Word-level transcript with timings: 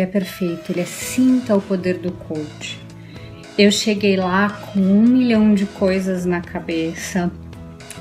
ele 0.00 0.02
é 0.02 0.06
perfeito, 0.06 0.72
ele 0.72 0.80
é 0.80 0.86
sinta 0.86 1.54
o 1.54 1.60
poder 1.60 1.98
do 1.98 2.10
coach. 2.12 2.80
Eu 3.58 3.70
cheguei 3.70 4.16
lá 4.16 4.48
com 4.48 4.80
um 4.80 5.02
milhão 5.02 5.54
de 5.54 5.66
coisas 5.66 6.24
na 6.24 6.40
cabeça, 6.40 7.30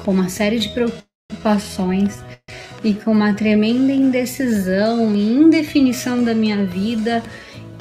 com 0.05 0.11
uma 0.11 0.29
série 0.29 0.59
de 0.59 0.69
preocupações 0.69 2.23
e 2.83 2.93
com 2.93 3.11
uma 3.11 3.33
tremenda 3.33 3.91
indecisão 3.91 5.13
e 5.13 5.33
indefinição 5.33 6.23
da 6.23 6.33
minha 6.33 6.65
vida 6.65 7.21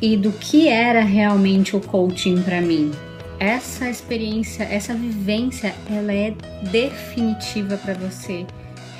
e 0.02 0.16
do 0.16 0.32
que 0.32 0.68
era 0.68 1.02
realmente 1.02 1.76
o 1.76 1.80
coaching 1.80 2.42
para 2.42 2.60
mim. 2.60 2.90
Essa 3.38 3.88
experiência, 3.88 4.64
essa 4.64 4.94
vivência, 4.94 5.72
ela 5.88 6.12
é 6.12 6.34
definitiva 6.72 7.76
para 7.76 7.94
você 7.94 8.44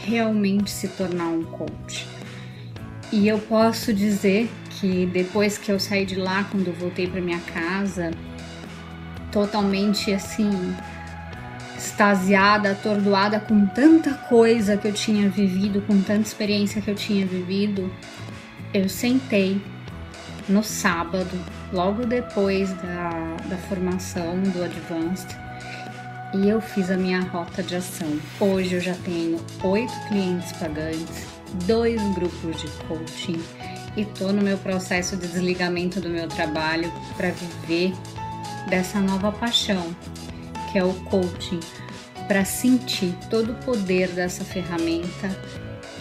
realmente 0.04 0.70
se 0.70 0.86
tornar 0.86 1.26
um 1.26 1.42
coach. 1.42 2.06
E 3.10 3.26
eu 3.26 3.38
posso 3.38 3.92
dizer 3.92 4.48
que 4.80 5.06
depois 5.06 5.58
que 5.58 5.70
eu 5.70 5.78
saí 5.78 6.04
de 6.04 6.14
lá, 6.14 6.44
quando 6.44 6.68
eu 6.68 6.74
voltei 6.74 7.06
para 7.06 7.20
minha 7.20 7.40
casa, 7.40 8.10
totalmente 9.32 10.12
assim, 10.12 10.50
extasiada, 11.76 12.72
atordoada 12.72 13.40
com 13.40 13.66
tanta 13.66 14.14
coisa 14.14 14.76
que 14.76 14.86
eu 14.86 14.92
tinha 14.92 15.28
vivido, 15.28 15.82
com 15.82 16.00
tanta 16.00 16.22
experiência 16.22 16.80
que 16.80 16.90
eu 16.90 16.94
tinha 16.94 17.26
vivido, 17.26 17.92
eu 18.72 18.88
sentei 18.88 19.60
no 20.48 20.62
sábado, 20.62 21.38
logo 21.72 22.06
depois 22.06 22.72
da, 22.74 23.36
da 23.48 23.56
formação 23.68 24.40
do 24.42 24.62
Advanced, 24.62 25.36
e 26.34 26.48
eu 26.48 26.60
fiz 26.60 26.90
a 26.90 26.96
minha 26.96 27.20
rota 27.20 27.62
de 27.62 27.76
ação. 27.76 28.18
Hoje 28.38 28.74
eu 28.74 28.80
já 28.80 28.94
tenho 29.04 29.40
oito 29.62 29.92
clientes 30.08 30.52
pagantes, 30.52 31.26
dois 31.66 32.00
grupos 32.14 32.60
de 32.60 32.68
coaching 32.86 33.40
e 33.98 34.04
tô 34.04 34.28
no 34.28 34.40
meu 34.40 34.56
processo 34.58 35.16
de 35.16 35.26
desligamento 35.26 36.00
do 36.00 36.08
meu 36.08 36.28
trabalho 36.28 36.92
para 37.16 37.30
viver 37.30 37.92
dessa 38.68 39.00
nova 39.00 39.32
paixão, 39.32 39.84
que 40.70 40.78
é 40.78 40.84
o 40.84 40.94
coaching, 41.10 41.58
para 42.28 42.44
sentir 42.44 43.12
todo 43.28 43.52
o 43.52 43.54
poder 43.56 44.06
dessa 44.10 44.44
ferramenta 44.44 45.36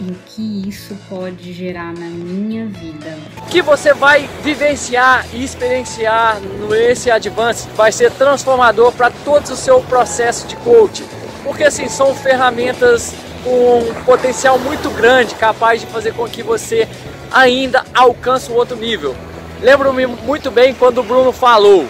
e 0.00 0.12
o 0.12 0.14
que 0.26 0.68
isso 0.68 0.96
pode 1.08 1.52
gerar 1.52 1.92
na 1.92 2.06
minha 2.06 2.66
vida. 2.66 3.18
Que 3.50 3.60
você 3.60 3.92
vai 3.92 4.30
vivenciar 4.44 5.26
e 5.32 5.42
experienciar 5.42 6.38
no 6.40 6.72
esse 6.72 7.10
Advance 7.10 7.68
vai 7.70 7.90
ser 7.90 8.12
transformador 8.12 8.92
para 8.92 9.10
todo 9.10 9.44
o 9.48 9.56
seu 9.56 9.80
processo 9.80 10.46
de 10.46 10.54
coaching, 10.58 11.04
porque 11.42 11.64
assim 11.64 11.88
são 11.88 12.14
ferramentas 12.14 13.12
com 13.42 13.78
um 13.78 14.04
potencial 14.04 14.56
muito 14.56 14.88
grande, 14.90 15.34
capaz 15.34 15.80
de 15.80 15.86
fazer 15.88 16.14
com 16.14 16.28
que 16.28 16.44
você 16.44 16.86
ainda 17.32 17.84
alcance 17.94 18.50
um 18.50 18.54
outro 18.54 18.76
nível. 18.76 19.14
Lembro-me 19.60 20.06
muito 20.06 20.50
bem 20.50 20.74
quando 20.74 20.98
o 20.98 21.02
Bruno 21.02 21.32
falou 21.32 21.86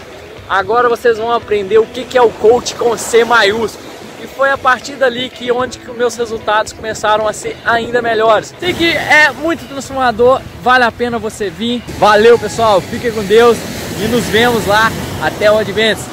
Agora 0.49 0.89
vocês 0.89 1.19
vão 1.19 1.31
aprender 1.31 1.77
o 1.77 1.85
que 1.85 2.17
é 2.17 2.23
o 2.23 2.31
coach 2.31 2.75
com 2.75 2.97
C 2.97 3.23
maiúsculo. 3.23 3.87
E 4.23 4.27
foi 4.27 4.51
a 4.51 4.57
partir 4.57 4.95
dali 4.95 5.29
que 5.29 5.53
onde 5.53 5.79
que 5.79 5.91
meus 5.93 6.17
resultados 6.17 6.73
começaram 6.73 7.29
a 7.29 7.33
ser 7.35 7.55
ainda 7.67 8.01
melhores. 8.01 8.55
Sei 8.59 8.73
que 8.73 8.91
é 8.91 9.31
muito 9.31 9.69
transformador, 9.69 10.41
vale 10.63 10.85
a 10.85 10.91
pena 10.91 11.19
você 11.19 11.51
vir. 11.51 11.83
Valeu 11.99 12.39
pessoal, 12.39 12.81
fiquem 12.81 13.13
com 13.13 13.23
Deus 13.23 13.59
e 14.03 14.09
nos 14.09 14.25
vemos 14.25 14.67
lá 14.67 14.91
até 15.23 15.53
o 15.53 15.59
Advance. 15.59 16.09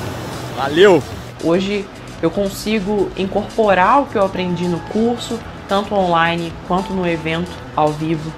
Valeu! 0.57 1.01
Hoje 1.42 1.86
eu 2.22 2.30
consigo 2.30 3.10
incorporar 3.16 4.01
o 4.01 4.06
que 4.06 4.18
eu 4.18 4.25
aprendi 4.25 4.68
no 4.68 4.80
curso, 4.81 5.39
tanto 5.69 5.95
online 5.95 6.54
quanto 6.68 6.94
no 6.94 7.07
evento 7.07 7.51
ao 7.75 7.88
vivo, 7.88 8.31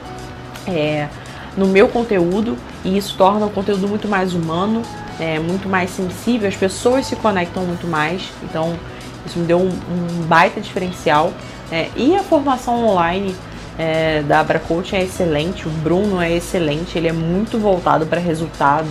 é, 0.68 1.10
no 1.56 1.68
meu 1.68 1.88
conteúdo, 1.88 2.58
e 2.86 2.98
isso 2.98 3.16
torna 3.18 3.46
o 3.46 3.50
conteúdo 3.50 3.88
muito 3.88 4.08
mais 4.08 4.34
humano, 4.34 4.84
é, 5.19 5.40
muito 5.40 5.68
mais 5.68 5.90
sensível, 5.90 6.48
as 6.48 6.56
pessoas 6.56 7.08
se 7.08 7.16
conectam 7.16 7.64
muito 7.64 7.88
mais, 7.88 8.30
então 8.44 8.78
isso 9.25 9.40
me 9.40 9.46
deu 9.46 9.60
um, 9.60 9.69
um 9.69 10.22
baita 10.28 10.62
diferencial. 10.62 11.34
É, 11.72 11.90
e 11.96 12.16
a 12.16 12.24
formação 12.24 12.86
online 12.86 13.36
é, 13.78 14.22
da 14.24 14.40
Abra 14.40 14.62
é 14.94 15.04
excelente, 15.04 15.68
o 15.68 15.72
Bruno 15.72 16.22
é 16.22 16.31
excelente, 16.31 16.98
ele 16.98 17.08
é 17.08 17.13
muito 17.13 17.58
voltado 17.60 18.06
para 18.06 18.20
resultado. 18.20 18.88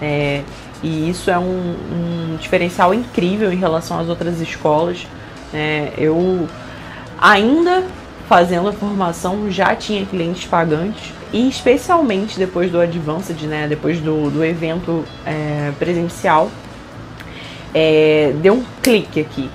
É, 0.00 0.42
e 0.82 1.10
isso 1.10 1.30
é 1.30 1.38
um, 1.38 1.74
um, 1.92 2.36
diferencial 2.40 2.94
incrível 2.94 3.52
em 3.52 3.56
relação 3.56 3.98
às 3.98 4.08
outras 4.08 4.40
escolas. 4.40 5.06
É, 5.52 5.92
eu 5.98 6.48
ainda 7.20 7.84
fazendo 8.28 8.68
a 8.68 8.72
formação 8.72 9.50
já 9.50 9.74
tinha 9.74 10.06
clientes 10.06 10.46
pagantes 10.46 11.12
e 11.32 11.48
especialmente 11.48 12.38
depois 12.38 12.70
do 12.70 12.80
Advanced, 12.80 13.40
né, 13.42 13.66
depois 13.68 14.00
do, 14.00 14.30
do 14.30 14.44
evento 14.44 15.04
é, 15.24 15.72
presencial, 15.78 16.50
é, 17.72 18.32
deu 18.40 18.54
um 18.54 18.64
clique 18.82 19.20
aqui. 19.20 19.48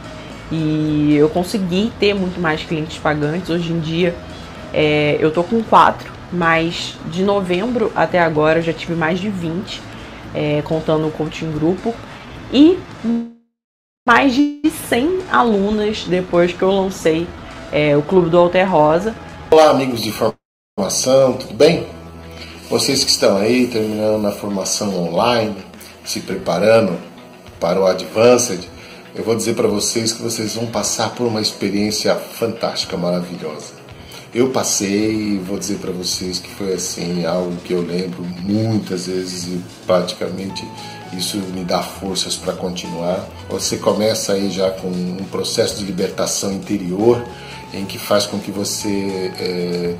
E 0.51 1.15
eu 1.15 1.27
consegui 1.29 1.91
ter 1.99 2.13
muito 2.13 2.39
mais 2.39 2.63
clientes 2.63 2.97
pagantes. 2.97 3.49
Hoje 3.49 3.73
em 3.73 3.79
dia 3.79 4.15
é, 4.73 5.17
eu 5.19 5.31
tô 5.31 5.43
com 5.43 5.61
quatro, 5.63 6.11
mas 6.31 6.95
de 7.07 7.23
novembro 7.23 7.91
até 7.95 8.19
agora 8.19 8.59
eu 8.59 8.63
já 8.63 8.73
tive 8.73 8.93
mais 8.93 9.19
de 9.19 9.29
20, 9.29 9.81
é, 10.33 10.61
contando 10.61 11.07
o 11.07 11.11
coaching 11.11 11.51
grupo. 11.51 11.93
E 12.53 12.77
mais 14.07 14.33
de 14.33 14.61
100 14.87 15.23
alunas 15.31 16.05
depois 16.05 16.53
que 16.53 16.61
eu 16.61 16.69
lancei 16.69 17.27
é, 17.71 17.97
o 17.97 18.01
Clube 18.01 18.29
do 18.29 18.37
Alter 18.37 18.71
Rosa. 18.71 19.15
Olá, 19.49 19.71
amigos 19.71 19.99
de 20.01 20.11
formação 20.11 20.44
formação, 20.77 21.31
tudo 21.37 21.53
bem? 21.53 21.87
Vocês 22.69 23.01
que 23.01 23.09
estão 23.09 23.37
aí 23.37 23.65
terminando 23.67 24.27
a 24.27 24.31
formação 24.33 24.93
online, 25.07 25.55
se 26.03 26.19
preparando 26.19 26.99
para 27.61 27.79
o 27.79 27.85
Advanced, 27.87 28.59
eu 29.15 29.23
vou 29.23 29.37
dizer 29.37 29.55
para 29.55 29.69
vocês 29.69 30.11
que 30.11 30.21
vocês 30.21 30.55
vão 30.55 30.65
passar 30.65 31.15
por 31.15 31.27
uma 31.27 31.39
experiência 31.39 32.13
fantástica, 32.15 32.97
maravilhosa. 32.97 33.73
Eu 34.33 34.49
passei 34.49 35.13
e 35.13 35.37
vou 35.37 35.57
dizer 35.57 35.77
para 35.77 35.93
vocês 35.93 36.39
que 36.39 36.49
foi 36.49 36.73
assim, 36.73 37.25
algo 37.25 37.55
que 37.63 37.71
eu 37.71 37.79
lembro 37.79 38.21
muitas 38.41 39.07
vezes 39.07 39.45
e 39.45 39.63
praticamente 39.87 40.67
isso 41.13 41.37
me 41.37 41.63
dá 41.63 41.81
forças 41.81 42.35
para 42.35 42.51
continuar. 42.51 43.25
Você 43.49 43.77
começa 43.77 44.33
aí 44.33 44.51
já 44.51 44.71
com 44.71 44.89
um 44.89 45.25
processo 45.31 45.77
de 45.77 45.85
libertação 45.85 46.51
interior 46.51 47.25
em 47.73 47.85
que 47.85 47.97
faz 47.97 48.25
com 48.25 48.39
que 48.39 48.51
você 48.51 49.31
é, 49.39 49.95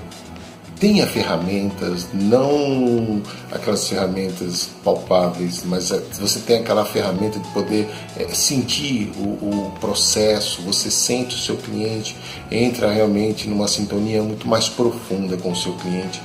tenha 0.79 1.07
ferramentas, 1.07 2.07
não 2.13 3.21
aquelas 3.51 3.87
ferramentas 3.87 4.69
palpáveis, 4.83 5.63
mas 5.65 5.91
é, 5.91 6.01
você 6.19 6.39
tem 6.39 6.57
aquela 6.57 6.85
ferramenta 6.85 7.39
de 7.39 7.47
poder 7.49 7.89
é, 8.17 8.27
sentir 8.27 9.11
o, 9.17 9.23
o, 9.23 9.73
processo, 9.79 10.61
você 10.61 10.91
sente 10.91 11.35
o 11.35 11.39
seu 11.39 11.57
cliente, 11.57 12.15
entra 12.51 12.91
realmente 12.91 13.47
numa 13.47 13.67
sintonia 13.67 14.21
muito 14.21 14.47
mais 14.47 14.67
profunda 14.67 15.37
com 15.37 15.51
o 15.51 15.55
seu 15.55 15.73
cliente. 15.73 16.21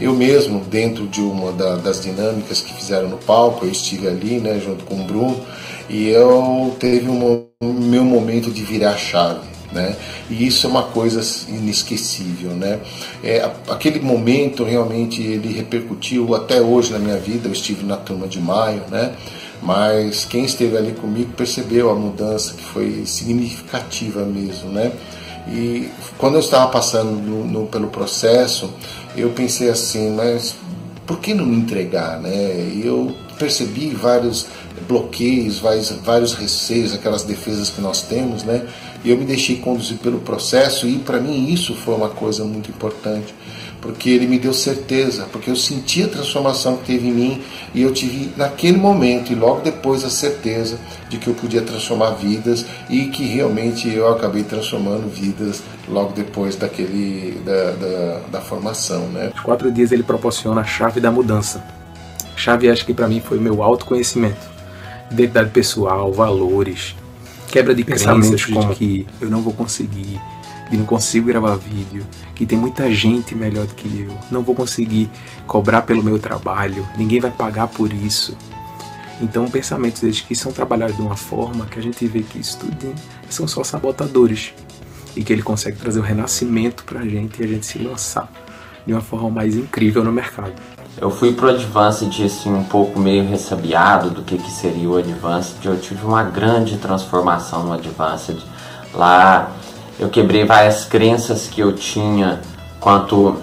Eu 0.00 0.14
mesmo, 0.14 0.60
dentro 0.60 1.06
de 1.06 1.20
uma 1.20 1.52
da, 1.52 1.76
das 1.76 2.02
dinâmicas 2.02 2.60
que 2.60 2.74
fizeram 2.74 3.08
no 3.08 3.18
palco, 3.18 3.64
eu 3.64 3.70
estive 3.70 4.08
ali, 4.08 4.40
né, 4.40 4.58
junto 4.58 4.84
com 4.84 5.00
o 5.00 5.04
Bruno, 5.04 5.40
e 5.88 6.08
eu 6.08 6.74
teve 6.80 7.08
um 7.08 7.46
meu 7.62 8.04
momento 8.04 8.50
de 8.50 8.64
virar 8.64 8.96
chave 8.96 9.52
né? 9.72 9.96
E 10.30 10.46
isso 10.46 10.66
é 10.66 10.70
uma 10.70 10.84
coisa 10.84 11.20
inesquecível, 11.48 12.50
né? 12.50 12.80
É, 13.22 13.50
aquele 13.68 14.00
momento 14.00 14.64
realmente 14.64 15.22
ele 15.22 15.52
repercutiu 15.52 16.34
até 16.34 16.60
hoje 16.60 16.92
na 16.92 16.98
minha 16.98 17.18
vida. 17.18 17.48
Eu 17.48 17.52
estive 17.52 17.84
na 17.84 17.96
turma 17.96 18.26
de 18.26 18.40
maio, 18.40 18.82
né? 18.90 19.14
Mas 19.62 20.24
quem 20.24 20.44
esteve 20.44 20.76
ali 20.76 20.92
comigo 20.92 21.32
percebeu 21.36 21.90
a 21.90 21.94
mudança 21.94 22.54
que 22.54 22.64
foi 22.64 23.04
significativa 23.06 24.24
mesmo, 24.24 24.70
né? 24.70 24.92
E 25.48 25.88
quando 26.18 26.34
eu 26.34 26.40
estava 26.40 26.70
passando 26.70 27.10
no, 27.10 27.44
no, 27.44 27.66
pelo 27.66 27.88
processo, 27.88 28.72
eu 29.16 29.30
pensei 29.30 29.68
assim, 29.68 30.10
mas 30.10 30.54
por 31.06 31.18
que 31.18 31.34
não 31.34 31.44
me 31.44 31.56
entregar, 31.56 32.20
né? 32.20 32.70
E 32.74 32.82
eu 32.84 33.14
percebi 33.38 33.90
vários 33.90 34.46
bloqueios, 34.88 35.58
vários, 35.58 35.90
vários 35.90 36.34
receios, 36.34 36.94
aquelas 36.94 37.22
defesas 37.22 37.70
que 37.70 37.80
nós 37.80 38.02
temos, 38.02 38.42
né? 38.44 38.66
E 39.04 39.10
eu 39.10 39.18
me 39.18 39.24
deixei 39.24 39.56
conduzir 39.56 39.98
pelo 39.98 40.18
processo 40.20 40.86
e 40.86 40.98
para 40.98 41.20
mim 41.20 41.52
isso 41.52 41.74
foi 41.74 41.94
uma 41.94 42.08
coisa 42.08 42.44
muito 42.44 42.70
importante, 42.70 43.34
porque 43.80 44.08
ele 44.10 44.28
me 44.28 44.38
deu 44.38 44.54
certeza, 44.54 45.26
porque 45.32 45.50
eu 45.50 45.56
senti 45.56 46.04
a 46.04 46.08
transformação 46.08 46.76
que 46.76 46.84
teve 46.84 47.08
em 47.08 47.12
mim 47.12 47.42
e 47.74 47.82
eu 47.82 47.92
tive 47.92 48.30
naquele 48.36 48.78
momento 48.78 49.32
e 49.32 49.34
logo 49.34 49.60
depois 49.60 50.04
a 50.04 50.10
certeza 50.10 50.78
de 51.08 51.18
que 51.18 51.26
eu 51.26 51.34
podia 51.34 51.62
transformar 51.62 52.10
vidas 52.10 52.64
e 52.88 53.06
que 53.06 53.24
realmente 53.24 53.92
eu 53.92 54.08
acabei 54.08 54.44
transformando 54.44 55.08
vidas 55.08 55.62
logo 55.88 56.12
depois 56.12 56.54
daquele 56.54 57.40
da, 57.44 57.72
da, 57.72 58.20
da 58.30 58.40
formação, 58.40 59.08
né? 59.08 59.32
Os 59.34 59.40
quatro 59.40 59.70
dias 59.72 59.90
ele 59.90 60.04
proporciona 60.04 60.60
a 60.60 60.64
chave 60.64 61.00
da 61.00 61.10
mudança. 61.10 61.64
Chave 62.36 62.70
acho 62.70 62.86
que 62.86 62.94
para 62.94 63.08
mim 63.08 63.20
foi 63.20 63.38
meu 63.38 63.62
autoconhecimento, 63.62 64.48
identidade 65.10 65.50
pessoal, 65.50 66.12
valores, 66.12 66.94
quebra 67.52 67.74
de 67.74 67.84
pensamentos 67.84 68.46
como 68.46 68.74
que 68.74 69.06
eu 69.20 69.28
não 69.28 69.42
vou 69.42 69.52
conseguir, 69.52 70.18
que 70.70 70.76
não 70.76 70.86
consigo 70.86 71.26
gravar 71.26 71.56
vídeo, 71.56 72.04
que 72.34 72.46
tem 72.46 72.58
muita 72.58 72.90
gente 72.90 73.34
melhor 73.34 73.66
do 73.66 73.74
que 73.74 73.86
eu, 74.00 74.18
não 74.30 74.42
vou 74.42 74.54
conseguir 74.54 75.10
cobrar 75.46 75.82
pelo 75.82 76.02
meu 76.02 76.18
trabalho, 76.18 76.88
ninguém 76.96 77.20
vai 77.20 77.30
pagar 77.30 77.68
por 77.68 77.92
isso. 77.92 78.34
Então, 79.20 79.46
pensamentos 79.48 80.00
deles 80.00 80.22
que 80.22 80.34
são 80.34 80.50
trabalhados 80.50 80.96
de 80.96 81.02
uma 81.02 81.14
forma 81.14 81.66
que 81.66 81.78
a 81.78 81.82
gente 81.82 82.06
vê 82.06 82.22
que 82.22 82.38
isso 82.38 82.58
tudo 82.58 82.94
são 83.28 83.46
só 83.46 83.62
sabotadores 83.62 84.54
e 85.14 85.22
que 85.22 85.30
ele 85.30 85.42
consegue 85.42 85.76
trazer 85.76 86.00
o 86.00 86.02
renascimento 86.02 86.84
para 86.84 87.00
a 87.00 87.06
gente 87.06 87.38
e 87.40 87.44
a 87.44 87.46
gente 87.46 87.66
se 87.66 87.78
lançar 87.78 88.32
de 88.86 88.94
uma 88.94 89.02
forma 89.02 89.28
mais 89.28 89.54
incrível 89.54 90.02
no 90.02 90.10
mercado. 90.10 90.54
Eu 90.98 91.10
fui 91.10 91.32
pro 91.32 91.48
Advanced 91.48 92.22
assim 92.24 92.52
um 92.52 92.64
pouco 92.64 93.00
meio 93.00 93.26
ressabiado 93.26 94.10
do 94.10 94.22
que, 94.22 94.36
que 94.36 94.50
seria 94.50 94.88
o 94.88 94.96
Advanced. 94.96 95.64
Eu 95.64 95.78
tive 95.78 96.04
uma 96.04 96.22
grande 96.22 96.76
transformação 96.76 97.64
no 97.64 97.72
Advanced. 97.72 98.38
Lá 98.94 99.50
eu 99.98 100.10
quebrei 100.10 100.44
várias 100.44 100.84
crenças 100.84 101.48
que 101.48 101.60
eu 101.60 101.72
tinha 101.72 102.40
quanto 102.78 103.38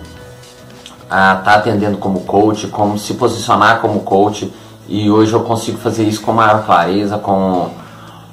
a 1.09 1.33
estar 1.33 1.43
tá 1.43 1.55
atendendo 1.55 1.97
como 1.97 2.21
coach, 2.21 2.67
como 2.67 2.99
se 2.99 3.15
posicionar 3.15 3.81
como 3.81 4.01
coach. 4.01 4.53
E 4.87 5.09
hoje 5.09 5.33
eu 5.33 5.41
consigo 5.41 5.79
fazer 5.79 6.03
isso 6.03 6.21
com 6.21 6.31
maior 6.31 6.63
clareza, 6.65 7.17
com 7.17 7.71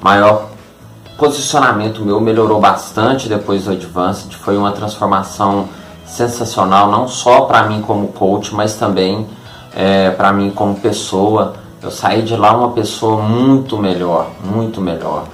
maior 0.01 0.51
posicionamento 1.17 2.05
meu 2.05 2.21
melhorou 2.21 2.61
bastante 2.61 3.29
depois 3.29 3.65
do 3.65 3.73
Advanced. 3.73 4.37
Foi 4.37 4.59
uma 4.59 4.73
transformação 4.73 5.69
sensacional, 6.07 6.91
não 6.91 7.09
só 7.09 7.43
para 7.43 7.65
mim 7.65 7.83
como 7.83 8.09
coach, 8.09 8.55
mas 8.55 8.75
também 8.75 9.27
é, 9.75 10.11
para 10.11 10.33
mim 10.33 10.51
como 10.51 10.77
pessoa. 10.77 11.55
Eu 11.83 11.91
saí 11.91 12.23
de 12.23 12.35
lá 12.35 12.57
uma 12.57 12.71
pessoa 12.71 13.23
muito 13.23 13.77
melhor, 13.77 14.29
muito 14.43 14.81
melhor. 14.81 15.25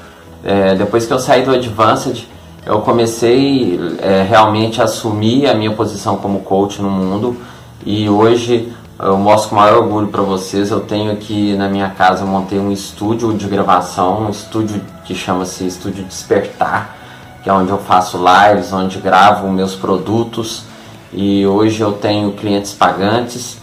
É, 0.44 0.74
depois 0.74 1.06
que 1.06 1.12
eu 1.12 1.18
saí 1.18 1.42
do 1.44 1.52
Advanced, 1.52 2.26
eu 2.66 2.80
comecei 2.80 3.78
é, 4.00 4.22
realmente 4.22 4.80
a 4.80 4.84
assumir 4.84 5.46
a 5.46 5.54
minha 5.54 5.72
posição 5.72 6.16
como 6.16 6.40
coach 6.40 6.80
no 6.80 6.90
mundo 6.90 7.36
e 7.84 8.08
hoje 8.08 8.72
eu 8.98 9.16
mostro 9.16 9.50
com 9.50 9.56
maior 9.56 9.78
orgulho 9.78 10.08
para 10.08 10.22
vocês. 10.22 10.70
Eu 10.70 10.80
tenho 10.80 11.12
aqui 11.12 11.54
na 11.56 11.68
minha 11.68 11.90
casa, 11.90 12.22
eu 12.22 12.26
montei 12.26 12.58
um 12.58 12.70
estúdio 12.70 13.32
de 13.34 13.46
gravação, 13.46 14.26
um 14.26 14.30
estúdio 14.30 14.80
que 15.04 15.14
chama-se 15.14 15.66
Estúdio 15.66 16.04
Despertar 16.04 17.01
que 17.42 17.50
é 17.50 17.52
onde 17.52 17.70
eu 17.70 17.78
faço 17.78 18.18
lives, 18.18 18.72
onde 18.72 18.98
gravo 18.98 19.48
meus 19.48 19.74
produtos. 19.74 20.64
E 21.12 21.46
hoje 21.46 21.80
eu 21.80 21.92
tenho 21.92 22.32
clientes 22.32 22.72
pagantes, 22.72 23.58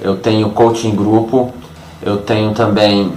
eu 0.00 0.16
tenho 0.16 0.50
coaching 0.50 0.94
grupo, 0.94 1.52
eu 2.02 2.18
tenho 2.18 2.52
também 2.52 3.12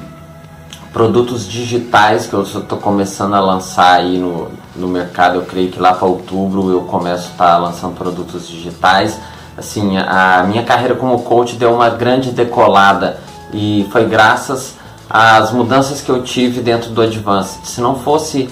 produtos 0.94 1.46
digitais 1.46 2.26
que 2.26 2.34
eu 2.34 2.44
estou 2.44 2.78
começando 2.78 3.34
a 3.34 3.42
lançar 3.42 3.96
aí 3.96 4.18
no, 4.18 4.50
no 4.76 4.88
mercado. 4.88 5.36
Eu 5.36 5.42
creio 5.42 5.70
que 5.72 5.80
lá 5.80 5.94
para 5.94 6.08
outubro 6.08 6.72
eu 6.72 6.82
começo 6.84 7.28
a 7.28 7.32
estar 7.32 7.52
tá 7.52 7.58
lançando 7.58 7.98
produtos 7.98 8.48
digitais. 8.48 9.20
Assim, 9.58 9.98
a 9.98 10.46
minha 10.48 10.64
carreira 10.64 10.96
como 10.96 11.20
coach 11.24 11.56
deu 11.56 11.74
uma 11.74 11.90
grande 11.90 12.32
decolada 12.32 13.20
e 13.54 13.88
foi 13.92 14.06
graças 14.06 14.76
às 15.10 15.52
mudanças 15.52 16.02
que 16.02 16.10
eu 16.10 16.24
tive 16.24 16.62
dentro 16.62 16.92
do 16.92 17.02
Advanced. 17.02 17.66
Se 17.66 17.82
não 17.82 17.96
fosse 17.96 18.50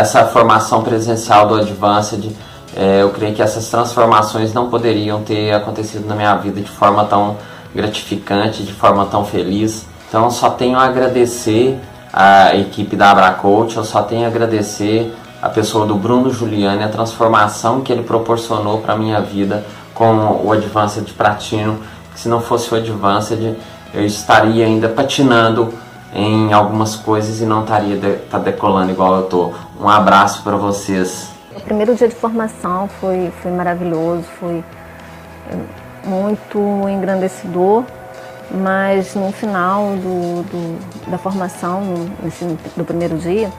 essa 0.00 0.24
formação 0.26 0.82
presencial 0.82 1.48
do 1.48 1.54
Advanced, 1.54 2.30
é, 2.76 3.02
eu 3.02 3.10
creio 3.10 3.34
que 3.34 3.42
essas 3.42 3.68
transformações 3.68 4.52
não 4.52 4.68
poderiam 4.68 5.22
ter 5.22 5.52
acontecido 5.52 6.06
na 6.06 6.14
minha 6.14 6.34
vida 6.36 6.60
de 6.60 6.70
forma 6.70 7.04
tão 7.04 7.36
gratificante, 7.74 8.62
de 8.62 8.72
forma 8.72 9.06
tão 9.06 9.24
feliz. 9.24 9.86
Então, 10.08 10.30
só 10.30 10.50
tenho 10.50 10.78
a 10.78 10.84
agradecer 10.84 11.78
a 12.12 12.54
equipe 12.54 12.96
da 12.96 13.10
Abracoach, 13.10 13.76
eu 13.76 13.84
só 13.84 14.02
tenho 14.02 14.24
a 14.24 14.28
agradecer 14.28 15.14
a 15.40 15.48
pessoa 15.48 15.86
do 15.86 15.94
Bruno 15.94 16.30
Giuliani, 16.30 16.82
a 16.82 16.88
transformação 16.88 17.80
que 17.80 17.92
ele 17.92 18.02
proporcionou 18.02 18.78
para 18.78 18.94
a 18.94 18.96
minha 18.96 19.20
vida 19.20 19.64
com 19.94 20.40
o 20.44 20.52
Advanced 20.52 21.10
Platino. 21.12 21.78
Se 22.14 22.28
não 22.28 22.40
fosse 22.40 22.72
o 22.72 22.76
Advanced, 22.76 23.56
eu 23.94 24.04
estaria 24.04 24.64
ainda 24.64 24.88
patinando 24.88 25.72
em 26.14 26.52
algumas 26.52 26.96
coisas 26.96 27.40
e 27.40 27.44
não 27.44 27.62
estaria 27.62 27.96
de, 27.96 28.12
tá 28.30 28.38
decolando 28.38 28.90
igual 28.90 29.16
eu 29.16 29.22
tô. 29.24 29.52
Um 29.78 29.88
abraço 29.88 30.42
para 30.42 30.56
vocês. 30.56 31.30
O 31.54 31.60
primeiro 31.60 31.94
dia 31.94 32.08
de 32.08 32.14
formação 32.14 32.88
foi, 33.00 33.30
foi 33.42 33.50
maravilhoso, 33.50 34.24
foi 34.38 34.64
muito 36.04 36.58
engrandecedor, 36.88 37.84
mas 38.50 39.14
no 39.14 39.30
final 39.32 39.96
do, 39.96 40.42
do 40.44 41.10
da 41.10 41.18
formação, 41.18 41.82
nesse, 42.22 42.44
do 42.76 42.84
primeiro 42.84 43.18
dia, 43.18 43.50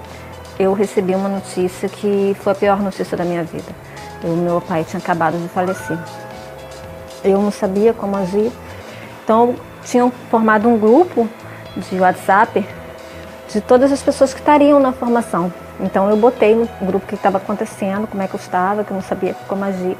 eu 0.57 0.73
recebi 0.73 1.13
uma 1.13 1.29
notícia 1.29 1.87
que 1.87 2.35
foi 2.39 2.51
a 2.51 2.55
pior 2.55 2.79
notícia 2.79 3.15
da 3.15 3.23
minha 3.23 3.43
vida. 3.43 3.71
O 4.23 4.35
meu 4.35 4.59
pai 4.59 4.83
tinha 4.83 4.99
acabado 4.99 5.37
de 5.37 5.47
falecer. 5.49 5.97
Eu 7.23 7.41
não 7.41 7.51
sabia 7.51 7.93
como 7.93 8.15
agir, 8.15 8.51
então 9.23 9.55
tinham 9.83 10.11
formado 10.31 10.67
um 10.67 10.79
grupo 10.79 11.29
de 11.75 11.99
WhatsApp 11.99 12.67
de 13.49 13.61
todas 13.61 13.91
as 13.91 14.01
pessoas 14.01 14.33
que 14.33 14.39
estariam 14.39 14.79
na 14.79 14.91
formação. 14.91 15.51
Então 15.79 16.09
eu 16.09 16.17
botei 16.17 16.55
no 16.55 16.67
grupo 16.81 17.05
que 17.05 17.15
estava 17.15 17.37
acontecendo, 17.37 18.07
como 18.07 18.21
é 18.23 18.27
que 18.27 18.33
eu 18.33 18.39
estava, 18.39 18.83
que 18.83 18.91
eu 18.91 18.95
não 18.95 19.03
sabia 19.03 19.35
como 19.47 19.63
agir. 19.63 19.97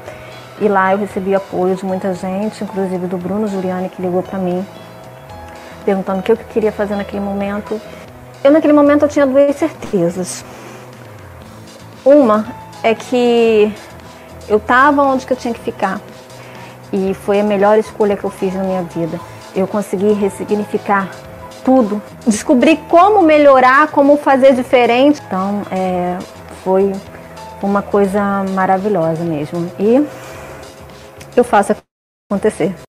E 0.60 0.66
lá 0.66 0.92
eu 0.92 0.98
recebi 0.98 1.34
apoio 1.34 1.76
de 1.76 1.84
muita 1.84 2.12
gente, 2.14 2.64
inclusive 2.64 3.06
do 3.06 3.16
Bruno 3.16 3.46
Giuliani, 3.46 3.88
que 3.88 4.02
ligou 4.02 4.22
para 4.22 4.38
mim, 4.38 4.66
perguntando 5.84 6.18
o 6.18 6.22
que 6.22 6.32
eu 6.32 6.36
queria 6.36 6.72
fazer 6.72 6.96
naquele 6.96 7.20
momento. 7.20 7.80
Eu 8.42 8.50
naquele 8.50 8.72
momento 8.72 9.02
eu 9.02 9.08
tinha 9.08 9.26
duas 9.26 9.54
certezas. 9.54 10.44
Uma 12.04 12.46
é 12.82 12.94
que 12.94 13.72
eu 14.48 14.56
estava 14.56 15.02
onde 15.02 15.26
que 15.26 15.32
eu 15.32 15.36
tinha 15.36 15.54
que 15.54 15.60
ficar. 15.60 16.00
E 16.92 17.14
foi 17.14 17.38
a 17.38 17.44
melhor 17.44 17.78
escolha 17.78 18.16
que 18.16 18.24
eu 18.24 18.30
fiz 18.30 18.54
na 18.54 18.64
minha 18.64 18.82
vida. 18.82 19.20
Eu 19.54 19.66
consegui 19.66 20.12
ressignificar 20.12 21.08
tudo. 21.68 22.00
Descobri 22.26 22.78
como 22.88 23.20
melhorar, 23.20 23.88
como 23.88 24.16
fazer 24.16 24.54
diferente. 24.54 25.20
Então, 25.26 25.60
é, 25.70 26.16
foi 26.64 26.90
uma 27.62 27.82
coisa 27.82 28.42
maravilhosa 28.54 29.22
mesmo. 29.22 29.70
E 29.78 30.02
eu 31.36 31.44
faço 31.44 31.76
acontecer. 32.32 32.87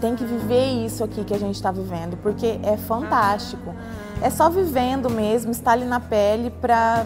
Tem 0.00 0.16
que 0.16 0.24
viver 0.24 0.84
isso 0.84 1.04
aqui 1.04 1.24
que 1.24 1.34
a 1.34 1.38
gente 1.38 1.54
está 1.54 1.70
vivendo, 1.70 2.16
porque 2.22 2.58
é 2.62 2.76
fantástico. 2.76 3.74
É 4.22 4.30
só 4.30 4.48
vivendo 4.48 5.10
mesmo, 5.10 5.50
estar 5.50 5.72
ali 5.72 5.84
na 5.84 6.00
pele 6.00 6.50
para 6.50 7.04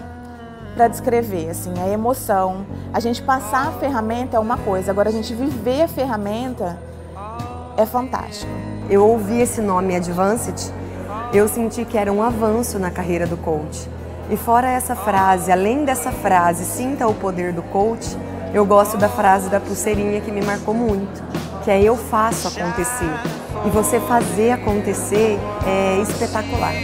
para 0.74 0.88
descrever, 0.88 1.50
assim, 1.50 1.72
a 1.80 1.88
emoção. 1.88 2.66
A 2.92 2.98
gente 2.98 3.22
passar 3.22 3.68
a 3.68 3.72
ferramenta 3.72 4.36
é 4.36 4.40
uma 4.40 4.58
coisa, 4.58 4.90
agora 4.90 5.08
a 5.08 5.12
gente 5.12 5.32
viver 5.32 5.82
a 5.82 5.88
ferramenta 5.88 6.76
é 7.76 7.86
fantástico. 7.86 8.50
Eu 8.90 9.06
ouvi 9.06 9.40
esse 9.40 9.60
nome 9.60 9.94
Advanced 9.94 10.72
eu 11.34 11.48
senti 11.48 11.84
que 11.84 11.98
era 11.98 12.12
um 12.12 12.22
avanço 12.22 12.78
na 12.78 12.92
carreira 12.92 13.26
do 13.26 13.36
coach. 13.36 13.88
E 14.30 14.36
fora 14.36 14.70
essa 14.70 14.94
frase, 14.94 15.50
além 15.50 15.84
dessa 15.84 16.12
frase, 16.12 16.64
sinta 16.64 17.08
o 17.08 17.14
poder 17.14 17.52
do 17.52 17.60
coach, 17.60 18.16
eu 18.54 18.64
gosto 18.64 18.96
da 18.96 19.08
frase 19.08 19.48
da 19.50 19.58
pulseirinha 19.58 20.20
que 20.20 20.30
me 20.30 20.40
marcou 20.42 20.72
muito, 20.72 21.22
que 21.64 21.70
é 21.70 21.82
eu 21.82 21.96
faço 21.96 22.48
acontecer. 22.48 23.10
E 23.66 23.70
você 23.70 23.98
fazer 24.00 24.52
acontecer 24.52 25.38
é 25.66 25.98
espetacular. 26.02 26.74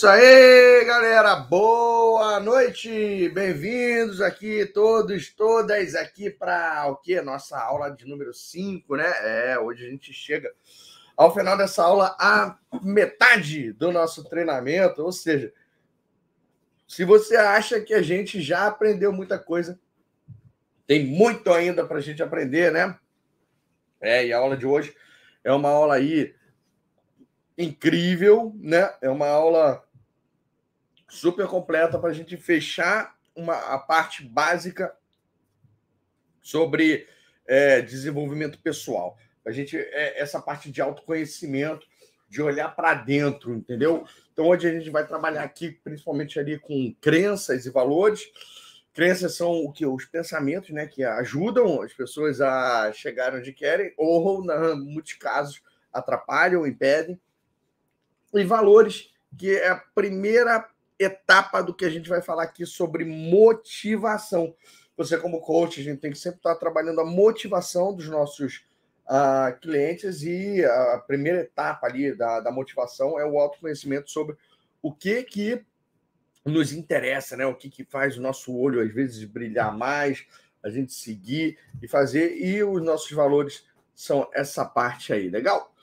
Isso 0.00 0.08
aí, 0.08 0.82
galera. 0.86 1.36
Boa 1.36 2.40
noite. 2.40 3.28
Bem-vindos 3.34 4.22
aqui 4.22 4.64
todos, 4.64 5.28
todas 5.28 5.94
aqui 5.94 6.30
para 6.30 6.86
o 6.88 6.96
que? 6.96 7.20
Nossa 7.20 7.60
aula 7.60 7.90
de 7.90 8.08
número 8.08 8.32
5, 8.32 8.96
né? 8.96 9.12
É, 9.22 9.58
hoje 9.58 9.86
a 9.86 9.90
gente 9.90 10.10
chega 10.14 10.50
ao 11.14 11.34
final 11.34 11.54
dessa 11.54 11.84
aula 11.84 12.16
a 12.18 12.58
metade 12.82 13.74
do 13.74 13.92
nosso 13.92 14.26
treinamento, 14.26 15.02
ou 15.02 15.12
seja, 15.12 15.52
se 16.88 17.04
você 17.04 17.36
acha 17.36 17.78
que 17.78 17.92
a 17.92 18.00
gente 18.00 18.40
já 18.40 18.68
aprendeu 18.68 19.12
muita 19.12 19.38
coisa, 19.38 19.78
tem 20.86 21.04
muito 21.04 21.52
ainda 21.52 21.84
para 21.84 21.98
a 21.98 22.02
gente 22.02 22.22
aprender, 22.22 22.72
né? 22.72 22.98
É, 24.00 24.26
e 24.26 24.32
a 24.32 24.38
aula 24.38 24.56
de 24.56 24.64
hoje 24.64 24.96
é 25.44 25.52
uma 25.52 25.68
aula 25.68 25.96
aí 25.96 26.34
incrível, 27.58 28.54
né? 28.56 28.90
É 29.02 29.10
uma 29.10 29.28
aula 29.28 29.84
super 31.10 31.46
completa 31.46 31.98
para 31.98 32.10
a 32.10 32.14
gente 32.14 32.36
fechar 32.36 33.14
uma, 33.34 33.54
a 33.54 33.78
parte 33.78 34.24
básica 34.24 34.94
sobre 36.40 37.06
é, 37.46 37.82
desenvolvimento 37.82 38.58
pessoal. 38.60 39.18
A 39.44 39.50
gente 39.50 39.76
é, 39.76 40.20
essa 40.20 40.40
parte 40.40 40.70
de 40.70 40.80
autoconhecimento, 40.80 41.86
de 42.28 42.40
olhar 42.40 42.68
para 42.74 42.94
dentro, 42.94 43.52
entendeu? 43.52 44.06
Então 44.32 44.46
hoje 44.46 44.68
a 44.68 44.72
gente 44.72 44.88
vai 44.88 45.04
trabalhar 45.04 45.42
aqui 45.42 45.72
principalmente 45.72 46.38
ali 46.38 46.58
com 46.58 46.94
crenças 47.00 47.66
e 47.66 47.70
valores. 47.70 48.22
Crenças 48.92 49.34
são 49.34 49.50
o 49.50 49.72
que 49.72 49.84
os 49.84 50.04
pensamentos, 50.04 50.70
né, 50.70 50.86
que 50.86 51.02
ajudam 51.02 51.82
as 51.82 51.92
pessoas 51.92 52.40
a 52.40 52.92
chegar 52.92 53.34
onde 53.34 53.52
querem 53.52 53.92
ou, 53.96 54.42
em 54.44 54.80
muitos 54.80 55.14
casos, 55.14 55.62
atrapalham, 55.92 56.66
impedem. 56.66 57.20
E 58.32 58.44
valores, 58.44 59.12
que 59.36 59.56
é 59.56 59.68
a 59.68 59.76
primeira 59.76 60.68
etapa 61.00 61.62
do 61.62 61.72
que 61.72 61.84
a 61.84 61.90
gente 61.90 62.08
vai 62.08 62.20
falar 62.20 62.42
aqui 62.42 62.66
sobre 62.66 63.04
motivação. 63.04 64.54
Você, 64.96 65.16
como 65.16 65.40
coach, 65.40 65.80
a 65.80 65.82
gente 65.82 66.00
tem 66.00 66.10
que 66.10 66.18
sempre 66.18 66.38
estar 66.38 66.54
trabalhando 66.56 67.00
a 67.00 67.06
motivação 67.06 67.94
dos 67.94 68.06
nossos 68.06 68.66
uh, 69.06 69.58
clientes 69.60 70.22
e 70.22 70.62
a 70.62 71.02
primeira 71.06 71.40
etapa 71.40 71.86
ali 71.86 72.14
da, 72.14 72.40
da 72.40 72.52
motivação 72.52 73.18
é 73.18 73.24
o 73.24 73.38
autoconhecimento 73.38 74.10
sobre 74.10 74.36
o 74.82 74.92
que 74.92 75.22
que 75.22 75.64
nos 76.44 76.72
interessa, 76.72 77.34
né? 77.36 77.46
O 77.46 77.54
que 77.54 77.70
que 77.70 77.84
faz 77.84 78.18
o 78.18 78.22
nosso 78.22 78.54
olho 78.54 78.82
às 78.82 78.92
vezes 78.92 79.24
brilhar 79.24 79.74
mais, 79.76 80.26
a 80.62 80.68
gente 80.68 80.92
seguir 80.92 81.58
e 81.80 81.88
fazer 81.88 82.36
e 82.36 82.62
os 82.62 82.82
nossos 82.82 83.10
valores 83.12 83.64
são 83.94 84.28
essa 84.34 84.66
parte 84.66 85.14
aí, 85.14 85.30
legal? 85.30 85.74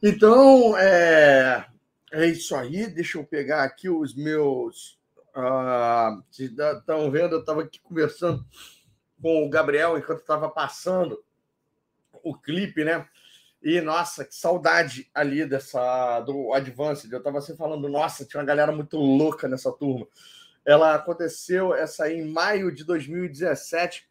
Então, 0.00 0.78
é, 0.78 1.66
é 2.12 2.26
isso 2.26 2.54
aí. 2.56 2.86
Deixa 2.86 3.18
eu 3.18 3.24
pegar 3.24 3.64
aqui 3.64 3.88
os 3.88 4.14
meus. 4.14 4.98
Ah, 5.34 6.18
estão 6.30 7.10
vendo? 7.10 7.34
Eu 7.34 7.40
estava 7.40 7.62
aqui 7.62 7.80
conversando 7.80 8.44
com 9.20 9.44
o 9.44 9.50
Gabriel 9.50 9.98
enquanto 9.98 10.20
estava 10.20 10.48
passando 10.48 11.22
o 12.22 12.34
clipe, 12.34 12.84
né? 12.84 13.06
E 13.62 13.80
nossa, 13.80 14.24
que 14.24 14.34
saudade 14.34 15.10
ali 15.12 15.44
dessa 15.44 16.20
do 16.20 16.52
Advanced. 16.54 17.10
Eu 17.10 17.18
estava 17.18 17.38
assim 17.38 17.56
falando, 17.56 17.88
nossa, 17.88 18.24
tinha 18.24 18.40
uma 18.40 18.46
galera 18.46 18.72
muito 18.72 18.96
louca 18.96 19.48
nessa 19.48 19.72
turma. 19.72 20.06
Ela 20.64 20.94
aconteceu 20.94 21.74
essa 21.74 22.04
aí 22.04 22.18
em 22.18 22.30
maio 22.30 22.72
de 22.72 22.84
2017 22.84 24.08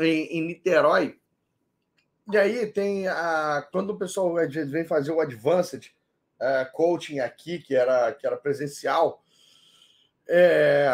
em, 0.00 0.38
em 0.38 0.46
Niterói. 0.46 1.18
E 2.32 2.38
aí 2.38 2.66
tem 2.66 3.06
a 3.06 3.66
quando 3.70 3.90
o 3.90 3.98
pessoal 3.98 4.34
vem 4.34 4.84
fazer 4.84 5.12
o 5.12 5.20
Advanced, 5.20 5.94
uh, 6.44 6.70
coaching 6.72 7.20
aqui, 7.20 7.58
que 7.58 7.74
era, 7.74 8.12
que 8.12 8.26
era 8.26 8.36
presencial, 8.36 9.22
é, 10.28 10.90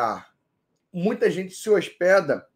muita 0.93 1.31
gente 1.31 1.55
se 1.55 1.69
hospeda. 1.69 2.47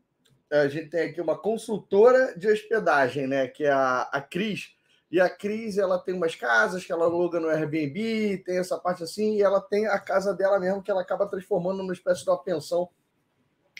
A 0.50 0.68
gente 0.68 0.90
tem 0.90 1.10
aqui 1.10 1.20
uma 1.20 1.36
consultora 1.36 2.38
de 2.38 2.48
hospedagem, 2.48 3.26
né? 3.26 3.48
Que 3.48 3.64
é 3.64 3.72
a, 3.72 4.02
a 4.02 4.20
Cris. 4.20 4.74
E 5.10 5.20
a 5.20 5.28
Cris, 5.28 5.78
ela 5.78 5.98
tem 5.98 6.14
umas 6.14 6.34
casas 6.34 6.84
que 6.84 6.92
ela 6.92 7.04
aluga 7.04 7.40
no 7.40 7.48
Airbnb, 7.48 8.38
tem 8.38 8.58
essa 8.58 8.78
parte 8.78 9.02
assim, 9.02 9.36
e 9.36 9.42
ela 9.42 9.60
tem 9.60 9.86
a 9.86 9.98
casa 9.98 10.34
dela 10.34 10.58
mesmo, 10.58 10.82
que 10.82 10.90
ela 10.90 11.02
acaba 11.02 11.26
transformando 11.26 11.78
numa 11.78 11.92
espécie 11.92 12.24
de 12.24 12.30
uma 12.30 12.42
pensão 12.42 12.88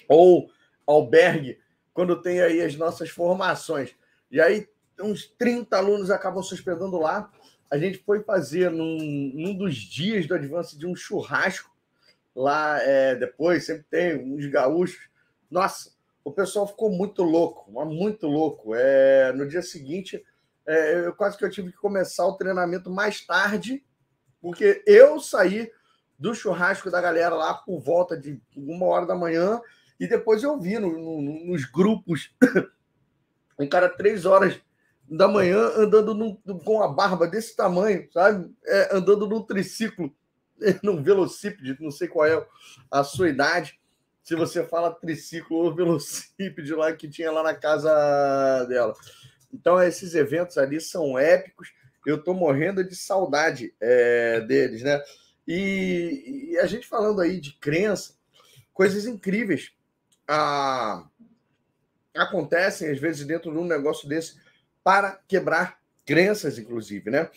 ou 0.08 0.50
albergue, 0.86 1.58
quando 1.92 2.20
tem 2.20 2.40
aí 2.40 2.60
as 2.60 2.76
nossas 2.76 3.10
formações. 3.10 3.94
E 4.30 4.40
aí, 4.40 4.68
uns 5.00 5.26
30 5.26 5.76
alunos 5.76 6.10
acabam 6.10 6.42
se 6.42 6.54
hospedando 6.54 6.98
lá 6.98 7.30
a 7.74 7.78
gente 7.78 7.98
foi 7.98 8.22
fazer 8.22 8.70
num, 8.70 9.32
num 9.34 9.52
dos 9.52 9.74
dias 9.74 10.28
do 10.28 10.34
Advance 10.36 10.78
de 10.78 10.86
um 10.86 10.94
churrasco 10.94 11.74
lá 12.32 12.80
é, 12.80 13.16
depois, 13.16 13.66
sempre 13.66 13.84
tem 13.90 14.16
uns 14.16 14.46
gaúchos. 14.46 15.08
Nossa, 15.50 15.90
o 16.22 16.30
pessoal 16.30 16.68
ficou 16.68 16.88
muito 16.88 17.24
louco, 17.24 17.72
muito 17.84 18.28
louco. 18.28 18.76
É, 18.76 19.32
no 19.32 19.48
dia 19.48 19.60
seguinte, 19.60 20.24
é, 20.64 21.04
eu 21.04 21.12
quase 21.16 21.36
que 21.36 21.44
eu 21.44 21.50
tive 21.50 21.72
que 21.72 21.78
começar 21.78 22.24
o 22.24 22.36
treinamento 22.36 22.88
mais 22.88 23.26
tarde, 23.26 23.84
porque 24.40 24.80
eu 24.86 25.18
saí 25.18 25.68
do 26.16 26.32
churrasco 26.32 26.92
da 26.92 27.00
galera 27.00 27.34
lá 27.34 27.54
por 27.54 27.80
volta 27.80 28.16
de 28.16 28.40
uma 28.56 28.86
hora 28.86 29.04
da 29.04 29.16
manhã 29.16 29.60
e 29.98 30.06
depois 30.06 30.44
eu 30.44 30.60
vi 30.60 30.78
no, 30.78 30.92
no, 30.92 31.44
nos 31.44 31.64
grupos 31.64 32.32
um 33.58 33.68
cara 33.68 33.88
três 33.88 34.24
horas 34.26 34.60
da 35.16 35.28
manhã 35.28 35.58
andando 35.76 36.14
num, 36.14 36.34
com 36.64 36.82
a 36.82 36.88
barba 36.88 37.26
desse 37.26 37.56
tamanho, 37.56 38.08
sabe? 38.12 38.52
É, 38.64 38.96
andando 38.96 39.28
num 39.28 39.42
triciclo, 39.42 40.14
num 40.82 41.02
velocípede, 41.02 41.76
não 41.80 41.90
sei 41.90 42.08
qual 42.08 42.26
é 42.26 42.46
a 42.90 43.04
sua 43.04 43.28
idade. 43.28 43.78
Se 44.22 44.34
você 44.34 44.64
fala 44.64 44.94
triciclo 44.94 45.58
ou 45.58 45.74
velocípede 45.74 46.74
lá 46.74 46.92
que 46.92 47.08
tinha 47.08 47.30
lá 47.30 47.42
na 47.42 47.54
casa 47.54 48.64
dela. 48.64 48.94
Então, 49.52 49.80
esses 49.82 50.14
eventos 50.14 50.56
ali 50.58 50.80
são 50.80 51.18
épicos. 51.18 51.72
Eu 52.06 52.16
estou 52.16 52.34
morrendo 52.34 52.82
de 52.82 52.96
saudade 52.96 53.74
é, 53.80 54.40
deles, 54.40 54.82
né? 54.82 55.00
E, 55.46 56.52
e, 56.52 56.58
a 56.58 56.66
gente 56.66 56.86
falando 56.86 57.20
aí 57.20 57.38
de 57.38 57.52
crença, 57.58 58.14
coisas 58.72 59.04
incríveis 59.04 59.72
ah, 60.26 61.06
acontecem 62.14 62.90
às 62.90 62.98
vezes 62.98 63.26
dentro 63.26 63.52
de 63.52 63.58
um 63.58 63.66
negócio 63.66 64.08
desse 64.08 64.42
para 64.84 65.18
quebrar 65.26 65.78
crenças, 66.06 66.58
inclusive, 66.58 67.10
né? 67.10 67.30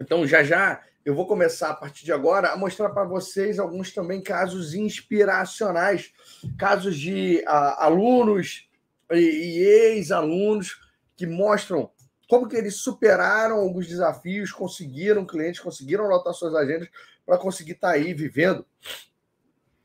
Então, 0.00 0.26
já 0.26 0.42
já 0.44 0.80
eu 1.04 1.14
vou 1.14 1.26
começar 1.26 1.70
a 1.70 1.74
partir 1.74 2.04
de 2.04 2.12
agora 2.12 2.50
a 2.50 2.56
mostrar 2.56 2.88
para 2.88 3.04
vocês 3.04 3.58
alguns 3.58 3.92
também 3.92 4.22
casos 4.22 4.72
inspiracionais, 4.72 6.12
casos 6.56 6.98
de 6.98 7.44
ah, 7.46 7.84
alunos 7.84 8.66
e, 9.12 9.16
e 9.16 9.58
ex-alunos 9.58 10.80
que 11.14 11.26
mostram 11.26 11.90
como 12.28 12.48
que 12.48 12.56
eles 12.56 12.76
superaram 12.76 13.56
alguns 13.56 13.86
desafios, 13.86 14.50
conseguiram 14.50 15.26
clientes, 15.26 15.60
conseguiram 15.60 16.06
lotar 16.06 16.32
suas 16.32 16.54
agendas 16.54 16.88
para 17.26 17.36
conseguir 17.36 17.72
estar 17.72 17.88
tá 17.88 17.94
aí 17.94 18.14
vivendo 18.14 18.64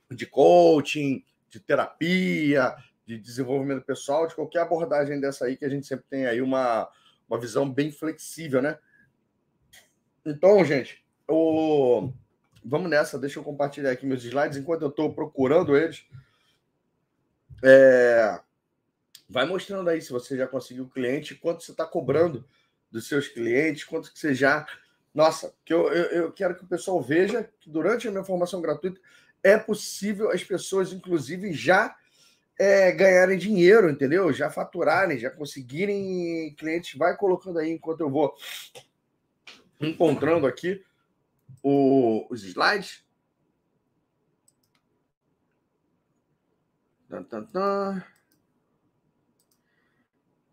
de 0.09 0.25
coaching, 0.25 1.23
de 1.49 1.59
terapia, 1.59 2.75
de 3.09 3.17
desenvolvimento 3.17 3.83
pessoal, 3.83 4.27
de 4.27 4.35
qualquer 4.35 4.59
abordagem 4.59 5.19
dessa 5.19 5.45
aí, 5.45 5.57
que 5.57 5.65
a 5.65 5.69
gente 5.69 5.87
sempre 5.87 6.05
tem 6.07 6.27
aí 6.27 6.43
uma, 6.43 6.87
uma 7.27 7.39
visão 7.39 7.67
bem 7.67 7.91
flexível, 7.91 8.61
né? 8.61 8.77
Então, 10.23 10.63
gente, 10.63 11.03
o... 11.27 12.13
vamos 12.63 12.87
nessa, 12.87 13.17
deixa 13.17 13.39
eu 13.39 13.43
compartilhar 13.43 13.89
aqui 13.89 14.05
meus 14.05 14.23
slides 14.23 14.59
enquanto 14.59 14.83
eu 14.83 14.89
estou 14.89 15.11
procurando 15.11 15.75
eles. 15.75 16.05
É... 17.63 18.39
Vai 19.27 19.47
mostrando 19.47 19.89
aí 19.89 20.03
se 20.03 20.11
você 20.11 20.37
já 20.37 20.47
conseguiu 20.47 20.87
cliente, 20.87 21.33
quanto 21.33 21.63
você 21.63 21.71
está 21.71 21.87
cobrando 21.87 22.45
dos 22.91 23.07
seus 23.07 23.27
clientes, 23.27 23.85
quanto 23.85 24.13
que 24.13 24.19
você 24.19 24.35
já. 24.35 24.67
Nossa, 25.11 25.55
que 25.65 25.73
eu, 25.73 25.91
eu, 25.91 26.05
eu 26.25 26.31
quero 26.31 26.55
que 26.55 26.63
o 26.63 26.67
pessoal 26.67 27.01
veja 27.01 27.49
que 27.59 27.71
durante 27.71 28.07
a 28.07 28.11
minha 28.11 28.23
formação 28.23 28.61
gratuita 28.61 29.01
é 29.41 29.57
possível 29.57 30.29
as 30.29 30.43
pessoas, 30.43 30.93
inclusive, 30.93 31.51
já 31.53 31.95
é, 32.59 32.91
ganharem 32.91 33.37
dinheiro, 33.37 33.89
entendeu? 33.89 34.33
Já 34.33 34.49
faturarem, 34.51 35.17
já 35.17 35.31
conseguirem 35.31 36.53
clientes. 36.55 36.97
Vai 36.99 37.15
colocando 37.15 37.57
aí 37.57 37.71
enquanto 37.71 38.01
eu 38.01 38.09
vou 38.09 38.35
encontrando 39.79 40.45
aqui 40.45 40.83
o, 41.63 42.27
os 42.29 42.43
slides. 42.43 43.05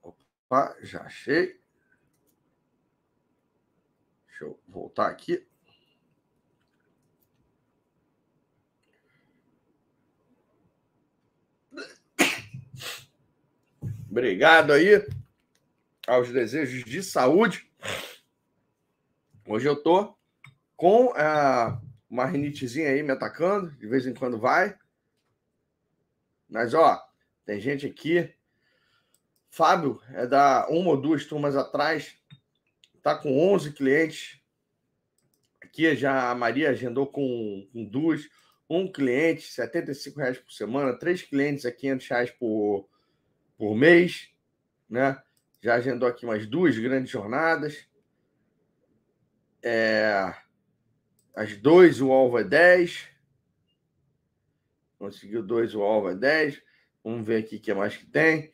Opa, 0.01 0.77
já 0.81 1.03
achei. 1.03 1.61
Deixa 4.29 4.45
eu 4.45 4.61
voltar 4.69 5.09
aqui. 5.09 5.45
Obrigado 14.18 14.72
aí 14.72 15.07
aos 16.07 16.33
desejos 16.33 16.85
de 16.85 17.02
saúde. 17.02 17.70
Hoje 19.46 19.68
eu 19.68 19.76
tô 19.76 20.16
com 20.74 21.09
uh, 21.09 21.79
uma 22.09 22.24
rinitezinha 22.24 22.88
aí 22.88 23.02
me 23.02 23.12
atacando, 23.12 23.72
de 23.72 23.87
vez 23.87 24.07
em 24.07 24.14
quando 24.14 24.38
vai. 24.38 24.74
Mas 26.48 26.72
ó, 26.72 26.98
tem 27.44 27.61
gente 27.61 27.85
aqui. 27.85 28.33
Fábio 29.50 30.00
é 30.14 30.26
da 30.26 30.66
uma 30.70 30.92
ou 30.92 30.96
duas 30.96 31.26
turmas 31.26 31.55
atrás, 31.55 32.16
tá 33.02 33.14
com 33.14 33.38
11 33.52 33.74
clientes. 33.74 34.40
Aqui 35.62 35.94
já 35.94 36.31
a 36.31 36.35
Maria 36.35 36.70
agendou 36.70 37.07
com, 37.07 37.68
com 37.70 37.85
duas, 37.85 38.22
um 38.66 38.90
cliente, 38.90 39.42
75 39.42 40.18
reais 40.18 40.38
por 40.38 40.52
semana, 40.52 40.98
três 40.98 41.20
clientes 41.20 41.66
a 41.66 41.70
500 41.70 42.09
reais 42.09 42.31
por 42.31 42.88
por 43.57 43.75
mês, 43.75 44.29
né? 44.88 45.21
Já 45.61 45.75
agendou 45.75 46.09
aqui 46.09 46.25
umas 46.25 46.47
duas 46.47 46.79
grandes 46.79 47.11
jornadas. 47.11 47.87
É, 49.62 50.35
as 51.35 51.57
dois, 51.57 52.01
o 52.01 52.12
alvo 52.12 52.38
é 52.38 52.45
10. 52.45 53.09
Conseguiu 54.99 55.42
dois, 55.42 55.75
o 55.75 55.83
alvo 55.83 56.11
é 56.11 56.14
10. 56.14 56.62
Vamos 57.03 57.27
ver 57.27 57.45
aqui 57.45 57.57
o 57.57 57.61
que 57.61 57.75
mais 57.75 57.97
que 57.97 58.07
tem. 58.07 58.53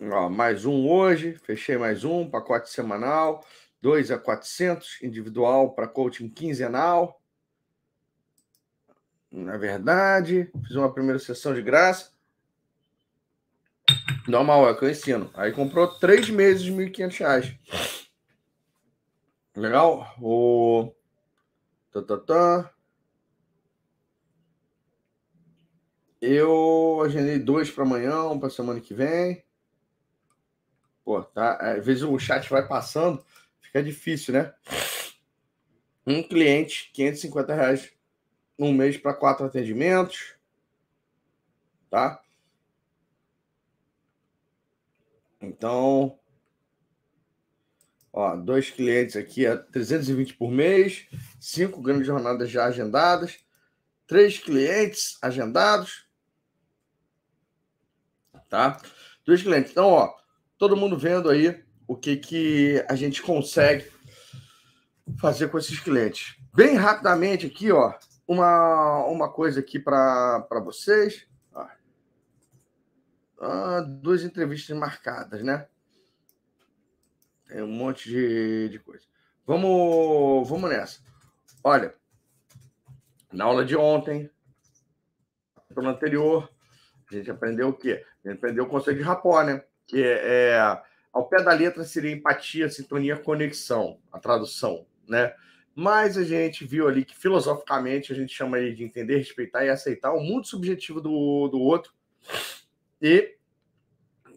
Ó, 0.00 0.30
mais 0.30 0.64
um 0.64 0.88
hoje, 0.88 1.34
fechei 1.34 1.76
mais 1.76 2.04
um, 2.04 2.28
pacote 2.28 2.70
semanal, 2.70 3.44
2 3.82 4.10
a 4.10 4.18
400, 4.18 5.02
individual 5.02 5.74
para 5.74 5.86
coaching 5.86 6.28
quinzenal. 6.30 7.19
Na 9.30 9.56
verdade, 9.56 10.50
fiz 10.66 10.74
uma 10.74 10.92
primeira 10.92 11.18
sessão 11.18 11.54
de 11.54 11.62
graça. 11.62 12.10
Normal, 14.26 14.68
é 14.68 14.74
que 14.74 14.84
eu 14.84 14.90
ensino. 14.90 15.30
Aí 15.34 15.52
comprou 15.52 15.86
três 15.98 16.28
meses 16.28 16.62
de 16.62 16.72
R$ 16.72 16.90
1.500. 16.90 17.56
Legal? 19.54 20.14
O. 20.20 20.92
Tá, 21.92 22.02
tá, 22.02 22.16
tá. 22.18 22.74
Eu 26.20 27.00
agendei 27.04 27.38
dois 27.38 27.70
para 27.70 27.84
amanhã, 27.84 28.24
um 28.24 28.38
para 28.38 28.50
semana 28.50 28.80
que 28.80 28.92
vem. 28.92 29.44
Pô, 31.04 31.22
tá. 31.22 31.56
Às 31.56 31.84
vezes 31.84 32.02
o 32.02 32.18
chat 32.18 32.50
vai 32.50 32.66
passando, 32.66 33.24
fica 33.60 33.82
difícil, 33.82 34.34
né? 34.34 34.52
Um 36.06 36.22
cliente, 36.22 36.90
550 36.92 37.54
reais 37.54 37.99
um 38.60 38.74
mês 38.74 38.98
para 38.98 39.14
quatro 39.14 39.46
atendimentos, 39.46 40.34
tá? 41.88 42.22
Então, 45.40 46.18
ó, 48.12 48.36
dois 48.36 48.70
clientes 48.70 49.16
aqui 49.16 49.46
a 49.46 49.56
320 49.56 50.34
por 50.34 50.50
mês, 50.50 51.06
cinco 51.40 51.80
grandes 51.80 52.06
jornadas 52.06 52.50
já 52.50 52.66
agendadas, 52.66 53.38
três 54.06 54.38
clientes 54.38 55.16
agendados, 55.22 56.06
tá? 58.50 58.78
Dois 59.24 59.42
clientes. 59.42 59.70
Então, 59.70 59.88
ó, 59.88 60.14
todo 60.58 60.76
mundo 60.76 60.98
vendo 60.98 61.30
aí 61.30 61.64
o 61.88 61.96
que 61.96 62.16
que 62.18 62.84
a 62.88 62.94
gente 62.94 63.22
consegue 63.22 63.90
fazer 65.18 65.48
com 65.48 65.58
esses 65.58 65.80
clientes. 65.80 66.36
Bem 66.54 66.74
rapidamente 66.74 67.46
aqui, 67.46 67.72
ó, 67.72 67.94
uma, 68.30 69.06
uma 69.06 69.28
coisa 69.28 69.58
aqui 69.58 69.76
para 69.76 70.46
vocês. 70.64 71.26
Ah, 73.42 73.80
duas 73.80 74.22
entrevistas 74.22 74.76
marcadas, 74.76 75.42
né? 75.42 75.66
Tem 77.48 77.60
um 77.60 77.66
monte 77.66 78.08
de, 78.08 78.68
de 78.68 78.78
coisa. 78.78 79.04
Vamos, 79.44 80.48
vamos 80.48 80.70
nessa. 80.70 81.00
Olha, 81.64 81.92
na 83.32 83.46
aula 83.46 83.64
de 83.64 83.74
ontem, 83.74 84.30
no 85.74 85.88
anterior, 85.88 86.48
a 87.10 87.14
gente 87.14 87.32
aprendeu 87.32 87.70
o 87.70 87.76
quê? 87.76 88.06
A 88.24 88.28
gente 88.28 88.38
aprendeu 88.38 88.64
o 88.64 88.68
conceito 88.68 88.98
de 88.98 89.02
rapó, 89.02 89.42
né? 89.42 89.64
Que 89.88 90.04
é, 90.04 90.50
é 90.52 90.82
ao 91.12 91.28
pé 91.28 91.42
da 91.42 91.52
letra 91.52 91.82
seria 91.82 92.12
empatia, 92.12 92.68
sintonia, 92.68 93.16
conexão, 93.16 93.98
a 94.12 94.20
tradução, 94.20 94.86
né? 95.08 95.34
Mas 95.80 96.18
a 96.18 96.22
gente 96.22 96.62
viu 96.62 96.86
ali 96.86 97.06
que 97.06 97.16
filosoficamente 97.16 98.12
a 98.12 98.14
gente 98.14 98.34
chama 98.34 98.58
ele 98.58 98.74
de 98.74 98.84
entender, 98.84 99.16
respeitar 99.16 99.64
e 99.64 99.70
aceitar 99.70 100.12
o 100.12 100.20
mundo 100.20 100.46
subjetivo 100.46 101.00
do, 101.00 101.48
do 101.48 101.58
outro. 101.58 101.90
E 103.00 103.36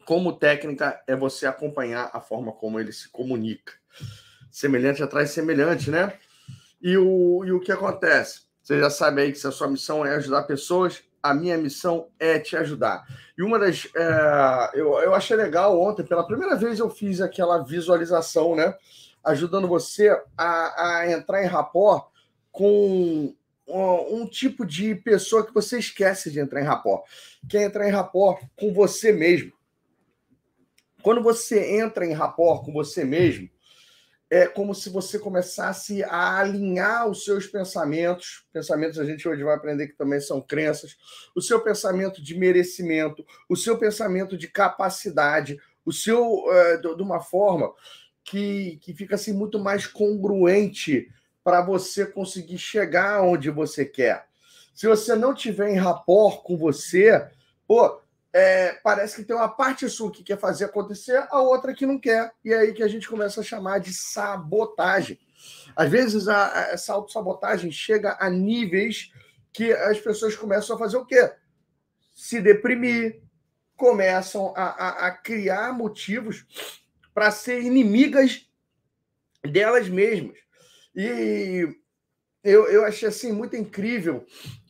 como 0.06 0.38
técnica 0.38 1.04
é 1.06 1.18
você 1.18 1.46
acompanhar 1.46 2.10
a 2.14 2.22
forma 2.22 2.54
como 2.54 2.80
ele 2.80 2.94
se 2.94 3.10
comunica. 3.10 3.74
Semelhante 4.50 5.04
atrai 5.04 5.28
semelhante, 5.28 5.92
né? 5.92 6.18
E 6.82 6.96
o, 6.98 7.44
e 7.44 7.52
o 7.52 7.60
que 7.60 7.74
acontece? 7.74 8.44
Você 8.62 8.80
já 8.80 8.90
sabe 8.90 9.24
aí 9.24 9.32
que 9.34 9.38
se 9.38 9.46
a 9.46 9.52
sua 9.52 9.68
missão 9.68 10.06
é 10.06 10.16
ajudar 10.16 10.44
pessoas, 10.44 11.04
a 11.22 11.34
minha 11.34 11.58
missão 11.58 12.08
é 12.18 12.40
te 12.40 12.56
ajudar. 12.56 13.06
E 13.38 13.44
uma 13.44 13.60
das. 13.60 13.90
É, 13.94 14.80
eu, 14.80 14.94
eu 15.00 15.14
achei 15.14 15.36
legal 15.36 15.78
ontem, 15.78 16.06
pela 16.06 16.26
primeira 16.26 16.56
vez 16.56 16.80
eu 16.80 16.90
fiz 16.90 17.20
aquela 17.20 17.62
visualização, 17.62 18.56
né? 18.56 18.74
Ajudando 19.24 19.68
você 19.68 20.10
a, 20.38 21.00
a 21.00 21.12
entrar 21.12 21.44
em 21.44 21.48
rapport 21.48 22.08
com 22.52 23.34
um 23.66 24.28
tipo 24.28 24.66
de 24.66 24.94
pessoa 24.94 25.46
que 25.46 25.54
você 25.54 25.80
esquece 25.80 26.30
de 26.30 26.40
entrar 26.40 26.62
em 26.62 26.66
rapport, 26.66 27.04
que 27.50 27.58
é 27.58 27.64
entrar 27.64 27.88
em 27.88 27.92
rapport 27.92 28.44
com 28.58 28.74
você 28.74 29.12
mesmo. 29.12 29.54
Quando 31.02 31.22
você 31.22 31.78
entra 31.80 32.06
em 32.06 32.14
rapport 32.14 32.64
com 32.66 32.72
você 32.72 33.04
mesmo, 33.04 33.50
é 34.30 34.48
como 34.48 34.74
se 34.74 34.90
você 34.90 35.20
começasse 35.20 36.04
a 36.04 36.40
alinhar 36.40 37.08
os 37.08 37.24
seus 37.24 37.46
pensamentos. 37.46 38.46
Pensamentos 38.52 38.98
a 38.98 39.06
gente 39.06 39.28
hoje 39.28 39.44
vai 39.44 39.56
aprender 39.56 39.88
que 39.88 39.98
também 39.98 40.20
são 40.20 40.42
crenças. 40.42 40.98
O 41.36 41.42
seu 41.42 41.62
pensamento 41.62 42.22
de 42.22 42.36
merecimento, 42.36 43.24
o 43.48 43.56
seu 43.56 43.78
pensamento 43.78 44.36
de 44.36 44.48
capacidade, 44.48 45.60
o 45.86 45.92
seu 45.92 46.46
é, 46.52 46.78
de 46.78 47.02
uma 47.02 47.20
forma 47.20 47.72
que, 48.24 48.78
que 48.82 48.94
fica 48.94 49.16
assim 49.16 49.34
muito 49.34 49.60
mais 49.60 49.86
congruente 49.86 51.12
para 51.44 51.62
você 51.62 52.06
conseguir 52.06 52.58
chegar 52.58 53.22
onde 53.22 53.50
você 53.50 53.86
quer. 53.86 54.28
Se 54.74 54.88
você 54.88 55.16
não 55.16 55.34
tiver 55.34 55.70
em 55.70 55.78
rapport 55.78 56.42
com 56.42 56.58
você, 56.58 57.28
pô, 57.68 58.02
é, 58.32 58.74
parece 58.84 59.18
que 59.18 59.24
tem 59.24 59.36
uma 59.36 59.50
parte 59.50 59.88
sua 59.88 60.12
que 60.12 60.24
quer 60.24 60.40
fazer 60.40 60.66
acontecer, 60.66 61.28
a 61.30 61.40
outra 61.42 61.74
que 61.74 61.86
não 61.86 62.00
quer. 62.00 62.32
E 62.44 62.52
é 62.52 62.60
aí 62.60 62.74
que 62.74 62.82
a 62.82 62.88
gente 62.88 63.08
começa 63.08 63.42
a 63.42 63.44
chamar 63.44 63.80
de 63.80 63.94
sabotagem. 63.94 65.20
Às 65.76 65.90
vezes 65.90 66.28
a, 66.28 66.48
a, 66.48 66.62
essa 66.72 66.94
autossabotagem 66.94 67.72
chega 67.72 68.18
a 68.20 68.30
níveis 68.30 69.12
que 69.52 69.72
as 69.72 70.00
pessoas 70.00 70.36
começam 70.36 70.76
a 70.76 70.80
fazer 70.80 70.98
o 70.98 71.06
quê? 71.06 71.32
Se 72.16 72.42
deprimir, 72.42 73.22
começam 73.76 74.54
a, 74.56 74.64
a, 74.64 75.08
a 75.08 75.12
criar 75.12 75.74
motivos 75.74 76.46
para 77.14 77.32
ser 77.32 77.62
inimigas 77.62 78.48
delas 79.44 79.88
mesmas. 79.88 80.38
E 80.96 81.68
eu, 82.44 82.68
eu 82.68 82.86
achei 82.86 83.08
assim 83.08 83.32
muito 83.32 83.56
incrível 83.56 84.26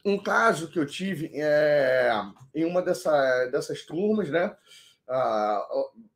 um 0.06 0.22
caso 0.22 0.70
que 0.70 0.78
eu 0.78 0.86
tive 0.86 1.32
é, 1.34 2.12
em 2.54 2.66
uma 2.66 2.82
dessa, 2.82 3.48
dessas 3.48 3.84
turmas, 3.84 4.30
né? 4.30 4.56
Ah, 5.08 5.66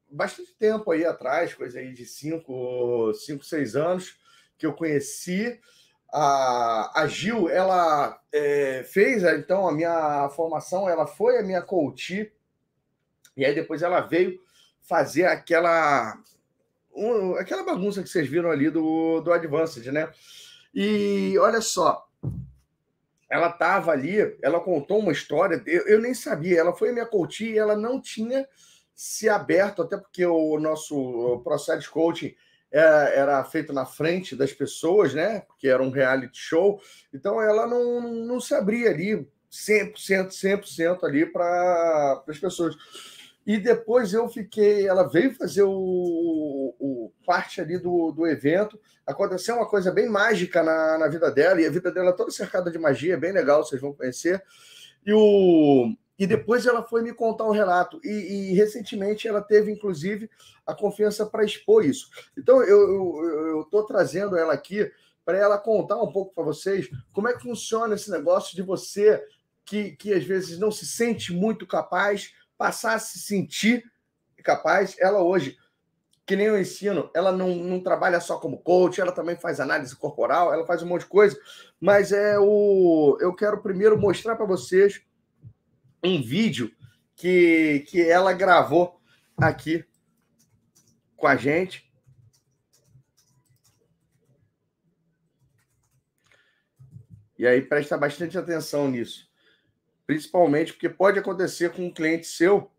bastante 0.09 0.53
tempo 0.55 0.91
aí 0.91 1.05
atrás, 1.05 1.53
coisa 1.53 1.79
aí 1.79 1.93
de 1.93 2.05
cinco, 2.05 3.13
cinco, 3.13 3.43
seis 3.43 3.75
anos, 3.75 4.17
que 4.57 4.65
eu 4.65 4.73
conheci. 4.73 5.59
A, 6.11 7.01
a 7.01 7.07
Gil, 7.07 7.49
ela 7.49 8.19
é, 8.31 8.83
fez 8.83 9.23
então 9.23 9.67
a 9.67 9.73
minha 9.73 10.29
formação, 10.29 10.89
ela 10.89 11.05
foi 11.05 11.37
a 11.37 11.43
minha 11.43 11.61
coach, 11.61 12.31
e 13.35 13.45
aí 13.45 13.53
depois 13.53 13.81
ela 13.81 13.99
veio 14.01 14.39
fazer 14.87 15.25
aquela 15.25 16.17
um, 16.95 17.35
aquela 17.35 17.63
bagunça 17.63 18.01
que 18.01 18.09
vocês 18.09 18.27
viram 18.27 18.49
ali 18.49 18.69
do, 18.69 19.21
do 19.21 19.31
Advanced, 19.31 19.85
né? 19.91 20.09
E 20.73 21.37
olha 21.39 21.61
só, 21.61 22.07
ela 23.29 23.49
estava 23.49 23.91
ali, 23.91 24.37
ela 24.41 24.59
contou 24.59 24.99
uma 24.99 25.11
história, 25.11 25.61
eu, 25.67 25.87
eu, 25.87 26.01
nem 26.01 26.13
sabia, 26.13 26.59
ela 26.59 26.75
foi 26.75 26.91
minha 26.91 27.05
coach 27.05 27.45
e 27.45 27.57
ela 27.57 27.75
não 27.75 28.01
tinha 28.01 28.47
se 28.95 29.29
aberto, 29.29 29.83
até 29.83 29.97
porque 29.97 30.25
o 30.25 30.59
nosso 30.59 31.39
processo 31.43 31.81
de 31.81 31.89
coaching 31.89 32.33
era, 32.71 33.09
é, 33.09 33.19
era, 33.19 33.43
feito 33.43 33.71
na 33.71 33.85
frente 33.85 34.35
das 34.35 34.51
pessoas, 34.51 35.13
né? 35.13 35.41
Porque 35.41 35.67
era 35.67 35.83
um 35.83 35.91
reality 35.91 36.39
show, 36.39 36.81
então 37.13 37.41
ela 37.41 37.67
não, 37.67 38.01
não 38.25 38.39
se 38.39 38.55
abria 38.55 38.89
ali 38.89 39.27
100%, 39.51 40.29
100% 40.29 41.03
ali 41.03 41.25
para 41.25 42.23
as 42.27 42.39
pessoas. 42.39 42.75
E 43.47 43.57
depois 43.57 44.13
eu 44.13 44.27
fiquei, 44.27 44.85
ela 44.85 45.07
veio 45.07 45.33
fazer 45.33 45.63
o, 45.63 46.75
o 46.77 47.13
parte 47.25 47.61
ali 47.61 47.79
do, 47.79 48.11
do 48.11 48.27
evento. 48.27 48.77
Aconteceu 49.05 49.55
uma 49.55 49.65
coisa 49.65 49.89
bem 49.89 50.09
mágica 50.09 50.61
na, 50.61 50.97
na 50.97 51.07
vida 51.07 51.31
dela, 51.31 51.61
e 51.61 51.65
a 51.65 51.71
vida 51.71 51.89
dela 51.89 52.09
é 52.09 52.13
toda 52.13 52.29
cercada 52.29 52.69
de 52.69 52.77
magia, 52.77 53.13
é 53.13 53.17
bem 53.17 53.31
legal, 53.31 53.63
vocês 53.63 53.79
vão 53.79 53.93
conhecer. 53.93 54.43
E, 55.05 55.13
o, 55.13 55.95
e 56.19 56.27
depois 56.27 56.65
ela 56.65 56.83
foi 56.83 57.01
me 57.01 57.13
contar 57.13 57.45
o 57.45 57.51
um 57.51 57.53
relato. 57.53 58.01
E, 58.03 58.51
e, 58.51 58.53
recentemente 58.53 59.29
ela 59.29 59.41
teve, 59.41 59.71
inclusive, 59.71 60.29
a 60.65 60.75
confiança 60.75 61.25
para 61.25 61.45
expor 61.45 61.85
isso. 61.85 62.09
Então 62.37 62.61
eu 62.61 63.61
estou 63.61 63.85
trazendo 63.85 64.35
ela 64.37 64.51
aqui 64.51 64.91
para 65.23 65.37
ela 65.37 65.57
contar 65.57 66.03
um 66.03 66.11
pouco 66.11 66.35
para 66.35 66.43
vocês 66.43 66.89
como 67.13 67.29
é 67.29 67.33
que 67.33 67.43
funciona 67.43 67.95
esse 67.95 68.11
negócio 68.11 68.53
de 68.57 68.61
você 68.61 69.23
que, 69.63 69.91
que 69.91 70.13
às 70.13 70.25
vezes 70.25 70.59
não 70.59 70.69
se 70.69 70.85
sente 70.85 71.31
muito 71.31 71.65
capaz 71.65 72.33
passar 72.57 72.95
a 72.95 72.99
se 72.99 73.19
sentir 73.19 73.83
capaz. 74.43 74.95
Ela 74.99 75.21
hoje, 75.21 75.57
que 76.25 76.35
nem 76.35 76.47
eu 76.47 76.59
ensino, 76.59 77.09
ela 77.13 77.31
não, 77.31 77.55
não 77.55 77.81
trabalha 77.81 78.19
só 78.19 78.37
como 78.37 78.59
coach, 78.59 78.99
ela 78.99 79.11
também 79.11 79.35
faz 79.35 79.59
análise 79.59 79.95
corporal, 79.95 80.53
ela 80.53 80.65
faz 80.65 80.81
um 80.81 80.87
monte 80.87 81.01
de 81.01 81.07
coisa. 81.07 81.39
Mas 81.79 82.11
é 82.11 82.37
o, 82.39 83.17
eu 83.21 83.33
quero 83.33 83.61
primeiro 83.61 83.99
mostrar 83.99 84.35
para 84.35 84.45
vocês 84.45 85.01
um 86.03 86.21
vídeo 86.21 86.71
que, 87.15 87.85
que 87.87 88.01
ela 88.01 88.33
gravou 88.33 88.99
aqui 89.37 89.85
com 91.15 91.27
a 91.27 91.35
gente. 91.35 91.87
E 97.37 97.45
aí 97.45 97.61
presta 97.61 97.97
bastante 97.97 98.37
atenção 98.37 98.89
nisso. 98.89 99.26
Principalmente 100.07 100.71
porque 100.71 100.87
pode 100.87 101.19
acontecer 101.19 101.69
com 101.73 101.85
um 101.85 101.93
cliente 101.93 102.25
seu, 102.25 102.71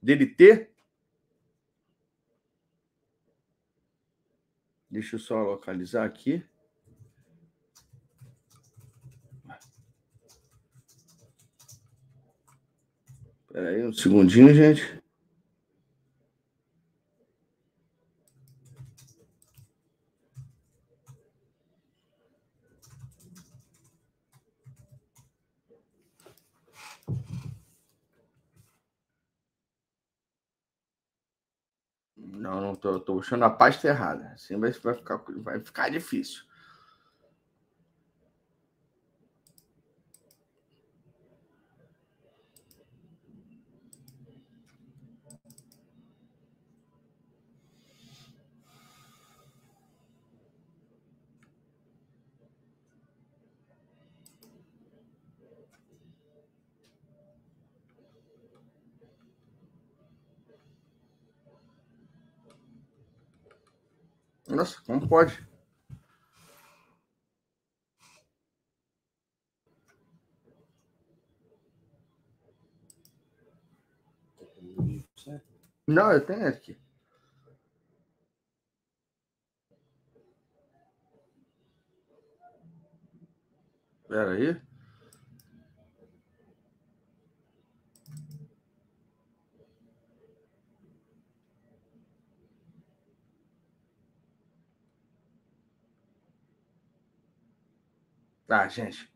dele 0.00 0.26
ter. 0.26 0.70
Deixa 4.90 5.16
eu 5.16 5.20
só 5.20 5.42
localizar 5.42 6.04
aqui. 6.04 6.44
Espera 13.46 13.70
aí 13.70 13.82
um 13.86 13.92
segundinho, 13.92 14.54
gente. 14.54 15.02
Não, 32.44 32.60
não 32.60 32.74
tô, 32.74 33.00
tô 33.00 33.16
puxando 33.16 33.42
a 33.44 33.48
pasta 33.48 33.88
errada. 33.88 34.32
Assim 34.34 34.58
vai, 34.60 34.70
vai, 34.70 34.94
ficar, 34.94 35.24
vai 35.38 35.58
ficar 35.60 35.88
difícil. 35.88 36.42
Nossa, 64.54 64.80
como 64.86 65.08
pode? 65.08 65.44
Não, 75.86 76.12
eu 76.12 76.24
tenho 76.24 76.46
aqui. 76.46 76.78
Espera 84.02 84.32
aí. 84.32 84.73
Tá, 98.46 98.68
gente. 98.68 99.10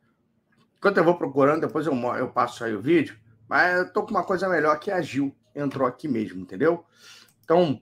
Enquanto 0.77 0.99
eu 0.99 1.05
vou 1.05 1.17
procurando, 1.17 1.61
depois 1.61 1.87
eu, 1.87 1.95
eu 2.17 2.29
passo 2.31 2.65
aí 2.65 2.75
o 2.75 2.81
vídeo. 2.81 3.19
Mas 3.49 3.79
eu 3.79 3.93
tô 3.93 4.03
com 4.03 4.11
uma 4.11 4.25
coisa 4.25 4.49
melhor 4.49 4.79
que 4.79 4.91
a 4.91 5.01
Gil 5.01 5.35
entrou 5.55 5.87
aqui 5.87 6.07
mesmo, 6.07 6.41
entendeu? 6.41 6.85
Então, 7.43 7.81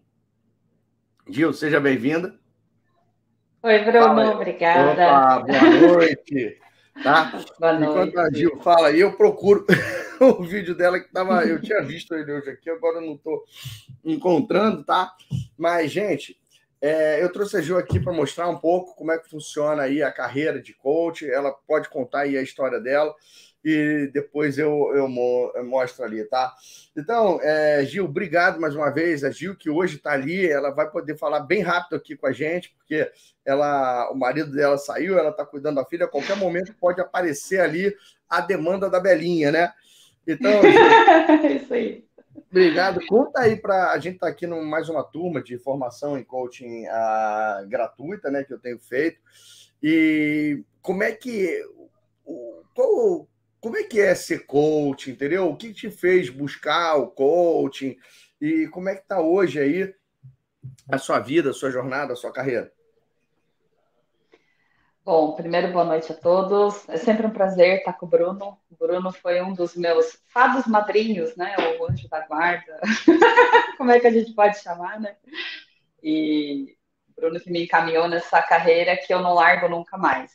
Gil, 1.29 1.53
seja 1.53 1.81
bem-vinda. 1.81 2.39
Oi, 3.63 3.85
Bruno, 3.85 4.33
obrigada. 4.33 4.93
Opa, 4.93 5.39
boa 5.41 5.97
noite. 5.97 6.61
Tá? 7.03 7.33
Boa 7.61 7.75
Enquanto 7.75 8.15
noite. 8.15 8.19
a 8.19 8.39
Gil 8.39 8.61
fala 8.63 8.89
aí, 8.89 9.01
eu 9.01 9.17
procuro 9.17 9.67
o 10.21 10.43
vídeo 10.43 10.75
dela 10.75 10.99
que 10.99 11.13
tava, 11.13 11.45
eu 11.45 11.61
tinha 11.61 11.83
visto 11.83 12.15
ele 12.15 12.33
hoje 12.33 12.49
aqui, 12.49 12.71
agora 12.71 12.99
eu 12.99 13.07
não 13.07 13.15
estou 13.15 13.45
encontrando, 14.03 14.83
tá? 14.83 15.13
Mas, 15.59 15.91
gente, 15.91 16.39
É, 16.81 17.23
eu 17.23 17.33
trouxe 17.33 17.57
a 17.57 17.61
Ju 17.61 17.77
aqui 17.77 17.99
para 17.99 18.13
mostrar 18.13 18.49
um 18.49 18.59
pouco 18.59 18.95
como 18.95 19.11
é 19.11 19.19
que 19.19 19.31
funciona 19.31 19.83
aí 19.83 20.03
a 20.03 20.13
carreira 20.13 20.61
de 20.61 20.75
coach. 20.75 21.29
Ela 21.29 21.53
pode 21.67 21.89
contar 21.89 22.21
aí 22.21 22.37
a 22.37 22.43
história 22.43 22.81
dela 22.81 23.15
e 23.67 24.09
depois 24.13 24.59
eu, 24.59 24.93
eu, 24.95 25.09
eu 25.57 25.65
mostro 25.65 26.05
ali, 26.05 26.23
tá? 26.25 26.55
Então, 26.97 27.41
é, 27.43 27.85
Gil, 27.85 28.05
obrigado 28.05 28.61
mais 28.61 28.77
uma 28.77 28.91
vez. 28.91 29.25
A 29.25 29.31
Gil, 29.33 29.57
que 29.57 29.69
hoje 29.69 29.97
está 29.97 30.13
ali, 30.13 30.49
ela 30.49 30.71
vai 30.71 30.89
poder 30.89 31.19
falar 31.19 31.41
bem 31.41 31.63
rápido 31.63 31.97
aqui 31.97 32.15
com 32.17 32.29
a 32.29 32.33
gente, 32.33 32.73
porque 32.79 33.11
ela, 33.45 34.09
o 34.13 34.15
marido 34.15 34.53
dela 34.53 34.79
saiu, 34.79 35.19
ela 35.19 35.31
está 35.31 35.45
cuidando 35.45 35.77
da 35.77 35.85
filha, 35.85 36.05
a 36.05 36.09
qualquer 36.09 36.37
momento 36.37 36.73
pode 36.79 37.01
aparecer 37.01 37.61
ali 37.61 37.93
a 38.31 38.41
demanda 38.41 38.89
da 38.89 39.01
Belinha, 39.01 39.51
né? 39.51 39.73
Então, 40.25 40.63
Gil, 40.63 40.71
Isso 41.57 41.75
aí. 41.75 42.06
Obrigado. 42.51 43.05
Conta 43.07 43.41
aí 43.41 43.57
para 43.57 43.93
a 43.93 43.99
gente 43.99 44.19
tá 44.19 44.29
aqui 44.29 44.47
no 44.47 44.65
mais 44.65 44.89
uma 44.89 45.03
turma 45.03 45.43
de 45.43 45.59
formação 45.59 46.17
em 46.19 46.25
coaching 46.25 46.87
uh, 46.87 47.69
gratuita, 47.69 48.31
né, 48.31 48.45
que 48.45 48.53
eu 48.53 48.59
tenho 48.59 48.79
feito. 48.79 49.21
E 49.83 50.65
como 50.81 51.03
é 51.03 51.13
que 51.13 51.63
qual, 52.77 53.29
como 53.59 53.77
é 53.77 53.83
que 53.83 53.99
é 53.99 54.15
ser 54.15 54.47
coach, 54.47 55.11
entendeu? 55.11 55.49
O 55.49 55.57
que 55.57 55.73
te 55.73 55.91
fez 55.91 56.29
buscar 56.29 56.97
o 56.97 57.09
coaching 57.09 57.97
e 58.41 58.69
como 58.69 58.91
é 58.91 58.95
que 58.95 59.03
está 59.03 59.21
hoje 59.21 59.59
aí 59.59 59.95
a 60.89 60.99
sua 60.99 61.19
vida, 61.19 61.51
a 61.51 61.55
sua 61.55 61.71
jornada, 61.71 62.13
a 62.13 62.17
sua 62.17 62.33
carreira? 62.33 62.71
Bom, 65.07 65.37
primeiro, 65.37 65.73
boa 65.73 65.85
noite 65.85 66.11
a 66.11 66.17
todos. 66.17 66.85
É 66.89 66.97
sempre 66.97 67.25
um 67.25 67.31
prazer 67.31 67.79
estar 67.79 67.93
com 67.93 68.07
o 68.07 68.09
Bruno. 68.09 68.59
O 68.69 68.75
Bruno 68.75 69.13
foi 69.13 69.41
um 69.41 69.55
dos 69.55 69.77
meus 69.77 70.19
fados 70.35 70.67
madrinhos, 70.67 71.37
né? 71.37 71.55
O 71.79 71.89
anjo 71.89 72.09
da 72.09 72.27
guarda. 72.27 72.81
Como 73.79 73.93
é 73.93 74.01
que 74.01 74.09
a 74.09 74.11
gente 74.11 74.35
pode 74.35 74.59
chamar, 74.59 74.99
né? 74.99 75.15
E 76.03 76.77
o 77.09 77.21
Bruno 77.21 77.39
que 77.39 77.53
me 77.53 77.63
encaminhou 77.63 78.09
nessa 78.09 78.43
carreira 78.43 78.97
que 78.97 79.15
eu 79.15 79.23
não 79.23 79.33
largo 79.33 79.69
nunca 79.69 79.97
mais. 79.97 80.33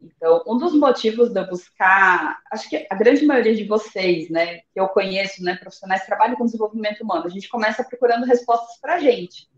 Então, 0.00 0.42
um 0.48 0.58
dos 0.58 0.74
motivos 0.74 1.32
de 1.32 1.38
eu 1.38 1.46
buscar, 1.46 2.40
acho 2.50 2.68
que 2.68 2.84
a 2.90 2.96
grande 2.96 3.24
maioria 3.24 3.54
de 3.54 3.62
vocês, 3.62 4.28
né, 4.28 4.62
que 4.74 4.80
eu 4.80 4.88
conheço, 4.88 5.44
né, 5.44 5.54
profissionais 5.54 6.00
que 6.00 6.08
trabalham 6.08 6.34
com 6.34 6.44
desenvolvimento 6.44 7.02
humano, 7.04 7.26
a 7.26 7.30
gente 7.30 7.48
começa 7.48 7.84
procurando 7.84 8.26
respostas 8.26 8.80
para 8.80 8.96
a 8.96 8.98
gente. 8.98 9.48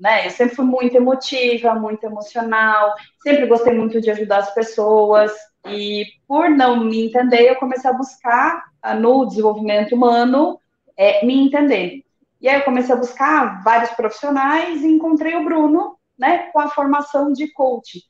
Né? 0.00 0.26
Eu 0.26 0.30
sempre 0.30 0.56
fui 0.56 0.64
muito 0.64 0.96
emotiva, 0.96 1.74
muito 1.74 2.04
emocional, 2.04 2.94
sempre 3.22 3.46
gostei 3.46 3.74
muito 3.74 4.00
de 4.00 4.10
ajudar 4.10 4.38
as 4.38 4.54
pessoas, 4.54 5.30
e 5.66 6.06
por 6.26 6.48
não 6.48 6.84
me 6.84 7.06
entender, 7.06 7.42
eu 7.42 7.56
comecei 7.56 7.90
a 7.90 7.94
buscar 7.94 8.64
ah, 8.80 8.94
no 8.94 9.26
desenvolvimento 9.26 9.94
humano 9.94 10.58
é, 10.96 11.24
me 11.24 11.46
entender. 11.46 12.02
E 12.40 12.48
aí 12.48 12.56
eu 12.56 12.64
comecei 12.64 12.94
a 12.94 12.98
buscar 12.98 13.62
vários 13.62 13.90
profissionais 13.90 14.82
e 14.82 14.86
encontrei 14.86 15.36
o 15.36 15.44
Bruno, 15.44 15.98
né, 16.18 16.48
com 16.50 16.58
a 16.58 16.70
formação 16.70 17.32
de 17.32 17.52
coach. 17.52 18.02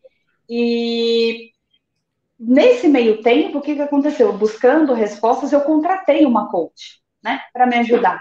E 0.49 1.51
Nesse 2.43 2.89
meio 2.89 3.21
tempo, 3.23 3.59
o 3.59 3.61
que, 3.61 3.75
que 3.75 3.83
aconteceu? 3.83 4.33
Buscando 4.33 4.95
respostas, 4.95 5.53
eu 5.53 5.61
contratei 5.61 6.25
uma 6.25 6.51
coach, 6.51 6.99
né, 7.23 7.39
para 7.53 7.67
me 7.67 7.77
ajudar. 7.77 8.19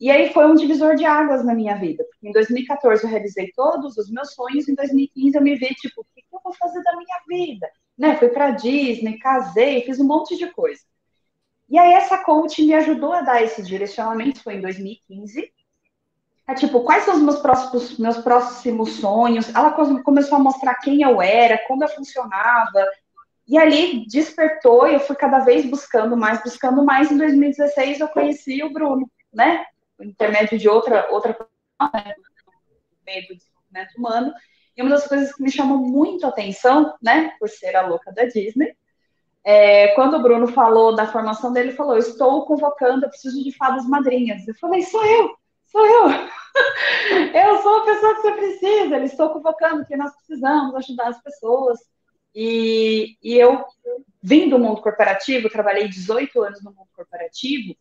E 0.00 0.10
aí 0.10 0.32
foi 0.32 0.46
um 0.46 0.54
divisor 0.54 0.94
de 0.96 1.04
águas 1.04 1.44
na 1.44 1.54
minha 1.54 1.76
vida, 1.76 2.04
porque 2.04 2.28
em 2.28 2.32
2014 2.32 3.02
eu 3.02 3.10
realizei 3.10 3.50
todos 3.54 3.96
os 3.96 4.10
meus 4.10 4.32
sonhos, 4.32 4.68
em 4.68 4.74
2015 4.74 5.36
eu 5.36 5.42
me 5.42 5.56
vi 5.56 5.68
tipo, 5.74 6.00
o 6.00 6.06
que, 6.14 6.24
eu 6.32 6.40
vou 6.42 6.52
fazer 6.54 6.82
da 6.82 6.96
minha 6.96 7.20
vida? 7.28 7.68
Né, 7.96 8.16
fui 8.16 8.28
para 8.28 8.52
Disney, 8.52 9.18
casei, 9.18 9.82
fiz 9.82 9.98
um 9.98 10.06
monte 10.06 10.36
de 10.36 10.46
coisa. 10.52 10.80
E 11.68 11.76
aí 11.76 11.92
essa 11.92 12.18
coach 12.18 12.62
me 12.62 12.74
ajudou 12.74 13.12
a 13.12 13.22
dar 13.22 13.42
esses 13.42 13.66
direcionamentos, 13.66 14.40
foi 14.40 14.54
em 14.54 14.60
2015. 14.60 15.52
É 16.46 16.54
tipo, 16.54 16.80
quais 16.80 17.04
são 17.04 17.16
os 17.16 17.22
meus 17.22 17.40
próximos, 17.40 17.98
meus 17.98 18.18
próximos 18.18 18.92
sonhos? 18.92 19.54
Ela 19.54 19.72
começou 20.02 20.36
a 20.36 20.42
mostrar 20.42 20.76
quem 20.76 21.02
eu 21.02 21.20
era, 21.20 21.58
como 21.66 21.84
eu 21.84 21.88
funcionava, 21.88 22.86
e 23.46 23.58
ali 23.58 24.06
despertou 24.06 24.86
e 24.86 24.94
eu 24.94 25.00
fui 25.00 25.16
cada 25.16 25.40
vez 25.40 25.68
buscando 25.68 26.16
mais, 26.16 26.42
buscando 26.42 26.84
mais. 26.84 27.10
Em 27.10 27.18
2016 27.18 28.00
eu 28.00 28.08
conheci 28.08 28.62
o 28.62 28.72
Bruno, 28.72 29.10
né? 29.32 29.66
Por 29.96 30.06
intermédio 30.06 30.58
de 30.58 30.68
outra 30.68 31.08
outra 31.10 31.36
né? 31.94 32.14
meio 33.04 33.28
do 33.28 33.36
desenvolvimento 33.36 33.94
humano. 33.96 34.32
E 34.76 34.82
uma 34.82 34.90
das 34.90 35.08
coisas 35.08 35.34
que 35.34 35.42
me 35.42 35.50
chamou 35.50 35.78
muito 35.78 36.24
a 36.24 36.28
atenção, 36.28 36.94
né, 37.02 37.32
por 37.40 37.48
ser 37.48 37.74
a 37.74 37.86
louca 37.86 38.12
da 38.12 38.24
Disney, 38.24 38.76
é, 39.44 39.88
quando 39.94 40.14
o 40.14 40.22
Bruno 40.22 40.46
falou 40.48 40.94
da 40.94 41.06
formação 41.06 41.52
dele, 41.52 41.70
ele 41.70 41.76
falou: 41.76 41.96
Estou 41.96 42.44
convocando, 42.44 43.04
eu 43.04 43.08
preciso 43.08 43.42
de 43.42 43.50
fadas 43.56 43.86
madrinhas. 43.86 44.46
Eu 44.46 44.54
falei: 44.54 44.82
Sou 44.82 45.04
eu, 45.04 45.34
sou 45.66 45.86
eu. 45.86 46.08
eu 47.34 47.62
sou 47.62 47.78
a 47.78 47.84
pessoa 47.84 48.14
que 48.14 48.20
você 48.20 48.32
precisa. 48.32 48.96
Ele 48.96 49.06
estou 49.06 49.30
convocando, 49.30 49.78
porque 49.78 49.96
nós 49.96 50.14
precisamos 50.16 50.74
ajudar 50.74 51.08
as 51.08 51.22
pessoas. 51.22 51.78
E, 52.34 53.16
e 53.22 53.34
eu 53.34 53.64
vim 54.22 54.48
do 54.48 54.58
mundo 54.58 54.82
corporativo, 54.82 55.48
trabalhei 55.48 55.88
18 55.88 56.42
anos 56.42 56.62
no 56.62 56.70
mundo 56.70 56.88
corporativo, 56.94 57.74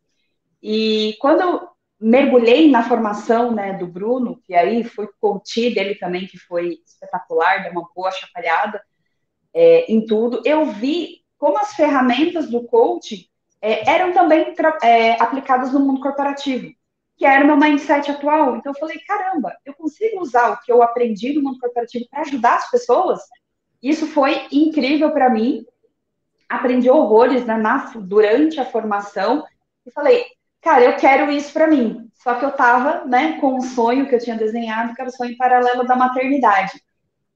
e 0.61 1.15
quando 1.19 1.41
eu 1.41 1.67
mergulhei 1.99 2.69
na 2.69 2.83
formação 2.83 3.51
né, 3.51 3.73
do 3.73 3.87
Bruno, 3.87 4.39
que 4.43 4.53
aí 4.53 4.83
foi 4.83 5.07
coach 5.19 5.73
dele 5.73 5.95
também, 5.95 6.27
que 6.27 6.37
foi 6.37 6.79
espetacular, 6.85 7.63
deu 7.63 7.71
uma 7.71 7.89
boa 7.95 8.11
chapalhada 8.11 8.81
é, 9.53 9.91
em 9.91 10.05
tudo, 10.05 10.41
eu 10.45 10.65
vi 10.65 11.23
como 11.37 11.57
as 11.57 11.73
ferramentas 11.73 12.49
do 12.49 12.63
coach 12.63 13.29
é, 13.61 13.89
eram 13.89 14.13
também 14.13 14.53
é, 14.83 15.21
aplicadas 15.21 15.73
no 15.73 15.79
mundo 15.79 16.01
corporativo, 16.01 16.71
que 17.15 17.25
era 17.25 17.43
o 17.43 17.47
meu 17.47 17.57
mindset 17.57 18.11
atual. 18.11 18.55
Então 18.55 18.71
eu 18.71 18.79
falei, 18.79 18.99
caramba, 18.99 19.55
eu 19.65 19.73
consigo 19.73 20.21
usar 20.21 20.51
o 20.51 20.59
que 20.61 20.71
eu 20.71 20.83
aprendi 20.83 21.33
no 21.33 21.41
mundo 21.41 21.59
corporativo 21.59 22.05
para 22.09 22.21
ajudar 22.21 22.55
as 22.55 22.69
pessoas? 22.69 23.19
Isso 23.81 24.07
foi 24.07 24.47
incrível 24.51 25.11
para 25.11 25.29
mim. 25.29 25.65
Aprendi 26.47 26.89
horrores 26.89 27.45
né, 27.45 27.57
na, 27.57 27.91
durante 27.95 28.59
a 28.59 28.65
formação 28.65 29.43
e 29.85 29.91
falei, 29.91 30.25
cara, 30.61 30.83
eu 30.83 30.95
quero 30.95 31.31
isso 31.31 31.53
para 31.53 31.67
mim. 31.67 32.09
Só 32.15 32.35
que 32.35 32.45
eu 32.45 32.49
estava 32.49 33.05
né, 33.05 33.39
com 33.39 33.55
um 33.55 33.61
sonho 33.61 34.07
que 34.07 34.15
eu 34.15 34.19
tinha 34.19 34.35
desenhado, 34.35 34.93
que 34.93 35.01
era 35.01 35.09
o 35.09 35.13
sonho 35.13 35.37
paralelo 35.37 35.85
da 35.85 35.95
maternidade. 35.95 36.81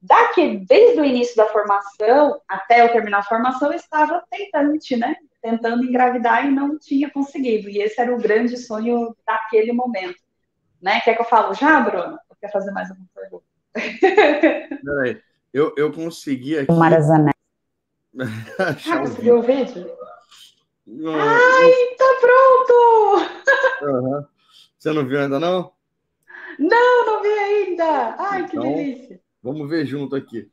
Daqui, 0.02 0.66
desde 0.68 1.00
o 1.00 1.06
início 1.06 1.36
da 1.36 1.46
formação 1.48 2.42
até 2.48 2.82
eu 2.82 2.92
terminar 2.92 3.20
a 3.20 3.24
formação, 3.24 3.72
eu 3.72 3.76
estava 3.76 4.24
tentante, 4.30 4.98
né? 4.98 5.16
Tentando 5.42 5.84
engravidar 5.84 6.46
e 6.46 6.52
não 6.52 6.78
tinha 6.80 7.10
conseguido. 7.10 7.70
E 7.70 7.80
esse 7.80 8.02
era 8.02 8.14
o 8.14 8.18
grande 8.18 8.58
sonho 8.58 9.16
daquele 9.26 9.72
momento. 9.72 10.20
Né? 10.82 11.00
Quer 11.02 11.16
que 11.16 11.22
eu 11.22 11.26
falo 11.26 11.54
já, 11.54 11.80
Bruno? 11.80 12.18
Ou 12.30 12.36
quer 12.40 12.52
fazer 12.52 12.72
mais 12.72 12.90
alguma 12.90 13.08
pergunta? 13.14 13.46
Peraí. 14.84 15.22
Eu, 15.54 15.74
eu 15.78 15.92
consegui 15.92 16.58
aqui. 16.58 16.72
Marazanel. 16.72 17.34
ah, 18.20 18.98
conseguiu 18.98 19.40
o 19.40 19.42
vídeo? 19.42 19.90
Ai, 20.92 21.72
tá 21.98 22.06
pronto! 22.20 22.74
Uhum. 23.82 24.26
Você 24.78 24.92
não 24.92 25.08
viu 25.08 25.22
ainda, 25.22 25.40
não? 25.40 25.72
Não, 26.60 27.06
não 27.06 27.22
vi 27.22 27.30
ainda! 27.30 28.16
Ai, 28.20 28.42
então, 28.42 28.50
que 28.50 28.60
delícia! 28.60 29.22
Vamos 29.42 29.70
ver 29.70 29.86
junto 29.86 30.16
aqui. 30.16 30.52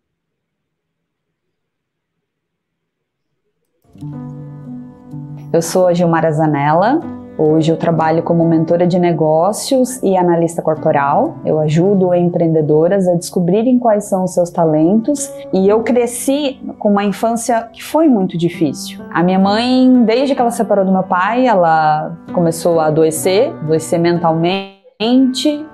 Eu 5.52 5.60
sou 5.60 5.88
a 5.88 5.94
Gilmara 5.94 6.30
Zanella, 6.30 7.00
Hoje 7.38 7.70
eu 7.70 7.76
trabalho 7.76 8.20
como 8.24 8.44
mentora 8.44 8.84
de 8.84 8.98
negócios 8.98 10.02
e 10.02 10.16
analista 10.16 10.60
corporal. 10.60 11.36
Eu 11.44 11.60
ajudo 11.60 12.12
empreendedoras 12.12 13.06
a 13.06 13.14
descobrirem 13.14 13.78
quais 13.78 14.06
são 14.08 14.24
os 14.24 14.34
seus 14.34 14.50
talentos 14.50 15.32
e 15.52 15.68
eu 15.68 15.84
cresci 15.84 16.60
com 16.80 16.90
uma 16.90 17.04
infância 17.04 17.68
que 17.72 17.80
foi 17.80 18.08
muito 18.08 18.36
difícil. 18.36 19.00
A 19.12 19.22
minha 19.22 19.38
mãe, 19.38 20.02
desde 20.04 20.34
que 20.34 20.40
ela 20.40 20.50
separou 20.50 20.84
do 20.84 20.90
meu 20.90 21.04
pai, 21.04 21.46
ela 21.46 22.18
começou 22.34 22.80
a 22.80 22.86
adoecer, 22.86 23.54
adoecer 23.62 24.00
mentalmente 24.00 24.76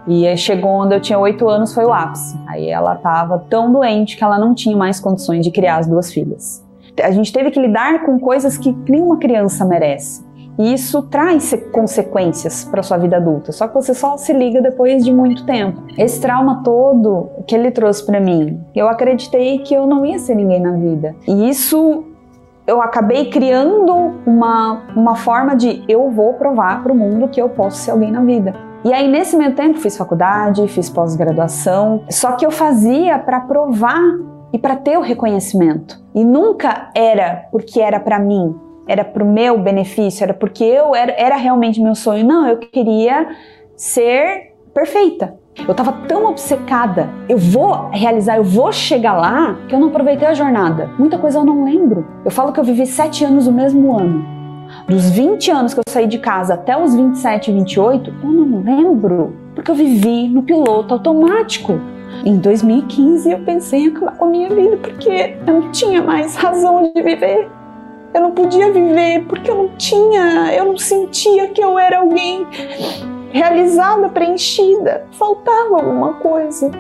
e 0.07 0.37
chegou 0.37 0.71
onde 0.71 0.95
eu 0.95 1.01
tinha 1.01 1.19
oito 1.19 1.49
anos 1.49 1.73
foi 1.73 1.87
o 1.87 1.95
ápice. 1.95 2.39
Aí 2.47 2.69
ela 2.69 2.95
estava 2.95 3.39
tão 3.49 3.73
doente 3.73 4.19
que 4.19 4.23
ela 4.23 4.39
não 4.39 4.55
tinha 4.55 4.77
mais 4.77 5.01
condições 5.01 5.43
de 5.43 5.51
criar 5.51 5.79
as 5.79 5.87
duas 5.87 6.13
filhas. 6.13 6.63
A 7.03 7.11
gente 7.11 7.33
teve 7.33 7.51
que 7.51 7.59
lidar 7.59 8.05
com 8.05 8.21
coisas 8.21 8.59
que 8.59 8.71
nenhuma 8.87 9.17
criança 9.17 9.65
merece. 9.65 10.34
E 10.59 10.73
isso 10.73 11.03
traz 11.03 11.55
consequências 11.73 12.65
para 12.65 12.83
sua 12.83 12.97
vida 12.97 13.17
adulta, 13.17 13.53
só 13.53 13.67
que 13.67 13.75
você 13.75 13.93
só 13.93 14.17
se 14.17 14.33
liga 14.33 14.61
depois 14.61 15.05
de 15.05 15.13
muito 15.13 15.45
tempo. 15.45 15.83
Esse 15.99 16.21
trauma 16.21 16.63
todo 16.63 17.31
que 17.47 17.55
ele 17.55 17.71
trouxe 17.71 18.05
para 18.05 18.21
mim, 18.21 18.61
eu 18.75 18.89
acreditei 18.89 19.59
que 19.59 19.75
eu 19.75 19.87
não 19.87 20.07
ia 20.07 20.19
ser 20.19 20.35
ninguém 20.35 20.61
na 20.61 20.73
vida. 20.73 21.15
E 21.27 21.49
isso 21.49 22.05
eu 22.67 22.81
acabei 22.81 23.31
criando 23.31 24.15
uma, 24.27 24.83
uma 24.97 25.15
forma 25.15 25.55
de 25.55 25.85
eu 25.89 26.11
vou 26.11 26.35
provar 26.35 26.83
para 26.83 26.93
o 26.93 26.97
mundo 26.97 27.29
que 27.29 27.41
eu 27.41 27.49
posso 27.49 27.79
ser 27.79 27.91
alguém 27.91 28.11
na 28.11 28.23
vida. 28.23 28.55
E 28.85 28.93
aí, 28.93 29.09
nesse 29.09 29.37
meio 29.37 29.55
tempo, 29.55 29.79
fiz 29.79 29.97
faculdade, 29.97 30.69
fiz 30.69 30.91
pós-graduação, 30.91 32.05
só 32.11 32.33
que 32.33 32.45
eu 32.45 32.51
fazia 32.51 33.19
para 33.19 33.41
provar 33.41 34.03
e 34.53 34.59
para 34.59 34.77
ter 34.77 34.97
o 34.99 35.01
reconhecimento. 35.01 35.99
E 36.15 36.25
nunca 36.25 36.91
era 36.95 37.47
porque 37.51 37.81
era 37.81 37.99
para 37.99 38.19
mim, 38.19 38.55
era 38.87 39.05
pro 39.05 39.25
meu 39.25 39.59
benefício, 39.59 40.25
era 40.25 40.35
porque 40.35 40.65
eu 40.65 40.95
era, 40.95 41.13
era 41.13 41.37
realmente 41.37 41.81
meu 41.81 41.95
sonho. 41.95 42.25
Não, 42.25 42.47
eu 42.47 42.59
queria 42.59 43.29
ser 43.77 44.55
perfeita. 44.73 45.35
Eu 45.57 45.71
estava 45.71 45.93
tão 46.09 46.27
obcecada, 46.27 47.09
eu 47.29 47.39
vou 47.39 47.89
realizar, 47.91 48.37
eu 48.37 48.45
vou 48.45 48.73
chegar 48.73 49.15
lá, 49.15 49.57
que 49.69 49.75
eu 49.75 49.79
não 49.79 49.89
aproveitei 49.89 50.27
a 50.27 50.35
jornada. 50.35 50.91
Muita 50.99 51.17
coisa 51.17 51.39
eu 51.39 51.45
não 51.45 51.65
lembro. 51.65 52.05
Eu 52.25 52.31
falo 52.31 52.53
que 52.53 52.59
eu 52.59 52.65
vivi 52.65 52.85
sete 52.87 53.25
anos 53.25 53.47
o 53.47 53.53
mesmo 53.53 53.97
ano. 53.97 54.35
Dos 54.89 55.09
20 55.11 55.51
anos 55.51 55.73
que 55.73 55.81
eu 55.81 55.85
saí 55.89 56.07
de 56.07 56.19
casa 56.19 56.55
até 56.55 56.77
os 56.77 56.95
27, 56.95 57.53
28, 57.53 58.15
eu 58.23 58.29
não 58.29 58.61
lembro, 58.63 59.35
porque 59.55 59.71
eu 59.71 59.75
vivi 59.75 60.29
no 60.29 60.43
piloto 60.43 60.93
automático. 60.95 61.81
Em 62.25 62.37
2015 62.37 63.31
eu 63.31 63.39
pensei 63.41 63.85
em 63.85 63.89
acabar 63.89 64.17
com 64.17 64.25
a 64.25 64.29
minha 64.29 64.49
vida 64.49 64.77
porque 64.77 65.37
eu 65.47 65.61
não 65.61 65.71
tinha 65.71 66.03
mais 66.03 66.35
razão 66.35 66.91
de 66.93 67.03
viver. 67.03 67.49
Eu 68.15 68.21
não 68.21 68.31
podia 68.31 68.71
viver 68.71 69.25
porque 69.27 69.51
eu 69.51 69.57
não 69.57 69.69
tinha, 69.77 70.55
eu 70.55 70.67
não 70.67 70.79
sentia 70.79 71.49
que 71.49 71.61
eu 71.61 71.77
era 71.77 71.99
alguém 71.99 72.47
realizada, 73.33 74.09
preenchida. 74.09 75.05
Faltava 75.19 75.75
alguma 75.75 76.15
coisa. 76.15 76.71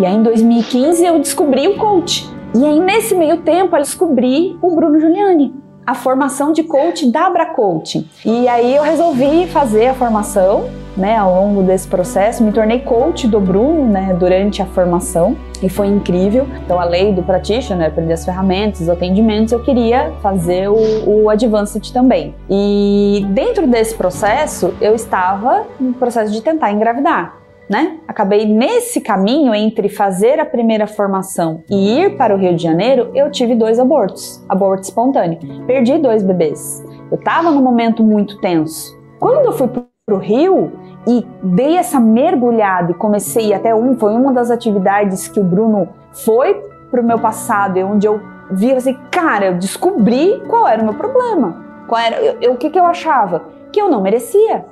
E 0.00 0.04
aí 0.04 0.16
em 0.16 0.22
2015 0.24 1.06
eu 1.06 1.20
descobri 1.20 1.68
o 1.68 1.76
coach. 1.76 2.28
E 2.56 2.64
aí 2.64 2.80
nesse 2.80 3.14
meio 3.14 3.42
tempo 3.42 3.76
eu 3.76 3.80
descobri 3.80 4.58
o 4.60 4.74
Bruno 4.74 4.98
Giuliani, 4.98 5.54
a 5.90 5.94
formação 5.94 6.52
de 6.52 6.62
coach 6.62 7.10
da 7.10 7.26
Abra 7.26 7.46
Coaching. 7.46 8.08
E 8.24 8.46
aí 8.46 8.76
eu 8.76 8.82
resolvi 8.84 9.48
fazer 9.48 9.88
a 9.88 9.94
formação 9.94 10.70
né, 10.96 11.16
ao 11.16 11.34
longo 11.34 11.64
desse 11.64 11.88
processo. 11.88 12.44
Me 12.44 12.52
tornei 12.52 12.78
coach 12.78 13.26
do 13.26 13.40
Bruno, 13.40 13.88
né, 13.88 14.14
durante 14.16 14.62
a 14.62 14.66
formação 14.66 15.36
e 15.60 15.68
foi 15.68 15.88
incrível. 15.88 16.46
Então, 16.64 16.78
além 16.78 17.12
do 17.12 17.24
practitioner, 17.24 17.78
né, 17.80 17.86
aprender 17.88 18.12
as 18.12 18.24
ferramentas, 18.24 18.82
os 18.82 18.88
atendimentos, 18.88 19.52
eu 19.52 19.64
queria 19.64 20.12
fazer 20.22 20.68
o, 20.68 21.24
o 21.24 21.28
Advanced 21.28 21.92
também. 21.92 22.36
E 22.48 23.26
dentro 23.30 23.66
desse 23.66 23.96
processo, 23.96 24.72
eu 24.80 24.94
estava 24.94 25.64
no 25.80 25.92
processo 25.94 26.32
de 26.32 26.40
tentar 26.40 26.70
engravidar. 26.70 27.39
Né? 27.70 28.00
Acabei 28.08 28.44
nesse 28.46 29.00
caminho 29.00 29.54
entre 29.54 29.88
fazer 29.88 30.40
a 30.40 30.44
primeira 30.44 30.88
formação 30.88 31.62
e 31.70 32.00
ir 32.00 32.16
para 32.16 32.34
o 32.34 32.36
Rio 32.36 32.56
de 32.56 32.64
Janeiro, 32.64 33.12
eu 33.14 33.30
tive 33.30 33.54
dois 33.54 33.78
abortos, 33.78 34.44
aborto 34.48 34.82
espontâneo. 34.82 35.38
Perdi 35.68 35.96
dois 35.98 36.20
bebês. 36.20 36.84
Eu 37.12 37.16
estava 37.16 37.48
num 37.52 37.62
momento 37.62 38.02
muito 38.02 38.40
tenso. 38.40 38.98
Quando 39.20 39.46
eu 39.46 39.52
fui 39.52 39.68
para 39.68 40.16
o 40.16 40.18
Rio 40.18 40.72
e 41.06 41.24
dei 41.44 41.76
essa 41.76 42.00
mergulhada 42.00 42.90
e 42.90 42.94
comecei 42.94 43.54
até 43.54 43.72
um, 43.72 43.96
foi 43.96 44.14
uma 44.14 44.32
das 44.32 44.50
atividades 44.50 45.28
que 45.28 45.38
o 45.38 45.44
Bruno 45.44 45.88
foi 46.12 46.54
para 46.90 47.00
o 47.00 47.04
meu 47.04 47.20
passado 47.20 47.78
e 47.78 47.84
onde 47.84 48.04
eu 48.04 48.20
vi 48.50 48.72
assim, 48.72 48.98
cara, 49.12 49.46
eu 49.46 49.54
descobri 49.54 50.42
qual 50.48 50.66
era 50.66 50.82
o 50.82 50.84
meu 50.84 50.94
problema. 50.94 51.64
Qual 51.86 52.00
era, 52.00 52.16
eu, 52.16 52.36
eu, 52.40 52.52
o 52.54 52.56
que, 52.56 52.68
que 52.68 52.78
eu 52.78 52.84
achava? 52.84 53.44
Que 53.72 53.80
eu 53.80 53.88
não 53.88 54.02
merecia. 54.02 54.64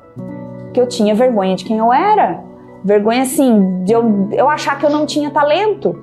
Que 0.75 0.81
eu 0.81 0.89
tinha 0.89 1.15
vergonha 1.15 1.55
de 1.55 1.65
quem 1.65 1.79
eu 1.79 1.93
era. 1.93 2.48
Vergonha, 2.85 3.23
assim, 3.23 3.83
de 3.85 3.93
eu, 3.93 4.29
eu 4.33 4.49
achar 4.49 4.79
que 4.79 4.87
eu 4.87 4.91
não 4.91 5.05
tinha 5.05 5.31
talento. 5.31 5.99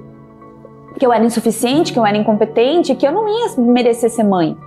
Que 0.98 1.06
eu 1.06 1.12
era 1.12 1.24
insuficiente, 1.24 1.92
que 1.92 2.00
eu 2.00 2.06
era 2.06 2.18
incompetente, 2.18 2.96
que 2.96 3.06
eu 3.06 3.12
não 3.12 3.28
ia 3.28 3.48
merecer 3.58 4.10
ser 4.10 4.24
mãe. 4.24 4.58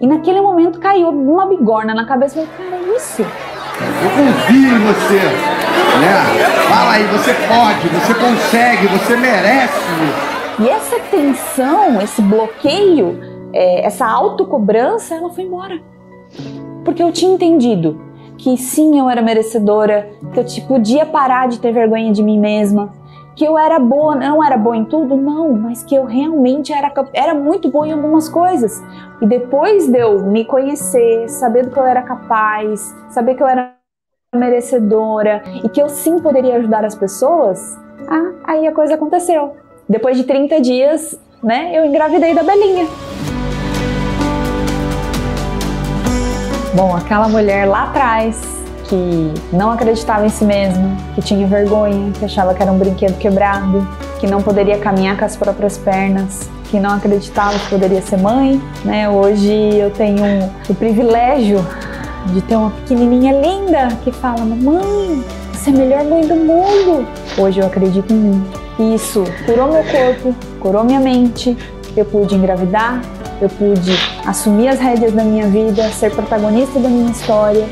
E 0.00 0.06
naquele 0.06 0.40
momento 0.40 0.78
caiu 0.78 1.08
uma 1.08 1.46
bigorna 1.46 1.94
na 1.94 2.06
cabeça. 2.06 2.38
Eu 2.38 2.46
falei, 2.46 2.70
cara, 2.70 2.82
é 2.82 2.96
isso. 2.96 3.22
Eu 3.22 4.10
confio 4.10 4.76
em 4.76 4.78
você. 4.78 5.20
Né? 6.00 6.68
Fala 6.68 6.92
aí, 6.92 7.04
você 7.04 7.32
pode, 7.32 7.88
você 7.88 8.14
consegue, 8.14 8.86
você 8.88 9.16
merece. 9.16 9.80
E 10.58 10.68
essa 10.68 10.98
tensão, 11.10 12.00
esse 12.00 12.20
bloqueio, 12.22 13.18
é, 13.52 13.86
essa 13.86 14.06
autocobrança, 14.06 15.14
ela 15.14 15.30
foi 15.30 15.44
embora. 15.44 15.80
Porque 16.84 17.02
eu 17.02 17.12
tinha 17.12 17.32
entendido 17.32 18.00
que 18.38 18.56
sim, 18.56 18.98
eu 18.98 19.08
era 19.08 19.22
merecedora, 19.22 20.10
que 20.32 20.40
eu 20.40 20.44
tipo, 20.44 20.68
podia 20.68 21.06
parar 21.06 21.48
de 21.48 21.58
ter 21.58 21.72
vergonha 21.72 22.12
de 22.12 22.22
mim 22.22 22.38
mesma, 22.38 22.92
que 23.34 23.44
eu 23.44 23.58
era 23.58 23.78
boa, 23.78 24.14
não 24.14 24.42
era 24.42 24.56
boa 24.56 24.76
em 24.76 24.84
tudo, 24.84 25.16
não, 25.16 25.52
mas 25.52 25.82
que 25.82 25.94
eu 25.94 26.04
realmente 26.04 26.72
era, 26.72 26.90
era 27.12 27.34
muito 27.34 27.70
boa 27.70 27.86
em 27.86 27.92
algumas 27.92 28.28
coisas. 28.28 28.82
E 29.20 29.26
depois 29.26 29.86
de 29.86 29.98
eu 29.98 30.24
me 30.24 30.44
conhecer, 30.44 31.28
saber 31.28 31.64
do 31.64 31.70
que 31.70 31.78
eu 31.78 31.84
era 31.84 32.02
capaz, 32.02 32.94
saber 33.10 33.34
que 33.34 33.42
eu 33.42 33.46
era 33.46 33.74
merecedora 34.34 35.42
e 35.62 35.68
que 35.68 35.80
eu 35.80 35.88
sim 35.88 36.18
poderia 36.18 36.56
ajudar 36.56 36.84
as 36.84 36.94
pessoas, 36.94 37.78
ah, 38.08 38.32
aí 38.44 38.66
a 38.66 38.72
coisa 38.72 38.94
aconteceu. 38.94 39.56
Depois 39.88 40.16
de 40.16 40.24
30 40.24 40.60
dias, 40.60 41.20
né, 41.42 41.70
eu 41.74 41.84
engravidei 41.84 42.34
da 42.34 42.42
Belinha. 42.42 42.86
Bom, 46.76 46.94
aquela 46.94 47.26
mulher 47.26 47.66
lá 47.66 47.84
atrás 47.84 48.38
que 48.84 49.32
não 49.50 49.72
acreditava 49.72 50.26
em 50.26 50.28
si 50.28 50.44
mesma, 50.44 50.94
que 51.14 51.22
tinha 51.22 51.46
vergonha, 51.46 52.12
que 52.12 52.22
achava 52.22 52.52
que 52.52 52.62
era 52.62 52.70
um 52.70 52.76
brinquedo 52.76 53.16
quebrado, 53.16 53.88
que 54.20 54.26
não 54.26 54.42
poderia 54.42 54.78
caminhar 54.78 55.16
com 55.16 55.24
as 55.24 55.34
próprias 55.34 55.78
pernas, 55.78 56.50
que 56.70 56.78
não 56.78 56.90
acreditava 56.90 57.58
que 57.58 57.70
poderia 57.70 58.02
ser 58.02 58.18
mãe, 58.18 58.60
né? 58.84 59.08
Hoje 59.08 59.50
eu 59.50 59.90
tenho 59.90 60.22
o 60.68 60.74
privilégio 60.74 61.66
de 62.26 62.42
ter 62.42 62.56
uma 62.56 62.70
pequenininha 62.70 63.40
linda 63.40 63.88
que 64.04 64.12
fala: 64.12 64.44
"Mamãe, 64.44 65.24
você 65.54 65.70
é 65.70 65.72
a 65.72 65.76
melhor 65.78 66.04
mãe 66.04 66.26
do 66.26 66.36
mundo". 66.36 67.06
Hoje 67.38 67.58
eu 67.58 67.66
acredito 67.66 68.12
em 68.12 68.16
mim. 68.16 68.44
Isso 68.94 69.24
curou 69.46 69.72
meu 69.72 69.82
corpo, 69.84 70.34
curou 70.60 70.84
minha 70.84 71.00
mente. 71.00 71.56
Eu 71.96 72.04
pude 72.04 72.34
engravidar, 72.34 73.00
eu 73.40 73.48
pude 73.48 73.92
assumir 74.26 74.68
as 74.68 74.78
rédeas 74.78 75.12
da 75.12 75.22
minha 75.22 75.46
vida, 75.46 75.88
ser 75.90 76.10
protagonista 76.10 76.80
da 76.80 76.88
minha 76.88 77.10
história, 77.10 77.66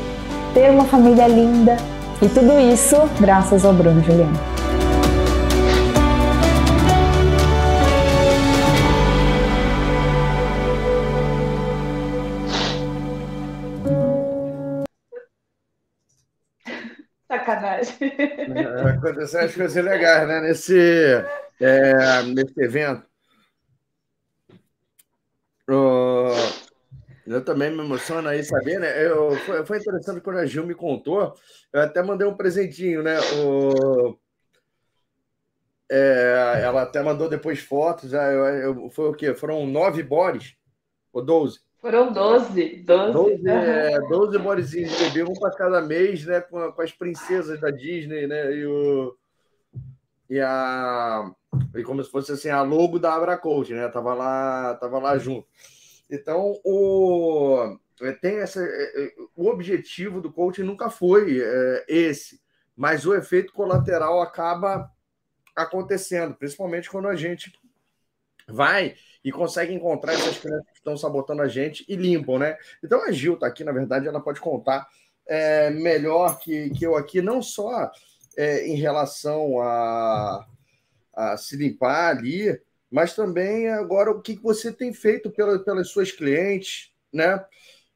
ter 0.53 0.69
uma 0.69 0.85
família 0.85 1.27
linda 1.27 1.77
e 2.21 2.29
tudo 2.29 2.59
isso 2.59 2.97
graças 3.19 3.65
ao 3.65 3.73
Bruno 3.73 4.01
Juliano. 4.03 4.55
Sacanagem. 17.27 17.95
Aconteceram 18.97 19.45
as 19.45 19.55
coisas 19.55 19.83
legais, 19.83 20.27
né? 20.27 20.41
Nesse, 20.41 21.25
é, 21.59 22.23
nesse 22.23 22.61
evento. 22.61 23.14
Eu 25.67 27.43
também 27.43 27.71
me 27.71 27.83
emociono 27.83 28.27
aí 28.27 28.43
saber, 28.43 28.79
né? 28.79 29.05
Eu, 29.05 29.35
foi, 29.37 29.65
foi 29.65 29.77
interessante 29.77 30.21
quando 30.21 30.37
a 30.37 30.45
Gil 30.45 30.65
me 30.65 30.75
contou. 30.75 31.33
Eu 31.73 31.81
até 31.81 32.03
mandei 32.03 32.27
um 32.27 32.35
presentinho, 32.35 33.01
né? 33.01 33.17
O, 33.37 34.17
é, 35.89 36.61
ela 36.61 36.83
até 36.83 37.01
mandou 37.01 37.27
depois 37.27 37.59
fotos. 37.59 38.13
Eu, 38.13 38.21
eu, 38.21 38.89
foi 38.89 39.09
o 39.09 39.13
quê? 39.13 39.33
Foram 39.33 39.65
nove 39.65 40.03
bores 40.03 40.55
ou 41.11 41.23
doze? 41.23 41.59
Foram 41.79 42.11
12. 42.11 42.83
12, 42.83 43.13
12, 43.13 43.47
é, 43.47 43.99
12 44.09 44.39
bodezinhos 44.39 44.97
de 44.97 45.03
bebê, 45.03 45.23
um 45.23 45.33
para 45.33 45.51
cada 45.51 45.81
mês, 45.81 46.25
né? 46.25 46.41
Com, 46.41 46.71
com, 46.71 46.81
as 46.81 46.91
princesas 46.91 47.59
da 47.59 47.69
Disney, 47.69 48.25
né? 48.25 48.51
E, 48.55 48.65
o, 48.65 49.15
e 50.29 50.39
a. 50.39 51.31
E 51.73 51.83
como 51.83 52.03
se 52.03 52.11
fosse 52.11 52.31
assim, 52.31 52.49
a 52.49 52.61
logo 52.61 52.99
da 52.99 53.13
Abra 53.13 53.37
Coach, 53.37 53.73
né? 53.73 53.87
Tava 53.87 54.13
lá, 54.13 54.75
tava 54.75 54.99
lá 54.99 55.17
junto. 55.17 55.47
Então, 56.09 56.59
o, 56.63 57.77
é, 58.01 58.11
tem 58.11 58.37
essa, 58.37 58.61
é, 58.61 59.13
o 59.35 59.47
objetivo 59.47 60.21
do 60.21 60.31
coaching 60.31 60.63
nunca 60.63 60.89
foi 60.89 61.39
é, 61.41 61.85
esse, 61.87 62.41
mas 62.75 63.05
o 63.05 63.15
efeito 63.15 63.53
colateral 63.53 64.21
acaba 64.21 64.91
acontecendo, 65.55 66.35
principalmente 66.35 66.89
quando 66.89 67.07
a 67.07 67.15
gente 67.15 67.53
vai 68.47 68.95
e 69.23 69.31
consegue 69.31 69.73
encontrar 69.73 70.13
essas 70.13 70.37
crianças 70.37 70.67
que 70.71 70.77
estão 70.77 70.97
sabotando 70.97 71.41
a 71.41 71.47
gente 71.47 71.85
e 71.87 71.95
limpam, 71.95 72.37
né? 72.37 72.57
Então 72.83 73.03
a 73.03 73.11
Gil 73.11 73.35
está 73.35 73.47
aqui, 73.47 73.63
na 73.63 73.71
verdade, 73.71 74.07
ela 74.07 74.21
pode 74.21 74.39
contar 74.39 74.87
é, 75.25 75.69
melhor 75.71 76.37
que, 76.37 76.69
que 76.71 76.85
eu 76.85 76.95
aqui, 76.95 77.21
não 77.21 77.41
só 77.41 77.89
é, 78.37 78.67
em 78.67 78.75
relação 78.75 79.59
a, 79.61 80.45
a 81.13 81.37
se 81.37 81.55
limpar 81.55 82.17
ali, 82.17 82.59
mas 82.91 83.15
também 83.15 83.69
agora 83.69 84.11
o 84.11 84.21
que 84.21 84.35
você 84.35 84.71
tem 84.71 84.93
feito 84.93 85.29
pela, 85.29 85.59
pelas 85.59 85.89
suas 85.89 86.11
clientes, 86.11 86.93
né? 87.11 87.43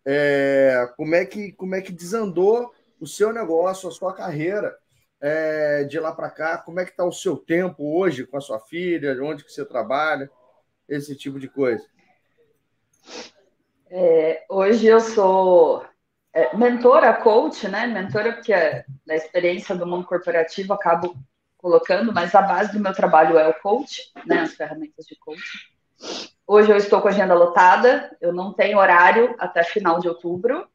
É, 0.06 0.92
como, 0.98 1.14
é 1.14 1.26
que, 1.26 1.52
como 1.52 1.76
é 1.76 1.82
que 1.82 1.92
desandou 1.92 2.74
o 3.00 3.06
seu 3.06 3.32
negócio, 3.32 3.88
a 3.88 3.92
sua 3.92 4.14
carreira 4.14 4.76
é, 5.22 5.84
de 5.84 6.00
lá 6.00 6.12
para 6.12 6.30
cá? 6.30 6.58
Como 6.58 6.80
é 6.80 6.86
que 6.86 6.92
está 6.92 7.06
o 7.06 7.12
seu 7.12 7.38
tempo 7.38 7.98
hoje 7.98 8.26
com 8.26 8.38
a 8.38 8.42
sua 8.42 8.60
filha? 8.60 9.18
Onde 9.24 9.44
que 9.44 9.52
você 9.52 9.66
trabalha? 9.66 10.30
esse 10.90 11.16
tipo 11.16 11.40
de 11.40 11.48
coisa? 11.48 11.86
É, 13.90 14.44
hoje 14.50 14.88
eu 14.88 15.00
sou 15.00 15.86
é, 16.40 16.56
mentora, 16.56 17.14
coach, 17.14 17.68
né? 17.68 17.88
Mentora, 17.88 18.34
porque 18.34 18.54
é, 18.54 18.86
da 19.06 19.16
experiência 19.16 19.76
do 19.76 19.86
mundo 19.86 20.06
corporativo 20.06 20.74
acabo 20.74 21.16
colocando, 21.58 22.14
mas 22.14 22.34
a 22.34 22.42
base 22.42 22.72
do 22.72 22.80
meu 22.80 22.94
trabalho 22.94 23.38
é 23.38 23.48
o 23.48 23.54
coach, 23.54 24.12
né? 24.26 24.42
As 24.42 24.54
ferramentas 24.54 25.06
de 25.06 25.16
coach. 25.18 25.72
Hoje 26.48 26.72
eu 26.72 26.78
estou 26.78 27.02
com 27.02 27.10
a 27.10 27.12
agenda 27.12 27.34
lotada, 27.34 28.16
eu 28.22 28.34
não 28.34 28.54
tenho 28.54 28.78
horário 28.78 29.36
até 29.38 29.64
final 29.64 30.00
de 30.00 30.08
outubro, 30.08 30.68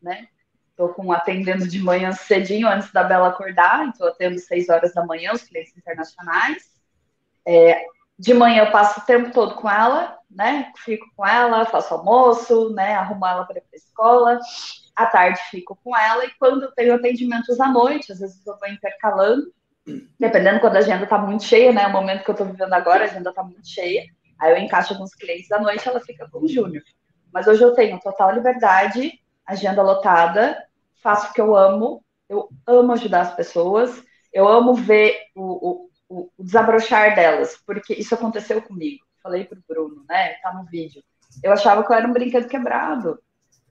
né? 0.00 0.28
estou 0.80 0.88
com 0.88 1.12
atendendo 1.12 1.68
de 1.68 1.78
manhã 1.78 2.12
cedinho 2.12 2.66
antes 2.66 2.90
da 2.90 3.04
Bela 3.04 3.28
acordar, 3.28 3.86
então 3.86 4.08
atendo 4.08 4.38
6 4.38 4.70
horas 4.70 4.94
da 4.94 5.04
manhã 5.04 5.32
os 5.32 5.42
clientes 5.42 5.76
internacionais. 5.76 6.70
É, 7.46 7.84
de 8.18 8.32
manhã 8.32 8.64
eu 8.64 8.70
passo 8.70 9.00
o 9.00 9.04
tempo 9.04 9.30
todo 9.32 9.54
com 9.54 9.68
ela, 9.68 10.18
né? 10.30 10.72
Fico 10.78 11.06
com 11.14 11.26
ela, 11.26 11.66
faço 11.66 11.92
almoço, 11.92 12.70
né? 12.70 12.94
Arrumo 12.94 13.26
ela 13.26 13.44
para 13.44 13.58
ir 13.58 13.62
para 13.62 13.74
a 13.74 13.76
escola. 13.76 14.40
À 14.94 15.06
tarde 15.06 15.40
fico 15.50 15.78
com 15.82 15.96
ela 15.96 16.24
e 16.24 16.30
quando 16.38 16.64
eu 16.64 16.72
tenho 16.72 16.94
atendimentos 16.94 17.60
à 17.60 17.68
noite, 17.68 18.12
às 18.12 18.18
vezes 18.18 18.46
eu 18.46 18.58
vou 18.58 18.68
intercalando, 18.68 19.52
dependendo 20.18 20.60
quando 20.60 20.76
a 20.76 20.80
agenda 20.80 21.04
está 21.04 21.18
muito 21.18 21.44
cheia, 21.44 21.72
né? 21.72 21.86
O 21.86 21.92
momento 21.92 22.24
que 22.24 22.30
eu 22.30 22.34
estou 22.34 22.46
vivendo 22.46 22.72
agora, 22.72 23.04
a 23.04 23.04
agenda 23.04 23.30
está 23.30 23.42
muito 23.42 23.66
cheia. 23.68 24.04
Aí 24.38 24.52
eu 24.52 24.58
encaixo 24.58 24.92
alguns 24.92 25.14
clientes 25.14 25.50
à 25.52 25.60
noite, 25.60 25.88
ela 25.88 26.00
fica 26.00 26.28
com 26.28 26.38
o 26.38 26.48
Júnior. 26.48 26.82
Mas 27.32 27.46
hoje 27.46 27.62
eu 27.62 27.74
tenho 27.74 28.00
total 28.00 28.32
liberdade, 28.32 29.20
agenda 29.46 29.82
lotada, 29.82 30.56
faço 31.02 31.30
o 31.30 31.32
que 31.32 31.40
eu 31.40 31.56
amo, 31.56 32.04
eu 32.28 32.48
amo 32.66 32.92
ajudar 32.92 33.22
as 33.22 33.34
pessoas, 33.34 34.02
eu 34.32 34.46
amo 34.48 34.74
ver 34.74 35.16
o, 35.34 35.88
o, 36.08 36.30
o 36.36 36.44
desabrochar 36.44 37.14
delas, 37.14 37.56
porque 37.66 37.92
isso 37.94 38.14
aconteceu 38.14 38.62
comigo. 38.62 39.04
Falei 39.22 39.44
pro 39.44 39.62
Bruno, 39.68 40.04
né? 40.08 40.34
Tá 40.34 40.52
no 40.54 40.64
vídeo. 40.64 41.02
Eu 41.42 41.52
achava 41.52 41.84
que 41.84 41.92
eu 41.92 41.96
era 41.96 42.08
um 42.08 42.12
brinquedo 42.12 42.48
quebrado. 42.48 43.20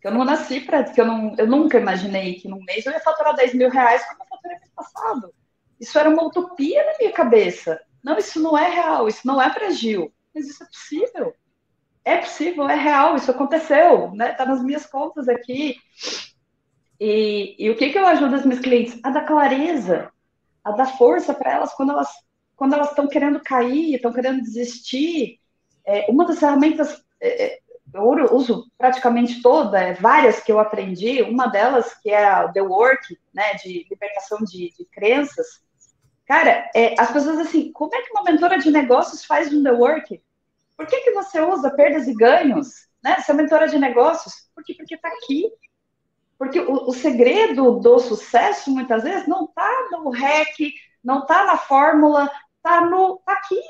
Eu 0.01 0.11
não 0.11 0.23
nasci 0.23 0.61
para. 0.61 0.91
eu, 0.95 1.05
não, 1.05 1.35
eu 1.37 1.47
nunca 1.47 1.77
imaginei 1.77 2.35
que 2.35 2.47
num 2.47 2.63
mês 2.63 2.85
eu 2.85 2.91
ia 2.91 2.99
faturar 2.99 3.35
10 3.35 3.53
mil 3.53 3.69
reais 3.69 4.05
como 4.05 4.23
eu 4.23 4.27
faturei 4.27 4.57
mês 4.57 4.71
passado. 4.75 5.33
Isso 5.79 5.97
era 5.97 6.09
uma 6.09 6.23
utopia 6.23 6.85
na 6.85 6.97
minha 6.97 7.11
cabeça. 7.11 7.81
Não, 8.03 8.17
isso 8.17 8.41
não 8.41 8.57
é 8.57 8.69
real, 8.69 9.07
isso 9.07 9.25
não 9.25 9.41
é 9.41 9.49
para 9.49 9.71
Gil. 9.71 10.11
Mas 10.33 10.47
isso 10.47 10.63
é 10.63 10.67
possível. 10.67 11.33
É 12.05 12.17
possível, 12.17 12.69
é 12.69 12.75
real, 12.75 13.15
isso 13.15 13.29
aconteceu, 13.29 14.11
né? 14.13 14.31
Tá 14.33 14.45
nas 14.45 14.63
minhas 14.63 14.85
contas 14.85 15.27
aqui. 15.27 15.75
E, 16.99 17.55
e 17.57 17.69
o 17.69 17.77
que, 17.77 17.89
que 17.89 17.97
eu 17.97 18.07
ajudo 18.07 18.35
as 18.35 18.45
minhas 18.45 18.61
clientes? 18.61 18.99
A 19.03 19.09
dar 19.09 19.25
clareza, 19.25 20.11
a 20.63 20.71
dar 20.71 20.97
força 20.97 21.33
para 21.33 21.53
elas 21.53 21.73
quando 21.73 21.91
elas 21.91 22.09
quando 22.55 22.73
elas 22.73 22.89
estão 22.89 23.07
querendo 23.07 23.39
cair, 23.39 23.95
estão 23.95 24.11
querendo 24.11 24.41
desistir. 24.41 25.39
É, 25.85 26.07
uma 26.09 26.25
das 26.25 26.39
ferramentas 26.39 27.01
é, 27.21 27.45
é 27.45 27.59
eu 27.93 28.35
uso 28.35 28.69
praticamente 28.77 29.41
toda, 29.41 29.79
é, 29.79 29.93
várias 29.93 30.39
que 30.39 30.51
eu 30.51 30.59
aprendi, 30.59 31.21
uma 31.23 31.47
delas 31.47 31.93
que 32.01 32.09
é 32.09 32.25
a 32.25 32.47
The 32.47 32.61
Work, 32.61 33.17
né, 33.33 33.53
de 33.55 33.87
libertação 33.89 34.39
de, 34.39 34.71
de 34.77 34.85
crenças. 34.85 35.47
Cara, 36.25 36.69
é, 36.75 36.93
as 36.99 37.11
pessoas 37.11 37.39
assim, 37.39 37.71
como 37.71 37.93
é 37.95 38.01
que 38.01 38.11
uma 38.11 38.23
mentora 38.23 38.59
de 38.59 38.69
negócios 38.69 39.25
faz 39.25 39.51
um 39.51 39.63
The 39.63 39.71
Work? 39.71 40.21
Por 40.77 40.85
que, 40.85 41.01
que 41.01 41.11
você 41.11 41.41
usa 41.41 41.71
perdas 41.71 42.07
e 42.07 42.13
ganhos? 42.13 42.87
Né? 43.03 43.19
Você 43.19 43.31
é 43.31 43.35
mentora 43.35 43.67
de 43.67 43.79
negócios? 43.79 44.33
Por 44.53 44.63
quê? 44.63 44.75
Porque 44.75 44.95
está 44.95 45.07
aqui. 45.07 45.51
Porque 46.37 46.59
o, 46.59 46.89
o, 46.89 46.93
segredo 46.93 47.79
do 47.79 47.99
sucesso, 47.99 48.71
muitas 48.71 49.03
vezes, 49.03 49.27
não 49.27 49.45
está 49.45 49.89
no 49.91 50.09
REC, 50.09 50.73
não 51.03 51.19
está 51.19 51.45
na 51.45 51.57
fórmula, 51.57 52.31
está 52.55 52.81
tá 53.25 53.33
aqui. 53.33 53.61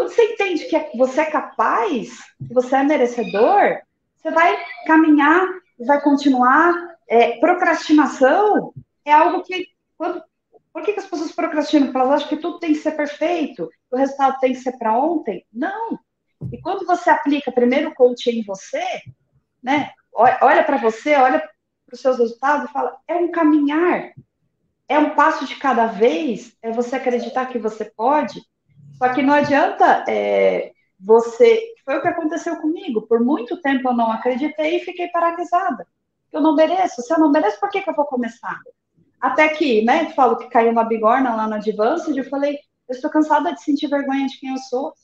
Quando 0.00 0.14
você 0.14 0.32
entende 0.32 0.64
que 0.64 0.96
você 0.96 1.20
é 1.20 1.30
capaz, 1.30 2.24
que 2.38 2.54
você 2.54 2.76
é 2.76 2.82
merecedor, 2.82 3.80
você 4.16 4.30
vai 4.30 4.58
caminhar, 4.86 5.46
vai 5.78 6.00
continuar. 6.00 6.72
É, 7.06 7.38
procrastinação 7.38 8.72
é 9.04 9.12
algo 9.12 9.42
que. 9.42 9.66
Quando, 9.98 10.22
por 10.72 10.82
que, 10.82 10.94
que 10.94 11.00
as 11.00 11.06
pessoas 11.06 11.32
procrastinam? 11.32 11.88
Porque 11.88 11.98
elas 11.98 12.14
acham 12.14 12.28
que 12.30 12.38
tudo 12.38 12.58
tem 12.58 12.72
que 12.72 12.78
ser 12.78 12.92
perfeito, 12.92 13.68
o 13.90 13.96
resultado 13.98 14.40
tem 14.40 14.54
que 14.54 14.60
ser 14.60 14.72
para 14.78 14.96
ontem. 14.96 15.44
Não. 15.52 15.98
E 16.50 16.58
quando 16.62 16.86
você 16.86 17.10
aplica 17.10 17.52
primeiro 17.52 17.90
o 17.90 17.94
coaching 17.94 18.38
em 18.38 18.42
você, 18.42 18.82
né? 19.62 19.90
Olha 20.14 20.64
para 20.64 20.78
você, 20.78 21.14
olha 21.16 21.40
para 21.40 21.94
os 21.94 22.00
seus 22.00 22.16
resultados 22.16 22.70
e 22.70 22.72
fala: 22.72 22.96
é 23.06 23.16
um 23.16 23.30
caminhar, 23.30 24.14
é 24.88 24.98
um 24.98 25.14
passo 25.14 25.44
de 25.44 25.56
cada 25.56 25.88
vez, 25.88 26.56
é 26.62 26.70
você 26.70 26.96
acreditar 26.96 27.52
que 27.52 27.58
você 27.58 27.84
pode. 27.84 28.40
Só 29.00 29.12
que 29.14 29.22
não 29.22 29.34
adianta 29.34 30.04
é, 30.08 30.72
você. 30.98 31.74
Foi 31.84 31.96
o 31.96 32.02
que 32.02 32.08
aconteceu 32.08 32.56
comigo. 32.60 33.02
Por 33.02 33.20
muito 33.20 33.60
tempo 33.60 33.88
eu 33.88 33.94
não 33.94 34.12
acreditei 34.12 34.76
e 34.76 34.84
fiquei 34.84 35.08
paralisada. 35.08 35.86
Eu 36.32 36.40
não 36.40 36.54
mereço. 36.54 37.02
Se 37.02 37.12
eu 37.12 37.18
não 37.18 37.30
mereço, 37.30 37.58
por 37.58 37.70
que, 37.70 37.80
que 37.80 37.90
eu 37.90 37.94
vou 37.94 38.04
começar? 38.04 38.60
Até 39.20 39.48
que, 39.48 39.82
né, 39.84 40.10
falo 40.10 40.36
que 40.36 40.48
caiu 40.48 40.70
uma 40.70 40.84
bigorna 40.84 41.34
lá 41.34 41.46
no 41.46 41.54
Advanced, 41.54 42.16
eu 42.16 42.24
falei, 42.24 42.58
eu 42.88 42.94
estou 42.94 43.10
cansada 43.10 43.52
de 43.52 43.62
sentir 43.62 43.88
vergonha 43.88 44.26
de 44.26 44.38
quem 44.38 44.50
eu 44.50 44.58
sou. 44.58 44.94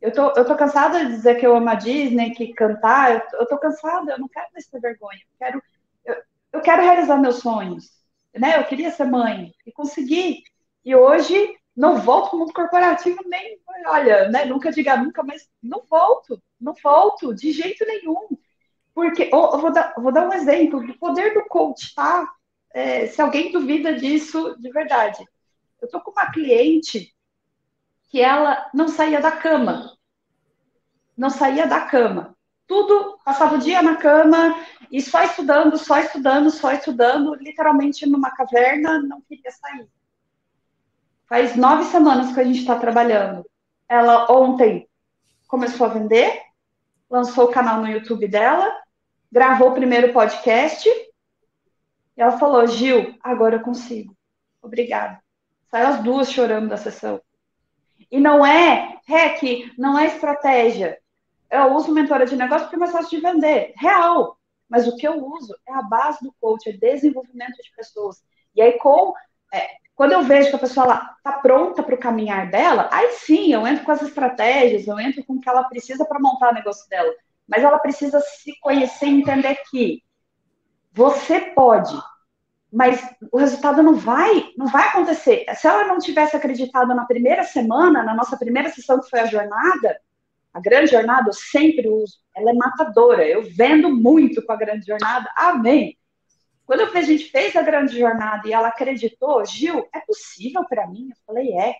Eu 0.00 0.12
tô, 0.12 0.32
eu 0.36 0.44
tô 0.44 0.54
cansada 0.56 1.04
de 1.04 1.12
dizer 1.12 1.36
que 1.36 1.46
eu 1.46 1.56
amo 1.56 1.68
a 1.68 1.74
Disney, 1.74 2.30
que 2.30 2.52
cantar, 2.52 3.14
eu, 3.14 3.40
eu 3.40 3.46
tô 3.46 3.56
cansada, 3.58 4.12
eu 4.12 4.18
não 4.18 4.28
quero 4.28 4.46
mais 4.52 4.66
ter 4.66 4.80
vergonha. 4.80 5.18
Eu 5.18 5.38
quero, 5.38 5.62
eu, 6.04 6.16
eu 6.52 6.60
quero 6.60 6.82
realizar 6.82 7.16
meus 7.16 7.36
sonhos 7.36 8.02
né? 8.38 8.58
Eu 8.58 8.64
queria 8.64 8.90
ser 8.90 9.04
mãe 9.04 9.52
e 9.66 9.72
consegui. 9.72 10.42
E 10.84 10.94
hoje 10.94 11.54
não 11.76 11.98
volto 11.98 12.30
para 12.30 12.36
o 12.36 12.38
mundo 12.40 12.52
corporativo 12.52 13.18
nem, 13.26 13.58
olha, 13.86 14.28
né? 14.28 14.44
Nunca 14.44 14.70
diga 14.70 14.96
nunca, 14.96 15.22
mas 15.22 15.48
não 15.62 15.82
volto, 15.88 16.42
não 16.60 16.74
volto 16.82 17.34
de 17.34 17.52
jeito 17.52 17.84
nenhum. 17.86 18.28
Porque, 18.94 19.30
eu 19.32 19.58
vou 19.58 19.72
dar, 19.72 19.94
vou 19.96 20.12
dar 20.12 20.28
um 20.28 20.32
exemplo 20.32 20.86
do 20.86 20.98
poder 20.98 21.32
do 21.34 21.44
coach, 21.46 21.94
tá? 21.94 22.30
É, 22.74 23.06
se 23.06 23.20
alguém 23.20 23.50
duvida 23.50 23.94
disso, 23.94 24.56
de 24.58 24.70
verdade. 24.70 25.24
Eu 25.80 25.88
tô 25.88 26.00
com 26.00 26.10
uma 26.10 26.30
cliente 26.30 27.14
que 28.08 28.20
ela 28.20 28.70
não 28.74 28.88
saía 28.88 29.20
da 29.20 29.32
cama. 29.32 29.96
Não 31.16 31.30
saía 31.30 31.66
da 31.66 31.80
cama 31.86 32.36
tudo, 32.72 33.18
passava 33.22 33.56
o 33.56 33.58
dia 33.58 33.82
na 33.82 33.96
cama 33.96 34.56
e 34.90 34.98
só 35.02 35.22
estudando, 35.22 35.76
só 35.76 35.98
estudando, 35.98 36.50
só 36.50 36.72
estudando, 36.72 37.34
literalmente 37.34 38.06
numa 38.06 38.30
caverna, 38.30 38.98
não 39.02 39.20
queria 39.20 39.50
sair. 39.50 39.86
Faz 41.32 41.56
nove 41.56 41.84
semanas 41.84 42.34
que 42.34 42.40
a 42.40 42.44
gente 42.44 42.58
está 42.58 42.78
trabalhando. 42.78 43.42
Ela 43.88 44.30
ontem 44.30 44.86
começou 45.48 45.86
a 45.86 45.88
vender, 45.88 46.42
lançou 47.08 47.46
o 47.46 47.50
canal 47.50 47.80
no 47.80 47.88
YouTube 47.88 48.28
dela, 48.28 48.70
gravou 49.32 49.70
o 49.70 49.74
primeiro 49.74 50.12
podcast. 50.12 50.86
E 50.86 52.20
ela 52.20 52.36
falou: 52.38 52.66
Gil, 52.66 53.14
agora 53.22 53.56
eu 53.56 53.62
consigo. 53.62 54.14
Obrigada. 54.60 55.22
Saiu 55.70 55.86
as 55.86 56.02
duas 56.02 56.30
chorando 56.30 56.68
da 56.68 56.76
sessão. 56.76 57.18
E 58.10 58.20
não 58.20 58.44
é, 58.44 59.00
REC, 59.06 59.72
não 59.78 59.98
é 59.98 60.08
estratégia 60.08 60.98
eu 61.50 61.74
uso 61.74 61.94
mentora 61.94 62.26
de 62.26 62.36
negócio 62.36 62.66
porque 62.66 62.76
é 62.76 62.78
mais 62.78 62.92
fácil 62.92 63.10
de 63.10 63.26
vender. 63.26 63.72
Real. 63.76 64.38
Mas 64.68 64.86
o 64.86 64.96
que 64.96 65.08
eu 65.08 65.24
uso 65.24 65.54
é 65.66 65.72
a 65.72 65.80
base 65.80 66.22
do 66.22 66.34
coach, 66.38 66.68
é 66.68 66.72
desenvolvimento 66.72 67.56
de 67.62 67.72
pessoas. 67.74 68.22
E 68.54 68.60
aí, 68.60 68.72
com, 68.78 69.14
é, 69.52 69.68
quando 69.94 70.12
eu 70.12 70.22
vejo 70.22 70.50
que 70.50 70.56
a 70.56 70.60
pessoa 70.60 71.14
está 71.16 71.32
pronta 71.40 71.82
para 71.82 71.94
o 71.94 71.98
caminhar 71.98 72.50
dela, 72.50 72.88
aí 72.90 73.12
sim, 73.12 73.52
eu 73.52 73.66
entro 73.66 73.84
com 73.84 73.92
as 73.92 74.02
estratégias, 74.02 74.86
eu 74.86 74.98
entro 74.98 75.24
com 75.24 75.34
o 75.34 75.40
que 75.40 75.48
ela 75.48 75.64
precisa 75.64 76.04
para 76.04 76.18
montar 76.18 76.50
o 76.50 76.54
negócio 76.54 76.88
dela. 76.88 77.12
Mas 77.46 77.62
ela 77.62 77.78
precisa 77.78 78.20
se 78.20 78.58
conhecer 78.60 79.06
e 79.06 79.20
entender 79.20 79.56
que 79.70 80.02
você 80.92 81.40
pode, 81.40 81.94
mas 82.72 83.00
o 83.30 83.38
resultado 83.38 83.82
não 83.82 83.94
vai, 83.94 84.50
não 84.56 84.66
vai 84.66 84.88
acontecer. 84.88 85.44
Se 85.54 85.66
ela 85.66 85.86
não 85.86 85.98
tivesse 85.98 86.34
acreditado 86.34 86.94
na 86.94 87.04
primeira 87.04 87.44
semana, 87.44 88.02
na 88.02 88.14
nossa 88.14 88.36
primeira 88.36 88.70
sessão 88.70 88.98
que 89.00 89.10
foi 89.10 89.20
a 89.20 89.26
jornada, 89.26 90.00
a 90.54 90.60
grande 90.60 90.90
jornada 90.90 91.28
eu 91.28 91.32
sempre 91.34 91.88
uso, 91.88 92.18
ela 92.34 92.50
é 92.50 92.54
matadora. 92.54 93.26
Eu 93.26 93.42
vendo 93.42 93.90
muito 93.90 94.44
com 94.44 94.52
a 94.52 94.56
grande 94.56 94.86
jornada, 94.86 95.30
amém. 95.36 95.96
Quando 96.72 96.96
a 96.96 97.02
gente 97.02 97.24
fez 97.24 97.54
a 97.54 97.60
grande 97.60 97.98
jornada 97.98 98.48
e 98.48 98.52
ela 98.54 98.68
acreditou, 98.68 99.44
Gil, 99.44 99.86
é 99.94 100.00
possível 100.00 100.64
para 100.66 100.86
mim? 100.86 101.10
Eu 101.10 101.16
falei, 101.26 101.52
é. 101.52 101.74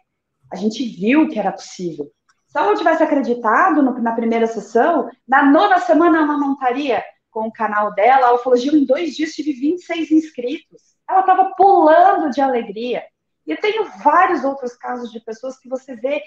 A 0.53 0.57
gente 0.57 0.85
viu 0.85 1.31
que 1.31 1.39
era 1.39 1.51
possível. 1.51 2.13
Se 2.47 2.59
ela 2.59 2.67
não 2.67 2.77
tivesse 2.77 3.03
acreditado 3.03 3.83
no, 3.83 3.99
na 4.03 4.13
primeira 4.13 4.47
sessão, 4.47 5.09
na 5.27 5.43
nona 5.43 5.79
semana 5.79 6.19
ela 6.19 6.37
não 6.37 6.53
estaria 6.53 7.03
com 7.31 7.47
o 7.47 7.53
canal 7.53 7.95
dela. 7.95 8.27
Ela 8.27 8.37
falou, 8.37 8.59
Gil, 8.59 8.77
em 8.77 8.85
dois 8.85 9.17
dias 9.17 9.33
tive 9.33 9.55
26 9.55 10.11
inscritos. 10.11 10.83
Ela 11.09 11.21
estava 11.21 11.55
pulando 11.57 12.29
de 12.29 12.43
alegria. 12.43 13.03
E 13.47 13.53
eu 13.53 13.57
tenho 13.63 13.87
vários 14.05 14.45
outros 14.45 14.77
casos 14.77 15.11
de 15.11 15.21
pessoas 15.21 15.59
que 15.59 15.71
você 15.71 15.97
vê 15.97 16.23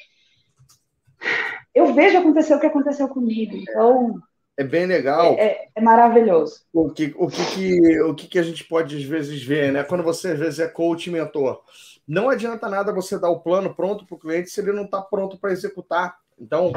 eu 1.72 1.94
vejo 1.94 2.18
acontecer 2.18 2.56
o 2.56 2.60
que 2.60 2.66
aconteceu 2.66 3.08
comigo. 3.10 3.56
Então. 3.56 4.20
É 4.58 4.64
bem 4.64 4.86
legal. 4.86 5.34
É, 5.34 5.46
é, 5.46 5.70
é 5.76 5.82
maravilhoso. 5.82 6.62
O 6.72 6.90
que, 6.90 7.14
o, 7.18 7.28
que, 7.28 7.46
que, 7.54 8.02
o 8.02 8.16
que, 8.16 8.28
que 8.28 8.40
a 8.40 8.44
gente 8.44 8.64
pode, 8.64 8.96
às 8.96 9.04
vezes, 9.04 9.44
ver, 9.44 9.72
né? 9.72 9.84
Quando 9.84 10.04
você, 10.04 10.30
às 10.30 10.40
vezes, 10.40 10.60
é 10.60 10.68
coach 10.68 11.10
mentor. 11.10 11.62
Não 12.08 12.30
adianta 12.30 12.70
nada 12.70 12.94
você 12.94 13.20
dar 13.20 13.30
o 13.30 13.42
plano 13.42 13.76
pronto 13.76 14.06
para 14.06 14.16
o 14.16 14.20
cliente 14.20 14.50
se 14.50 14.62
ele 14.62 14.72
não 14.72 14.86
está 14.86 15.02
pronto 15.02 15.38
para 15.38 15.52
executar. 15.52 16.18
Então, 16.40 16.72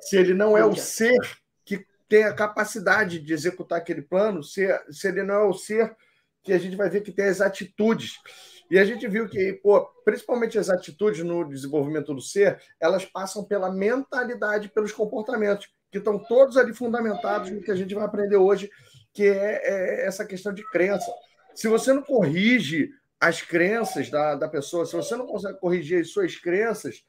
se 0.00 0.16
ele 0.16 0.34
não 0.34 0.58
é 0.58 0.64
o 0.64 0.74
ser 0.74 1.16
que 1.64 1.86
tem 2.08 2.24
a 2.24 2.34
capacidade 2.34 3.18
de 3.18 3.32
executar 3.32 3.78
aquele 3.78 4.02
plano, 4.02 4.42
se, 4.42 4.66
se 4.90 5.08
ele 5.08 5.22
não 5.22 5.34
é 5.34 5.44
o 5.44 5.54
ser 5.54 5.96
que 6.42 6.52
a 6.52 6.58
gente 6.58 6.76
vai 6.76 6.90
ver 6.90 7.02
que 7.02 7.12
tem 7.12 7.26
as 7.26 7.40
atitudes. 7.40 8.14
E 8.70 8.78
a 8.78 8.84
gente 8.84 9.06
viu 9.06 9.28
que, 9.28 9.52
pô, 9.62 9.84
principalmente 10.04 10.58
as 10.58 10.68
atitudes 10.68 11.22
no 11.22 11.44
desenvolvimento 11.44 12.12
do 12.12 12.20
ser, 12.20 12.60
elas 12.80 13.04
passam 13.04 13.44
pela 13.44 13.70
mentalidade, 13.70 14.68
pelos 14.70 14.92
comportamentos, 14.92 15.68
que 15.92 15.98
estão 15.98 16.18
todos 16.18 16.56
ali 16.56 16.74
fundamentados 16.74 17.50
no 17.50 17.62
que 17.62 17.70
a 17.70 17.76
gente 17.76 17.94
vai 17.94 18.04
aprender 18.04 18.36
hoje 18.36 18.68
que 19.12 19.24
é, 19.24 19.60
é 19.62 20.06
essa 20.06 20.24
questão 20.24 20.52
de 20.52 20.64
crença. 20.70 21.12
Se 21.54 21.68
você 21.68 21.92
não 21.92 22.02
corrige 22.02 22.90
as 23.20 23.42
crenças 23.42 24.10
da, 24.10 24.34
da 24.34 24.48
pessoa, 24.48 24.86
se 24.86 24.96
você 24.96 25.14
não 25.14 25.26
consegue 25.26 25.60
corrigir 25.60 26.00
as 26.00 26.10
suas 26.10 26.34
crenças, 26.34 27.04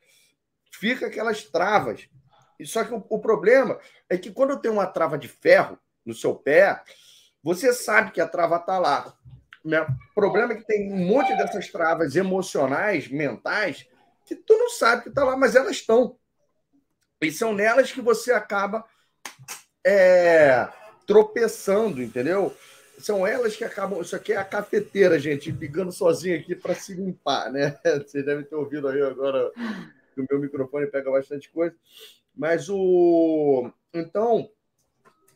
fica 0.69 1.07
aquelas 1.07 1.43
travas. 1.43 2.07
E 2.59 2.65
só 2.67 2.83
que 2.83 2.93
o, 2.93 3.03
o 3.09 3.19
problema 3.19 3.79
é 4.09 4.17
que 4.17 4.31
quando 4.31 4.59
tem 4.59 4.69
uma 4.69 4.85
trava 4.85 5.17
de 5.17 5.27
ferro 5.27 5.79
no 6.05 6.13
seu 6.13 6.35
pé, 6.35 6.83
você 7.41 7.73
sabe 7.73 8.11
que 8.11 8.21
a 8.21 8.27
trava 8.27 8.57
está 8.57 8.77
lá. 8.77 9.13
Né? 9.63 9.79
O 9.81 10.13
problema 10.13 10.53
é 10.53 10.57
que 10.57 10.67
tem 10.67 10.91
um 10.91 11.07
monte 11.07 11.35
dessas 11.37 11.69
travas 11.69 12.15
emocionais, 12.15 13.07
mentais, 13.07 13.87
que 14.25 14.35
tu 14.35 14.57
não 14.57 14.69
sabe 14.69 15.03
que 15.03 15.09
está 15.09 15.23
lá, 15.23 15.37
mas 15.37 15.55
elas 15.55 15.71
estão. 15.71 16.17
E 17.23 17.31
são 17.31 17.53
nelas 17.53 17.91
que 17.91 18.01
você 18.01 18.31
acaba 18.31 18.85
é, 19.85 20.67
tropeçando, 21.05 22.01
entendeu? 22.01 22.55
São 22.99 23.25
elas 23.25 23.55
que 23.55 23.63
acabam. 23.63 24.01
Isso 24.01 24.15
aqui 24.15 24.33
é 24.33 24.37
a 24.37 24.45
cafeteira, 24.45 25.19
gente, 25.19 25.51
ligando 25.51 25.91
sozinha 25.91 26.37
aqui 26.37 26.55
para 26.55 26.75
se 26.75 26.93
limpar, 26.93 27.51
né? 27.51 27.77
Vocês 28.05 28.25
devem 28.25 28.45
ter 28.45 28.55
ouvido 28.55 28.87
aí 28.87 29.01
agora 29.01 29.51
que 30.13 30.21
o 30.21 30.27
meu 30.29 30.39
microfone 30.39 30.87
pega 30.87 31.11
bastante 31.11 31.49
coisa. 31.49 31.75
Mas 32.35 32.69
o. 32.69 33.71
Então, 33.93 34.49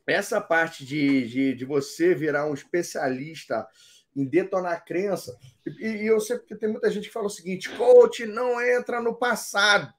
essa 0.06 0.40
parte 0.40 0.86
de, 0.86 1.28
de, 1.28 1.54
de 1.54 1.66
você 1.66 2.16
virar 2.16 2.46
um 2.46 2.54
especialista 2.54 3.68
em 4.16 4.26
detonar 4.26 4.84
crença. 4.84 5.38
E, 5.66 5.88
e, 5.88 6.08
eu 6.08 6.20
sei 6.20 6.38
porque 6.38 6.56
tem 6.56 6.70
muita 6.70 6.90
gente 6.90 7.08
que 7.08 7.14
fala 7.14 7.28
o 7.28 7.30
seguinte: 7.30 7.70
coach 7.70 8.26
não 8.26 8.60
entra 8.62 9.02
no 9.02 9.14
passado. 9.14 9.94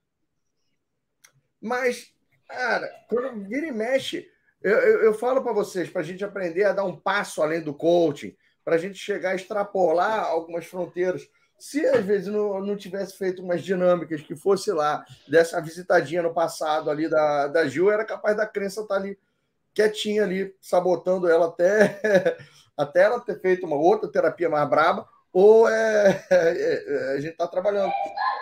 Mas, 1.61 2.13
cara, 2.49 2.89
quando 3.09 3.45
vira 3.49 3.67
e 3.67 3.73
mexe, 3.73 4.29
eu, 4.63 4.77
eu, 4.79 5.03
eu 5.05 5.15
falo 5.15 5.43
para 5.43 5.53
vocês, 5.53 5.89
para 5.89 6.01
a 6.01 6.05
gente 6.05 6.25
aprender 6.25 6.65
a 6.65 6.73
dar 6.73 6.85
um 6.85 6.97
passo 6.97 7.43
além 7.43 7.61
do 7.61 7.75
coaching, 7.75 8.37
para 8.65 8.77
a 8.77 8.79
gente 8.79 8.99
chegar 8.99 9.31
a 9.31 9.35
extrapolar 9.35 10.25
algumas 10.25 10.67
fronteiras. 10.67 11.29
Se 11.59 11.85
às 11.87 12.05
vezes 12.05 12.29
não, 12.29 12.61
não 12.61 12.77
tivesse 12.77 13.17
feito 13.17 13.43
umas 13.43 13.63
dinâmicas 13.63 14.21
que 14.21 14.37
fosse 14.37 14.71
lá, 14.71 15.05
dessa 15.27 15.61
visitadinha 15.61 16.23
no 16.23 16.35
passado 16.35 16.91
ali 16.91 17.09
da, 17.09 17.49
da 17.49 17.67
Gil, 17.67 17.91
era 17.91 18.05
capaz 18.05 18.37
da 18.37 18.47
crença 18.47 18.83
estar 18.83 18.95
tá 18.95 19.01
ali 19.01 19.19
quietinha 19.75 20.25
ali, 20.25 20.55
sabotando 20.61 21.29
ela 21.29 21.47
até, 21.47 22.37
até 22.77 23.03
ela 23.03 23.21
ter 23.21 23.41
feito 23.41 23.65
uma 23.65 23.77
outra 23.77 24.11
terapia 24.11 24.49
mais 24.49 24.69
braba, 24.69 25.09
ou 25.33 25.69
é, 25.71 26.25
é, 26.31 26.85
é 26.87 27.13
a 27.15 27.21
gente 27.21 27.33
está 27.33 27.47
trabalhando. 27.47 27.93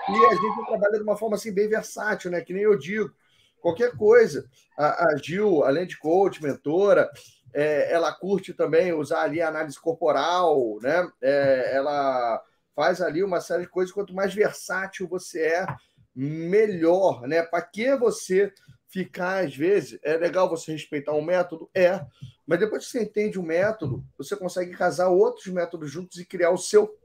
E 0.08 0.26
a 0.26 0.34
gente 0.34 0.66
trabalha 0.66 0.98
de 0.98 1.02
uma 1.02 1.16
forma 1.16 1.36
assim 1.36 1.52
bem 1.52 1.68
versátil, 1.68 2.30
né? 2.30 2.40
Que 2.40 2.52
nem 2.52 2.62
eu 2.62 2.78
digo. 2.78 3.12
Qualquer 3.60 3.96
coisa. 3.96 4.48
A, 4.78 5.08
a 5.08 5.16
Gil, 5.16 5.64
além 5.64 5.86
de 5.86 5.98
coach, 5.98 6.42
mentora, 6.42 7.10
é, 7.52 7.92
ela 7.92 8.12
curte 8.12 8.52
também 8.52 8.92
usar 8.92 9.22
ali 9.22 9.40
a 9.40 9.48
análise 9.48 9.80
corporal, 9.80 10.78
né? 10.80 11.08
É, 11.22 11.74
ela 11.74 12.40
faz 12.74 13.00
ali 13.00 13.24
uma 13.24 13.40
série 13.40 13.62
de 13.62 13.68
coisas. 13.68 13.92
Quanto 13.92 14.14
mais 14.14 14.34
versátil 14.34 15.08
você 15.08 15.40
é, 15.42 15.66
melhor, 16.14 17.22
né? 17.26 17.42
Para 17.42 17.62
que 17.62 17.96
você 17.96 18.52
ficar, 18.88 19.44
às 19.44 19.56
vezes, 19.56 19.98
é 20.02 20.16
legal 20.16 20.48
você 20.48 20.72
respeitar 20.72 21.12
um 21.12 21.24
método? 21.24 21.68
É. 21.74 22.00
Mas 22.46 22.60
depois 22.60 22.84
que 22.84 22.90
você 22.90 23.02
entende 23.02 23.38
o 23.38 23.42
método, 23.42 24.04
você 24.16 24.36
consegue 24.36 24.70
casar 24.76 25.08
outros 25.08 25.46
métodos 25.48 25.90
juntos 25.90 26.18
e 26.18 26.24
criar 26.24 26.50
o 26.50 26.58
seu 26.58 26.96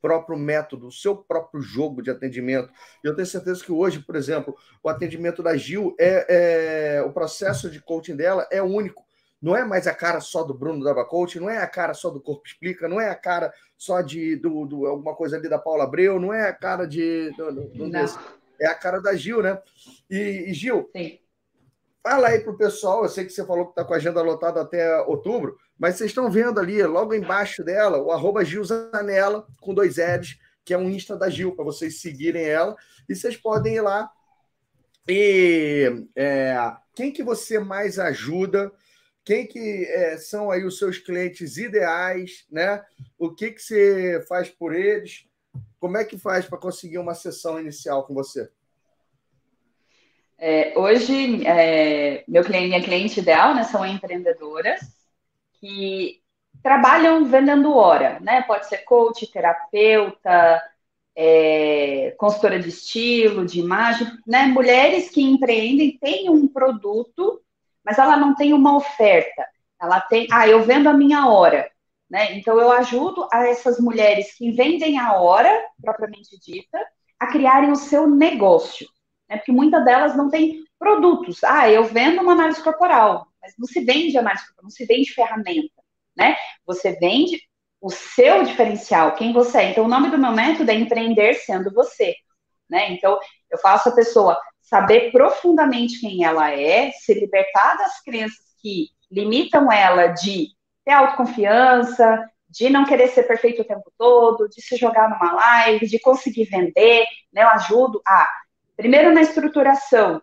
próprio 0.00 0.38
método, 0.38 0.88
o 0.88 0.92
seu 0.92 1.14
próprio 1.14 1.60
jogo 1.60 2.02
de 2.02 2.10
atendimento. 2.10 2.72
E 3.04 3.06
eu 3.06 3.14
tenho 3.14 3.26
certeza 3.26 3.62
que 3.62 3.70
hoje, 3.70 4.00
por 4.00 4.16
exemplo, 4.16 4.56
o 4.82 4.88
atendimento 4.88 5.42
da 5.42 5.56
Gil 5.56 5.94
é, 5.98 6.96
é 6.96 7.02
o 7.02 7.12
processo 7.12 7.70
de 7.70 7.80
coaching 7.80 8.16
dela 8.16 8.48
é 8.50 8.62
único. 8.62 9.04
Não 9.40 9.56
é 9.56 9.64
mais 9.64 9.86
a 9.86 9.94
cara 9.94 10.20
só 10.20 10.42
do 10.42 10.52
Bruno 10.52 10.84
da 10.84 11.04
Coach, 11.04 11.40
não 11.40 11.48
é 11.48 11.58
a 11.58 11.66
cara 11.66 11.94
só 11.94 12.10
do 12.10 12.20
Corpo 12.20 12.46
Explica, 12.46 12.88
não 12.88 13.00
é 13.00 13.08
a 13.08 13.14
cara 13.14 13.52
só 13.76 14.02
de 14.02 14.36
do, 14.36 14.66
do 14.66 14.86
alguma 14.86 15.14
coisa 15.14 15.36
ali 15.36 15.48
da 15.48 15.58
Paula 15.58 15.84
Abreu, 15.84 16.20
não 16.20 16.32
é 16.32 16.48
a 16.48 16.52
cara 16.52 16.86
de. 16.86 17.30
Do, 17.36 17.50
do, 17.52 17.90
é 18.60 18.66
a 18.66 18.74
cara 18.74 19.00
da 19.00 19.14
Gil, 19.16 19.42
né? 19.42 19.58
E, 20.10 20.44
e 20.48 20.52
Gil, 20.52 20.90
Sim. 20.94 21.18
Fala 22.02 22.28
aí 22.28 22.40
pro 22.40 22.56
pessoal, 22.56 23.02
eu 23.02 23.08
sei 23.08 23.24
que 23.24 23.32
você 23.32 23.44
falou 23.44 23.66
que 23.66 23.72
está 23.72 23.84
com 23.84 23.94
a 23.94 23.96
agenda 23.96 24.22
lotada 24.22 24.60
até 24.60 25.00
outubro, 25.02 25.56
mas 25.78 25.96
vocês 25.96 26.10
estão 26.10 26.30
vendo 26.30 26.60
ali, 26.60 26.82
logo 26.82 27.14
embaixo 27.14 27.64
dela, 27.64 27.98
o 27.98 28.10
arroba 28.10 28.42
com 29.60 29.74
dois 29.74 29.96
L's, 29.96 30.38
que 30.64 30.74
é 30.74 30.78
um 30.78 30.90
Insta 30.90 31.16
da 31.16 31.28
Gil, 31.28 31.54
para 31.54 31.64
vocês 31.64 32.00
seguirem 32.00 32.44
ela. 32.44 32.76
E 33.08 33.14
vocês 33.14 33.36
podem 33.36 33.76
ir 33.76 33.80
lá. 33.80 34.10
E 35.08 36.06
é, 36.14 36.54
quem 36.94 37.10
que 37.10 37.22
você 37.22 37.58
mais 37.58 37.98
ajuda? 37.98 38.70
Quem 39.24 39.46
que 39.46 39.84
é, 39.86 40.16
são 40.16 40.50
aí 40.50 40.64
os 40.64 40.78
seus 40.78 40.98
clientes 40.98 41.56
ideais, 41.56 42.46
né? 42.50 42.82
O 43.18 43.34
que, 43.34 43.50
que 43.50 43.60
você 43.60 44.24
faz 44.28 44.48
por 44.48 44.74
eles? 44.74 45.26
Como 45.78 45.96
é 45.96 46.04
que 46.04 46.18
faz 46.18 46.46
para 46.46 46.58
conseguir 46.58 46.98
uma 46.98 47.14
sessão 47.14 47.58
inicial 47.58 48.06
com 48.06 48.14
você? 48.14 48.50
É, 50.42 50.72
hoje, 50.74 51.46
é, 51.46 52.24
meu 52.26 52.42
cliente, 52.42 52.68
minha 52.68 52.82
cliente 52.82 53.20
ideal 53.20 53.54
né, 53.54 53.62
são 53.64 53.84
empreendedoras 53.84 54.80
que 55.60 56.22
trabalham 56.62 57.26
vendendo 57.26 57.76
hora, 57.76 58.18
né? 58.20 58.42
Pode 58.42 58.66
ser 58.66 58.78
coach, 58.78 59.30
terapeuta, 59.30 60.62
é, 61.14 62.14
consultora 62.18 62.58
de 62.58 62.70
estilo, 62.70 63.44
de 63.44 63.60
imagem, 63.60 64.06
né? 64.26 64.46
Mulheres 64.46 65.10
que 65.10 65.22
empreendem 65.22 65.98
têm 65.98 66.30
um 66.30 66.48
produto, 66.48 67.42
mas 67.84 67.98
ela 67.98 68.16
não 68.16 68.34
tem 68.34 68.54
uma 68.54 68.76
oferta. 68.76 69.46
Ela 69.80 70.00
tem, 70.00 70.26
ah, 70.32 70.48
eu 70.48 70.62
vendo 70.62 70.88
a 70.88 70.94
minha 70.94 71.26
hora, 71.28 71.70
né? 72.10 72.34
Então 72.38 72.58
eu 72.58 72.72
ajudo 72.72 73.28
a 73.30 73.46
essas 73.46 73.78
mulheres 73.78 74.34
que 74.38 74.50
vendem 74.52 74.98
a 74.98 75.20
hora, 75.20 75.50
propriamente 75.82 76.38
dita, 76.40 76.78
a 77.18 77.26
criarem 77.26 77.70
o 77.70 77.76
seu 77.76 78.06
negócio, 78.06 78.88
né? 79.30 79.36
Porque 79.36 79.52
muitas 79.52 79.84
delas 79.84 80.16
não 80.16 80.28
têm 80.28 80.64
produtos. 80.76 81.44
Ah, 81.44 81.70
eu 81.70 81.84
vendo 81.84 82.20
uma 82.20 82.32
análise 82.32 82.62
corporal, 82.62 83.28
mas 83.40 83.54
não 83.56 83.66
se 83.66 83.80
vende 83.84 84.18
análise 84.18 84.44
corporal, 84.44 84.64
não 84.64 84.70
se 84.70 84.84
vende 84.84 85.14
ferramenta, 85.14 85.82
né? 86.16 86.36
Você 86.66 86.92
vende 86.98 87.40
o 87.80 87.88
seu 87.88 88.42
diferencial, 88.42 89.14
quem 89.14 89.32
você 89.32 89.58
é. 89.58 89.70
Então, 89.70 89.84
o 89.84 89.88
nome 89.88 90.10
do 90.10 90.18
meu 90.18 90.32
método 90.32 90.70
é 90.70 90.74
empreender 90.74 91.34
sendo 91.34 91.72
você, 91.72 92.14
né? 92.68 92.92
Então, 92.92 93.18
eu 93.48 93.58
faço 93.58 93.88
a 93.88 93.94
pessoa 93.94 94.38
saber 94.60 95.10
profundamente 95.12 96.00
quem 96.00 96.24
ela 96.24 96.50
é, 96.50 96.90
se 96.90 97.14
libertar 97.14 97.76
das 97.76 98.02
crenças 98.02 98.44
que 98.60 98.88
limitam 99.10 99.72
ela 99.72 100.08
de 100.08 100.48
ter 100.84 100.92
autoconfiança, 100.92 102.24
de 102.48 102.68
não 102.68 102.84
querer 102.84 103.08
ser 103.08 103.24
perfeito 103.24 103.62
o 103.62 103.64
tempo 103.64 103.92
todo, 103.96 104.48
de 104.48 104.60
se 104.60 104.76
jogar 104.76 105.08
numa 105.08 105.32
live, 105.32 105.86
de 105.86 105.98
conseguir 106.00 106.44
vender, 106.44 107.04
né? 107.32 107.42
Eu 107.44 107.48
ajudo 107.48 108.02
a, 108.06 108.28
primeiro 108.80 109.12
na 109.12 109.20
estruturação 109.20 110.22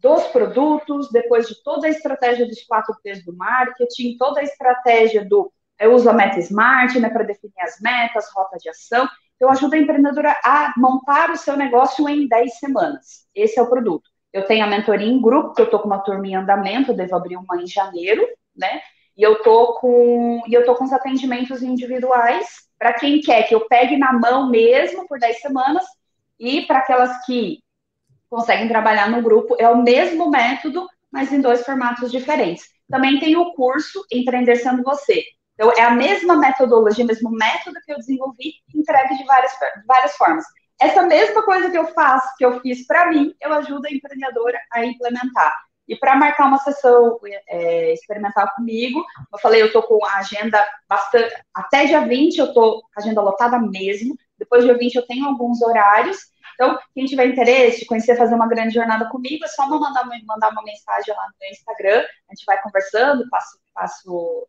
dos 0.00 0.22
produtos, 0.28 1.10
depois 1.10 1.46
de 1.46 1.62
toda 1.62 1.86
a 1.86 1.90
estratégia 1.90 2.46
dos 2.46 2.62
quatro 2.64 2.96
P's 3.02 3.22
do 3.22 3.36
marketing, 3.36 4.16
toda 4.16 4.40
a 4.40 4.44
estratégia 4.44 5.26
do 5.26 5.52
eu 5.78 5.92
uso 5.92 6.08
a 6.08 6.12
meta 6.12 6.40
smart, 6.40 6.98
né, 6.98 7.08
para 7.10 7.22
definir 7.22 7.60
as 7.60 7.78
metas, 7.80 8.28
rota 8.34 8.56
de 8.56 8.68
ação. 8.68 9.08
Eu 9.38 9.48
ajudo 9.50 9.74
a 9.74 9.78
empreendedora 9.78 10.34
a 10.42 10.72
montar 10.76 11.30
o 11.30 11.36
seu 11.36 11.56
negócio 11.56 12.08
em 12.08 12.26
10 12.26 12.58
semanas. 12.58 13.26
Esse 13.32 13.60
é 13.60 13.62
o 13.62 13.68
produto. 13.68 14.10
Eu 14.32 14.44
tenho 14.44 14.64
a 14.64 14.68
mentoria 14.68 15.06
em 15.06 15.20
grupo, 15.20 15.54
que 15.54 15.62
eu 15.62 15.70
tô 15.70 15.78
com 15.78 15.86
uma 15.86 16.00
turma 16.00 16.26
em 16.26 16.34
andamento, 16.34 16.90
eu 16.90 16.96
devo 16.96 17.14
abrir 17.14 17.36
uma 17.36 17.62
em 17.62 17.66
janeiro, 17.66 18.26
né? 18.56 18.80
E 19.16 19.22
eu 19.22 19.42
tô 19.42 19.74
com 19.74 20.42
e 20.48 20.54
eu 20.54 20.64
tô 20.64 20.74
com 20.74 20.84
os 20.84 20.92
atendimentos 20.92 21.62
individuais 21.62 22.46
para 22.78 22.94
quem 22.94 23.20
quer 23.20 23.44
que 23.44 23.54
eu 23.54 23.68
pegue 23.68 23.96
na 23.96 24.12
mão 24.12 24.48
mesmo 24.48 25.06
por 25.06 25.18
10 25.18 25.40
semanas 25.40 25.84
e 26.40 26.62
para 26.62 26.78
aquelas 26.78 27.24
que 27.24 27.60
conseguem 28.28 28.68
trabalhar 28.68 29.10
no 29.10 29.22
grupo. 29.22 29.56
É 29.58 29.68
o 29.68 29.82
mesmo 29.82 30.30
método, 30.30 30.86
mas 31.10 31.32
em 31.32 31.40
dois 31.40 31.64
formatos 31.64 32.10
diferentes. 32.10 32.64
Também 32.88 33.18
tem 33.18 33.36
o 33.36 33.52
curso 33.52 34.04
Empreender 34.12 34.56
Sendo 34.56 34.82
Você. 34.82 35.24
Então, 35.54 35.72
é 35.72 35.82
a 35.82 35.90
mesma 35.90 36.36
metodologia, 36.36 37.04
o 37.04 37.08
mesmo 37.08 37.30
método 37.30 37.76
que 37.84 37.92
eu 37.92 37.96
desenvolvi, 37.96 38.54
entregue 38.74 39.18
de 39.18 39.24
várias, 39.24 39.52
várias 39.86 40.16
formas. 40.16 40.44
Essa 40.80 41.02
mesma 41.02 41.42
coisa 41.42 41.68
que 41.70 41.76
eu 41.76 41.88
faço, 41.88 42.28
que 42.36 42.44
eu 42.44 42.60
fiz 42.60 42.86
para 42.86 43.10
mim, 43.10 43.34
eu 43.40 43.52
ajudo 43.52 43.86
a 43.86 43.90
empreendedora 43.90 44.58
a 44.72 44.84
implementar. 44.84 45.52
E 45.88 45.96
para 45.96 46.14
marcar 46.14 46.46
uma 46.46 46.58
sessão 46.58 47.18
é, 47.48 47.92
experimental 47.92 48.48
comigo, 48.54 49.02
eu 49.32 49.38
falei, 49.40 49.62
eu 49.62 49.68
estou 49.68 49.82
com 49.82 50.04
a 50.04 50.18
agenda 50.18 50.64
bastante. 50.86 51.34
Até 51.52 51.86
dia 51.86 52.02
20 52.02 52.36
eu 52.36 52.44
estou 52.46 52.82
com 52.82 52.88
a 52.94 53.00
agenda 53.00 53.22
lotada 53.22 53.58
mesmo. 53.58 54.14
Depois 54.38 54.62
do 54.62 54.68
dia 54.68 54.78
20 54.78 54.94
eu 54.94 55.06
tenho 55.06 55.26
alguns 55.26 55.62
horários. 55.62 56.18
Então, 56.58 56.76
quem 56.92 57.06
tiver 57.06 57.26
interesse 57.26 57.86
conhecer, 57.86 58.16
fazer 58.16 58.34
uma 58.34 58.48
grande 58.48 58.74
jornada 58.74 59.08
comigo, 59.08 59.44
é 59.44 59.48
só 59.48 59.68
mandar, 59.68 60.04
mandar 60.26 60.50
uma 60.50 60.64
mensagem 60.64 61.14
lá 61.14 61.28
no 61.28 61.46
Instagram. 61.46 62.02
A 62.28 62.34
gente 62.34 62.44
vai 62.44 62.60
conversando, 62.60 63.28
passo, 63.30 63.60
passo 63.72 64.48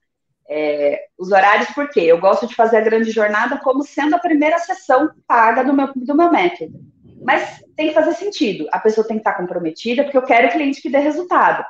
é, 0.49 1.05
os 1.19 1.31
horários, 1.31 1.69
porque 1.69 1.99
eu 1.99 2.19
gosto 2.19 2.47
de 2.47 2.55
fazer 2.55 2.77
a 2.77 2.81
grande 2.81 3.11
jornada 3.11 3.59
como 3.59 3.83
sendo 3.83 4.15
a 4.15 4.19
primeira 4.19 4.57
sessão 4.57 5.11
paga 5.27 5.63
do 5.63 5.71
meu, 5.71 5.93
do 5.93 6.15
meu 6.15 6.31
método. 6.31 6.79
Mas 7.21 7.63
tem 7.75 7.89
que 7.89 7.93
fazer 7.93 8.15
sentido. 8.15 8.67
A 8.71 8.79
pessoa 8.79 9.05
tem 9.05 9.17
que 9.17 9.21
estar 9.21 9.37
comprometida, 9.37 10.01
porque 10.03 10.17
eu 10.17 10.25
quero 10.25 10.51
cliente 10.51 10.81
que 10.81 10.89
dê 10.89 10.97
resultado. 10.97 11.63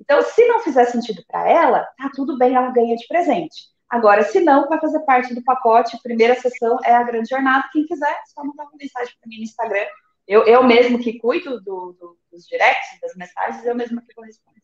Então, 0.00 0.20
se 0.22 0.44
não 0.48 0.58
fizer 0.58 0.86
sentido 0.86 1.22
para 1.28 1.48
ela, 1.48 1.86
tá 1.96 2.10
tudo 2.12 2.36
bem, 2.36 2.56
ela 2.56 2.72
ganha 2.72 2.96
de 2.96 3.06
presente. 3.06 3.72
Agora, 3.94 4.24
se 4.24 4.40
não, 4.40 4.68
vai 4.68 4.80
fazer 4.80 4.98
parte 5.04 5.32
do 5.32 5.44
pacote. 5.44 5.96
Primeira 6.02 6.34
sessão 6.34 6.80
é 6.84 6.92
a 6.92 7.04
grande 7.04 7.28
jornada. 7.28 7.68
Quem 7.72 7.86
quiser, 7.86 8.22
só 8.26 8.42
mandar 8.42 8.64
uma 8.64 8.72
mensagem 8.76 9.14
para 9.20 9.28
mim 9.28 9.36
no 9.36 9.44
Instagram. 9.44 9.86
Eu, 10.26 10.44
eu 10.46 10.64
mesmo 10.64 10.98
que 10.98 11.16
cuido 11.16 11.60
do, 11.60 11.92
do, 11.92 12.18
dos 12.28 12.44
directs, 12.44 12.98
das 13.00 13.14
mensagens, 13.14 13.64
eu 13.64 13.72
mesmo 13.72 14.02
que 14.02 14.12
vou 14.16 14.24
responder. 14.24 14.62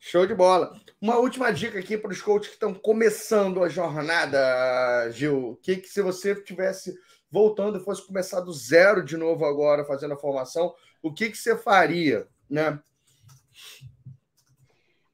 Show 0.00 0.26
de 0.26 0.34
bola. 0.34 0.74
Uma 1.00 1.18
última 1.18 1.52
dica 1.52 1.78
aqui 1.78 1.96
para 1.96 2.10
os 2.10 2.20
coaches 2.20 2.48
que 2.48 2.54
estão 2.54 2.74
começando 2.74 3.62
a 3.62 3.68
jornada, 3.68 5.08
Gil. 5.12 5.50
O 5.50 5.56
que, 5.56 5.76
que 5.76 5.88
se 5.88 6.02
você 6.02 6.34
tivesse 6.34 6.98
voltando 7.30 7.78
e 7.78 7.84
fosse 7.84 8.04
começar 8.04 8.40
do 8.40 8.52
zero 8.52 9.04
de 9.04 9.16
novo 9.16 9.44
agora, 9.44 9.84
fazendo 9.84 10.14
a 10.14 10.18
formação, 10.18 10.74
o 11.00 11.14
que, 11.14 11.30
que 11.30 11.38
você 11.38 11.56
faria, 11.56 12.26
né? 12.50 12.76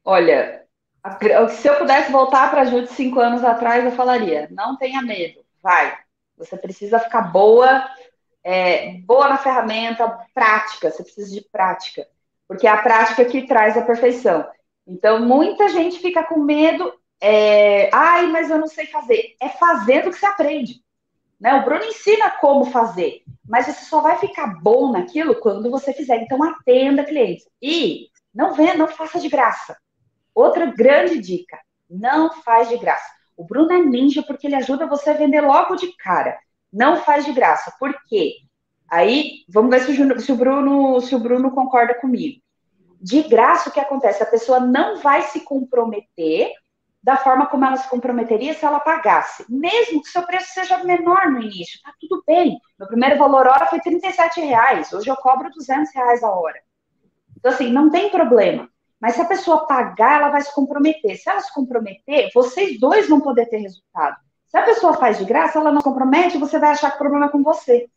Olha, 0.03 0.62
se 1.49 1.67
eu 1.67 1.75
pudesse 1.77 2.11
voltar 2.11 2.49
para 2.49 2.61
a 2.61 2.65
Ju 2.65 2.81
de 2.81 2.93
cinco 2.93 3.19
anos 3.19 3.43
atrás, 3.43 3.83
eu 3.83 3.91
falaria: 3.91 4.47
não 4.51 4.77
tenha 4.77 5.01
medo, 5.01 5.43
vai. 5.61 5.97
Você 6.37 6.57
precisa 6.57 6.99
ficar 6.99 7.21
boa, 7.21 7.87
é, 8.43 8.97
boa 9.05 9.29
na 9.29 9.37
ferramenta, 9.37 10.17
prática. 10.33 10.89
Você 10.89 11.03
precisa 11.03 11.31
de 11.31 11.41
prática, 11.41 12.07
porque 12.47 12.67
é 12.67 12.69
a 12.69 12.81
prática 12.81 13.25
que 13.25 13.45
traz 13.45 13.77
a 13.77 13.81
perfeição. 13.81 14.47
Então, 14.87 15.19
muita 15.19 15.69
gente 15.69 15.99
fica 15.99 16.23
com 16.23 16.39
medo. 16.39 16.93
É, 17.21 17.89
Ai, 17.93 18.27
mas 18.27 18.49
eu 18.49 18.57
não 18.57 18.67
sei 18.67 18.85
fazer. 18.87 19.35
É 19.41 19.49
fazendo 19.49 20.09
que 20.09 20.17
você 20.17 20.25
aprende. 20.25 20.83
Né? 21.39 21.53
O 21.55 21.65
Bruno 21.65 21.83
ensina 21.83 22.31
como 22.31 22.65
fazer, 22.65 23.21
mas 23.47 23.65
você 23.65 23.85
só 23.85 24.01
vai 24.01 24.17
ficar 24.17 24.61
bom 24.61 24.91
naquilo 24.91 25.35
quando 25.35 25.69
você 25.69 25.93
fizer. 25.93 26.17
Então, 26.21 26.41
atenda 26.43 27.03
clientes. 27.03 27.47
E 27.61 28.07
não 28.33 28.53
venda, 28.53 28.77
não 28.77 28.87
faça 28.87 29.19
de 29.19 29.29
graça. 29.29 29.77
Outra 30.33 30.65
grande 30.65 31.19
dica: 31.19 31.57
não 31.89 32.31
faz 32.41 32.69
de 32.69 32.77
graça. 32.77 33.11
O 33.35 33.45
Bruno 33.45 33.71
é 33.71 33.79
ninja 33.79 34.23
porque 34.23 34.47
ele 34.47 34.55
ajuda 34.55 34.87
você 34.87 35.11
a 35.11 35.13
vender 35.13 35.41
logo 35.41 35.75
de 35.75 35.95
cara. 35.97 36.37
Não 36.71 36.97
faz 36.97 37.25
de 37.25 37.31
graça. 37.31 37.73
Por 37.79 37.93
quê? 38.07 38.33
Aí, 38.89 39.43
vamos 39.49 39.71
ver 39.71 39.81
se 39.81 40.01
o, 40.01 40.19
se 40.19 40.31
o 40.31 40.35
Bruno, 40.35 41.01
se 41.01 41.15
o 41.15 41.19
Bruno 41.19 41.51
concorda 41.51 41.95
comigo. 41.95 42.41
De 43.01 43.23
graça, 43.23 43.69
o 43.69 43.71
que 43.71 43.79
acontece? 43.79 44.21
A 44.23 44.27
pessoa 44.27 44.59
não 44.59 44.97
vai 44.97 45.23
se 45.23 45.41
comprometer 45.41 46.51
da 47.03 47.17
forma 47.17 47.47
como 47.47 47.65
ela 47.65 47.75
se 47.75 47.89
comprometeria 47.89 48.53
se 48.53 48.63
ela 48.63 48.79
pagasse. 48.79 49.45
Mesmo 49.49 50.01
que 50.01 50.07
seu 50.07 50.23
preço 50.23 50.53
seja 50.53 50.81
menor 50.85 51.29
no 51.29 51.41
início, 51.41 51.81
tá 51.83 51.91
tudo 51.99 52.23
bem. 52.25 52.57
Meu 52.79 52.87
primeiro 52.87 53.17
valor 53.17 53.45
hora 53.45 53.65
foi 53.65 53.81
37 53.81 54.39
reais, 54.39 54.93
hoje 54.93 55.09
eu 55.09 55.17
cobro 55.17 55.49
200 55.49 55.93
reais 55.93 56.23
a 56.23 56.29
hora. 56.31 56.61
Então, 57.37 57.51
assim, 57.51 57.69
não 57.69 57.89
tem 57.89 58.09
problema. 58.09 58.69
Mas 59.03 59.15
se 59.15 59.21
a 59.21 59.25
pessoa 59.25 59.67
pagar, 59.67 60.21
ela 60.21 60.29
vai 60.29 60.39
se 60.39 60.55
comprometer. 60.55 61.17
Se 61.17 61.29
ela 61.29 61.41
se 61.41 61.53
comprometer, 61.53 62.29
vocês 62.33 62.79
dois 62.79 63.09
vão 63.09 63.19
poder 63.19 63.47
ter 63.47 63.57
resultado. 63.57 64.15
Se 64.47 64.57
a 64.57 64.61
pessoa 64.61 64.93
faz 64.93 65.17
de 65.17 65.25
graça, 65.25 65.59
ela 65.59 65.73
não 65.73 65.81
compromete, 65.81 66.37
você 66.37 66.57
vai 66.57 66.69
achar 66.69 66.89
que 66.89 66.95
o 66.95 66.99
problema 66.99 67.25
é 67.25 67.29
com 67.29 67.43
você. 67.43 67.89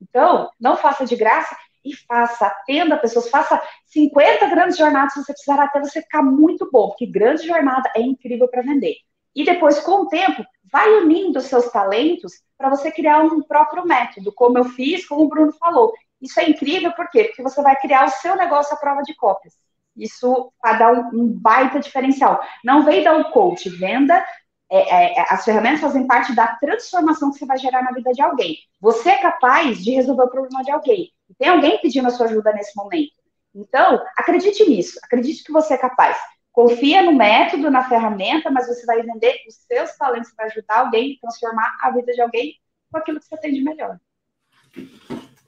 Então, 0.00 0.48
não 0.60 0.76
faça 0.76 1.04
de 1.04 1.16
graça 1.16 1.56
e 1.84 1.92
faça, 1.96 2.46
atenda 2.46 2.96
pessoas, 2.96 3.28
faça 3.28 3.60
50 3.86 4.46
grandes 4.46 4.76
jornadas 4.76 5.14
se 5.14 5.24
você 5.24 5.32
precisar 5.32 5.60
até 5.60 5.80
você 5.80 6.00
ficar 6.02 6.22
muito 6.22 6.70
bom, 6.70 6.86
porque 6.90 7.04
grande 7.04 7.44
jornada 7.44 7.90
é 7.96 8.00
incrível 8.00 8.46
para 8.46 8.62
vender. 8.62 8.94
E 9.34 9.44
depois, 9.44 9.80
com 9.80 10.02
o 10.02 10.08
tempo, 10.08 10.44
vai 10.70 10.88
unindo 10.88 11.40
seus 11.40 11.68
talentos 11.72 12.32
para 12.56 12.70
você 12.70 12.92
criar 12.92 13.24
um 13.24 13.42
próprio 13.42 13.84
método, 13.84 14.32
como 14.32 14.56
eu 14.56 14.66
fiz, 14.66 15.04
como 15.04 15.24
o 15.24 15.28
Bruno 15.28 15.52
falou. 15.54 15.92
Isso 16.22 16.38
é 16.38 16.48
incrível, 16.48 16.92
por 16.92 17.10
quê? 17.10 17.24
Porque 17.24 17.42
você 17.42 17.60
vai 17.60 17.74
criar 17.74 18.04
o 18.04 18.10
seu 18.10 18.36
negócio 18.36 18.72
à 18.72 18.76
prova 18.76 19.02
de 19.02 19.16
cópias. 19.16 19.63
Isso 19.96 20.52
vai 20.62 20.78
dar 20.78 20.92
um, 20.92 21.22
um 21.22 21.28
baita 21.28 21.80
diferencial. 21.80 22.40
Não 22.64 22.84
vem 22.84 23.02
dar 23.02 23.16
um 23.16 23.24
coach, 23.24 23.68
venda. 23.68 24.24
É, 24.70 24.78
é, 24.78 25.18
é, 25.18 25.26
as 25.28 25.44
ferramentas 25.44 25.80
fazem 25.80 26.06
parte 26.06 26.34
da 26.34 26.48
transformação 26.56 27.30
que 27.30 27.38
você 27.38 27.46
vai 27.46 27.58
gerar 27.58 27.82
na 27.82 27.92
vida 27.92 28.12
de 28.12 28.22
alguém. 28.22 28.56
Você 28.80 29.10
é 29.10 29.18
capaz 29.18 29.82
de 29.82 29.92
resolver 29.92 30.24
o 30.24 30.30
problema 30.30 30.64
de 30.64 30.70
alguém. 30.70 31.10
Tem 31.38 31.48
alguém 31.48 31.80
pedindo 31.80 32.08
a 32.08 32.10
sua 32.10 32.26
ajuda 32.26 32.52
nesse 32.52 32.76
momento. 32.76 33.12
Então, 33.54 34.02
acredite 34.16 34.68
nisso. 34.68 34.98
Acredite 35.04 35.44
que 35.44 35.52
você 35.52 35.74
é 35.74 35.78
capaz. 35.78 36.16
Confia 36.50 37.02
no 37.02 37.12
método, 37.12 37.70
na 37.70 37.88
ferramenta, 37.88 38.50
mas 38.50 38.66
você 38.66 38.86
vai 38.86 39.02
vender 39.02 39.36
os 39.48 39.54
seus 39.66 39.96
talentos 39.96 40.32
para 40.32 40.46
ajudar 40.46 40.78
alguém, 40.78 41.18
transformar 41.20 41.76
a 41.80 41.90
vida 41.90 42.12
de 42.12 42.20
alguém 42.20 42.54
com 42.90 42.98
aquilo 42.98 43.18
que 43.18 43.26
você 43.26 43.36
tem 43.36 43.52
de 43.52 43.62
melhor. 43.62 43.98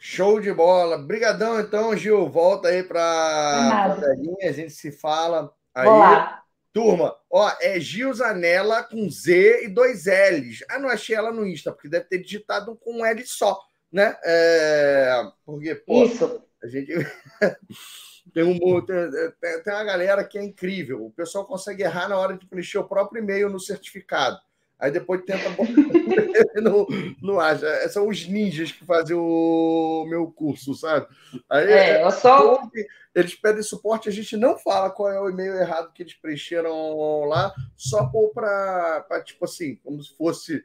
Show 0.09 0.39
de 0.39 0.53
bola. 0.53 0.97
Brigadão, 0.97 1.59
então, 1.59 1.97
Gil. 1.97 2.29
Volta 2.29 2.69
aí 2.69 2.85
para 2.85 3.99
a 4.41 4.53
gente 4.53 4.71
se 4.71 4.93
fala 4.93 5.53
aí. 5.75 5.89
Olá. 5.89 6.45
Turma, 6.73 7.17
ó, 7.29 7.51
é 7.61 7.81
Gil 7.81 8.15
Zanella 8.15 8.85
com 8.85 9.11
Z 9.11 9.65
e 9.65 9.69
dois 9.69 10.05
L's. 10.07 10.65
Ah, 10.71 10.79
não 10.79 10.89
achei 10.89 11.17
ela 11.17 11.33
no 11.33 11.45
Insta, 11.45 11.73
porque 11.73 11.89
deve 11.89 12.05
ter 12.05 12.19
digitado 12.19 12.77
com 12.77 13.01
um 13.01 13.05
L 13.05 13.27
só, 13.27 13.61
né? 13.91 14.17
É... 14.25 15.25
Porque, 15.45 15.75
pô, 15.75 16.05
Isso. 16.05 16.41
a 16.63 16.69
gente. 16.69 16.93
tem, 18.33 18.45
um, 18.45 18.81
tem, 18.83 19.63
tem 19.65 19.75
uma 19.75 19.85
galera 19.85 20.23
que 20.23 20.39
é 20.39 20.45
incrível. 20.45 21.05
O 21.05 21.11
pessoal 21.11 21.45
consegue 21.45 21.83
errar 21.83 22.09
na 22.09 22.17
hora 22.17 22.39
de 22.39 22.47
preencher 22.47 22.79
o 22.79 22.89
próprio 22.89 23.21
e-mail 23.21 23.51
no 23.51 23.59
certificado. 23.59 24.39
Aí 24.79 24.91
depois 24.91 25.23
tenta 25.25 25.49
não, 26.61 26.87
não 27.23 27.41
acha. 27.41 27.67
É, 27.67 27.89
são 27.89 28.09
os 28.09 28.27
ninjas 28.29 28.71
que 28.71 28.85
fazem 28.85 29.17
o 29.17 30.05
meu 30.09 30.31
curso, 30.31 30.75
sabe? 30.75 31.07
Aí 31.49 31.73
é, 31.73 32.05
eu 32.05 32.11
só... 32.11 32.61
eles 33.15 33.35
pedem 33.35 33.63
suporte, 33.63 34.09
a 34.09 34.13
gente 34.13 34.37
não 34.37 34.59
fala 34.59 34.91
qual 34.91 35.11
é 35.11 35.19
o 35.19 35.31
e-mail 35.31 35.55
errado 35.55 35.93
que 35.93 36.03
eles 36.03 36.15
preencheram 36.15 37.25
lá, 37.25 37.55
só 37.75 38.11
para, 38.35 39.23
tipo 39.25 39.47
assim, 39.47 39.77
como 39.77 40.03
se 40.03 40.15
fosse 40.15 40.63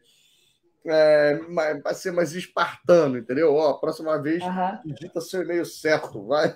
é, 0.85 1.39
para 1.81 1.93
ser 1.93 2.11
mais 2.11 2.33
espartano, 2.33 3.17
entendeu? 3.17 3.55
Ó, 3.55 3.73
próxima 3.73 4.21
vez, 4.21 4.43
uhum. 4.43 4.79
digita 4.85 5.21
seu 5.21 5.43
e-mail 5.43 5.65
certo, 5.65 6.25
vai. 6.27 6.55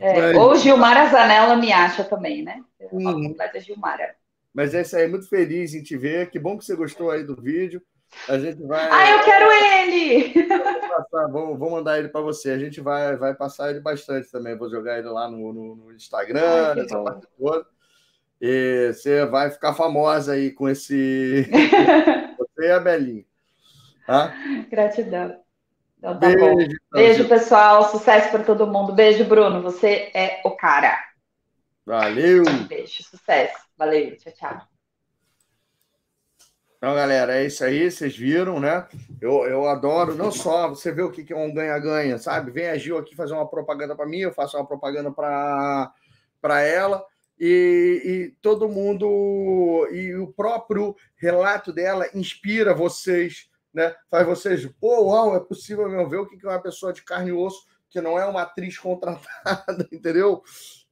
É, 0.00 0.32
Mas... 0.32 0.36
Ou 0.36 0.54
Gilmara 0.56 1.08
Zanella 1.10 1.56
me 1.56 1.72
acha 1.72 2.04
também, 2.04 2.42
né? 2.42 2.62
Hum. 2.92 3.34
Gilmara. 3.60 4.14
Mas 4.52 4.74
é 4.74 4.82
isso 4.82 4.96
aí, 4.96 5.06
muito 5.06 5.28
feliz 5.28 5.74
em 5.74 5.82
te 5.82 5.96
ver. 5.96 6.30
Que 6.30 6.38
bom 6.38 6.58
que 6.58 6.64
você 6.64 6.74
gostou 6.74 7.10
aí 7.10 7.22
do 7.22 7.40
vídeo. 7.40 7.82
A 8.28 8.38
gente 8.38 8.62
vai. 8.66 8.88
Ah, 8.90 9.10
eu 9.10 9.24
quero 9.24 9.52
ele! 9.52 10.34
Vou, 11.30 11.56
vou, 11.56 11.70
mandar 11.70 11.98
ele 11.98 12.08
para 12.08 12.20
você. 12.20 12.50
A 12.50 12.58
gente 12.58 12.80
vai, 12.80 13.16
vai 13.16 13.34
passar 13.34 13.70
ele 13.70 13.80
bastante 13.80 14.30
também. 14.30 14.56
Vou 14.56 14.68
jogar 14.68 14.98
ele 14.98 15.08
lá 15.08 15.30
no, 15.30 15.52
no, 15.52 15.76
no 15.76 15.92
Instagram, 15.92 16.70
Ai, 16.70 16.74
nessa 16.74 17.02
parte 17.02 17.26
toda. 17.38 17.64
E 18.40 18.92
você 18.92 19.24
vai 19.26 19.50
ficar 19.50 19.74
famosa 19.74 20.32
aí 20.32 20.50
com 20.50 20.68
esse. 20.68 21.48
você 22.38 22.66
e 22.66 22.70
a 22.70 22.80
Belinha. 22.80 23.24
Tá? 24.06 24.34
Gratidão. 24.70 25.36
Então, 25.98 26.18
tá 26.18 26.26
Beijo, 26.26 26.38
bom. 26.38 26.56
Beijo, 26.92 27.28
pessoal. 27.28 27.84
Sucesso 27.90 28.30
para 28.30 28.42
todo 28.42 28.66
mundo. 28.66 28.92
Beijo, 28.92 29.24
Bruno. 29.24 29.62
Você 29.62 30.10
é 30.14 30.40
o 30.44 30.50
cara. 30.52 30.98
Valeu. 31.84 32.44
Beijo, 32.68 33.02
sucesso. 33.02 33.58
Valeu, 33.76 34.16
tchau, 34.16 34.32
tchau. 34.32 34.68
Então, 36.80 36.94
galera, 36.94 37.36
é 37.36 37.44
isso 37.44 37.62
aí, 37.62 37.90
vocês 37.90 38.16
viram, 38.16 38.58
né? 38.58 38.88
Eu, 39.20 39.44
eu 39.44 39.68
adoro, 39.68 40.14
não 40.14 40.32
só 40.32 40.66
você 40.66 40.90
vê 40.90 41.02
o 41.02 41.10
que 41.10 41.30
é 41.30 41.36
um 41.36 41.52
ganha-ganha, 41.52 42.16
sabe? 42.16 42.50
Vem 42.50 42.68
a 42.68 42.78
Gil 42.78 42.96
aqui 42.96 43.14
fazer 43.14 43.34
uma 43.34 43.46
propaganda 43.46 43.94
para 43.94 44.06
mim, 44.06 44.20
eu 44.20 44.32
faço 44.32 44.56
uma 44.56 44.66
propaganda 44.66 45.12
para 45.12 46.60
ela, 46.62 47.04
e, 47.38 48.02
e, 48.02 48.36
todo 48.40 48.66
mundo, 48.66 49.86
e 49.92 50.14
o 50.14 50.32
próprio 50.32 50.96
relato 51.16 51.70
dela 51.70 52.08
inspira 52.14 52.74
vocês, 52.74 53.50
né? 53.74 53.94
Faz 54.10 54.26
vocês, 54.26 54.66
pô, 54.80 55.04
uau, 55.04 55.36
é 55.36 55.40
possível 55.40 55.86
mesmo 55.86 56.08
ver 56.08 56.20
o 56.20 56.26
que 56.26 56.46
é 56.46 56.48
uma 56.48 56.62
pessoa 56.62 56.94
de 56.94 57.02
carne 57.02 57.28
e 57.28 57.32
osso, 57.34 57.66
que 57.90 58.00
não 58.00 58.18
é 58.18 58.24
uma 58.24 58.40
atriz 58.40 58.78
contratada, 58.78 59.86
entendeu? 59.92 60.42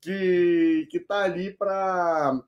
Que, 0.00 0.86
que 0.90 1.00
tá 1.00 1.24
ali 1.24 1.52
para 1.52 2.40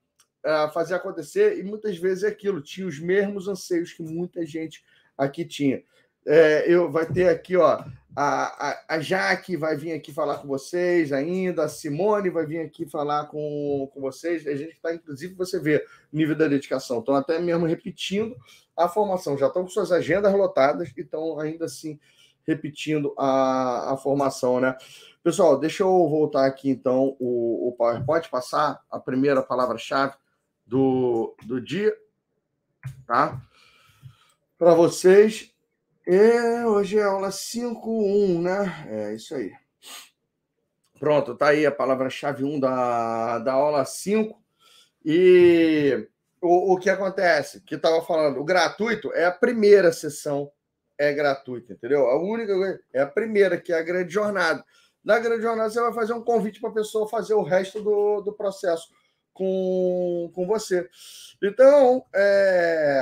fazer 0.73 0.95
acontecer, 0.95 1.59
e 1.59 1.63
muitas 1.63 1.99
vezes 1.99 2.25
é 2.25 2.29
aquilo, 2.29 2.63
tinha 2.63 2.87
os 2.87 2.99
mesmos 2.99 3.47
anseios 3.49 3.93
que 3.93 4.03
muita 4.03 4.47
gente 4.47 4.83
aqui 5.17 5.45
tinha. 5.45 5.83
É, 6.27 6.65
eu 6.73 6.91
vai 6.91 7.07
ter 7.07 7.29
aqui, 7.29 7.57
ó, 7.57 7.83
a, 8.17 8.71
a, 8.71 8.85
a 8.89 9.01
Jaque 9.01 9.57
vai 9.57 9.77
vir 9.77 9.93
aqui 9.93 10.13
falar 10.13 10.39
com 10.39 10.49
vocês 10.49 11.13
ainda, 11.13 11.65
a 11.65 11.69
Simone 11.69 12.29
vai 12.29 12.45
vir 12.45 12.61
aqui 12.61 12.87
falar 12.87 13.27
com, 13.27 13.91
com 13.93 14.01
vocês. 14.01 14.47
A 14.47 14.55
gente 14.55 14.73
está, 14.73 14.95
inclusive, 14.95 15.35
você 15.35 15.59
vê 15.59 15.85
o 16.13 16.17
nível 16.17 16.37
da 16.37 16.49
dedicação. 16.49 16.99
Estão 16.99 17.15
até 17.15 17.39
mesmo 17.39 17.67
repetindo 17.67 18.37
a 18.77 18.89
formação, 18.89 19.39
já 19.39 19.47
estão 19.47 19.63
com 19.63 19.69
suas 19.69 19.93
agendas 19.93 20.33
lotadas 20.33 20.93
e 20.97 21.01
estão 21.01 21.39
ainda 21.39 21.67
assim 21.67 21.99
repetindo 22.51 23.15
a, 23.17 23.93
a 23.93 23.97
formação, 23.97 24.61
né? 24.61 24.77
Pessoal, 25.23 25.59
deixa 25.59 25.83
eu 25.83 25.89
voltar 26.09 26.47
aqui 26.47 26.71
então 26.71 27.17
o, 27.21 27.69
o 27.69 27.73
PowerPoint, 27.73 28.29
passar 28.29 28.83
a 28.91 28.99
primeira 28.99 29.43
palavra-chave 29.43 30.15
do, 30.67 31.35
do 31.45 31.61
dia, 31.61 31.95
tá? 33.07 33.41
Para 34.59 34.75
vocês. 34.75 35.53
E 36.07 36.65
hoje 36.65 36.99
é 36.99 37.05
aula 37.05 37.29
5.1, 37.29 38.41
né? 38.41 38.87
É 38.89 39.15
isso 39.15 39.35
aí. 39.35 39.53
Pronto, 40.99 41.35
tá 41.35 41.49
aí 41.49 41.65
a 41.65 41.73
palavra-chave 41.73 42.45
1 42.45 42.59
da, 42.59 43.39
da 43.39 43.53
aula 43.53 43.85
5. 43.85 44.43
E 45.05 46.09
o, 46.41 46.75
o 46.75 46.79
que 46.79 46.91
acontece? 46.91 47.61
Que 47.61 47.75
estava 47.75 48.03
falando, 48.03 48.41
o 48.41 48.45
gratuito 48.45 49.13
é 49.13 49.25
a 49.25 49.33
primeira 49.33 49.93
sessão, 49.93 50.51
é 51.01 51.15
gratuita, 51.15 51.73
entendeu? 51.73 52.07
A 52.11 52.23
única 52.23 52.53
é 52.93 53.01
a 53.01 53.07
primeira, 53.07 53.59
que 53.59 53.73
é 53.73 53.79
a 53.79 53.83
grande 53.83 54.13
jornada. 54.13 54.63
Na 55.03 55.19
grande 55.19 55.41
jornada, 55.41 55.71
você 55.71 55.81
vai 55.81 55.95
fazer 55.95 56.13
um 56.13 56.23
convite 56.23 56.61
para 56.61 56.69
a 56.69 56.75
pessoa 56.75 57.09
fazer 57.09 57.33
o 57.33 57.43
resto 57.43 57.83
do, 57.83 58.21
do 58.21 58.35
processo 58.35 58.91
com, 59.33 60.31
com 60.35 60.47
você. 60.47 60.87
Então, 61.43 62.05
é, 62.15 63.01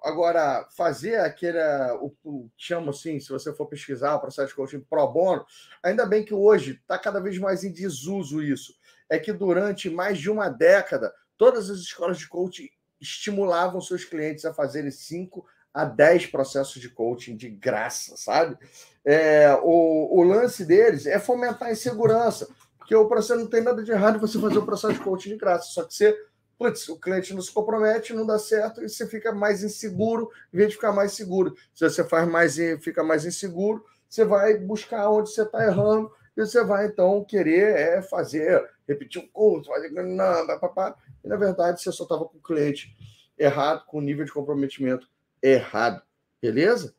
agora, 0.00 0.64
fazer 0.76 1.16
aquele, 1.16 1.58
o, 2.00 2.14
o 2.22 2.50
chamo 2.56 2.90
assim, 2.90 3.18
se 3.18 3.30
você 3.30 3.52
for 3.52 3.66
pesquisar 3.66 4.14
o 4.14 4.20
processo 4.20 4.50
de 4.50 4.54
coaching 4.54 4.80
pro 4.88 5.08
bono, 5.08 5.44
ainda 5.82 6.06
bem 6.06 6.24
que 6.24 6.32
hoje 6.32 6.78
está 6.80 6.96
cada 6.96 7.18
vez 7.18 7.36
mais 7.36 7.64
em 7.64 7.72
desuso 7.72 8.40
isso. 8.40 8.76
É 9.08 9.18
que 9.18 9.32
durante 9.32 9.90
mais 9.90 10.18
de 10.18 10.30
uma 10.30 10.48
década, 10.48 11.12
todas 11.36 11.68
as 11.68 11.78
escolas 11.78 12.16
de 12.16 12.28
coaching 12.28 12.68
estimulavam 13.00 13.80
seus 13.80 14.04
clientes 14.04 14.44
a 14.44 14.54
fazerem 14.54 14.92
5 14.92 15.44
a 15.72 15.84
10 15.84 16.26
processos 16.26 16.80
de 16.80 16.88
coaching 16.88 17.36
de 17.36 17.48
graça, 17.48 18.16
sabe? 18.16 18.56
É, 19.04 19.54
o, 19.62 20.18
o 20.18 20.22
lance 20.22 20.64
deles 20.64 21.06
é 21.06 21.18
fomentar 21.18 21.68
a 21.68 21.72
insegurança, 21.72 22.48
porque 22.78 22.94
o 22.94 23.08
processo 23.08 23.40
não 23.40 23.48
tem 23.48 23.62
nada 23.62 23.82
de 23.82 23.90
errado 23.90 24.18
você 24.18 24.38
fazer 24.38 24.58
um 24.58 24.66
processo 24.66 24.94
de 24.94 25.00
coaching 25.00 25.30
de 25.30 25.36
graça, 25.36 25.68
só 25.68 25.84
que 25.84 25.94
você, 25.94 26.16
putz, 26.58 26.88
o 26.88 26.98
cliente 26.98 27.32
não 27.32 27.40
se 27.40 27.52
compromete, 27.52 28.12
não 28.12 28.26
dá 28.26 28.38
certo, 28.38 28.82
e 28.82 28.88
você 28.88 29.06
fica 29.06 29.32
mais 29.32 29.62
inseguro, 29.62 30.30
em 30.52 30.56
vez 30.56 30.70
de 30.70 30.74
ficar 30.74 30.92
mais 30.92 31.12
seguro. 31.12 31.54
Se 31.74 31.88
você 31.88 32.04
faz 32.04 32.28
mais 32.28 32.56
fica 32.80 33.02
mais 33.02 33.24
inseguro, 33.24 33.84
você 34.08 34.24
vai 34.24 34.58
buscar 34.58 35.08
onde 35.08 35.30
você 35.30 35.42
está 35.42 35.64
errando, 35.64 36.10
e 36.36 36.40
você 36.40 36.64
vai 36.64 36.86
então 36.86 37.24
querer 37.24 37.76
é, 37.76 38.02
fazer, 38.02 38.68
repetir 38.88 39.22
um 39.22 39.28
curso, 39.28 39.70
fazer. 39.70 39.90
Não, 39.90 40.46
papá. 40.58 40.96
E 41.24 41.28
na 41.28 41.36
verdade 41.36 41.80
você 41.80 41.92
só 41.92 42.02
estava 42.02 42.24
com 42.24 42.38
o 42.38 42.42
cliente 42.42 42.96
errado, 43.38 43.84
com 43.86 43.98
o 43.98 44.00
nível 44.00 44.24
de 44.24 44.32
comprometimento 44.32 45.08
errado. 45.42 46.02
Beleza? 46.40 46.94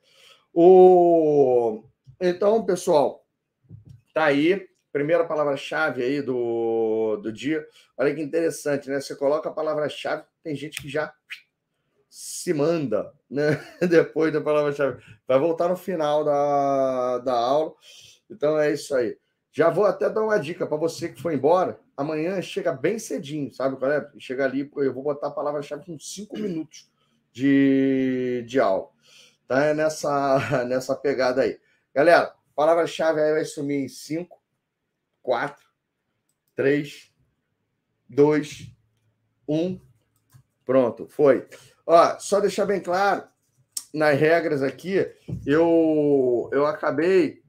O... 0.54 1.84
Então, 2.20 2.66
pessoal, 2.66 3.26
tá 4.14 4.26
aí. 4.26 4.68
Primeira 4.92 5.26
palavra-chave 5.26 6.04
aí 6.04 6.22
do, 6.22 7.18
do 7.18 7.32
dia. 7.32 7.66
Olha 7.98 8.14
que 8.14 8.22
interessante, 8.22 8.90
né? 8.90 9.00
Você 9.00 9.16
coloca 9.16 9.48
a 9.48 9.54
palavra-chave, 9.54 10.24
tem 10.44 10.54
gente 10.54 10.82
que 10.82 10.90
já 10.90 11.14
se 12.10 12.54
manda, 12.54 13.14
né? 13.30 13.58
Depois 13.90 14.34
da 14.34 14.42
palavra-chave. 14.42 15.02
Vai 15.26 15.40
voltar 15.40 15.70
no 15.70 15.78
final 15.78 16.26
da, 16.26 17.20
da 17.20 17.34
aula. 17.34 17.74
Então 18.30 18.60
é 18.60 18.74
isso 18.74 18.94
aí. 18.94 19.18
Já 19.54 19.70
vou 19.70 19.86
até 19.86 20.10
dar 20.10 20.24
uma 20.24 20.38
dica 20.38 20.68
para 20.68 20.78
você 20.78 21.08
que 21.10 21.22
foi 21.22 21.36
embora. 21.36 21.80
Amanhã 21.96 22.42
chega 22.42 22.74
bem 22.74 23.00
cedinho, 23.00 23.54
sabe 23.54 23.78
qual 23.78 23.92
é? 23.92 24.10
Chega 24.18 24.44
ali, 24.44 24.70
eu 24.78 24.94
vou 24.94 25.04
botar 25.04 25.28
a 25.28 25.32
palavra-chave 25.32 25.86
com 25.86 25.98
cinco 26.00 26.38
minutos 26.38 26.91
de, 27.32 28.44
de 28.48 28.60
aula. 28.60 28.90
Tá? 29.48 29.66
É 29.66 29.74
nessa, 29.74 30.64
nessa 30.68 30.96
pegada 30.96 31.42
aí. 31.42 31.60
Galera, 31.94 32.34
palavra-chave 32.56 33.22
aí 33.22 33.34
vai 33.34 33.46
sumir 33.46 33.84
em 33.84 33.88
5, 33.88 34.42
4, 35.22 35.66
3, 36.56 37.12
2, 38.10 38.72
1. 39.48 39.82
Pronto, 40.66 41.08
foi. 41.08 41.48
Ó, 41.86 42.20
só 42.20 42.40
deixar 42.40 42.66
bem 42.66 42.80
claro, 42.80 43.28
nas 43.94 44.18
regras 44.18 44.64
aqui, 44.64 45.06
eu, 45.46 46.50
eu 46.54 46.66
acabei 46.66 47.41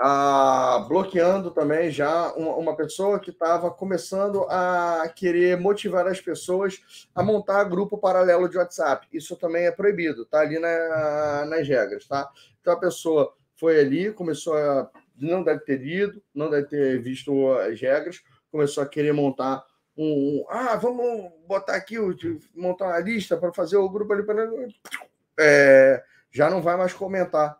ah, 0.00 0.84
bloqueando 0.86 1.50
também 1.50 1.90
já 1.90 2.32
uma, 2.34 2.54
uma 2.54 2.76
pessoa 2.76 3.18
que 3.18 3.30
estava 3.30 3.68
começando 3.68 4.44
a 4.48 5.10
querer 5.12 5.58
motivar 5.58 6.06
as 6.06 6.20
pessoas 6.20 7.08
a 7.12 7.22
montar 7.22 7.64
grupo 7.64 7.98
paralelo 7.98 8.48
de 8.48 8.56
WhatsApp. 8.56 9.08
Isso 9.12 9.34
também 9.36 9.66
é 9.66 9.72
proibido, 9.72 10.24
tá 10.24 10.40
ali 10.40 10.58
na, 10.60 11.46
nas 11.46 11.66
regras, 11.66 12.06
tá? 12.06 12.30
Então 12.60 12.72
a 12.74 12.78
pessoa 12.78 13.34
foi 13.56 13.80
ali, 13.80 14.12
começou 14.12 14.56
a. 14.56 14.88
Não 15.20 15.42
deve 15.42 15.64
ter 15.64 15.78
lido, 15.78 16.22
não 16.32 16.48
deve 16.48 16.68
ter 16.68 17.02
visto 17.02 17.50
as 17.54 17.80
regras, 17.80 18.22
começou 18.52 18.84
a 18.84 18.88
querer 18.88 19.12
montar 19.12 19.64
um. 19.96 20.44
um 20.44 20.46
ah, 20.48 20.76
vamos 20.76 21.32
botar 21.48 21.74
aqui, 21.74 21.96
montar 22.54 22.86
uma 22.86 23.00
lista 23.00 23.36
para 23.36 23.52
fazer 23.52 23.76
o 23.78 23.88
grupo 23.88 24.12
ali. 24.12 24.22
Para... 24.22 24.48
É, 25.40 26.04
já 26.30 26.48
não 26.48 26.62
vai 26.62 26.76
mais 26.76 26.92
comentar 26.92 27.58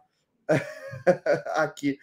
aqui 1.57 1.99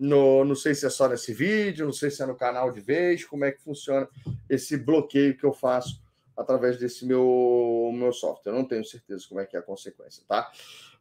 no, 0.00 0.44
não 0.46 0.54
sei 0.54 0.74
se 0.74 0.86
é 0.86 0.90
só 0.90 1.06
nesse 1.06 1.34
vídeo, 1.34 1.84
não 1.84 1.92
sei 1.92 2.10
se 2.10 2.22
é 2.22 2.26
no 2.26 2.34
canal 2.34 2.72
de 2.72 2.80
vez, 2.80 3.22
como 3.22 3.44
é 3.44 3.52
que 3.52 3.60
funciona 3.60 4.08
esse 4.48 4.78
bloqueio 4.78 5.36
que 5.36 5.44
eu 5.44 5.52
faço 5.52 6.02
através 6.34 6.78
desse 6.78 7.04
meu, 7.04 7.90
meu 7.92 8.10
software. 8.10 8.50
Eu 8.50 8.56
não 8.56 8.64
tenho 8.64 8.82
certeza 8.82 9.26
como 9.28 9.40
é 9.40 9.46
que 9.46 9.56
é 9.56 9.58
a 9.60 9.62
consequência, 9.62 10.24
tá? 10.26 10.50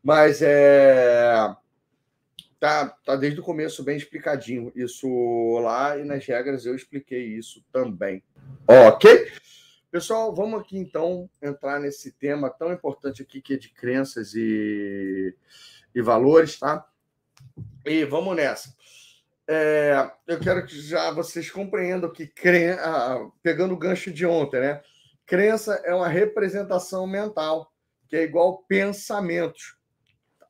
Mas 0.04 0.42
é. 0.42 1.56
Tá, 2.60 2.90
tá 3.06 3.16
desde 3.16 3.40
o 3.40 3.44
começo 3.44 3.82
bem 3.86 3.96
explicadinho 3.96 4.70
isso 4.76 5.08
lá 5.60 5.98
e 5.98 6.04
nas 6.04 6.26
regras 6.26 6.66
eu 6.66 6.76
expliquei 6.76 7.24
isso 7.24 7.64
também. 7.72 8.22
Ok? 8.68 9.32
Pessoal, 9.90 10.36
vamos 10.36 10.60
aqui 10.60 10.78
então 10.78 11.30
entrar 11.42 11.80
nesse 11.80 12.12
tema 12.12 12.50
tão 12.50 12.74
importante 12.74 13.22
aqui 13.22 13.42
que 13.42 13.54
é 13.54 13.58
de 13.58 13.70
crenças 13.70 14.34
e, 14.36 15.34
e 15.96 16.02
valores, 16.02 16.60
tá? 16.60 16.86
E 17.86 18.04
vamos 18.04 18.36
nessa. 18.36 18.76
É, 19.52 20.12
eu 20.28 20.40
quero 20.40 20.64
que 20.64 20.80
já 20.80 21.10
vocês 21.10 21.50
compreendam 21.50 22.12
que, 22.12 22.28
cren... 22.28 22.74
ah, 22.74 23.28
pegando 23.42 23.74
o 23.74 23.78
gancho 23.78 24.14
de 24.14 24.24
ontem, 24.24 24.60
né? 24.60 24.80
Crença 25.26 25.82
é 25.84 25.92
uma 25.92 26.08
representação 26.08 27.08
mental, 27.08 27.74
que 28.08 28.16
é 28.16 28.22
igual 28.22 28.64
pensamentos. 28.68 29.76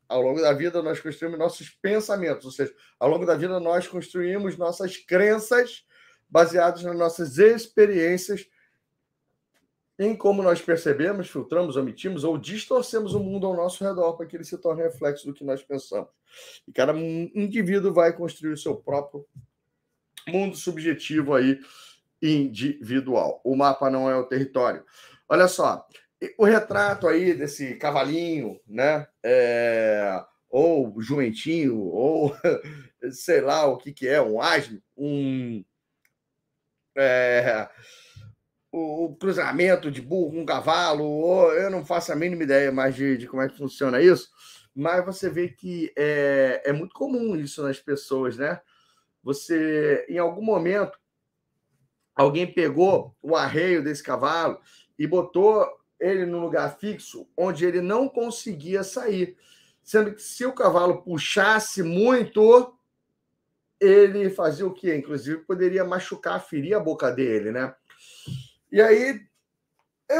Ao 0.09 0.21
longo 0.21 0.41
da 0.41 0.51
vida, 0.51 0.81
nós 0.81 0.99
construímos 0.99 1.39
nossos 1.39 1.69
pensamentos, 1.69 2.45
ou 2.45 2.51
seja, 2.51 2.73
ao 2.99 3.09
longo 3.09 3.25
da 3.25 3.35
vida, 3.35 3.57
nós 3.57 3.87
construímos 3.87 4.57
nossas 4.57 4.97
crenças 4.97 5.85
baseadas 6.27 6.83
nas 6.83 6.97
nossas 6.97 7.37
experiências 7.37 8.45
em 9.99 10.15
como 10.15 10.41
nós 10.41 10.61
percebemos, 10.61 11.29
filtramos, 11.29 11.75
omitimos 11.75 12.23
ou 12.23 12.37
distorcemos 12.37 13.13
o 13.13 13.19
mundo 13.19 13.45
ao 13.45 13.55
nosso 13.55 13.83
redor 13.83 14.13
para 14.13 14.25
que 14.25 14.37
ele 14.37 14.45
se 14.45 14.57
torne 14.57 14.81
reflexo 14.81 15.27
do 15.27 15.33
que 15.33 15.43
nós 15.43 15.61
pensamos. 15.61 16.09
E 16.65 16.71
cada 16.71 16.93
indivíduo 16.97 17.93
vai 17.93 18.13
construir 18.13 18.53
o 18.53 18.57
seu 18.57 18.77
próprio 18.77 19.27
mundo 20.25 20.55
subjetivo 20.55 21.35
aí 21.35 21.59
individual. 22.21 23.41
O 23.43 23.57
mapa 23.57 23.89
não 23.89 24.09
é 24.09 24.15
o 24.15 24.23
território. 24.23 24.85
Olha 25.27 25.49
só, 25.49 25.85
o 26.37 26.45
retrato 26.45 27.05
aí 27.05 27.33
desse 27.33 27.75
cavalinho, 27.75 28.57
né? 28.65 29.05
É, 29.21 30.23
ou 30.49 31.01
jumentinho, 31.01 31.77
ou 31.77 32.33
sei 33.11 33.41
lá 33.41 33.65
o 33.65 33.77
que, 33.77 33.91
que 33.91 34.07
é, 34.07 34.21
um 34.21 34.41
asno, 34.41 34.81
um. 34.97 35.63
É, 36.95 37.69
o, 38.71 39.15
cruzamento 39.19 39.89
de 39.89 40.01
burro 40.01 40.31
com 40.31 40.41
um 40.41 40.45
cavalo, 40.45 41.03
ou, 41.03 41.51
eu 41.53 41.69
não 41.69 41.85
faço 41.85 42.11
a 42.11 42.15
mínima 42.15 42.43
ideia 42.43 42.71
mais 42.71 42.95
de, 42.95 43.17
de, 43.17 43.27
como 43.27 43.41
é 43.41 43.49
que 43.49 43.57
funciona 43.57 44.01
isso, 44.01 44.29
mas 44.75 45.05
você 45.05 45.29
vê 45.29 45.49
que 45.49 45.91
é, 45.97 46.61
é 46.65 46.73
muito 46.73 46.93
comum 46.93 47.35
isso 47.35 47.63
nas 47.63 47.79
pessoas, 47.79 48.37
né? 48.37 48.61
Você, 49.23 50.05
em 50.07 50.17
algum 50.17 50.43
momento, 50.43 50.97
alguém 52.15 52.51
pegou 52.51 53.15
o 53.21 53.35
arreio 53.35 53.83
desse 53.83 54.03
cavalo 54.03 54.59
e 54.97 55.05
botou 55.05 55.67
ele 55.99 56.25
no 56.25 56.39
lugar 56.39 56.77
fixo 56.77 57.27
onde 57.35 57.65
ele 57.65 57.81
não 57.81 58.07
conseguia 58.07 58.83
sair. 58.83 59.35
Sendo 59.83 60.13
que 60.13 60.21
se 60.21 60.45
o 60.45 60.53
cavalo 60.53 61.01
puxasse 61.01 61.83
muito, 61.83 62.73
ele 63.79 64.29
fazia 64.29 64.65
o 64.65 64.73
quê? 64.73 64.95
Inclusive, 64.95 65.39
poderia 65.39 65.83
machucar, 65.83 66.39
ferir 66.39 66.75
a 66.75 66.79
boca 66.79 67.11
dele, 67.11 67.51
né? 67.51 67.73
E 68.71 68.81
aí, 68.81 69.25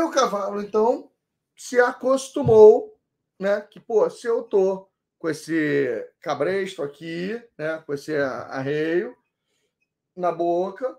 o 0.03 0.09
cavalo, 0.09 0.61
então, 0.61 1.11
se 1.55 1.79
acostumou, 1.79 2.99
né? 3.39 3.61
Que, 3.61 3.79
pô, 3.79 4.09
se 4.09 4.27
eu 4.27 4.43
tô 4.43 4.89
com 5.17 5.29
esse 5.29 6.09
cabresto 6.21 6.81
aqui, 6.81 7.41
né? 7.57 7.77
Com 7.85 7.93
esse 7.93 8.15
arreio 8.15 9.15
na 10.15 10.31
boca, 10.31 10.97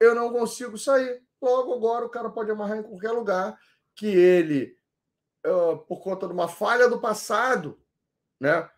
eu 0.00 0.14
não 0.14 0.32
consigo 0.32 0.78
sair. 0.78 1.22
Logo 1.40 1.74
agora 1.74 2.06
o 2.06 2.10
cara 2.10 2.30
pode 2.30 2.50
amarrar 2.50 2.78
em 2.78 2.82
qualquer 2.82 3.12
lugar 3.12 3.58
que 3.94 4.06
ele, 4.06 4.76
por 5.86 6.00
conta 6.02 6.26
de 6.26 6.32
uma 6.32 6.48
falha 6.48 6.88
do 6.88 7.00
passado, 7.00 7.78
né? 8.40 8.70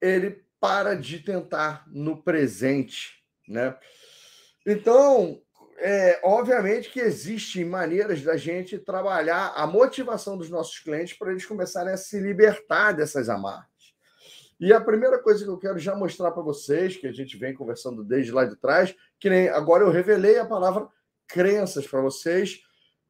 Ele 0.00 0.46
para 0.60 0.94
de 0.94 1.18
tentar 1.18 1.84
no 1.88 2.22
presente, 2.22 3.20
né? 3.48 3.76
Então, 4.64 5.41
é, 5.82 6.20
obviamente 6.22 6.90
que 6.90 7.00
existem 7.00 7.64
maneiras 7.64 8.22
da 8.22 8.36
gente 8.36 8.78
trabalhar 8.78 9.52
a 9.56 9.66
motivação 9.66 10.36
dos 10.36 10.48
nossos 10.48 10.78
clientes 10.78 11.18
para 11.18 11.32
eles 11.32 11.44
começarem 11.44 11.92
a 11.92 11.96
se 11.96 12.20
libertar 12.20 12.92
dessas 12.92 13.28
amarras. 13.28 13.66
E 14.60 14.72
a 14.72 14.80
primeira 14.80 15.18
coisa 15.18 15.42
que 15.42 15.50
eu 15.50 15.58
quero 15.58 15.78
já 15.80 15.96
mostrar 15.96 16.30
para 16.30 16.42
vocês, 16.42 16.96
que 16.96 17.08
a 17.08 17.12
gente 17.12 17.36
vem 17.36 17.52
conversando 17.52 18.04
desde 18.04 18.30
lá 18.30 18.44
de 18.44 18.54
trás, 18.54 18.94
que 19.18 19.28
nem 19.28 19.48
agora 19.48 19.82
eu 19.82 19.90
revelei 19.90 20.38
a 20.38 20.46
palavra 20.46 20.86
crenças 21.26 21.84
para 21.84 22.00
vocês, 22.00 22.60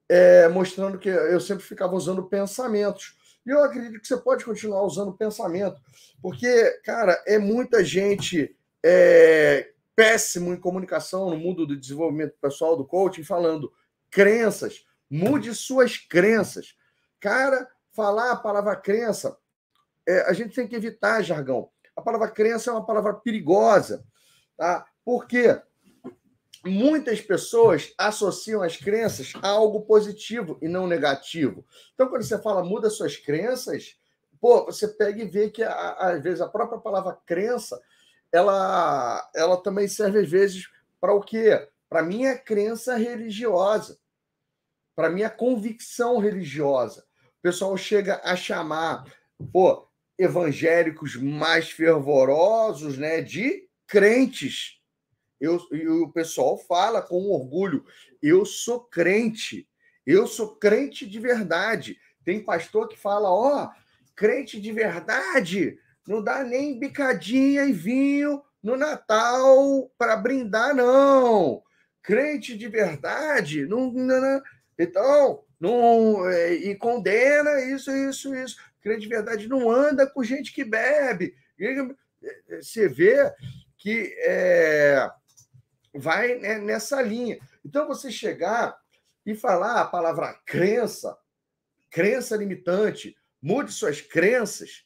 é, 0.09 0.49
mostrando 0.49 0.99
que 0.99 1.11
eu 1.11 1.41
sempre 1.41 1.63
ficava 1.63 1.95
usando 1.95 2.25
pensamentos. 2.25 3.19
E 3.45 3.51
eu 3.51 3.63
acredito 3.63 4.01
que 4.01 4.07
você 4.07 4.17
pode 4.17 4.47
continuar 4.47 4.83
usando 4.83 5.13
pensamento, 5.13 5.79
porque, 6.23 6.71
cara, 6.85 7.23
é 7.27 7.39
muita 7.39 7.85
gente 7.85 8.57
é, 8.83 9.72
péssimo 9.95 10.53
em 10.53 10.61
comunicação 10.61 11.31
no 11.31 11.37
mundo 11.37 11.67
do 11.67 11.79
desenvolvimento 11.79 12.35
pessoal, 12.41 12.77
do 12.77 12.85
coaching, 12.85 13.25
falando 13.25 13.73
crenças, 14.11 14.85
mude 15.11 15.55
suas 15.55 15.97
crenças. 15.97 16.75
Cara, 17.21 17.69
falar 17.93 18.33
a 18.33 18.37
palavra 18.37 18.77
crença, 18.77 19.37
é, 20.07 20.23
a 20.23 20.33
gente 20.33 20.55
tem 20.55 20.67
que 20.67 20.77
evitar 20.77 21.23
jargão. 21.23 21.71
A 21.95 22.03
palavra 22.03 22.31
crença 22.31 22.71
é 22.71 22.73
uma 22.73 22.87
palavra 22.87 23.15
perigosa, 23.15 24.05
tá? 24.57 24.87
Por 25.05 25.27
quê? 25.27 25.61
muitas 26.65 27.21
pessoas 27.21 27.93
associam 27.99 28.63
as 28.63 28.77
crenças 28.77 29.33
a 29.43 29.49
algo 29.49 29.83
positivo 29.83 30.59
e 30.63 30.69
não 30.69 30.87
negativo. 30.87 31.65
Então, 31.95 32.09
quando 32.09 32.23
você 32.23 32.41
fala 32.41 32.63
muda 32.63 32.89
suas 32.89 33.17
crenças, 33.17 33.97
pô, 34.41 34.67
você 34.67 34.89
pega 34.89 35.23
e 35.23 35.29
vê 35.29 35.51
que 35.51 35.63
às 35.63 36.23
vezes 36.23 36.41
a 36.41 36.49
própria 36.49 36.79
palavra 36.79 37.19
crença, 37.27 37.81
ela, 38.33 39.31
ela 39.35 39.57
também 39.63 39.87
serve 39.87 40.21
às 40.21 40.31
vezes 40.31 40.69
para 41.01 41.13
o 41.15 41.21
quê? 41.21 41.69
Para 41.89 42.03
minha 42.03 42.37
crença 42.37 42.97
religiosa, 42.97 43.99
para 44.97 45.11
minha 45.11 45.29
convicção 45.29 46.19
religiosa. 46.19 47.05
O 47.39 47.43
pessoal 47.43 47.77
chega 47.77 48.21
a 48.25 48.35
chamar, 48.35 49.05
pô, 49.53 49.87
evangélicos 50.19 51.17
mais 51.17 51.71
fervorosos, 51.71 52.97
né, 52.97 53.21
de 53.21 53.69
crentes 53.87 54.83
eu, 55.43 55.61
e 55.73 55.89
o 55.89 56.09
pessoal 56.09 56.57
fala 56.57 57.03
com 57.03 57.29
orgulho: 57.33 57.85
eu 58.23 58.47
sou 58.47 58.81
crente, 58.81 59.69
eu 60.07 60.25
sou 60.29 60.55
crente 60.55 61.05
de 61.05 61.19
verdade. 61.19 61.99
Tem 62.25 62.45
pastor 62.45 62.87
que 62.87 62.97
fala: 62.97 63.29
ó, 63.29 63.65
oh, 63.65 63.71
crente 64.15 64.61
de 64.61 64.71
verdade, 64.71 65.81
não 66.07 66.23
dá 66.23 66.43
nem 66.43 66.79
bicadinha 66.79 67.65
e 67.65 67.73
vinho 67.73 68.43
no 68.63 68.77
Natal 68.77 69.91
para 69.99 70.17
brindar, 70.17 70.75
não. 70.75 71.63
Crente 72.03 72.57
de 72.57 72.69
verdade, 72.69 73.67
não, 73.67 73.93
não, 73.93 74.21
não. 74.21 74.43
então, 74.79 75.45
não, 75.61 76.29
é, 76.29 76.55
e 76.55 76.75
condena 76.75 77.61
isso, 77.61 77.91
isso, 77.91 78.35
isso. 78.35 78.57
Crente 78.81 79.03
de 79.03 79.09
verdade 79.09 79.49
não 79.49 79.71
anda 79.71 80.07
com 80.07 80.25
gente 80.25 80.53
que 80.53 80.65
bebe. 80.65 81.35
Você 82.61 82.89
vê 82.89 83.33
que 83.79 84.15
é, 84.19 85.09
vai 85.95 86.37
né, 86.39 86.59
nessa 86.59 87.01
linha. 87.01 87.39
Então, 87.65 87.87
você 87.87 88.11
chegar 88.11 88.77
e 89.25 89.35
falar 89.35 89.81
a 89.81 89.87
palavra 89.87 90.35
crença, 90.45 91.17
crença 91.91 92.37
limitante, 92.37 93.17
mude 93.41 93.73
suas 93.73 94.01
crenças, 94.01 94.85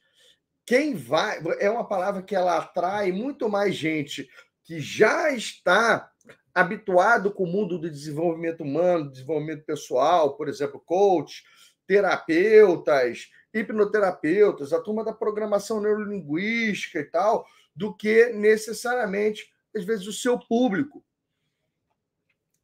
quem 0.67 0.95
vai. 0.95 1.41
É 1.59 1.71
uma 1.71 1.87
palavra 1.87 2.23
que 2.23 2.35
ela 2.35 2.59
atrai 2.59 3.12
muito 3.12 3.49
mais 3.49 3.75
gente 3.75 4.29
que 4.64 4.81
já 4.81 5.33
está 5.33 6.11
habituado 6.53 7.31
com 7.31 7.45
o 7.45 7.47
mundo 7.47 7.79
do 7.79 7.91
desenvolvimento 7.91 8.62
humano, 8.62 9.11
desenvolvimento 9.11 9.64
pessoal, 9.64 10.37
por 10.37 10.49
exemplo, 10.49 10.83
coach, 10.85 11.45
terapeutas, 11.87 13.31
hipnoterapeutas, 13.55 14.73
a 14.73 14.81
turma 14.81 15.05
da 15.05 15.12
programação 15.12 15.81
neurolinguística 15.81 16.99
e 16.99 17.05
tal, 17.05 17.47
do 17.75 17.95
que 17.95 18.27
necessariamente 18.31 19.55
às 19.77 19.85
vezes, 19.85 20.07
o 20.07 20.12
seu 20.12 20.39
público. 20.39 21.05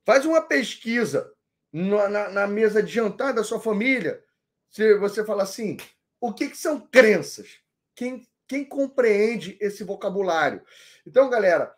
Faz 0.05 0.25
uma 0.25 0.41
pesquisa 0.41 1.33
na, 1.73 2.09
na, 2.09 2.29
na 2.31 2.47
mesa 2.47 2.83
de 2.83 2.93
jantar 2.93 3.33
da 3.33 3.45
sua 3.45 3.61
família. 3.61 4.23
Se 4.71 4.97
você 4.97 5.25
fala 5.25 5.43
assim, 5.43 5.77
o 6.21 6.33
que, 6.33 6.49
que 6.49 6.57
são 6.57 6.81
crenças? 6.81 7.62
Quem, 8.03 8.29
quem 8.49 8.65
compreende 8.65 9.57
esse 9.61 9.85
vocabulário? 9.85 10.61
Então, 11.07 11.31
galera, 11.31 11.73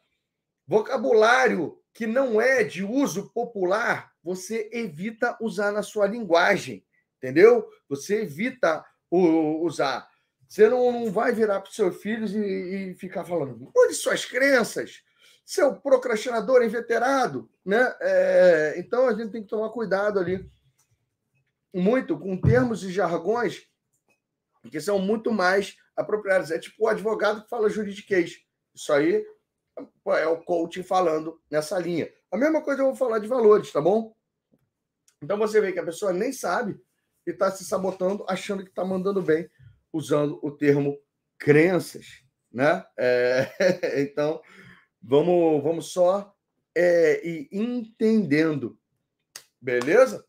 vocabulário 0.67 1.79
que 1.93 2.07
não 2.07 2.41
é 2.41 2.65
de 2.65 2.83
uso 2.83 3.31
popular, 3.35 4.11
você 4.23 4.71
evita 4.73 5.37
usar 5.39 5.71
na 5.71 5.83
sua 5.83 6.07
linguagem, 6.07 6.83
entendeu? 7.19 7.69
Você 7.91 8.23
evita 8.23 8.83
usar. 9.11 10.09
Você 10.49 10.67
não, 10.67 10.91
não 10.91 11.13
vai 11.13 11.31
virar 11.31 11.61
para 11.61 11.69
os 11.69 11.77
seus 11.77 12.01
filhos 12.01 12.35
e, 12.35 12.39
e 12.39 12.95
ficar 12.95 13.27
falando, 13.27 13.59
mude 13.59 13.93
suas 13.93 14.25
crenças, 14.25 15.03
seu 15.45 15.77
procrastinador 15.77 16.63
inveterado, 16.63 17.51
né? 17.63 17.95
É, 18.01 18.75
então 18.79 19.09
a 19.09 19.13
gente 19.13 19.31
tem 19.31 19.43
que 19.43 19.49
tomar 19.49 19.69
cuidado 19.69 20.19
ali 20.19 20.51
muito 21.75 22.19
com 22.19 22.35
termos 22.41 22.83
e 22.83 22.91
jargões 22.91 23.69
que 24.71 24.81
são 24.81 24.99
muito 24.99 25.31
mais 25.31 25.77
apropriados. 25.97 26.51
É 26.51 26.59
tipo 26.59 26.85
o 26.85 26.89
advogado 26.89 27.43
que 27.43 27.49
fala 27.49 27.69
juridiquês. 27.69 28.39
Isso 28.75 28.93
aí 28.93 29.25
é 30.07 30.27
o 30.27 30.43
coaching 30.43 30.83
falando 30.83 31.41
nessa 31.51 31.79
linha. 31.79 32.13
A 32.31 32.37
mesma 32.37 32.63
coisa 32.63 32.83
eu 32.83 32.87
vou 32.87 32.97
falar 32.97 33.19
de 33.19 33.29
valores, 33.29 33.73
tá 33.73 33.81
bom? 33.81 34.15
Então 35.23 35.39
você 35.39 35.61
vê 35.61 35.73
que 35.73 35.79
a 35.79 35.85
pessoa 35.85 36.13
nem 36.13 36.33
sabe 36.33 36.81
e 37.27 37.31
está 37.31 37.51
se 37.51 37.65
sabotando, 37.65 38.25
achando 38.29 38.63
que 38.63 38.71
está 38.71 38.85
mandando 38.85 39.23
bem, 39.23 39.49
usando 39.93 40.39
o 40.43 40.51
termo 40.51 40.99
crenças, 41.39 42.23
né? 42.53 42.85
É, 42.99 43.49
então 44.03 44.43
Vamos, 45.07 45.63
vamos 45.63 45.93
só 45.93 46.35
é, 46.75 47.27
ir 47.27 47.49
entendendo. 47.53 48.79
Beleza? 49.61 50.27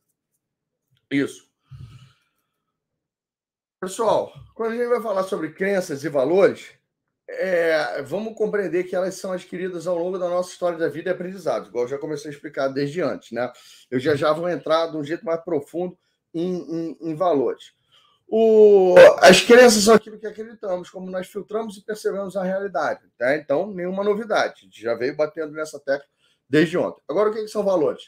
Isso. 1.09 1.49
Pessoal, 3.85 4.33
quando 4.55 4.71
a 4.71 4.75
gente 4.77 4.87
vai 4.87 4.99
falar 4.99 5.21
sobre 5.25 5.51
crenças 5.51 6.03
e 6.03 6.09
valores, 6.09 6.71
é, 7.29 8.01
vamos 8.01 8.35
compreender 8.35 8.85
que 8.85 8.95
elas 8.95 9.13
são 9.13 9.31
adquiridas 9.31 9.85
ao 9.85 9.95
longo 9.95 10.17
da 10.17 10.27
nossa 10.27 10.49
história 10.49 10.75
da 10.75 10.89
vida 10.89 11.11
e 11.11 11.13
aprendizado, 11.13 11.67
igual 11.67 11.83
eu 11.83 11.89
já 11.89 11.99
comecei 11.99 12.31
a 12.31 12.33
explicar 12.33 12.67
desde 12.69 12.99
antes, 13.03 13.31
né? 13.31 13.53
Eu 13.91 13.99
já 13.99 14.15
já 14.15 14.33
vou 14.33 14.49
entrar 14.49 14.87
de 14.87 14.97
um 14.97 15.03
jeito 15.03 15.23
mais 15.23 15.39
profundo 15.43 15.95
em, 16.33 16.55
em, 16.55 16.97
em 16.99 17.13
valores. 17.13 17.73
O, 18.27 18.95
as 19.19 19.41
crenças 19.41 19.83
são 19.83 19.93
aquilo 19.93 20.17
que 20.17 20.25
acreditamos, 20.25 20.89
como 20.89 21.11
nós 21.11 21.27
filtramos 21.27 21.77
e 21.77 21.85
percebemos 21.85 22.35
a 22.35 22.41
realidade. 22.41 23.03
Tá? 23.15 23.35
Então, 23.35 23.71
nenhuma 23.71 24.03
novidade. 24.03 24.61
A 24.61 24.63
gente 24.63 24.81
já 24.81 24.95
veio 24.95 25.15
batendo 25.15 25.51
nessa 25.51 25.79
tecla 25.79 26.07
desde 26.49 26.75
ontem. 26.75 27.03
Agora, 27.07 27.29
o 27.29 27.33
que, 27.33 27.41
que 27.43 27.47
são 27.49 27.63
valores? 27.63 28.01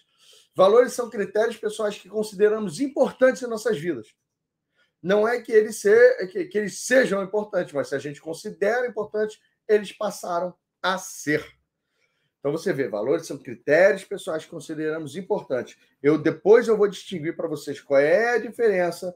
Valores 0.56 0.94
são 0.94 1.08
critérios 1.08 1.58
pessoais 1.58 2.00
que 2.00 2.10
consideramos 2.10 2.80
importantes 2.80 3.44
em 3.44 3.48
nossas 3.48 3.78
vidas. 3.78 4.08
Não 5.08 5.26
é 5.26 5.40
que 5.40 5.54
eles, 5.54 5.78
ser, 5.78 6.28
que, 6.28 6.44
que 6.44 6.58
eles 6.58 6.80
sejam 6.80 7.24
importantes, 7.24 7.72
mas 7.72 7.88
se 7.88 7.96
a 7.96 8.00
gente 8.00 8.20
considera 8.20 8.86
importante, 8.86 9.40
eles 9.66 9.94
passaram 9.94 10.54
a 10.82 10.98
ser. 10.98 11.46
Então 12.40 12.52
você 12.52 12.74
vê, 12.74 12.90
valores 12.90 13.26
são 13.26 13.38
critérios 13.38 14.04
pessoais 14.04 14.44
que 14.44 14.52
consideramos 14.52 15.16
importantes. 15.16 15.78
Eu 16.04 16.18
depois 16.18 16.68
eu 16.68 16.76
vou 16.76 16.90
distinguir 16.90 17.38
para 17.38 17.48
vocês 17.48 17.80
qual 17.80 18.02
é 18.02 18.36
a 18.36 18.38
diferença 18.38 19.16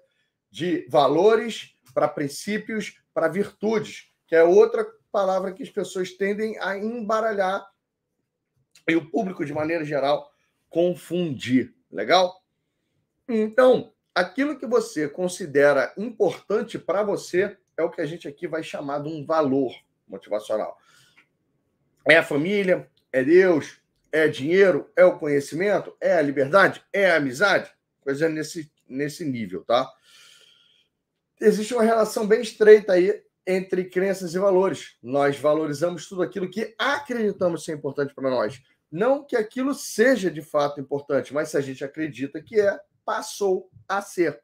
de 0.49 0.87
valores 0.87 1.75
para 1.93 2.07
princípios 2.07 2.97
para 3.13 3.27
virtudes, 3.27 4.09
que 4.27 4.33
é 4.33 4.45
outra 4.45 4.89
palavra 5.11 5.51
que 5.51 5.61
as 5.61 5.69
pessoas 5.69 6.13
tendem 6.13 6.57
a 6.59 6.77
embaralhar 6.77 7.69
e 8.87 8.95
o 8.95 9.11
público, 9.11 9.43
de 9.43 9.51
maneira 9.51 9.83
geral, 9.83 10.31
confundir. 10.69 11.75
Legal? 11.91 12.41
Então, 13.27 13.91
aquilo 14.13 14.57
que 14.57 14.65
você 14.65 15.07
considera 15.07 15.93
importante 15.97 16.77
para 16.77 17.03
você 17.03 17.57
é 17.77 17.83
o 17.83 17.89
que 17.89 18.01
a 18.01 18.05
gente 18.05 18.27
aqui 18.27 18.47
vai 18.47 18.63
chamar 18.63 18.99
de 18.99 19.09
um 19.09 19.25
valor 19.25 19.73
motivacional. 20.07 20.77
É 22.07 22.17
a 22.17 22.23
família, 22.23 22.89
é 23.11 23.23
Deus, 23.23 23.79
é 24.11 24.27
dinheiro, 24.27 24.89
é 24.95 25.05
o 25.05 25.17
conhecimento, 25.17 25.95
é 26.01 26.17
a 26.17 26.21
liberdade, 26.21 26.83
é 26.91 27.11
a 27.11 27.17
amizade, 27.17 27.71
coisa 28.01 28.27
nesse, 28.27 28.71
nesse 28.87 29.23
nível, 29.23 29.63
tá? 29.63 29.89
existe 31.41 31.73
uma 31.73 31.83
relação 31.83 32.27
bem 32.27 32.41
estreita 32.41 32.93
aí 32.93 33.21
entre 33.45 33.85
crenças 33.85 34.35
e 34.35 34.39
valores. 34.39 34.95
Nós 35.01 35.37
valorizamos 35.37 36.07
tudo 36.07 36.21
aquilo 36.21 36.49
que 36.49 36.75
acreditamos 36.77 37.65
ser 37.65 37.73
importante 37.73 38.13
para 38.13 38.29
nós. 38.29 38.61
Não 38.91 39.25
que 39.25 39.35
aquilo 39.35 39.73
seja 39.73 40.29
de 40.29 40.41
fato 40.41 40.79
importante, 40.79 41.33
mas 41.33 41.49
se 41.49 41.57
a 41.57 41.61
gente 41.61 41.83
acredita 41.83 42.41
que 42.41 42.59
é, 42.59 42.79
passou 43.05 43.69
a 43.87 44.01
ser. 44.01 44.41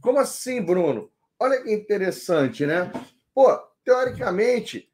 Como 0.00 0.18
assim, 0.18 0.60
Bruno? 0.62 1.10
Olha 1.38 1.62
que 1.62 1.72
interessante, 1.72 2.64
né? 2.64 2.90
Pô, 3.34 3.56
teoricamente, 3.84 4.92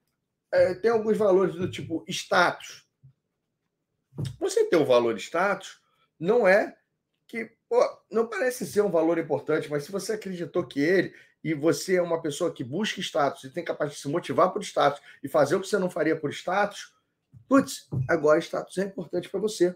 é, 0.53 0.75
tem 0.75 0.91
alguns 0.91 1.17
valores 1.17 1.55
do 1.55 1.71
tipo 1.71 2.05
status. 2.09 2.87
Você 4.39 4.65
ter 4.65 4.77
o 4.77 4.85
valor 4.85 5.17
status 5.17 5.81
não 6.19 6.47
é 6.47 6.77
que 7.27 7.51
pô, 7.69 7.81
não 8.11 8.27
parece 8.27 8.67
ser 8.67 8.83
um 8.83 8.91
valor 8.91 9.19
importante, 9.19 9.71
mas 9.71 9.85
se 9.85 9.93
você 9.93 10.13
acreditou 10.13 10.67
que 10.67 10.81
ele 10.81 11.15
e 11.43 11.55
você 11.55 11.97
é 11.97 12.03
uma 12.03 12.21
pessoa 12.21 12.53
que 12.53 12.63
busca 12.63 13.01
status 13.01 13.45
e 13.45 13.51
tem 13.51 13.65
capacidade 13.65 13.97
de 13.97 14.03
se 14.03 14.09
motivar 14.09 14.53
por 14.53 14.63
status 14.63 15.01
e 15.23 15.29
fazer 15.29 15.57
o 15.57 15.61
que 15.61 15.67
você 15.67 15.79
não 15.79 15.91
faria 15.91 16.15
por 16.15 16.31
status, 16.31 16.95
putz, 17.49 17.89
agora 18.09 18.39
status 18.39 18.77
é 18.79 18.85
importante 18.85 19.29
para 19.29 19.41
você. 19.41 19.75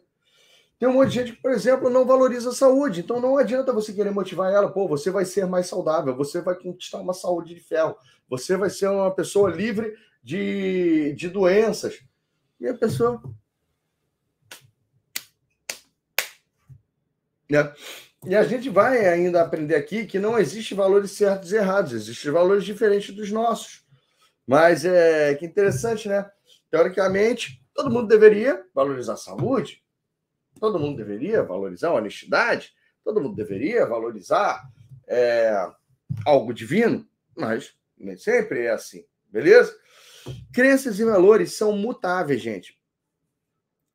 Tem 0.78 0.88
um 0.88 0.92
monte 0.92 1.08
de 1.08 1.14
gente 1.14 1.32
que, 1.32 1.42
por 1.42 1.52
exemplo, 1.52 1.88
não 1.88 2.04
valoriza 2.04 2.50
a 2.50 2.54
saúde. 2.54 3.00
Então 3.00 3.20
não 3.20 3.38
adianta 3.38 3.72
você 3.72 3.92
querer 3.92 4.10
motivar 4.10 4.52
ela, 4.52 4.70
pô, 4.70 4.86
você 4.86 5.10
vai 5.10 5.24
ser 5.24 5.46
mais 5.46 5.66
saudável, 5.66 6.14
você 6.14 6.40
vai 6.40 6.54
conquistar 6.54 6.98
uma 6.98 7.14
saúde 7.14 7.54
de 7.54 7.60
ferro, 7.60 7.96
você 8.28 8.56
vai 8.56 8.68
ser 8.68 8.88
uma 8.88 9.10
pessoa 9.10 9.50
livre 9.50 9.94
de, 10.22 11.14
de 11.14 11.28
doenças. 11.28 12.02
E 12.60 12.68
a 12.68 12.74
pessoa. 12.74 13.22
Né? 17.48 17.72
E 18.26 18.34
a 18.34 18.42
gente 18.42 18.68
vai 18.68 19.06
ainda 19.06 19.40
aprender 19.40 19.76
aqui 19.76 20.04
que 20.04 20.18
não 20.18 20.38
existe 20.38 20.74
valores 20.74 21.12
certos 21.12 21.52
e 21.52 21.56
errados, 21.56 21.92
existem 21.92 22.32
valores 22.32 22.64
diferentes 22.64 23.14
dos 23.14 23.30
nossos. 23.30 23.84
Mas 24.46 24.84
é 24.84 25.34
que 25.36 25.46
interessante, 25.46 26.08
né? 26.08 26.28
Teoricamente, 26.70 27.62
todo 27.72 27.90
mundo 27.90 28.08
deveria 28.08 28.64
valorizar 28.74 29.14
a 29.14 29.16
saúde, 29.16 29.82
Todo 30.58 30.78
mundo 30.78 30.96
deveria 30.96 31.42
valorizar 31.42 31.88
a 31.88 31.94
honestidade, 31.94 32.72
todo 33.04 33.20
mundo 33.20 33.36
deveria 33.36 33.86
valorizar 33.86 34.68
é, 35.06 35.70
algo 36.24 36.52
divino, 36.52 37.06
mas 37.36 37.74
nem 37.96 38.16
sempre 38.16 38.64
é 38.64 38.70
assim, 38.70 39.04
beleza? 39.28 39.76
Crenças 40.52 40.98
e 40.98 41.04
valores 41.04 41.52
são 41.52 41.72
mutáveis, 41.72 42.42
gente. 42.42 42.78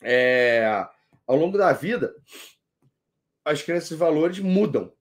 É, 0.02 0.88
ao 1.28 1.36
longo 1.36 1.58
da 1.58 1.74
vida, 1.74 2.16
as 3.44 3.62
crenças 3.62 3.92
e 3.92 3.96
valores 3.96 4.40
mudam, 4.40 4.94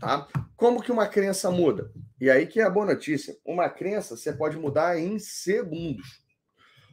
tá? 0.00 0.26
Como 0.56 0.82
que 0.82 0.92
uma 0.92 1.06
crença 1.06 1.50
muda? 1.50 1.92
E 2.20 2.30
aí 2.30 2.46
que 2.46 2.60
é 2.60 2.64
a 2.64 2.70
boa 2.70 2.86
notícia. 2.86 3.36
Uma 3.44 3.68
crença 3.68 4.16
você 4.16 4.32
pode 4.32 4.56
mudar 4.56 4.98
em 4.98 5.18
segundos. 5.18 6.22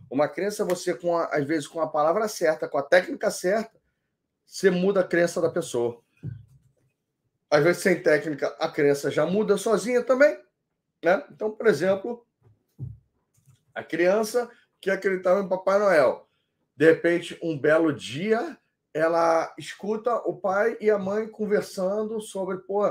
Uma 0.09 0.27
crença 0.27 0.65
você 0.65 0.93
com 0.93 1.15
a, 1.15 1.25
às 1.25 1.45
vezes 1.45 1.67
com 1.67 1.79
a 1.79 1.87
palavra 1.87 2.27
certa, 2.27 2.67
com 2.67 2.77
a 2.77 2.83
técnica 2.83 3.29
certa, 3.29 3.78
você 4.49 4.71
muda 4.71 5.01
a 5.01 5.07
crença 5.07 5.39
da 5.39 5.49
pessoa. 5.49 6.01
Às 7.51 7.63
vezes, 7.63 7.83
sem 7.83 8.01
técnica, 8.01 8.47
a 8.59 8.67
crença 8.67 9.11
já 9.11 9.23
muda 9.23 9.57
sozinha 9.57 10.03
também. 10.03 10.37
Né? 11.03 11.23
Então, 11.31 11.51
por 11.51 11.67
exemplo, 11.67 12.25
a 13.75 13.83
criança 13.83 14.49
que 14.81 14.89
acreditava 14.89 15.41
em 15.41 15.47
Papai 15.47 15.77
Noel, 15.77 16.27
de 16.75 16.85
repente, 16.85 17.37
um 17.43 17.57
belo 17.57 17.93
dia, 17.93 18.57
ela 18.91 19.53
escuta 19.55 20.15
o 20.15 20.35
pai 20.35 20.75
e 20.81 20.89
a 20.89 20.97
mãe 20.97 21.27
conversando 21.27 22.19
sobre, 22.19 22.57
pô, 22.57 22.83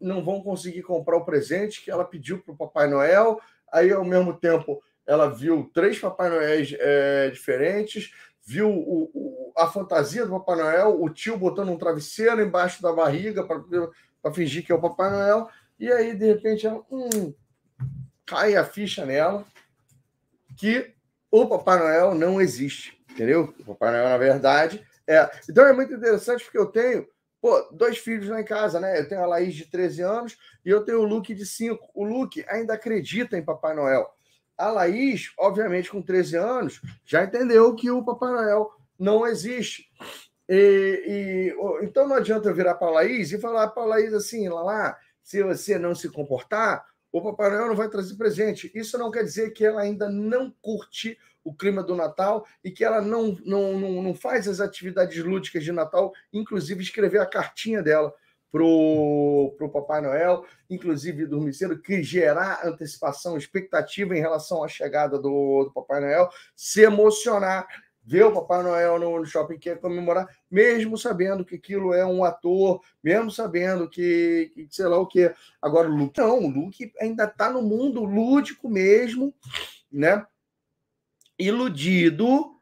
não 0.00 0.24
vão 0.24 0.40
conseguir 0.40 0.82
comprar 0.82 1.16
o 1.16 1.24
presente 1.24 1.82
que 1.82 1.90
ela 1.90 2.04
pediu 2.04 2.40
para 2.40 2.54
o 2.54 2.56
Papai 2.56 2.88
Noel. 2.88 3.40
Aí, 3.72 3.90
ao 3.90 4.04
mesmo 4.04 4.38
tempo, 4.38 4.80
ela 5.04 5.28
viu 5.28 5.68
três 5.74 5.98
Papai 5.98 6.30
Noéis 6.30 6.72
é, 6.78 7.30
diferentes, 7.30 8.12
viu 8.48 8.70
o, 8.70 9.10
o, 9.12 9.52
a 9.54 9.66
fantasia 9.66 10.24
do 10.24 10.32
Papai 10.32 10.56
Noel, 10.56 11.02
o 11.02 11.10
tio 11.10 11.36
botando 11.36 11.68
um 11.68 11.76
travesseiro 11.76 12.40
embaixo 12.40 12.80
da 12.80 12.90
barriga 12.90 13.44
para 13.44 14.32
fingir 14.32 14.64
que 14.64 14.72
é 14.72 14.74
o 14.74 14.80
Papai 14.80 15.10
Noel, 15.10 15.50
e 15.78 15.92
aí, 15.92 16.14
de 16.14 16.26
repente, 16.26 16.66
ela, 16.66 16.82
hum, 16.90 17.34
cai 18.24 18.56
a 18.56 18.64
ficha 18.64 19.04
nela 19.04 19.44
que 20.56 20.94
o 21.30 21.46
Papai 21.46 21.78
Noel 21.78 22.14
não 22.14 22.40
existe, 22.40 22.98
entendeu? 23.10 23.54
O 23.60 23.64
Papai 23.66 23.92
Noel, 23.92 24.08
na 24.08 24.16
verdade, 24.16 24.82
é. 25.06 25.30
Então 25.48 25.66
é 25.66 25.72
muito 25.74 25.92
interessante 25.92 26.42
porque 26.42 26.58
eu 26.58 26.66
tenho 26.66 27.06
pô, 27.42 27.68
dois 27.70 27.98
filhos 27.98 28.28
lá 28.28 28.40
em 28.40 28.44
casa, 28.44 28.80
né? 28.80 28.98
Eu 28.98 29.06
tenho 29.06 29.22
a 29.22 29.26
Laís 29.26 29.54
de 29.54 29.66
13 29.66 30.02
anos 30.02 30.38
e 30.64 30.70
eu 30.70 30.82
tenho 30.84 31.00
o 31.00 31.06
Luke 31.06 31.34
de 31.34 31.44
5. 31.44 31.90
O 31.94 32.02
Luke 32.02 32.44
ainda 32.48 32.72
acredita 32.72 33.36
em 33.36 33.44
Papai 33.44 33.74
Noel. 33.74 34.10
A 34.58 34.70
Laís, 34.70 35.32
obviamente, 35.38 35.90
com 35.90 36.02
13 36.02 36.36
anos, 36.36 36.82
já 37.04 37.24
entendeu 37.24 37.74
que 37.76 37.90
o 37.90 38.04
Papai 38.04 38.32
Noel 38.32 38.72
não 38.98 39.24
existe. 39.26 39.88
E, 40.48 41.54
e 41.54 41.84
então 41.84 42.08
não 42.08 42.16
adianta 42.16 42.48
eu 42.48 42.54
virar 42.54 42.74
para 42.74 42.88
a 42.88 42.90
Laís 42.90 43.30
e 43.30 43.38
falar 43.38 43.68
para 43.68 43.84
a 43.84 43.86
Laís 43.86 44.12
assim, 44.12 44.48
lá, 44.48 44.62
lá, 44.62 44.98
se 45.22 45.42
você 45.42 45.78
não 45.78 45.94
se 45.94 46.08
comportar, 46.08 46.84
o 47.12 47.22
Papai 47.22 47.50
Noel 47.50 47.68
não 47.68 47.76
vai 47.76 47.88
trazer 47.88 48.16
presente. 48.16 48.70
Isso 48.74 48.98
não 48.98 49.10
quer 49.10 49.22
dizer 49.22 49.52
que 49.52 49.64
ela 49.64 49.80
ainda 49.80 50.08
não 50.08 50.52
curte 50.60 51.16
o 51.44 51.54
clima 51.54 51.82
do 51.82 51.94
Natal 51.94 52.46
e 52.62 52.70
que 52.70 52.84
ela 52.84 53.00
não, 53.00 53.38
não, 53.44 53.78
não, 53.78 54.02
não 54.02 54.14
faz 54.14 54.48
as 54.48 54.60
atividades 54.60 55.22
lúdicas 55.22 55.64
de 55.64 55.72
Natal, 55.72 56.12
inclusive 56.32 56.82
escrever 56.82 57.20
a 57.20 57.26
cartinha 57.26 57.82
dela 57.82 58.12
pro, 58.50 59.54
pro 59.56 59.70
Papai 59.70 60.00
Noel, 60.00 60.44
inclusive 60.68 61.26
dormir 61.26 61.52
cedo, 61.52 61.80
que 61.80 62.02
gerar 62.02 62.66
antecipação, 62.66 63.36
expectativa 63.36 64.16
em 64.16 64.20
relação 64.20 64.64
à 64.64 64.68
chegada 64.68 65.18
do, 65.18 65.64
do 65.64 65.72
Papai 65.72 66.00
Noel, 66.00 66.28
se 66.56 66.82
emocionar, 66.82 67.66
ver 68.02 68.24
o 68.24 68.32
Papai 68.32 68.62
Noel 68.62 68.98
no, 68.98 69.18
no 69.18 69.26
shopping 69.26 69.58
quer 69.58 69.78
comemorar, 69.78 70.26
mesmo 70.50 70.96
sabendo 70.96 71.44
que 71.44 71.56
aquilo 71.56 71.92
é 71.92 72.06
um 72.06 72.24
ator, 72.24 72.80
mesmo 73.04 73.30
sabendo 73.30 73.88
que, 73.88 74.50
que 74.54 74.66
sei 74.70 74.86
lá 74.86 74.98
o 74.98 75.06
que. 75.06 75.30
Agora, 75.60 75.90
o 75.90 75.94
Luke, 75.94 76.18
não, 76.18 76.44
o 76.44 76.48
Luke 76.48 76.90
ainda 76.98 77.24
está 77.24 77.50
no 77.50 77.60
mundo 77.60 78.02
lúdico 78.04 78.66
mesmo, 78.66 79.34
né? 79.92 80.26
Iludido 81.38 82.56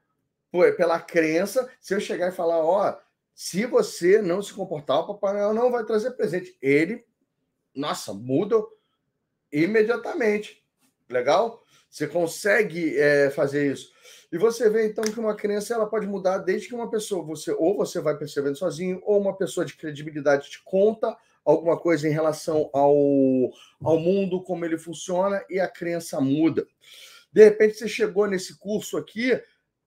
pela 0.76 0.99
crença. 0.99 1.70
Se 1.80 1.95
eu 1.95 2.01
chegar 2.01 2.28
e 2.28 2.34
falar, 2.34 2.59
ó, 2.59 2.97
se 3.37 3.66
você 3.66 4.22
não 4.22 4.41
se 4.41 4.55
comportar, 4.55 5.01
o 5.01 5.07
Papai 5.07 5.34
Noel 5.34 5.53
não 5.53 5.70
vai 5.70 5.84
trazer 5.84 6.12
presente. 6.12 6.57
Ele, 6.62 7.05
nossa, 7.74 8.14
muda 8.14 8.57
imediatamente. 9.53 10.64
Legal? 11.07 11.62
Você 11.91 12.07
consegue 12.07 12.99
é, 12.99 13.28
fazer 13.28 13.70
isso. 13.70 13.93
E 14.32 14.39
você 14.39 14.70
vê 14.70 14.87
então 14.87 15.05
que 15.05 15.20
uma 15.20 15.37
criança 15.37 15.74
ela 15.74 15.87
pode 15.87 16.07
mudar 16.07 16.39
desde 16.39 16.68
que 16.68 16.74
uma 16.74 16.89
pessoa, 16.89 17.22
você 17.22 17.53
ou 17.53 17.76
você 17.76 18.01
vai 18.01 18.16
percebendo 18.16 18.57
sozinho, 18.57 19.03
ou 19.05 19.20
uma 19.20 19.37
pessoa 19.37 19.66
de 19.66 19.76
credibilidade 19.76 20.49
te 20.49 20.64
conta 20.64 21.14
alguma 21.45 21.78
coisa 21.78 22.09
em 22.09 22.12
relação 22.12 22.70
ao, 22.72 22.95
ao 23.84 24.01
mundo, 24.01 24.43
como 24.43 24.64
ele 24.64 24.78
funciona, 24.78 25.45
e 25.51 25.61
a 25.61 25.68
crença 25.68 26.22
muda. 26.22 26.66
De 27.30 27.45
repente 27.45 27.76
você 27.76 27.87
chegou 27.87 28.26
nesse 28.26 28.59
curso 28.59 28.97
aqui 28.97 29.39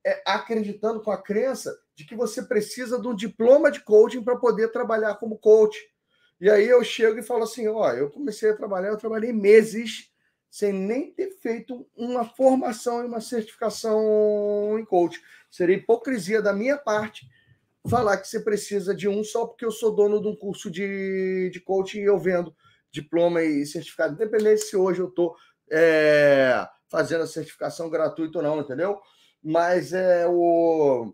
é, 0.06 0.22
acreditando 0.24 1.02
com 1.02 1.10
a 1.10 1.18
crença 1.20 1.76
de 2.00 2.06
que 2.06 2.16
você 2.16 2.42
precisa 2.42 2.98
de 2.98 3.10
um 3.10 3.14
diploma 3.14 3.70
de 3.70 3.82
coaching 3.82 4.24
para 4.24 4.38
poder 4.38 4.72
trabalhar 4.72 5.16
como 5.16 5.38
coach. 5.38 5.78
E 6.40 6.50
aí 6.50 6.66
eu 6.66 6.82
chego 6.82 7.20
e 7.20 7.24
falo 7.24 7.44
assim: 7.44 7.68
ó, 7.68 7.92
eu 7.92 8.10
comecei 8.10 8.52
a 8.52 8.56
trabalhar, 8.56 8.88
eu 8.88 8.98
trabalhei 8.98 9.34
meses 9.34 10.10
sem 10.50 10.72
nem 10.72 11.12
ter 11.12 11.32
feito 11.42 11.86
uma 11.94 12.24
formação 12.24 13.04
e 13.04 13.06
uma 13.06 13.20
certificação 13.20 14.80
em 14.80 14.86
coach. 14.86 15.22
Seria 15.52 15.76
hipocrisia 15.76 16.42
da 16.42 16.54
minha 16.54 16.78
parte 16.78 17.28
falar 17.86 18.16
que 18.16 18.30
você 18.30 18.40
precisa 18.40 18.96
de 18.96 19.10
um 19.10 19.22
só 19.22 19.46
porque 19.46 19.66
eu 19.66 19.72
sou 19.72 19.94
dono 19.94 20.22
de 20.22 20.28
um 20.30 20.36
curso 20.38 20.72
de, 20.72 21.50
de 21.52 21.60
coaching 21.60 22.00
e 22.00 22.06
eu 22.06 22.18
vendo 22.18 22.56
diploma 22.90 23.44
e 23.44 23.66
certificado, 23.66 24.14
independente 24.14 24.62
se 24.62 24.78
hoje 24.78 25.02
eu 25.02 25.10
estou 25.10 25.36
é, 25.70 26.66
fazendo 26.88 27.24
a 27.24 27.28
certificação 27.28 27.90
gratuita 27.90 28.40
ou 28.40 28.44
não, 28.44 28.62
entendeu? 28.62 29.02
Mas 29.44 29.92
é 29.92 30.26
o 30.26 31.14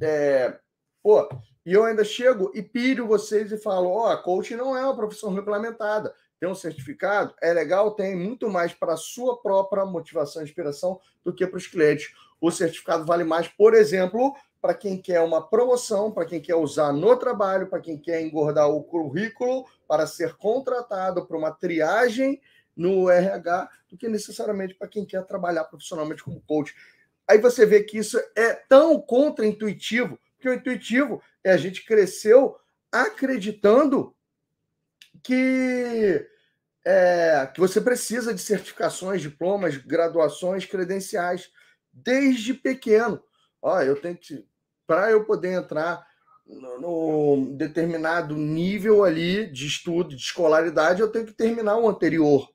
é, 0.00 0.58
pô, 1.02 1.28
e 1.64 1.72
eu 1.72 1.84
ainda 1.84 2.04
chego 2.04 2.50
e 2.54 2.62
pilho 2.62 3.06
vocês 3.06 3.50
e 3.52 3.58
falo: 3.58 3.88
ó, 3.88 4.22
oh, 4.24 4.42
não 4.56 4.76
é 4.76 4.84
uma 4.84 4.96
profissão 4.96 5.32
regulamentada. 5.32 6.14
Tem 6.38 6.48
um 6.48 6.54
certificado, 6.54 7.34
é 7.40 7.52
legal, 7.52 7.92
tem 7.92 8.14
muito 8.14 8.50
mais 8.50 8.74
para 8.74 8.94
a 8.94 8.98
sua 8.98 9.40
própria 9.40 9.86
motivação 9.86 10.42
e 10.42 10.44
inspiração 10.44 11.00
do 11.24 11.32
que 11.32 11.46
para 11.46 11.56
os 11.56 11.66
clientes. 11.66 12.12
O 12.40 12.50
certificado 12.50 13.06
vale 13.06 13.24
mais, 13.24 13.48
por 13.48 13.72
exemplo, 13.72 14.36
para 14.60 14.74
quem 14.74 15.00
quer 15.00 15.20
uma 15.20 15.46
promoção, 15.46 16.10
para 16.10 16.26
quem 16.26 16.40
quer 16.40 16.56
usar 16.56 16.92
no 16.92 17.16
trabalho, 17.16 17.68
para 17.68 17.80
quem 17.80 17.96
quer 17.96 18.20
engordar 18.20 18.68
o 18.68 18.82
currículo 18.82 19.66
para 19.88 20.06
ser 20.06 20.34
contratado 20.36 21.26
para 21.26 21.36
uma 21.36 21.50
triagem 21.50 22.40
no 22.76 23.08
RH, 23.08 23.68
do 23.88 23.96
que 23.96 24.08
necessariamente 24.08 24.74
para 24.74 24.88
quem 24.88 25.06
quer 25.06 25.22
trabalhar 25.24 25.64
profissionalmente 25.64 26.24
como 26.24 26.42
coach. 26.42 26.74
Aí 27.28 27.38
você 27.38 27.64
vê 27.64 27.82
que 27.82 27.98
isso 27.98 28.20
é 28.36 28.52
tão 28.52 29.00
contra-intuitivo, 29.00 30.18
porque 30.34 30.48
o 30.48 30.54
intuitivo 30.54 31.22
é 31.42 31.52
a 31.52 31.56
gente 31.56 31.84
cresceu 31.84 32.56
acreditando 32.92 34.14
que, 35.22 36.26
é, 36.84 37.50
que 37.52 37.60
você 37.60 37.80
precisa 37.80 38.34
de 38.34 38.40
certificações, 38.40 39.22
diplomas, 39.22 39.76
graduações, 39.78 40.66
credenciais, 40.66 41.50
desde 41.92 42.54
pequeno. 42.54 43.22
Ó, 43.60 43.80
eu 43.80 44.00
tenho 44.00 44.16
que. 44.16 44.46
Para 44.86 45.10
eu 45.10 45.24
poder 45.24 45.52
entrar 45.54 46.06
no, 46.46 46.78
no, 46.80 47.56
determinado 47.56 48.36
nível 48.36 49.02
ali 49.02 49.46
de 49.46 49.66
estudo, 49.66 50.10
de 50.10 50.16
escolaridade, 50.22 51.00
eu 51.00 51.10
tenho 51.10 51.24
que 51.24 51.32
terminar 51.32 51.78
o 51.78 51.88
anterior. 51.88 52.53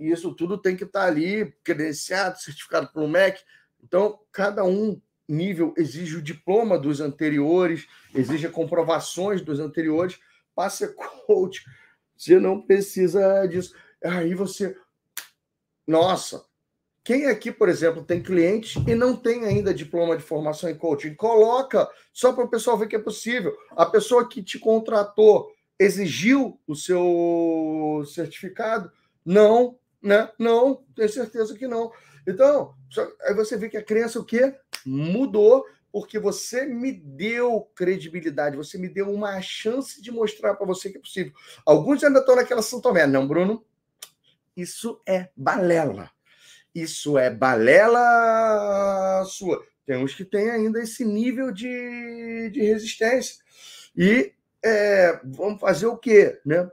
E 0.00 0.10
isso 0.10 0.34
tudo 0.34 0.56
tem 0.56 0.74
que 0.74 0.84
estar 0.84 1.04
ali 1.04 1.54
credenciado, 1.62 2.40
certificado 2.40 2.90
pelo 2.90 3.06
MEC. 3.06 3.42
Então, 3.84 4.18
cada 4.32 4.64
um 4.64 4.98
nível 5.28 5.74
exige 5.76 6.16
o 6.16 6.22
diploma 6.22 6.78
dos 6.78 7.02
anteriores, 7.02 7.86
exige 8.14 8.48
comprovações 8.48 9.42
dos 9.42 9.60
anteriores. 9.60 10.18
Para 10.54 10.70
ser 10.70 10.94
coach, 11.26 11.62
você 12.16 12.40
não 12.40 12.62
precisa 12.62 13.46
disso. 13.46 13.74
Aí 14.02 14.34
você. 14.34 14.74
Nossa, 15.86 16.44
quem 17.04 17.26
aqui, 17.26 17.52
por 17.52 17.68
exemplo, 17.68 18.02
tem 18.02 18.22
cliente 18.22 18.82
e 18.88 18.94
não 18.94 19.14
tem 19.14 19.44
ainda 19.44 19.74
diploma 19.74 20.16
de 20.16 20.22
formação 20.22 20.70
em 20.70 20.74
coaching? 20.74 21.14
Coloca 21.14 21.90
só 22.10 22.32
para 22.32 22.44
o 22.44 22.50
pessoal 22.50 22.78
ver 22.78 22.88
que 22.88 22.96
é 22.96 23.00
possível. 23.00 23.54
A 23.72 23.84
pessoa 23.84 24.26
que 24.26 24.42
te 24.42 24.58
contratou 24.58 25.52
exigiu 25.78 26.58
o 26.66 26.74
seu 26.74 28.02
certificado? 28.06 28.90
Não, 29.24 29.78
né? 30.02 30.30
Não, 30.38 30.84
tenho 30.94 31.08
certeza 31.08 31.56
que 31.56 31.66
não. 31.66 31.92
Então, 32.26 32.74
aí 33.22 33.34
você 33.34 33.56
vê 33.56 33.68
que 33.68 33.76
a 33.76 33.84
crença 33.84 34.18
o 34.18 34.24
quê? 34.24 34.54
Mudou 34.84 35.64
porque 35.92 36.18
você 36.18 36.64
me 36.64 36.92
deu 36.92 37.68
credibilidade, 37.74 38.56
você 38.56 38.78
me 38.78 38.88
deu 38.88 39.10
uma 39.10 39.40
chance 39.40 40.00
de 40.00 40.10
mostrar 40.10 40.54
para 40.54 40.66
você 40.66 40.90
que 40.90 40.98
é 40.98 41.00
possível. 41.00 41.32
Alguns 41.66 42.02
ainda 42.04 42.20
estão 42.20 42.36
naquela 42.36 42.62
Santomé. 42.62 43.06
Não, 43.06 43.26
Bruno, 43.26 43.64
isso 44.56 45.00
é 45.06 45.30
balela. 45.36 46.10
Isso 46.74 47.18
é 47.18 47.28
balela 47.28 49.24
sua. 49.26 49.64
Tem 49.84 49.96
uns 49.96 50.14
que 50.14 50.24
têm 50.24 50.50
ainda 50.50 50.80
esse 50.80 51.04
nível 51.04 51.50
de, 51.50 52.50
de 52.52 52.60
resistência. 52.60 53.42
E 53.96 54.32
é, 54.62 55.20
vamos 55.24 55.60
fazer 55.60 55.86
o 55.86 55.96
quê? 55.96 56.40
Né? 56.46 56.70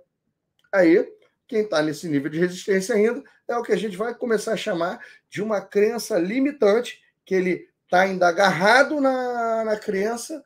Aí, 0.72 1.04
quem 1.48 1.62
está 1.62 1.82
nesse 1.82 2.08
nível 2.10 2.30
de 2.30 2.40
resistência 2.40 2.96
ainda 2.96 3.24
é 3.48 3.58
o 3.58 3.64
que 3.64 3.72
a 3.72 3.78
gente 3.78 3.96
vai 3.96 4.14
começar 4.14 4.54
a 4.54 4.58
chamar 4.58 5.00
de 5.30 5.42
uma 5.42 5.62
crença 5.62 6.20
limitante, 6.20 7.02
que 7.26 7.34
ele 7.34 7.70
está 7.86 8.02
ainda 8.02 8.28
agarrado 8.28 9.00
na, 9.00 9.64
na 9.64 9.78
crença 9.78 10.44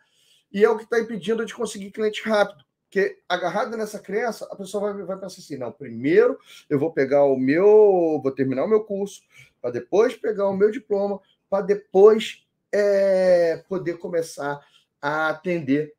e 0.52 0.64
é 0.64 0.70
o 0.70 0.78
que 0.78 0.84
está 0.84 1.00
impedindo 1.00 1.46
de 1.46 1.54
conseguir 1.54 1.92
cliente 1.92 2.22
rápido. 2.24 2.64
Porque 2.84 3.20
agarrado 3.28 3.78
nessa 3.78 4.00
crença, 4.00 4.46
a 4.52 4.56
pessoa 4.56 4.94
vai, 4.94 5.04
vai 5.04 5.18
pensar 5.18 5.40
assim: 5.40 5.58
não, 5.58 5.72
primeiro 5.72 6.38
eu 6.70 6.78
vou 6.78 6.92
pegar 6.92 7.24
o 7.24 7.38
meu, 7.38 8.20
vou 8.22 8.32
terminar 8.32 8.66
o 8.66 8.68
meu 8.68 8.84
curso, 8.84 9.22
para 9.62 9.72
depois 9.72 10.16
pegar 10.16 10.50
o 10.50 10.58
meu 10.58 10.70
diploma, 10.70 11.20
para 11.50 11.64
depois 11.64 12.46
é, 12.72 13.64
poder 13.70 13.98
começar 13.98 14.60
a 15.02 15.30
atender. 15.30 15.94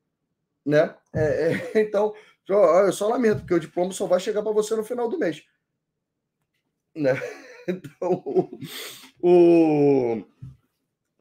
Né? 0.65 0.95
É, 1.15 1.71
é, 1.75 1.81
então, 1.81 2.15
eu 2.49 2.93
só 2.93 3.09
lamento, 3.09 3.41
porque 3.41 3.55
o 3.55 3.61
diploma 3.61 3.93
só 3.93 4.07
vai 4.07 4.21
chegar 4.21 4.43
para 4.43 4.53
você 4.53 4.75
no 4.75 4.85
final 4.85 5.09
do 5.09 5.19
mês. 5.19 5.43
Né? 6.95 7.13
Então, 7.69 8.25
o, 9.23 10.25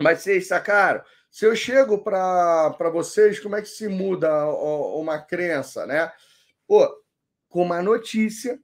mas 0.02 0.22
vocês 0.22 0.48
sacaram? 0.48 1.04
Se 1.30 1.46
eu 1.46 1.56
chego 1.56 2.00
para 2.00 2.90
vocês, 2.92 3.40
como 3.40 3.56
é 3.56 3.62
que 3.62 3.70
se 3.70 3.88
muda 3.88 4.46
uma 4.50 5.20
crença, 5.20 5.86
né? 5.86 6.12
Pô, 6.68 6.92
com 7.48 7.62
uma 7.62 7.82
notícia, 7.82 8.60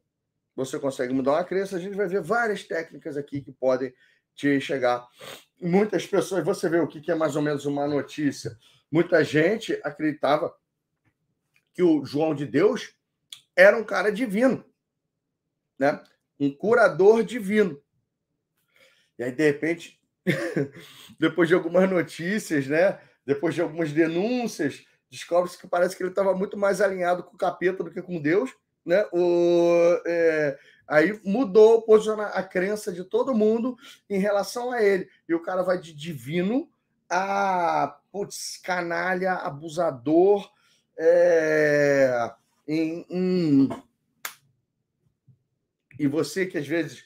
você 0.55 0.79
consegue 0.79 1.13
mudar 1.13 1.33
uma 1.33 1.43
crença. 1.43 1.77
A 1.77 1.79
gente 1.79 1.95
vai 1.95 2.07
ver 2.07 2.21
várias 2.21 2.63
técnicas 2.63 3.15
aqui 3.15 3.41
que 3.41 3.51
podem 3.51 3.93
te 4.35 4.59
chegar. 4.59 5.07
Muitas 5.61 6.05
pessoas, 6.05 6.43
você 6.43 6.67
vê 6.67 6.79
o 6.79 6.87
que 6.87 7.11
é 7.11 7.15
mais 7.15 7.35
ou 7.35 7.41
menos 7.41 7.65
uma 7.65 7.87
notícia. 7.87 8.57
Muita 8.91 9.23
gente 9.23 9.79
acreditava 9.83 10.53
que 11.77 11.83
o 11.83 12.03
João 12.03 12.33
de 12.33 12.43
Deus 12.43 12.91
era 13.55 13.77
um 13.77 13.83
cara 13.83 14.11
divino, 14.11 14.65
né? 15.77 16.03
Um 16.39 16.51
curador 16.51 17.23
divino. 17.23 17.79
E 19.19 19.23
aí, 19.23 19.31
de 19.31 19.43
repente, 19.43 20.01
depois 21.19 21.47
de 21.47 21.53
algumas 21.53 21.87
notícias, 21.87 22.65
né? 22.65 22.99
Depois 23.23 23.53
de 23.53 23.61
algumas 23.61 23.91
denúncias, 23.91 24.83
descobre-se 25.07 25.59
que 25.59 25.67
parece 25.67 25.95
que 25.95 26.01
ele 26.01 26.09
estava 26.09 26.33
muito 26.33 26.57
mais 26.57 26.81
alinhado 26.81 27.23
com 27.23 27.35
o 27.35 27.37
capeta 27.37 27.83
do 27.83 27.91
que 27.91 28.01
com 28.01 28.19
Deus, 28.19 28.51
né? 28.83 29.05
O, 29.13 30.01
é, 30.07 30.57
aí 30.87 31.21
mudou 31.23 31.85
a 32.33 32.41
crença 32.41 32.91
de 32.91 33.03
todo 33.03 33.35
mundo 33.35 33.77
em 34.09 34.17
relação 34.17 34.71
a 34.71 34.81
ele. 34.81 35.07
E 35.29 35.35
o 35.35 35.43
cara 35.43 35.61
vai 35.61 35.79
de 35.79 35.93
divino 35.93 36.67
a 37.07 37.99
putz, 38.11 38.59
canalha, 38.63 39.33
abusador, 39.33 40.56
é, 40.97 42.31
em, 42.67 43.05
em... 43.09 43.69
e 45.99 46.07
você 46.07 46.45
que 46.45 46.57
às 46.57 46.67
vezes 46.67 47.05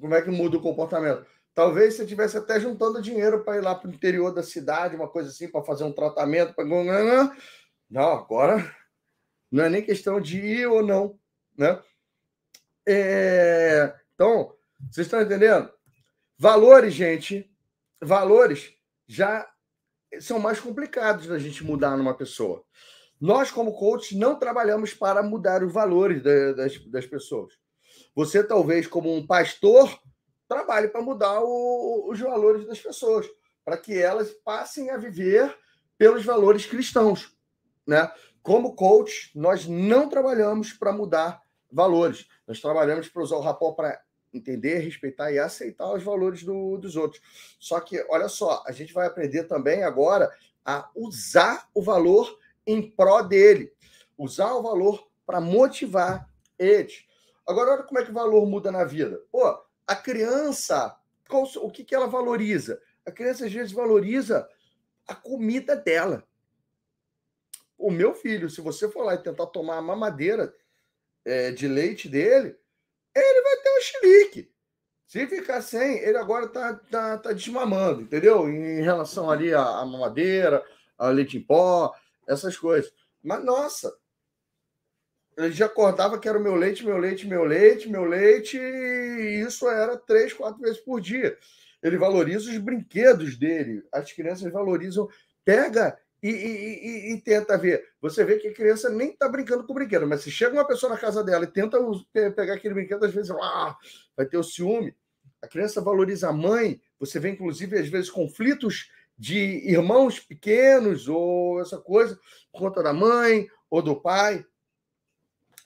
como 0.00 0.14
é 0.14 0.22
que 0.22 0.30
muda 0.30 0.56
o 0.56 0.62
comportamento? 0.62 1.26
Talvez 1.54 1.94
você 1.94 2.04
estivesse 2.04 2.38
até 2.38 2.58
juntando 2.58 3.02
dinheiro 3.02 3.44
para 3.44 3.58
ir 3.58 3.60
lá 3.60 3.74
para 3.74 3.90
o 3.90 3.92
interior 3.92 4.32
da 4.32 4.42
cidade, 4.42 4.96
uma 4.96 5.08
coisa 5.08 5.28
assim, 5.28 5.48
para 5.48 5.62
fazer 5.62 5.84
um 5.84 5.92
tratamento. 5.92 6.54
Pra... 6.54 6.64
Não, 6.64 8.12
agora 8.12 8.74
não 9.50 9.64
é 9.64 9.68
nem 9.68 9.82
questão 9.82 10.20
de 10.20 10.38
ir 10.38 10.66
ou 10.66 10.82
não. 10.82 11.18
Né? 11.56 11.78
É... 12.88 13.94
Então, 14.14 14.54
vocês 14.90 15.06
estão 15.06 15.20
entendendo? 15.20 15.70
Valores, 16.38 16.94
gente, 16.94 17.50
valores 18.00 18.72
já 19.06 19.46
são 20.18 20.38
mais 20.38 20.58
complicados 20.58 21.26
da 21.26 21.38
gente 21.38 21.62
mudar 21.62 21.96
numa 21.96 22.14
pessoa. 22.14 22.64
Nós, 23.20 23.50
como 23.50 23.74
coach, 23.74 24.16
não 24.16 24.38
trabalhamos 24.38 24.94
para 24.94 25.22
mudar 25.22 25.62
os 25.62 25.72
valores 25.72 26.22
das, 26.22 26.78
das 26.86 27.06
pessoas. 27.06 27.52
Você, 28.14 28.42
talvez, 28.42 28.86
como 28.86 29.14
um 29.14 29.26
pastor, 29.26 30.00
trabalhe 30.48 30.88
para 30.88 31.02
mudar 31.02 31.40
o, 31.42 32.08
os 32.10 32.18
valores 32.18 32.66
das 32.66 32.80
pessoas, 32.80 33.26
para 33.64 33.76
que 33.76 33.96
elas 33.96 34.30
passem 34.44 34.90
a 34.90 34.96
viver 34.96 35.54
pelos 35.98 36.24
valores 36.24 36.64
cristãos. 36.64 37.36
Né? 37.86 38.10
Como 38.42 38.74
coach, 38.74 39.30
nós 39.34 39.66
não 39.66 40.08
trabalhamos 40.08 40.72
para 40.72 40.92
mudar 40.92 41.40
valores, 41.70 42.26
nós 42.48 42.60
trabalhamos 42.60 43.08
para 43.08 43.22
usar 43.22 43.36
o 43.36 43.40
rapó 43.40 43.72
para 43.72 44.00
entender, 44.32 44.78
respeitar 44.78 45.32
e 45.32 45.38
aceitar 45.38 45.92
os 45.92 46.02
valores 46.02 46.42
do, 46.42 46.76
dos 46.78 46.96
outros. 46.96 47.22
Só 47.58 47.80
que, 47.80 48.04
olha 48.08 48.28
só, 48.28 48.62
a 48.66 48.72
gente 48.72 48.92
vai 48.92 49.06
aprender 49.06 49.44
também 49.44 49.82
agora 49.82 50.30
a 50.64 50.88
usar 50.94 51.68
o 51.74 51.82
valor 51.82 52.38
em 52.66 52.90
pró 52.90 53.22
dele, 53.22 53.72
usar 54.16 54.54
o 54.54 54.62
valor 54.62 55.08
para 55.26 55.40
motivar 55.40 56.28
eles. 56.58 57.04
Agora, 57.46 57.72
olha 57.72 57.82
como 57.82 57.98
é 57.98 58.04
que 58.04 58.10
o 58.10 58.14
valor 58.14 58.46
muda 58.46 58.70
na 58.70 58.84
vida. 58.84 59.20
Pô, 59.32 59.58
a 59.86 59.96
criança, 59.96 60.96
qual, 61.28 61.44
o 61.56 61.70
que, 61.70 61.82
que 61.82 61.94
ela 61.94 62.06
valoriza? 62.06 62.80
A 63.04 63.10
criança 63.10 63.46
às 63.46 63.52
vezes 63.52 63.72
valoriza 63.72 64.48
a 65.06 65.14
comida 65.14 65.74
dela. 65.74 66.24
O 67.76 67.90
meu 67.90 68.14
filho, 68.14 68.50
se 68.50 68.60
você 68.60 68.88
for 68.88 69.04
lá 69.04 69.14
e 69.14 69.22
tentar 69.22 69.46
tomar 69.46 69.78
a 69.78 69.82
mamadeira 69.82 70.54
é, 71.24 71.50
de 71.50 71.66
leite 71.66 72.08
dele, 72.08 72.56
ele 73.14 73.42
vai 73.42 73.56
ter 73.56 73.70
um 73.70 73.80
chilique. 73.80 74.52
Se 75.06 75.26
ficar 75.26 75.60
sem, 75.60 75.98
ele 75.98 76.16
agora 76.16 76.46
tá, 76.48 76.74
tá, 76.90 77.18
tá 77.18 77.32
desmamando, 77.32 78.02
entendeu? 78.02 78.48
Em 78.48 78.80
relação 78.80 79.28
ali 79.28 79.52
à, 79.52 79.62
à 79.62 79.84
mamadeira, 79.84 80.64
ao 80.96 81.10
leite 81.10 81.36
em 81.36 81.42
pó, 81.42 81.92
essas 82.28 82.56
coisas. 82.56 82.92
Mas, 83.22 83.44
nossa, 83.44 83.92
ele 85.36 85.52
já 85.52 85.66
acordava 85.66 86.18
que 86.18 86.28
era 86.28 86.38
o 86.38 86.42
meu 86.42 86.54
leite, 86.54 86.84
meu 86.84 86.96
leite, 86.96 87.26
meu 87.26 87.44
leite, 87.44 87.88
meu 87.88 88.04
leite, 88.04 88.56
e 88.56 89.42
isso 89.46 89.68
era 89.68 89.96
três, 89.96 90.32
quatro 90.32 90.60
vezes 90.60 90.78
por 90.78 91.00
dia. 91.00 91.36
Ele 91.82 91.96
valoriza 91.96 92.50
os 92.50 92.58
brinquedos 92.58 93.36
dele. 93.36 93.82
As 93.92 94.12
crianças 94.12 94.52
valorizam. 94.52 95.08
Pega 95.44 95.98
e, 96.22 96.28
e, 96.28 97.12
e, 97.12 97.20
tenta 97.20 97.56
ver. 97.56 97.82
Você 98.00 98.24
vê 98.24 98.38
que 98.38 98.48
a 98.48 98.54
criança 98.54 98.90
nem 98.90 99.10
está 99.10 99.28
brincando 99.28 99.64
com 99.64 99.72
o 99.72 99.74
brinquedo, 99.74 100.06
mas 100.06 100.22
se 100.22 100.30
chega 100.30 100.52
uma 100.52 100.66
pessoa 100.66 100.92
na 100.92 100.98
casa 100.98 101.24
dela 101.24 101.44
e 101.44 101.48
tenta 101.48 101.78
pegar 102.12 102.54
aquele 102.54 102.74
brinquedo, 102.74 103.04
às 103.04 103.14
vezes 103.14 103.30
ah, 103.30 103.76
vai 104.16 104.26
ter 104.26 104.36
o 104.36 104.42
ciúme. 104.42 104.94
A 105.42 105.48
criança 105.48 105.80
valoriza 105.80 106.28
a 106.28 106.32
mãe. 106.32 106.80
Você 106.98 107.18
vê, 107.18 107.30
inclusive, 107.30 107.78
às 107.78 107.88
vezes, 107.88 108.10
conflitos 108.10 108.90
de 109.16 109.36
irmãos 109.70 110.18
pequenos 110.18 111.08
ou 111.08 111.60
essa 111.60 111.78
coisa, 111.78 112.18
por 112.50 112.60
conta 112.60 112.82
da 112.82 112.92
mãe 112.92 113.48
ou 113.68 113.82
do 113.82 114.00
pai. 114.00 114.44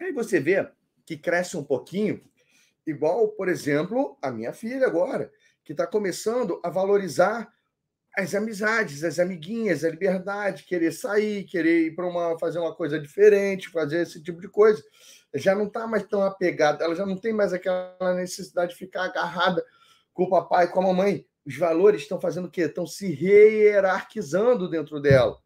Aí 0.00 0.12
você 0.12 0.40
vê 0.40 0.68
que 1.06 1.16
cresce 1.16 1.56
um 1.56 1.62
pouquinho, 1.62 2.20
igual, 2.84 3.28
por 3.28 3.48
exemplo, 3.48 4.18
a 4.20 4.30
minha 4.30 4.52
filha 4.52 4.86
agora, 4.86 5.30
que 5.62 5.72
está 5.72 5.86
começando 5.86 6.60
a 6.64 6.68
valorizar 6.68 7.53
as 8.16 8.34
amizades, 8.34 9.02
as 9.02 9.18
amiguinhas, 9.18 9.84
a 9.84 9.90
liberdade, 9.90 10.64
querer 10.64 10.92
sair, 10.92 11.44
querer 11.44 11.86
ir 11.86 11.94
para 11.94 12.06
uma 12.06 12.38
fazer 12.38 12.58
uma 12.58 12.74
coisa 12.74 12.98
diferente, 12.98 13.68
fazer 13.68 14.02
esse 14.02 14.22
tipo 14.22 14.40
de 14.40 14.48
coisa. 14.48 14.82
Já 15.34 15.54
não 15.54 15.66
está 15.66 15.86
mais 15.86 16.04
tão 16.04 16.22
apegada, 16.22 16.84
ela 16.84 16.94
já 16.94 17.04
não 17.04 17.16
tem 17.16 17.32
mais 17.32 17.52
aquela 17.52 18.14
necessidade 18.14 18.72
de 18.72 18.78
ficar 18.78 19.04
agarrada 19.04 19.64
com 20.12 20.24
o 20.24 20.30
papai, 20.30 20.68
com 20.68 20.80
a 20.80 20.84
mamãe. 20.84 21.26
Os 21.44 21.58
valores 21.58 22.02
estão 22.02 22.20
fazendo 22.20 22.46
o 22.46 22.50
quê? 22.50 22.62
Estão 22.62 22.86
se 22.86 23.06
hierarquizando 23.06 24.70
dentro 24.70 25.00
dela, 25.00 25.36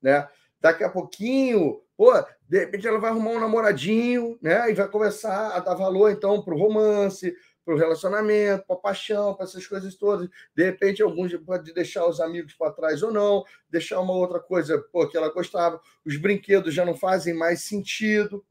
né? 0.00 0.28
Daqui 0.60 0.84
a 0.84 0.88
pouquinho, 0.88 1.82
pô, 1.96 2.12
de 2.48 2.60
repente 2.60 2.86
ela 2.86 3.00
vai 3.00 3.10
arrumar 3.10 3.32
um 3.32 3.40
namoradinho, 3.40 4.38
né? 4.40 4.70
E 4.70 4.74
vai 4.74 4.88
começar 4.88 5.56
a 5.56 5.58
dar 5.58 5.74
valor, 5.74 6.12
então, 6.12 6.40
para 6.40 6.54
o 6.54 6.58
romance, 6.58 7.34
para 7.64 7.74
o 7.74 7.78
relacionamento, 7.78 8.66
para 8.66 8.76
a 8.76 8.78
paixão, 8.78 9.34
para 9.34 9.44
essas 9.44 9.66
coisas 9.66 9.94
todas. 9.94 10.28
De 10.54 10.64
repente, 10.64 11.02
alguns 11.02 11.34
podem 11.38 11.72
deixar 11.72 12.06
os 12.06 12.20
amigos 12.20 12.54
para 12.54 12.72
trás 12.72 13.02
ou 13.02 13.12
não, 13.12 13.44
deixar 13.70 14.00
uma 14.00 14.12
outra 14.12 14.40
coisa 14.40 14.78
pô, 14.92 15.06
que 15.08 15.16
ela 15.16 15.32
gostava. 15.32 15.80
Os 16.04 16.16
brinquedos 16.16 16.74
já 16.74 16.84
não 16.84 16.94
fazem 16.94 17.34
mais 17.34 17.62
sentido. 17.62 18.44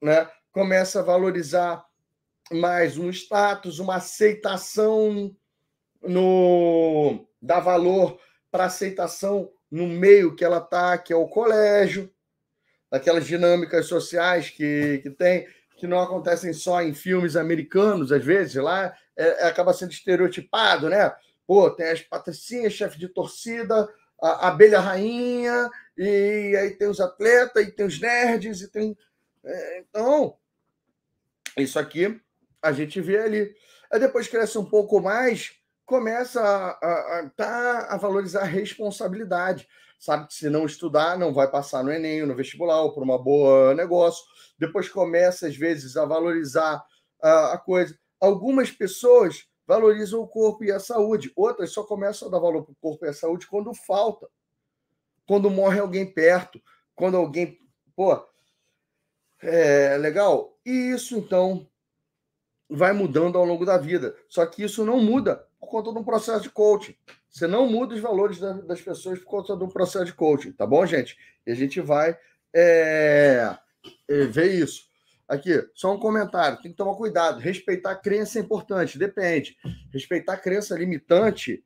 Né? 0.00 0.28
Começa 0.50 1.00
a 1.00 1.04
valorizar 1.04 1.84
mais 2.50 2.98
um 2.98 3.10
status, 3.10 3.78
uma 3.78 3.96
aceitação 3.96 5.34
no 6.02 7.26
dá 7.40 7.60
valor 7.60 8.20
para 8.50 8.66
aceitação 8.66 9.50
no 9.70 9.86
meio 9.86 10.34
que 10.36 10.44
ela 10.44 10.58
está, 10.58 10.98
que 10.98 11.12
é 11.12 11.16
o 11.16 11.28
colégio, 11.28 12.12
daquelas 12.90 13.26
dinâmicas 13.26 13.86
sociais 13.86 14.50
que, 14.50 15.00
que 15.02 15.10
tem, 15.10 15.48
que 15.82 15.86
não 15.88 15.98
acontecem 15.98 16.52
só 16.52 16.80
em 16.80 16.94
filmes 16.94 17.34
americanos, 17.34 18.12
às 18.12 18.24
vezes, 18.24 18.54
lá 18.54 18.96
é, 19.16 19.42
é, 19.42 19.48
acaba 19.48 19.72
sendo 19.72 19.90
estereotipado, 19.90 20.88
né? 20.88 21.12
Pô, 21.44 21.68
tem 21.72 21.88
as 21.88 22.00
patricinhas, 22.00 22.72
chefe 22.72 22.96
de 22.96 23.08
torcida, 23.08 23.92
a, 24.22 24.28
a 24.28 24.48
abelha 24.50 24.78
rainha, 24.78 25.68
e 25.98 26.56
aí 26.56 26.70
tem 26.76 26.86
os 26.86 27.00
atletas, 27.00 27.66
e 27.66 27.72
tem 27.72 27.84
os 27.84 28.00
nerds, 28.00 28.60
e 28.60 28.70
tem. 28.70 28.96
É, 29.44 29.80
então, 29.80 30.36
isso 31.56 31.80
aqui 31.80 32.20
a 32.62 32.70
gente 32.70 33.00
vê 33.00 33.18
ali. 33.18 33.52
Aí 33.92 33.98
depois 33.98 34.28
cresce 34.28 34.56
um 34.56 34.64
pouco 34.64 35.00
mais, 35.00 35.50
começa 35.84 36.40
a, 36.40 36.78
a, 36.80 37.18
a, 37.18 37.30
tá, 37.30 37.86
a 37.90 37.96
valorizar 37.96 38.42
a 38.42 38.44
responsabilidade. 38.44 39.66
Sabe 40.02 40.26
que 40.26 40.34
se 40.34 40.50
não 40.50 40.66
estudar, 40.66 41.16
não 41.16 41.32
vai 41.32 41.48
passar 41.48 41.84
no 41.84 41.92
Enem, 41.92 42.26
no 42.26 42.34
vestibular, 42.34 42.82
ou 42.82 42.92
por 42.92 43.04
uma 43.04 43.16
boa 43.16 43.72
negócio. 43.72 44.24
Depois 44.58 44.88
começa, 44.88 45.46
às 45.46 45.56
vezes, 45.56 45.96
a 45.96 46.04
valorizar 46.04 46.84
a, 47.22 47.52
a 47.52 47.58
coisa. 47.58 47.96
Algumas 48.20 48.68
pessoas 48.68 49.46
valorizam 49.64 50.20
o 50.20 50.26
corpo 50.26 50.64
e 50.64 50.72
a 50.72 50.80
saúde, 50.80 51.30
outras 51.36 51.70
só 51.70 51.84
começam 51.84 52.26
a 52.26 52.30
dar 52.32 52.40
valor 52.40 52.64
para 52.64 52.72
o 52.72 52.76
corpo 52.80 53.06
e 53.06 53.10
a 53.10 53.14
saúde 53.14 53.46
quando 53.46 53.72
falta, 53.72 54.26
quando 55.24 55.48
morre 55.48 55.78
alguém 55.78 56.04
perto, 56.04 56.60
quando 56.96 57.16
alguém. 57.16 57.60
Pô, 57.94 58.26
é 59.40 59.96
legal? 59.98 60.58
E 60.66 60.72
isso, 60.72 61.16
então, 61.16 61.64
vai 62.68 62.92
mudando 62.92 63.38
ao 63.38 63.44
longo 63.44 63.64
da 63.64 63.78
vida. 63.78 64.16
Só 64.28 64.44
que 64.46 64.64
isso 64.64 64.84
não 64.84 65.00
muda 65.00 65.46
por 65.60 65.68
conta 65.68 65.92
de 65.92 65.98
um 66.00 66.04
processo 66.04 66.42
de 66.42 66.50
coaching. 66.50 66.96
Você 67.32 67.46
não 67.46 67.66
muda 67.66 67.94
os 67.94 68.00
valores 68.00 68.38
das 68.38 68.80
pessoas 68.80 69.18
por 69.18 69.24
conta 69.24 69.54
um 69.54 69.68
processo 69.68 70.04
de 70.04 70.12
coaching, 70.12 70.52
tá 70.52 70.66
bom, 70.66 70.84
gente? 70.84 71.16
E 71.46 71.50
a 71.50 71.54
gente 71.54 71.80
vai 71.80 72.16
é, 72.54 73.56
é, 74.08 74.26
ver 74.26 74.52
isso. 74.52 74.84
Aqui, 75.26 75.66
só 75.74 75.94
um 75.94 75.98
comentário. 75.98 76.60
Tem 76.60 76.70
que 76.70 76.76
tomar 76.76 76.94
cuidado. 76.94 77.40
Respeitar 77.40 77.92
a 77.92 77.96
crença 77.96 78.38
é 78.38 78.42
importante. 78.42 78.98
Depende. 78.98 79.56
Respeitar 79.90 80.34
a 80.34 80.38
crença 80.38 80.76
limitante 80.76 81.64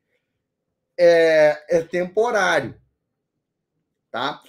é, 0.96 1.78
é 1.78 1.82
temporário. 1.82 2.80
Tá? 4.10 4.40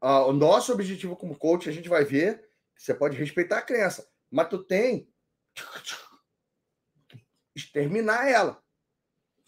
Ah, 0.00 0.26
o 0.26 0.32
nosso 0.34 0.70
objetivo 0.70 1.16
como 1.16 1.38
coach, 1.38 1.68
a 1.68 1.72
gente 1.72 1.88
vai 1.88 2.04
ver 2.04 2.48
você 2.78 2.94
pode 2.94 3.16
respeitar 3.16 3.58
a 3.58 3.62
crença, 3.62 4.08
mas 4.30 4.48
tu 4.48 4.62
tem 4.62 5.12
exterminar 7.54 8.28
ela. 8.28 8.62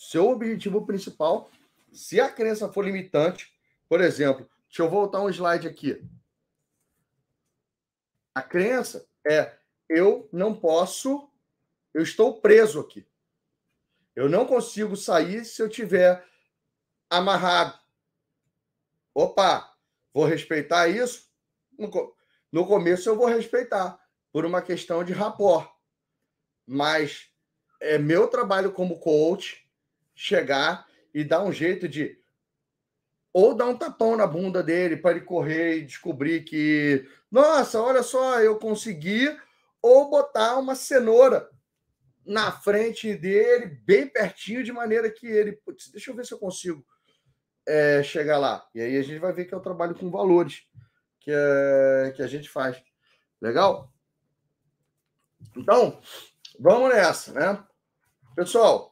Seu 0.03 0.31
objetivo 0.31 0.87
principal, 0.87 1.51
se 1.93 2.19
a 2.19 2.33
crença 2.33 2.73
for 2.73 2.83
limitante, 2.83 3.55
por 3.87 4.01
exemplo, 4.01 4.49
deixa 4.67 4.83
eu 4.83 4.89
voltar 4.89 5.21
um 5.21 5.29
slide 5.29 5.69
aqui. 5.69 6.03
A 8.35 8.41
crença 8.41 9.07
é 9.29 9.59
eu 9.91 10.27
não 10.33 10.59
posso, 10.59 11.31
eu 11.93 12.03
estou 12.03 12.41
preso 12.41 12.81
aqui. 12.81 13.07
Eu 14.17 14.27
não 14.27 14.47
consigo 14.47 14.97
sair 14.97 15.45
se 15.45 15.61
eu 15.61 15.69
tiver 15.69 16.27
amarrado. 17.11 17.79
Opa, 19.15 19.77
vou 20.15 20.25
respeitar 20.25 20.89
isso? 20.89 21.31
No 22.51 22.67
começo 22.67 23.07
eu 23.07 23.17
vou 23.17 23.27
respeitar, 23.27 24.03
por 24.33 24.47
uma 24.47 24.63
questão 24.63 25.05
de 25.05 25.13
rapport. 25.13 25.71
Mas 26.67 27.29
é 27.79 27.99
meu 27.99 28.29
trabalho 28.29 28.73
como 28.73 28.99
coach 28.99 29.69
chegar 30.21 30.87
e 31.15 31.25
dar 31.25 31.43
um 31.43 31.53
jeito 31.53 31.89
de 31.89 32.19
ou 33.33 33.55
dar 33.55 33.67
um 33.67 33.77
tapão 33.77 34.17
na 34.17 34.27
bunda 34.27 34.63
dele 34.63 34.97
para 34.97 35.13
ele 35.13 35.21
correr 35.21 35.77
e 35.77 35.87
descobrir 35.87 36.43
que, 36.43 37.09
nossa, 37.31 37.81
olha 37.81 38.03
só, 38.03 38.41
eu 38.41 38.59
consegui, 38.59 39.29
ou 39.81 40.11
botar 40.11 40.59
uma 40.59 40.75
cenoura 40.75 41.49
na 42.27 42.51
frente 42.51 43.15
dele, 43.15 43.67
bem 43.85 44.09
pertinho, 44.09 44.65
de 44.65 44.73
maneira 44.73 45.09
que 45.09 45.27
ele, 45.27 45.53
putz, 45.53 45.91
deixa 45.91 46.11
eu 46.11 46.17
ver 46.17 46.27
se 46.27 46.35
eu 46.35 46.39
consigo 46.39 46.85
é, 47.67 48.03
chegar 48.03 48.39
lá. 48.39 48.67
E 48.75 48.81
aí 48.81 48.97
a 48.97 49.03
gente 49.03 49.21
vai 49.21 49.33
ver 49.33 49.45
que 49.45 49.55
é 49.55 49.57
o 49.57 49.63
trabalho 49.63 49.95
com 49.95 50.11
valores 50.11 50.65
que, 51.21 51.31
é, 51.31 52.13
que 52.17 52.23
a 52.23 52.27
gente 52.27 52.49
faz. 52.49 52.83
Legal? 53.41 53.93
Então, 55.57 56.01
Vamos 56.63 56.91
nessa, 56.91 57.33
né? 57.33 57.65
Pessoal, 58.37 58.90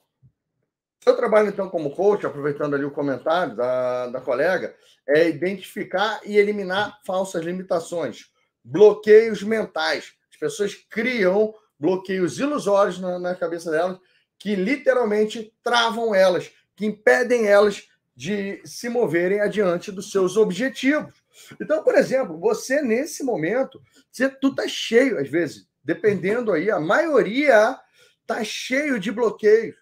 seu 1.09 1.17
trabalho, 1.17 1.49
então, 1.49 1.71
como 1.71 1.95
coach, 1.95 2.27
aproveitando 2.27 2.75
ali 2.75 2.85
o 2.85 2.91
comentário 2.91 3.57
da, 3.57 4.09
da 4.09 4.21
colega, 4.21 4.75
é 5.07 5.29
identificar 5.29 6.21
e 6.25 6.37
eliminar 6.37 7.01
falsas 7.07 7.43
limitações, 7.43 8.27
bloqueios 8.63 9.43
mentais. 9.43 10.13
As 10.31 10.37
pessoas 10.39 10.75
criam 10.75 11.55
bloqueios 11.81 12.39
ilusórios 12.39 12.99
na, 12.99 13.19
na 13.19 13.35
cabeça 13.35 13.71
delas 13.71 13.99
que 14.39 14.55
literalmente 14.55 15.53
travam 15.65 16.15
elas, 16.15 16.51
que 16.77 16.85
impedem 16.87 17.47
elas 17.47 17.89
de 18.15 18.61
se 18.65 18.89
moverem 18.89 19.41
adiante 19.41 19.91
dos 19.91 20.11
seus 20.11 20.37
objetivos. 20.37 21.15
Então, 21.61 21.83
por 21.83 21.95
exemplo, 21.95 22.39
você 22.39 22.83
nesse 22.83 23.25
momento, 23.25 23.81
você, 24.13 24.29
tu 24.29 24.55
tá 24.55 24.69
cheio 24.69 25.19
às 25.19 25.29
vezes 25.29 25.67
dependendo 25.83 26.53
aí, 26.53 26.71
a 26.71 26.79
maioria 26.79 27.79
tá 28.27 28.45
cheio 28.45 29.01
de 29.01 29.11
bloqueios 29.11 29.75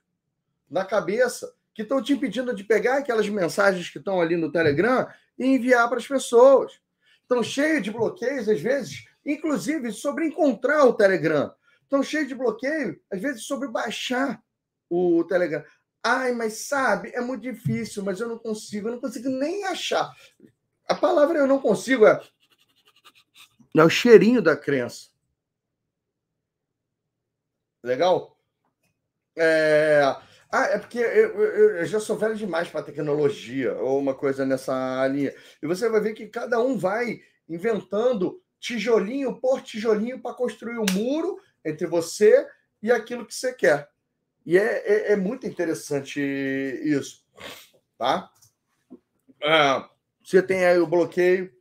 na 0.71 0.85
cabeça 0.85 1.53
que 1.75 1.83
estão 1.83 2.03
te 2.03 2.13
impedindo 2.13 2.55
de 2.55 2.65
pegar 2.65 2.99
aquelas 2.99 3.29
mensagens 3.29 3.91
que 3.91 3.99
estão 3.99 4.21
ali 4.21 4.37
no 4.37 4.51
Telegram 4.51 5.07
e 5.39 5.45
enviar 5.45 5.89
para 5.89 5.99
as 5.99 6.07
pessoas. 6.07 6.81
Estão 7.23 7.43
cheios 7.43 7.83
de 7.83 7.91
bloqueios, 7.91 8.49
às 8.49 8.61
vezes, 8.61 9.05
inclusive 9.25 9.93
sobre 9.93 10.27
encontrar 10.27 10.85
o 10.85 10.95
Telegram. 10.95 11.53
Estão 11.83 12.03
cheios 12.03 12.29
de 12.29 12.35
bloqueio, 12.35 13.01
às 13.13 13.21
vezes, 13.21 13.43
sobre 13.45 13.69
baixar 13.69 14.43
o 14.89 15.25
Telegram. 15.25 15.63
Ai, 16.03 16.33
mas 16.33 16.67
sabe, 16.67 17.11
é 17.15 17.21
muito 17.21 17.43
difícil, 17.43 18.03
mas 18.05 18.21
eu 18.21 18.29
não 18.29 18.39
consigo, 18.39 18.89
eu 18.89 18.93
não 18.93 19.01
consigo 19.01 19.29
nem 19.29 19.65
achar. 19.65 20.11
A 20.89 20.95
palavra 20.95 21.39
eu 21.39 21.47
não 21.47 21.61
consigo 21.61 22.07
é, 22.07 22.23
é 23.77 23.85
o 23.85 23.91
cheirinho 23.91 24.41
da 24.41 24.57
crença. 24.57 25.11
Legal? 27.83 28.39
É... 29.37 30.17
Ah, 30.51 30.65
é 30.67 30.79
porque 30.79 30.99
eu, 30.99 31.43
eu, 31.43 31.77
eu 31.79 31.87
já 31.87 31.99
sou 31.99 32.17
velho 32.17 32.37
demais 32.37 32.69
para 32.69 32.83
tecnologia 32.83 33.75
ou 33.77 33.99
uma 33.99 34.15
coisa 34.15 34.47
nessa 34.47 35.07
linha. 35.09 35.35
E 35.63 35.67
você 35.67 35.89
vai 35.89 36.01
ver 36.01 36.15
que 36.15 36.29
cada 36.29 36.61
um 36.61 36.79
vai 36.79 37.21
inventando 37.49 38.41
tijolinho 38.59 39.41
por 39.41 39.61
tijolinho 39.63 40.21
para 40.21 40.35
construir 40.35 40.79
um 40.79 40.87
muro 40.93 41.39
entre 41.65 41.87
você 41.87 42.47
e 42.83 42.91
aquilo 42.91 43.27
que 43.27 43.35
você 43.35 43.53
quer. 43.53 43.89
E 44.45 44.57
é, 44.57 45.11
é, 45.11 45.13
é 45.13 45.17
muito 45.17 45.47
interessante 45.47 46.21
isso, 46.21 47.25
tá? 47.99 48.31
Ah, 49.43 49.91
você 50.25 50.41
tem 50.41 50.65
aí 50.65 50.79
o 50.79 50.87
bloqueio 50.87 51.53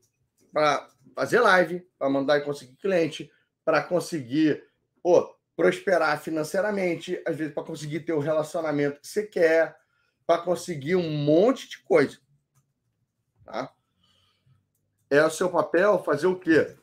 para 0.53 0.88
fazer 1.16 1.40
live, 1.40 1.88
para 1.98 2.10
mandar 2.10 2.38
e 2.38 2.41
conseguir 2.41 2.76
cliente, 2.76 3.32
para 3.64 3.82
conseguir 3.82 4.64
pô, 5.02 5.36
prosperar 5.56 6.22
financeiramente, 6.22 7.22
às 7.26 7.36
vezes 7.36 7.53
para 7.53 7.64
conseguir 7.64 8.02
ter 8.02 8.14
o 8.14 8.19
relacionamento 8.19 8.99
que 8.99 9.07
você 9.07 9.26
quer, 9.26 9.76
para 10.27 10.41
conseguir 10.41 10.95
um 10.95 11.10
monte 11.10 11.69
de 11.69 11.82
coisa. 11.84 12.18
Tá? 13.44 13.72
É 15.10 15.23
o 15.23 15.30
seu 15.30 15.49
papel 15.49 16.03
fazer 16.03 16.27
o 16.27 16.40
quê? 16.40 16.76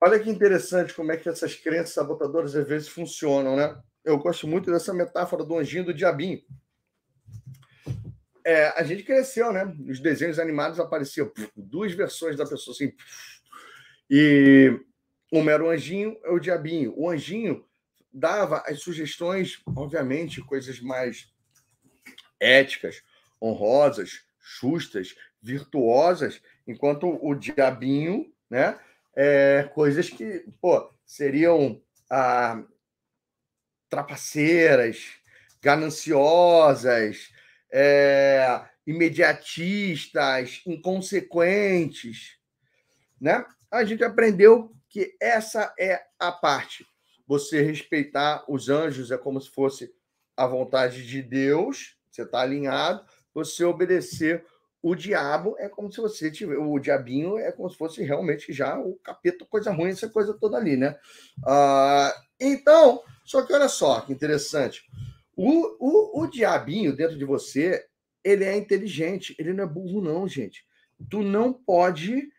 Olha 0.00 0.18
que 0.18 0.28
interessante 0.28 0.94
como 0.94 1.12
é 1.12 1.16
que 1.16 1.28
essas 1.28 1.54
crenças 1.54 1.94
sabotadoras 1.94 2.56
às 2.56 2.66
vezes 2.66 2.88
funcionam, 2.88 3.54
né? 3.54 3.80
Eu 4.04 4.18
gosto 4.18 4.48
muito 4.48 4.70
dessa 4.70 4.92
metáfora 4.92 5.44
do 5.44 5.56
anjinho 5.56 5.84
do 5.84 5.94
diabinho. 5.94 6.42
É, 8.44 8.68
a 8.70 8.82
gente 8.82 9.04
cresceu, 9.04 9.52
né? 9.52 9.64
Nos 9.64 10.00
desenhos 10.00 10.40
animados 10.40 10.80
apareciam 10.80 11.30
duas 11.54 11.92
versões 11.92 12.36
da 12.36 12.44
pessoa 12.44 12.74
assim. 12.74 12.92
E 14.10 14.76
um 15.32 15.48
era 15.48 15.64
o 15.64 15.70
anjinho, 15.70 16.18
é 16.22 16.30
o 16.30 16.38
diabinho. 16.38 16.92
O 16.94 17.08
anjinho 17.08 17.64
dava 18.12 18.62
as 18.66 18.80
sugestões, 18.80 19.62
obviamente, 19.74 20.42
coisas 20.42 20.78
mais 20.80 21.32
éticas, 22.38 23.02
honrosas, 23.40 24.24
justas, 24.60 25.16
virtuosas, 25.40 26.40
enquanto 26.66 27.18
o 27.24 27.34
diabinho, 27.34 28.32
né, 28.50 28.78
é, 29.16 29.70
coisas 29.74 30.10
que, 30.10 30.44
pô, 30.60 30.92
seriam 31.04 31.82
ah, 32.10 32.62
trapaceiras, 33.88 35.06
gananciosas, 35.60 37.30
é, 37.70 38.64
imediatistas, 38.86 40.60
inconsequentes, 40.66 42.36
né? 43.20 43.44
A 43.70 43.84
gente 43.84 44.02
aprendeu 44.02 44.74
que 44.92 45.16
essa 45.18 45.74
é 45.78 46.02
a 46.18 46.30
parte. 46.30 46.86
Você 47.26 47.62
respeitar 47.62 48.44
os 48.46 48.68
anjos 48.68 49.10
é 49.10 49.16
como 49.16 49.40
se 49.40 49.48
fosse 49.48 49.90
a 50.36 50.46
vontade 50.46 51.06
de 51.06 51.22
Deus, 51.22 51.96
você 52.10 52.22
está 52.22 52.42
alinhado. 52.42 53.02
Você 53.32 53.64
obedecer 53.64 54.44
o 54.82 54.94
diabo 54.94 55.56
é 55.58 55.66
como 55.66 55.90
se 55.90 55.98
você 55.98 56.30
tiver. 56.30 56.58
O 56.58 56.78
diabinho 56.78 57.38
é 57.38 57.50
como 57.50 57.70
se 57.70 57.76
fosse 57.76 58.02
realmente 58.02 58.52
já 58.52 58.78
o 58.78 58.96
capeta, 58.96 59.46
coisa 59.46 59.72
ruim, 59.72 59.90
essa 59.90 60.10
coisa 60.10 60.34
toda 60.34 60.58
ali, 60.58 60.76
né? 60.76 60.98
Ah, 61.46 62.14
então, 62.38 63.02
só 63.24 63.46
que 63.46 63.52
olha 63.54 63.68
só 63.68 64.02
que 64.02 64.12
interessante. 64.12 64.82
O, 65.34 65.76
o, 65.80 66.22
o 66.22 66.26
diabinho 66.26 66.94
dentro 66.94 67.16
de 67.16 67.24
você, 67.24 67.86
ele 68.22 68.44
é 68.44 68.54
inteligente, 68.54 69.34
ele 69.38 69.54
não 69.54 69.64
é 69.64 69.66
burro, 69.66 70.02
não, 70.02 70.28
gente. 70.28 70.66
Tu 71.08 71.22
não 71.22 71.50
pode 71.50 72.30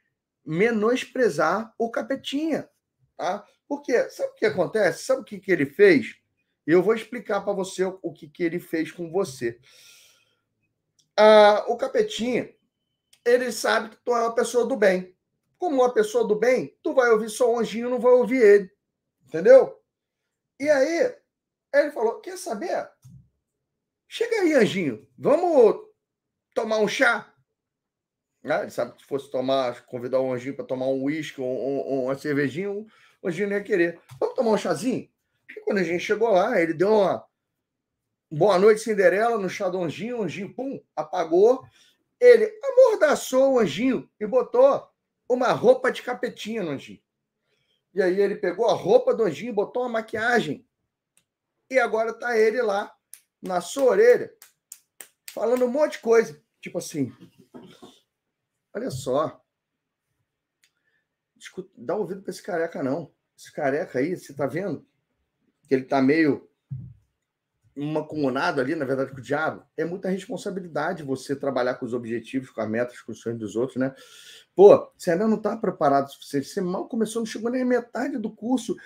menosprezar 0.46 1.74
o 1.78 1.90
capetinha, 1.90 2.70
tá? 3.16 3.46
Porque 3.68 4.10
sabe 4.10 4.30
o 4.32 4.36
que 4.36 4.46
acontece? 4.46 5.04
Sabe 5.04 5.22
o 5.22 5.24
que, 5.24 5.40
que 5.40 5.52
ele 5.52 5.66
fez? 5.66 6.16
Eu 6.66 6.82
vou 6.82 6.94
explicar 6.94 7.42
para 7.42 7.54
você 7.54 7.84
o, 7.84 8.00
o 8.02 8.14
que, 8.14 8.28
que 8.28 8.44
ele 8.44 8.60
fez 8.60 8.92
com 8.92 9.12
você. 9.12 9.60
Ah, 11.18 11.66
o 11.68 11.78
capetinha, 11.78 12.54
ele 13.26 13.52
sabe 13.52 13.90
que 13.90 13.98
tu 14.04 14.16
é 14.16 14.22
uma 14.22 14.36
pessoa 14.36 14.66
do 14.66 14.76
bem. 14.76 15.16
Como 15.58 15.78
uma 15.78 15.94
pessoa 15.94 16.28
do 16.28 16.36
bem, 16.36 16.78
tu 16.84 16.94
vai 16.94 17.10
ouvir 17.10 17.30
só 17.30 17.52
o 17.52 17.60
anjinho, 17.60 17.90
não 17.90 18.00
vai 18.00 18.12
ouvir 18.12 18.42
ele. 18.42 18.72
Entendeu? 19.26 19.82
E 20.60 20.70
aí, 20.70 21.16
ele 21.74 21.92
falou: 21.92 22.20
Quer 22.20 22.38
saber? 22.38 22.90
Chega 24.08 24.42
aí, 24.42 24.54
anjinho, 24.54 25.08
vamos 25.18 25.88
tomar 26.54 26.78
um 26.78 26.88
chá? 26.88 27.33
Ah, 28.46 28.62
ele 28.62 28.72
sabe 28.72 28.94
que 28.94 29.02
se 29.02 29.08
fosse 29.08 29.32
tomar, 29.32 29.86
convidar 29.86 30.20
o 30.20 30.34
anjinho 30.34 30.56
para 30.56 30.66
tomar 30.66 30.88
um 30.88 31.04
uísque 31.04 31.40
ou, 31.40 31.48
ou, 31.48 32.04
uma 32.06 32.18
cervejinha, 32.18 32.70
o 32.72 32.88
anjinho 33.24 33.50
não 33.50 33.56
ia 33.56 33.64
querer. 33.64 34.02
Vamos 34.20 34.36
tomar 34.36 34.52
um 34.52 34.58
chazinho? 34.58 35.10
E 35.50 35.62
quando 35.62 35.78
a 35.78 35.84
gente 35.84 36.04
chegou 36.04 36.30
lá, 36.30 36.60
ele 36.62 36.74
deu 36.74 36.92
uma 36.92 37.26
boa 38.30 38.60
noite, 38.60 38.82
Cinderela, 38.82 39.38
no 39.38 39.50
chá 39.50 39.70
do 39.70 39.82
anjinho, 39.82 40.20
o 40.20 40.24
anjinho, 40.24 40.54
pum, 40.54 40.84
apagou. 40.96 41.64
Ele 42.20 42.52
amordaçou 42.64 43.54
o 43.54 43.60
anjinho 43.60 44.10
e 44.20 44.26
botou 44.26 44.90
uma 45.28 45.52
roupa 45.52 45.92
de 45.92 46.02
capetinha 46.02 46.64
no 46.64 46.72
anjinho. 46.72 47.02
E 47.94 48.02
aí 48.02 48.20
ele 48.20 48.36
pegou 48.36 48.68
a 48.68 48.74
roupa 48.74 49.14
do 49.14 49.24
anjinho, 49.24 49.54
botou 49.54 49.84
uma 49.84 49.90
maquiagem. 49.90 50.66
E 51.70 51.80
agora 51.80 52.14
tá 52.14 52.38
ele 52.38 52.62
lá, 52.62 52.94
na 53.42 53.62
sua 53.62 53.92
orelha, 53.92 54.34
falando 55.32 55.66
um 55.66 55.72
monte 55.72 55.94
de 55.94 56.00
coisa. 56.00 56.42
Tipo 56.60 56.78
assim, 56.78 57.14
olha 58.74 58.90
só. 58.92 59.42
Escuta, 61.38 61.70
dá 61.78 61.96
ouvido 61.96 62.22
para 62.22 62.32
esse 62.32 62.42
careca, 62.42 62.82
não. 62.82 63.12
Esse 63.38 63.52
careca 63.52 64.00
aí, 64.00 64.16
você 64.16 64.34
tá 64.34 64.48
vendo? 64.48 64.86
Que 65.68 65.76
ele 65.76 65.84
tá 65.84 66.02
meio 66.02 66.50
uma 67.76 68.06
comunado 68.06 68.62
ali, 68.62 68.76
na 68.76 68.86
verdade, 68.86 69.12
com 69.12 69.18
o 69.18 69.22
diabo, 69.22 69.64
é 69.76 69.84
muita 69.84 70.10
responsabilidade 70.10 71.04
você 71.04 71.36
trabalhar 71.36 71.76
com 71.76 71.86
os 71.86 71.94
objetivos, 71.94 72.52
com 72.52 72.62
as 72.62 72.70
metas, 72.70 73.02
com 73.02 73.12
os 73.12 73.20
sonhos 73.20 73.40
dos 73.40 73.56
outros, 73.56 73.78
né? 73.78 73.94
Pô, 74.56 74.92
você 74.96 75.12
ainda 75.12 75.28
não 75.28 75.38
está 75.38 75.58
preparado 75.58 76.08
o 76.08 76.12
suficiente, 76.12 76.48
você 76.48 76.62
mal 76.62 76.88
começou, 76.88 77.22
não 77.22 77.26
chegou 77.26 77.50
nem 77.50 77.64
a 77.64 77.66
metade 77.66 78.18
do 78.18 78.30
curso. 78.30 78.78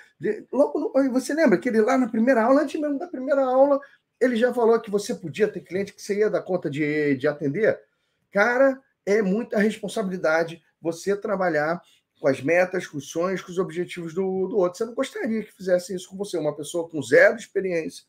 Logo, 0.52 0.80
no... 0.80 1.12
você 1.12 1.34
lembra 1.34 1.58
que 1.58 1.68
ele 1.68 1.82
lá 1.82 1.98
na 1.98 2.08
primeira 2.08 2.44
aula, 2.44 2.62
antes 2.62 2.80
mesmo 2.80 2.98
da 2.98 3.08
primeira 3.08 3.44
aula, 3.44 3.80
ele 4.20 4.38
já 4.38 4.54
falou 4.54 4.80
que 4.80 4.90
você 4.90 5.14
podia 5.14 5.48
ter 5.48 5.62
cliente 5.62 5.94
que 5.94 6.02
você 6.02 6.20
ia 6.20 6.30
dar 6.30 6.42
conta 6.42 6.70
de, 6.70 7.16
de 7.18 7.28
atender? 7.28 7.80
Cara, 8.32 8.82
é 9.08 9.22
muita 9.22 9.58
responsabilidade 9.58 10.62
você 10.82 11.16
trabalhar 11.16 11.82
com 12.20 12.28
as 12.28 12.42
metas, 12.42 12.86
com 12.86 12.98
os 12.98 13.10
sonhos, 13.10 13.42
com 13.42 13.52
os 13.52 13.58
objetivos 13.58 14.14
do, 14.14 14.48
do 14.48 14.58
outro. 14.58 14.78
Você 14.78 14.86
não 14.86 14.94
gostaria 14.94 15.44
que 15.44 15.54
fizesse 15.54 15.96
isso 15.96 16.10
com 16.10 16.18
você, 16.18 16.38
uma 16.38 16.56
pessoa 16.56 16.90
com 16.90 17.02
zero 17.02 17.38
experiência, 17.38 18.04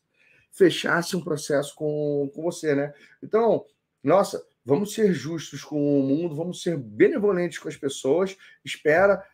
fechasse 0.51 1.15
um 1.15 1.23
processo 1.23 1.73
com, 1.73 2.29
com 2.35 2.41
você, 2.41 2.75
né? 2.75 2.93
Então, 3.23 3.65
nossa, 4.03 4.45
vamos 4.65 4.93
ser 4.93 5.13
justos 5.13 5.63
com 5.63 5.99
o 5.99 6.03
mundo, 6.03 6.35
vamos 6.35 6.61
ser 6.61 6.75
benevolentes 6.77 7.59
com 7.59 7.69
as 7.69 7.77
pessoas. 7.77 8.35
Espera 8.65 9.25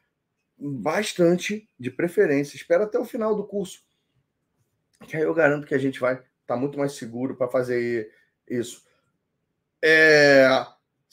bastante, 0.57 1.67
de 1.79 1.89
preferência, 1.89 2.55
espera 2.55 2.83
até 2.83 2.99
o 2.99 3.05
final 3.05 3.35
do 3.35 3.47
curso. 3.47 3.83
Que 5.07 5.17
aí 5.17 5.23
eu 5.23 5.33
garanto 5.33 5.65
que 5.65 5.73
a 5.73 5.79
gente 5.79 5.99
vai 5.99 6.13
estar 6.13 6.27
tá 6.45 6.55
muito 6.55 6.77
mais 6.77 6.93
seguro 6.93 7.35
para 7.35 7.47
fazer 7.47 8.11
isso. 8.47 8.83
É, 9.83 10.47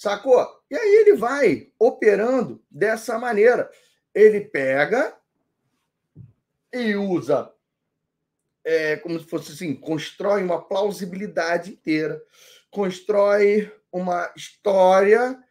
sacou? 0.03 0.45
E 0.69 0.74
aí 0.74 0.97
ele 0.97 1.15
vai 1.15 1.73
operando 1.79 2.61
dessa 2.69 3.19
maneira. 3.19 3.70
Ele 4.12 4.41
pega 4.41 5.16
e 6.73 6.97
usa 6.97 7.53
é, 8.65 8.97
como 8.97 9.19
se 9.19 9.27
fosse 9.27 9.53
assim, 9.53 9.74
constrói 9.74 10.43
uma 10.43 10.61
plausibilidade 10.61 11.73
inteira, 11.73 12.23
constrói 12.70 13.73
uma 13.91 14.33
história 14.37 15.43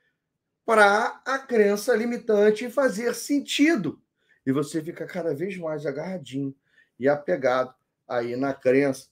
para 0.65 1.21
a 1.25 1.39
crença 1.39 1.95
limitante 1.95 2.69
fazer 2.69 3.13
sentido. 3.13 4.01
E 4.45 4.51
você 4.51 4.81
fica 4.81 5.05
cada 5.05 5.33
vez 5.33 5.57
mais 5.57 5.85
agarradinho 5.85 6.55
e 6.99 7.07
apegado 7.07 7.73
aí 8.07 8.35
na 8.35 8.53
crença. 8.53 9.07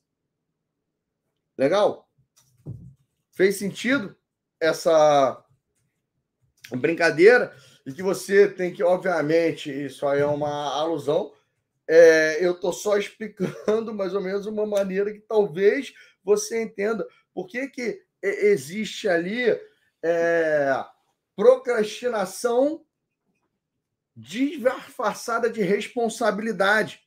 Legal? 1.58 2.10
Fez 3.32 3.58
sentido 3.58 4.19
essa 4.60 5.44
brincadeira? 6.72 7.56
E 7.86 7.94
que 7.94 8.04
você 8.04 8.48
tem 8.48 8.74
que, 8.74 8.84
obviamente, 8.84 9.72
isso 9.72 10.08
aí 10.08 10.20
é 10.22 10.26
uma 10.26 10.76
alusão, 10.76 11.34
é, 11.88 12.38
eu 12.46 12.52
estou 12.52 12.72
só 12.72 12.98
explicando 12.98 13.94
mais 13.94 14.14
ou 14.14 14.22
menos 14.22 14.46
uma 14.46 14.66
maneira 14.66 15.12
que 15.12 15.22
talvez 15.22 15.92
você 16.24 16.62
entenda 16.62 17.08
por 17.34 17.48
que, 17.48 17.68
que 17.68 18.04
existe 18.22 19.10
ali 19.10 19.46
é, 20.04 20.86
procrastinação 21.36 22.86
disfarçada 24.16 25.50
de 25.50 25.62
responsabilidade. 25.62 27.02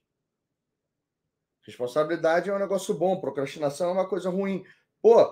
Responsabilidade 1.64 2.50
é 2.50 2.54
um 2.54 2.58
negócio 2.58 2.92
bom, 2.94 3.20
procrastinação 3.20 3.90
é 3.90 3.92
uma 3.92 4.08
coisa 4.08 4.30
ruim. 4.30 4.64
Pô, 5.00 5.26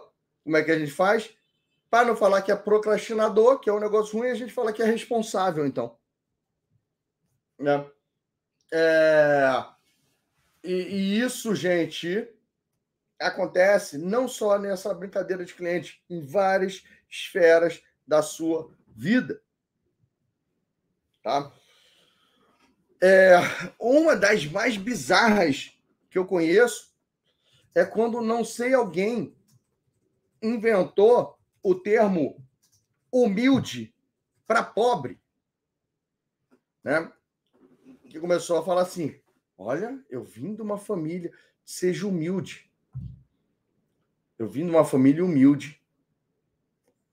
como 0.45 0.57
é 0.57 0.63
que 0.63 0.71
a 0.71 0.79
gente 0.79 0.93
faz? 0.93 1.35
Para 1.91 2.07
não 2.07 2.17
falar 2.17 2.43
que 2.43 2.53
é 2.53 2.57
procrastinador, 2.57 3.59
que 3.59 3.69
é 3.69 3.73
um 3.73 3.81
negócio 3.81 4.17
ruim, 4.17 4.31
a 4.31 4.35
gente 4.35 4.53
fala 4.53 4.73
que 4.73 4.81
é 4.81 4.87
responsável, 4.87 5.67
então. 5.67 5.99
Né? 7.59 7.85
É... 8.73 9.65
E, 10.63 10.73
e, 10.73 11.21
isso, 11.21 11.55
gente, 11.55 12.29
acontece 13.19 13.99
não 13.99 14.29
só 14.29 14.57
nessa 14.57 14.95
brincadeira 14.95 15.45
de 15.45 15.53
cliente, 15.53 16.01
em 16.09 16.21
várias 16.25 16.85
esferas 17.09 17.83
da 18.07 18.23
sua 18.23 18.71
vida. 18.87 19.43
Tá? 21.23 21.53
É, 23.03 23.37
uma 23.81 24.15
das 24.15 24.47
mais 24.47 24.77
bizarras 24.77 25.77
que 26.09 26.19
eu 26.19 26.27
conheço 26.27 26.95
é 27.75 27.85
quando 27.85 28.21
não 28.21 28.45
sei 28.45 28.75
alguém 28.75 29.35
inventou 30.43 31.40
o 31.63 31.75
termo 31.75 32.43
humilde 33.13 33.95
para 34.47 34.63
pobre. 34.63 35.21
Né? 36.83 37.13
que 38.11 38.21
começou 38.21 38.59
a 38.59 38.65
falar 38.65 38.83
assim: 38.83 39.19
olha, 39.57 39.99
eu 40.11 40.23
vim 40.23 40.55
de 40.55 40.61
uma 40.61 40.77
família, 40.77 41.33
seja 41.65 42.07
humilde. 42.07 42.69
Eu 44.39 44.49
vim 44.49 44.65
de 44.65 44.71
uma 44.71 44.85
família 44.85 45.25
humilde, 45.25 45.81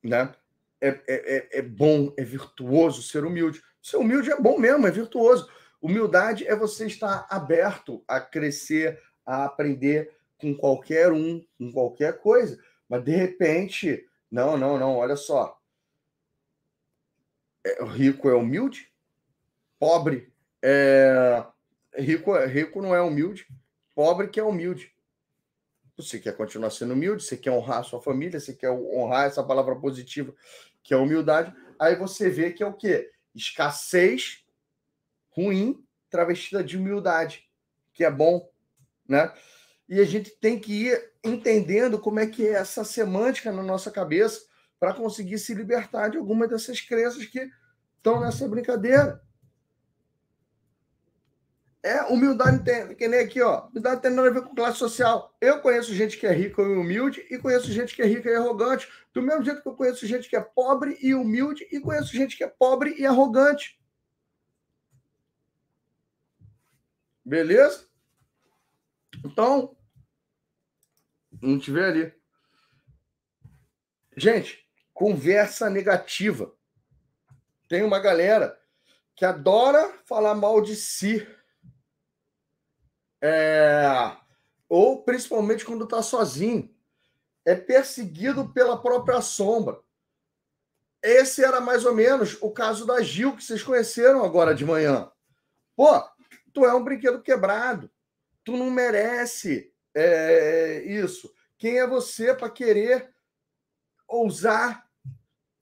né? 0.04 0.34
É, 0.80 0.90
é, 0.90 1.04
é, 1.08 1.60
é 1.60 1.62
bom, 1.62 2.14
é 2.18 2.24
virtuoso 2.24 3.04
ser 3.04 3.24
humilde. 3.24 3.62
Ser 3.82 3.98
humilde 3.98 4.32
é 4.32 4.40
bom 4.40 4.58
mesmo, 4.58 4.88
é 4.88 4.92
virtuoso. 4.92 5.50
Humildade 5.82 6.48
é 6.48 6.56
você 6.56 6.88
estar 6.88 7.28
aberto 7.30 8.04
a 8.08 8.20
crescer, 8.20 9.00
a 9.26 9.46
aprender 9.46 10.16
com 10.38 10.56
qualquer 10.56 11.12
um, 11.12 11.44
com 11.58 11.72
qualquer 11.72 12.20
coisa. 12.20 12.60
Mas 12.88 13.04
de 13.04 13.12
repente, 13.12 14.08
não, 14.32 14.58
não, 14.58 14.78
não, 14.78 14.98
olha 14.98 15.16
só. 15.16 15.60
É, 17.66 17.84
rico 17.84 18.30
é 18.30 18.36
humilde, 18.36 18.92
pobre 19.80 20.32
é, 20.62 21.46
rico, 21.98 22.38
rico 22.46 22.82
não 22.82 22.96
é 22.96 23.02
humilde, 23.02 23.48
pobre 23.96 24.28
que 24.28 24.40
é 24.40 24.44
humilde. 24.44 24.94
Você 25.96 26.20
quer 26.20 26.36
continuar 26.36 26.70
sendo 26.70 26.94
humilde, 26.94 27.24
você 27.24 27.36
quer 27.36 27.52
honrar 27.52 27.80
a 27.80 27.84
sua 27.84 28.02
família, 28.02 28.40
você 28.40 28.54
quer 28.54 28.70
honrar 28.70 29.26
essa 29.26 29.44
palavra 29.44 29.76
positiva 29.76 30.34
que 30.84 30.94
é 30.94 30.98
humildade. 30.98 31.54
Aí 31.80 31.96
você 31.96 32.30
vê 32.30 32.52
que 32.52 32.62
é 32.62 32.68
o 32.68 32.74
quê? 32.74 33.12
Escassez 33.34 34.46
ruim 35.32 35.84
travestida 36.10 36.64
de 36.64 36.78
humildade, 36.78 37.50
que 37.94 38.04
é 38.04 38.12
bom, 38.12 38.50
né? 39.08 39.34
E 39.88 40.00
a 40.00 40.06
gente 40.06 40.32
tem 40.32 40.60
que 40.60 40.88
ir 40.88 41.12
entendendo 41.24 42.00
como 42.00 42.20
é 42.20 42.28
que 42.28 42.46
é 42.46 42.52
essa 42.52 42.84
semântica 42.84 43.52
na 43.52 43.64
nossa 43.64 43.90
cabeça 43.90 44.46
para 44.80 44.94
conseguir 44.94 45.40
se 45.40 45.54
libertar 45.54 46.10
de 46.10 46.18
algumas 46.18 46.50
dessas 46.50 46.82
crenças 46.82 47.26
que 47.26 47.50
estão 47.98 48.20
nessa 48.20 48.48
brincadeira. 48.48 49.22
É, 51.82 52.04
humildade 52.04 52.66
tem, 52.66 52.94
que 52.96 53.08
nem 53.08 53.22
aqui, 53.22 53.42
ó. 53.42 53.68
Humildade 53.68 54.02
tem 54.02 54.12
nada 54.12 54.28
a 54.28 54.32
ver 54.32 54.42
com 54.42 54.54
classe 54.54 54.78
social. 54.78 55.34
Eu 55.40 55.62
conheço 55.62 55.94
gente 55.94 56.18
que 56.18 56.28
é 56.28 56.34
rica 56.34 56.62
e 56.62 56.66
humilde 56.66 57.26
e 57.32 57.38
conheço 57.38 57.72
gente 57.72 57.96
que 57.96 58.02
é 58.02 58.06
rica 58.06 58.30
e 58.30 58.36
arrogante. 58.36 58.90
Do 59.14 59.22
mesmo 59.22 59.44
jeito 59.44 59.62
que 59.62 59.70
eu 59.70 59.76
conheço 59.76 60.06
gente 60.06 60.30
que 60.30 60.36
é 60.36 60.42
pobre 60.42 60.98
e 61.02 61.16
humilde 61.16 61.66
e 61.72 61.80
conheço 61.80 62.12
gente 62.12 62.36
que 62.36 62.44
é 62.44 62.48
pobre 62.48 62.94
e 63.00 63.06
arrogante. 63.06 63.80
Beleza? 67.24 67.88
Então, 69.24 69.77
gente 71.44 71.72
vê 71.72 71.84
ali. 71.84 72.14
Gente, 74.16 74.66
conversa 74.94 75.70
negativa. 75.70 76.54
Tem 77.68 77.84
uma 77.84 78.00
galera 78.00 78.60
que 79.16 79.26
adora 79.26 79.94
falar 80.06 80.36
mal 80.36 80.62
de 80.62 80.76
si 80.76 81.28
é, 83.22 84.16
ou 84.70 85.04
principalmente 85.04 85.66
quando 85.66 85.84
está 85.84 86.02
sozinho, 86.02 86.74
é 87.46 87.56
perseguido 87.56 88.52
pela 88.54 88.82
própria 88.82 89.22
sombra. 89.22 89.80
Esse 91.02 91.44
era 91.44 91.62
mais 91.62 91.86
ou 91.86 91.94
menos 91.94 92.38
o 92.42 92.52
caso 92.52 92.86
da 92.86 93.02
Gil, 93.02 93.36
que 93.36 93.44
vocês 93.44 93.64
conheceram 93.64 94.24
agora 94.24 94.54
de 94.54 94.66
manhã. 94.66 95.10
Pô, 95.76 96.04
tu 96.54 96.66
é 96.66 96.74
um 96.74 96.84
brinquedo 96.84 97.22
quebrado, 97.22 97.90
tu 98.44 98.58
não 98.58 98.70
merece 98.70 99.72
é, 100.00 100.84
isso. 100.84 101.34
Quem 101.58 101.80
é 101.80 101.88
você 101.88 102.34
para 102.34 102.50
querer 102.50 103.10
ousar? 104.08 104.88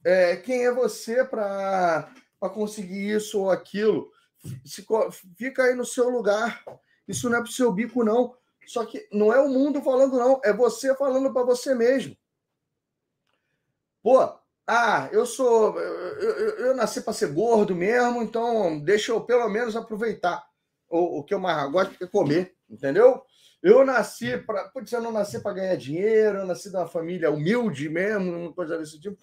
É, 0.03 0.35
quem 0.35 0.65
é 0.65 0.71
você 0.71 1.23
para 1.23 2.11
conseguir 2.53 3.15
isso 3.15 3.39
ou 3.39 3.49
aquilo? 3.49 4.11
Fica 5.37 5.63
aí 5.63 5.73
no 5.73 5.85
seu 5.85 6.09
lugar. 6.09 6.63
Isso 7.07 7.29
não 7.29 7.37
é 7.37 7.41
para 7.41 7.49
o 7.49 7.53
seu 7.53 7.71
bico, 7.71 8.03
não. 8.03 8.35
Só 8.67 8.85
que 8.85 9.07
não 9.11 9.31
é 9.31 9.39
o 9.39 9.47
mundo 9.47 9.81
falando, 9.81 10.17
não. 10.17 10.41
É 10.43 10.51
você 10.51 10.93
falando 10.95 11.31
para 11.31 11.43
você 11.43 11.73
mesmo. 11.73 12.17
Pô, 14.03 14.19
ah, 14.67 15.07
eu 15.11 15.25
sou. 15.25 15.79
Eu, 15.79 16.19
eu, 16.19 16.49
eu 16.67 16.75
nasci 16.75 17.01
para 17.01 17.13
ser 17.13 17.31
gordo 17.31 17.73
mesmo, 17.73 18.21
então 18.21 18.79
deixa 18.79 19.11
eu 19.11 19.21
pelo 19.21 19.47
menos 19.47 19.75
aproveitar. 19.75 20.45
O, 20.89 21.19
o 21.19 21.23
que 21.23 21.33
eu 21.33 21.39
mais 21.39 21.71
gosto 21.71 22.03
é 22.03 22.07
comer, 22.07 22.55
entendeu? 22.69 23.23
Eu 23.65 23.83
nasci 23.83 24.37
para. 24.37 24.69
Putz, 24.69 24.91
eu 24.91 25.01
não 25.01 25.11
nasci 25.11 25.39
para 25.39 25.53
ganhar 25.53 25.75
dinheiro, 25.75 26.37
eu 26.37 26.45
nasci 26.45 26.69
de 26.69 26.75
uma 26.75 26.87
família 26.87 27.31
humilde 27.31 27.89
mesmo, 27.89 28.31
uma 28.31 28.53
coisa 28.53 28.77
desse 28.77 28.99
tipo. 28.99 29.17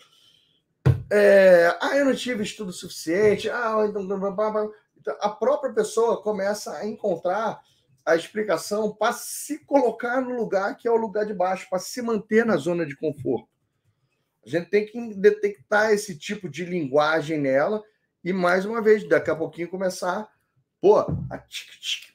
É, 1.09 1.79
ah, 1.81 1.97
eu 1.97 2.05
não 2.05 2.13
tive 2.17 2.43
estudo 2.43 2.73
suficiente. 2.73 3.49
Ah, 3.49 3.87
então. 3.89 4.03
então 4.03 5.17
a 5.21 5.29
própria 5.29 5.73
pessoa 5.73 6.21
começa 6.21 6.77
a 6.77 6.85
encontrar 6.85 7.61
a 8.05 8.17
explicação 8.17 8.93
para 8.93 9.13
se 9.13 9.65
colocar 9.65 10.21
no 10.21 10.35
lugar 10.35 10.77
que 10.77 10.89
é 10.89 10.91
o 10.91 10.97
lugar 10.97 11.25
de 11.25 11.35
baixo, 11.35 11.69
para 11.71 11.79
se 11.79 12.03
manter 12.03 12.45
na 12.45 12.57
zona 12.57 12.85
de 12.85 12.97
conforto. 12.97 13.47
A 14.45 14.49
gente 14.49 14.69
tem 14.69 14.85
que 14.85 15.15
detectar 15.15 15.93
esse 15.93 16.19
tipo 16.19 16.49
de 16.49 16.65
linguagem 16.65 17.39
nela 17.39 17.81
e, 18.25 18.33
mais 18.33 18.65
uma 18.65 18.83
vez, 18.83 19.09
daqui 19.09 19.31
a 19.31 19.37
pouquinho 19.37 19.69
começar 19.69 20.29
pô, 20.81 20.99
a 20.99 21.39
tic, 21.39 21.71
tic, 21.81 22.12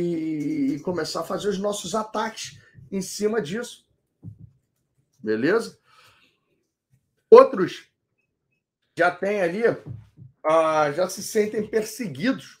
e, 0.00 0.74
e 0.74 0.80
começar 0.80 1.20
a 1.20 1.24
fazer 1.24 1.48
os 1.48 1.58
nossos 1.58 1.94
ataques 1.94 2.58
em 2.90 3.00
cima 3.00 3.40
disso. 3.40 3.86
Beleza? 5.18 5.78
Outros 7.30 7.88
já 8.96 9.10
têm 9.10 9.40
ali, 9.40 9.62
ah, 10.44 10.90
já 10.92 11.08
se 11.08 11.22
sentem 11.22 11.66
perseguidos 11.66 12.58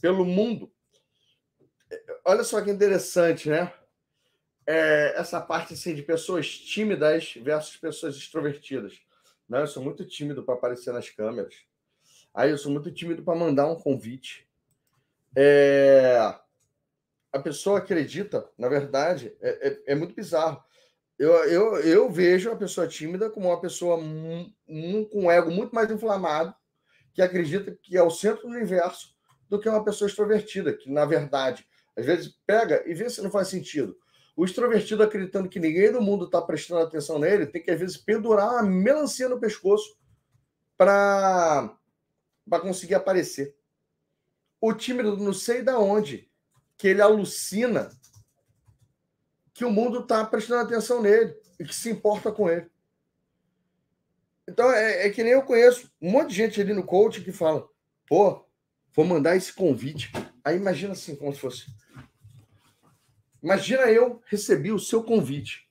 pelo 0.00 0.24
mundo 0.24 0.72
olha 2.24 2.44
só 2.44 2.62
que 2.62 2.70
interessante, 2.70 3.48
né? 3.48 3.72
É, 4.66 5.14
essa 5.16 5.40
parte 5.40 5.74
assim, 5.74 5.94
de 5.94 6.02
pessoas 6.02 6.48
tímidas 6.48 7.34
versus 7.34 7.76
pessoas 7.76 8.16
extrovertidas. 8.16 9.00
Né? 9.48 9.62
Eu 9.62 9.66
sou 9.66 9.82
muito 9.82 10.04
tímido 10.04 10.44
para 10.44 10.54
aparecer 10.54 10.92
nas 10.92 11.08
câmeras. 11.10 11.54
Aí 12.32 12.50
eu 12.50 12.58
sou 12.58 12.70
muito 12.70 12.90
tímido 12.92 13.22
para 13.22 13.38
mandar 13.38 13.66
um 13.66 13.74
convite. 13.74 14.46
É... 15.36 16.34
A 17.32 17.38
pessoa 17.38 17.78
acredita, 17.78 18.48
na 18.58 18.68
verdade, 18.68 19.36
é, 19.40 19.68
é, 19.68 19.92
é, 19.92 19.94
muito 19.94 20.14
bizarro. 20.14 20.62
Eu, 21.16 21.32
eu, 21.44 21.76
eu 21.80 22.10
vejo 22.10 22.50
a 22.50 22.56
pessoa 22.56 22.88
tímida 22.88 23.30
como 23.30 23.48
uma 23.48 23.60
pessoa 23.60 23.96
com 23.98 24.52
um 25.14 25.30
ego 25.30 25.50
muito 25.50 25.72
mais 25.72 25.90
inflamado, 25.90 26.52
que 27.12 27.22
acredita 27.22 27.76
que 27.82 27.96
é 27.96 28.02
o 28.02 28.10
centro 28.10 28.42
do 28.42 28.54
universo, 28.54 29.14
do 29.48 29.60
que 29.60 29.68
uma 29.68 29.84
pessoa 29.84 30.08
extrovertida, 30.08 30.72
que, 30.72 30.90
na 30.90 31.04
verdade, 31.04 31.66
às 31.96 32.06
vezes 32.06 32.34
pega 32.46 32.82
e 32.86 32.94
vê 32.94 33.08
se 33.08 33.22
não 33.22 33.30
faz 33.30 33.48
sentido. 33.48 33.96
O 34.36 34.44
extrovertido 34.44 35.02
acreditando 35.02 35.48
que 35.48 35.60
ninguém 35.60 35.92
do 35.92 36.00
mundo 36.00 36.24
está 36.24 36.40
prestando 36.40 36.80
atenção 36.80 37.18
nele, 37.18 37.46
tem 37.46 37.62
que 37.62 37.70
às 37.70 37.78
vezes 37.78 37.96
pendurar 37.96 38.48
uma 38.48 38.62
melancia 38.62 39.28
no 39.28 39.38
pescoço 39.38 39.96
para 40.76 41.76
conseguir 42.62 42.94
aparecer. 42.94 43.54
O 44.60 44.72
tímido 44.72 45.16
não 45.16 45.32
sei 45.32 45.62
da 45.62 45.78
onde 45.78 46.30
que 46.76 46.88
ele 46.88 47.00
alucina 47.00 47.90
que 49.52 49.64
o 49.64 49.70
mundo 49.70 50.00
está 50.00 50.24
prestando 50.24 50.62
atenção 50.62 51.02
nele 51.02 51.34
e 51.58 51.64
que 51.64 51.74
se 51.74 51.90
importa 51.90 52.32
com 52.32 52.48
ele. 52.48 52.70
Então 54.48 54.72
é, 54.72 55.06
é, 55.06 55.10
que 55.10 55.22
nem 55.22 55.32
eu 55.32 55.42
conheço 55.42 55.90
um 56.00 56.10
monte 56.10 56.30
de 56.30 56.36
gente 56.36 56.60
ali 56.60 56.72
no 56.72 56.84
coaching 56.84 57.22
que 57.22 57.32
fala: 57.32 57.68
pô, 58.06 58.44
vou 58.92 59.04
mandar 59.04 59.36
esse 59.36 59.52
convite. 59.52 60.10
Aí 60.44 60.56
imagina 60.56 60.92
assim, 60.92 61.14
como 61.14 61.32
se 61.32 61.40
fosse: 61.40 61.66
Imagina 63.42 63.82
eu 63.90 64.22
recebi 64.26 64.70
o 64.70 64.78
seu 64.78 65.02
convite, 65.02 65.68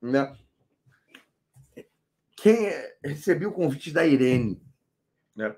né? 0.00 0.36
Quem 2.36 2.66
é, 2.66 2.96
recebi 3.04 3.46
o 3.46 3.52
convite 3.52 3.90
da 3.90 4.06
Irene, 4.06 4.60
né? 5.34 5.56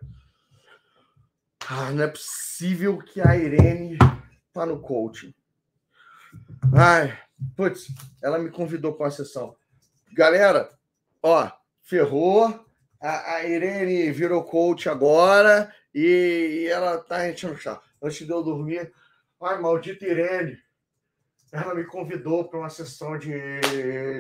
Ah, 1.69 1.91
não 1.93 2.05
é 2.05 2.09
possível 2.09 2.99
que 2.99 3.21
a 3.21 3.37
Irene 3.37 3.97
tá 4.53 4.67
no 4.67 4.81
coaching. 4.81 5.35
Ai, 6.77 7.19
putz, 7.57 7.87
ela 8.23 8.39
me 8.39 8.51
convidou 8.51 8.95
para 8.95 9.07
a 9.07 9.11
sessão. 9.11 9.57
Galera, 10.13 10.69
ó, 11.23 11.51
ferrou. 11.81 12.65
A, 13.01 13.37
a 13.37 13.45
Irene 13.45 14.11
virou 14.13 14.45
coach 14.45 14.89
agora 14.89 15.75
e, 15.95 16.65
e 16.65 16.67
ela 16.67 16.99
tá 16.99 17.29
enchendo 17.29 17.55
o 17.55 17.59
chá. 17.59 17.81
Antes 18.03 18.27
de 18.27 18.33
eu 18.33 18.43
dormir, 18.43 18.93
ai, 19.41 19.59
maldita 19.59 20.05
Irene, 20.05 20.59
ela 21.51 21.75
me 21.75 21.85
convidou 21.85 22.49
para 22.49 22.59
uma 22.59 22.71
sessão 22.71 23.19
de, 23.19 23.61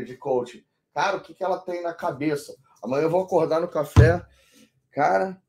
de 0.05 0.17
coaching. 0.17 0.65
Cara, 0.95 1.17
o 1.17 1.21
que, 1.21 1.35
que 1.35 1.45
ela 1.45 1.59
tem 1.59 1.83
na 1.83 1.93
cabeça? 1.93 2.55
Amanhã 2.83 3.03
eu 3.05 3.11
vou 3.11 3.23
acordar 3.23 3.61
no 3.61 3.69
café. 3.69 4.25
Cara, 4.93 5.43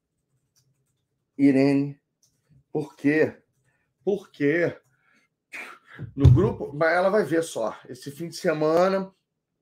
Irene, 1.38 2.00
por 2.72 2.96
quê? 2.96 3.36
Por 4.04 4.30
quê? 4.32 4.78
No 6.16 6.30
grupo, 6.30 6.72
mas 6.74 6.94
ela 6.94 7.10
vai 7.10 7.24
ver 7.24 7.44
só. 7.44 7.78
Esse 7.88 8.12
fim 8.12 8.28
de 8.28 8.36
semana 8.36 9.14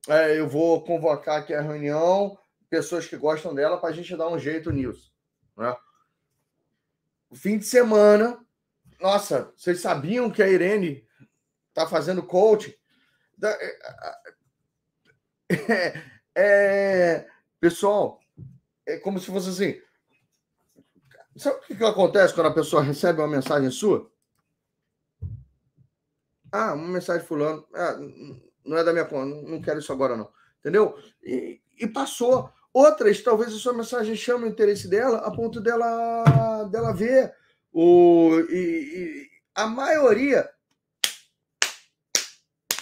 é, 0.07 0.37
eu 0.37 0.47
vou 0.47 0.83
convocar 0.83 1.39
aqui 1.39 1.53
a 1.53 1.61
reunião, 1.61 2.37
pessoas 2.69 3.07
que 3.07 3.15
gostam 3.15 3.55
dela, 3.55 3.79
para 3.79 3.89
a 3.89 3.93
gente 3.93 4.17
dar 4.17 4.27
um 4.27 4.37
jeito 4.37 4.71
nisso. 4.71 5.13
Né? 5.55 5.75
O 7.29 7.35
fim 7.35 7.57
de 7.57 7.65
semana, 7.65 8.43
nossa, 8.99 9.53
vocês 9.55 9.79
sabiam 9.79 10.29
que 10.29 10.43
a 10.43 10.49
Irene 10.49 11.07
está 11.69 11.87
fazendo 11.87 12.23
coaching. 12.23 12.73
É, 15.65 15.93
é, 16.35 17.27
pessoal, 17.59 18.19
é 18.87 18.97
como 18.97 19.19
se 19.19 19.27
fosse 19.27 19.49
assim. 19.49 19.79
Sabe 21.35 21.57
o 21.57 21.61
que, 21.61 21.75
que 21.75 21.83
acontece 21.83 22.33
quando 22.33 22.47
a 22.47 22.53
pessoa 22.53 22.81
recebe 22.81 23.19
uma 23.19 23.27
mensagem 23.27 23.69
sua? 23.71 24.09
Ah, 26.51 26.73
uma 26.73 26.87
mensagem 26.87 27.25
fulano. 27.25 27.65
Ah, 27.73 27.97
não 28.63 28.77
é 28.77 28.83
da 28.83 28.93
minha 28.93 29.05
conta, 29.05 29.49
não 29.49 29.61
quero 29.61 29.79
isso 29.79 29.91
agora, 29.91 30.15
não. 30.15 30.29
Entendeu? 30.59 30.95
E, 31.23 31.59
e 31.79 31.87
passou. 31.87 32.51
Outras, 32.71 33.21
talvez 33.21 33.53
a 33.53 33.57
sua 33.57 33.73
mensagem 33.73 34.15
chame 34.15 34.45
o 34.45 34.47
interesse 34.47 34.87
dela 34.87 35.17
a 35.19 35.31
ponto 35.31 35.59
dela, 35.59 36.63
dela 36.65 36.93
ver. 36.93 37.33
O, 37.71 38.31
e, 38.49 38.55
e 38.55 39.29
a 39.55 39.65
maioria 39.67 40.49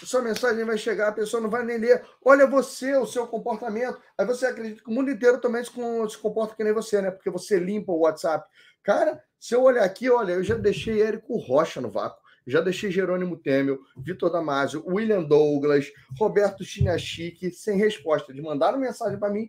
sua 0.05 0.21
mensagem 0.21 0.63
vai 0.65 0.77
chegar, 0.77 1.09
a 1.09 1.13
pessoa 1.13 1.41
não 1.41 1.49
vai 1.49 1.63
nem 1.63 1.77
ler. 1.77 2.03
Olha 2.23 2.47
você, 2.47 2.95
o 2.95 3.05
seu 3.05 3.27
comportamento. 3.27 3.99
Aí 4.17 4.25
você 4.25 4.45
acredita 4.45 4.83
que 4.83 4.89
o 4.89 4.93
mundo 4.93 5.11
inteiro 5.11 5.39
também 5.39 5.63
se 5.63 5.71
comporta 6.17 6.55
que 6.55 6.63
nem 6.63 6.73
você, 6.73 7.01
né? 7.01 7.11
Porque 7.11 7.29
você 7.29 7.59
limpa 7.59 7.91
o 7.91 7.99
WhatsApp. 7.99 8.47
Cara, 8.83 9.23
se 9.39 9.55
eu 9.55 9.63
olhar 9.63 9.83
aqui, 9.83 10.09
olha, 10.09 10.33
eu 10.33 10.43
já 10.43 10.55
deixei 10.55 11.01
Érico 11.01 11.37
Rocha 11.37 11.81
no 11.81 11.89
vácuo. 11.89 12.21
já 12.45 12.61
deixei 12.61 12.91
Jerônimo 12.91 13.37
Temel, 13.37 13.79
Vitor 13.97 14.31
Damasio, 14.31 14.83
William 14.85 15.23
Douglas, 15.23 15.91
Roberto 16.19 16.63
Chinachique 16.63 17.51
sem 17.51 17.77
resposta. 17.77 18.31
Eles 18.31 18.43
mandaram 18.43 18.79
mensagem 18.79 19.19
para 19.19 19.29
mim 19.29 19.47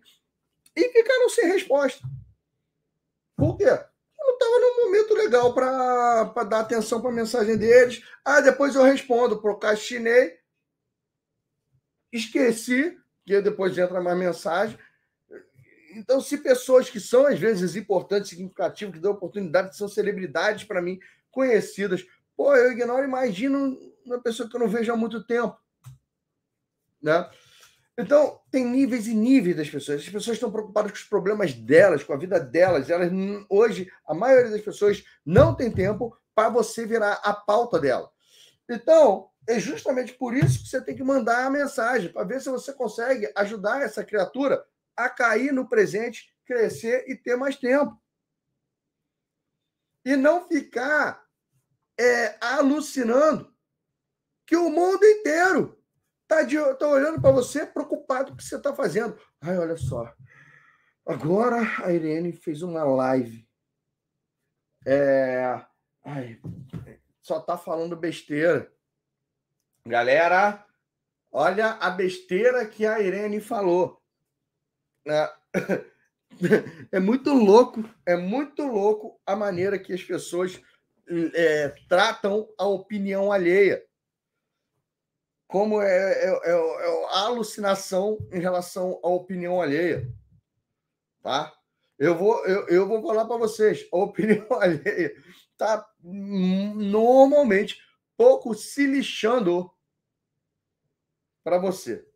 e 0.75 0.89
ficaram 0.89 1.29
sem 1.29 1.47
resposta. 1.47 2.01
Por 3.35 3.57
quê? 3.57 3.65
Eu 3.65 4.27
não 4.27 4.33
estava 4.33 4.59
num 4.59 4.85
momento 4.85 5.13
legal 5.15 5.53
para 5.53 6.43
dar 6.43 6.59
atenção 6.59 7.01
para 7.01 7.09
a 7.09 7.13
mensagem 7.13 7.57
deles. 7.57 8.03
Ah, 8.23 8.39
depois 8.41 8.75
eu 8.75 8.83
respondo, 8.83 9.41
procrastinei, 9.41 10.37
esqueci, 12.13 12.97
que 13.25 13.41
depois 13.41 13.77
entra 13.77 14.01
mais 14.01 14.17
mensagem. 14.17 14.77
Então, 15.95 16.21
se 16.21 16.37
pessoas 16.37 16.89
que 16.89 16.99
são, 16.99 17.27
às 17.27 17.39
vezes, 17.39 17.75
importantes, 17.75 18.29
significativas, 18.29 18.95
que 18.95 18.99
dão 18.99 19.11
oportunidade, 19.11 19.69
que 19.69 19.77
são 19.77 19.87
celebridades 19.87 20.63
para 20.63 20.81
mim, 20.81 20.99
conhecidas, 21.29 22.05
pô, 22.35 22.55
eu 22.55 22.71
ignoro, 22.71 23.03
imagino 23.03 23.77
uma 24.05 24.21
pessoa 24.21 24.49
que 24.49 24.55
eu 24.55 24.59
não 24.59 24.67
vejo 24.67 24.91
há 24.91 24.97
muito 24.97 25.23
tempo. 25.23 25.57
Né? 27.01 27.29
Então, 27.97 28.39
tem 28.49 28.65
níveis 28.65 29.05
e 29.07 29.13
níveis 29.13 29.55
das 29.55 29.69
pessoas. 29.69 30.01
As 30.01 30.09
pessoas 30.09 30.37
estão 30.37 30.51
preocupadas 30.51 30.91
com 30.91 30.97
os 30.97 31.03
problemas 31.03 31.53
delas, 31.53 32.03
com 32.03 32.13
a 32.13 32.17
vida 32.17 32.39
delas. 32.39 32.89
Elas, 32.89 33.11
hoje, 33.47 33.91
a 34.07 34.15
maioria 34.15 34.49
das 34.49 34.61
pessoas 34.61 35.03
não 35.23 35.53
tem 35.53 35.69
tempo 35.71 36.17
para 36.33 36.49
você 36.49 36.85
virar 36.87 37.19
a 37.23 37.33
pauta 37.33 37.79
dela. 37.79 38.09
Então, 38.67 39.29
é 39.47 39.59
justamente 39.59 40.13
por 40.13 40.35
isso 40.35 40.63
que 40.63 40.69
você 40.69 40.81
tem 40.81 40.95
que 40.95 41.03
mandar 41.03 41.45
a 41.45 41.49
mensagem, 41.49 42.11
para 42.11 42.23
ver 42.23 42.41
se 42.41 42.49
você 42.49 42.73
consegue 42.73 43.31
ajudar 43.35 43.81
essa 43.81 44.03
criatura 44.03 44.65
a 44.95 45.09
cair 45.09 45.51
no 45.51 45.67
presente, 45.67 46.33
crescer 46.45 47.05
e 47.07 47.15
ter 47.15 47.35
mais 47.35 47.57
tempo. 47.57 47.99
E 50.05 50.15
não 50.15 50.47
ficar 50.47 51.23
é, 51.99 52.37
alucinando 52.41 53.53
que 54.45 54.55
o 54.55 54.69
mundo 54.69 55.03
inteiro 55.05 55.81
está 56.23 56.75
tá 56.75 56.87
olhando 56.87 57.21
para 57.21 57.31
você 57.31 57.65
preocupado 57.65 58.27
com 58.27 58.33
o 58.33 58.37
que 58.37 58.43
você 58.43 58.57
está 58.57 58.73
fazendo. 58.73 59.17
Ai, 59.41 59.57
olha 59.57 59.77
só. 59.77 60.13
Agora 61.05 61.61
a 61.83 61.91
Irene 61.91 62.31
fez 62.31 62.61
uma 62.61 62.83
live. 62.83 63.47
É... 64.85 65.65
Ai, 66.03 66.39
só 67.21 67.39
está 67.39 67.57
falando 67.57 67.95
besteira. 67.95 68.71
Galera, 69.85 70.65
olha 71.29 71.71
a 71.71 71.89
besteira 71.89 72.65
que 72.65 72.85
a 72.85 73.01
Irene 73.01 73.41
falou. 73.41 74.01
É, 75.05 75.33
é 76.93 76.99
muito 77.01 77.33
louco, 77.33 77.83
é 78.05 78.15
muito 78.15 78.65
louco 78.65 79.19
a 79.25 79.35
maneira 79.35 79.77
que 79.77 79.91
as 79.91 80.01
pessoas 80.01 80.61
é, 81.33 81.67
tratam 81.89 82.47
a 82.57 82.65
opinião 82.65 83.29
alheia. 83.29 83.83
Como 85.47 85.81
é, 85.81 85.87
é, 85.87 86.29
é, 86.29 86.51
é 86.51 87.05
alucinação 87.17 88.17
em 88.31 88.39
relação 88.39 89.01
à 89.03 89.09
opinião 89.09 89.61
alheia. 89.61 90.09
Tá? 91.21 91.53
Eu 91.99 92.17
vou, 92.17 92.45
eu, 92.45 92.67
eu 92.69 92.87
vou 92.87 93.01
falar 93.01 93.25
para 93.25 93.37
vocês: 93.37 93.85
a 93.91 93.97
opinião 93.97 94.47
alheia 94.61 95.13
está 95.51 95.85
normalmente 96.01 97.77
pouco 98.15 98.53
se 98.55 98.85
lixando 98.85 99.72
para 101.43 101.57
você. 101.57 102.07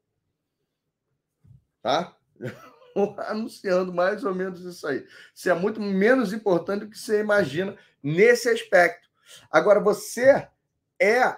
Tá? 1.82 2.16
anunciando 3.28 3.94
mais 3.94 4.24
ou 4.24 4.34
menos 4.34 4.62
isso 4.62 4.88
aí. 4.88 5.06
Isso 5.34 5.49
é 5.49 5.54
muito 5.54 5.80
menos 5.80 6.34
importante 6.34 6.82
do 6.86 6.90
que 6.90 6.98
você 6.98 7.20
imagina 7.20 7.78
nesse 8.02 8.49
aspecto. 8.49 9.08
Agora, 9.52 9.80
você 9.80 10.48
é 10.99 11.38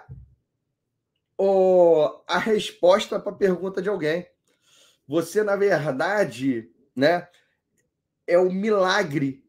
o, 1.36 2.22
a 2.26 2.38
resposta 2.38 3.18
para 3.18 3.32
a 3.32 3.36
pergunta 3.36 3.82
de 3.82 3.88
alguém. 3.88 4.26
Você, 5.06 5.42
na 5.42 5.56
verdade, 5.56 6.70
né, 6.94 7.28
é 8.26 8.38
o 8.38 8.50
milagre 8.50 9.44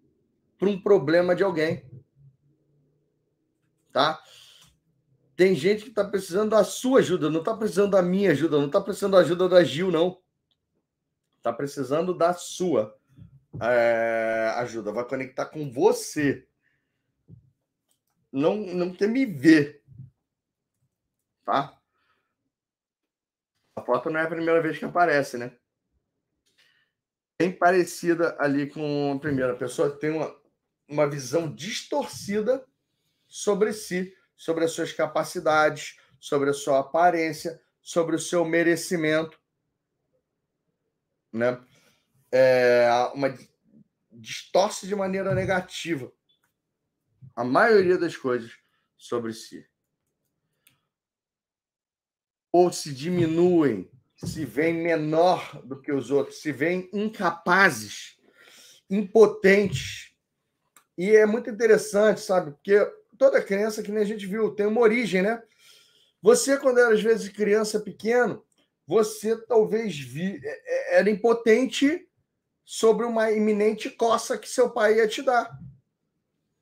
para 0.58 0.70
um 0.70 0.82
problema 0.82 1.36
de 1.36 1.44
alguém. 1.44 1.86
Tá? 3.92 4.22
Tem 5.36 5.56
gente 5.56 5.84
que 5.84 5.90
está 5.90 6.04
precisando 6.04 6.52
da 6.52 6.64
sua 6.64 7.00
ajuda, 7.00 7.30
não 7.30 7.40
está 7.40 7.56
precisando 7.56 7.92
da 7.92 8.02
minha 8.02 8.32
ajuda, 8.32 8.58
não 8.58 8.68
está 8.68 8.82
precisando 8.82 9.14
da 9.14 9.20
ajuda 9.20 9.50
da 9.50 9.64
Gil, 9.64 9.92
não. 9.92 10.22
Está 11.38 11.52
precisando 11.52 12.14
da 12.14 12.34
sua 12.34 12.96
é, 13.62 14.54
ajuda. 14.58 14.92
Vai 14.92 15.08
conectar 15.08 15.46
com 15.48 15.72
você. 15.72 16.48
Não, 18.32 18.56
não 18.58 18.94
quer 18.94 19.08
me 19.08 19.26
ver. 19.26 19.84
Tá? 21.44 21.78
A 23.76 23.82
foto 23.82 24.10
não 24.10 24.20
é 24.20 24.24
a 24.24 24.30
primeira 24.30 24.62
vez 24.62 24.78
que 24.78 24.86
aparece, 24.86 25.38
né? 25.38 25.58
Bem 27.40 27.52
parecida 27.52 28.36
ali 28.40 28.70
com 28.70 29.14
a 29.16 29.20
primeira. 29.20 29.56
Pessoa 29.56 29.90
tem 29.90 30.12
uma, 30.12 30.36
uma 30.88 31.10
visão 31.10 31.52
distorcida 31.52 32.64
sobre 33.28 33.74
si, 33.74 34.16
sobre 34.42 34.66
as 34.66 34.72
suas 34.72 34.92
capacidades, 34.92 36.00
sobre 36.20 36.50
a 36.50 36.54
sua 36.54 36.80
aparência, 36.80 37.62
sobre 37.82 38.16
o 38.16 38.20
seu 38.20 38.44
merecimento 38.44 39.42
né? 41.32 41.60
É, 42.32 42.90
uma 43.14 43.38
distorce 44.12 44.88
de 44.88 44.96
maneira 44.96 45.34
negativa 45.34 46.12
a 47.36 47.44
maioria 47.44 47.98
das 47.98 48.16
coisas 48.16 48.52
sobre 48.98 49.34
si. 49.34 49.66
Ou 52.52 52.72
se 52.72 52.94
diminuem, 52.94 53.90
se 54.18 54.44
veem 54.44 54.74
menor 54.74 55.62
do 55.64 55.80
que 55.82 55.92
os 55.92 56.12
outros, 56.12 56.42
se 56.42 56.52
veem 56.52 56.90
incapazes, 56.92 58.20
impotentes. 58.90 60.14
E 60.98 61.12
é 61.12 61.26
muito 61.26 61.50
interessante, 61.50 62.20
sabe? 62.20 62.52
Porque 62.52 62.78
toda 63.22 63.40
criança, 63.40 63.84
que 63.84 63.92
nem 63.92 64.02
a 64.02 64.06
gente 64.06 64.26
viu, 64.26 64.50
tem 64.50 64.66
uma 64.66 64.82
origem, 64.82 65.22
né? 65.22 65.44
Você, 66.24 66.58
quando 66.58 66.80
era 66.80 66.92
às 66.92 67.04
vezes 67.04 67.30
criança 67.30 67.80
pequeno, 67.80 68.44
você 68.88 69.40
talvez 69.46 69.96
vi, 69.96 70.42
é, 70.44 70.50
é, 70.50 70.98
era 70.98 71.08
impotente 71.08 72.10
sobre 72.66 73.06
uma 73.06 73.32
iminente 73.32 73.92
coça 73.92 74.40
que 74.40 74.50
seu 74.50 74.72
pai 74.72 74.96
ia 74.96 75.08
te 75.08 75.22
dar. 75.22 75.56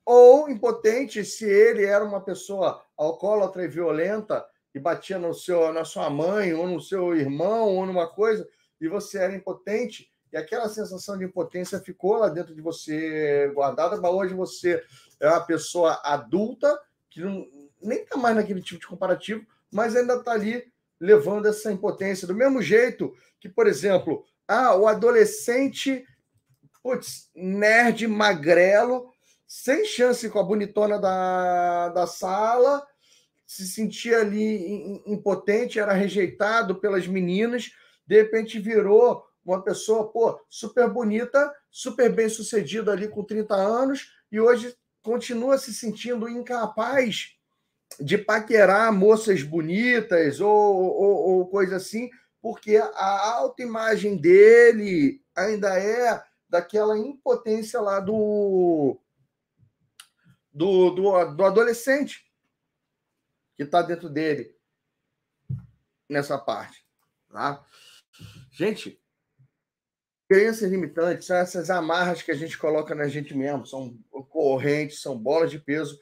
Ou 0.06 0.50
impotente 0.50 1.24
se 1.24 1.46
ele 1.46 1.86
era 1.86 2.04
uma 2.04 2.20
pessoa 2.20 2.86
alcoólatra 2.98 3.64
e 3.64 3.70
violenta 3.70 4.46
e 4.76 4.80
batia 4.82 5.18
no 5.18 5.34
seu, 5.34 5.72
na 5.72 5.86
sua 5.86 6.10
mãe, 6.10 6.54
ou 6.54 6.68
no 6.68 6.82
seu 6.82 7.16
irmão, 7.16 7.70
ou 7.70 7.86
numa 7.86 8.10
coisa, 8.10 8.46
e 8.82 8.90
você 8.90 9.18
era 9.18 9.34
impotente, 9.34 10.12
e 10.32 10.38
aquela 10.38 10.70
sensação 10.70 11.18
de 11.18 11.26
impotência 11.26 11.80
ficou 11.80 12.18
lá 12.18 12.30
dentro 12.30 12.54
de 12.54 12.62
você 12.62 13.52
guardada, 13.54 13.98
mas 13.98 14.12
hoje 14.12 14.34
você 14.34 14.84
é 15.20 15.28
uma 15.28 15.42
pessoa 15.42 16.00
adulta, 16.04 16.80
que 17.10 17.22
não, 17.22 17.48
nem 17.82 18.04
está 18.04 18.18
mais 18.18 18.36
naquele 18.36 18.62
tipo 18.62 18.80
de 18.80 18.88
comparativo, 18.88 19.46
mas 19.72 19.96
ainda 19.96 20.16
está 20.16 20.32
ali 20.32 20.72
levando 21.00 21.48
essa 21.48 21.72
impotência. 21.72 22.28
Do 22.28 22.36
mesmo 22.36 22.62
jeito 22.62 23.14
que, 23.40 23.50
por 23.50 23.68
exemplo, 23.68 24.24
ah, 24.48 24.76
o 24.76 24.88
adolescente, 24.88 26.06
putz, 26.84 27.30
nerd, 27.36 28.08
magrelo, 28.08 29.12
sem 29.48 29.86
chance 29.86 30.30
com 30.30 30.40
a 30.40 30.44
bonitona 30.44 31.00
da, 31.00 31.90
da 31.90 32.06
sala, 32.06 32.86
se 33.46 33.68
sentia 33.68 34.20
ali 34.20 35.02
impotente, 35.08 35.80
era 35.80 35.94
rejeitado 35.94 36.76
pelas 36.76 37.08
meninas, 37.08 37.72
de 38.06 38.22
repente 38.22 38.60
virou 38.60 39.29
uma 39.52 39.64
pessoa, 39.64 40.12
pô, 40.12 40.40
super 40.50 40.90
bonita, 40.90 41.54
super 41.70 42.14
bem 42.14 42.30
sucedida 42.30 42.92
ali 42.92 43.08
com 43.08 43.24
30 43.24 43.56
anos, 43.56 44.12
e 44.32 44.40
hoje 44.40 44.76
continua 45.02 45.58
se 45.58 45.74
sentindo 45.74 46.30
incapaz 46.30 47.36
de 48.00 48.18
paquerar 48.18 48.94
moças 48.94 49.42
bonitas 49.42 50.40
ou, 50.40 50.52
ou, 50.52 51.30
ou 51.30 51.48
coisa 51.48 51.78
assim, 51.78 52.10
porque 52.42 52.78
a 52.78 53.34
autoimagem 53.34 54.16
dele 54.18 55.22
ainda 55.36 55.78
é 55.80 56.24
daquela 56.48 56.98
impotência 56.98 57.82
lá 57.82 58.00
do, 58.00 59.00
do, 60.52 60.92
do, 60.92 61.26
do 61.36 61.46
adolescente 61.46 62.26
que 63.56 63.64
está 63.64 63.82
dentro 63.82 64.10
dele 64.10 64.56
nessa 66.08 66.38
parte. 66.38 66.86
Tá? 67.30 67.64
Gente, 68.52 69.02
crenças 70.30 70.72
limitantes 70.72 71.28
são 71.28 71.36
essas 71.36 71.70
amarras 71.70 72.22
que 72.22 72.32
a 72.32 72.36
gente 72.36 72.58
coloca 72.58 72.96
na 72.96 73.08
gente 73.08 73.36
mesmo, 73.36 73.66
são 73.66 73.98
correntes, 74.30 75.02
são 75.02 75.18
bolas 75.18 75.52
de 75.52 75.60
peso 75.60 76.00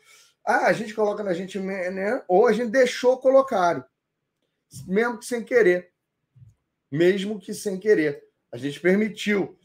ah, 0.48 0.68
a 0.68 0.74
gente 0.74 0.94
coloca 0.94 1.22
na 1.22 1.34
gente, 1.34 1.60
né? 1.60 2.24
ou 2.26 2.48
a 2.48 2.54
gente 2.54 2.72
deixou 2.72 3.18
colocar, 3.18 3.86
mesmo 4.88 5.20
que 5.20 5.26
sem 5.26 5.44
querer. 5.44 5.92
Mesmo 6.90 7.38
que 7.38 7.54
sem 7.54 7.78
querer. 7.78 8.24
A 8.50 8.56
gente 8.56 8.80
permitiu. 8.80 9.58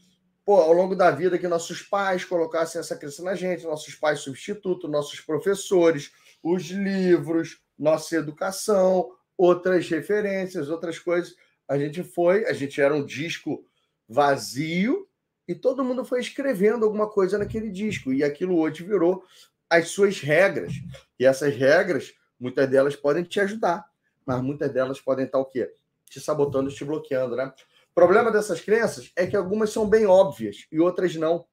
pô, 0.43 0.55
ao 0.55 0.73
longo 0.73 0.93
da 0.93 1.09
vida 1.09 1.39
que 1.39 1.47
nossos 1.47 1.81
pais 1.81 2.25
colocassem 2.25 2.81
essa 2.81 2.97
crença 2.97 3.23
na 3.23 3.33
gente, 3.33 3.63
nossos 3.63 3.95
pais 3.95 4.19
substitutos, 4.19 4.91
nossos 4.91 5.21
professores, 5.21 6.11
os 6.43 6.63
livros, 6.63 7.61
nossa 7.79 8.17
educação, 8.17 9.09
outras 9.37 9.87
referências, 9.87 10.69
outras 10.69 10.99
coisas. 10.99 11.33
A 11.65 11.77
gente 11.77 12.03
foi, 12.03 12.45
a 12.45 12.51
gente 12.51 12.81
era 12.81 12.93
um 12.93 13.05
disco 13.05 13.65
vazio 14.13 15.07
e 15.47 15.55
todo 15.55 15.83
mundo 15.83 16.05
foi 16.05 16.21
escrevendo 16.21 16.85
alguma 16.85 17.09
coisa 17.09 17.37
naquele 17.37 17.71
disco 17.71 18.13
e 18.13 18.23
aquilo 18.23 18.57
hoje 18.59 18.83
virou 18.83 19.25
as 19.69 19.89
suas 19.89 20.19
regras. 20.19 20.73
E 21.19 21.25
essas 21.25 21.55
regras, 21.55 22.13
muitas 22.39 22.69
delas 22.69 22.95
podem 22.95 23.23
te 23.23 23.39
ajudar, 23.39 23.89
mas 24.25 24.41
muitas 24.41 24.71
delas 24.71 25.01
podem 25.01 25.25
estar 25.25 25.39
o 25.39 25.45
quê? 25.45 25.73
Te 26.05 26.21
sabotando, 26.21 26.71
te 26.71 26.85
bloqueando, 26.85 27.35
né? 27.35 27.51
O 27.91 27.93
problema 27.95 28.31
dessas 28.31 28.61
crenças 28.61 29.11
é 29.15 29.25
que 29.25 29.35
algumas 29.35 29.71
são 29.71 29.89
bem 29.89 30.05
óbvias 30.05 30.67
e 30.71 30.79
outras 30.79 31.15
não. 31.15 31.45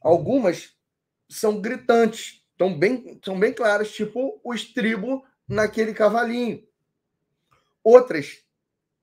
Algumas 0.00 0.76
são 1.28 1.60
gritantes, 1.60 2.44
estão 2.52 2.78
bem, 2.78 3.20
são 3.24 3.38
bem 3.38 3.52
claras, 3.52 3.90
tipo 3.90 4.40
o 4.44 4.54
estribo 4.54 5.24
naquele 5.48 5.92
cavalinho. 5.92 6.64
Outras, 7.82 8.44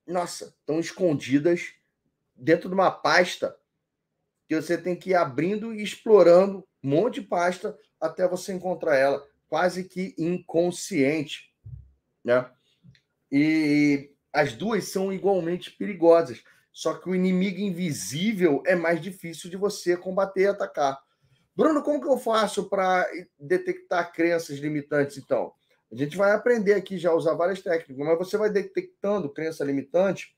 nossa, 0.08 0.56
estão 0.60 0.80
escondidas 0.80 1.75
dentro 2.36 2.70
de 2.70 2.76
uma 2.76 2.92
pasta 2.92 3.56
que 4.48 4.56
você 4.56 4.78
tem 4.78 4.96
que 4.96 5.12
ir 5.12 5.16
abrindo 5.16 5.74
e 5.74 5.82
explorando 5.82 6.68
um 6.84 6.90
monte 6.90 7.22
de 7.22 7.28
pasta 7.28 7.78
até 8.00 8.28
você 8.28 8.54
encontrar 8.54 8.96
ela, 8.96 9.26
quase 9.48 9.84
que 9.86 10.14
inconsciente, 10.18 11.54
né? 12.24 12.50
E 13.32 14.12
as 14.32 14.54
duas 14.54 14.90
são 14.90 15.12
igualmente 15.12 15.72
perigosas. 15.72 16.44
Só 16.72 16.94
que 16.94 17.10
o 17.10 17.16
inimigo 17.16 17.60
invisível 17.60 18.62
é 18.66 18.76
mais 18.76 19.02
difícil 19.02 19.50
de 19.50 19.56
você 19.56 19.96
combater 19.96 20.42
e 20.42 20.48
atacar. 20.48 21.02
Bruno, 21.56 21.82
como 21.82 22.02
que 22.02 22.08
eu 22.08 22.18
faço 22.18 22.70
para 22.70 23.10
detectar 23.40 24.12
crenças 24.12 24.60
limitantes, 24.60 25.18
então? 25.18 25.54
A 25.92 25.96
gente 25.96 26.18
vai 26.18 26.34
aprender 26.34 26.74
aqui 26.74 26.98
já 26.98 27.12
a 27.12 27.16
usar 27.16 27.34
várias 27.34 27.62
técnicas, 27.62 28.06
mas 28.06 28.18
você 28.18 28.38
vai 28.38 28.50
detectando 28.50 29.32
crença 29.32 29.64
limitante 29.64 30.35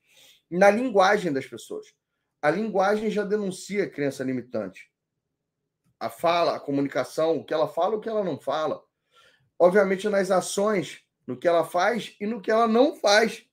na 0.50 0.70
linguagem 0.70 1.32
das 1.32 1.46
pessoas. 1.46 1.94
A 2.40 2.50
linguagem 2.50 3.10
já 3.10 3.24
denuncia 3.24 3.90
crença 3.90 4.24
limitante. 4.24 4.92
A 5.98 6.08
fala, 6.08 6.56
a 6.56 6.60
comunicação, 6.60 7.38
o 7.38 7.44
que 7.44 7.52
ela 7.52 7.68
fala, 7.68 7.96
o 7.96 8.00
que 8.00 8.08
ela 8.08 8.22
não 8.22 8.38
fala. 8.38 8.84
Obviamente, 9.58 10.08
nas 10.08 10.30
ações, 10.30 11.04
no 11.26 11.36
que 11.36 11.48
ela 11.48 11.64
faz 11.64 12.16
e 12.20 12.26
no 12.26 12.40
que 12.40 12.50
ela 12.50 12.68
não 12.68 12.94
faz. 12.94 13.46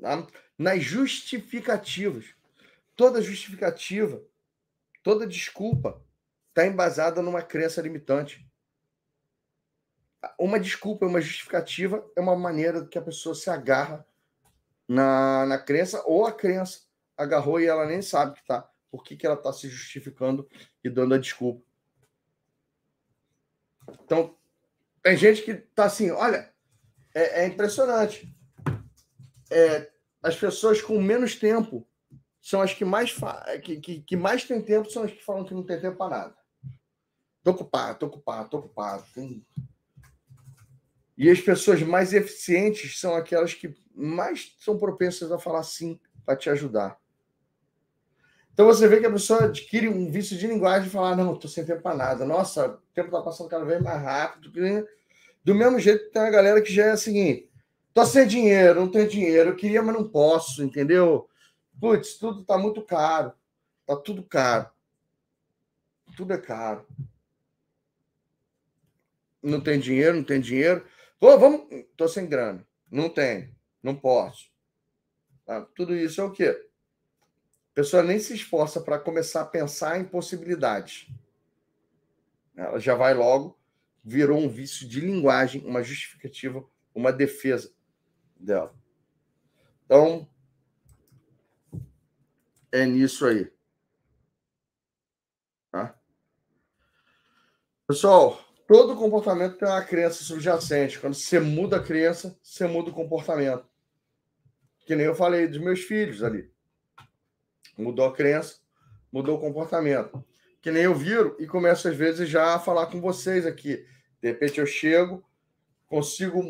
Tá? 0.00 0.26
Nas 0.56 0.82
justificativas. 0.82 2.34
Toda 2.94 3.22
justificativa, 3.22 4.22
toda 5.02 5.26
desculpa 5.26 6.04
está 6.48 6.66
embasada 6.66 7.22
numa 7.22 7.42
crença 7.42 7.80
limitante. 7.80 8.49
Uma 10.38 10.60
desculpa, 10.60 11.06
uma 11.06 11.20
justificativa 11.20 12.04
é 12.16 12.20
uma 12.20 12.36
maneira 12.36 12.86
que 12.86 12.98
a 12.98 13.02
pessoa 13.02 13.34
se 13.34 13.48
agarra 13.48 14.06
na, 14.88 15.46
na 15.46 15.58
crença 15.58 16.02
ou 16.04 16.26
a 16.26 16.32
crença 16.32 16.80
agarrou 17.16 17.60
e 17.60 17.66
ela 17.66 17.86
nem 17.86 18.02
sabe 18.02 18.34
que 18.34 18.44
tá. 18.44 18.68
Por 18.90 19.04
que, 19.04 19.16
que 19.16 19.26
ela 19.26 19.36
está 19.36 19.52
se 19.52 19.68
justificando 19.68 20.48
e 20.82 20.90
dando 20.90 21.14
a 21.14 21.18
desculpa. 21.18 21.64
Então, 24.04 24.36
tem 25.02 25.16
gente 25.16 25.42
que 25.42 25.54
tá 25.54 25.84
assim, 25.84 26.10
olha, 26.10 26.52
é, 27.14 27.42
é 27.42 27.46
impressionante. 27.46 28.34
É, 29.50 29.90
as 30.22 30.36
pessoas 30.36 30.80
com 30.82 31.00
menos 31.00 31.34
tempo 31.34 31.86
são 32.40 32.60
as 32.60 32.72
que 32.72 32.84
mais 32.84 33.14
que, 33.62 33.80
que, 33.80 34.00
que, 34.02 34.16
mais 34.16 34.44
tem 34.44 34.62
tempo 34.62 34.90
são 34.90 35.02
as 35.02 35.12
que 35.12 35.22
falam 35.22 35.44
que 35.44 35.54
não 35.54 35.64
tem 35.64 35.80
tempo 35.80 35.96
para 35.96 36.16
nada. 36.16 36.36
Tô 37.42 37.52
ocupado, 37.52 37.98
tô 37.98 38.06
ocupado, 38.06 38.48
tô 38.48 38.58
ocupado. 38.58 39.04
Tem... 39.14 39.46
E 41.20 41.28
as 41.28 41.38
pessoas 41.38 41.82
mais 41.82 42.14
eficientes 42.14 42.98
são 42.98 43.14
aquelas 43.14 43.52
que 43.52 43.74
mais 43.94 44.56
são 44.58 44.78
propensas 44.78 45.30
a 45.30 45.38
falar 45.38 45.62
sim 45.64 46.00
para 46.24 46.34
te 46.34 46.48
ajudar. 46.48 46.98
Então 48.54 48.64
você 48.64 48.88
vê 48.88 49.00
que 49.00 49.06
a 49.06 49.12
pessoa 49.12 49.44
adquire 49.44 49.86
um 49.86 50.10
vício 50.10 50.34
de 50.38 50.46
linguagem 50.46 50.88
e 50.88 50.90
fala: 50.90 51.10
ah, 51.10 51.16
não, 51.16 51.34
estou 51.34 51.50
sem 51.50 51.62
tempo 51.62 51.82
para 51.82 51.94
nada. 51.94 52.24
Nossa, 52.24 52.68
o 52.68 52.78
tempo 52.94 53.08
está 53.08 53.20
passando 53.20 53.50
cada 53.50 53.66
vez 53.66 53.82
mais 53.82 54.02
rápido. 54.02 54.50
Do 55.44 55.54
mesmo 55.54 55.78
jeito 55.78 56.06
que 56.06 56.10
tem 56.10 56.22
uma 56.22 56.30
galera 56.30 56.62
que 56.62 56.72
já 56.72 56.86
é 56.86 56.92
a 56.92 56.96
seguinte: 56.96 57.50
tô 57.92 58.06
sem 58.06 58.26
dinheiro, 58.26 58.80
não 58.80 58.90
tenho 58.90 59.06
dinheiro, 59.06 59.50
eu 59.50 59.56
queria, 59.56 59.82
mas 59.82 59.94
não 59.94 60.08
posso, 60.08 60.64
entendeu? 60.64 61.28
Putz, 61.78 62.14
tudo 62.14 62.40
está 62.40 62.56
muito 62.56 62.80
caro. 62.80 63.34
Tá 63.86 63.94
tudo 63.94 64.22
caro. 64.22 64.70
Tudo 66.16 66.32
é 66.32 66.38
caro. 66.38 66.86
Não 69.42 69.60
tem 69.60 69.78
dinheiro, 69.78 70.16
não 70.16 70.24
tem 70.24 70.40
dinheiro. 70.40 70.82
Pô, 71.20 71.38
vamos. 71.38 71.68
Tô 71.98 72.08
sem 72.08 72.26
grana. 72.26 72.66
Não 72.90 73.10
tem. 73.10 73.54
Não 73.82 73.94
posso. 73.94 74.50
Tá? 75.44 75.60
Tudo 75.76 75.94
isso 75.94 76.18
é 76.18 76.24
o 76.24 76.32
quê? 76.32 76.48
A 77.72 77.74
pessoa 77.74 78.02
nem 78.02 78.18
se 78.18 78.34
esforça 78.34 78.80
para 78.80 78.98
começar 78.98 79.42
a 79.42 79.46
pensar 79.46 80.00
em 80.00 80.04
possibilidades. 80.04 81.08
Ela 82.56 82.78
já 82.80 82.94
vai 82.94 83.14
logo, 83.14 83.58
virou 84.02 84.38
um 84.38 84.48
vício 84.48 84.88
de 84.88 85.00
linguagem, 85.00 85.64
uma 85.64 85.82
justificativa, 85.82 86.66
uma 86.94 87.12
defesa 87.12 87.72
dela. 88.34 88.74
Então, 89.84 90.28
é 92.72 92.86
nisso 92.86 93.26
aí. 93.26 93.52
Tá? 95.70 95.98
Pessoal, 97.86 98.49
todo 98.70 98.94
comportamento 98.94 99.56
tem 99.56 99.66
uma 99.66 99.82
crença 99.82 100.22
subjacente. 100.22 101.00
Quando 101.00 101.14
você 101.14 101.40
muda 101.40 101.78
a 101.78 101.82
crença, 101.82 102.38
você 102.40 102.68
muda 102.68 102.90
o 102.90 102.94
comportamento. 102.94 103.68
Que 104.86 104.94
nem 104.94 105.06
eu 105.06 105.14
falei 105.14 105.48
dos 105.48 105.58
meus 105.58 105.80
filhos 105.80 106.22
ali. 106.22 106.48
Mudou 107.76 108.06
a 108.06 108.14
crença, 108.14 108.60
mudou 109.10 109.36
o 109.36 109.40
comportamento. 109.40 110.24
Que 110.62 110.70
nem 110.70 110.84
eu 110.84 110.94
viro 110.94 111.34
e 111.40 111.48
começo, 111.48 111.88
às 111.88 111.96
vezes, 111.96 112.28
já 112.28 112.54
a 112.54 112.60
falar 112.60 112.86
com 112.86 113.00
vocês 113.00 113.44
aqui. 113.44 113.84
De 114.22 114.28
repente 114.28 114.60
eu 114.60 114.66
chego, 114.66 115.28
consigo 115.88 116.40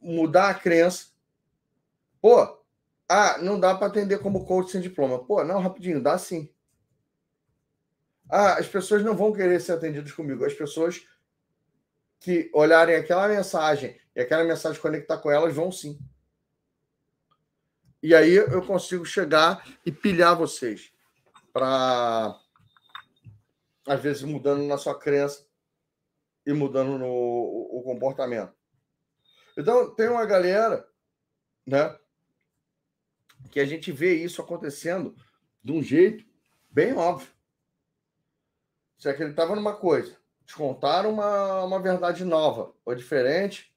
mudar 0.00 0.50
a 0.50 0.54
crença. 0.54 1.08
Pô, 2.22 2.56
ah, 3.08 3.36
não 3.38 3.58
dá 3.58 3.74
para 3.74 3.88
atender 3.88 4.20
como 4.20 4.46
coach 4.46 4.70
sem 4.70 4.80
diploma. 4.80 5.24
Pô, 5.24 5.42
não, 5.42 5.60
rapidinho, 5.60 6.00
dá 6.00 6.16
sim. 6.18 6.48
Ah, 8.30 8.60
as 8.60 8.68
pessoas 8.68 9.02
não 9.02 9.16
vão 9.16 9.32
querer 9.32 9.60
ser 9.60 9.72
atendidas 9.72 10.12
comigo. 10.12 10.44
As 10.44 10.54
pessoas 10.54 11.04
que 12.24 12.50
olharem 12.54 12.96
aquela 12.96 13.28
mensagem 13.28 14.00
e 14.16 14.20
aquela 14.20 14.44
mensagem 14.44 14.80
conectar 14.80 15.18
com 15.18 15.30
elas 15.30 15.54
vão 15.54 15.70
sim. 15.70 15.98
E 18.02 18.14
aí 18.14 18.34
eu 18.34 18.64
consigo 18.66 19.04
chegar 19.04 19.62
e 19.84 19.92
pilhar 19.92 20.34
vocês 20.34 20.90
para 21.52 22.40
às 23.86 24.00
vezes 24.00 24.22
mudando 24.22 24.62
na 24.62 24.78
sua 24.78 24.98
crença 24.98 25.46
e 26.46 26.52
mudando 26.54 26.96
no 26.96 27.06
o, 27.06 27.80
o 27.80 27.82
comportamento. 27.82 28.54
Então 29.54 29.94
tem 29.94 30.08
uma 30.08 30.24
galera, 30.24 30.88
né, 31.66 31.94
que 33.50 33.60
a 33.60 33.66
gente 33.66 33.92
vê 33.92 34.14
isso 34.14 34.40
acontecendo 34.40 35.14
de 35.62 35.72
um 35.72 35.82
jeito 35.82 36.24
bem 36.70 36.94
óbvio. 36.94 37.28
Se 38.98 39.10
é 39.10 39.12
que 39.12 39.22
ele 39.22 39.30
estava 39.30 39.54
numa 39.54 39.76
coisa, 39.76 40.18
te 40.46 40.54
contaram 40.54 41.10
uma, 41.10 41.64
uma 41.64 41.80
verdade 41.80 42.24
nova 42.24 42.74
ou 42.84 42.94
diferente, 42.94 43.74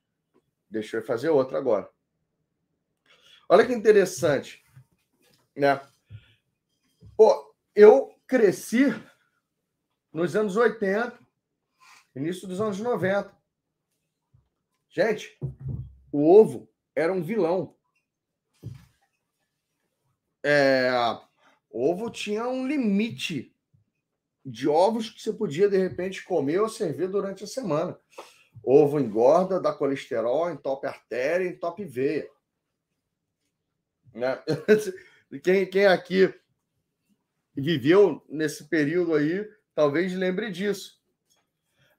deixou 0.70 1.00
ele 1.00 1.08
fazer 1.08 1.30
outra 1.30 1.58
agora. 1.58 1.90
Olha 3.50 3.66
que 3.66 3.74
interessante, 3.74 4.64
né? 5.56 5.82
Pô, 7.16 7.56
eu 7.74 8.14
cresci 8.28 8.86
nos 10.12 10.36
anos 10.36 10.58
80, 10.58 11.18
início 12.16 12.48
dos 12.48 12.60
anos 12.60 12.80
90. 12.80 13.36
Gente, 14.90 15.40
o 16.12 16.30
ovo 16.30 16.70
era 16.96 17.14
um 17.14 17.24
vilão. 17.24 17.76
É, 20.44 20.90
o 21.70 21.90
ovo 21.90 22.10
tinha 22.10 22.48
um 22.48 22.68
limite 22.68 23.56
de 24.50 24.70
ovos 24.70 25.10
que 25.10 25.22
você 25.22 25.34
podia, 25.34 25.68
de 25.68 25.78
repente, 25.78 26.24
comer 26.24 26.62
ou 26.62 26.70
servir 26.70 27.10
durante 27.10 27.44
a 27.44 27.48
semana. 27.48 28.00
Ovo 28.64 28.98
engorda, 28.98 29.60
dá 29.60 29.74
colesterol, 29.74 30.50
entope 30.50 30.88
artéria, 30.88 31.50
entope 31.50 31.84
veia. 31.84 32.30
Né? 34.14 34.42
Quem, 35.44 35.70
quem 35.70 35.86
aqui 35.86 36.34
viveu 37.54 38.26
nesse 38.30 38.70
período 38.70 39.14
aí, 39.14 39.46
talvez 39.76 40.14
lembre 40.14 40.50
disso. 40.50 41.04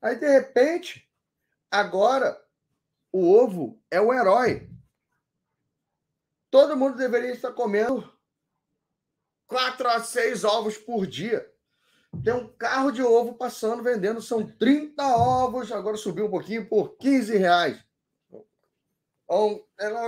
Aí, 0.01 0.17
de 0.17 0.27
repente, 0.27 1.07
agora 1.71 2.43
o 3.13 3.31
ovo 3.31 3.79
é 3.91 4.01
o 4.01 4.15
herói. 4.15 4.71
Todo 6.51 6.75
mundo 6.75 6.97
deveria 6.97 7.33
estar 7.33 7.53
comendo 7.53 8.11
4 9.47 9.89
a 9.89 10.01
6 10.01 10.45
ovos 10.45 10.79
por 10.79 11.07
dia. 11.07 11.48
Tem 12.25 12.33
um 12.33 12.49
carro 12.49 12.91
de 12.91 13.03
ovo 13.03 13.35
passando, 13.35 13.83
vendendo, 13.83 14.21
são 14.21 14.47
30 14.47 15.03
ovos, 15.17 15.71
agora 15.71 15.97
subiu 15.97 16.27
um 16.27 16.31
pouquinho 16.31 16.69
por 16.69 16.97
15 16.97 17.37
reais. 17.37 17.85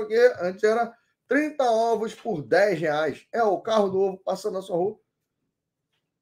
Quê? 0.08 0.34
Antes 0.40 0.64
era 0.64 0.96
30 1.28 1.62
ovos 1.64 2.14
por 2.14 2.42
10 2.42 2.80
reais. 2.80 3.26
É 3.32 3.42
o 3.42 3.60
carro 3.60 3.88
do 3.88 4.00
ovo 4.00 4.16
passando 4.18 4.54
na 4.54 4.62
sua 4.62 4.76
rua. 4.76 4.98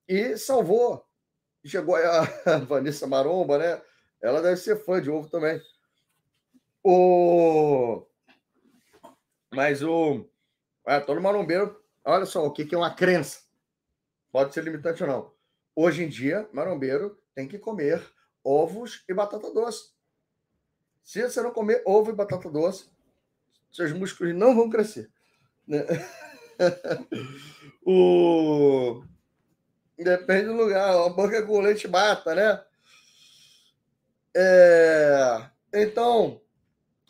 E 0.07 0.37
salvou. 0.37 1.05
Chegou 1.65 1.97
a 1.97 2.23
Vanessa 2.67 3.07
Maromba, 3.07 3.59
né? 3.59 3.81
Ela 4.21 4.43
deve 4.43 4.57
ser 4.57 4.85
fã 4.85 5.01
de 5.01 5.11
ovo 5.11 5.29
também. 5.29 5.61
O... 6.83 8.05
Mas 9.53 9.83
o. 9.83 10.25
É, 10.87 10.99
todo 11.01 11.21
marombeiro, 11.21 11.83
olha 12.05 12.25
só, 12.25 12.47
o 12.47 12.51
que, 12.51 12.65
que 12.65 12.75
é 12.75 12.79
uma 12.79 12.95
crença? 12.95 13.43
Pode 14.33 14.55
ser 14.55 14.65
limitante 14.65 15.03
ou 15.03 15.09
não. 15.09 15.38
Hoje 15.81 16.03
em 16.03 16.09
dia, 16.09 16.49
marombeiro 16.53 17.17
tem 17.37 17.47
que 17.47 17.57
comer 17.57 18.05
ovos 18.43 19.05
e 19.09 19.15
batata 19.15 19.49
doce. 19.53 19.93
Se 21.05 21.23
você 21.23 21.41
não 21.41 21.53
comer 21.53 21.85
ovo 21.87 22.11
e 22.11 22.15
batata 22.17 22.51
doce, 22.51 22.91
seus 23.71 23.93
músculos 23.93 24.35
não 24.35 24.57
vão 24.57 24.69
crescer. 24.69 25.09
Né? 25.69 25.87
o... 27.87 29.05
Depende 29.97 30.47
do 30.47 30.55
lugar. 30.55 30.97
A 30.97 31.11
boca 31.11 31.47
com 31.47 31.61
leite 31.61 31.87
mata, 31.87 32.35
né? 32.35 32.61
É... 34.37 35.49
Então, 35.73 36.43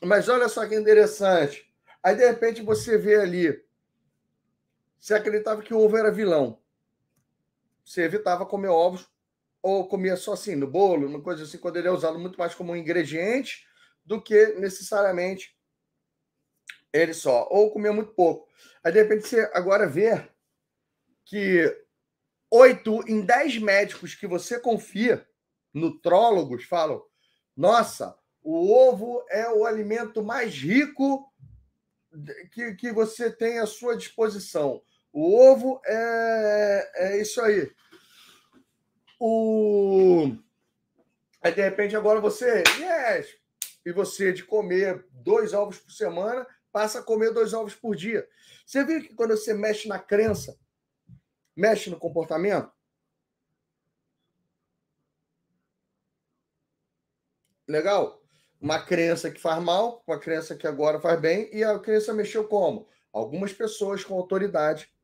mas 0.04 0.28
olha 0.28 0.46
só 0.46 0.68
que 0.68 0.74
interessante. 0.74 1.72
Aí, 2.02 2.14
de 2.14 2.26
repente, 2.26 2.60
você 2.60 2.98
vê 2.98 3.16
ali. 3.16 3.64
Você 5.00 5.14
acreditava 5.14 5.62
que 5.62 5.72
o 5.72 5.80
ovo 5.80 5.96
era 5.96 6.12
vilão. 6.12 6.60
Você 7.88 8.02
evitava 8.02 8.44
comer 8.44 8.68
ovos 8.68 9.08
ou 9.62 9.88
comia 9.88 10.14
só 10.14 10.34
assim, 10.34 10.54
no 10.54 10.66
bolo, 10.66 11.06
uma 11.06 11.22
coisa 11.22 11.44
assim, 11.44 11.56
quando 11.56 11.78
ele 11.78 11.88
é 11.88 11.90
usado 11.90 12.18
muito 12.18 12.38
mais 12.38 12.54
como 12.54 12.72
um 12.72 12.76
ingrediente 12.76 13.66
do 14.04 14.20
que 14.20 14.48
necessariamente 14.58 15.56
ele 16.92 17.14
só. 17.14 17.48
Ou 17.50 17.72
comia 17.72 17.90
muito 17.90 18.12
pouco. 18.12 18.46
Aí, 18.84 18.92
de 18.92 19.02
repente, 19.02 19.26
você 19.26 19.50
agora 19.54 19.88
vê 19.88 20.30
que 21.24 21.64
oito 22.50 23.02
em 23.08 23.22
dez 23.22 23.56
médicos 23.56 24.14
que 24.14 24.26
você 24.26 24.60
confia, 24.60 25.26
nutrólogos, 25.72 26.64
falam: 26.64 27.02
nossa, 27.56 28.14
o 28.42 28.70
ovo 28.70 29.24
é 29.30 29.48
o 29.48 29.64
alimento 29.64 30.22
mais 30.22 30.54
rico 30.54 31.32
que, 32.52 32.74
que 32.74 32.92
você 32.92 33.30
tem 33.30 33.58
à 33.58 33.66
sua 33.66 33.96
disposição. 33.96 34.82
O 35.20 35.34
ovo 35.36 35.82
é, 35.84 36.92
é 36.94 37.20
isso 37.20 37.40
aí. 37.40 37.68
O... 39.18 40.32
Aí, 41.42 41.52
de 41.52 41.60
repente, 41.60 41.96
agora 41.96 42.20
você. 42.20 42.62
Yes! 42.78 43.36
E 43.84 43.90
você, 43.90 44.32
de 44.32 44.44
comer 44.44 45.04
dois 45.10 45.52
ovos 45.52 45.80
por 45.80 45.90
semana, 45.90 46.46
passa 46.70 47.00
a 47.00 47.02
comer 47.02 47.32
dois 47.32 47.52
ovos 47.52 47.74
por 47.74 47.96
dia. 47.96 48.28
Você 48.64 48.84
viu 48.84 49.02
que 49.02 49.12
quando 49.12 49.30
você 49.30 49.52
mexe 49.52 49.88
na 49.88 49.98
crença, 49.98 50.56
mexe 51.56 51.90
no 51.90 51.98
comportamento? 51.98 52.70
Legal? 57.66 58.22
Uma 58.60 58.80
crença 58.80 59.32
que 59.32 59.40
faz 59.40 59.60
mal, 59.60 60.00
uma 60.06 60.20
crença 60.20 60.54
que 60.54 60.68
agora 60.68 61.00
faz 61.00 61.20
bem, 61.20 61.50
e 61.52 61.64
a 61.64 61.76
crença 61.80 62.14
mexeu 62.14 62.46
como? 62.46 62.88
Algumas 63.12 63.52
pessoas 63.52 64.04
com 64.04 64.14
autoridade 64.14 64.96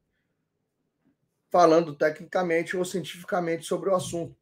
falando 1.55 1.95
tecnicamente 1.95 2.77
ou 2.77 2.85
cientificamente 2.85 3.65
sobre 3.65 3.89
o 3.89 3.95
assunto. 3.95 4.37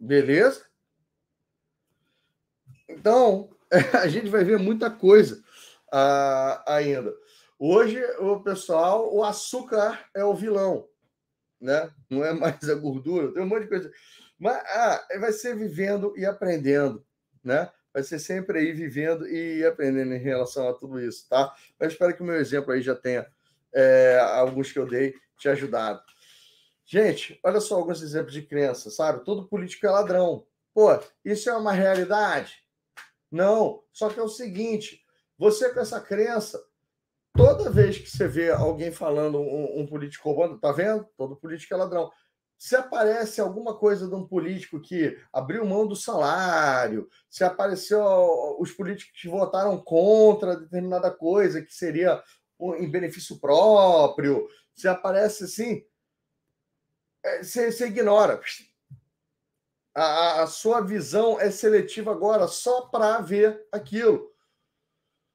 Beleza? 0.00 0.64
Então, 2.88 3.50
a 4.02 4.08
gente 4.08 4.30
vai 4.30 4.42
ver 4.44 4.58
muita 4.58 4.90
coisa 4.90 5.44
uh, 5.92 6.62
ainda. 6.66 7.14
Hoje, 7.58 8.02
o 8.18 8.40
pessoal, 8.40 9.14
o 9.14 9.22
açúcar 9.22 10.08
é 10.14 10.24
o 10.24 10.34
vilão, 10.34 10.88
né? 11.60 11.92
Não 12.08 12.24
é 12.24 12.32
mais 12.32 12.66
a 12.66 12.74
gordura, 12.74 13.30
tem 13.34 13.42
um 13.42 13.46
monte 13.46 13.64
de 13.64 13.68
coisa. 13.68 13.92
Mas 14.38 14.56
ah, 14.56 15.06
vai 15.20 15.32
ser 15.32 15.54
vivendo 15.54 16.14
e 16.16 16.24
aprendendo, 16.24 17.04
né? 17.44 17.70
Vai 17.92 18.02
ser 18.02 18.18
sempre 18.18 18.60
aí 18.60 18.72
vivendo 18.72 19.28
e 19.28 19.66
aprendendo 19.66 20.14
em 20.14 20.18
relação 20.18 20.66
a 20.66 20.72
tudo 20.72 20.98
isso, 20.98 21.28
tá? 21.28 21.54
Eu 21.78 21.88
espero 21.88 22.16
que 22.16 22.22
o 22.22 22.24
meu 22.24 22.36
exemplo 22.36 22.72
aí 22.72 22.80
já 22.80 22.94
tenha 22.94 23.30
é, 23.74 24.18
alguns 24.34 24.72
que 24.72 24.78
eu 24.78 24.86
dei 24.86 25.14
te 25.38 25.48
ajudado. 25.48 26.00
Gente, 26.84 27.38
olha 27.44 27.60
só 27.60 27.76
alguns 27.76 28.02
exemplos 28.02 28.32
de 28.32 28.42
crença, 28.42 28.90
sabe? 28.90 29.24
Todo 29.24 29.48
político 29.48 29.86
é 29.86 29.90
ladrão. 29.90 30.46
Pô, 30.74 30.88
isso 31.24 31.50
é 31.50 31.56
uma 31.56 31.72
realidade? 31.72 32.64
Não. 33.30 33.82
Só 33.92 34.08
que 34.08 34.18
é 34.18 34.22
o 34.22 34.28
seguinte: 34.28 35.02
você 35.36 35.72
com 35.72 35.80
essa 35.80 36.00
crença, 36.00 36.62
toda 37.36 37.70
vez 37.70 37.98
que 37.98 38.10
você 38.10 38.26
vê 38.26 38.50
alguém 38.50 38.90
falando 38.90 39.38
um, 39.38 39.80
um 39.80 39.86
político 39.86 40.30
roubando, 40.30 40.58
tá 40.58 40.72
vendo? 40.72 41.06
Todo 41.16 41.36
político 41.36 41.74
é 41.74 41.76
ladrão 41.76 42.10
se 42.58 42.74
aparece 42.74 43.40
alguma 43.40 43.78
coisa 43.78 44.08
de 44.08 44.14
um 44.14 44.26
político 44.26 44.80
que 44.80 45.16
abriu 45.32 45.64
mão 45.64 45.86
do 45.86 45.94
salário, 45.94 47.08
se 47.30 47.44
apareceu 47.44 48.02
os 48.58 48.72
políticos 48.72 49.20
que 49.20 49.28
votaram 49.28 49.78
contra 49.78 50.56
determinada 50.56 51.08
coisa 51.08 51.62
que 51.62 51.72
seria 51.72 52.20
em 52.60 52.90
benefício 52.90 53.38
próprio, 53.38 54.48
se 54.74 54.88
aparece 54.88 55.44
assim, 55.44 55.84
é, 57.22 57.42
você, 57.42 57.70
você 57.70 57.86
ignora. 57.86 58.40
A, 59.94 60.42
a, 60.42 60.46
sua 60.46 60.80
visão 60.80 61.40
é 61.40 61.50
seletiva 61.50 62.12
agora 62.12 62.46
só 62.46 62.82
para 62.82 63.20
ver 63.20 63.66
aquilo. 63.72 64.32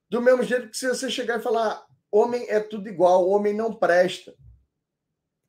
Do 0.09 0.21
mesmo 0.21 0.43
jeito 0.43 0.69
que 0.69 0.77
se 0.77 0.87
você 0.87 1.09
chegar 1.09 1.39
e 1.39 1.43
falar, 1.43 1.85
homem 2.11 2.45
é 2.49 2.59
tudo 2.59 2.87
igual, 2.87 3.27
homem 3.27 3.53
não 3.53 3.73
presta. 3.73 4.35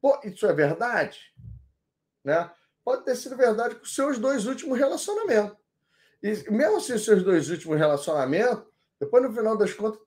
Pô, 0.00 0.20
isso 0.24 0.46
é 0.46 0.52
verdade? 0.52 1.34
né? 2.24 2.50
Pode 2.82 3.04
ter 3.04 3.14
sido 3.14 3.36
verdade 3.36 3.76
com 3.76 3.82
os 3.82 3.94
seus 3.94 4.18
dois 4.18 4.46
últimos 4.46 4.78
relacionamentos. 4.78 5.56
E 6.22 6.50
mesmo 6.50 6.78
assim, 6.78 6.98
seus 6.98 7.22
dois 7.22 7.50
últimos 7.50 7.78
relacionamentos, 7.78 8.64
depois 8.98 9.22
no 9.22 9.32
final 9.32 9.56
das 9.56 9.72
contas, 9.74 10.00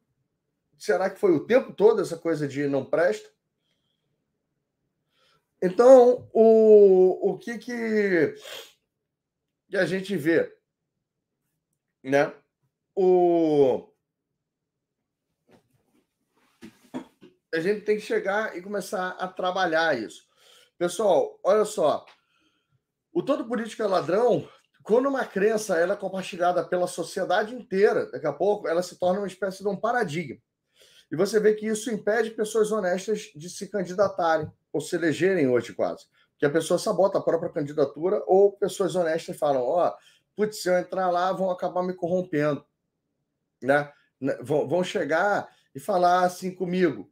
será 0.78 1.10
que 1.10 1.20
foi 1.20 1.32
o 1.32 1.46
tempo 1.46 1.74
todo 1.74 2.02
essa 2.02 2.18
coisa 2.18 2.48
de 2.48 2.68
não 2.68 2.86
presta? 2.86 3.30
Então, 5.62 6.30
o, 6.34 7.32
o 7.32 7.38
que, 7.38 7.58
que, 7.58 8.36
a 9.74 9.86
gente 9.86 10.16
vê? 10.16 10.56
Né? 12.04 12.32
O, 12.96 13.90
a 17.54 17.60
gente 17.60 17.82
tem 17.82 17.98
que 17.98 18.04
chegar 18.04 18.56
e 18.56 18.62
começar 18.62 19.10
a 19.20 19.28
trabalhar 19.28 19.98
isso. 19.98 20.28
Pessoal, 20.78 21.40
olha 21.44 21.66
só. 21.66 22.06
O 23.12 23.24
todo 23.24 23.48
político 23.48 23.82
é 23.82 23.88
ladrão, 23.88 24.48
quando 24.84 25.10
uma 25.10 25.26
crença 25.26 25.78
ela 25.78 25.96
é 25.96 25.98
compartilhada 25.98 26.64
pela 26.64 26.86
sociedade 26.88 27.56
inteira, 27.56 28.06
daqui 28.12 28.28
a 28.28 28.34
pouco 28.34 28.68
ela 28.68 28.84
se 28.84 28.98
torna 28.98 29.20
uma 29.20 29.28
espécie 29.28 29.64
de 29.64 29.68
um 29.68 29.76
paradigma. 29.76 30.40
E 31.12 31.16
você 31.16 31.40
vê 31.40 31.54
que 31.54 31.66
isso 31.66 31.90
impede 31.92 32.32
pessoas 32.32 32.72
honestas 32.72 33.32
de 33.36 33.50
se 33.50 33.68
candidatarem 33.70 34.52
ou 34.74 34.82
se 34.82 34.96
elegerem 34.96 35.48
hoje 35.48 35.74
quase. 35.74 36.06
Que 36.38 36.46
a 36.46 36.50
pessoa 36.50 36.78
sabota 36.78 37.18
a 37.18 37.22
própria 37.22 37.52
candidatura 37.52 38.22
ou 38.28 38.52
pessoas 38.52 38.96
honestas 38.96 39.38
falam, 39.38 39.62
ó, 39.62 39.88
oh, 39.88 39.98
putz, 40.36 40.62
se 40.62 40.70
eu 40.70 40.78
entrar 40.78 41.10
lá, 41.10 41.32
vão 41.32 41.50
acabar 41.50 41.82
me 41.82 41.94
corrompendo. 41.94 42.64
Né? 43.62 43.92
Vão 44.42 44.84
chegar 44.84 45.50
e 45.74 45.80
falar 45.80 46.26
assim 46.26 46.54
comigo. 46.54 47.12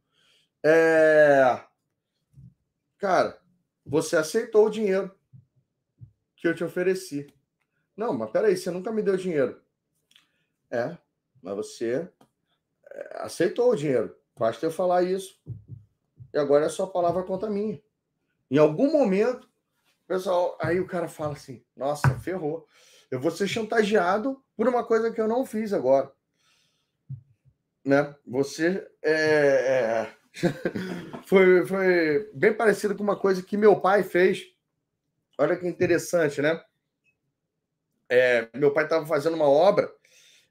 É... 0.64 1.60
Cara, 2.98 3.40
você 3.84 4.16
aceitou 4.16 4.66
o 4.66 4.70
dinheiro 4.70 5.14
que 6.36 6.46
eu 6.46 6.54
te 6.54 6.64
ofereci. 6.64 7.32
Não, 7.96 8.12
mas 8.12 8.30
peraí, 8.30 8.56
você 8.56 8.70
nunca 8.70 8.92
me 8.92 9.02
deu 9.02 9.16
dinheiro. 9.16 9.60
É, 10.70 10.96
mas 11.42 11.56
você 11.56 12.10
aceitou 13.14 13.70
o 13.70 13.76
dinheiro. 13.76 14.14
Basta 14.38 14.64
eu 14.66 14.70
falar 14.70 15.02
isso. 15.02 15.40
E 16.32 16.38
agora 16.38 16.66
é 16.66 16.68
sua 16.68 16.86
palavra 16.86 17.22
contra 17.22 17.50
minha. 17.50 17.80
Em 18.50 18.58
algum 18.58 18.92
momento, 18.92 19.48
pessoal, 20.06 20.56
aí 20.60 20.78
o 20.78 20.86
cara 20.86 21.08
fala 21.08 21.32
assim: 21.32 21.64
nossa, 21.76 22.18
ferrou. 22.20 22.66
Eu 23.10 23.20
vou 23.20 23.30
ser 23.30 23.46
chantageado 23.46 24.42
por 24.56 24.68
uma 24.68 24.84
coisa 24.84 25.10
que 25.10 25.20
eu 25.20 25.28
não 25.28 25.46
fiz 25.46 25.72
agora. 25.72 26.12
Né? 27.84 28.14
Você 28.26 28.86
é, 29.00 29.12
é 29.12 30.16
foi, 31.26 31.64
foi 31.66 32.30
bem 32.34 32.52
parecido 32.52 32.94
com 32.96 33.02
uma 33.02 33.16
coisa 33.16 33.42
que 33.42 33.56
meu 33.56 33.80
pai 33.80 34.02
fez. 34.02 34.44
Olha 35.38 35.56
que 35.56 35.66
interessante, 35.66 36.42
né? 36.42 36.62
É, 38.08 38.48
meu 38.54 38.72
pai 38.72 38.84
estava 38.84 39.06
fazendo 39.06 39.34
uma 39.34 39.48
obra 39.48 39.92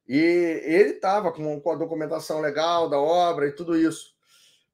e 0.08 0.18
ele 0.18 0.92
estava 0.92 1.32
com, 1.32 1.60
com 1.60 1.72
a 1.72 1.76
documentação 1.76 2.40
legal 2.40 2.90
da 2.90 3.00
obra 3.00 3.48
e 3.48 3.52
tudo 3.52 3.78
isso. 3.78 4.14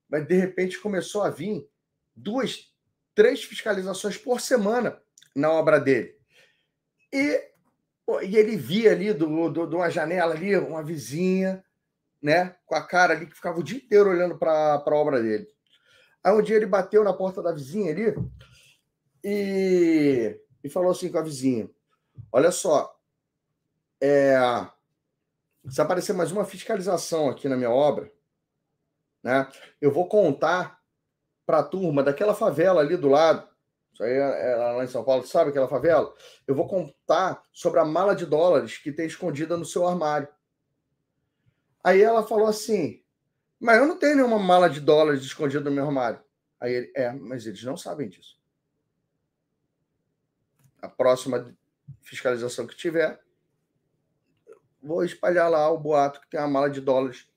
mas 0.10 0.28
de 0.28 0.36
repente 0.36 0.80
começou 0.80 1.24
a 1.24 1.30
vir 1.30 1.70
duas, 2.16 2.70
três 3.16 3.44
fiscalizações 3.44 4.18
por 4.18 4.42
semana 4.42 5.02
na 5.36 5.50
obra 5.50 5.80
dele. 5.80 6.16
E, 7.14 7.42
e 8.24 8.36
ele 8.36 8.58
via 8.58 8.92
ali 8.92 9.14
do, 9.14 9.50
do, 9.50 9.66
de 9.68 9.76
uma 9.76 9.90
janela 9.90 10.34
ali, 10.34 10.56
uma 10.58 10.84
vizinha, 10.84 11.64
né, 12.22 12.56
com 12.66 12.76
a 12.76 12.86
cara 12.86 13.14
ali 13.14 13.26
que 13.26 13.36
ficava 13.36 13.60
o 13.60 13.64
dia 13.64 13.78
inteiro 13.78 14.10
olhando 14.10 14.38
para 14.38 14.84
a 14.86 14.96
obra 14.96 15.22
dele. 15.22 15.48
Aí 16.24 16.34
um 16.34 16.42
dia 16.42 16.58
ele 16.58 16.66
bateu 16.66 17.04
na 17.04 17.14
porta 17.14 17.42
da 17.42 17.52
vizinha 17.52 17.92
ali 17.92 18.14
e, 19.24 20.40
e 20.64 20.70
falou 20.70 20.92
assim 20.92 21.12
com 21.12 21.18
a 21.18 21.24
vizinha: 21.24 21.70
Olha 22.32 22.52
só, 22.52 22.96
é, 24.00 24.36
se 25.70 25.82
aparecer 25.82 26.14
mais 26.14 26.32
uma 26.32 26.46
fiscalização 26.46 27.30
aqui 27.30 27.48
na 27.48 27.56
minha 27.56 27.70
obra, 27.70 28.12
né, 29.24 29.48
eu 29.80 29.92
vou 29.92 30.08
contar 30.08 30.82
para 31.46 31.60
a 31.60 31.64
turma 31.64 32.04
daquela 32.04 32.34
favela 32.34 32.82
ali 32.82 32.98
do 32.98 33.08
lado. 33.08 33.48
Isso 33.94 34.04
aí 34.04 34.14
é, 34.14 34.52
é 34.52 34.56
lá 34.56 34.84
em 34.84 34.88
São 34.88 35.04
Paulo, 35.04 35.26
sabe 35.26 35.50
aquela 35.50 35.68
favela? 35.68 36.14
Eu 36.48 36.56
vou 36.56 36.68
contar 36.68 37.44
sobre 37.52 37.80
a 37.80 37.86
mala 37.86 38.16
de 38.16 38.26
dólares 38.26 38.78
que 38.78 38.92
tem 38.92 39.06
escondida 39.06 39.58
no 39.58 39.66
seu 39.66 39.86
armário. 39.86 40.28
Aí 41.84 42.02
ela 42.02 42.24
falou 42.24 42.48
assim: 42.48 43.04
Mas 43.60 43.78
eu 43.78 43.86
não 43.86 43.98
tenho 43.98 44.16
nenhuma 44.16 44.40
mala 44.40 44.70
de 44.70 44.80
dólares 44.80 45.24
escondida 45.24 45.70
no 45.70 45.76
meu 45.76 45.86
armário. 45.86 46.24
Aí 46.60 46.74
ele, 46.74 46.92
é, 46.96 47.12
mas 47.12 47.46
eles 47.46 47.64
não 47.64 47.76
sabem 47.76 48.08
disso. 48.08 48.40
A 50.82 50.88
próxima 50.88 51.56
fiscalização 52.02 52.66
que 52.66 52.76
tiver, 52.76 53.20
vou 54.82 55.04
espalhar 55.04 55.50
lá 55.50 55.70
o 55.70 55.80
boato 55.80 56.22
que 56.22 56.30
tem 56.30 56.40
uma 56.40 56.48
mala 56.48 56.70
de 56.70 56.82
dólares 56.82 57.28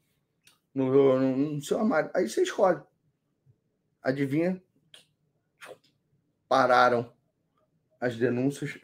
no, 0.75 1.19
no, 1.19 1.37
no 1.55 1.63
seu 1.63 1.79
armário. 1.79 2.11
Aí 2.15 2.29
você 2.29 2.43
escolhe. 2.43 2.81
Adivinha? 4.03 4.63
Pararam 6.49 7.13
as 8.01 8.17
denúncias 8.17 8.79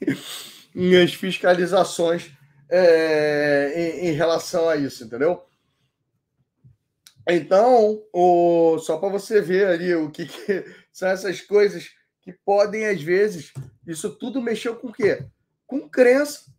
e 0.74 0.96
as 0.96 1.14
fiscalizações 1.14 2.30
é, 2.70 3.72
em, 3.74 4.08
em, 4.08 4.12
relação 4.12 4.68
a 4.68 4.76
isso, 4.76 5.04
entendeu? 5.04 5.44
Então, 7.28 8.02
o, 8.12 8.78
só 8.78 8.98
para 8.98 9.08
você 9.08 9.40
ver 9.40 9.66
ali 9.66 9.94
o 9.94 10.10
que, 10.10 10.26
que, 10.26 10.64
são 10.92 11.08
essas 11.08 11.40
coisas 11.40 11.90
que 12.20 12.32
podem, 12.32 12.86
às 12.86 13.02
vezes, 13.02 13.52
isso 13.86 14.16
tudo 14.16 14.40
mexeu 14.40 14.76
com 14.76 14.88
o 14.88 14.92
quê? 14.92 15.26
Com 15.66 15.88
crença. 15.88 16.52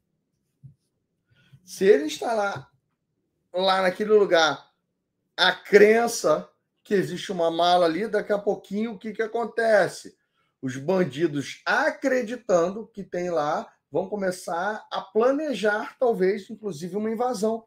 Se 1.63 1.85
ele 1.85 2.07
lá, 2.21 2.69
lá 3.53 3.81
naquele 3.81 4.11
lugar, 4.11 4.69
a 5.37 5.51
crença 5.53 6.49
que 6.83 6.93
existe 6.93 7.31
uma 7.31 7.49
mala 7.49 7.85
ali, 7.85 8.07
daqui 8.07 8.33
a 8.33 8.37
pouquinho 8.37 8.93
o 8.93 8.99
que, 8.99 9.13
que 9.13 9.21
acontece? 9.21 10.17
Os 10.61 10.75
bandidos 10.75 11.61
acreditando 11.65 12.87
que 12.87 13.03
tem 13.03 13.29
lá 13.29 13.71
vão 13.89 14.09
começar 14.09 14.85
a 14.91 15.01
planejar, 15.01 15.95
talvez, 15.97 16.49
inclusive, 16.49 16.97
uma 16.97 17.11
invasão 17.11 17.65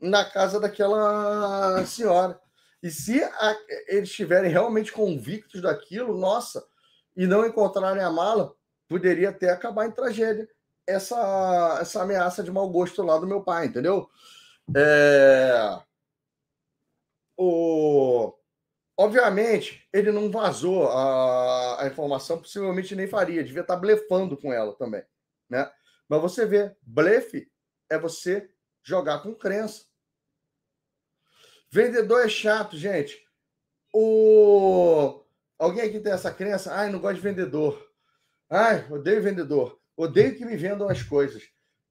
na 0.00 0.24
casa 0.24 0.60
daquela 0.60 1.86
senhora. 1.86 2.38
E 2.82 2.90
se 2.90 3.22
a, 3.22 3.56
eles 3.86 4.10
estiverem 4.10 4.50
realmente 4.50 4.92
convictos 4.92 5.62
daquilo, 5.62 6.18
nossa, 6.18 6.66
e 7.16 7.26
não 7.26 7.46
encontrarem 7.46 8.02
a 8.02 8.10
mala, 8.10 8.54
poderia 8.88 9.30
até 9.30 9.50
acabar 9.50 9.86
em 9.86 9.92
tragédia 9.92 10.48
essa, 10.86 11.78
essa 11.80 12.02
ameaça 12.02 12.42
de 12.42 12.50
mau 12.50 12.68
gosto 12.68 13.02
lá 13.02 13.18
do 13.18 13.26
meu 13.26 13.42
pai, 13.42 13.66
entendeu? 13.66 14.10
É... 14.76 15.80
O... 17.36 18.34
Obviamente, 18.96 19.88
ele 19.92 20.12
não 20.12 20.30
vazou 20.30 20.88
a, 20.88 21.82
a 21.82 21.86
informação, 21.86 22.38
possivelmente 22.38 22.94
nem 22.94 23.06
faria, 23.08 23.42
devia 23.42 23.62
estar 23.62 23.76
blefando 23.76 24.36
com 24.36 24.52
ela 24.52 24.74
também, 24.74 25.02
né? 25.48 25.70
Mas 26.08 26.20
você 26.20 26.44
vê, 26.46 26.76
blefe 26.82 27.50
é 27.88 27.98
você 27.98 28.50
jogar 28.82 29.20
com 29.22 29.34
crença. 29.34 29.86
Vendedor 31.70 32.24
é 32.24 32.28
chato, 32.28 32.76
gente. 32.76 33.26
O... 33.92 35.22
Alguém 35.58 35.84
aqui 35.84 36.00
tem 36.00 36.12
essa 36.12 36.32
crença? 36.32 36.74
Ai, 36.74 36.90
não 36.90 37.00
gosto 37.00 37.16
de 37.16 37.22
vendedor. 37.22 37.90
Ai, 38.50 38.86
odeio 38.90 39.22
vendedor. 39.22 39.81
Odeio 39.96 40.36
que 40.36 40.44
me 40.44 40.56
vendam 40.56 40.88
as 40.88 41.02
coisas. 41.02 41.42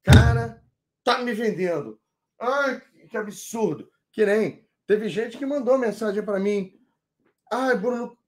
Cara, 0.02 0.62
tá 1.04 1.18
me 1.18 1.32
vendendo. 1.32 2.00
Ai, 2.38 2.82
que 3.08 3.16
absurdo. 3.16 3.90
Que 4.10 4.26
nem. 4.26 4.68
Teve 4.86 5.08
gente 5.08 5.38
que 5.38 5.46
mandou 5.46 5.78
mensagem 5.78 6.22
para 6.24 6.40
mim. 6.40 6.78
Ai, 7.50 7.76
Bruno, 7.76 8.18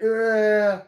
é, 0.00 0.86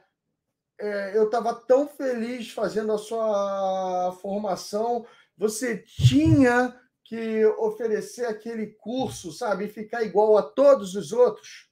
é, 0.78 1.16
eu 1.16 1.24
estava 1.24 1.54
tão 1.54 1.88
feliz 1.88 2.50
fazendo 2.50 2.92
a 2.92 2.98
sua 2.98 4.16
formação. 4.20 5.06
Você 5.36 5.78
tinha 5.78 6.78
que 7.04 7.44
oferecer 7.58 8.26
aquele 8.26 8.68
curso, 8.68 9.32
sabe? 9.32 9.64
E 9.64 9.68
ficar 9.68 10.02
igual 10.04 10.38
a 10.38 10.42
todos 10.42 10.94
os 10.94 11.12
outros. 11.12 11.68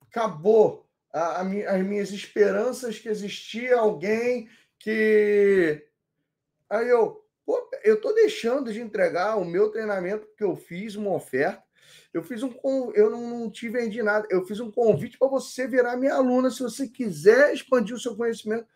Acabou 0.00 0.85
a, 1.18 1.40
a, 1.40 1.76
as 1.76 1.86
minhas 1.86 2.10
esperanças 2.10 2.98
que 2.98 3.08
existia 3.08 3.76
alguém 3.76 4.48
que. 4.78 5.84
Aí 6.68 6.88
eu, 6.88 7.24
pô, 7.44 7.70
eu 7.84 7.94
estou 7.94 8.14
deixando 8.14 8.72
de 8.72 8.80
entregar 8.80 9.36
o 9.36 9.44
meu 9.44 9.70
treinamento 9.70 10.26
porque 10.26 10.44
eu 10.44 10.56
fiz 10.56 10.96
uma 10.96 11.12
oferta 11.12 11.66
eu 12.16 12.22
fiz 12.22 12.42
um 12.42 12.52
eu 12.94 13.10
não, 13.10 13.28
não 13.28 13.50
te 13.50 13.68
vendi 13.68 14.02
nada, 14.02 14.26
eu 14.30 14.44
fiz 14.46 14.58
um 14.58 14.70
convite 14.70 15.18
para 15.18 15.28
você 15.28 15.66
virar 15.66 15.98
minha 15.98 16.14
aluna 16.14 16.50
se 16.50 16.62
você 16.62 16.88
quiser 16.88 17.52
expandir 17.52 17.94
o 17.94 18.00
seu 18.00 18.16
conhecimento 18.16 18.66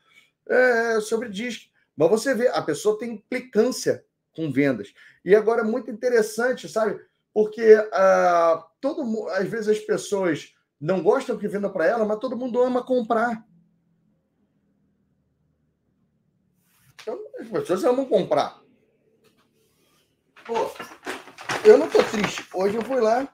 é, 0.47 1.01
sobre 1.01 1.29
disco. 1.31 1.71
Mas 1.97 2.11
você 2.11 2.35
vê, 2.35 2.49
a 2.49 2.61
pessoa 2.61 2.99
tem 2.99 3.13
implicância 3.13 4.05
com 4.35 4.53
vendas. 4.53 4.93
E 5.25 5.35
agora 5.35 5.63
é 5.63 5.65
muito 5.65 5.91
interessante, 5.91 6.69
sabe? 6.69 7.01
Porque 7.33 7.75
uh, 7.75 8.63
todo 8.81 9.29
às 9.31 9.49
vezes 9.49 9.69
as 9.69 9.79
pessoas 9.79 10.55
não 10.81 11.03
gostam 11.03 11.37
que 11.37 11.47
venda 11.47 11.69
para 11.69 11.87
ela, 11.87 12.07
mas 12.07 12.19
todo 12.19 12.37
mundo 12.37 12.63
ama 12.63 12.83
comprar. 12.83 13.47
Então, 17.03 17.19
as 17.39 17.49
pessoas 17.49 17.85
amam 17.85 18.07
comprar. 18.07 18.59
Pô, 20.47 20.71
eu 21.65 21.77
não 21.77 21.89
tô 21.89 22.03
triste. 22.03 22.47
Hoje 22.55 22.77
eu 22.77 22.83
fui 22.83 23.01
lá 23.01 23.29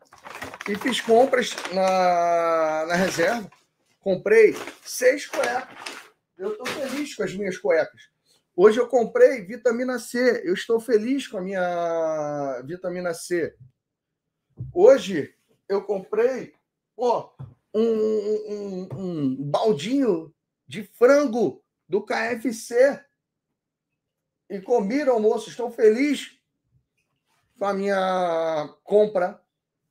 e 0.68 0.74
fiz 0.74 1.00
compras 1.00 1.54
na, 1.72 2.86
na 2.86 2.94
reserva. 2.96 3.48
Comprei 4.00 4.56
seis 4.82 5.26
cuecas. 5.26 5.78
Eu 6.36 6.52
estou 6.52 6.66
feliz 6.66 7.14
com 7.14 7.22
as 7.22 7.34
minhas 7.34 7.58
cuecas. 7.58 8.10
Hoje 8.56 8.80
eu 8.80 8.88
comprei 8.88 9.42
vitamina 9.42 9.98
C. 9.98 10.42
Eu 10.44 10.54
estou 10.54 10.80
feliz 10.80 11.28
com 11.28 11.38
a 11.38 11.42
minha 11.42 12.62
vitamina 12.64 13.14
C. 13.14 13.54
Hoje 14.72 15.32
eu 15.68 15.82
comprei 15.82 16.55
ó, 16.96 17.30
um, 17.74 17.82
um, 17.82 18.88
um 18.96 19.36
baldinho 19.44 20.34
de 20.66 20.82
frango 20.82 21.62
do 21.88 22.02
KFC 22.02 23.04
e 24.48 24.60
comi 24.60 25.02
almoço. 25.02 25.50
Estou 25.50 25.70
feliz 25.70 26.38
com 27.58 27.66
a 27.66 27.74
minha 27.74 28.74
compra, 28.82 29.40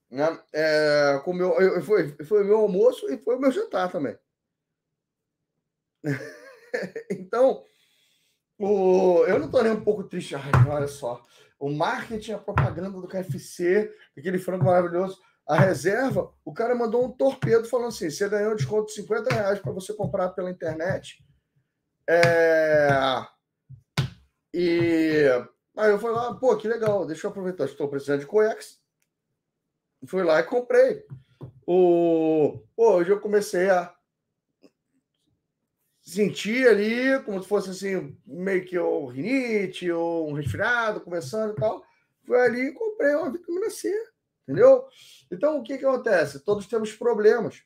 né? 0.10 0.40
É, 0.54 1.22
com 1.24 1.34
meu, 1.34 1.54
foi, 1.84 2.16
foi 2.26 2.44
o 2.44 2.46
meu 2.46 2.58
almoço 2.58 3.12
e 3.12 3.18
foi 3.18 3.36
o 3.36 3.40
meu 3.40 3.52
jantar 3.52 3.92
também. 3.92 4.18
então, 7.12 7.64
o, 8.60 9.26
eu 9.26 9.40
não 9.40 9.48
estou 9.48 9.64
nem 9.64 9.72
um 9.72 9.84
pouco 9.84 10.04
triste. 10.04 10.36
Ai, 10.36 10.52
olha 10.70 10.88
só, 10.88 11.24
o 11.60 11.70
marketing, 11.70 12.34
a 12.34 12.38
propaganda 12.38 12.90
do 12.90 13.08
KFC, 13.08 13.92
aquele 14.18 14.38
frango 14.38 14.66
maravilhoso, 14.66 15.20
a 15.48 15.60
reserva, 15.60 16.34
o 16.44 16.54
cara 16.54 16.76
mandou 16.76 17.06
um 17.06 17.12
torpedo 17.12 17.66
falando 17.66 17.90
assim: 17.90 18.10
você 18.10 18.28
ganhou 18.28 18.54
um 18.54 18.56
desconto 18.56 18.88
de 18.88 18.94
50 18.94 19.34
reais 19.34 19.60
para 19.60 19.72
você 19.72 19.94
comprar 19.94 20.30
pela 20.30 20.52
internet. 20.52 21.24
É, 22.08 22.90
e 24.54 25.30
Aí 25.78 25.92
eu 25.92 26.00
fui 26.00 26.10
lá, 26.10 26.34
pô, 26.34 26.56
que 26.56 26.68
legal, 26.68 27.06
deixa 27.06 27.28
eu 27.28 27.32
aproveitar, 27.32 27.66
estou 27.66 27.90
precisando 27.90 28.22
de 28.22 28.26
cuecas. 28.26 28.80
Fui 30.08 30.24
lá 30.24 30.40
e 30.40 30.44
comprei. 30.44 31.04
O... 31.68 32.64
Pô, 32.76 32.94
hoje 32.96 33.12
eu 33.12 33.20
comecei 33.20 33.70
a 33.70 33.94
sentir 36.02 36.66
ali 36.68 37.22
como 37.24 37.42
se 37.42 37.50
fosse 37.50 37.72
assim, 37.72 38.18
meio 38.26 38.64
que 38.64 38.78
o 38.80 39.06
rinite 39.06 39.92
ou 39.92 40.30
um 40.30 40.34
resfriado, 40.34 41.02
começando 41.02 41.52
e 41.52 41.56
tal. 41.56 41.84
Fui 42.24 42.40
ali 42.40 42.70
e 42.70 42.74
comprei 42.74 43.14
uma 43.16 43.32
vitamina 43.32 43.70
C, 43.70 43.92
entendeu? 44.48 44.88
Então, 45.32 45.60
o 45.60 45.64
que, 45.64 45.78
que 45.78 45.86
acontece? 45.86 46.40
Todos 46.40 46.68
temos 46.68 46.94
problemas. 46.94 47.64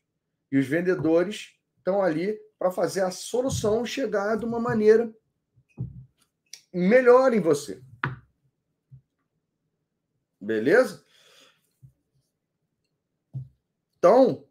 E 0.52 0.58
os 0.58 0.66
vendedores 0.66 1.54
estão 1.78 2.02
ali 2.02 2.40
para 2.58 2.72
fazer 2.72 3.02
a 3.02 3.12
solução 3.12 3.86
chegar 3.86 4.38
de 4.38 4.46
uma 4.46 4.60
maneira 4.60 5.14
melhor 6.74 7.34
em 7.34 7.40
você. 7.40 7.82
Beleza? 10.40 11.04
Então, 13.98 14.46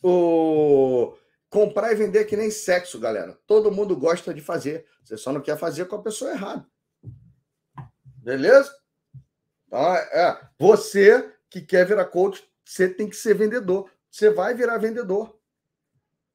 o 0.00 1.16
comprar 1.50 1.92
e 1.92 1.94
vender 1.94 2.20
é 2.20 2.24
que 2.24 2.36
nem 2.36 2.50
sexo, 2.50 2.98
galera. 2.98 3.38
Todo 3.46 3.70
mundo 3.70 3.94
gosta 3.94 4.32
de 4.32 4.40
fazer. 4.40 4.86
Você 5.04 5.18
só 5.18 5.32
não 5.32 5.40
quer 5.40 5.58
fazer 5.58 5.84
com 5.84 5.96
a 5.96 6.02
pessoa 6.02 6.30
errada. 6.30 6.66
Beleza? 8.16 8.72
Então, 9.72 9.94
é, 9.94 10.50
você 10.58 11.34
que 11.48 11.62
quer 11.62 11.86
virar 11.86 12.04
coach, 12.04 12.46
você 12.62 12.86
tem 12.86 13.08
que 13.08 13.16
ser 13.16 13.34
vendedor. 13.34 13.90
Você 14.10 14.28
vai 14.28 14.52
virar 14.52 14.76
vendedor. 14.76 15.40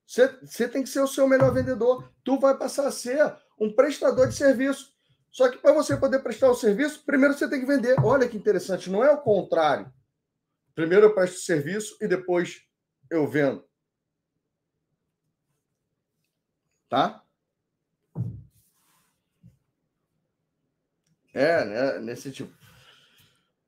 Você, 0.07 0.27
você 0.41 0.67
tem 0.67 0.81
que 0.81 0.89
ser 0.89 1.01
o 1.01 1.07
seu 1.07 1.27
melhor 1.27 1.53
vendedor. 1.53 2.11
Tu 2.23 2.39
vai 2.39 2.57
passar 2.57 2.87
a 2.87 2.91
ser 2.91 3.37
um 3.59 3.71
prestador 3.71 4.27
de 4.27 4.33
serviço. 4.33 4.91
Só 5.29 5.51
que 5.51 5.59
para 5.59 5.71
você 5.71 5.95
poder 5.95 6.23
prestar 6.23 6.49
o 6.49 6.55
serviço, 6.55 7.03
primeiro 7.05 7.35
você 7.35 7.47
tem 7.47 7.59
que 7.59 7.65
vender. 7.67 7.95
Olha 8.03 8.27
que 8.27 8.35
interessante, 8.35 8.89
não 8.89 9.03
é 9.03 9.11
o 9.11 9.21
contrário. 9.21 9.93
Primeiro 10.73 11.05
eu 11.05 11.13
presto 11.13 11.37
serviço 11.37 11.95
e 12.01 12.07
depois 12.07 12.63
eu 13.07 13.27
vendo. 13.27 13.63
Tá? 16.89 17.23
É, 21.35 21.63
né? 21.65 21.99
Nesse 21.99 22.31
tipo. 22.31 22.56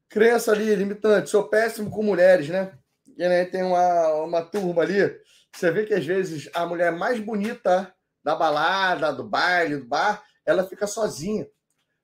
Crença 0.10 0.52
ali, 0.52 0.73
limitante. 0.76 1.30
Sou 1.30 1.48
péssimo 1.48 1.91
com 1.91 2.02
mulheres, 2.02 2.49
né? 2.49 2.77
E 3.15 3.27
né, 3.27 3.45
tem 3.45 3.64
uma, 3.64 4.14
uma 4.23 4.41
turma 4.44 4.81
ali. 4.81 4.98
Você 5.53 5.72
vê 5.72 5.86
que 5.86 5.94
às 5.94 6.06
vezes 6.06 6.49
a 6.53 6.65
mulher 6.65 6.91
mais 6.91 7.19
bonita 7.19 7.94
da 8.23 8.36
balada, 8.36 9.14
do 9.14 9.23
baile, 9.23 9.77
do 9.77 9.86
bar, 9.86 10.23
ela 10.45 10.68
fica 10.68 10.88
sozinha. 10.88 11.48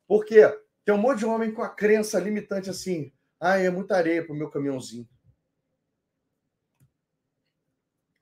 Por 0.08 0.24
quê? 0.24 0.42
Tem 0.84 0.94
um 0.94 1.00
monte 1.00 1.20
de 1.20 1.26
homem 1.26 1.52
com 1.52 1.64
a 1.64 1.70
crença 1.70 2.20
limitante 2.20 2.70
assim. 2.70 3.12
Ah, 3.40 3.58
é 3.58 3.70
muita 3.70 3.96
areia 3.96 4.24
pro 4.24 4.36
meu 4.36 4.50
caminhãozinho. 4.50 5.08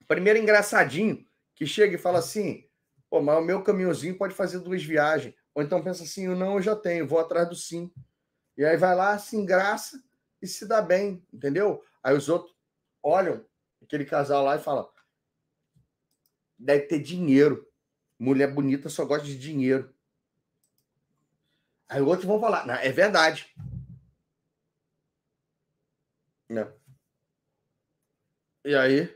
Primeiro 0.07 0.39
engraçadinho 0.39 1.25
que 1.55 1.65
chega 1.65 1.95
e 1.95 1.99
fala 1.99 2.19
assim: 2.19 2.65
pô, 3.09 3.21
mas 3.21 3.37
o 3.37 3.41
meu 3.41 3.61
caminhãozinho 3.63 4.17
pode 4.17 4.33
fazer 4.33 4.59
duas 4.59 4.83
viagens. 4.83 5.35
Ou 5.53 5.61
então 5.61 5.83
pensa 5.83 6.03
assim: 6.03 6.27
não, 6.27 6.55
eu 6.55 6.61
já 6.61 6.75
tenho, 6.75 7.07
vou 7.07 7.19
atrás 7.19 7.49
do 7.49 7.55
sim. 7.55 7.91
E 8.57 8.63
aí 8.63 8.77
vai 8.77 8.95
lá, 8.95 9.17
se 9.17 9.35
engraça 9.35 10.03
e 10.41 10.47
se 10.47 10.67
dá 10.67 10.81
bem, 10.81 11.25
entendeu? 11.33 11.83
Aí 12.03 12.15
os 12.15 12.29
outros 12.29 12.55
olham 13.01 13.45
aquele 13.81 14.05
casal 14.05 14.43
lá 14.43 14.55
e 14.55 14.63
falam: 14.63 14.89
deve 16.57 16.83
ter 16.83 16.99
dinheiro. 16.99 17.67
Mulher 18.19 18.53
bonita 18.53 18.89
só 18.89 19.05
gosta 19.05 19.25
de 19.25 19.37
dinheiro. 19.37 19.93
Aí 21.89 22.01
outros 22.01 22.25
vão 22.25 22.39
falar: 22.39 22.65
não, 22.65 22.75
é 22.75 22.91
verdade. 22.91 23.53
Não. 26.49 26.65
Né? 26.65 26.73
E 28.65 28.75
aí, 28.75 29.13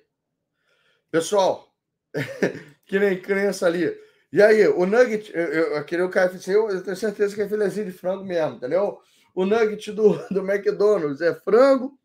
pessoal, 1.10 1.74
que 2.86 3.00
nem 3.00 3.22
crença 3.22 3.66
ali. 3.66 3.98
E 4.30 4.42
aí, 4.42 4.68
o 4.68 4.86
nugget, 4.86 5.32
eu, 5.34 5.48
eu, 5.54 5.76
aquele 5.78 6.06
KFC, 6.10 6.54
eu, 6.54 6.70
eu 6.70 6.84
tenho 6.84 6.98
certeza 6.98 7.34
que 7.34 7.42
é 7.42 7.48
filezinho 7.48 7.86
de 7.86 7.94
frango 7.94 8.26
mesmo, 8.26 8.58
entendeu? 8.58 9.02
O 9.38 9.46
nugget 9.46 9.92
do, 9.92 10.18
do 10.34 10.40
McDonald's 10.40 11.22
é 11.22 11.32
frango 11.32 11.96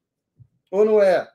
ou 0.70 0.84
não 0.84 1.02
é? 1.02 1.32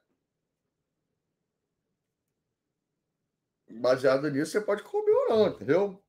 Baseado 3.82 4.30
nisso, 4.30 4.52
você 4.52 4.62
pode 4.62 4.84
comer 4.84 5.12
ou 5.12 5.30
não, 5.30 5.48
entendeu? 5.48 6.04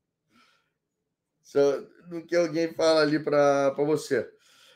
No 2.11 2.27
que 2.27 2.37
alguém 2.37 2.75
fala 2.75 3.01
ali 3.01 3.19
para 3.19 3.71
você. 3.71 4.31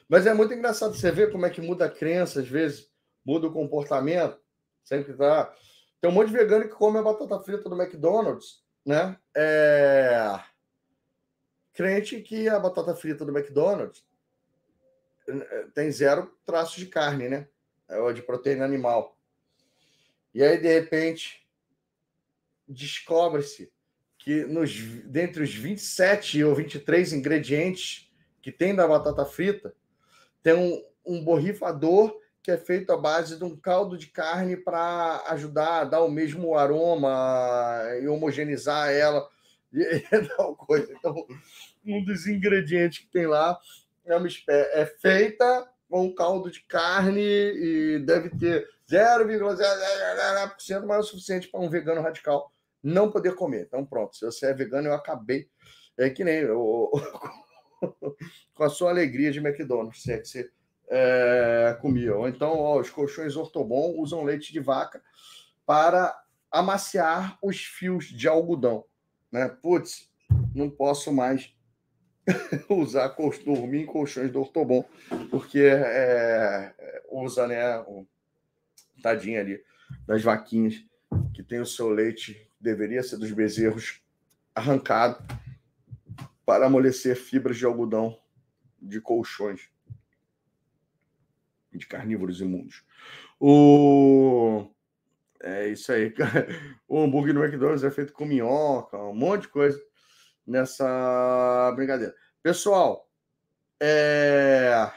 Mas 0.09 0.27
é 0.27 0.33
muito 0.33 0.55
engraçado 0.55 0.95
você 0.95 1.11
ver 1.11 1.31
como 1.31 1.45
é 1.45 1.51
que 1.51 1.61
muda 1.61 1.85
a 1.85 1.91
crença, 1.91 2.41
às 2.41 2.49
vezes 2.49 2.91
muda 3.23 3.49
o 3.49 3.53
comportamento. 3.53 4.41
Sempre 4.83 5.13
tá. 5.13 5.55
Tem 6.01 6.11
um 6.11 6.15
monte 6.15 6.29
de 6.29 6.39
vegano 6.39 6.65
que 6.65 6.75
come 6.75 6.99
a 6.99 7.03
batata 7.03 7.39
frita 7.41 7.69
do 7.69 7.79
McDonald's, 7.79 8.65
né? 8.85 9.19
É... 9.37 10.41
Crente 11.75 12.23
que 12.23 12.49
a 12.49 12.59
batata 12.59 12.95
frita 12.95 13.27
do 13.27 13.37
McDonald's 13.37 14.11
tem 15.75 15.91
zero 15.91 16.33
traços 16.45 16.77
de 16.77 16.87
carne, 16.87 17.29
né? 17.29 17.49
Ou 17.89 18.13
de 18.13 18.23
proteína 18.23 18.65
animal. 18.65 19.17
E 20.35 20.43
aí, 20.43 20.59
de 20.59 20.69
repente, 20.69 21.47
descobre-se 22.67 23.71
que 24.19 24.45
nos, 24.45 24.73
dentre 25.05 25.43
os 25.43 25.55
27 25.55 26.43
ou 26.45 26.55
23 26.55 27.13
ingredientes 27.13 28.11
que 28.41 28.51
tem 28.51 28.75
da 28.75 28.87
batata 28.87 29.25
frita, 29.25 29.75
tem 30.43 30.55
um, 30.55 30.85
um 31.05 31.25
borrifador 31.25 32.19
que 32.43 32.51
é 32.51 32.57
feito 32.57 32.93
à 32.93 32.97
base 32.97 33.37
de 33.37 33.45
um 33.45 33.57
caldo 33.57 33.97
de 33.97 34.09
carne 34.09 34.57
para 34.57 35.23
ajudar 35.29 35.81
a 35.81 35.85
dar 35.85 36.03
o 36.03 36.11
mesmo 36.11 36.57
aroma 36.57 37.83
e 38.01 38.09
homogeneizar 38.09 38.91
ela. 38.91 39.29
E, 39.75 40.01
tal 40.37 40.55
coisa. 40.55 40.93
Então, 40.93 41.27
um 41.83 42.05
dos 42.05 42.27
ingredientes 42.27 42.99
que 42.99 43.07
tem 43.07 43.27
lá 43.27 43.59
é, 44.05 44.17
uma 44.17 44.29
é 44.49 44.87
feita 45.01 45.69
com 45.89 46.07
um 46.07 46.15
caldo 46.15 46.51
de 46.51 46.61
carne 46.63 47.21
e 47.21 47.99
deve 47.99 48.31
ter 48.31 48.67
0,0%, 48.91 50.87
mas 50.87 50.97
é 50.97 51.01
o 51.01 51.03
suficiente 51.03 51.49
para 51.49 51.61
um 51.61 51.69
vegano 51.69 52.01
radical 52.01 52.53
não 52.83 53.11
poder 53.11 53.35
comer. 53.35 53.67
Então, 53.67 53.85
pronto, 53.85 54.17
se 54.17 54.25
você 54.25 54.47
é 54.47 54.55
vegano, 54.55 54.89
eu 54.89 54.95
acabei. 54.95 55.49
É 55.97 56.11
que 56.11 56.25
nem 56.25 56.39
eu, 56.39 56.91
com 58.55 58.65
a 58.65 58.69
sua 58.69 58.91
alegria 58.91 59.31
de 59.31 59.39
McDonald's, 59.39 60.03
se 60.03 60.13
é 60.13 60.19
que 60.19 60.27
você 60.27 60.51
é, 60.89 61.77
comia. 61.81 62.17
Ou 62.17 62.29
então, 62.29 62.59
ó, 62.59 62.81
os 62.81 62.91
colchões 62.91 63.37
ortobon 63.37 63.95
usam 63.99 64.25
leite 64.25 64.53
de 64.53 64.61
vaca 64.61 65.03
para 65.65 66.19
amaciar 66.51 67.39
os 67.43 67.63
fios 67.65 68.07
de 68.07 68.27
algodão. 68.27 68.85
Né? 69.31 69.49
Putz, 69.49 70.11
não 70.55 70.69
posso 70.69 71.13
mais 71.13 71.55
usar 72.69 73.15
dormir 73.45 73.83
em 73.83 73.87
colchões 73.87 74.31
do 74.31 74.41
ortobon, 74.41 74.85
porque 75.31 75.61
é, 75.61 77.03
usa 77.11 77.47
né, 77.47 77.79
o 77.81 78.07
tadinho 79.03 79.41
ali 79.41 79.63
das 80.07 80.23
vaquinhas 80.23 80.85
que 81.35 81.43
tem 81.43 81.61
o 81.61 81.67
seu 81.67 81.89
leite, 81.89 82.49
deveria 82.61 83.03
ser 83.03 83.17
dos 83.17 83.33
bezerros, 83.33 84.01
arrancado 84.55 85.23
para 86.45 86.67
amolecer 86.67 87.17
fibras 87.17 87.57
de 87.57 87.65
algodão 87.65 88.19
de 88.81 89.01
colchões 89.01 89.69
de 91.73 91.87
carnívoros 91.87 92.41
imundos. 92.41 92.85
O 93.41 94.71
é 95.43 95.69
isso 95.69 95.91
aí, 95.91 96.15
O 96.87 97.01
hambúrguer 97.01 97.35
no 97.35 97.43
McDonald's 97.43 97.83
é 97.83 97.91
feito 97.91 98.13
com 98.13 98.25
minhoca, 98.25 98.97
um 98.99 99.15
monte 99.15 99.43
de 99.43 99.49
coisa 99.49 99.83
nessa 100.53 101.73
brincadeira. 101.75 102.15
Pessoal, 102.43 103.11
é... 103.81 104.91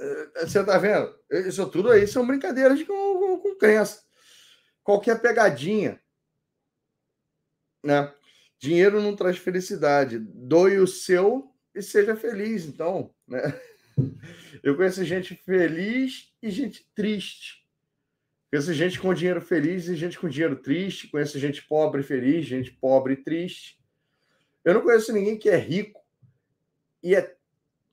é 0.00 0.46
você 0.46 0.64
tá 0.64 0.78
vendo? 0.78 1.14
Isso 1.30 1.68
tudo 1.68 1.90
aí 1.90 2.06
são 2.06 2.26
brincadeiras 2.26 2.82
com, 2.82 3.18
com, 3.18 3.38
com 3.38 3.58
crença. 3.58 4.02
Qualquer 4.82 5.20
pegadinha, 5.20 6.00
né? 7.82 8.12
Dinheiro 8.58 9.00
não 9.00 9.14
traz 9.14 9.36
felicidade. 9.36 10.18
Doe 10.18 10.78
o 10.78 10.86
seu 10.86 11.52
e 11.74 11.82
seja 11.82 12.16
feliz. 12.16 12.64
Então, 12.64 13.14
né? 13.28 13.40
Eu 14.62 14.76
conheço 14.76 15.04
gente 15.04 15.34
feliz 15.44 16.32
e 16.42 16.50
gente 16.50 16.88
triste. 16.94 17.63
Conheço 18.54 18.72
gente 18.72 19.00
com 19.00 19.12
dinheiro 19.12 19.40
feliz 19.40 19.88
e 19.88 19.96
gente 19.96 20.16
com 20.16 20.28
dinheiro 20.28 20.54
triste. 20.54 21.08
Conheço 21.08 21.40
gente 21.40 21.60
pobre 21.66 22.04
feliz, 22.04 22.46
gente 22.46 22.70
pobre 22.70 23.16
triste. 23.16 23.80
Eu 24.64 24.74
não 24.74 24.80
conheço 24.80 25.12
ninguém 25.12 25.36
que 25.36 25.48
é 25.48 25.56
rico 25.56 26.00
e 27.02 27.16
é 27.16 27.34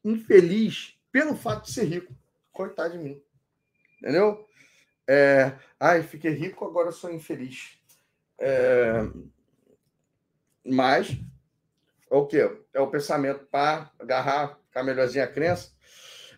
infeliz 0.05 0.99
pelo 1.11 1.35
fato 1.35 1.65
de 1.65 1.71
ser 1.71 1.85
rico. 1.85 2.15
Coitado 2.51 2.95
de 2.95 2.99
mim. 3.03 3.19
Entendeu? 3.99 4.47
É, 5.07 5.53
ai, 5.79 6.03
fiquei 6.03 6.29
rico, 6.29 6.63
agora 6.63 6.91
sou 6.91 7.11
infeliz. 7.11 7.79
É, 8.37 9.01
mas 10.63 11.09
é 12.07 12.15
o 12.15 12.27
que? 12.27 12.37
É 12.71 12.79
o 12.79 12.91
pensamento 12.91 13.45
para 13.45 13.91
agarrar, 13.97 14.59
ficar 14.67 14.83
melhorzinho 14.83 15.23
a 15.23 15.27
crença. 15.27 15.71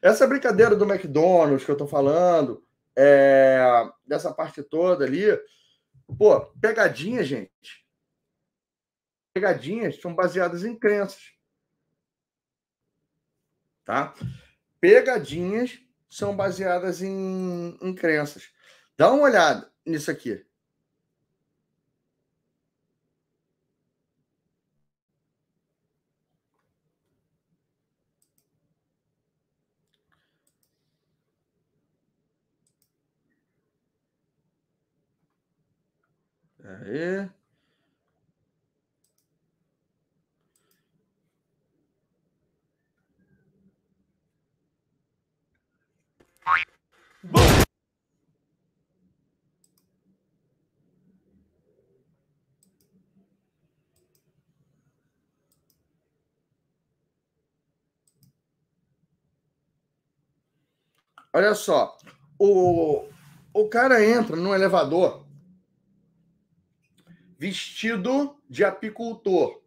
Essa 0.02 0.26
brincadeira 0.26 0.78
do 0.78 0.90
McDonald's 0.90 1.66
que 1.66 1.72
eu 1.72 1.76
tô 1.76 1.86
falando, 1.86 2.63
é, 2.96 3.60
dessa 4.06 4.34
parte 4.34 4.62
toda 4.64 5.06
ali, 5.06 5.26
pô, 6.18 6.42
pegadinha, 6.62 7.24
gente. 7.24 7.86
Pegadinhas 9.34 10.00
são 10.00 10.14
baseadas 10.14 10.64
em 10.64 10.78
crenças. 10.78 11.34
Tá? 13.84 14.14
Pegadinhas 14.80 15.80
são 16.10 16.36
baseadas 16.36 17.02
em, 17.02 17.78
em 17.82 17.96
crenças. 17.96 18.52
Dá 18.96 19.12
uma 19.12 19.24
olhada 19.24 19.72
nisso 19.86 20.12
aqui. 20.12 20.46
Aí. 37.04 37.30
Olha 61.36 61.56
só, 61.56 61.98
o, 62.38 63.08
o 63.54 63.68
cara 63.68 64.06
entra 64.06 64.36
no 64.36 64.54
elevador 64.54 65.23
vestido 67.44 68.42
de 68.50 68.64
apicultor, 68.64 69.62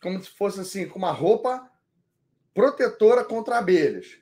como 0.00 0.22
se 0.22 0.30
fosse 0.30 0.60
assim, 0.60 0.88
com 0.88 0.98
uma 0.98 1.12
roupa 1.12 1.70
protetora 2.54 3.22
contra 3.22 3.58
abelhas, 3.58 4.18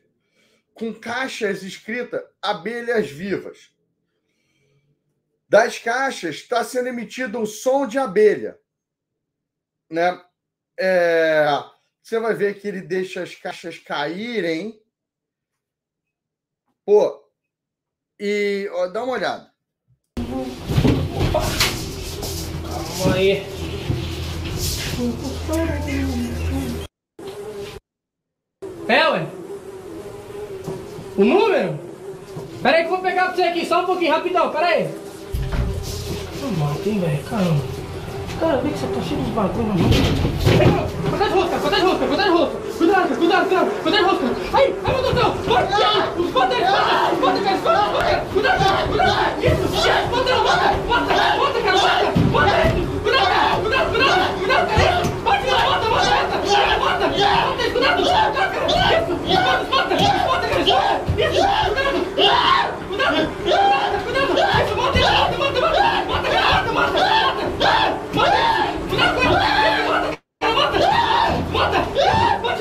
com 0.75 0.93
caixas 0.93 1.63
escritas 1.63 2.21
abelhas 2.43 3.09
vivas. 3.09 3.73
Das 5.49 5.79
caixas 5.79 6.35
está 6.35 6.65
sendo 6.65 6.89
emitido 6.89 7.39
um 7.39 7.47
som 7.47 7.87
de 7.87 7.97
abelha, 7.97 8.59
né? 9.89 10.21
É, 10.77 11.47
você 12.03 12.19
vai 12.19 12.35
ver 12.35 12.59
que 12.59 12.67
ele 12.67 12.81
deixa 12.81 13.23
as 13.23 13.37
caixas 13.37 13.79
caírem 13.79 14.83
Pô, 16.85 17.33
e 18.19 18.69
ó, 18.73 18.87
dá 18.89 19.03
uma 19.03 19.15
olhada. 19.15 19.56
Calma 22.99 23.15
aí. 23.15 23.47
É, 28.89 29.09
ué? 29.09 29.27
O 31.17 31.25
número? 31.25 31.79
Pera 32.63 32.77
aí 32.79 32.83
que 32.83 32.89
eu 32.89 32.91
vou 32.91 33.01
pegar 33.01 33.27
pra 33.27 33.35
você 33.35 33.43
aqui, 33.43 33.67
só 33.67 33.83
um 33.83 33.87
pouquinho, 33.87 34.13
rapidão, 34.13 34.51
pera 34.51 34.67
aí. 34.67 34.89
Não 36.41 36.53
mata, 36.53 36.89
hein, 36.89 37.01
velho, 37.01 37.23
caramba. 37.25 37.65
Cara, 38.41 38.57
vê 38.59 38.69
que 38.71 38.79
você 38.79 38.87
tá 38.87 39.03
cheio 39.03 39.23
de 39.23 39.31
bagulho 39.31 39.69
na 39.69 39.75
mão. 39.75 39.91
Cuidado 41.11 41.29
de 41.29 41.35
rosca, 41.35 41.59
cuidado 41.59 41.81
de 41.81 41.87
rosca, 41.87 42.07
cuidado. 42.07 42.67
Cuidado, 42.77 43.17
cuidado, 43.17 43.49
de 43.49 43.55
rosca. 43.57 44.27
Ai, 44.53 44.75
meu 44.87 45.03
Deus 45.03 45.15
do. 45.15 45.25
Bota, 45.47 45.65
ele, 45.73 46.27
bota, 46.33 46.53
bota, 47.17 47.41
bota, 47.41 47.41
bota, 47.63 47.89
bota. 47.93 48.15
Cuidado, 48.33 48.89
cuidado. 48.89 49.43
Isso, 49.43 49.67
bota, 50.11 50.35
bota, 50.37 50.67
bota, 50.87 51.15
bota 51.39 51.59
cara, 51.63 51.79
bota. 51.79 52.16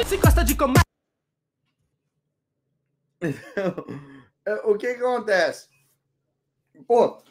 Se 0.05 0.17
gosta 0.17 0.43
de 0.43 0.55
comer. 0.55 0.81
o 4.65 4.77
que, 4.77 4.93
que 4.93 5.03
acontece? 5.03 5.67
Pô, 6.87 7.23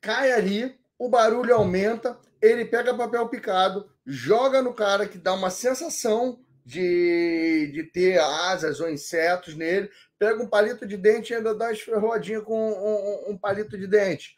cai 0.00 0.32
ali, 0.32 0.76
o 0.98 1.08
barulho 1.08 1.54
aumenta, 1.54 2.18
ele 2.40 2.64
pega 2.64 2.96
papel 2.96 3.28
picado, 3.28 3.90
joga 4.06 4.62
no 4.62 4.74
cara 4.74 5.08
que 5.08 5.18
dá 5.18 5.32
uma 5.32 5.50
sensação 5.50 6.44
de, 6.64 7.70
de 7.72 7.84
ter 7.84 8.18
asas 8.18 8.80
ou 8.80 8.88
insetos 8.88 9.54
nele, 9.54 9.90
pega 10.18 10.42
um 10.42 10.48
palito 10.48 10.86
de 10.86 10.96
dente 10.96 11.32
e 11.32 11.36
ainda 11.36 11.54
dá 11.54 11.66
uma 11.66 11.72
esferroadinha 11.72 12.40
com 12.40 12.58
um, 12.58 13.30
um, 13.30 13.32
um 13.32 13.38
palito 13.38 13.76
de 13.76 13.86
dente. 13.86 14.36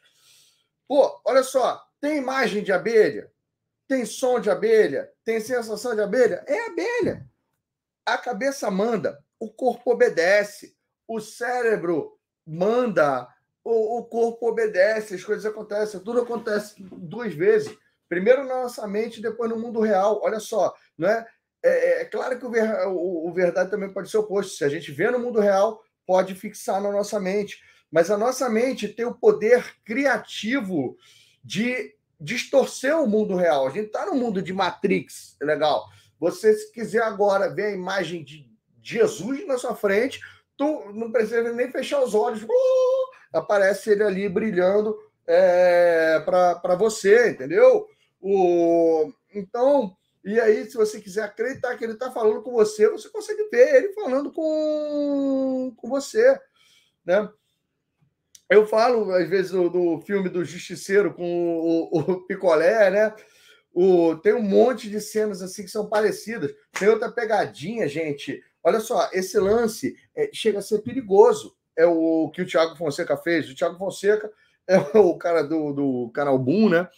Pô, 0.87 1.21
olha 1.25 1.43
só, 1.43 1.81
tem 1.99 2.17
imagem 2.17 2.63
de 2.63 2.71
abelha? 2.71 3.31
Tem 3.87 4.05
som 4.05 4.39
de 4.39 4.49
abelha? 4.49 5.09
Tem 5.23 5.39
sensação 5.39 5.95
de 5.95 6.01
abelha? 6.01 6.43
É 6.47 6.67
abelha. 6.67 7.25
A 8.05 8.17
cabeça 8.17 8.69
manda, 8.69 9.17
o 9.39 9.49
corpo 9.49 9.91
obedece, 9.91 10.75
o 11.07 11.19
cérebro 11.19 12.17
manda, 12.45 13.27
o, 13.67 13.99
o 13.99 14.05
corpo 14.05 14.47
obedece, 14.47 15.15
as 15.15 15.23
coisas 15.23 15.45
acontecem, 15.45 15.99
tudo 15.99 16.21
acontece 16.21 16.75
duas 16.79 17.33
vezes. 17.33 17.75
Primeiro 18.07 18.45
na 18.45 18.63
nossa 18.63 18.87
mente, 18.87 19.21
depois 19.21 19.49
no 19.49 19.59
mundo 19.59 19.81
real. 19.81 20.21
Olha 20.23 20.39
só, 20.39 20.73
não 20.97 21.09
é? 21.09 21.27
É, 21.61 22.01
é 22.01 22.05
claro 22.05 22.39
que 22.39 22.45
o, 22.45 22.49
ver, 22.49 22.63
o, 22.87 23.27
o 23.27 23.33
verdade 23.33 23.69
também 23.69 23.91
pode 23.91 24.09
ser 24.09 24.19
oposto. 24.19 24.53
Se 24.53 24.63
a 24.63 24.69
gente 24.69 24.89
vê 24.91 25.11
no 25.11 25.19
mundo 25.19 25.41
real, 25.41 25.83
pode 26.05 26.33
fixar 26.33 26.81
na 26.81 26.89
nossa 26.91 27.19
mente. 27.19 27.61
Mas 27.91 28.09
a 28.09 28.17
nossa 28.17 28.49
mente 28.49 28.87
tem 28.87 29.05
o 29.05 29.15
poder 29.15 29.75
criativo 29.83 30.95
de 31.43 31.93
distorcer 32.19 32.97
o 32.97 33.07
mundo 33.07 33.35
real. 33.35 33.67
A 33.67 33.71
gente 33.71 33.87
está 33.87 34.05
no 34.05 34.15
mundo 34.15 34.41
de 34.41 34.53
Matrix, 34.53 35.35
legal. 35.41 35.85
Você, 36.19 36.53
se 36.53 36.71
quiser 36.71 37.03
agora 37.03 37.53
ver 37.53 37.65
a 37.65 37.75
imagem 37.75 38.23
de 38.23 38.49
Jesus 38.81 39.45
na 39.45 39.57
sua 39.57 39.75
frente, 39.75 40.21
tu 40.55 40.91
não 40.93 41.11
precisa 41.11 41.51
nem 41.51 41.69
fechar 41.69 42.01
os 42.01 42.15
olhos, 42.15 42.41
uh, 42.43 43.16
aparece 43.33 43.91
ele 43.91 44.03
ali 44.03 44.29
brilhando 44.29 44.97
é, 45.25 46.21
para 46.25 46.75
você, 46.75 47.31
entendeu? 47.31 47.87
O, 48.21 49.11
então, 49.33 49.95
e 50.23 50.39
aí, 50.39 50.65
se 50.69 50.75
você 50.75 50.99
quiser 50.99 51.23
acreditar 51.23 51.77
que 51.77 51.83
ele 51.83 51.93
está 51.93 52.11
falando 52.11 52.41
com 52.41 52.51
você, 52.51 52.89
você 52.89 53.09
consegue 53.09 53.47
ver 53.49 53.75
ele 53.75 53.93
falando 53.93 54.31
com, 54.31 55.73
com 55.77 55.89
você, 55.89 56.39
né? 57.05 57.29
Eu 58.49 58.65
falo, 58.65 59.11
às 59.11 59.29
vezes, 59.29 59.51
do, 59.51 59.69
do 59.69 60.01
filme 60.01 60.29
do 60.29 60.43
Justiceiro 60.43 61.13
com 61.13 61.57
o, 61.59 61.99
o, 61.99 62.25
Picolé, 62.25 62.89
né? 62.89 63.15
O, 63.73 64.15
tem 64.15 64.33
um 64.33 64.41
monte 64.41 64.89
de 64.89 65.01
cenas 65.01 65.41
assim 65.41 65.63
que 65.63 65.69
são 65.69 65.87
parecidas. 65.89 66.53
Tem 66.71 66.87
outra 66.87 67.11
pegadinha, 67.11 67.87
gente. 67.87 68.41
Olha 68.63 68.79
só, 68.79 69.09
esse 69.11 69.37
lance 69.37 69.97
é, 70.15 70.29
chega 70.33 70.59
a 70.59 70.61
ser 70.61 70.79
perigoso. 70.79 71.56
É 71.77 71.85
o 71.85 72.29
que 72.33 72.41
o 72.41 72.45
Thiago 72.45 72.75
Fonseca 72.75 73.15
fez. 73.15 73.49
O 73.49 73.55
Thiago 73.55 73.77
Fonseca 73.77 74.31
é 74.67 74.77
o 74.97 75.17
cara 75.17 75.43
do, 75.43 75.71
do 75.71 76.11
canal 76.13 76.37
Boom, 76.37 76.69
né? 76.69 76.89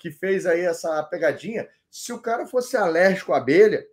Que 0.00 0.10
fez 0.10 0.46
aí 0.46 0.60
essa 0.60 1.02
pegadinha. 1.04 1.68
Se 1.90 2.12
o 2.12 2.20
cara 2.20 2.46
fosse 2.46 2.76
alérgico 2.76 3.32
à 3.32 3.38
abelha, 3.38 3.86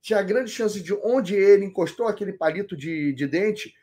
tinha 0.00 0.22
grande 0.22 0.50
chance 0.50 0.80
de 0.80 0.94
onde 0.94 1.34
ele 1.34 1.64
encostou 1.64 2.08
aquele 2.08 2.32
palito 2.32 2.76
de, 2.76 3.12
de 3.12 3.26
dente 3.26 3.74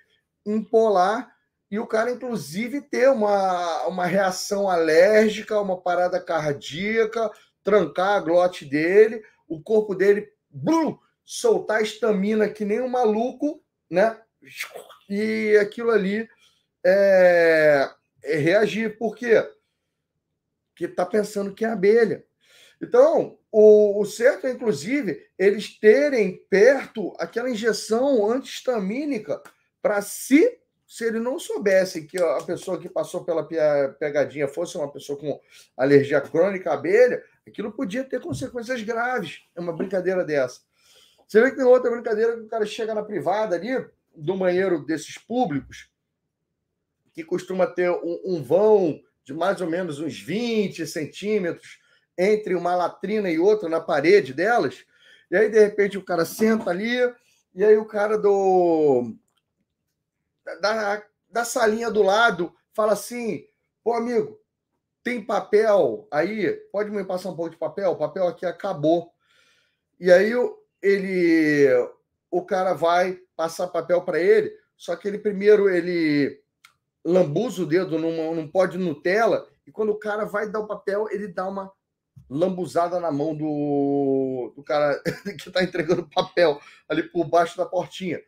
empolar 0.45 1.31
e 1.69 1.77
o 1.79 1.85
cara, 1.85 2.11
inclusive, 2.11 2.81
ter 2.81 3.09
uma, 3.09 3.87
uma 3.87 4.05
reação 4.05 4.69
alérgica, 4.69 5.59
uma 5.59 5.79
parada 5.79 6.19
cardíaca, 6.19 7.29
trancar 7.61 8.15
a 8.15 8.19
glote 8.21 8.63
dele, 8.63 9.21
o 9.47 9.61
corpo 9.61 9.93
dele 9.93 10.29
blum, 10.49 10.97
soltar 11.25 11.81
estamina 11.81 12.47
que 12.47 12.63
nem 12.63 12.79
um 12.79 12.87
maluco, 12.87 13.61
né? 13.91 14.17
E 15.10 15.57
aquilo 15.57 15.91
ali 15.91 16.28
é, 16.86 17.90
é 18.24 18.38
reagir. 18.38 18.98
Por 18.98 19.15
quê? 19.15 19.48
Porque 20.69 20.86
está 20.86 21.06
pensando 21.06 21.53
que 21.53 21.65
é 21.65 21.69
abelha. 21.69 22.26
Então, 22.82 23.40
o, 23.52 24.02
o 24.02 24.06
certo 24.06 24.48
é, 24.48 24.52
inclusive, 24.52 25.26
eles 25.38 25.80
terem 25.80 26.38
perto 26.49 27.14
aquela 27.18 27.49
injeção 27.49 28.30
antihistamínica 28.30 29.41
para 29.82 30.02
se 30.02 30.60
se 30.88 31.03
ele 31.03 31.19
não 31.19 31.38
soubesse 31.38 32.06
que 32.06 32.18
a 32.18 32.41
pessoa 32.44 32.80
que 32.80 32.88
passou 32.88 33.26
pela 33.26 33.44
pegadinha 33.44 34.48
fosse 34.48 34.78
uma 34.78 34.90
pessoa 34.90 35.19
com 35.19 35.38
alergia 35.76 36.22
crônica 36.22 36.72
à 36.72 36.76
abelha, 36.76 37.22
aquilo 37.45 37.74
podia 37.74 38.06
ter 38.06 38.22
consequências 38.22 38.82
graves. 38.82 39.41
É 39.53 39.60
uma 39.60 39.76
brincadeira 39.76 40.24
dessa. 40.24 40.61
Você 41.28 41.41
vê 41.41 41.49
que 41.49 41.57
tem 41.57 41.65
outra 41.65 41.91
brincadeira 41.91 42.38
que 42.38 42.44
o 42.44 42.48
cara 42.48 42.65
chega 42.65 42.95
na 42.95 43.03
privada 43.03 43.57
ali, 43.57 43.86
do 44.18 44.35
banheiro 44.35 44.84
desses 44.85 45.18
públicos, 45.18 45.89
que 47.14 47.23
costuma 47.23 47.68
ter 47.68 47.89
um, 47.89 48.22
um 48.26 48.44
vão 48.44 49.02
de 49.23 49.34
mais 49.34 49.61
ou 49.61 49.69
menos 49.69 49.99
uns 49.99 50.19
20 50.19 50.85
centímetros 50.88 51.80
entre 52.18 52.56
uma 52.56 52.76
latrina 52.76 53.30
e 53.30 53.38
outra 53.38 53.69
na 53.69 53.80
parede 53.80 54.34
delas. 54.34 54.85
E 55.30 55.35
aí, 55.35 55.49
de 55.49 55.60
repente, 55.60 55.98
o 55.98 56.03
cara 56.03 56.26
senta 56.26 56.69
ali, 56.69 56.98
e 57.53 57.64
aí 57.64 57.77
o 57.77 57.85
cara 57.85 58.18
do 58.18 59.14
da, 60.61 61.03
da 61.30 61.44
salinha 61.44 61.91
do 61.91 62.02
lado, 62.02 62.56
fala 62.73 62.94
assim: 62.94 63.45
pô, 63.84 63.94
amigo, 63.94 64.39
tem 65.03 65.23
papel 65.23 66.07
aí? 66.11 66.53
Pode 66.72 66.89
me 66.89 67.03
passar 67.03 67.30
um 67.30 67.35
pouco 67.35 67.52
de 67.52 67.57
papel? 67.57 67.91
O 67.91 67.98
papel 67.98 68.27
aqui 68.27 68.45
acabou. 68.45 69.11
E 69.99 70.11
aí 70.11 70.31
ele, 70.81 71.68
o 72.30 72.44
cara 72.44 72.73
vai 72.73 73.19
passar 73.38 73.68
papel 73.68 74.01
para 74.01 74.19
ele, 74.19 74.51
só 74.76 74.95
que 74.95 75.07
ele 75.07 75.19
primeiro 75.19 75.69
ele 75.69 76.41
lambuza 77.05 77.64
o 77.64 77.65
dedo 77.65 77.97
numa, 77.97 78.35
num 78.35 78.51
pó 78.51 78.65
de 78.65 78.77
Nutella 78.77 79.47
E 79.65 79.72
quando 79.72 79.91
o 79.91 79.99
cara 79.99 80.26
vai 80.26 80.49
dar 80.49 80.59
o 80.59 80.68
papel, 80.68 81.07
ele 81.09 81.30
dá 81.30 81.47
uma 81.47 81.72
lambuzada 82.30 82.99
na 82.99 83.11
mão 83.11 83.34
do, 83.34 84.51
do 84.55 84.64
cara 84.64 85.01
que 85.39 85.49
tá 85.49 85.64
entregando 85.64 86.09
papel 86.09 86.59
ali 86.89 87.03
por 87.03 87.26
baixo 87.26 87.55
da 87.55 87.65
portinha. 87.65 88.19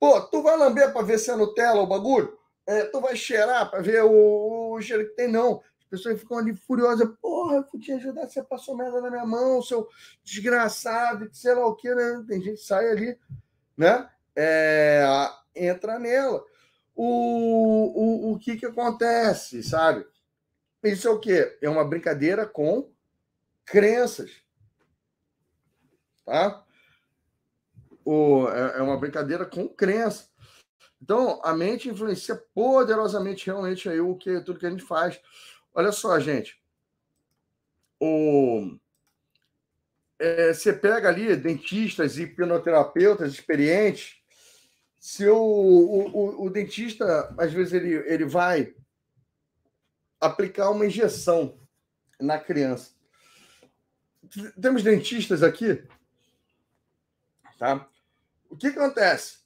Pô, 0.00 0.20
tu 0.20 0.42
vai 0.42 0.56
lamber 0.56 0.92
para 0.92 1.02
ver 1.02 1.18
se 1.18 1.30
é 1.30 1.36
Nutella 1.36 1.82
o 1.82 1.86
bagulho? 1.86 2.38
É, 2.66 2.84
tu 2.84 3.00
vai 3.00 3.14
cheirar 3.16 3.70
para 3.70 3.82
ver 3.82 4.02
o, 4.04 4.74
o 4.74 4.80
cheiro 4.80 5.06
que 5.08 5.14
tem? 5.16 5.28
Não. 5.28 5.60
As 5.80 5.84
pessoas 5.90 6.18
ficam 6.18 6.38
ali 6.38 6.54
furiosas. 6.54 7.08
Porra, 7.20 7.66
eu 7.72 7.80
te 7.80 7.92
ajudar, 7.92 8.28
você 8.28 8.42
passou 8.42 8.76
merda 8.76 9.00
na 9.00 9.10
minha 9.10 9.26
mão, 9.26 9.60
seu 9.60 9.86
desgraçado, 10.24 11.28
sei 11.32 11.54
lá 11.54 11.66
o 11.66 11.74
que, 11.74 11.94
né? 11.94 12.24
Tem 12.26 12.40
gente 12.40 12.58
que 12.58 12.64
sai 12.64 12.90
ali, 12.90 13.18
né? 13.76 14.08
É, 14.36 15.04
entra 15.54 15.98
nela. 15.98 16.44
O, 16.94 18.30
o, 18.30 18.32
o 18.32 18.38
que 18.38 18.56
que 18.56 18.66
acontece, 18.66 19.62
sabe? 19.62 20.06
Isso 20.82 21.08
é 21.08 21.10
o 21.10 21.20
quê? 21.20 21.56
É 21.62 21.68
uma 21.68 21.84
brincadeira 21.84 22.46
com 22.46 22.90
crenças. 23.64 24.42
Tá? 26.24 26.64
O, 28.04 28.48
é, 28.48 28.78
é 28.78 28.82
uma 28.82 28.98
brincadeira 28.98 29.46
com 29.46 29.68
crença. 29.68 30.28
Então, 31.00 31.40
a 31.44 31.52
mente 31.52 31.88
influencia 31.88 32.36
poderosamente 32.54 33.46
realmente 33.46 33.88
aí 33.88 34.00
o 34.00 34.16
que 34.16 34.40
tudo 34.40 34.58
que 34.58 34.66
a 34.66 34.70
gente 34.70 34.84
faz. 34.84 35.20
Olha 35.74 35.90
só, 35.90 36.18
gente. 36.20 36.60
O, 37.98 38.76
é, 40.18 40.52
você 40.52 40.72
pega 40.72 41.08
ali 41.08 41.34
dentistas 41.34 42.18
e 42.18 42.22
hipnoterapeutas 42.22 43.32
experientes. 43.32 44.21
Se 45.02 45.26
o, 45.26 45.36
o, 45.36 46.44
o, 46.44 46.48
dentista, 46.48 47.34
às 47.36 47.52
vezes, 47.52 47.72
ele, 47.72 47.92
ele 47.92 48.24
vai 48.24 48.72
aplicar 50.20 50.70
uma 50.70 50.86
injeção 50.86 51.58
na 52.20 52.38
criança. 52.38 52.92
Temos 54.60 54.84
dentistas 54.84 55.42
aqui, 55.42 55.84
tá? 57.58 57.84
O 58.48 58.56
que 58.56 58.68
acontece? 58.68 59.38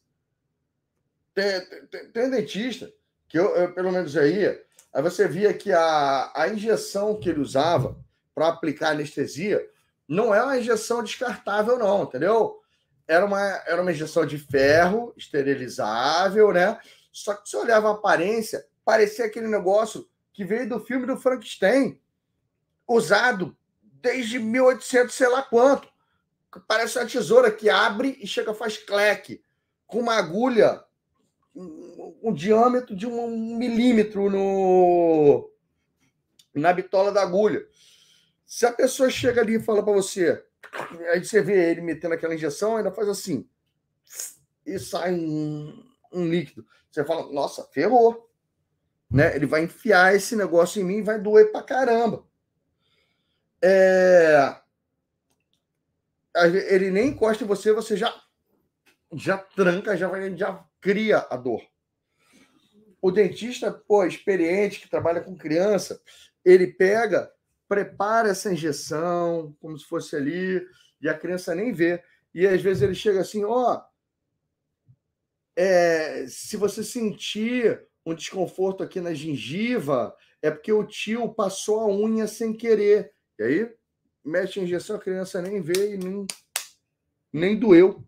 Tem, 1.33 1.65
tem, 1.87 2.11
tem 2.11 2.31
dentista 2.31 2.93
que 3.27 3.39
eu, 3.39 3.57
eu, 3.57 3.73
pelo 3.73 3.91
menos 3.91 4.15
aí, 4.15 4.47
aí 4.93 5.03
você 5.03 5.27
via 5.27 5.55
que 5.55 5.73
a, 5.73 6.33
a 6.35 6.49
injeção 6.49 7.19
que 7.19 7.31
ele 7.31 7.41
usava 7.41 7.99
para 8.35 8.49
aplicar 8.49 8.91
anestesia 8.91 9.67
não 10.07 10.35
é 10.35 10.43
uma 10.43 10.59
injeção 10.59 11.03
descartável, 11.03 11.79
não, 11.79 12.03
entendeu? 12.03 12.63
Era 13.09 13.25
uma, 13.25 13.41
era 13.67 13.81
uma 13.81 13.93
injeção 13.93 14.27
de 14.27 14.39
ferro, 14.39 15.13
esterilizável, 15.17 16.53
né? 16.53 16.79
Só 17.13 17.35
que 17.35 17.49
se 17.49 17.57
olhava 17.57 17.89
a 17.89 17.93
aparência, 17.93 18.67
parecia 18.85 19.25
aquele 19.25 19.47
negócio 19.49 20.09
que 20.33 20.45
veio 20.45 20.69
do 20.69 20.81
filme 20.81 21.07
do 21.07 21.17
Frankenstein, 21.17 22.01
usado 22.87 23.57
desde 23.83 24.39
1800, 24.39 25.15
sei 25.15 25.29
lá 25.29 25.43
quanto. 25.43 25.89
Parece 26.67 26.99
uma 26.99 27.07
tesoura 27.07 27.51
que 27.51 27.69
abre 27.69 28.19
e 28.21 28.27
chega, 28.27 28.55
faz 28.55 28.77
cleque, 28.77 29.43
com 29.87 30.01
uma 30.01 30.15
agulha, 30.15 30.83
um, 31.55 32.19
um 32.23 32.35
diâmetro 32.35 32.95
de 32.95 33.07
um 33.07 33.57
milímetro 33.57 34.31
no, 34.31 35.51
na 36.55 36.73
bitola 36.73 37.13
da 37.13 37.23
agulha. 37.23 37.67
Se 38.47 38.65
a 38.65 38.73
pessoa 38.73 39.11
chega 39.11 39.41
ali 39.41 39.57
e 39.57 39.63
fala 39.63 39.83
para 39.83 39.93
você, 39.93 40.45
aí 41.13 41.25
você 41.25 41.41
vê 41.41 41.71
ele 41.71 41.81
metendo 41.81 42.15
aquela 42.15 42.35
injeção, 42.35 42.77
ainda 42.77 42.91
faz 42.91 43.09
assim, 43.09 43.49
e 44.65 44.79
sai 44.79 45.13
um, 45.13 45.85
um 46.13 46.29
líquido. 46.29 46.67
Você 46.91 47.05
fala, 47.05 47.33
nossa, 47.33 47.65
ferrou. 47.73 48.29
Né? 49.11 49.37
Ele 49.37 49.47
vai 49.47 49.63
enfiar 49.63 50.15
esse 50.15 50.35
negócio 50.35 50.81
em 50.81 50.85
mim 50.85 50.97
e 50.97 51.03
vai 51.03 51.19
doer 51.21 51.53
pra 51.53 51.63
caramba. 51.63 52.27
É... 53.63 54.57
Ele 56.69 56.91
nem 56.91 57.09
encosta 57.09 57.45
em 57.45 57.47
você, 57.47 57.73
você 57.73 57.97
já 57.97 58.15
já 59.13 59.39
tranca, 59.39 59.97
já, 59.97 60.09
vai, 60.09 60.37
já 60.37 60.65
cria 60.81 61.27
a 61.31 61.37
dor. 61.37 61.63
O 63.01 63.11
dentista, 63.11 63.71
pô, 63.71 64.05
experiente, 64.05 64.81
que 64.81 64.91
trabalha 64.91 65.21
com 65.21 65.37
criança, 65.37 66.01
ele 66.45 66.67
pega 66.67 67.31
prepara 67.69 68.31
essa 68.31 68.53
injeção, 68.53 69.57
como 69.61 69.79
se 69.79 69.85
fosse 69.85 70.17
ali, 70.17 70.67
e 71.01 71.09
a 71.09 71.19
criança 71.19 71.55
nem 71.55 71.73
vê. 71.73 72.03
E 72.35 72.47
às 72.47 72.61
vezes 72.61 72.83
ele 72.83 72.95
chega 72.95 73.21
assim: 73.21 73.45
ó, 73.45 73.83
é, 75.55 76.27
se 76.29 76.57
você 76.57 76.85
sentir 76.85 77.83
um 78.05 78.15
desconforto 78.15 78.83
aqui 78.83 79.01
na 79.01 79.15
gengiva, 79.15 80.15
é 80.41 80.51
porque 80.51 80.73
o 80.73 80.85
tio 80.85 81.33
passou 81.33 81.81
a 81.81 81.87
unha 81.89 82.27
sem 82.27 82.53
querer. 82.53 83.13
E 83.39 83.43
aí, 83.43 83.75
mete 84.25 84.61
a 84.61 84.63
injeção, 84.63 84.97
a 84.97 85.01
criança 85.01 85.43
nem 85.43 85.61
vê 85.61 85.95
e 85.95 85.99
nem, 85.99 86.27
nem 87.33 87.59
doeu. 87.59 88.05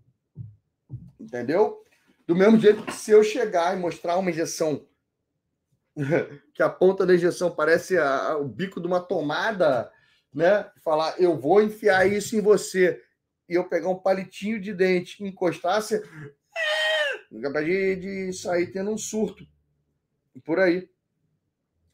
Entendeu? 1.18 1.82
Do 2.26 2.36
mesmo 2.36 2.60
jeito 2.60 2.84
que 2.84 2.92
se 2.92 3.10
eu 3.10 3.24
chegar 3.24 3.76
e 3.76 3.80
mostrar 3.80 4.16
uma 4.18 4.30
injeção 4.30 4.86
que 6.54 6.62
a 6.62 6.68
ponta 6.68 7.04
da 7.04 7.14
injeção 7.14 7.50
parece 7.50 7.98
a, 7.98 8.28
a, 8.28 8.38
o 8.38 8.46
bico 8.46 8.80
de 8.80 8.86
uma 8.86 9.00
tomada, 9.00 9.90
né? 10.32 10.70
Falar, 10.82 11.20
eu 11.20 11.36
vou 11.36 11.62
enfiar 11.62 12.06
isso 12.06 12.36
em 12.36 12.40
você 12.40 13.02
e 13.48 13.54
eu 13.54 13.68
pegar 13.68 13.88
um 13.88 13.98
palitinho 13.98 14.60
de 14.60 14.72
dente, 14.72 15.24
encostar, 15.24 15.82
você 15.82 16.02
capaz 17.42 17.66
de, 17.66 17.96
de 17.96 18.32
sair 18.32 18.68
tendo 18.68 18.90
um 18.90 18.98
surto 18.98 19.46
por 20.44 20.58
aí, 20.58 20.88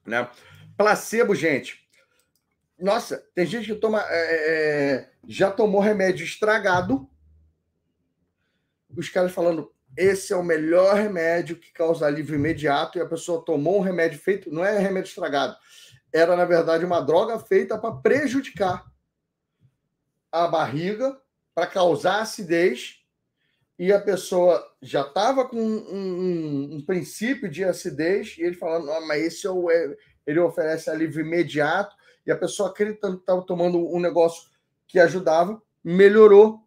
né? 0.07 0.31
Placebo, 0.77 1.35
gente. 1.35 1.89
Nossa, 2.79 3.19
tem 3.35 3.47
gente 3.47 3.73
que 3.73 3.81
toma, 3.81 4.05
é, 4.09 4.97
é, 4.97 5.11
já 5.27 5.51
tomou 5.51 5.81
remédio 5.81 6.25
estragado. 6.25 7.09
Os 8.95 9.09
caras 9.09 9.33
falando, 9.33 9.74
esse 9.97 10.33
é 10.33 10.37
o 10.37 10.43
melhor 10.43 10.95
remédio 10.97 11.57
que 11.57 11.73
causa 11.73 12.07
alívio 12.07 12.35
imediato 12.35 12.99
e 12.99 13.01
a 13.01 13.07
pessoa 13.07 13.45
tomou 13.45 13.79
um 13.79 13.83
remédio 13.83 14.19
feito, 14.19 14.53
não 14.53 14.65
é 14.65 14.79
remédio 14.79 15.09
estragado, 15.09 15.57
era 16.13 16.37
na 16.37 16.45
verdade 16.45 16.85
uma 16.85 17.01
droga 17.01 17.39
feita 17.39 17.79
para 17.79 17.95
prejudicar 17.97 18.85
a 20.31 20.49
barriga, 20.49 21.17
para 21.55 21.67
causar 21.67 22.23
acidez 22.23 23.01
e 23.79 23.93
a 23.93 24.01
pessoa 24.01 24.65
já 24.81 25.03
estava 25.03 25.49
com 25.49 25.57
um, 25.57 25.95
um, 25.95 26.75
um, 26.77 26.85
princípio 26.85 27.49
de 27.49 27.65
acidez 27.65 28.37
e 28.39 28.43
ele 28.43 28.57
falando, 28.57 28.87
mas 29.07 29.23
esse 29.23 29.47
é 29.47 29.51
o, 29.51 29.71
é, 29.71 29.97
ele 30.27 30.39
oferece 30.41 30.91
alívio 30.91 31.25
imediato 31.25 31.95
e 32.27 32.33
a 32.33 32.37
pessoa 32.37 32.71
acreditando 32.71 33.17
que 33.17 33.23
estava 33.23 33.43
tomando 33.43 33.79
um 33.79 34.01
negócio 34.01 34.49
que 34.87 34.99
ajudava, 34.99 35.61
melhorou 35.83 36.64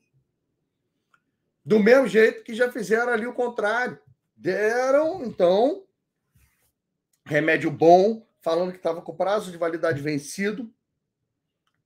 do 1.68 1.80
mesmo 1.82 2.08
jeito 2.08 2.46
que 2.46 2.56
já 2.56 2.72
fizeram 2.72 3.12
ali 3.12 3.28
o 3.28 3.34
contrário. 3.34 4.00
Deram, 4.38 5.26
então, 5.26 5.84
remédio 7.26 7.70
bom, 7.70 8.26
falando 8.40 8.72
que 8.72 8.78
estava 8.78 9.02
com 9.02 9.14
prazo 9.14 9.52
de 9.52 9.58
validade 9.58 10.02
vencido 10.02 10.74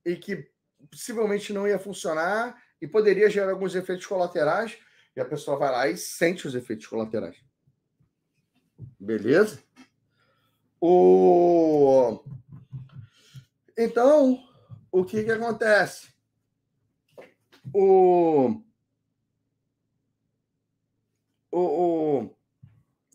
e 0.06 0.14
que 0.14 0.48
possivelmente 0.88 1.52
não 1.52 1.66
ia 1.66 1.80
funcionar 1.80 2.62
e 2.80 2.86
poderia 2.86 3.28
gerar 3.28 3.50
alguns 3.50 3.74
efeitos 3.74 4.06
colaterais. 4.06 4.78
E 5.16 5.20
a 5.20 5.24
pessoa 5.24 5.58
vai 5.58 5.72
lá 5.72 5.88
e 5.88 5.96
sente 5.96 6.46
os 6.46 6.54
efeitos 6.54 6.86
colaterais. 6.86 7.36
Beleza? 9.00 9.64
O... 10.80 12.22
Então, 13.76 14.38
o 14.92 15.04
que, 15.04 15.24
que 15.24 15.32
acontece? 15.32 16.12
O 17.74 18.62
o, 21.52 21.60
o, 21.60 22.36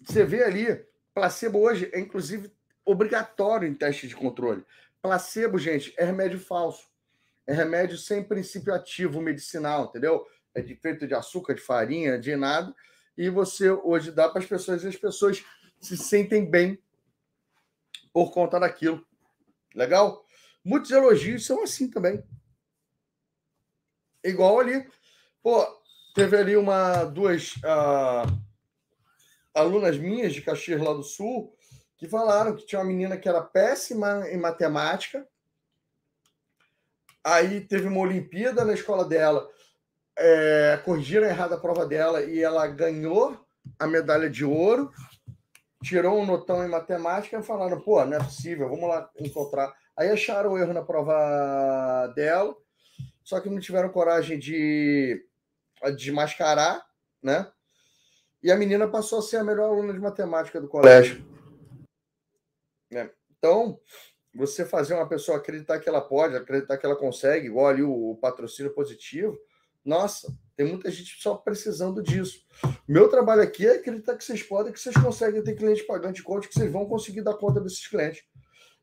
você 0.05 0.23
vê 0.23 0.43
ali, 0.43 0.85
placebo 1.14 1.59
hoje 1.59 1.89
é 1.91 1.99
inclusive 1.99 2.51
obrigatório 2.85 3.68
em 3.68 3.73
teste 3.73 4.07
de 4.07 4.15
controle. 4.15 4.64
Placebo, 5.01 5.57
gente, 5.57 5.93
é 5.97 6.05
remédio 6.05 6.39
falso. 6.39 6.88
É 7.45 7.53
remédio 7.53 7.97
sem 7.97 8.23
princípio 8.23 8.73
ativo 8.73 9.22
medicinal, 9.22 9.85
entendeu? 9.85 10.26
É 10.53 10.61
de, 10.61 10.76
feito 10.76 11.07
de 11.07 11.14
açúcar, 11.14 11.53
de 11.53 11.61
farinha, 11.61 12.19
de 12.19 12.35
nada. 12.35 12.73
E 13.18 13.30
você 13.30 13.69
hoje 13.69 14.11
dá 14.11 14.30
para 14.30 14.39
as 14.39 14.45
pessoas 14.45 14.84
e 14.84 14.88
as 14.88 14.95
pessoas 14.95 15.43
se 15.80 15.97
sentem 15.97 16.49
bem 16.49 16.81
por 18.14 18.31
conta 18.31 18.59
daquilo. 18.59 19.05
Legal? 19.73 20.26
Muitos 20.64 20.91
elogios 20.91 21.45
são 21.45 21.64
assim 21.64 21.89
também. 21.89 22.23
Igual 24.23 24.59
ali. 24.59 24.88
Pô, 25.41 25.77
Teve 26.18 26.35
ali 26.35 26.57
uma, 26.57 27.03
duas 27.03 27.57
uh, 27.57 28.41
alunas 29.53 29.99
minhas 29.99 30.34
de 30.34 30.41
Caxias 30.41 30.81
lá 30.81 30.91
do 30.91 31.03
Sul 31.03 31.56
que 31.95 32.07
falaram 32.07 32.56
que 32.56 32.65
tinha 32.65 32.81
uma 32.81 32.88
menina 32.88 33.15
que 33.15 33.30
era 33.30 33.39
péssima 33.39 34.27
em 34.27 34.35
matemática. 34.35 35.27
Aí 37.23 37.61
teve 37.61 37.88
uma 37.88 37.99
Olimpíada 37.99 38.65
na 38.65 38.73
escola 38.73 39.06
dela, 39.06 39.48
é, 40.18 40.81
corrigiram 40.84 41.27
errado 41.27 41.53
a 41.53 41.60
prova 41.60 41.85
dela 41.85 42.23
e 42.23 42.41
ela 42.41 42.65
ganhou 42.65 43.39
a 43.77 43.85
medalha 43.85 44.27
de 44.27 44.44
ouro. 44.44 44.91
tirou 45.84 46.19
um 46.19 46.26
notão 46.26 46.65
em 46.65 46.68
matemática 46.68 47.38
e 47.38 47.44
falaram, 47.44 47.80
pô, 47.80 48.03
não 48.03 48.18
é 48.18 48.23
possível, 48.23 48.68
vamos 48.68 48.89
lá 48.89 49.07
encontrar. 49.19 49.72
Aí 49.95 50.10
acharam 50.10 50.53
o 50.53 50.57
erro 50.57 50.73
na 50.73 50.81
prova 50.81 52.11
dela, 52.15 52.56
só 53.23 53.39
que 53.39 53.52
não 53.52 53.60
tiveram 53.60 53.89
coragem 53.89 54.39
de 54.39 55.27
desmascarar, 55.95 56.86
né? 57.22 57.52
E 58.41 58.52
a 58.52 58.56
menina 58.56 58.88
passou 58.88 59.20
a 59.20 59.22
ser 59.22 59.38
a 59.38 59.44
melhor 59.44 59.70
aluna 59.70 59.94
de 59.94 59.99
matemática 59.99 60.62
do 60.62 60.68
colégio. 60.68 61.26
Né? 62.91 63.10
Então, 63.38 63.80
você 64.34 64.66
fazer 64.66 64.94
uma 64.94 65.08
pessoa 65.08 65.38
acreditar 65.38 65.80
que 65.80 65.90
ela 65.90 66.02
pode, 66.02 66.36
acreditar 66.36 66.78
que 66.78 66.86
ela 66.86 66.95
consegue, 66.95 67.48
igual 67.48 67.68
ali 67.68 67.82
o, 67.84 68.16
patrocínio 68.22 68.74
positivo, 68.74 69.38
nossa, 69.84 70.32
tem 70.56 70.68
muita 70.68 70.91
gente 70.91 71.22
só 71.22 71.36
precisando 71.36 72.04
disso. 72.04 72.40
Meu 72.88 73.10
trabalho 73.10 73.41
aqui 73.41 73.66
é 73.66 73.76
acreditar 73.76 74.16
que 74.16 74.24
vocês 74.24 74.44
podem, 74.44 74.72
que 74.72 74.80
vocês 74.80 74.95
conseguem 74.95 75.44
ter 75.44 75.56
cliente 75.56 75.84
pagante 75.84 76.22
coach, 76.22 76.48
que 76.48 76.54
vocês 76.54 76.72
vão 76.72 76.86
conseguir 76.86 77.22
dar 77.22 77.36
conta 77.36 77.60
desses 77.60 77.88
clientes. 77.88 78.24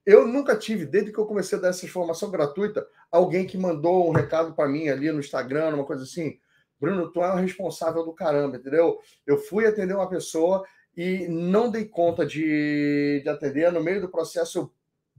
Eu 0.05 0.27
nunca 0.27 0.57
tive, 0.57 0.85
desde 0.85 1.13
que 1.13 1.19
eu 1.19 1.27
comecei 1.27 1.57
a 1.57 1.61
dar 1.61 1.69
essa 1.69 1.87
informação 1.87 2.31
gratuita, 2.31 2.87
alguém 3.11 3.47
que 3.47 3.57
mandou 3.57 4.09
um 4.09 4.13
recado 4.13 4.55
para 4.55 4.69
mim 4.69 4.89
ali 4.89 5.11
no 5.11 5.21
Instagram, 5.21 5.75
uma 5.75 5.87
coisa 5.87 6.03
assim. 6.03 6.39
Bruno, 6.85 7.11
tu 7.11 7.25
é 7.25 7.33
um 7.33 7.41
responsável 7.41 8.05
do 8.05 8.13
caramba, 8.13 8.59
entendeu? 8.59 8.99
Eu 9.27 9.39
fui 9.39 9.67
atender 9.67 9.95
uma 9.95 10.09
pessoa 10.09 10.63
e 10.95 11.27
não 11.29 11.71
dei 11.71 11.87
conta 11.87 12.27
de, 12.27 13.23
de 13.23 13.29
atender. 13.29 13.73
No 13.73 13.83
meio 13.83 14.03
do 14.03 14.11
processo, 14.11 14.59
eu 14.59 14.73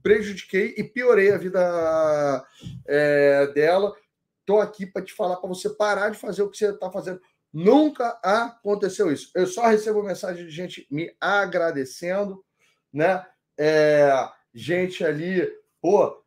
prejudiquei 0.03 0.75
e 0.77 0.83
piorei 0.83 1.31
a 1.31 1.37
vida 1.39 2.45
é, 2.85 3.47
dela. 3.47 3.95
Estou 4.41 4.61
aqui 4.61 4.85
para 4.85 5.01
te 5.01 5.11
falar 5.11 5.37
para 5.37 5.49
você 5.49 5.67
parar 5.71 6.09
de 6.09 6.19
fazer 6.19 6.43
o 6.43 6.49
que 6.51 6.57
você 6.57 6.69
está 6.69 6.91
fazendo. 6.91 7.19
Nunca 7.51 8.09
aconteceu 8.21 9.11
isso. 9.11 9.31
Eu 9.33 9.47
só 9.47 9.65
recebo 9.65 10.03
mensagem 10.03 10.45
de 10.45 10.51
gente 10.51 10.85
me 10.91 11.15
agradecendo, 11.19 12.45
né? 12.93 13.25
É, 13.57 14.13
gente 14.53 15.03
ali, 15.03 15.51
pô, 15.81 16.23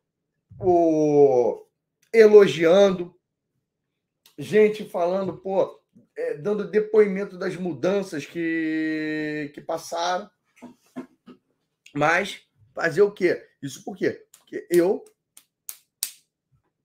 o, 0.58 1.64
elogiando, 2.12 3.14
gente 4.38 4.88
falando, 4.88 5.36
pô, 5.36 5.80
é, 6.16 6.34
dando 6.34 6.70
depoimento 6.70 7.36
das 7.36 7.56
mudanças 7.56 8.24
que, 8.24 9.50
que 9.52 9.60
passaram. 9.60 10.30
Mas 11.94 12.46
fazer 12.72 13.02
o 13.02 13.10
quê? 13.10 13.48
Isso 13.60 13.82
por 13.82 13.96
quê? 13.96 14.26
Porque 14.38 14.66
eu 14.70 15.04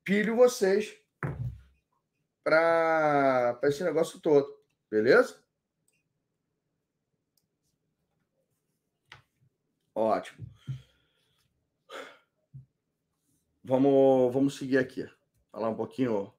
pilho 0.03 0.35
vocês 0.35 0.97
para 2.43 3.59
esse 3.63 3.83
negócio 3.83 4.19
todo. 4.19 4.59
Beleza? 4.89 5.41
Ótimo. 9.95 10.45
Vamos, 13.63 14.33
vamos 14.33 14.57
seguir 14.57 14.77
aqui. 14.77 15.07
Falar 15.51 15.69
um 15.69 15.75
pouquinho 15.75 16.33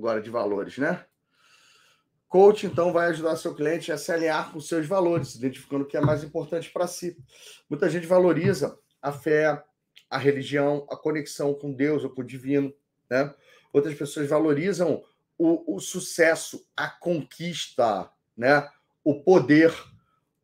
agora 0.00 0.22
de 0.22 0.30
valores, 0.30 0.78
né? 0.78 1.04
Coach, 2.26 2.64
então, 2.64 2.92
vai 2.92 3.08
ajudar 3.08 3.36
seu 3.36 3.54
cliente 3.54 3.92
a 3.92 3.98
se 3.98 4.10
alinhar 4.10 4.50
com 4.50 4.60
seus 4.60 4.86
valores, 4.86 5.34
identificando 5.34 5.84
o 5.84 5.86
que 5.86 5.96
é 5.96 6.00
mais 6.00 6.24
importante 6.24 6.70
para 6.70 6.86
si. 6.86 7.18
Muita 7.68 7.90
gente 7.90 8.06
valoriza 8.06 8.78
a 9.02 9.12
fé, 9.12 9.62
a 10.08 10.16
religião, 10.16 10.86
a 10.90 10.96
conexão 10.96 11.52
com 11.52 11.72
Deus 11.72 12.02
ou 12.02 12.10
com 12.10 12.22
o 12.22 12.24
divino. 12.24 12.72
Né? 13.10 13.34
Outras 13.72 13.94
pessoas 13.94 14.28
valorizam 14.28 15.02
o, 15.36 15.76
o 15.76 15.80
sucesso, 15.80 16.64
a 16.76 16.88
conquista, 16.88 18.08
né? 18.36 18.66
o 19.04 19.22
poder. 19.22 19.74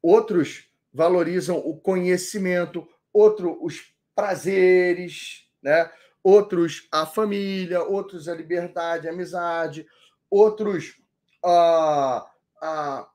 Outros 0.02 0.68
valorizam 0.92 1.56
o 1.56 1.78
conhecimento, 1.78 2.86
outros 3.12 3.56
os 3.60 3.94
prazeres, 4.14 5.48
né? 5.62 5.90
Outros 6.26 6.88
a 6.90 7.06
família, 7.06 7.84
outros 7.84 8.26
a 8.26 8.34
liberdade, 8.34 9.06
a 9.06 9.12
amizade, 9.12 9.86
outros 10.28 11.00
a, 11.44 12.28
a, 12.60 13.08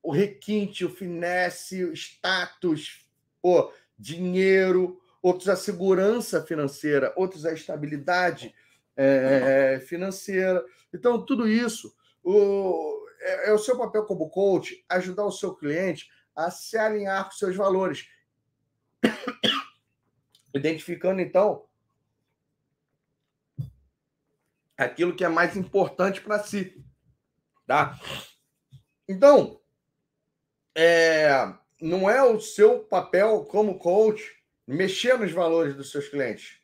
o 0.00 0.12
requinte, 0.12 0.84
o 0.84 0.88
finesse, 0.88 1.82
o 1.82 1.92
status, 1.92 3.08
o 3.42 3.72
dinheiro, 3.98 5.02
outros 5.20 5.48
a 5.48 5.56
segurança 5.56 6.40
financeira, 6.40 7.12
outros 7.16 7.44
a 7.44 7.52
estabilidade 7.52 8.54
é, 8.96 9.82
financeira. 9.84 10.64
Então, 10.94 11.26
tudo 11.26 11.48
isso 11.48 11.92
o, 12.22 13.04
é, 13.20 13.48
é 13.48 13.52
o 13.52 13.58
seu 13.58 13.76
papel 13.76 14.04
como 14.04 14.30
coach 14.30 14.84
ajudar 14.88 15.24
o 15.24 15.32
seu 15.32 15.56
cliente 15.56 16.08
a 16.36 16.52
se 16.52 16.78
alinhar 16.78 17.24
com 17.24 17.32
seus 17.32 17.56
valores. 17.56 18.06
Identificando, 20.54 21.20
então, 21.20 21.66
aquilo 24.84 25.14
que 25.14 25.24
é 25.24 25.28
mais 25.28 25.56
importante 25.56 26.20
para 26.20 26.42
si. 26.42 26.84
Tá? 27.66 27.98
Então, 29.08 29.60
é, 30.74 31.30
não 31.80 32.08
é 32.08 32.22
o 32.22 32.40
seu 32.40 32.80
papel 32.80 33.44
como 33.44 33.78
coach 33.78 34.22
mexer 34.66 35.18
nos 35.18 35.32
valores 35.32 35.74
dos 35.74 35.90
seus 35.90 36.08
clientes. 36.08 36.60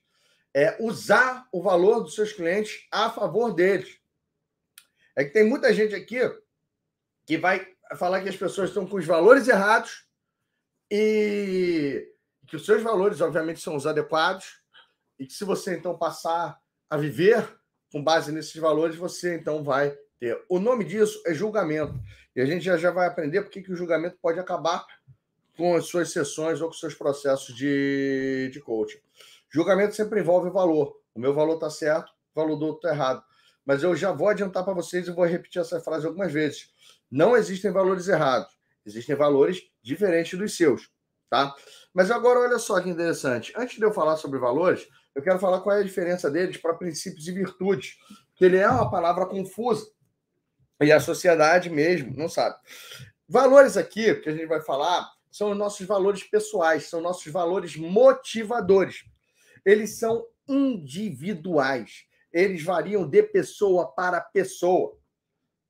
É 0.55 0.77
usar 0.81 1.47
o 1.53 1.63
valor 1.63 2.01
dos 2.01 2.15
seus 2.15 2.33
clientes 2.33 2.87
a 2.91 3.11
favor 3.11 3.55
deles. 3.55 3.99
É 5.15 5.25
que 5.25 5.33
tem 5.33 5.49
muita 5.49 5.73
gente 5.75 5.95
aqui 5.95 6.21
que 7.27 7.37
vai 7.37 7.67
falar 7.97 8.23
que 8.23 8.29
as 8.29 8.37
pessoas 8.37 8.71
estão 8.71 8.87
com 8.87 8.97
os 8.97 9.05
valores 9.05 9.49
errados 9.49 10.07
e 10.91 12.09
que 12.47 12.57
os 12.57 12.65
seus 12.65 12.83
valores, 12.83 13.21
obviamente, 13.21 13.61
são 13.61 13.77
os 13.77 13.87
adequados 13.87 14.63
e 15.19 15.27
que 15.27 15.33
se 15.35 15.45
você 15.45 15.77
então 15.77 15.99
passar 15.99 16.59
a 16.89 16.97
viver 16.97 17.59
com 17.93 18.03
base 18.03 18.33
nesses 18.33 18.57
valores, 18.57 18.97
você 18.97 19.35
então 19.37 19.63
vai 19.63 19.97
ter. 20.19 20.43
O 20.49 20.59
nome 20.59 20.85
disso 20.85 21.23
é 21.27 21.35
julgamento. 21.35 21.95
E 22.35 22.41
a 22.41 22.47
gente 22.47 22.65
já, 22.65 22.77
já 22.77 22.91
vai 22.91 23.07
aprender 23.07 23.43
porque 23.43 23.63
que 23.63 23.73
o 23.73 23.77
julgamento 23.77 24.17
pode 24.21 24.39
acabar 24.39 24.87
com 25.57 25.75
as 25.75 25.87
suas 25.87 26.13
sessões 26.13 26.61
ou 26.61 26.69
com 26.69 26.75
seus 26.75 26.95
processos 26.95 27.55
de, 27.55 28.49
de 28.53 28.61
coaching. 28.61 28.99
Julgamento 29.51 29.95
sempre 29.95 30.21
envolve 30.21 30.51
valor. 30.51 31.01
O 31.15 31.21
meu 31.21 31.35
valor 31.35 31.55
está 31.55 31.69
certo, 31.69 32.11
o 32.35 32.41
valor 32.41 32.57
do 32.57 32.67
outro 32.67 32.89
está 32.89 32.95
errado. 32.95 33.23
Mas 33.65 33.83
eu 33.83 33.95
já 33.97 34.13
vou 34.13 34.29
adiantar 34.29 34.65
para 34.65 34.73
vocês 34.73 35.09
e 35.09 35.11
vou 35.11 35.25
repetir 35.25 35.61
essa 35.61 35.81
frase 35.81 36.07
algumas 36.07 36.33
vezes. 36.33 36.73
Não 37.11 37.37
existem 37.37 37.73
valores 37.73 38.07
errados, 38.07 38.57
existem 38.85 39.17
valores 39.17 39.63
diferentes 39.83 40.39
dos 40.39 40.57
seus, 40.57 40.91
tá? 41.29 41.55
Mas 41.93 42.11
agora 42.11 42.41
olha 42.41 42.59
só 42.59 42.81
que 42.81 42.89
interessante. 42.89 43.53
Antes 43.57 43.79
de 43.79 43.85
eu 43.85 43.93
falar 43.93 44.17
sobre 44.17 44.39
valores, 44.39 44.87
eu 45.15 45.23
quero 45.23 45.39
falar 45.39 45.61
qual 45.61 45.77
é 45.77 45.81
a 45.81 45.85
diferença 45.85 46.31
deles 46.31 46.57
para 46.57 46.75
princípios 46.75 47.27
e 47.27 47.33
virtudes, 47.33 47.97
porque 48.31 48.45
ele 48.45 48.57
é 48.57 48.69
uma 48.69 48.91
palavra 48.91 49.27
confusa 49.27 49.91
e 50.81 50.93
a 50.93 51.01
sociedade 51.01 51.69
mesmo 51.69 52.15
não 52.17 52.29
sabe. 52.29 52.57
Valores 53.29 53.77
aqui 53.77 54.15
que 54.17 54.29
a 54.29 54.33
gente 54.33 54.47
vai 54.47 54.61
falar 54.61 55.11
são 55.31 55.51
os 55.51 55.57
nossos 55.57 55.87
valores 55.87 56.25
pessoais, 56.25 56.89
são 56.89 57.01
nossos 57.01 57.31
valores 57.33 57.77
motivadores. 57.77 59.05
Eles 59.65 59.99
são 59.99 60.25
individuais. 60.49 62.05
Eles 62.33 62.63
variam 62.63 63.09
de 63.09 63.23
pessoa 63.23 63.93
para 63.93 64.21
pessoa, 64.21 64.97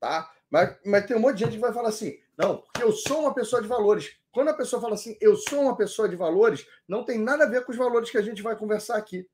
tá? 0.01 0.31
Mas, 0.51 0.77
mas 0.85 1.06
tem 1.06 1.16
um 1.16 1.20
monte 1.20 1.39
de 1.39 1.44
gente 1.44 1.55
que 1.55 1.60
vai 1.60 1.73
falar 1.73 1.89
assim: 1.89 2.19
não, 2.36 2.59
porque 2.59 2.82
eu 2.82 2.93
sou 2.93 3.23
uma 3.23 3.35
pessoa 3.35 3.60
de 3.60 3.69
valores. 3.69 4.18
Quando 4.33 4.49
a 4.49 4.55
pessoa 4.55 4.81
fala 4.81 4.95
assim, 4.95 5.17
eu 5.21 5.37
sou 5.37 5.63
uma 5.63 5.77
pessoa 5.77 6.09
de 6.09 6.17
valores, 6.17 6.67
não 6.87 7.05
tem 7.05 7.19
nada 7.19 7.45
a 7.45 7.49
ver 7.49 7.65
com 7.65 7.73
os 7.73 7.79
valores 7.79 8.11
que 8.11 8.19
a 8.19 8.23
gente 8.23 8.43
vai 8.43 8.57
conversar 8.57 8.97
aqui. 8.97 9.29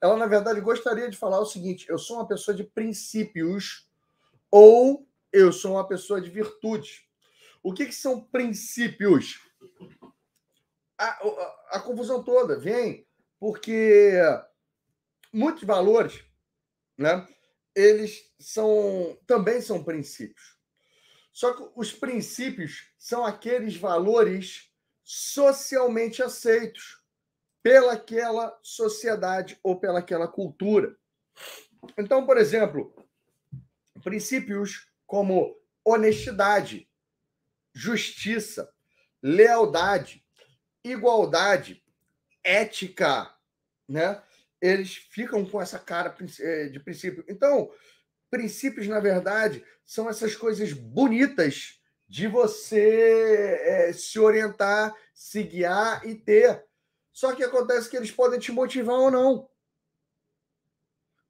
Ela, 0.00 0.16
na 0.16 0.26
verdade, 0.26 0.60
gostaria 0.60 1.08
de 1.08 1.16
falar 1.16 1.40
o 1.40 1.46
seguinte: 1.46 1.86
eu 1.88 1.98
sou 1.98 2.16
uma 2.16 2.28
pessoa 2.28 2.54
de 2.54 2.64
princípios 2.64 3.88
ou 4.50 5.08
eu 5.32 5.52
sou 5.52 5.72
uma 5.72 5.86
pessoa 5.86 6.20
de 6.20 6.30
virtudes. 6.30 7.04
O 7.62 7.72
que, 7.72 7.86
que 7.86 7.94
são 7.94 8.22
princípios? 8.22 9.40
A, 10.98 11.06
a, 11.06 11.56
a 11.72 11.80
confusão 11.80 12.22
toda 12.22 12.58
vem 12.58 13.06
porque 13.38 14.12
muitos 15.32 15.64
valores, 15.64 16.24
né, 16.96 17.26
eles 17.74 18.32
são 18.38 19.18
também 19.26 19.60
são 19.60 19.84
princípios. 19.84 20.55
Só 21.36 21.52
que 21.52 21.70
os 21.76 21.92
princípios 21.92 22.88
são 22.96 23.22
aqueles 23.22 23.76
valores 23.76 24.72
socialmente 25.04 26.22
aceitos 26.22 27.04
pelaquela 27.62 28.58
sociedade 28.62 29.60
ou 29.62 29.78
pelaquela 29.78 30.26
cultura. 30.26 30.96
Então, 31.98 32.24
por 32.24 32.38
exemplo, 32.38 33.06
princípios 34.02 34.90
como 35.06 35.54
honestidade, 35.84 36.88
justiça, 37.74 38.72
lealdade, 39.22 40.24
igualdade, 40.82 41.84
ética, 42.42 43.30
né? 43.86 44.22
Eles 44.58 44.94
ficam 45.10 45.44
com 45.44 45.60
essa 45.60 45.78
cara 45.78 46.16
eh, 46.40 46.68
de 46.70 46.80
princípio. 46.80 47.22
Então, 47.28 47.70
princípios, 48.30 48.86
na 48.86 49.00
verdade, 49.00 49.64
são 49.84 50.08
essas 50.08 50.34
coisas 50.34 50.72
bonitas 50.72 51.80
de 52.08 52.28
você 52.28 53.58
é, 53.62 53.92
se 53.92 54.18
orientar, 54.18 54.94
se 55.14 55.42
guiar 55.42 56.06
e 56.06 56.14
ter. 56.14 56.64
Só 57.12 57.34
que 57.34 57.42
acontece 57.42 57.88
que 57.88 57.96
eles 57.96 58.10
podem 58.10 58.38
te 58.38 58.52
motivar 58.52 58.96
ou 58.96 59.10
não. 59.10 59.48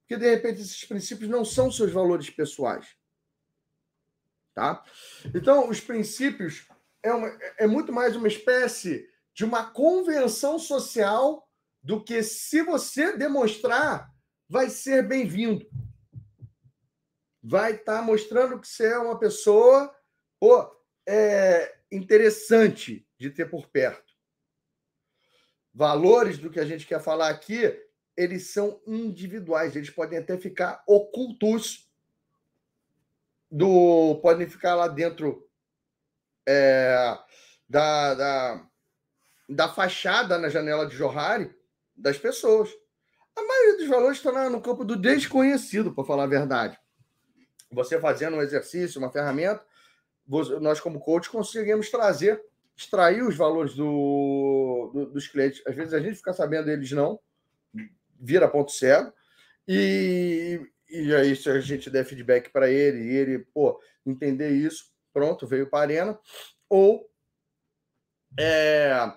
Porque, 0.01 0.17
de 0.17 0.31
repente, 0.31 0.61
esses 0.61 0.85
princípios 0.85 1.29
não 1.29 1.45
são 1.45 1.71
seus 1.71 1.93
valores 1.93 2.31
pessoais. 2.31 2.97
Tá? 4.55 4.83
Então, 5.35 5.69
os 5.69 5.81
princípios 5.81 6.69
é, 7.03 7.13
uma, 7.13 7.39
é 7.59 7.67
muito 7.67 7.93
mais 7.93 8.17
uma 8.17 8.29
espécie 8.29 9.09
de 9.35 9.45
uma 9.45 9.71
convenção 9.71 10.59
social 10.59 11.47
do 11.83 12.03
que 12.03 12.23
se 12.23 12.63
você 12.63 13.17
demonstrar, 13.17 14.11
vai 14.49 14.71
ser 14.71 15.07
bem-vindo. 15.07 15.69
Vai 17.49 17.75
estar 17.75 17.99
tá 17.99 18.03
mostrando 18.03 18.59
que 18.59 18.67
você 18.67 18.89
é 18.89 18.99
uma 18.99 19.17
pessoa 19.17 19.95
pô, 20.41 20.69
é, 21.07 21.77
interessante 21.93 23.07
de 23.17 23.31
ter 23.31 23.49
por 23.49 23.69
perto. 23.69 24.13
Valores 25.73 26.39
do 26.39 26.51
que 26.51 26.59
a 26.59 26.65
gente 26.65 26.85
quer 26.85 27.01
falar 27.01 27.29
aqui, 27.29 27.73
eles 28.17 28.51
são 28.51 28.81
individuais, 28.85 29.77
eles 29.77 29.91
podem 29.91 30.19
até 30.19 30.37
ficar 30.37 30.83
ocultos 30.89 31.89
do 33.49 34.19
podem 34.21 34.49
ficar 34.49 34.75
lá 34.75 34.89
dentro 34.89 35.49
é, 36.49 37.17
da, 37.69 38.15
da, 38.15 38.69
da 39.49 39.69
fachada 39.69 40.37
na 40.37 40.49
janela 40.49 40.85
de 40.85 40.97
Johari 40.97 41.55
das 41.95 42.19
pessoas. 42.19 42.71
A 43.37 43.43
maioria 43.43 43.77
dos 43.77 43.87
valores 43.87 44.19
está 44.19 44.51
no 44.51 44.61
campo 44.61 44.85
do 44.85 44.97
desconhecido, 44.97 45.95
para 45.95 46.05
falar 46.05 46.25
a 46.25 46.27
verdade. 46.27 46.77
Você 47.71 48.01
fazendo 48.01 48.37
um 48.37 48.43
exercício, 48.43 49.01
uma 49.01 49.11
ferramenta, 49.11 49.65
nós, 50.61 50.81
como 50.81 51.01
coach, 51.01 51.31
conseguimos 51.31 51.91
trazer, 51.91 52.43
extrair 52.77 53.23
os 53.23 53.37
valores 53.37 53.75
do, 53.75 54.91
do, 54.93 55.07
dos 55.07 55.29
clientes. 55.29 55.63
Às 55.67 55.75
vezes 55.75 55.95
a 55.95 56.01
gente 56.01 56.17
fica 56.17 56.33
sabendo 56.33 56.71
eles 56.71 56.91
não, 56.93 57.19
vira 58.19 58.49
ponto 58.49 58.73
cego, 58.73 59.13
e, 59.69 60.61
e 60.89 61.15
aí 61.15 61.35
se 61.35 61.49
a 61.51 61.61
gente 61.61 61.91
der 61.91 62.05
feedback 62.05 62.51
para 62.51 62.71
ele, 62.71 62.99
e 62.99 63.17
ele, 63.17 63.39
pô, 63.39 63.81
entender 64.05 64.51
isso, 64.51 64.93
pronto, 65.13 65.47
veio 65.47 65.69
para 65.69 65.79
a 65.79 65.83
arena, 65.83 66.19
ou 66.69 67.09
é, 68.39 69.13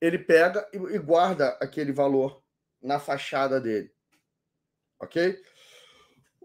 ele 0.00 0.18
pega 0.18 0.68
e, 0.72 0.76
e 0.76 0.98
guarda 0.98 1.50
aquele 1.60 1.92
valor 1.92 2.42
na 2.82 2.98
fachada 2.98 3.60
dele. 3.60 3.92
Ok? 4.98 5.42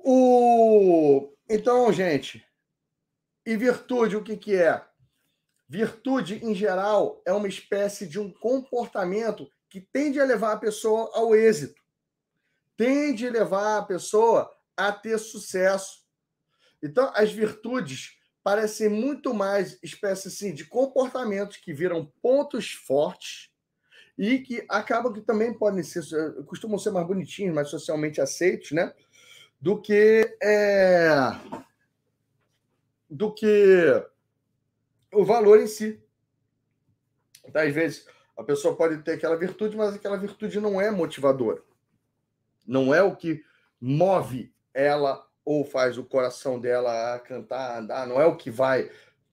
O... 0.08 1.34
Então, 1.50 1.92
gente, 1.92 2.46
e 3.44 3.58
virtude, 3.58 4.16
o 4.16 4.24
que, 4.24 4.38
que 4.38 4.56
é? 4.56 4.86
Virtude, 5.68 6.46
em 6.46 6.54
geral, 6.54 7.24
é 7.26 7.34
uma 7.34 7.48
espécie 7.48 8.08
de 8.08 8.20
um 8.20 8.32
comportamento 8.32 9.50
que 9.68 9.82
tende 9.82 10.20
a 10.20 10.24
levar 10.24 10.52
a 10.52 10.58
pessoa 10.58 11.10
ao 11.12 11.36
êxito, 11.36 11.82
tende 12.78 13.28
a 13.28 13.32
levar 13.32 13.80
a 13.80 13.82
pessoa 13.82 14.56
a 14.78 14.92
ter 14.92 15.18
sucesso. 15.18 16.06
Então, 16.84 17.12
as 17.16 17.32
virtudes 17.32 18.16
parecem 18.44 18.90
muito 18.90 19.34
mais 19.34 19.80
espécie 19.82 20.28
assim, 20.28 20.54
de 20.54 20.66
comportamentos 20.66 21.58
que 21.58 21.74
viram 21.74 22.14
pontos 22.22 22.74
fortes 22.74 23.50
e 24.16 24.38
que 24.38 24.64
acabam 24.70 25.12
que 25.12 25.22
também 25.22 25.52
podem 25.52 25.82
ser, 25.82 26.04
costumam 26.46 26.78
ser 26.78 26.92
mais 26.92 27.08
bonitinhos, 27.08 27.56
mais 27.56 27.70
socialmente 27.70 28.22
aceitos, 28.22 28.72
né? 28.72 28.94
Do 29.60 29.82
que 29.82 30.38
é, 30.42 31.10
do 33.10 33.34
que 33.34 34.06
o 35.14 35.24
valor 35.24 35.60
em 35.60 35.68
si. 35.68 36.04
Então, 37.46 37.62
às 37.62 37.74
vezes, 37.74 38.06
a 38.38 38.44
pessoa 38.44 38.76
pode 38.76 38.98
ter 39.04 39.14
aquela 39.14 39.38
virtude, 39.38 39.78
mas 39.78 39.96
aquela 39.96 40.18
virtude 40.18 40.60
não 40.60 40.80
é 40.80 40.92
motivadora. 40.92 41.62
Não 42.68 42.94
é 42.94 43.02
o 43.02 43.16
que 43.16 43.44
move 43.80 44.54
ela 44.74 45.26
ou 45.46 45.64
faz 45.64 45.98
o 45.98 46.04
coração 46.04 46.60
dela 46.60 47.20
cantar, 47.20 47.80
andar, 47.80 48.08
não 48.08 48.20
é 48.20 48.26
o 48.26 48.36
que 48.36 48.50
vai. 48.50 48.92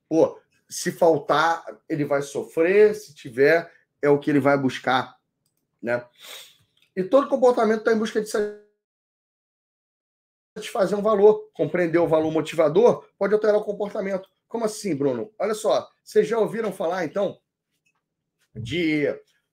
Pô, 0.09 0.39
se 0.69 0.93
faltar, 0.93 1.65
ele 1.89 2.05
vai 2.05 2.23
sofrer, 2.23 2.95
se 2.95 3.15
tiver, 3.15 3.73
é 4.01 4.09
o 4.09 4.19
que 4.19 4.31
ele 4.31 4.41
vai 4.41 4.57
buscar, 4.57 5.17
né? 5.81 6.05
E 6.95 7.03
todo 7.03 7.29
comportamento 7.29 7.81
está 7.81 7.93
em 7.93 7.99
busca 7.99 8.21
de 8.21 8.29
satisfazer 10.55 10.99
um 10.99 11.03
valor, 11.03 11.51
compreender 11.55 11.99
o 11.99 12.09
valor 12.09 12.31
motivador, 12.31 13.09
pode 13.19 13.35
alterar 13.35 13.57
o 13.57 13.65
comportamento. 13.65 14.29
Como 14.47 14.65
assim, 14.65 14.95
Bruno? 14.95 15.33
Olha 15.39 15.55
só, 15.55 15.89
vocês 16.05 16.29
já 16.29 16.39
ouviram 16.39 16.73
falar, 16.73 17.05
então, 17.05 17.41
de 18.55 19.07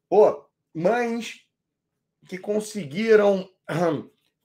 pô, 0.09 0.45
mães 0.73 1.45
que 2.27 2.37
conseguiram 2.37 3.49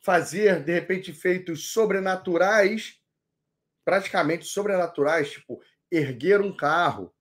fazer, 0.01 0.63
de 0.63 0.73
repente, 0.73 1.13
feitos 1.13 1.73
sobrenaturais, 1.73 3.01
praticamente 3.85 4.47
sobrenaturais, 4.47 5.33
tipo, 5.33 5.61
erguer 5.91 6.41
um 6.41 6.57
carro, 6.57 7.13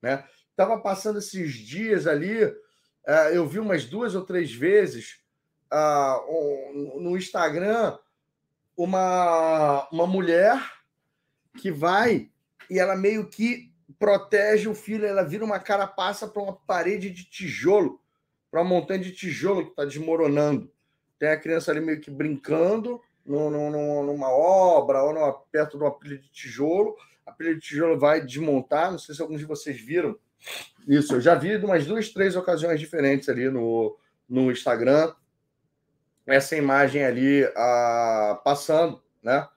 né? 0.00 0.26
Tava 0.54 0.80
passando 0.80 1.18
esses 1.18 1.54
dias 1.54 2.06
ali, 2.06 2.44
uh, 2.44 3.30
eu 3.32 3.48
vi 3.48 3.58
umas 3.58 3.86
duas 3.86 4.14
ou 4.14 4.24
três 4.24 4.52
vezes 4.52 5.22
uh, 5.72 7.00
no 7.00 7.16
Instagram 7.16 7.98
uma, 8.84 9.86
uma 9.92 10.06
mulher 10.06 10.58
que 11.58 11.70
vai 11.70 12.30
e 12.70 12.78
ela 12.78 12.96
meio 12.96 13.28
que 13.28 13.70
protege 13.98 14.68
o 14.68 14.74
filho, 14.74 15.04
ela 15.04 15.22
vira 15.22 15.44
uma 15.44 15.58
carapaça 15.58 16.26
para 16.26 16.42
uma 16.42 16.54
parede 16.54 17.10
de 17.10 17.24
tijolo, 17.24 18.00
para 18.50 18.62
uma 18.62 18.70
montanha 18.70 19.00
de 19.00 19.12
tijolo 19.12 19.64
que 19.64 19.70
está 19.70 19.84
desmoronando. 19.84 20.72
Tem 21.18 21.28
a 21.28 21.36
criança 21.36 21.70
ali 21.70 21.80
meio 21.80 22.00
que 22.00 22.10
brincando 22.10 23.02
no, 23.26 23.50
no, 23.50 24.02
numa 24.04 24.30
obra 24.30 25.02
ou 25.02 25.12
numa, 25.12 25.32
perto 25.52 25.76
de 25.76 25.84
uma 25.84 25.90
pilha 25.90 26.16
de 26.16 26.30
tijolo. 26.30 26.96
A 27.26 27.32
pilha 27.32 27.54
de 27.54 27.60
tijolo 27.60 27.98
vai 27.98 28.24
desmontar. 28.24 28.90
Não 28.90 28.98
sei 28.98 29.14
se 29.14 29.20
alguns 29.20 29.40
de 29.40 29.44
vocês 29.44 29.78
viram 29.78 30.18
isso. 30.88 31.16
Eu 31.16 31.20
já 31.20 31.34
vi 31.34 31.54
umas 31.56 31.84
duas, 31.84 32.08
três 32.08 32.34
ocasiões 32.34 32.80
diferentes 32.80 33.28
ali 33.28 33.50
no, 33.50 33.94
no 34.26 34.50
Instagram 34.50 35.12
essa 36.32 36.56
imagem 36.56 37.04
ali 37.04 37.44
ah, 37.56 38.40
passando, 38.44 39.02
né? 39.22 39.48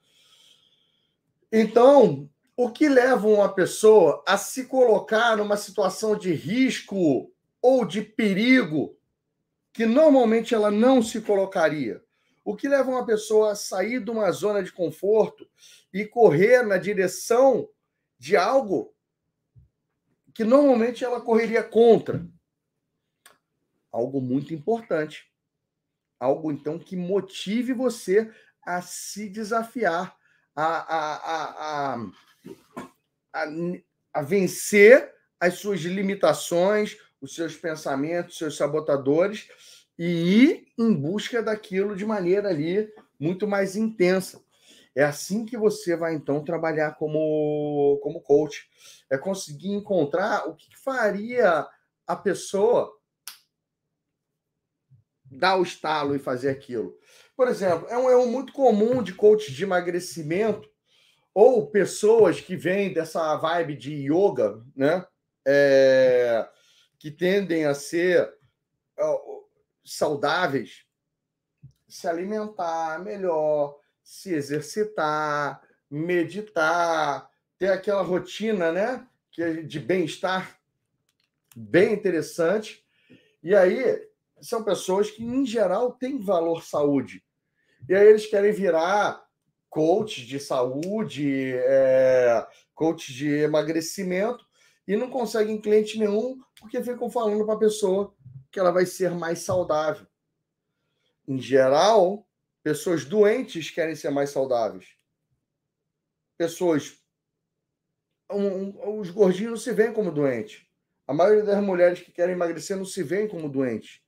Então, 1.51 2.29
o 2.55 2.69
que 2.69 2.87
leva 2.87 3.27
uma 3.27 3.53
pessoa 3.53 4.23
a 4.27 4.37
se 4.37 4.65
colocar 4.65 5.37
numa 5.37 5.57
situação 5.57 6.17
de 6.17 6.33
risco 6.33 7.31
ou 7.61 7.85
de 7.85 8.01
perigo 8.01 8.97
que 9.71 9.85
normalmente 9.85 10.53
ela 10.53 10.71
não 10.71 11.01
se 11.01 11.21
colocaria? 11.21 12.03
O 12.43 12.55
que 12.55 12.67
leva 12.67 12.89
uma 12.89 13.05
pessoa 13.05 13.51
a 13.51 13.55
sair 13.55 14.03
de 14.03 14.11
uma 14.11 14.31
zona 14.31 14.63
de 14.63 14.71
conforto 14.71 15.47
e 15.93 16.05
correr 16.05 16.63
na 16.63 16.77
direção 16.77 17.69
de 18.17 18.35
algo 18.35 18.93
que 20.33 20.43
normalmente 20.43 21.03
ela 21.03 21.21
correria 21.21 21.63
contra? 21.63 22.27
Algo 23.91 24.19
muito 24.19 24.53
importante 24.53 25.32
Algo, 26.23 26.53
então, 26.53 26.79
que 26.79 26.95
motive 26.95 27.73
você 27.73 28.31
a 28.65 28.81
se 28.81 29.27
desafiar, 29.27 30.15
a, 30.55 30.65
a, 30.65 31.15
a, 31.33 32.07
a, 33.33 33.45
a 34.13 34.21
vencer 34.21 35.13
as 35.37 35.55
suas 35.55 35.81
limitações, 35.81 36.97
os 37.19 37.35
seus 37.35 37.57
pensamentos, 37.57 38.33
os 38.33 38.37
seus 38.37 38.55
sabotadores 38.55 39.49
e 39.99 40.05
ir 40.05 40.67
em 40.77 40.93
busca 40.93 41.43
daquilo 41.43 41.93
de 41.93 42.05
maneira 42.05 42.47
ali 42.47 42.89
muito 43.19 43.45
mais 43.45 43.75
intensa. 43.75 44.41
É 44.95 45.03
assim 45.03 45.45
que 45.45 45.57
você 45.57 45.93
vai 45.97 46.13
então 46.13 46.41
trabalhar 46.41 46.95
como, 46.95 47.99
como 48.01 48.21
coach. 48.21 48.69
É 49.09 49.17
conseguir 49.17 49.73
encontrar 49.73 50.47
o 50.47 50.55
que 50.55 50.69
faria 50.77 51.67
a 52.07 52.15
pessoa 52.15 52.93
dar 55.37 55.57
o 55.57 55.63
estalo 55.63 56.15
e 56.15 56.19
fazer 56.19 56.49
aquilo. 56.49 56.97
Por 57.35 57.47
exemplo, 57.47 57.87
é 57.89 57.97
um 57.97 58.09
erro 58.09 58.27
muito 58.27 58.53
comum 58.53 59.01
de 59.01 59.13
coach 59.13 59.51
de 59.51 59.63
emagrecimento 59.63 60.69
ou 61.33 61.67
pessoas 61.67 62.39
que 62.39 62.55
vêm 62.55 62.93
dessa 62.93 63.35
vibe 63.37 63.75
de 63.75 63.93
yoga, 64.11 64.63
né? 64.75 65.05
É, 65.45 66.47
que 66.99 67.11
tendem 67.11 67.65
a 67.65 67.73
ser 67.73 68.31
saudáveis, 69.83 70.85
se 71.87 72.07
alimentar 72.07 73.03
melhor, 73.03 73.77
se 74.03 74.33
exercitar, 74.33 75.61
meditar, 75.89 77.29
ter 77.57 77.69
aquela 77.69 78.01
rotina, 78.01 78.71
né? 78.71 79.07
Que 79.31 79.41
é 79.41 79.53
de 79.63 79.79
bem-estar 79.79 80.59
bem 81.55 81.93
interessante. 81.93 82.85
E 83.41 83.55
aí 83.55 84.07
são 84.43 84.63
pessoas 84.63 85.09
que, 85.09 85.23
em 85.23 85.45
geral, 85.45 85.93
têm 85.93 86.19
valor 86.19 86.63
saúde. 86.63 87.23
E 87.87 87.95
aí 87.95 88.07
eles 88.07 88.25
querem 88.25 88.51
virar 88.51 89.23
coach 89.69 90.25
de 90.25 90.39
saúde, 90.39 91.53
é, 91.55 92.45
coach 92.75 93.11
de 93.11 93.27
emagrecimento, 93.27 94.45
e 94.87 94.95
não 94.95 95.09
conseguem 95.09 95.59
cliente 95.59 95.97
nenhum 95.97 96.39
porque 96.59 96.83
ficam 96.83 97.09
falando 97.09 97.45
para 97.45 97.55
a 97.55 97.59
pessoa 97.59 98.13
que 98.51 98.59
ela 98.59 98.71
vai 98.71 98.85
ser 98.85 99.11
mais 99.11 99.39
saudável. 99.39 100.05
Em 101.27 101.39
geral, 101.39 102.27
pessoas 102.61 103.05
doentes 103.05 103.71
querem 103.71 103.95
ser 103.95 104.11
mais 104.11 104.29
saudáveis. 104.29 104.87
Pessoas. 106.37 107.01
Um, 108.29 108.45
um, 108.45 108.99
os 108.99 109.09
gordinhos 109.09 109.51
não 109.51 109.57
se 109.57 109.71
veem 109.71 109.93
como 109.93 110.11
doentes. 110.11 110.65
A 111.07 111.13
maioria 111.13 111.43
das 111.43 111.63
mulheres 111.63 112.01
que 112.01 112.11
querem 112.11 112.35
emagrecer 112.35 112.77
não 112.77 112.85
se 112.85 113.01
veem 113.03 113.27
como 113.27 113.49
doentes. 113.49 114.02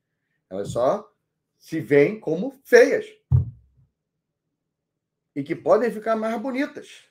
Elas 0.50 0.72
só 0.72 1.10
se 1.58 1.80
veem 1.80 2.20
como 2.20 2.52
feias. 2.64 3.06
E 5.36 5.44
que 5.44 5.56
podem 5.56 5.92
ficar 5.92 6.16
mais 6.16 6.40
bonitas. 6.40 7.04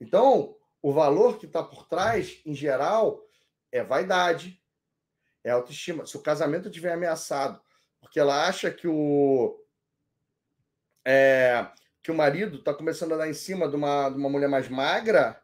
Então, 0.00 0.56
o 0.82 0.92
valor 0.92 1.38
que 1.38 1.46
está 1.46 1.62
por 1.62 1.86
trás, 1.86 2.40
em 2.44 2.54
geral, 2.54 3.24
é 3.70 3.82
vaidade, 3.82 4.60
é 5.44 5.50
autoestima. 5.50 6.06
Se 6.06 6.16
o 6.16 6.22
casamento 6.22 6.68
estiver 6.68 6.92
ameaçado, 6.92 7.60
porque 8.00 8.18
ela 8.18 8.46
acha 8.46 8.70
que 8.70 8.88
o, 8.88 9.60
é, 11.04 11.66
que 12.02 12.10
o 12.10 12.14
marido 12.14 12.58
está 12.58 12.72
começando 12.74 13.14
a 13.14 13.16
dar 13.16 13.28
em 13.28 13.34
cima 13.34 13.68
de 13.68 13.76
uma, 13.76 14.08
de 14.08 14.16
uma 14.16 14.28
mulher 14.28 14.48
mais 14.48 14.68
magra, 14.68 15.40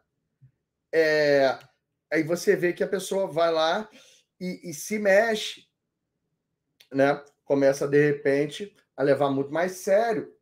é, 0.91 1.57
aí 2.11 2.23
você 2.23 2.55
vê 2.55 2.73
que 2.73 2.83
a 2.83 2.87
pessoa 2.87 3.27
vai 3.27 3.51
lá 3.51 3.89
e, 4.39 4.69
e 4.69 4.73
se 4.73 4.99
mexe, 4.99 5.67
né? 6.93 7.21
Começa, 7.45 7.87
de 7.87 8.01
repente, 8.01 8.75
a 8.95 9.03
levar 9.03 9.29
muito 9.29 9.51
mais 9.51 9.73
sério 9.73 10.33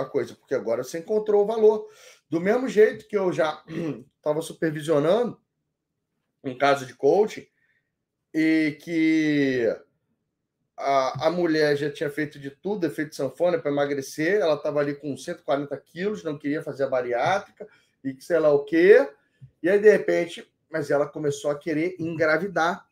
a 0.00 0.06
coisa, 0.06 0.34
porque 0.34 0.54
agora 0.54 0.82
você 0.82 0.98
encontrou 0.98 1.44
o 1.44 1.46
valor. 1.46 1.86
Do 2.30 2.40
mesmo 2.40 2.68
jeito 2.68 3.06
que 3.06 3.16
eu 3.16 3.32
já 3.32 3.62
estava 4.16 4.40
supervisionando 4.40 5.38
um 6.42 6.56
caso 6.56 6.86
de 6.86 6.94
coaching 6.94 7.46
e 8.32 8.78
que 8.80 9.66
a, 10.76 11.26
a 11.26 11.30
mulher 11.30 11.76
já 11.76 11.90
tinha 11.90 12.08
feito 12.08 12.38
de 12.38 12.50
tudo, 12.50 12.86
efeito 12.86 13.14
sanfona 13.14 13.58
para 13.58 13.70
emagrecer, 13.70 14.40
ela 14.40 14.54
estava 14.54 14.80
ali 14.80 14.94
com 14.94 15.16
140 15.16 15.76
quilos, 15.78 16.24
não 16.24 16.38
queria 16.38 16.62
fazer 16.62 16.84
a 16.84 16.88
bariátrica 16.88 17.66
e 18.04 18.16
sei 18.20 18.38
lá 18.38 18.50
o 18.50 18.64
quê. 18.64 19.08
E 19.62 19.68
aí, 19.68 19.78
de 19.78 19.90
repente, 19.90 20.48
mas 20.70 20.90
ela 20.90 21.06
começou 21.06 21.50
a 21.50 21.58
querer 21.58 21.96
engravidar. 21.98 22.86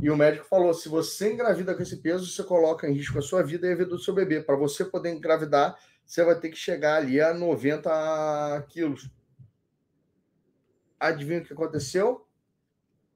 E 0.00 0.10
o 0.10 0.16
médico 0.16 0.46
falou: 0.46 0.74
se 0.74 0.88
você 0.88 1.32
engravida 1.32 1.74
com 1.74 1.82
esse 1.82 1.96
peso, 1.96 2.26
você 2.26 2.42
coloca 2.42 2.88
em 2.88 2.92
risco 2.92 3.18
a 3.18 3.22
sua 3.22 3.42
vida 3.42 3.66
e 3.66 3.72
a 3.72 3.76
vida 3.76 3.90
do 3.90 3.98
seu 3.98 4.14
bebê. 4.14 4.40
Para 4.40 4.56
você 4.56 4.84
poder 4.84 5.12
engravidar, 5.12 5.78
você 6.04 6.24
vai 6.24 6.38
ter 6.38 6.50
que 6.50 6.56
chegar 6.56 6.96
ali 6.96 7.20
a 7.20 7.32
90 7.32 8.66
quilos. 8.68 9.10
Adivinha 10.98 11.40
o 11.40 11.44
que 11.44 11.52
aconteceu? 11.52 12.26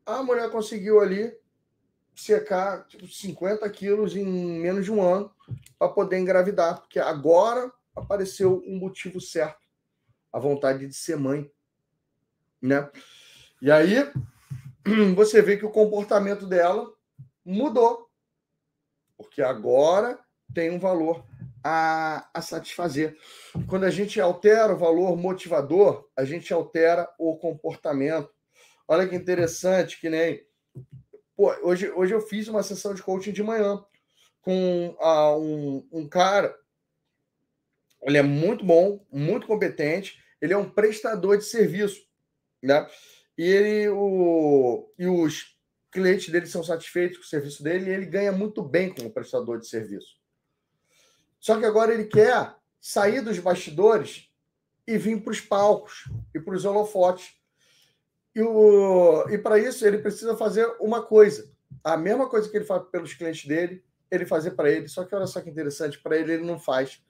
A 0.05 0.23
mulher 0.23 0.51
conseguiu 0.51 1.01
ali 1.01 1.33
secar 2.15 2.87
tipo, 2.87 3.07
50 3.07 3.69
quilos 3.71 4.15
em 4.15 4.27
menos 4.27 4.85
de 4.85 4.93
um 4.93 5.03
ano 5.03 5.33
para 5.79 5.89
poder 5.89 6.19
engravidar, 6.19 6.81
porque 6.81 6.99
agora 6.99 7.73
apareceu 7.97 8.63
um 8.67 8.77
motivo 8.77 9.21
certo, 9.21 9.67
a 10.33 10.39
vontade 10.39 10.87
de 10.87 10.95
ser 10.95 11.17
mãe, 11.17 11.51
né? 12.61 12.91
E 13.63 13.71
aí 13.71 14.11
você 15.15 15.43
vê 15.43 15.57
que 15.57 15.67
o 15.67 15.71
comportamento 15.71 16.47
dela 16.47 16.91
mudou, 17.45 18.09
porque 19.17 19.43
agora 19.43 20.19
tem 20.55 20.71
um 20.71 20.79
valor 20.79 21.25
a, 21.63 22.29
a 22.33 22.43
satisfazer. 22.43 23.17
Quando 23.69 23.85
a 23.85 23.91
gente 23.91 24.21
altera 24.21 24.73
o 24.73 24.79
valor 24.79 25.17
motivador, 25.17 26.09
a 26.17 26.25
gente 26.25 26.53
altera 26.53 27.09
o 27.19 27.37
comportamento. 27.37 28.31
Olha 28.89 29.07
que 29.07 29.15
interessante, 29.15 30.01
que 30.01 30.11
nem 30.11 30.45
Pô, 31.41 31.51
hoje, 31.63 31.91
hoje 31.93 32.13
eu 32.13 32.21
fiz 32.21 32.49
uma 32.49 32.63
sessão 32.63 32.93
de 32.93 33.03
coaching 33.03 33.33
de 33.33 33.43
manhã 33.43 33.83
com 34.43 34.95
uh, 35.01 35.39
um, 35.39 35.89
um 35.91 36.07
cara. 36.07 36.55
Ele 38.03 38.19
é 38.19 38.23
muito 38.23 38.63
bom, 38.63 39.03
muito 39.11 39.47
competente. 39.47 40.23
Ele 40.39 40.53
é 40.53 40.57
um 40.59 40.69
prestador 40.69 41.39
de 41.39 41.45
serviço, 41.45 41.99
né? 42.63 42.87
E 43.41 43.43
ele, 43.43 43.89
o, 43.89 44.93
e 44.99 45.07
os 45.07 45.57
clientes 45.91 46.29
dele 46.29 46.45
são 46.45 46.63
satisfeitos 46.63 47.17
com 47.17 47.25
o 47.25 47.27
serviço 47.27 47.63
dele 47.63 47.89
e 47.89 47.95
ele 47.95 48.05
ganha 48.05 48.31
muito 48.31 48.63
bem 48.63 48.95
como 48.95 49.11
prestador 49.11 49.59
de 49.59 49.67
serviço. 49.67 50.19
Só 51.39 51.59
que 51.59 51.65
agora 51.65 51.95
ele 51.95 52.05
quer 52.05 52.55
sair 52.79 53.23
dos 53.23 53.39
bastidores 53.39 54.31
e 54.87 54.99
vir 54.99 55.23
para 55.23 55.31
os 55.31 55.41
palcos 55.41 56.05
e 56.35 56.39
para 56.39 56.55
os 56.55 56.67
holofotes. 56.67 57.33
E, 58.35 58.43
o, 58.43 59.27
e 59.31 59.39
para 59.39 59.59
isso 59.59 59.87
ele 59.87 59.97
precisa 59.97 60.37
fazer 60.37 60.67
uma 60.79 61.03
coisa. 61.03 61.51
A 61.83 61.97
mesma 61.97 62.29
coisa 62.29 62.47
que 62.47 62.59
ele 62.59 62.67
faz 62.67 62.83
pelos 62.91 63.15
clientes 63.15 63.49
dele, 63.49 63.83
ele 64.11 64.27
fazer 64.27 64.51
para 64.51 64.71
ele. 64.71 64.87
Só 64.87 65.03
que 65.03 65.15
olha 65.15 65.27
só 65.27 65.41
que 65.41 65.49
interessante, 65.49 65.99
para 65.99 66.19
ele 66.19 66.35
ele 66.35 66.45
não 66.45 66.59
faz. 66.59 67.03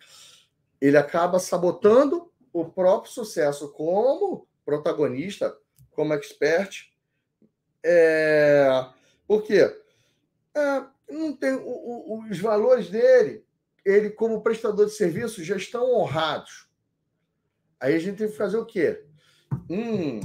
Ele 0.80 0.96
acaba 0.96 1.40
sabotando 1.40 2.30
o 2.52 2.66
próprio 2.66 3.10
sucesso 3.10 3.72
como 3.72 4.46
protagonista, 4.64 5.58
como 6.00 6.14
expert. 6.14 6.90
É, 7.84 8.86
por 9.26 9.42
quê? 9.42 9.70
É, 10.54 10.82
não 11.10 11.36
tem 11.36 11.52
o, 11.52 11.60
o, 11.60 12.24
os 12.30 12.38
valores 12.38 12.88
dele, 12.88 13.44
ele 13.84 14.08
como 14.08 14.42
prestador 14.42 14.86
de 14.86 14.92
serviço 14.92 15.44
já 15.44 15.56
estão 15.56 15.94
honrados. 15.94 16.70
Aí 17.78 17.94
a 17.94 17.98
gente 17.98 18.16
tem 18.16 18.28
que 18.30 18.36
fazer 18.36 18.56
o 18.56 18.64
quê? 18.64 19.04
Hum, 19.68 20.20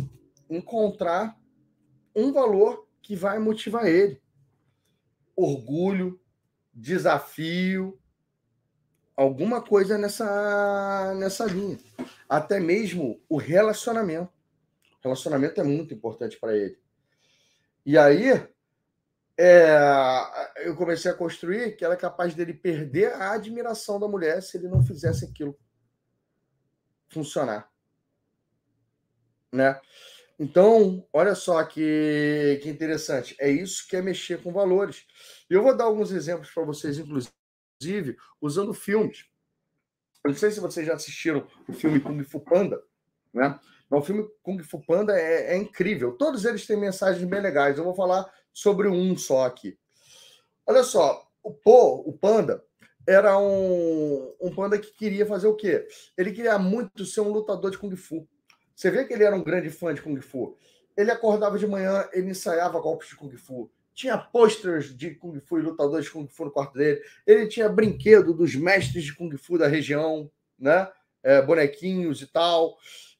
encontrar 0.49 1.37
um 2.15 2.31
valor 2.31 2.87
que 3.01 3.13
vai 3.13 3.37
motivar 3.37 3.85
ele. 3.85 4.21
Orgulho, 5.35 6.17
desafio, 6.73 7.99
alguma 9.13 9.61
coisa 9.61 9.97
nessa, 9.97 11.13
nessa 11.15 11.43
linha. 11.43 11.77
Até 12.29 12.61
mesmo 12.61 13.21
o 13.27 13.35
relacionamento. 13.35 14.34
Relacionamento 15.05 15.61
é 15.61 15.63
muito 15.63 15.93
importante 15.93 16.39
para 16.39 16.57
ele. 16.57 16.79
E 17.85 17.95
aí, 17.95 18.31
é, 19.37 19.77
eu 20.65 20.75
comecei 20.75 21.11
a 21.11 21.13
construir 21.13 21.75
que 21.77 21.85
era 21.85 21.95
capaz 21.95 22.33
dele 22.33 22.55
perder 22.55 23.13
a 23.13 23.33
admiração 23.33 23.99
da 23.99 24.07
mulher 24.07 24.41
se 24.41 24.57
ele 24.57 24.67
não 24.67 24.83
fizesse 24.83 25.23
aquilo 25.23 25.55
funcionar. 27.07 27.71
Né? 29.53 29.79
Então, 30.39 31.07
olha 31.13 31.35
só 31.35 31.63
que, 31.63 32.59
que 32.63 32.67
interessante. 32.67 33.35
É 33.39 33.47
isso 33.47 33.87
que 33.87 33.95
é 33.95 34.01
mexer 34.01 34.41
com 34.41 34.51
valores. 34.51 35.05
E 35.47 35.53
eu 35.53 35.61
vou 35.61 35.77
dar 35.77 35.83
alguns 35.83 36.11
exemplos 36.11 36.49
para 36.49 36.63
vocês, 36.63 36.97
inclusive, 36.97 38.17
usando 38.41 38.73
filmes. 38.73 39.27
Eu 40.25 40.31
não 40.31 40.37
sei 40.37 40.49
se 40.49 40.59
vocês 40.59 40.87
já 40.87 40.95
assistiram 40.95 41.47
o 41.69 41.73
filme 41.73 41.99
Kung 41.99 42.23
Fu 42.23 42.39
Panda, 42.39 42.81
né? 43.31 43.59
Mas 43.89 44.01
o 44.01 44.05
filme 44.05 44.27
Kung 44.41 44.59
Fu 44.63 44.79
Panda 44.85 45.17
é, 45.17 45.53
é 45.53 45.57
incrível. 45.57 46.13
Todos 46.13 46.45
eles 46.45 46.65
têm 46.65 46.77
mensagens 46.77 47.23
bem 47.27 47.41
legais. 47.41 47.77
Eu 47.77 47.83
vou 47.83 47.95
falar 47.95 48.25
sobre 48.51 48.87
um 48.87 49.15
só 49.17 49.45
aqui. 49.45 49.77
Olha 50.65 50.83
só, 50.83 51.27
o 51.43 51.53
Po, 51.53 52.03
o 52.07 52.13
Panda, 52.13 52.63
era 53.07 53.37
um, 53.37 54.33
um 54.41 54.53
panda 54.53 54.79
que 54.79 54.91
queria 54.91 55.25
fazer 55.25 55.47
o 55.47 55.55
quê? 55.55 55.87
Ele 56.17 56.31
queria 56.31 56.57
muito 56.57 57.05
ser 57.05 57.21
um 57.21 57.31
lutador 57.31 57.69
de 57.69 57.77
Kung 57.77 57.95
Fu. 57.95 58.27
Você 58.75 58.89
vê 58.89 59.05
que 59.05 59.13
ele 59.13 59.23
era 59.23 59.35
um 59.35 59.43
grande 59.43 59.69
fã 59.69 59.93
de 59.93 60.01
Kung 60.01 60.19
Fu. 60.21 60.57
Ele 60.97 61.11
acordava 61.11 61.59
de 61.59 61.67
manhã, 61.67 62.07
ele 62.11 62.31
ensaiava 62.31 62.79
golpes 62.79 63.09
de 63.09 63.15
Kung 63.15 63.35
Fu. 63.37 63.69
Tinha 63.93 64.17
posters 64.17 64.95
de 64.95 65.11
Kung 65.15 65.39
Fu 65.39 65.59
e 65.59 65.61
lutadores 65.61 66.05
de 66.05 66.11
Kung 66.11 66.27
Fu 66.27 66.45
no 66.45 66.51
quarto 66.51 66.73
dele. 66.73 66.99
Ele 67.27 67.47
tinha 67.47 67.69
brinquedo 67.69 68.33
dos 68.33 68.55
mestres 68.55 69.03
de 69.03 69.15
Kung 69.15 69.35
Fu 69.37 69.57
da 69.57 69.67
região, 69.67 70.29
né? 70.57 70.89
É, 71.23 71.41
bonequinhos 71.41 72.21
e 72.21 72.27
tal. 72.27 72.75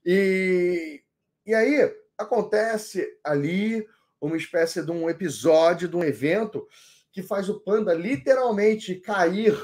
E, 0.06 1.02
e 1.46 1.54
aí 1.56 1.92
acontece 2.18 3.08
ali 3.24 3.88
uma 4.22 4.38
espécie 4.38 4.86
de 4.86 4.92
um 4.92 5.10
episódio, 5.10 5.88
de 5.88 5.96
um 5.96 6.04
evento 6.04 6.68
que 7.12 7.24
faz 7.24 7.50
o 7.50 7.60
panda 7.60 7.94
literalmente 7.94 8.96
cair 8.96 9.58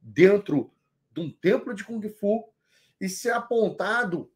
dentro 0.00 0.72
de 1.12 1.20
um 1.20 1.30
templo 1.30 1.74
de 1.74 1.84
Kung 1.84 2.06
Fu 2.08 2.48
e 3.00 3.08
ser 3.08 3.32
apontado 3.32 4.30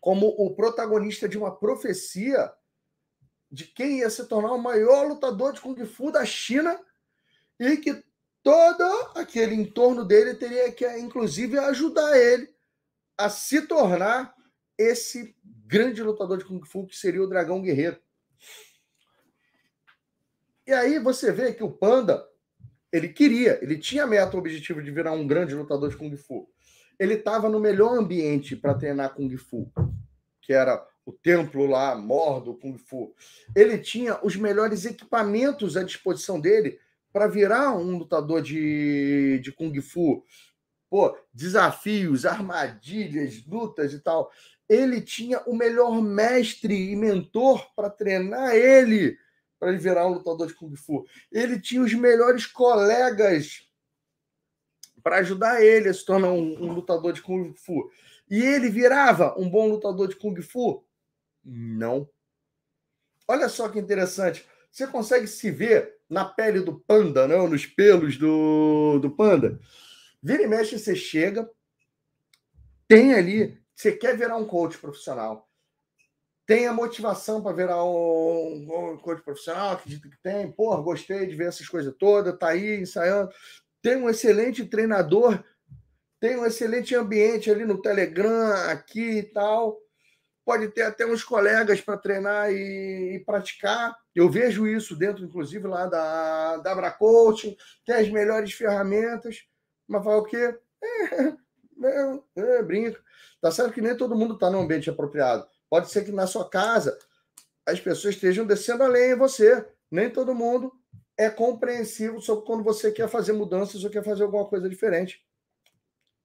como 0.00 0.28
o 0.28 0.54
protagonista 0.54 1.28
de 1.28 1.38
uma 1.38 1.54
profecia 1.54 2.52
de 3.50 3.64
quem 3.64 3.98
ia 3.98 4.10
se 4.10 4.26
tornar 4.26 4.52
o 4.52 4.62
maior 4.62 5.06
lutador 5.06 5.52
de 5.52 5.60
Kung 5.60 5.84
Fu 5.84 6.10
da 6.10 6.24
China 6.24 6.80
e 7.58 7.76
que 7.76 8.02
todo 8.42 8.82
aquele 9.14 9.54
entorno 9.54 10.04
dele 10.04 10.34
teria 10.34 10.70
que, 10.72 10.86
inclusive, 10.98 11.58
ajudar 11.58 12.16
ele 12.16 12.51
a 13.16 13.28
se 13.28 13.62
tornar 13.62 14.34
esse 14.76 15.36
grande 15.66 16.02
lutador 16.02 16.38
de 16.38 16.44
Kung 16.44 16.64
Fu 16.64 16.86
que 16.86 16.96
seria 16.96 17.22
o 17.22 17.26
Dragão 17.26 17.62
Guerreiro. 17.62 17.98
E 20.66 20.72
aí 20.72 20.98
você 20.98 21.32
vê 21.32 21.52
que 21.52 21.64
o 21.64 21.70
Panda, 21.70 22.24
ele 22.92 23.08
queria, 23.08 23.58
ele 23.62 23.78
tinha 23.78 24.06
meta, 24.06 24.36
o 24.36 24.38
objetivo 24.38 24.82
de 24.82 24.90
virar 24.90 25.12
um 25.12 25.26
grande 25.26 25.54
lutador 25.54 25.90
de 25.90 25.96
Kung 25.96 26.16
Fu. 26.16 26.48
ele 26.98 27.14
estava 27.14 27.48
no 27.48 27.58
melhor 27.58 27.98
ambiente 27.98 28.54
para 28.54 28.74
treinar 28.74 29.14
Kung 29.14 29.36
Fu, 29.36 29.72
que 30.40 30.52
era 30.52 30.86
o 31.04 31.12
templo 31.12 31.66
lá, 31.66 31.96
mor 31.96 32.40
do 32.40 32.54
Kung 32.54 32.78
Fu. 32.78 33.14
Ele 33.56 33.78
tinha 33.78 34.18
os 34.22 34.36
melhores 34.36 34.84
equipamentos 34.84 35.76
à 35.76 35.82
disposição 35.82 36.40
dele 36.40 36.78
para 37.12 37.26
virar 37.26 37.76
um 37.76 37.98
lutador 37.98 38.40
de, 38.40 39.40
de 39.42 39.52
Kung 39.52 39.78
Fu. 39.80 40.24
Pô, 40.92 41.16
desafios, 41.32 42.26
armadilhas, 42.26 43.42
lutas 43.46 43.94
e 43.94 43.98
tal. 43.98 44.30
Ele 44.68 45.00
tinha 45.00 45.40
o 45.46 45.56
melhor 45.56 46.02
mestre 46.02 46.92
e 46.92 46.94
mentor 46.94 47.72
para 47.74 47.88
treinar 47.88 48.54
ele, 48.54 49.16
para 49.58 49.70
ele 49.70 49.78
virar 49.78 50.06
um 50.06 50.12
lutador 50.12 50.48
de 50.48 50.52
Kung 50.52 50.76
Fu. 50.76 51.06
Ele 51.32 51.58
tinha 51.58 51.80
os 51.80 51.94
melhores 51.94 52.44
colegas 52.44 53.66
para 55.02 55.16
ajudar 55.20 55.62
ele 55.62 55.88
a 55.88 55.94
se 55.94 56.04
tornar 56.04 56.30
um, 56.30 56.62
um 56.62 56.74
lutador 56.74 57.14
de 57.14 57.22
Kung 57.22 57.54
Fu. 57.54 57.90
E 58.28 58.42
ele 58.42 58.68
virava 58.68 59.34
um 59.40 59.48
bom 59.48 59.68
lutador 59.68 60.08
de 60.08 60.16
Kung 60.16 60.38
Fu? 60.42 60.84
Não. 61.42 62.06
Olha 63.26 63.48
só 63.48 63.66
que 63.70 63.78
interessante. 63.78 64.44
Você 64.70 64.86
consegue 64.86 65.26
se 65.26 65.50
ver 65.50 66.00
na 66.06 66.26
pele 66.26 66.60
do 66.60 66.80
panda, 66.80 67.26
não? 67.26 67.48
nos 67.48 67.64
pelos 67.64 68.18
do, 68.18 68.98
do 68.98 69.10
panda. 69.10 69.58
Vira 70.22 70.42
e 70.42 70.46
mexe, 70.46 70.78
você 70.78 70.94
chega, 70.94 71.50
tem 72.86 73.14
ali, 73.14 73.60
você 73.74 73.92
quer 73.92 74.16
virar 74.16 74.36
um 74.36 74.46
coach 74.46 74.78
profissional. 74.78 75.48
Tem 76.46 76.66
a 76.66 76.72
motivação 76.72 77.42
para 77.42 77.56
virar 77.56 77.84
um, 77.84 78.92
um 78.92 78.98
coach 78.98 79.22
profissional, 79.22 79.72
acredito 79.72 80.08
que 80.08 80.20
tem. 80.22 80.50
Porra, 80.52 80.82
gostei 80.82 81.26
de 81.26 81.34
ver 81.34 81.48
essas 81.48 81.68
coisas 81.68 81.94
todas, 81.98 82.38
tá 82.38 82.48
aí 82.48 82.82
ensaiando. 82.82 83.30
Tem 83.80 83.96
um 83.96 84.08
excelente 84.08 84.64
treinador, 84.64 85.42
tem 86.20 86.36
um 86.36 86.46
excelente 86.46 86.94
ambiente 86.94 87.50
ali 87.50 87.64
no 87.64 87.80
Telegram, 87.80 88.52
aqui 88.68 89.18
e 89.18 89.22
tal 89.22 89.82
pode 90.44 90.68
ter 90.68 90.82
até 90.82 91.06
uns 91.06 91.22
colegas 91.22 91.80
para 91.80 91.96
treinar 91.96 92.50
e, 92.50 93.16
e, 93.16 93.24
praticar. 93.24 93.96
Eu 94.14 94.28
vejo 94.28 94.66
isso 94.66 94.96
dentro, 94.96 95.24
inclusive, 95.24 95.66
lá 95.66 95.86
da, 95.86 96.56
da 96.58 96.72
Abra 96.72 96.90
Coaching, 96.90 97.56
tem 97.84 97.96
as 97.96 98.08
melhores 98.08 98.52
ferramentas, 98.52 99.44
mas 99.92 100.04
vai 100.04 100.16
o 100.16 100.24
quê? 100.24 100.58
É, 100.82 101.24
é, 101.84 102.20
é, 102.36 102.62
brinca. 102.62 103.00
Tá 103.40 103.50
certo 103.50 103.72
que 103.72 103.80
nem 103.80 103.96
todo 103.96 104.16
mundo 104.16 104.34
está 104.34 104.50
no 104.50 104.60
ambiente 104.60 104.88
apropriado. 104.88 105.46
Pode 105.68 105.90
ser 105.90 106.04
que 106.04 106.12
na 106.12 106.26
sua 106.26 106.48
casa 106.48 106.98
as 107.66 107.80
pessoas 107.80 108.14
estejam 108.14 108.46
descendo 108.46 108.82
além 108.82 109.12
em 109.12 109.16
você. 109.16 109.66
Nem 109.90 110.10
todo 110.10 110.34
mundo 110.34 110.72
é 111.16 111.28
compreensivo 111.28 112.20
sobre 112.20 112.46
quando 112.46 112.64
você 112.64 112.90
quer 112.90 113.08
fazer 113.08 113.32
mudanças 113.32 113.84
ou 113.84 113.90
quer 113.90 114.02
fazer 114.02 114.22
alguma 114.22 114.46
coisa 114.46 114.68
diferente. 114.68 115.24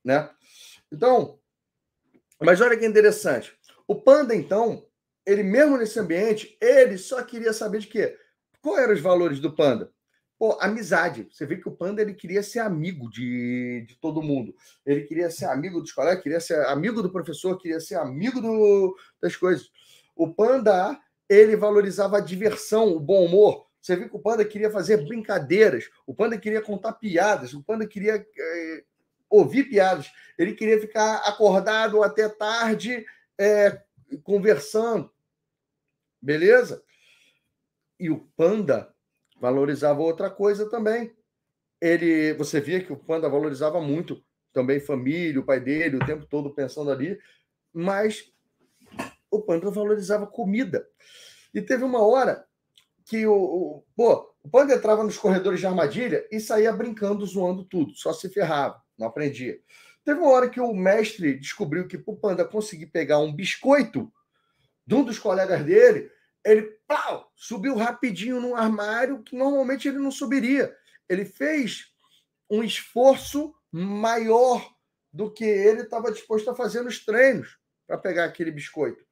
Né? 0.04 0.30
Então, 0.92 1.40
mas 2.40 2.62
olha 2.62 2.78
que 2.78 2.86
interessante. 2.86 3.58
O 3.88 3.96
Panda, 3.96 4.34
então, 4.36 4.86
ele 5.26 5.44
mesmo 5.44 5.78
nesse 5.78 6.00
ambiente, 6.00 6.58
ele 6.62 6.98
só 6.98 7.22
queria 7.24 7.52
saber 7.52 7.80
de 7.80 7.88
quê? 7.88 8.18
Qual 8.62 8.78
eram 8.78 8.94
os 8.94 9.02
valores 9.02 9.40
do 9.40 9.56
Panda? 9.56 9.92
Pô, 10.38 10.56
amizade. 10.62 11.28
Você 11.32 11.46
vê 11.46 11.58
que 11.58 11.68
o 11.68 11.76
Panda 11.76 12.02
ele 12.02 12.14
queria 12.14 12.44
ser 12.44 12.60
amigo 12.60 13.10
de, 13.10 13.86
de 13.88 13.96
todo 13.96 14.22
mundo. 14.22 14.56
Ele 14.86 15.02
queria 15.02 15.32
ser 15.32 15.46
amigo 15.46 15.82
dos 15.82 15.92
colegas, 15.92 16.22
queria 16.22 16.40
ser 16.40 16.64
amigo 16.68 17.02
do 17.02 17.12
professor, 17.12 17.58
queria 17.58 17.80
ser 17.80 17.96
amigo 17.96 18.40
do, 18.40 18.96
das 19.20 19.36
coisas. 19.36 19.72
O 20.16 20.32
Panda, 20.32 21.00
ele 21.28 21.56
valorizava 21.56 22.18
a 22.18 22.22
diversão, 22.22 22.96
o 22.96 23.00
bom 23.00 23.26
humor. 23.26 23.66
Você 23.82 23.96
vê 23.96 24.08
que 24.08 24.16
o 24.16 24.20
Panda 24.20 24.46
queria 24.46 24.70
fazer 24.70 25.06
brincadeiras, 25.06 25.90
o 26.06 26.14
Panda 26.14 26.38
queria 26.38 26.62
contar 26.62 26.94
piadas, 26.94 27.54
o 27.54 27.64
Panda 27.64 27.88
queria 27.88 28.16
é, 28.16 28.84
ouvir 29.30 29.64
piadas, 29.64 30.12
ele 30.38 30.54
queria 30.54 30.80
ficar 30.80 31.18
acordado 31.20 32.04
até 32.04 32.30
tarde 32.30 33.06
é, 33.40 33.82
conversando. 34.24 35.10
Beleza? 36.22 36.84
E 38.00 38.10
o 38.10 38.20
Panda 38.36 38.94
valorizava 39.40 40.02
outra 40.02 40.30
coisa 40.30 40.70
também. 40.70 41.16
Ele, 41.80 42.34
você 42.34 42.60
via 42.60 42.84
que 42.84 42.92
o 42.92 42.98
Panda 42.98 43.30
valorizava 43.30 43.80
muito 43.82 44.24
também 44.52 44.80
família, 44.80 45.40
o 45.40 45.46
pai 45.46 45.60
dele, 45.60 45.98
o 45.98 46.06
tempo 46.06 46.26
todo 46.26 46.54
pensando 46.54 46.90
ali, 46.90 47.20
mas 47.72 48.32
o 49.30 49.42
Panda 49.42 49.70
valorizava 49.70 50.26
comida. 50.26 50.88
E 51.54 51.62
teve 51.62 51.84
uma 51.84 52.02
hora 52.02 52.46
que 53.06 53.26
o, 53.28 53.36
o, 53.36 53.84
pô, 53.96 54.34
o 54.44 54.50
Panda 54.50 54.74
entrava 54.74 55.04
nos 55.04 55.18
corredores 55.18 55.60
de 55.60 55.68
armadilha 55.68 56.28
e 56.32 56.40
saía 56.40 56.74
brincando, 56.74 57.26
zoando 57.26 57.64
tudo, 57.66 57.94
só 57.96 58.12
se 58.14 58.30
ferrava, 58.30 58.82
não 58.98 59.08
aprendia. 59.08 59.60
Teve 60.04 60.20
uma 60.20 60.30
hora 60.30 60.50
que 60.50 60.60
o 60.60 60.74
mestre 60.74 61.38
descobriu 61.38 61.88
que 61.88 62.02
o 62.06 62.16
Panda 62.16 62.46
conseguir 62.46 62.88
pegar 62.88 63.20
um 63.20 63.34
biscoito 63.34 64.12
de 64.86 64.96
um 64.96 65.04
dos 65.04 65.20
colegas 65.20 65.64
dele, 65.66 66.10
ele 66.52 66.78
pau, 66.88 67.32
subiu 67.36 67.76
rapidinho 67.76 68.40
num 68.40 68.56
armário 68.56 69.22
que 69.24 69.36
normalmente 69.36 69.88
ele 69.88 69.98
não 69.98 70.12
subiria. 70.12 70.76
Ele 71.10 71.26
fez 71.26 71.88
um 72.50 72.64
esforço 72.64 73.54
maior 73.72 74.74
do 75.12 75.32
que 75.32 75.46
ele 75.46 75.82
estava 75.82 76.12
disposto 76.12 76.50
a 76.50 76.56
fazer 76.56 76.82
nos 76.82 77.04
treinos 77.04 77.58
para 77.86 77.98
pegar 77.98 78.26
aquele 78.26 78.52
biscoito. 78.52 79.06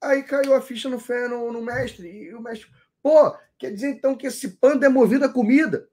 Aí 0.00 0.22
caiu 0.22 0.54
a 0.54 0.60
ficha 0.60 0.88
no, 0.88 0.98
no, 1.28 1.52
no 1.52 1.62
mestre, 1.62 2.08
e 2.08 2.34
o 2.34 2.40
mestre, 2.40 2.70
pô, 3.02 3.36
quer 3.58 3.72
dizer 3.72 3.90
então 3.90 4.16
que 4.16 4.26
esse 4.26 4.56
panda 4.56 4.86
é 4.86 4.88
movido 4.88 5.24
a 5.24 5.28
comida. 5.28 5.88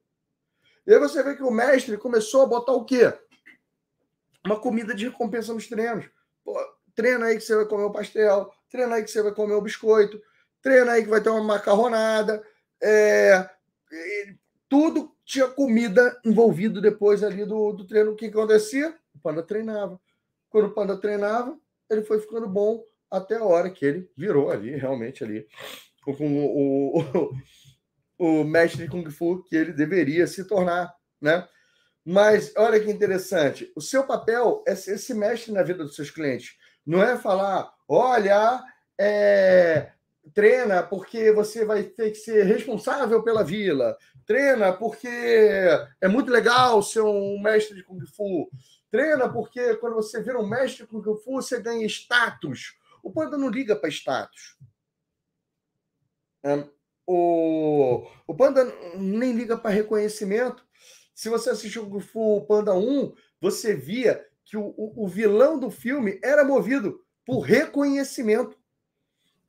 E 0.85 0.93
aí 0.93 0.99
você 0.99 1.21
vê 1.21 1.35
que 1.35 1.43
o 1.43 1.51
mestre 1.51 1.97
começou 1.97 2.43
a 2.43 2.47
botar 2.47 2.71
o 2.71 2.85
quê? 2.85 3.13
uma 4.47 4.59
comida 4.59 4.95
de 4.95 5.05
recompensa 5.05 5.53
nos 5.53 5.67
treinos. 5.67 6.09
Pô, 6.43 6.57
treina 6.95 7.25
aí 7.25 7.35
que 7.35 7.41
você 7.41 7.55
vai 7.55 7.65
comer 7.65 7.83
o 7.83 7.91
pastel, 7.91 8.51
treina 8.69 8.95
aí 8.95 9.03
que 9.03 9.11
você 9.11 9.21
vai 9.21 9.33
comer 9.33 9.53
o 9.53 9.61
biscoito, 9.61 10.21
treina 10.61 10.93
aí 10.93 11.03
que 11.03 11.09
vai 11.09 11.21
ter 11.21 11.29
uma 11.29 11.43
macarronada. 11.43 12.43
É, 12.81 13.49
tudo 14.69 15.15
tinha 15.25 15.47
comida 15.47 16.19
envolvido 16.23 16.81
depois 16.81 17.23
ali 17.23 17.45
do, 17.45 17.73
do 17.73 17.85
treino. 17.85 18.11
O 18.11 18.15
que 18.15 18.27
acontecia? 18.27 18.95
O 19.13 19.19
panda 19.19 19.43
treinava. 19.43 19.99
Quando 20.49 20.67
o 20.67 20.73
panda 20.73 20.97
treinava, 20.97 21.57
ele 21.89 22.03
foi 22.03 22.19
ficando 22.19 22.47
bom 22.47 22.83
até 23.09 23.35
a 23.35 23.43
hora 23.43 23.69
que 23.69 23.85
ele 23.85 24.09
virou 24.15 24.49
ali, 24.49 24.71
realmente 24.75 25.23
ali, 25.23 25.47
com 26.03 26.45
o, 26.45 26.99
o, 26.99 27.31
o, 28.41 28.43
mestre 28.43 28.83
de 28.83 28.89
Kung 28.89 29.09
Fu 29.09 29.43
que 29.43 29.55
ele 29.55 29.71
deveria 29.71 30.27
se 30.27 30.45
tornar, 30.45 30.93
né? 31.21 31.47
Mas 32.05 32.53
olha 32.55 32.79
que 32.79 32.89
interessante, 32.89 33.71
o 33.75 33.81
seu 33.81 34.05
papel 34.05 34.63
é 34.65 34.75
ser 34.75 34.95
esse 34.95 35.13
mestre 35.13 35.51
na 35.51 35.61
vida 35.61 35.83
dos 35.83 35.95
seus 35.95 36.09
clientes. 36.09 36.55
Não 36.85 37.03
é 37.03 37.17
falar, 37.17 37.69
olha, 37.87 38.63
é, 38.97 39.91
treina 40.33 40.83
porque 40.83 41.31
você 41.31 41.65
vai 41.65 41.83
ter 41.83 42.11
que 42.11 42.17
ser 42.17 42.43
responsável 42.43 43.21
pela 43.23 43.43
vila. 43.43 43.97
Treina 44.25 44.73
porque 44.73 45.07
é 46.01 46.07
muito 46.07 46.31
legal 46.31 46.81
ser 46.81 47.01
um 47.01 47.39
mestre 47.41 47.75
de 47.75 47.83
Kung 47.83 48.05
Fu. 48.05 48.49
Treina 48.89 49.29
porque 49.29 49.75
quando 49.75 49.95
você 49.95 50.21
vira 50.21 50.39
um 50.39 50.47
mestre 50.47 50.83
de 50.83 50.89
Kung 50.89 51.03
Fu, 51.03 51.33
você 51.33 51.59
ganha 51.59 51.85
status. 51.85 52.77
O 53.03 53.11
Panda 53.11 53.37
não 53.37 53.49
liga 53.49 53.75
para 53.75 53.89
status. 53.89 54.57
É, 56.43 56.67
o, 57.05 58.05
o 58.25 58.35
Panda 58.35 58.65
nem 58.95 59.33
liga 59.33 59.57
para 59.57 59.71
reconhecimento. 59.71 60.65
Se 61.13 61.29
você 61.29 61.49
assistiu 61.49 61.89
Kung 61.89 61.99
Fu 61.99 62.45
Panda 62.47 62.73
1, 62.73 63.13
você 63.39 63.73
via 63.73 64.25
que 64.43 64.57
o, 64.57 64.73
o 64.77 65.07
vilão 65.07 65.59
do 65.59 65.69
filme 65.69 66.19
era 66.23 66.43
movido 66.43 67.01
por 67.25 67.41
reconhecimento. 67.41 68.56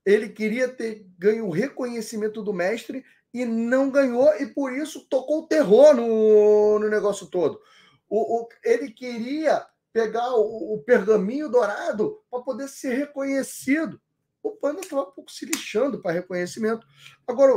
Ele 0.05 0.29
queria 0.29 0.69
ter 0.69 1.07
ganho 1.19 1.47
o 1.47 1.51
reconhecimento 1.51 2.43
do 2.43 2.53
mestre 2.53 3.05
e 3.33 3.45
não 3.45 3.91
ganhou, 3.91 4.35
e 4.37 4.47
por 4.47 4.73
isso 4.73 5.07
tocou 5.09 5.41
o 5.41 5.47
terror 5.47 5.95
no, 5.95 6.79
no 6.79 6.89
negócio 6.89 7.27
todo. 7.27 7.61
O, 8.09 8.43
o, 8.43 8.49
ele 8.65 8.91
queria 8.91 9.67
pegar 9.93 10.35
o, 10.35 10.75
o 10.75 10.83
pergaminho 10.83 11.49
dourado 11.49 12.23
para 12.31 12.43
poder 12.43 12.69
ser 12.69 12.95
reconhecido. 12.95 14.01
O 14.43 14.53
Panda 14.53 14.81
estava 14.81 15.03
um 15.03 15.13
pouco 15.13 15.31
se 15.31 15.45
lixando 15.45 16.01
para 16.01 16.13
reconhecimento. 16.13 16.87
Agora, 17.27 17.53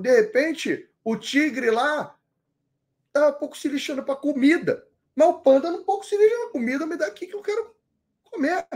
de 0.00 0.10
repente, 0.10 0.88
o 1.04 1.16
tigre 1.16 1.70
lá 1.70 2.16
tá 3.12 3.28
um 3.28 3.32
pouco 3.32 3.56
se 3.56 3.68
lixando 3.68 4.02
para 4.02 4.16
comida. 4.16 4.86
Mas 5.14 5.28
o 5.28 5.40
panda 5.40 5.70
não 5.70 5.80
um 5.80 5.84
pouco 5.84 6.06
se 6.06 6.16
lixa 6.16 6.38
na 6.38 6.50
comida, 6.50 6.86
me 6.86 6.96
dá 6.96 7.06
aqui 7.06 7.26
que 7.26 7.34
eu 7.34 7.42
quero 7.42 7.74
comer. 8.24 8.66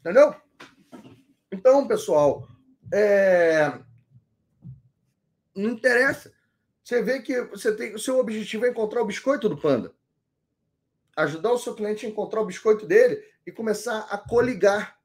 Entendeu? 0.00 0.34
Então, 1.52 1.86
pessoal, 1.86 2.46
é... 2.92 3.78
não 5.54 5.70
interessa. 5.70 6.32
Você 6.82 7.02
vê 7.02 7.20
que 7.20 7.40
você 7.42 7.74
tem 7.74 7.94
o 7.94 7.98
seu 7.98 8.18
objetivo 8.18 8.66
é 8.66 8.70
encontrar 8.70 9.02
o 9.02 9.06
biscoito 9.06 9.48
do 9.48 9.56
panda. 9.56 9.94
Ajudar 11.16 11.52
o 11.52 11.58
seu 11.58 11.74
cliente 11.74 12.06
a 12.06 12.08
encontrar 12.08 12.40
o 12.40 12.46
biscoito 12.46 12.86
dele 12.86 13.22
e 13.46 13.52
começar 13.52 14.06
a 14.10 14.16
coligar, 14.16 14.98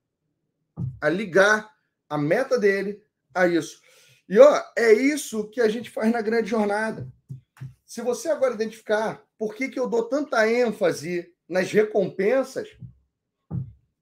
a 1.02 1.10
ligar 1.10 1.76
a 2.10 2.18
meta 2.18 2.58
dele 2.58 3.04
a 3.34 3.48
isso. 3.48 3.82
E 4.28 4.40
ó, 4.40 4.64
é 4.76 4.94
isso 4.94 5.50
que 5.50 5.62
a 5.62 5.68
gente 5.68 5.90
faz 5.90 6.12
na 6.12 6.22
grande 6.22 6.50
jornada. 6.50 7.08
Se 7.86 8.02
você 8.02 8.30
agora 8.30 8.54
identificar 8.54 9.24
por 9.38 9.54
que, 9.54 9.70
que 9.70 9.80
eu 9.80 9.88
dou 9.88 10.04
tanta 10.04 10.50
ênfase 10.50 11.32
nas 11.48 11.72
recompensas, 11.72 12.70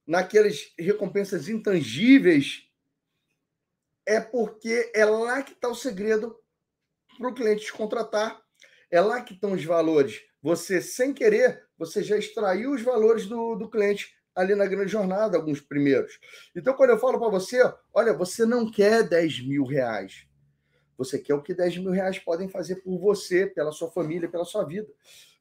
naquelas 0.05 0.73
recompensas 0.77 1.47
intangíveis, 1.49 2.67
é 4.05 4.19
porque 4.19 4.91
é 4.93 5.05
lá 5.05 5.41
que 5.41 5.53
está 5.53 5.69
o 5.69 5.75
segredo 5.75 6.37
para 7.17 7.29
o 7.29 7.33
cliente 7.33 7.65
te 7.65 7.73
contratar. 7.73 8.41
É 8.91 9.01
lá 9.01 9.21
que 9.21 9.33
estão 9.33 9.53
os 9.53 9.63
valores. 9.63 10.21
Você, 10.41 10.81
sem 10.81 11.13
querer, 11.13 11.65
você 11.77 12.03
já 12.03 12.17
extraiu 12.17 12.71
os 12.71 12.81
valores 12.81 13.25
do, 13.25 13.55
do 13.55 13.69
cliente 13.69 14.13
ali 14.35 14.55
na 14.55 14.65
grande 14.65 14.91
jornada, 14.91 15.37
alguns 15.37 15.61
primeiros. 15.61 16.19
Então, 16.55 16.73
quando 16.73 16.91
eu 16.91 16.99
falo 16.99 17.19
para 17.19 17.29
você, 17.29 17.59
olha, 17.93 18.13
você 18.13 18.45
não 18.45 18.69
quer 18.69 19.03
10 19.03 19.47
mil 19.47 19.63
reais. 19.63 20.27
Você 20.97 21.17
quer 21.19 21.33
o 21.33 21.41
que 21.41 21.53
10 21.53 21.77
mil 21.77 21.91
reais 21.91 22.19
podem 22.19 22.47
fazer 22.47 22.77
por 22.77 22.99
você, 22.99 23.47
pela 23.47 23.71
sua 23.71 23.89
família, 23.89 24.29
pela 24.29 24.45
sua 24.45 24.63
vida. 24.63 24.87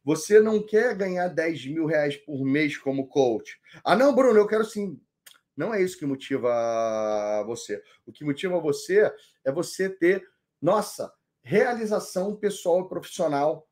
Você 0.04 0.40
não 0.40 0.64
quer 0.64 0.96
ganhar 0.96 1.28
10 1.28 1.66
mil 1.66 1.86
reais 1.86 2.16
por 2.16 2.44
mês 2.44 2.76
como 2.76 3.06
coach. 3.06 3.58
Ah, 3.84 3.94
não, 3.94 4.14
Bruno, 4.14 4.38
eu 4.38 4.46
quero 4.46 4.64
sim. 4.64 5.00
Não 5.56 5.72
é 5.72 5.82
isso 5.82 5.98
que 5.98 6.06
motiva 6.06 7.44
você. 7.46 7.82
O 8.06 8.12
que 8.12 8.24
motiva 8.24 8.58
você 8.58 9.12
é 9.44 9.52
você 9.52 9.88
ter, 9.88 10.26
nossa, 10.60 11.12
realização 11.42 12.34
pessoal 12.34 12.80
e 12.80 12.88
profissional 12.88 13.68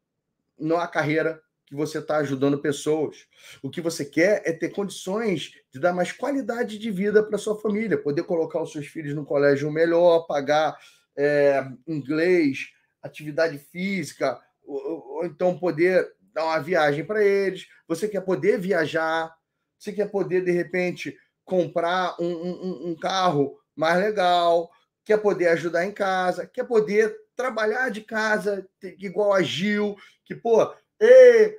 na 0.58 0.86
carreira 0.86 1.42
que 1.66 1.74
você 1.74 1.98
está 1.98 2.16
ajudando 2.18 2.60
pessoas. 2.60 3.28
O 3.62 3.70
que 3.70 3.80
você 3.80 4.04
quer 4.04 4.42
é 4.44 4.52
ter 4.52 4.70
condições 4.70 5.52
de 5.72 5.78
dar 5.78 5.92
mais 5.92 6.10
qualidade 6.10 6.76
de 6.78 6.90
vida 6.90 7.22
para 7.22 7.38
sua 7.38 7.58
família, 7.58 7.96
poder 7.96 8.24
colocar 8.24 8.60
os 8.60 8.72
seus 8.72 8.88
filhos 8.88 9.14
no 9.14 9.24
colégio 9.24 9.70
melhor, 9.70 10.26
pagar 10.26 10.76
é, 11.16 11.64
inglês, 11.86 12.72
atividade 13.00 13.56
física, 13.58 14.40
ou, 14.64 15.16
ou 15.16 15.26
então 15.26 15.56
poder 15.56 16.12
dar 16.32 16.44
uma 16.44 16.58
viagem 16.60 17.04
para 17.04 17.22
eles. 17.24 17.66
Você 17.88 18.08
quer 18.08 18.20
poder 18.20 18.58
viajar, 18.58 19.34
você 19.78 19.92
quer 19.92 20.10
poder, 20.10 20.44
de 20.44 20.50
repente, 20.50 21.16
comprar 21.44 22.14
um, 22.20 22.30
um, 22.30 22.90
um 22.90 22.96
carro 22.96 23.58
mais 23.74 23.98
legal, 23.98 24.70
quer 25.04 25.18
poder 25.18 25.48
ajudar 25.48 25.84
em 25.84 25.92
casa, 25.92 26.46
quer 26.46 26.64
poder 26.64 27.16
trabalhar 27.34 27.90
de 27.90 28.02
casa, 28.02 28.68
igual 28.98 29.32
a 29.32 29.42
Gil, 29.42 29.96
que, 30.24 30.34
pô, 30.34 30.72
e 31.00 31.58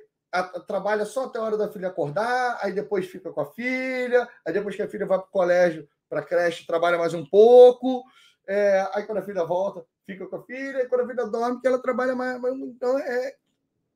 trabalha 0.66 1.04
só 1.04 1.24
até 1.24 1.38
a 1.38 1.42
hora 1.42 1.58
da 1.58 1.70
filha 1.70 1.88
acordar, 1.88 2.58
aí 2.62 2.72
depois 2.72 3.06
fica 3.06 3.30
com 3.32 3.40
a 3.40 3.52
filha, 3.52 4.28
aí 4.46 4.52
depois 4.52 4.74
que 4.74 4.82
a 4.82 4.88
filha 4.88 5.04
vai 5.04 5.18
para 5.18 5.26
o 5.26 5.30
colégio, 5.30 5.86
para 6.08 6.20
a 6.20 6.24
creche, 6.24 6.66
trabalha 6.66 6.96
mais 6.96 7.12
um 7.12 7.26
pouco, 7.26 8.04
é, 8.46 8.88
aí 8.94 9.02
quando 9.04 9.18
a 9.18 9.22
filha 9.22 9.44
volta, 9.44 9.84
fica 10.06 10.26
com 10.26 10.36
a 10.36 10.44
filha, 10.44 10.82
e 10.82 10.88
quando 10.88 11.02
a 11.02 11.08
filha 11.08 11.26
dorme, 11.26 11.60
que 11.60 11.66
ela 11.66 11.82
trabalha 11.82 12.14
mais. 12.14 12.40
mais 12.40 12.54
então 12.60 12.98
é, 12.98 13.34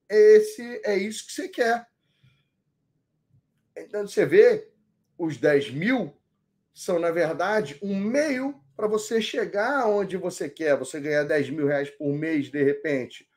esse, 0.08 0.80
é 0.84 0.96
isso 0.96 1.26
que 1.26 1.32
você 1.32 1.48
quer. 1.48 1.86
Então 3.76 4.06
você 4.06 4.24
vê, 4.24 4.70
os 5.18 5.36
10 5.36 5.70
mil 5.70 6.16
são, 6.72 6.98
na 6.98 7.10
verdade, 7.10 7.78
um 7.82 7.96
meio 7.98 8.60
para 8.76 8.86
você 8.86 9.20
chegar 9.20 9.88
onde 9.88 10.16
você 10.16 10.48
quer, 10.48 10.76
você 10.76 11.00
ganhar 11.00 11.24
10 11.24 11.50
mil 11.50 11.66
reais 11.66 11.90
por 11.90 12.12
mês, 12.12 12.50
de 12.50 12.62
repente. 12.62 13.28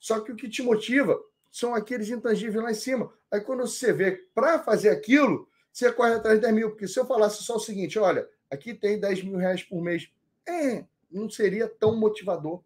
Só 0.00 0.20
que 0.20 0.32
o 0.32 0.36
que 0.36 0.48
te 0.48 0.62
motiva 0.62 1.20
são 1.50 1.74
aqueles 1.74 2.08
intangíveis 2.08 2.62
lá 2.62 2.70
em 2.70 2.74
cima. 2.74 3.12
Aí 3.30 3.40
quando 3.40 3.66
você 3.66 3.92
vê 3.92 4.12
para 4.34 4.58
fazer 4.58 4.88
aquilo, 4.90 5.48
você 5.72 5.92
corre 5.92 6.14
atrás 6.14 6.38
de 6.38 6.42
10 6.42 6.54
mil. 6.54 6.70
Porque 6.70 6.88
se 6.88 6.98
eu 6.98 7.06
falasse 7.06 7.42
só 7.42 7.56
o 7.56 7.60
seguinte, 7.60 7.98
olha, 7.98 8.28
aqui 8.50 8.74
tem 8.74 8.98
10 8.98 9.24
mil 9.24 9.36
reais 9.36 9.62
por 9.62 9.82
mês, 9.82 10.10
é, 10.46 10.84
não 11.10 11.28
seria 11.28 11.68
tão 11.68 11.96
motivador 11.96 12.62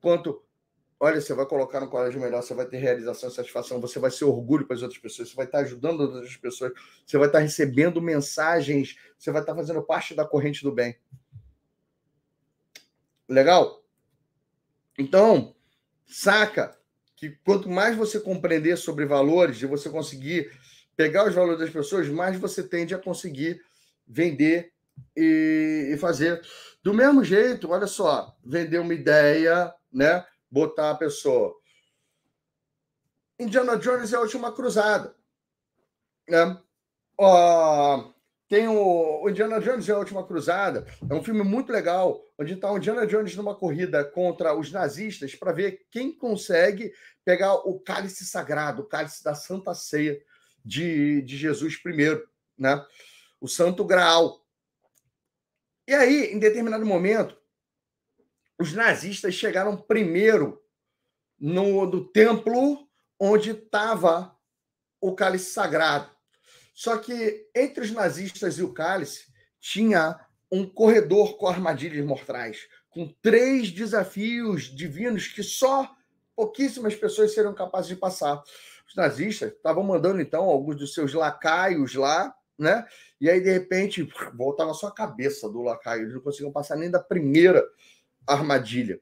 quanto, 0.00 0.42
olha, 1.02 1.20
você 1.20 1.34
vai 1.34 1.44
colocar 1.44 1.80
no 1.80 1.88
colégio 1.88 2.20
melhor, 2.20 2.40
você 2.44 2.54
vai 2.54 2.64
ter 2.64 2.76
realização 2.76 3.28
e 3.28 3.32
satisfação, 3.32 3.80
você 3.80 3.98
vai 3.98 4.08
ser 4.08 4.24
orgulho 4.24 4.64
para 4.64 4.76
as 4.76 4.82
outras 4.82 5.00
pessoas, 5.00 5.30
você 5.30 5.34
vai 5.34 5.46
estar 5.46 5.58
ajudando 5.58 5.98
outras 6.02 6.36
pessoas, 6.36 6.72
você 7.04 7.18
vai 7.18 7.26
estar 7.26 7.40
recebendo 7.40 8.00
mensagens, 8.00 8.96
você 9.18 9.32
vai 9.32 9.42
estar 9.42 9.52
fazendo 9.52 9.82
parte 9.82 10.14
da 10.14 10.24
corrente 10.24 10.62
do 10.62 10.70
bem. 10.70 10.96
Legal? 13.28 13.82
Então, 14.96 15.56
saca 16.06 16.78
que 17.16 17.30
quanto 17.44 17.68
mais 17.68 17.96
você 17.96 18.20
compreender 18.20 18.76
sobre 18.76 19.04
valores 19.04 19.60
e 19.60 19.66
você 19.66 19.90
conseguir 19.90 20.52
pegar 20.94 21.26
os 21.26 21.34
valores 21.34 21.58
das 21.58 21.70
pessoas, 21.70 22.08
mais 22.08 22.38
você 22.38 22.62
tende 22.62 22.94
a 22.94 22.98
conseguir 22.98 23.60
vender 24.06 24.72
e 25.16 25.96
fazer. 25.98 26.40
Do 26.80 26.94
mesmo 26.94 27.24
jeito, 27.24 27.70
olha 27.70 27.88
só, 27.88 28.36
vender 28.44 28.78
uma 28.78 28.94
ideia, 28.94 29.74
né? 29.92 30.24
Botar 30.52 30.90
a 30.90 30.94
pessoa. 30.94 31.56
Indiana 33.40 33.76
Jones 33.76 34.12
é 34.12 34.16
a 34.16 34.20
última 34.20 34.52
cruzada. 34.52 35.16
Né? 36.28 36.62
Ó, 37.18 38.12
tem 38.52 38.68
o, 38.68 39.22
o 39.22 39.30
Indiana 39.30 39.58
Jones 39.58 39.88
e 39.88 39.92
a 39.92 39.98
Última 39.98 40.26
Cruzada. 40.26 40.86
É 41.08 41.14
um 41.14 41.24
filme 41.24 41.42
muito 41.42 41.72
legal, 41.72 42.22
onde 42.38 42.52
está 42.52 42.70
o 42.70 42.76
Indiana 42.76 43.06
Jones 43.06 43.34
numa 43.34 43.54
corrida 43.54 44.04
contra 44.04 44.54
os 44.54 44.70
nazistas 44.70 45.34
para 45.34 45.52
ver 45.52 45.86
quem 45.90 46.12
consegue 46.12 46.92
pegar 47.24 47.54
o 47.54 47.80
cálice 47.80 48.26
sagrado, 48.26 48.82
o 48.82 48.86
cálice 48.86 49.24
da 49.24 49.34
Santa 49.34 49.74
Ceia 49.74 50.20
de, 50.62 51.22
de 51.22 51.36
Jesus 51.38 51.76
primeiro, 51.76 52.28
né? 52.58 52.84
O 53.40 53.48
Santo 53.48 53.86
Graal. 53.86 54.44
E 55.88 55.94
aí, 55.94 56.32
em 56.32 56.38
determinado 56.38 56.84
momento, 56.84 57.36
os 58.62 58.72
nazistas 58.72 59.34
chegaram 59.34 59.76
primeiro 59.76 60.62
no, 61.38 61.84
no 61.84 62.06
templo 62.12 62.88
onde 63.18 63.50
estava 63.50 64.34
o 65.00 65.14
cálice 65.14 65.50
sagrado. 65.50 66.08
Só 66.72 66.96
que 66.96 67.48
entre 67.54 67.82
os 67.82 67.90
nazistas 67.90 68.58
e 68.58 68.62
o 68.62 68.72
cálice 68.72 69.26
tinha 69.60 70.18
um 70.50 70.64
corredor 70.64 71.36
com 71.36 71.48
armadilhas 71.48 72.06
mortais, 72.06 72.68
com 72.88 73.12
três 73.20 73.72
desafios 73.72 74.64
divinos 74.64 75.26
que 75.26 75.42
só 75.42 75.90
pouquíssimas 76.36 76.94
pessoas 76.94 77.34
seriam 77.34 77.54
capazes 77.54 77.88
de 77.88 77.96
passar. 77.96 78.40
Os 78.88 78.94
nazistas 78.94 79.52
estavam 79.52 79.82
mandando 79.82 80.20
então 80.20 80.44
alguns 80.44 80.76
dos 80.76 80.94
seus 80.94 81.12
lacaios 81.14 81.94
lá, 81.94 82.32
né? 82.56 82.86
E 83.20 83.28
aí 83.28 83.40
de 83.40 83.50
repente 83.50 84.08
voltava 84.36 84.72
só 84.72 84.86
a 84.86 84.94
cabeça 84.94 85.48
do 85.48 85.62
lacaio, 85.62 86.02
eles 86.02 86.14
não 86.14 86.20
conseguiam 86.20 86.52
passar 86.52 86.76
nem 86.76 86.90
da 86.90 87.00
primeira 87.00 87.64
armadilha. 88.26 89.00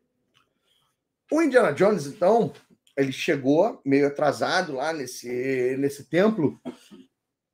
O 1.30 1.42
Indiana 1.42 1.72
Jones 1.72 2.06
então, 2.06 2.52
ele 2.96 3.12
chegou 3.12 3.80
meio 3.84 4.06
atrasado 4.06 4.74
lá 4.74 4.92
nesse 4.92 5.76
nesse 5.78 6.04
templo 6.04 6.60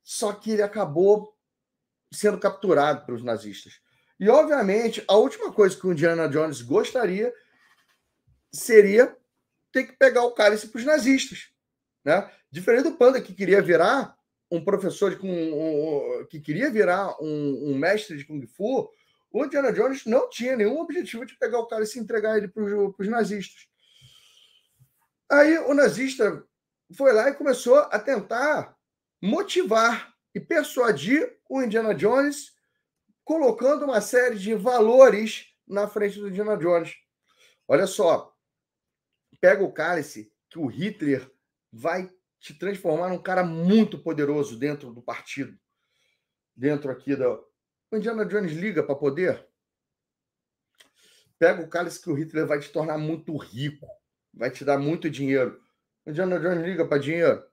só 0.07 0.31
que 0.31 0.51
ele 0.51 0.61
acabou 0.61 1.35
sendo 2.09 2.39
capturado 2.39 3.05
pelos 3.05 3.21
nazistas. 3.21 3.81
E, 4.17 4.29
obviamente, 4.29 5.03
a 5.05 5.17
última 5.17 5.51
coisa 5.51 5.75
que 5.75 5.85
o 5.85 5.91
Indiana 5.91 6.29
Jones 6.29 6.61
gostaria 6.61 7.33
seria 8.49 9.13
ter 9.69 9.83
que 9.83 9.91
pegar 9.91 10.23
o 10.23 10.31
cálice 10.31 10.69
para 10.69 10.79
os 10.79 10.85
nazistas. 10.85 11.49
Né? 12.05 12.31
Diferente 12.49 12.83
do 12.83 12.93
Panda, 12.93 13.19
que 13.19 13.33
queria 13.33 13.61
virar 13.61 14.17
um 14.49 14.63
professor 14.63 15.13
de, 15.13 15.25
um, 15.25 16.21
um, 16.21 16.25
que 16.27 16.39
queria 16.39 16.71
virar 16.71 17.21
um, 17.21 17.71
um, 17.71 17.77
mestre 17.77 18.15
de 18.15 18.23
Kung 18.23 18.47
Fu, 18.47 18.89
o 19.31 19.45
Indiana 19.45 19.71
Jones 19.71 20.05
não 20.05 20.29
tinha 20.29 20.55
nenhum 20.55 20.79
objetivo 20.79 21.25
de 21.25 21.37
pegar 21.37 21.59
o 21.59 21.67
cálice 21.67 21.99
e 21.99 22.01
entregar 22.01 22.37
ele 22.37 22.47
para 22.47 22.63
os 22.63 23.07
nazistas. 23.07 23.67
Aí 25.29 25.57
o 25.59 25.73
nazista 25.73 26.45
foi 26.95 27.11
lá 27.11 27.29
e 27.29 27.35
começou 27.35 27.77
a 27.77 27.99
tentar 27.99 28.77
motivar 29.21 30.15
e 30.33 30.39
persuadir 30.39 31.37
o 31.49 31.61
Indiana 31.61 31.93
Jones, 31.93 32.53
colocando 33.23 33.85
uma 33.85 33.99
série 33.99 34.37
de 34.37 34.53
valores 34.53 35.47
na 35.67 35.87
frente 35.87 36.19
do 36.19 36.29
Indiana 36.29 36.55
Jones. 36.55 36.95
Olha 37.67 37.85
só, 37.85 38.33
pega 39.41 39.63
o 39.63 39.71
cálice 39.71 40.31
que 40.49 40.59
o 40.59 40.67
Hitler 40.67 41.29
vai 41.71 42.09
te 42.39 42.53
transformar 42.53 43.09
num 43.09 43.21
cara 43.21 43.43
muito 43.43 43.99
poderoso 43.99 44.57
dentro 44.57 44.93
do 44.93 45.01
partido, 45.01 45.57
dentro 46.55 46.91
aqui 46.91 47.15
da. 47.15 47.37
O 47.91 47.97
Indiana 47.97 48.25
Jones 48.25 48.51
liga 48.51 48.83
para 48.83 48.95
poder. 48.95 49.45
Pega 51.39 51.61
o 51.61 51.69
cálice 51.69 52.01
que 52.01 52.09
o 52.09 52.13
Hitler 52.13 52.45
vai 52.45 52.59
te 52.59 52.69
tornar 52.69 52.97
muito 52.97 53.35
rico, 53.37 53.87
vai 54.33 54.51
te 54.51 54.65
dar 54.65 54.77
muito 54.77 55.09
dinheiro. 55.09 55.61
O 56.05 56.09
Indiana 56.09 56.39
Jones 56.39 56.65
liga 56.65 56.85
para 56.85 56.97
dinheiro. 56.97 57.43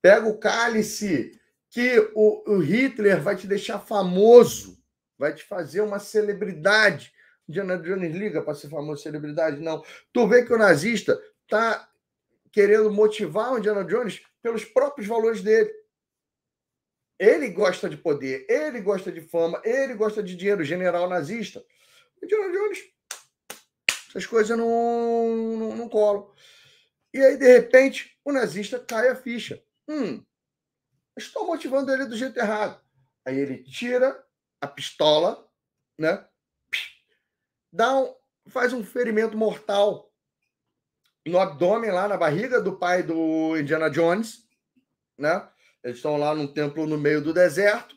Pega 0.00 0.28
o 0.28 0.38
cálice 0.38 1.40
que 1.70 1.98
o, 2.14 2.52
o, 2.52 2.58
Hitler 2.58 3.20
vai 3.20 3.34
te 3.34 3.48
deixar 3.48 3.80
famoso, 3.80 4.78
vai 5.18 5.34
te 5.34 5.42
fazer 5.42 5.80
uma 5.80 5.98
celebridade. 5.98 7.12
Indiana 7.48 7.78
Jones 7.78 8.14
liga 8.14 8.42
para 8.42 8.54
ser 8.54 8.68
famoso 8.68 9.02
celebridade? 9.02 9.60
Não. 9.60 9.82
Tu 10.12 10.28
vê 10.28 10.44
que 10.44 10.52
o 10.52 10.58
nazista 10.58 11.20
está 11.42 11.88
querendo 12.52 12.92
motivar 12.92 13.52
o 13.52 13.58
Indiana 13.58 13.82
Jones 13.84 14.22
pelos 14.40 14.64
próprios 14.64 15.08
valores 15.08 15.42
dele. 15.42 15.72
Ele 17.18 17.48
gosta 17.48 17.88
de 17.88 17.96
poder, 17.96 18.46
ele 18.48 18.80
gosta 18.80 19.10
de 19.10 19.20
fama, 19.20 19.60
ele 19.64 19.94
gosta 19.94 20.22
de 20.22 20.34
dinheiro, 20.36 20.64
general 20.64 21.08
nazista. 21.08 21.64
Indiana 22.22 22.52
Jones, 22.52 22.78
essas 24.08 24.26
coisas 24.26 24.56
não, 24.56 25.36
não, 25.56 25.76
não 25.76 25.88
colam. 25.88 26.30
E 27.12 27.20
aí, 27.20 27.36
de 27.36 27.46
repente, 27.46 28.18
o 28.24 28.32
nazista 28.32 28.78
cai 28.78 29.08
a 29.08 29.16
ficha. 29.16 29.62
Hum, 29.88 30.24
estou 31.16 31.46
motivando 31.46 31.92
ele 31.92 32.06
do 32.06 32.16
jeito 32.16 32.38
errado. 32.38 32.82
Aí 33.24 33.38
ele 33.38 33.62
tira 33.62 34.24
a 34.60 34.66
pistola, 34.66 35.48
né? 35.98 36.26
Dá 37.72 37.96
um, 37.96 38.14
faz 38.48 38.72
um 38.72 38.84
ferimento 38.84 39.36
mortal 39.36 40.12
no 41.26 41.38
abdômen, 41.38 41.90
lá 41.90 42.06
na 42.06 42.16
barriga 42.16 42.60
do 42.60 42.76
pai 42.76 43.02
do 43.02 43.56
Indiana 43.56 43.88
Jones, 43.88 44.46
né? 45.16 45.48
Eles 45.84 45.98
estão 45.98 46.16
lá 46.16 46.34
num 46.34 46.50
templo 46.50 46.86
no 46.86 46.96
meio 46.96 47.22
do 47.22 47.34
deserto. 47.34 47.94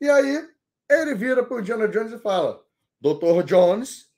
E 0.00 0.10
aí 0.10 0.50
ele 0.90 1.14
vira 1.14 1.44
para 1.44 1.56
o 1.56 1.60
Indiana 1.60 1.86
Jones 1.86 2.12
e 2.12 2.18
fala: 2.18 2.66
Doutor 3.00 3.44
Jones, 3.44 4.10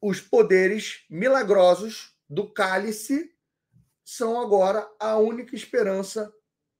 os 0.00 0.18
poderes 0.20 1.04
milagrosos 1.10 2.16
do 2.28 2.50
cálice 2.50 3.36
são 4.02 4.40
agora 4.40 4.88
a 4.98 5.18
única 5.18 5.54
esperança 5.54 6.32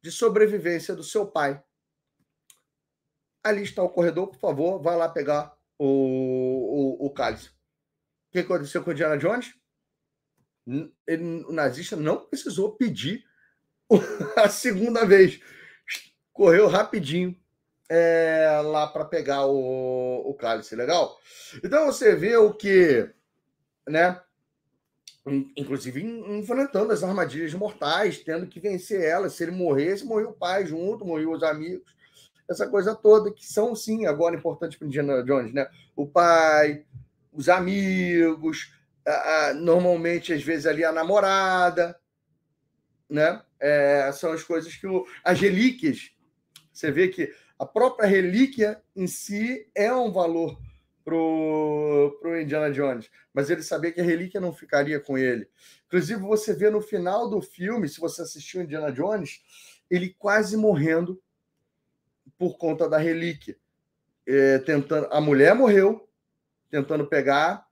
de 0.03 0.11
sobrevivência 0.11 0.95
do 0.95 1.05
seu 1.05 1.27
pai. 1.27 1.63
Ali 3.45 3.63
está 3.63 3.83
o 3.83 3.91
corredor, 3.91 4.29
por 4.29 4.39
favor, 4.39 4.81
vá 4.81 4.97
lá 4.97 5.09
pegar 5.09 5.55
o, 5.79 5.87
o, 5.87 7.07
o 7.07 7.11
cálice. 7.11 7.49
O 7.49 8.33
que 8.33 8.39
aconteceu 8.39 8.83
com 8.83 8.91
o 8.91 8.93
Indiana 8.93 9.19
Jones? 9.19 9.55
Ele, 11.07 11.45
o 11.45 11.53
nazista 11.53 11.95
não 11.95 12.25
precisou 12.25 12.77
pedir 12.77 13.26
a 14.37 14.49
segunda 14.49 15.05
vez. 15.05 15.41
Correu 16.33 16.69
rapidinho 16.69 17.35
é, 17.89 18.61
lá 18.65 18.87
para 18.87 19.05
pegar 19.05 19.47
o, 19.47 20.29
o 20.29 20.35
cálice, 20.35 20.77
legal? 20.77 21.17
Então 21.65 21.87
você 21.87 22.15
vê 22.15 22.37
o 22.37 22.53
que, 22.53 23.11
né? 23.89 24.21
Inclusive 25.57 26.03
enfrentando 26.03 26.93
as 26.93 27.03
armadilhas 27.03 27.55
mortais, 27.55 28.19
tendo 28.19 28.47
que 28.47 28.61
vencer 28.61 29.03
elas. 29.03 29.33
Se 29.33 29.45
ele 29.45 29.53
morresse, 29.53 30.05
morreu 30.05 30.31
o 30.31 30.35
pai 30.35 30.67
junto, 30.67 31.05
morreu 31.05 31.33
os 31.33 31.43
amigos, 31.43 31.97
essa 32.49 32.69
coisa 32.69 32.95
toda, 32.95 33.33
que 33.33 33.45
são 33.45 33.75
sim 33.75 34.07
agora 34.07 34.37
importantes 34.37 34.79
para 34.79 34.87
Indiana 34.87 35.23
Jones, 35.25 35.53
né? 35.53 35.69
O 35.97 36.07
pai, 36.07 36.85
os 37.33 37.49
amigos, 37.49 38.73
a, 39.05 39.11
a, 39.49 39.55
normalmente, 39.55 40.33
às 40.33 40.43
vezes, 40.43 40.67
ali 40.67 40.85
a 40.85 40.93
namorada, 40.93 41.99
né? 43.09 43.43
É, 43.59 44.11
são 44.13 44.33
as 44.33 44.43
coisas 44.43 44.75
que 44.75 44.87
o, 44.87 45.07
as 45.25 45.41
relíquias. 45.41 46.11
Você 46.73 46.91
vê 46.91 47.09
que 47.09 47.33
a 47.59 47.65
própria 47.65 48.07
relíquia 48.07 48.83
em 48.95 49.07
si 49.07 49.67
é 49.75 49.93
um 49.93 50.13
valor 50.13 50.61
pro, 51.05 52.19
pro 52.21 52.41
Indiana 52.41 52.71
Jones, 52.71 53.09
mas 53.33 53.49
ele 53.49 53.63
sabia 53.63 53.93
que 53.93 54.01
a 54.01 54.05
relíquia 54.05 54.41
não 54.41 54.53
ficaria 54.53 54.99
com 54.99 55.17
ele. 55.17 55.49
Inclusive, 55.87 56.21
você 56.21 56.53
vê 56.53 56.69
no 56.69 56.81
final 56.81 57.31
do 57.31 57.41
filme, 57.41 57.89
se 57.89 58.01
você 58.01 58.23
assistiu 58.23 58.63
Indiana 58.63 58.91
Jones, 58.91 59.41
ele 59.89 60.15
quase 60.19 60.57
morrendo 60.57 61.23
por 62.37 62.59
conta 62.59 62.89
da 62.89 62.99
relíquia. 62.99 63.57
É, 64.27 64.59
tentando, 64.59 65.07
a 65.13 65.21
mulher 65.21 65.55
morreu 65.55 66.09
tentando 66.69 67.07
pegar, 67.07 67.65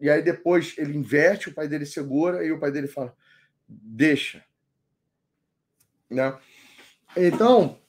e 0.00 0.10
aí 0.10 0.20
depois 0.20 0.74
ele 0.76 0.96
inverte, 0.96 1.48
o 1.48 1.54
pai 1.54 1.68
dele 1.68 1.86
segura 1.86 2.44
e 2.44 2.50
o 2.50 2.58
pai 2.58 2.72
dele 2.72 2.88
fala: 2.88 3.14
deixa. 3.70 4.44
Né? 6.10 6.36
Então, 7.16 7.80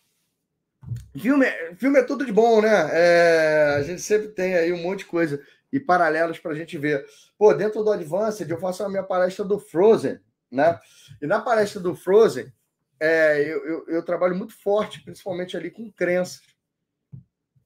Filme, 1.18 1.46
filme 1.78 2.00
é 2.00 2.04
tudo 2.04 2.26
de 2.26 2.32
bom, 2.32 2.62
né? 2.62 2.90
É, 2.92 3.76
a 3.78 3.84
gente 3.84 4.02
sempre 4.02 4.30
tem 4.30 4.56
aí 4.56 4.72
um 4.74 4.82
monte 4.82 5.00
de 5.00 5.06
coisa 5.06 5.44
e 5.72 5.80
paralelos 5.80 6.40
para 6.40 6.52
a 6.52 6.56
gente 6.56 6.78
ver. 6.78 7.06
Pô, 7.38 7.54
dentro 7.54 7.84
do 7.84 7.92
Advanced, 7.92 8.50
eu 8.50 8.60
faço 8.60 8.84
a 8.84 8.90
minha 8.90 9.04
palestra 9.04 9.44
do 9.46 9.60
Frozen, 9.60 10.20
né? 10.50 10.80
E 11.22 11.28
na 11.28 11.42
palestra 11.42 11.80
do 11.80 11.96
Frozen, 11.96 12.52
é, 13.00 13.42
eu, 13.42 13.66
eu, 13.66 13.86
eu, 13.88 14.06
trabalho 14.06 14.36
muito 14.36 14.54
forte, 14.54 15.04
principalmente 15.04 15.56
ali 15.56 15.70
com 15.70 15.92
crenças, 15.92 16.42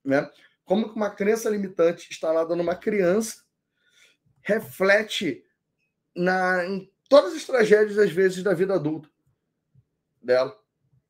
né? 0.04 0.30
Como 0.64 0.90
que 0.90 0.96
uma 0.96 1.10
crença 1.10 1.50
limitante 1.50 2.10
instalada 2.10 2.56
numa 2.56 2.76
criança 2.76 3.44
reflete 4.42 5.44
na, 6.16 6.66
em 6.66 6.92
todas 7.10 7.34
as 7.34 7.46
tragédias, 7.46 7.98
às 7.98 8.12
vezes, 8.12 8.44
da 8.44 8.54
vida 8.54 8.76
adulta 8.76 9.10
dela. 10.22 10.58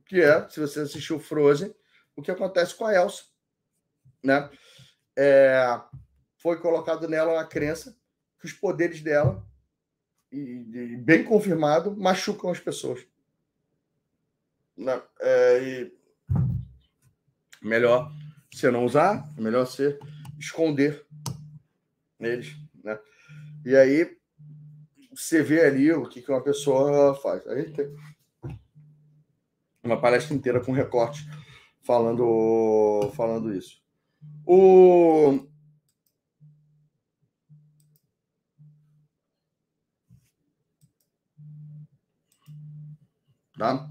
Que 0.06 0.22
é, 0.22 0.48
se 0.50 0.60
você 0.60 0.82
assistiu 0.82 1.20
Frozen, 1.20 1.74
o 2.16 2.22
que 2.22 2.32
acontece 2.32 2.76
com 2.76 2.86
a 2.86 2.94
Elsa. 2.94 3.24
Né? 4.24 4.50
É, 5.16 5.82
foi 6.38 6.60
colocado 6.60 7.08
nela 7.08 7.34
uma 7.34 7.46
crença 7.46 7.98
que 8.40 8.46
os 8.46 8.54
poderes 8.54 9.02
dela, 9.02 9.46
e, 10.32 10.66
e 10.74 10.98
bem 10.98 11.24
confirmado, 11.24 11.96
machucam 11.96 12.52
as 12.52 12.60
pessoas. 12.60 13.06
Né? 14.78 15.02
É, 15.20 15.64
e 15.64 15.98
melhor 17.62 18.12
você 18.52 18.70
não 18.70 18.86
usar, 18.86 19.28
melhor 19.38 19.66
você 19.66 19.98
esconder 20.38 21.06
eles. 22.20 22.56
Né? 22.84 23.00
E 23.66 23.76
aí 23.76 24.18
você 25.16 25.42
vê 25.42 25.66
ali 25.66 25.92
o 25.94 26.08
que, 26.08 26.22
que 26.22 26.32
uma 26.32 26.44
pessoa 26.44 27.16
faz. 27.16 27.48
Aí 27.48 27.72
tem 27.72 27.96
uma 29.84 30.00
palestra 30.00 30.36
inteira 30.36 30.64
com 30.64 30.72
recorte 30.72 31.26
falando, 31.84 33.12
falando 33.16 33.54
isso. 33.54 33.82
O... 34.46 35.48
Tá? 43.58 43.90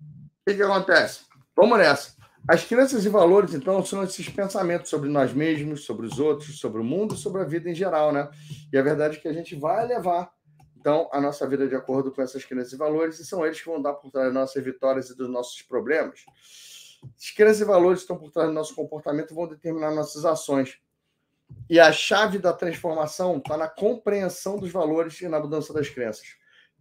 O 0.00 0.44
que, 0.46 0.54
que 0.54 0.62
acontece? 0.62 1.24
Vamos 1.56 1.78
nessa. 1.78 2.19
As 2.50 2.64
crenças 2.64 3.04
e 3.04 3.08
valores, 3.08 3.54
então, 3.54 3.84
são 3.84 4.02
esses 4.02 4.28
pensamentos 4.28 4.90
sobre 4.90 5.08
nós 5.08 5.32
mesmos, 5.32 5.84
sobre 5.84 6.04
os 6.04 6.18
outros, 6.18 6.58
sobre 6.58 6.80
o 6.80 6.84
mundo, 6.84 7.14
sobre 7.14 7.40
a 7.42 7.44
vida 7.44 7.70
em 7.70 7.74
geral, 7.76 8.10
né? 8.10 8.28
E 8.72 8.76
a 8.76 8.82
verdade 8.82 9.18
é 9.18 9.20
que 9.20 9.28
a 9.28 9.32
gente 9.32 9.54
vai 9.54 9.86
levar 9.86 10.28
então, 10.76 11.08
a 11.12 11.20
nossa 11.20 11.46
vida 11.46 11.68
de 11.68 11.76
acordo 11.76 12.10
com 12.10 12.20
essas 12.20 12.44
crenças 12.44 12.72
e 12.72 12.76
valores, 12.76 13.20
e 13.20 13.24
são 13.24 13.46
eles 13.46 13.60
que 13.60 13.68
vão 13.68 13.80
dar 13.80 13.94
por 13.94 14.10
trás 14.10 14.26
das 14.26 14.34
nossas 14.34 14.64
vitórias 14.64 15.10
e 15.10 15.16
dos 15.16 15.30
nossos 15.30 15.62
problemas. 15.62 16.24
As 17.16 17.30
crenças 17.30 17.60
e 17.60 17.64
valores 17.64 18.00
estão 18.00 18.18
por 18.18 18.32
trás 18.32 18.48
do 18.48 18.54
nosso 18.54 18.74
comportamento 18.74 19.32
vão 19.32 19.46
determinar 19.46 19.94
nossas 19.94 20.24
ações. 20.24 20.76
E 21.68 21.78
a 21.78 21.92
chave 21.92 22.40
da 22.40 22.52
transformação 22.52 23.36
está 23.36 23.56
na 23.56 23.68
compreensão 23.68 24.58
dos 24.58 24.72
valores 24.72 25.20
e 25.20 25.28
na 25.28 25.38
mudança 25.38 25.72
das 25.72 25.88
crenças. 25.88 26.26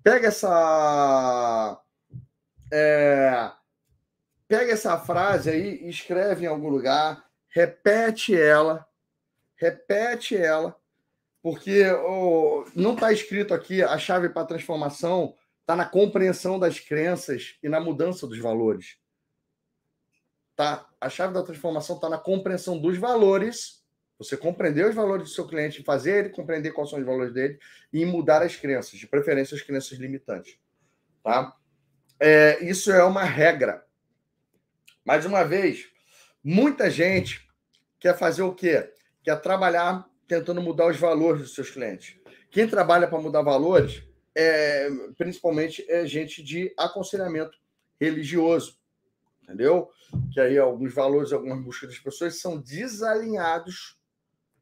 Pega 0.02 0.30
essa. 0.30 1.80
É, 2.74 3.52
pega 4.50 4.74
essa 4.74 4.98
frase 4.98 5.50
aí 5.50 5.88
escreve 5.88 6.44
em 6.44 6.48
algum 6.48 6.68
lugar, 6.68 7.24
repete 7.48 8.36
ela, 8.36 8.86
repete 9.56 10.36
ela 10.36 10.76
porque 11.42 11.90
oh, 11.90 12.66
não 12.76 12.94
está 12.96 13.14
escrito 13.14 13.54
aqui 13.54 13.82
a 13.82 13.98
chave 13.98 14.28
para 14.28 14.42
a 14.42 14.48
transformação 14.48 15.34
está 15.70 15.76
na 15.76 15.86
compreensão 15.86 16.58
das 16.58 16.80
crenças 16.80 17.56
e 17.62 17.70
na 17.70 17.80
mudança 17.80 18.26
dos 18.26 18.40
valores. 18.40 18.98
Tá? 20.56 20.90
A 21.00 21.10
chave 21.10 21.32
da 21.32 21.44
transformação 21.44 21.96
está 21.96 22.10
na 22.10 22.18
compreensão 22.18 22.76
dos 22.80 22.98
valores. 22.98 23.86
Você 24.18 24.36
compreender 24.36 24.88
os 24.88 24.96
valores 24.96 25.30
do 25.30 25.30
seu 25.30 25.48
cliente, 25.48 25.84
fazer 25.84 26.26
ele 26.26 26.30
compreender 26.30 26.72
quais 26.72 26.90
são 26.90 26.98
os 26.98 27.06
valores 27.06 27.32
dele 27.32 27.60
e 27.94 28.04
mudar 28.04 28.42
as 28.42 28.56
crenças, 28.56 29.00
de 29.00 29.06
preferência 29.06 29.56
as 29.56 29.62
crenças 29.62 30.00
limitantes. 30.00 30.58
Tá? 31.24 31.56
É, 32.20 32.58
isso 32.64 32.92
é 32.92 33.04
uma 33.04 33.24
regra. 33.24 33.86
Mais 35.10 35.26
uma 35.26 35.44
vez, 35.44 35.88
muita 36.44 36.88
gente 36.88 37.44
quer 38.00 38.16
fazer 38.16 38.44
o 38.44 38.54
quê? 38.54 38.94
Quer 39.24 39.42
trabalhar 39.42 40.08
tentando 40.28 40.62
mudar 40.62 40.86
os 40.86 40.98
valores 40.98 41.42
dos 41.42 41.56
seus 41.56 41.72
clientes. 41.72 42.16
Quem 42.52 42.68
trabalha 42.68 43.08
para 43.08 43.20
mudar 43.20 43.42
valores, 43.42 44.04
é, 44.36 44.88
principalmente, 45.18 45.84
é 45.90 46.06
gente 46.06 46.44
de 46.44 46.72
aconselhamento 46.78 47.58
religioso, 48.00 48.78
entendeu? 49.42 49.90
Que 50.32 50.40
aí 50.42 50.60
alguns 50.60 50.94
valores, 50.94 51.34
algumas 51.34 51.60
buscas 51.60 51.90
das 51.90 51.98
pessoas 51.98 52.40
são 52.40 52.62
desalinhados 52.62 54.00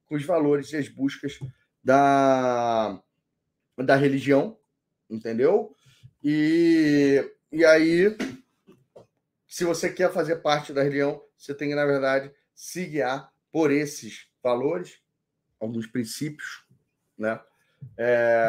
com 0.05 0.15
os 0.15 0.23
valores 0.23 0.71
e 0.71 0.77
as 0.77 0.87
buscas 0.87 1.37
da, 1.83 3.03
da 3.77 3.97
religião, 3.97 4.57
entendeu? 5.09 5.75
E, 6.23 7.33
e 7.51 7.65
aí, 7.65 8.15
se 9.47 9.63
você 9.63 9.91
quer 9.91 10.11
fazer 10.11 10.37
parte 10.37 10.73
da 10.73 10.83
religião, 10.83 11.23
você 11.37 11.53
tem 11.53 11.69
que, 11.69 11.75
na 11.75 11.85
verdade, 11.85 12.31
se 12.53 12.85
guiar 12.85 13.31
por 13.51 13.71
esses 13.71 14.27
valores 14.43 14.99
alguns 15.59 15.87
princípios, 15.87 16.65
né? 17.17 17.39
É, 17.97 18.47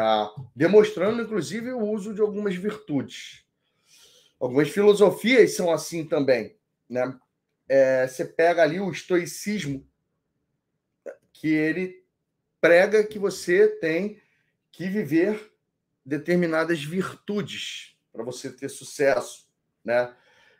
demonstrando, 0.55 1.21
inclusive, 1.21 1.71
o 1.71 1.81
uso 1.81 2.13
de 2.13 2.21
algumas 2.21 2.55
virtudes. 2.55 3.45
Algumas 4.39 4.69
filosofias 4.69 5.55
são 5.55 5.71
assim 5.71 6.05
também. 6.05 6.57
Né? 6.89 7.17
É, 7.67 8.07
você 8.07 8.25
pega 8.25 8.63
ali 8.63 8.79
o 8.79 8.91
estoicismo, 8.91 9.87
que 11.31 11.47
ele 11.47 12.03
prega 12.59 13.03
que 13.03 13.19
você 13.19 13.67
tem 13.67 14.21
que 14.71 14.87
viver 14.89 15.51
determinadas 16.05 16.83
virtudes. 16.83 17.95
para 18.11 18.23
você 18.23 18.51
ter 18.51 18.69
sucesso, 18.69 19.47
né? 19.85 20.13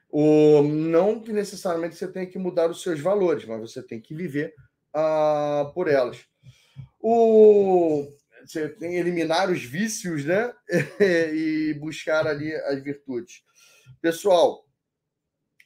O, 0.10 0.64
não 0.64 1.20
que 1.20 1.32
necessariamente 1.32 1.96
você 1.96 2.08
tenha 2.08 2.26
que 2.26 2.40
mudar 2.40 2.70
os 2.70 2.82
seus 2.82 3.00
valores, 3.00 3.46
mas 3.46 3.62
você 3.62 3.84
tem 3.84 4.02
que 4.02 4.16
viver 4.16 4.56
uh, 4.96 5.72
por 5.74 5.88
elas. 5.88 6.26
O, 7.00 8.12
você 8.44 8.70
tem 8.70 8.92
que 8.92 8.98
eliminar 8.98 9.52
os 9.52 9.64
vícios, 9.64 10.26
né? 10.26 10.52
e 11.00 11.76
buscar 11.80 12.26
ali 12.26 12.54
as 12.54 12.84
virtudes. 12.84 13.44
Pessoal, 14.02 14.66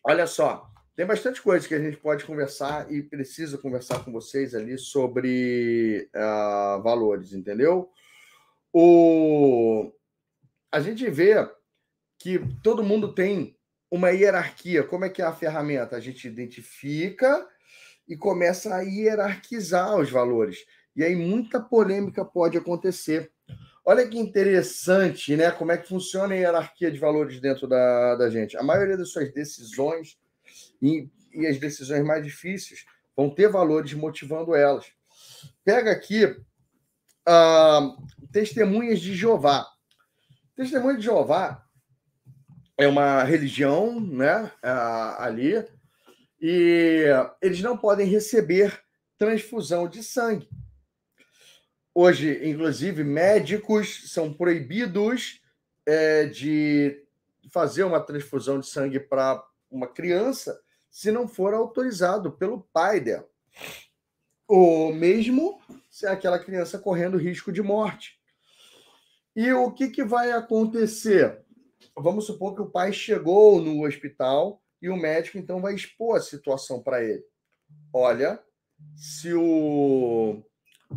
olha 0.03 0.27
só, 0.27 0.69
tem 0.95 1.05
bastante 1.05 1.41
coisa 1.41 1.67
que 1.67 1.73
a 1.73 1.81
gente 1.81 1.97
pode 1.97 2.25
conversar 2.25 2.91
e 2.91 3.01
precisa 3.01 3.57
conversar 3.57 4.03
com 4.03 4.11
vocês 4.11 4.53
ali 4.53 4.77
sobre 4.77 6.09
uh, 6.13 6.81
valores, 6.83 7.33
entendeu? 7.33 7.89
O, 8.73 9.91
a 10.71 10.79
gente 10.79 11.09
vê 11.09 11.35
que 12.19 12.39
todo 12.61 12.83
mundo 12.83 13.13
tem 13.13 13.57
uma 13.93 14.09
hierarquia. 14.09 14.83
Como 14.83 15.05
é 15.05 15.09
que 15.09 15.21
é 15.21 15.25
a 15.25 15.31
ferramenta? 15.31 15.95
A 15.95 15.99
gente 15.99 16.27
identifica 16.27 17.47
e 18.07 18.17
começa 18.17 18.73
a 18.73 18.81
hierarquizar 18.81 19.95
os 19.95 20.09
valores. 20.09 20.65
E 20.95 21.03
aí 21.03 21.15
muita 21.15 21.59
polêmica 21.61 22.25
pode 22.25 22.57
acontecer. 22.57 23.31
Olha 23.85 24.07
que 24.07 24.17
interessante, 24.17 25.35
né? 25.35 25.51
Como 25.51 25.71
é 25.71 25.77
que 25.77 25.87
funciona 25.87 26.33
a 26.33 26.37
hierarquia 26.37 26.91
de 26.91 26.97
valores 26.97 27.39
dentro 27.39 27.67
da, 27.67 28.15
da 28.15 28.31
gente. 28.31 28.57
A 28.57 28.63
maioria 28.63 28.97
das 28.97 29.09
suas 29.11 29.31
decisões 29.31 30.17
e, 30.81 31.07
e 31.31 31.45
as 31.45 31.59
decisões 31.59 32.03
mais 32.03 32.25
difíceis 32.25 32.85
vão 33.15 33.29
ter 33.29 33.47
valores 33.47 33.93
motivando 33.93 34.55
elas. 34.55 34.87
Pega 35.63 35.91
aqui 35.91 36.25
uh, 36.25 38.07
testemunhas 38.31 38.99
de 38.99 39.13
Jeová. 39.13 39.67
Testemunha 40.55 40.97
de 40.97 41.03
Jeová 41.03 41.62
é 42.77 42.87
uma 42.87 43.23
religião, 43.23 43.99
né, 43.99 44.51
ali, 45.17 45.65
e 46.41 47.05
eles 47.41 47.61
não 47.61 47.77
podem 47.77 48.07
receber 48.07 48.83
transfusão 49.17 49.87
de 49.87 50.03
sangue. 50.03 50.49
Hoje, 51.95 52.41
inclusive, 52.49 53.03
médicos 53.03 54.11
são 54.11 54.33
proibidos 54.33 55.39
é, 55.85 56.25
de 56.25 57.03
fazer 57.51 57.83
uma 57.83 57.99
transfusão 57.99 58.59
de 58.59 58.67
sangue 58.67 58.99
para 58.99 59.43
uma 59.69 59.87
criança 59.87 60.59
se 60.89 61.11
não 61.11 61.27
for 61.27 61.53
autorizado 61.53 62.31
pelo 62.31 62.67
pai 62.73 62.99
dela. 62.99 63.27
Ou 64.47 64.93
mesmo 64.93 65.61
se 65.89 66.05
é 66.05 66.09
aquela 66.09 66.39
criança 66.39 66.79
correndo 66.79 67.17
risco 67.17 67.51
de 67.51 67.61
morte. 67.61 68.19
E 69.35 69.51
o 69.53 69.71
que, 69.71 69.89
que 69.89 70.03
vai 70.03 70.31
acontecer? 70.31 71.42
Vamos 71.95 72.25
supor 72.25 72.55
que 72.55 72.61
o 72.61 72.69
pai 72.69 72.91
chegou 72.91 73.61
no 73.61 73.85
hospital 73.85 74.61
e 74.81 74.89
o 74.89 74.97
médico 74.97 75.37
então 75.37 75.61
vai 75.61 75.75
expor 75.75 76.17
a 76.17 76.21
situação 76.21 76.81
para 76.81 77.03
ele. 77.03 77.23
Olha, 77.93 78.39
se 78.95 79.33
o, 79.33 80.43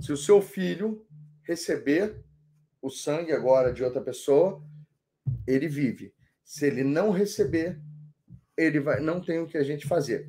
se 0.01 0.13
o 0.13 0.17
seu 0.17 0.41
filho 0.41 1.07
receber 1.43 2.25
o 2.81 2.91
sangue 2.91 3.33
agora 3.33 3.73
de 3.73 3.85
outra 3.85 4.01
pessoa, 4.01 4.63
ele 5.47 5.69
vive. 5.69 6.15
Se 6.45 6.67
ele 6.67 6.83
não 6.83 7.11
receber, 7.11 7.81
ele 8.57 8.81
vai, 8.81 9.01
não 9.01 9.21
tem 9.21 9.39
o 9.39 9.47
que 9.47 9.59
a 9.59 9.63
gente 9.63 9.87
fazer. 9.87 10.27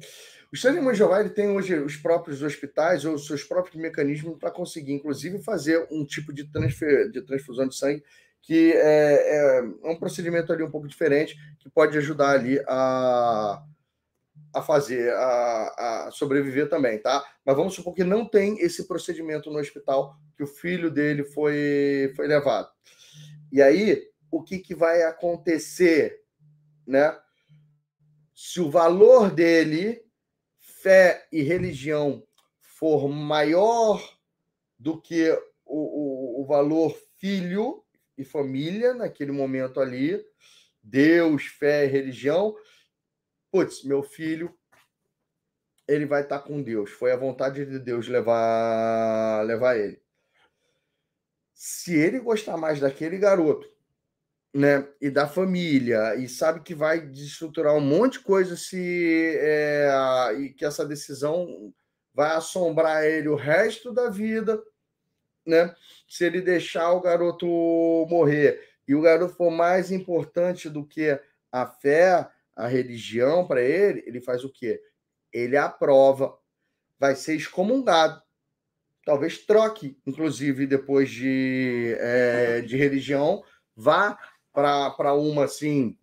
O 0.51 0.55
Estado 0.55 0.79
de 0.79 0.93
Jeová 0.95 1.27
tem 1.27 1.49
hoje 1.49 1.77
os 1.77 1.97
próprios 1.97 2.41
hospitais 2.41 3.03
ou 3.03 3.15
os 3.15 3.27
seus 3.27 3.43
próprios 3.43 3.75
mecanismos 3.75 4.37
para 4.39 4.49
conseguir, 4.49 4.93
inclusive, 4.93 5.43
fazer 5.43 5.85
um 5.91 6.05
tipo 6.05 6.31
de, 6.31 6.49
transfer, 6.49 7.11
de 7.11 7.21
transfusão 7.21 7.67
de 7.67 7.75
sangue 7.75 8.03
que 8.41 8.71
é, 8.73 9.57
é, 9.57 9.61
um 9.83 9.97
procedimento 9.97 10.53
ali 10.53 10.63
um 10.63 10.71
pouco 10.71 10.87
diferente 10.87 11.37
que 11.59 11.69
pode 11.69 11.97
ajudar 11.97 12.29
ali 12.29 12.59
a, 12.67 13.63
a 14.53 14.61
fazer, 14.61 15.13
a, 15.13 16.05
a, 16.07 16.11
sobreviver 16.11 16.69
também, 16.69 16.97
tá? 16.97 17.25
Mas 17.45 17.55
vamos 17.55 17.73
supor 17.73 17.93
que 17.93 18.03
não 18.03 18.25
tem 18.25 18.59
esse 18.59 18.87
procedimento 18.87 19.51
no 19.51 19.59
hospital 19.59 20.15
que 20.35 20.43
o 20.43 20.47
filho 20.47 20.89
dele 20.89 21.23
foi, 21.23 22.13
foi 22.15 22.27
levado. 22.27 22.69
E 23.51 23.61
aí, 23.61 24.07
o 24.31 24.43
que, 24.43 24.59
que 24.59 24.75
vai 24.75 25.03
acontecer, 25.03 26.21
né? 26.85 27.17
Se 28.33 28.61
o 28.61 28.69
valor 28.69 29.31
dele 29.31 30.03
fé 30.59 31.27
e 31.31 31.41
religião 31.41 32.23
for 32.61 33.09
maior 33.09 34.01
do 34.77 35.01
que 35.01 35.31
o, 35.65 36.39
o, 36.39 36.43
o 36.43 36.45
valor 36.45 36.95
filho 37.17 37.83
e 38.17 38.25
família 38.25 38.93
naquele 38.93 39.31
momento 39.31 39.79
ali, 39.79 40.23
Deus, 40.81 41.45
fé 41.45 41.85
religião, 41.85 42.55
putz, 43.51 43.83
meu 43.83 44.01
filho, 44.01 44.57
ele 45.87 46.05
vai 46.05 46.23
estar 46.23 46.39
com 46.39 46.61
Deus. 46.61 46.91
Foi 46.91 47.11
a 47.11 47.17
vontade 47.17 47.65
de 47.65 47.79
Deus 47.79 48.07
levar 48.07 49.45
levar 49.45 49.77
ele. 49.77 50.01
Se 51.53 51.95
ele 51.95 52.19
gostar 52.19 52.57
mais 52.57 52.79
daquele 52.79 53.17
garoto 53.17 53.67
né, 54.53 54.87
e 55.01 55.09
da 55.09 55.27
família, 55.27 56.15
e 56.15 56.27
sabe 56.27 56.61
que 56.61 56.73
vai 56.73 56.99
desestruturar 56.99 57.75
um 57.75 57.81
monte 57.81 58.13
de 58.13 58.19
coisa 58.19 58.55
se 58.55 59.37
é, 59.39 59.89
e 60.39 60.49
que 60.53 60.65
essa 60.65 60.85
decisão 60.85 61.73
vai 62.13 62.35
assombrar 62.35 63.05
ele 63.05 63.27
o 63.27 63.35
resto 63.35 63.91
da 63.93 64.09
vida, 64.09 64.61
né? 65.47 65.73
Se 66.07 66.25
ele 66.25 66.41
deixar 66.41 66.91
o 66.91 67.01
garoto 67.01 67.47
morrer 68.09 68.61
e 68.87 68.93
o 68.93 69.01
garoto 69.01 69.33
for 69.33 69.49
mais 69.49 69.91
importante 69.91 70.69
do 70.69 70.85
que 70.85 71.19
a 71.51 71.65
fé, 71.65 72.29
a 72.55 72.67
religião 72.67 73.47
para 73.47 73.61
ele, 73.61 74.03
ele 74.05 74.21
faz 74.21 74.43
o 74.43 74.49
quê? 74.51 74.81
Ele 75.31 75.57
aprova, 75.57 76.37
vai 76.99 77.15
ser 77.15 77.35
excomungado. 77.35 78.21
Talvez 79.05 79.37
troque, 79.37 79.97
inclusive, 80.05 80.67
depois 80.67 81.09
de, 81.09 81.95
é, 81.99 82.61
de 82.61 82.75
religião, 82.75 83.43
vá 83.75 84.17
para 84.51 85.13
uma 85.13 85.45
assim, 85.45 85.97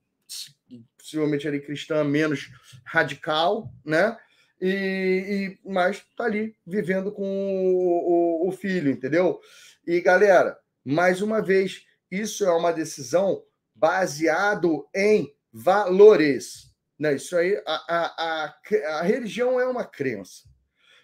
possivelmente 0.97 1.47
ali 1.47 1.60
cristã 1.60 2.02
menos 2.02 2.50
radical, 2.84 3.70
né? 3.84 4.16
E, 4.60 5.58
e 5.65 5.68
mas 5.68 6.05
tá 6.16 6.24
ali 6.24 6.57
vivendo 6.66 7.12
com 7.12 7.24
o, 7.24 8.44
o, 8.44 8.49
o 8.49 8.52
filho, 8.52 8.91
entendeu? 8.91 9.41
E 9.86 10.00
galera, 10.00 10.58
mais 10.84 11.20
uma 11.20 11.42
vez, 11.42 11.84
isso 12.10 12.44
é 12.44 12.52
uma 12.52 12.73
decisão 12.73 13.42
baseado 13.74 14.89
em 14.94 15.34
valores. 15.52 16.73
Né? 16.99 17.15
Isso 17.15 17.36
aí, 17.36 17.60
a, 17.66 17.74
a, 17.89 18.47
a, 18.47 18.99
a 18.99 19.02
religião 19.02 19.58
é 19.58 19.66
uma 19.66 19.84
crença. 19.84 20.42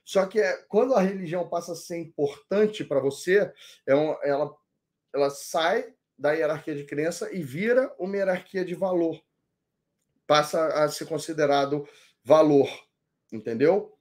Só 0.04 0.26
que 0.26 0.40
é, 0.40 0.56
quando 0.68 0.94
a 0.94 1.00
religião 1.00 1.48
passa 1.48 1.72
a 1.72 1.76
ser 1.76 1.98
importante 1.98 2.84
para 2.84 3.00
você, 3.00 3.52
é 3.86 3.94
um, 3.94 4.16
ela, 4.22 4.54
ela 5.14 5.30
sai 5.30 5.94
da 6.18 6.32
hierarquia 6.32 6.74
de 6.74 6.84
crença 6.84 7.32
e 7.32 7.42
vira 7.42 7.94
uma 7.98 8.16
hierarquia 8.16 8.64
de 8.64 8.74
valor. 8.74 9.20
Passa 10.26 10.66
a 10.66 10.88
ser 10.88 11.06
considerado 11.06 11.88
valor, 12.24 12.68
entendeu? 13.32 13.96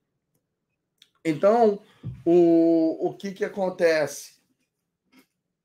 Então, 1.23 1.81
o, 2.25 3.09
o 3.09 3.17
que, 3.17 3.31
que 3.31 3.45
acontece? 3.45 4.39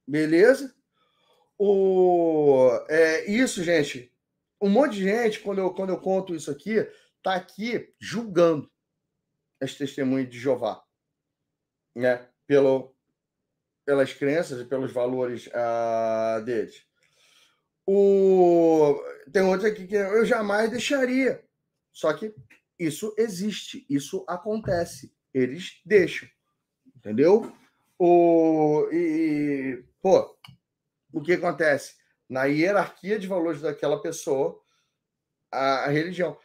Beleza? 0.07 0.75
O, 1.59 2.71
é, 2.89 3.31
isso, 3.31 3.63
gente. 3.63 4.13
Um 4.61 4.69
monte 4.69 4.97
de 4.97 5.05
gente, 5.05 5.41
quando 5.41 5.59
eu, 5.59 5.73
quando 5.73 5.91
eu 5.91 6.01
conto 6.01 6.35
isso 6.35 6.51
aqui, 6.51 6.87
tá 7.23 7.35
aqui 7.35 7.95
julgando 8.01 8.71
as 9.61 9.75
testemunhas 9.75 10.29
de 10.29 10.39
Jeová, 10.39 10.83
né? 11.95 12.29
Pelo, 12.47 12.95
pelas 13.85 14.13
crenças 14.13 14.61
e 14.61 14.65
pelos 14.65 14.93
valores 14.93 15.47
uh, 15.47 16.45
deles. 16.45 16.87
O... 17.87 19.01
Tem 19.33 19.43
outro 19.43 19.67
aqui 19.67 19.87
que 19.87 19.95
eu 19.95 20.25
jamais 20.25 20.71
deixaria. 20.71 21.43
Só 21.93 22.13
que 22.13 22.35
isso 22.79 23.15
existe, 23.17 23.87
isso 23.89 24.25
acontece. 24.29 25.13
Eles 25.33 25.81
deixam. 25.85 26.29
Entendeu? 26.97 27.53
O... 27.99 28.89
E, 28.93 29.85
pô, 30.01 30.37
o 31.13 31.23
que 31.23 31.33
acontece? 31.33 31.95
Na 32.29 32.45
hierarquia 32.45 33.19
de 33.19 33.27
valores 33.27 33.61
daquela 33.61 34.01
pessoa, 34.01 34.61
a, 35.51 35.85
a 35.85 35.89
religião. 35.89 36.39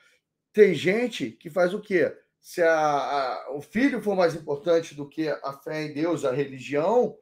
Tem 0.53 0.73
gente 0.73 1.31
que 1.31 1.49
faz 1.49 1.73
o 1.73 1.81
quê? 1.81 2.15
Se 2.41 2.61
a, 2.61 2.71
a, 2.71 3.51
o 3.51 3.61
filho 3.61 4.01
for 4.01 4.15
mais 4.15 4.35
importante 4.35 4.95
do 4.95 5.07
que 5.07 5.29
a 5.29 5.53
fé 5.53 5.83
em 5.83 5.93
Deus, 5.93 6.25
a 6.25 6.31
religião, 6.31 7.17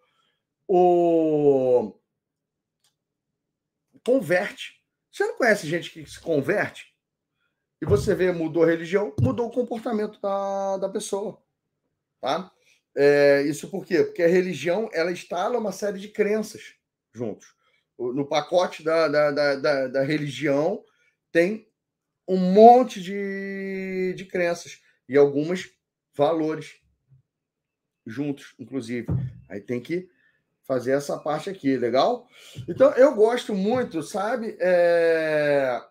o 0.68 1.94
converte. 4.04 4.82
Você 5.12 5.26
não 5.26 5.36
conhece 5.36 5.68
gente 5.68 5.92
que 5.92 6.06
se 6.06 6.20
converte? 6.20 6.96
E 7.82 7.86
você 7.86 8.16
vê, 8.16 8.32
mudou 8.32 8.64
a 8.64 8.68
religião, 8.68 9.14
mudou 9.22 9.48
o 9.48 9.52
comportamento 9.52 10.20
da, 10.20 10.78
da 10.78 10.90
pessoa. 10.90 11.42
Tá? 12.20 12.52
É, 12.96 13.44
isso 13.44 13.70
por 13.70 13.86
quê? 13.86 14.04
Porque 14.04 14.24
a 14.24 14.28
religião 14.28 14.90
ela 14.92 15.12
instala 15.12 15.60
uma 15.60 15.72
série 15.72 16.00
de 16.00 16.08
crenças 16.08 16.76
juntos. 17.14 17.54
no 17.98 18.28
pacote 18.28 18.84
da, 18.84 19.08
da, 19.08 19.32
da, 19.32 19.56
da, 19.56 19.88
da 19.88 20.04
religião 20.04 20.84
tem 21.32 21.68
um 22.28 22.38
monte 22.38 23.02
de, 23.02 24.14
de 24.16 24.26
crenças 24.26 24.82
e 25.08 25.16
algumas 25.16 25.70
valores 26.16 26.80
juntos, 28.06 28.54
inclusive. 28.60 29.08
Aí 29.50 29.62
tem 29.62 29.80
que 29.80 30.10
fazer 30.64 30.92
essa 30.92 31.18
parte 31.18 31.50
aqui, 31.50 31.78
legal? 31.78 32.28
Então, 32.68 32.92
eu 32.94 33.16
gosto 33.16 33.54
muito, 33.54 34.04
sabe, 34.04 34.58
é, 34.60 35.82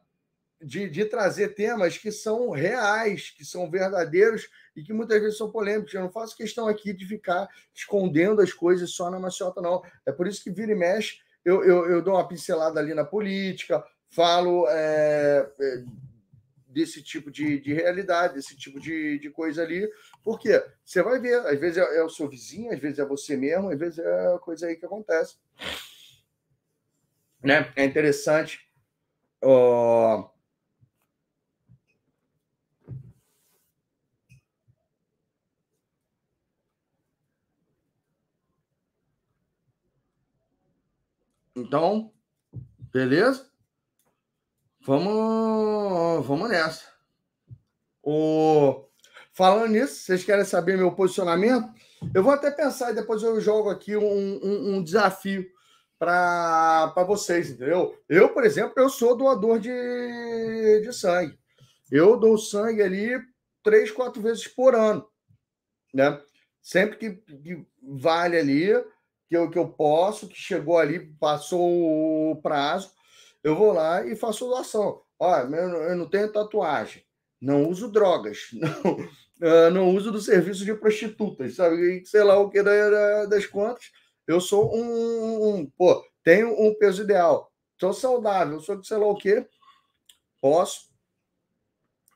de, 0.62 0.88
de 0.88 1.04
trazer 1.04 1.54
temas 1.54 1.98
que 1.98 2.10
são 2.10 2.50
reais, 2.50 3.30
que 3.30 3.44
são 3.44 3.70
verdadeiros 3.70 4.48
e 4.74 4.82
que 4.82 4.92
muitas 4.92 5.20
vezes 5.20 5.38
são 5.38 5.50
polêmicos. 5.50 5.92
Eu 5.92 6.02
não 6.02 6.10
faço 6.10 6.36
questão 6.36 6.66
aqui 6.66 6.92
de 6.92 7.06
ficar 7.06 7.48
escondendo 7.74 8.40
as 8.40 8.52
coisas 8.52 8.90
só 8.90 9.10
na 9.10 9.20
maciota, 9.20 9.60
não. 9.60 9.82
É 10.04 10.12
por 10.12 10.26
isso 10.26 10.42
que 10.42 10.50
vira 10.50 10.72
e 10.72 10.74
mexe, 10.74 11.18
eu, 11.44 11.62
eu, 11.64 11.90
eu 11.90 12.02
dou 12.02 12.14
uma 12.14 12.26
pincelada 12.26 12.80
ali 12.80 12.94
na 12.94 13.04
política, 13.04 13.84
falo 14.08 14.66
é, 14.68 15.48
é 15.60 15.84
desse 16.66 17.02
tipo 17.02 17.30
de, 17.30 17.58
de 17.58 17.72
realidade, 17.72 18.34
desse 18.34 18.54
tipo 18.54 18.78
de, 18.78 19.18
de 19.18 19.30
coisa 19.30 19.62
ali, 19.62 19.90
porque 20.22 20.62
você 20.84 21.02
vai 21.02 21.18
ver, 21.18 21.36
às 21.46 21.58
vezes 21.58 21.78
é, 21.78 21.96
é, 21.96 22.02
o 22.02 22.10
seu 22.10 22.28
vizinho, 22.28 22.70
às 22.70 22.78
vezes 22.78 22.98
é 22.98 23.04
você 23.04 23.34
mesmo, 23.34 23.70
às 23.70 23.78
vezes 23.78 23.98
é 23.98 24.38
coisa 24.40 24.66
aí 24.66 24.76
que 24.76 24.84
acontece. 24.84 25.36
Né? 27.42 27.72
É 27.76 27.84
interessante. 27.84 28.60
Uh... 29.42 30.35
Então, 41.56 42.12
beleza? 42.92 43.50
Vamos, 44.82 46.26
vamos 46.26 46.50
nessa. 46.50 46.84
O... 48.02 48.84
Falando 49.32 49.70
nisso, 49.70 50.02
vocês 50.02 50.22
querem 50.22 50.44
saber 50.44 50.76
meu 50.76 50.92
posicionamento? 50.92 51.66
Eu 52.14 52.22
vou 52.22 52.32
até 52.32 52.50
pensar 52.50 52.92
e 52.92 52.94
depois 52.94 53.22
eu 53.22 53.40
jogo 53.40 53.70
aqui 53.70 53.96
um, 53.96 54.04
um, 54.04 54.76
um 54.76 54.82
desafio 54.82 55.46
para 55.98 56.92
vocês, 57.06 57.50
entendeu? 57.50 57.98
Eu, 58.06 58.34
por 58.34 58.44
exemplo, 58.44 58.74
eu 58.76 58.90
sou 58.90 59.16
doador 59.16 59.58
de, 59.58 60.80
de 60.82 60.92
sangue. 60.92 61.38
Eu 61.90 62.18
dou 62.18 62.36
sangue 62.36 62.82
ali 62.82 63.18
três, 63.62 63.90
quatro 63.90 64.20
vezes 64.20 64.46
por 64.46 64.74
ano, 64.74 65.08
né? 65.94 66.20
Sempre 66.60 66.98
que, 66.98 67.12
que 67.12 67.66
vale 67.82 68.36
ali, 68.36 68.72
que 69.28 69.36
eu, 69.36 69.50
que 69.50 69.58
eu 69.58 69.68
posso, 69.68 70.28
que 70.28 70.36
chegou 70.36 70.78
ali, 70.78 71.00
passou 71.18 72.32
o 72.32 72.40
prazo, 72.40 72.90
eu 73.42 73.56
vou 73.56 73.72
lá 73.72 74.04
e 74.06 74.16
faço 74.16 74.46
doação. 74.46 75.02
Olha, 75.18 75.56
eu 75.56 75.96
não 75.96 76.08
tenho 76.08 76.32
tatuagem, 76.32 77.02
não 77.40 77.68
uso 77.68 77.90
drogas, 77.90 78.48
não, 78.52 79.66
uh, 79.66 79.70
não 79.70 79.94
uso 79.94 80.12
do 80.12 80.20
serviço 80.20 80.64
de 80.64 80.74
prostitutas, 80.74 81.56
sabe? 81.56 82.04
Sei 82.04 82.22
lá 82.22 82.38
o 82.38 82.50
que 82.50 82.62
das 83.28 83.46
contas. 83.46 83.90
Eu 84.26 84.40
sou 84.40 84.74
um, 84.76 85.48
um, 85.48 85.66
pô, 85.66 86.04
tenho 86.22 86.50
um 86.60 86.74
peso 86.74 87.02
ideal, 87.02 87.52
sou 87.78 87.92
saudável, 87.92 88.60
sou 88.60 88.82
sei 88.82 88.96
lá 88.96 89.06
o 89.06 89.16
que, 89.16 89.46
posso 90.40 90.90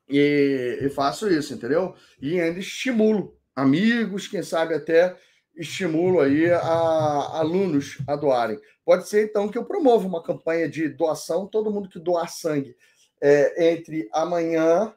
e, 0.09 0.81
e 0.83 0.91
faço 0.91 1.29
isso, 1.29 1.55
entendeu? 1.55 1.95
E 2.21 2.41
ainda 2.41 2.59
estimulo 2.59 3.39
amigos, 3.55 4.27
quem 4.27 4.43
sabe 4.43 4.75
até 4.75 5.17
estimulo 5.61 6.21
aí 6.21 6.51
a, 6.51 7.39
alunos 7.39 7.99
a 8.07 8.17
doarem. 8.17 8.59
Pode 8.85 9.09
ser, 9.09 9.25
então, 9.25 9.49
que 9.49 9.59
eu 9.59 9.65
promova 9.65 10.07
uma 10.07 10.23
campanha 10.23 10.69
de 10.69 10.89
doação, 10.89 11.47
todo 11.47 11.71
mundo 11.71 11.89
que 11.89 11.99
doar 11.99 12.29
sangue 12.29 12.75
é, 13.21 13.73
entre 13.73 14.09
amanhã 14.13 14.95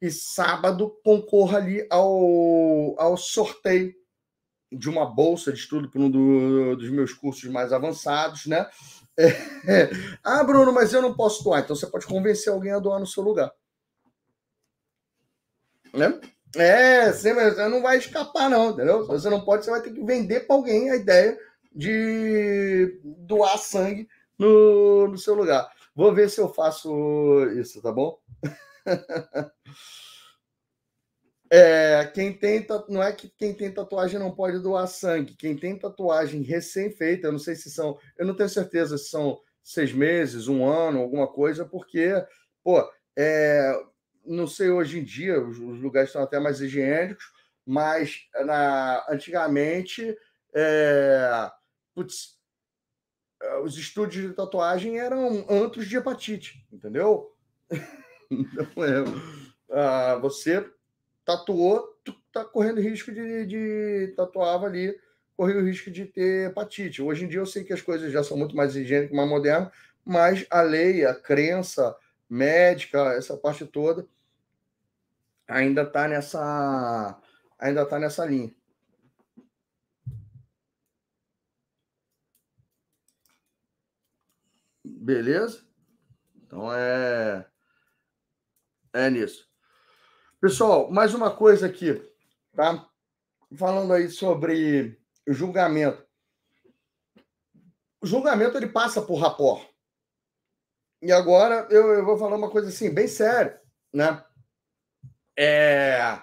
e 0.00 0.10
sábado 0.10 0.96
concorra 1.04 1.58
ali 1.58 1.86
ao, 1.90 2.98
ao 2.98 3.16
sorteio 3.16 3.94
de 4.72 4.88
uma 4.88 5.04
bolsa 5.04 5.52
de 5.52 5.58
estudo 5.58 5.90
para 5.90 6.00
um 6.00 6.10
do, 6.10 6.76
dos 6.76 6.90
meus 6.90 7.12
cursos 7.12 7.50
mais 7.50 7.72
avançados, 7.72 8.46
né? 8.46 8.68
É. 9.18 9.90
Ah, 10.24 10.42
Bruno, 10.42 10.72
mas 10.72 10.92
eu 10.92 11.02
não 11.02 11.14
posso 11.14 11.44
doar. 11.44 11.60
Então 11.60 11.76
você 11.76 11.86
pode 11.86 12.06
convencer 12.06 12.52
alguém 12.52 12.72
a 12.72 12.78
doar 12.78 13.00
no 13.00 13.06
seu 13.06 13.22
lugar. 13.22 13.52
Né? 15.92 16.20
É, 16.56 17.12
você 17.12 17.32
não 17.68 17.80
vai 17.80 17.98
escapar, 17.98 18.50
não, 18.50 18.70
entendeu? 18.70 19.02
Se 19.02 19.08
você 19.08 19.30
não 19.30 19.44
pode, 19.44 19.64
você 19.64 19.70
vai 19.70 19.82
ter 19.82 19.92
que 19.92 20.04
vender 20.04 20.40
para 20.40 20.56
alguém 20.56 20.90
a 20.90 20.96
ideia 20.96 21.38
de 21.72 23.00
doar 23.04 23.56
sangue 23.58 24.08
no, 24.38 25.08
no 25.08 25.18
seu 25.18 25.34
lugar. 25.34 25.70
Vou 25.94 26.12
ver 26.12 26.28
se 26.28 26.40
eu 26.40 26.52
faço 26.52 27.44
isso, 27.56 27.80
tá 27.80 27.92
bom? 27.92 28.18
É, 31.52 32.08
quem 32.14 32.32
tem 32.32 32.64
não 32.88 33.02
é 33.02 33.12
que 33.12 33.28
quem 33.28 33.52
tem 33.52 33.72
tatuagem 33.72 34.20
não 34.20 34.30
pode 34.30 34.60
doar 34.60 34.86
sangue. 34.86 35.34
Quem 35.34 35.56
tem 35.56 35.76
tatuagem 35.76 36.42
recém-feita, 36.42 37.26
eu 37.26 37.32
não 37.32 37.40
sei 37.40 37.56
se 37.56 37.68
são, 37.68 37.98
eu 38.16 38.24
não 38.24 38.36
tenho 38.36 38.48
certeza 38.48 38.96
se 38.96 39.08
são 39.10 39.40
seis 39.60 39.92
meses, 39.92 40.46
um 40.46 40.64
ano, 40.64 41.00
alguma 41.00 41.26
coisa, 41.26 41.64
porque, 41.64 42.12
pô, 42.62 42.88
é, 43.18 43.72
não 44.30 44.46
sei 44.46 44.70
hoje 44.70 45.00
em 45.00 45.04
dia, 45.04 45.42
os, 45.42 45.58
lugares 45.58 46.10
estão 46.10 46.22
até 46.22 46.38
mais 46.38 46.60
higiênicos, 46.60 47.32
mas 47.66 48.28
na, 48.44 49.04
antigamente, 49.08 50.16
é, 50.54 51.50
putz, 51.94 52.38
é, 53.42 53.58
os 53.58 53.76
estúdios 53.76 54.28
de 54.28 54.32
tatuagem 54.32 54.98
eram 55.00 55.44
antros 55.50 55.88
de 55.88 55.96
hepatite, 55.96 56.64
entendeu? 56.72 57.34
então, 58.30 58.84
é, 58.84 59.04
ah, 59.72 60.16
você 60.16 60.64
tatuou, 61.24 61.98
tu 62.04 62.14
tá 62.32 62.44
correndo 62.44 62.80
risco 62.80 63.12
de, 63.12 63.46
de 63.46 64.14
tatuava 64.16 64.66
ali, 64.66 64.96
corria 65.36 65.56
o 65.56 65.64
risco 65.64 65.90
de 65.90 66.04
ter 66.04 66.50
hepatite. 66.50 67.02
Hoje 67.02 67.24
em 67.24 67.28
dia 67.28 67.40
eu 67.40 67.46
sei 67.46 67.64
que 67.64 67.72
as 67.72 67.82
coisas 67.82 68.12
já 68.12 68.22
são 68.22 68.36
muito 68.36 68.54
mais 68.54 68.76
higiênicas, 68.76 69.16
mais 69.16 69.28
modernas, 69.28 69.72
mas 70.04 70.46
a 70.50 70.62
lei, 70.62 71.04
a 71.04 71.14
crença 71.14 71.96
médica, 72.28 73.12
essa 73.14 73.36
parte 73.36 73.66
toda, 73.66 74.06
ainda 75.50 75.82
está 75.82 76.06
nessa 76.08 77.20
ainda 77.58 77.82
está 77.82 77.98
nessa 77.98 78.24
linha. 78.24 78.54
Beleza? 84.84 85.66
Então 86.36 86.72
é 86.72 87.46
é 88.92 89.10
nisso. 89.10 89.48
Pessoal, 90.40 90.90
mais 90.90 91.14
uma 91.14 91.34
coisa 91.34 91.66
aqui, 91.66 91.94
tá? 92.54 92.88
Falando 93.56 93.92
aí 93.92 94.08
sobre 94.08 94.98
julgamento. 95.26 96.06
O 98.00 98.06
julgamento 98.06 98.56
ele 98.56 98.68
passa 98.68 99.02
por 99.02 99.16
rapport. 99.16 99.68
E 101.02 101.12
agora 101.12 101.66
eu, 101.70 101.92
eu 101.92 102.04
vou 102.04 102.16
falar 102.16 102.36
uma 102.36 102.50
coisa 102.50 102.68
assim, 102.68 102.92
bem 102.92 103.06
séria, 103.06 103.60
né? 103.92 104.24
É... 105.38 106.20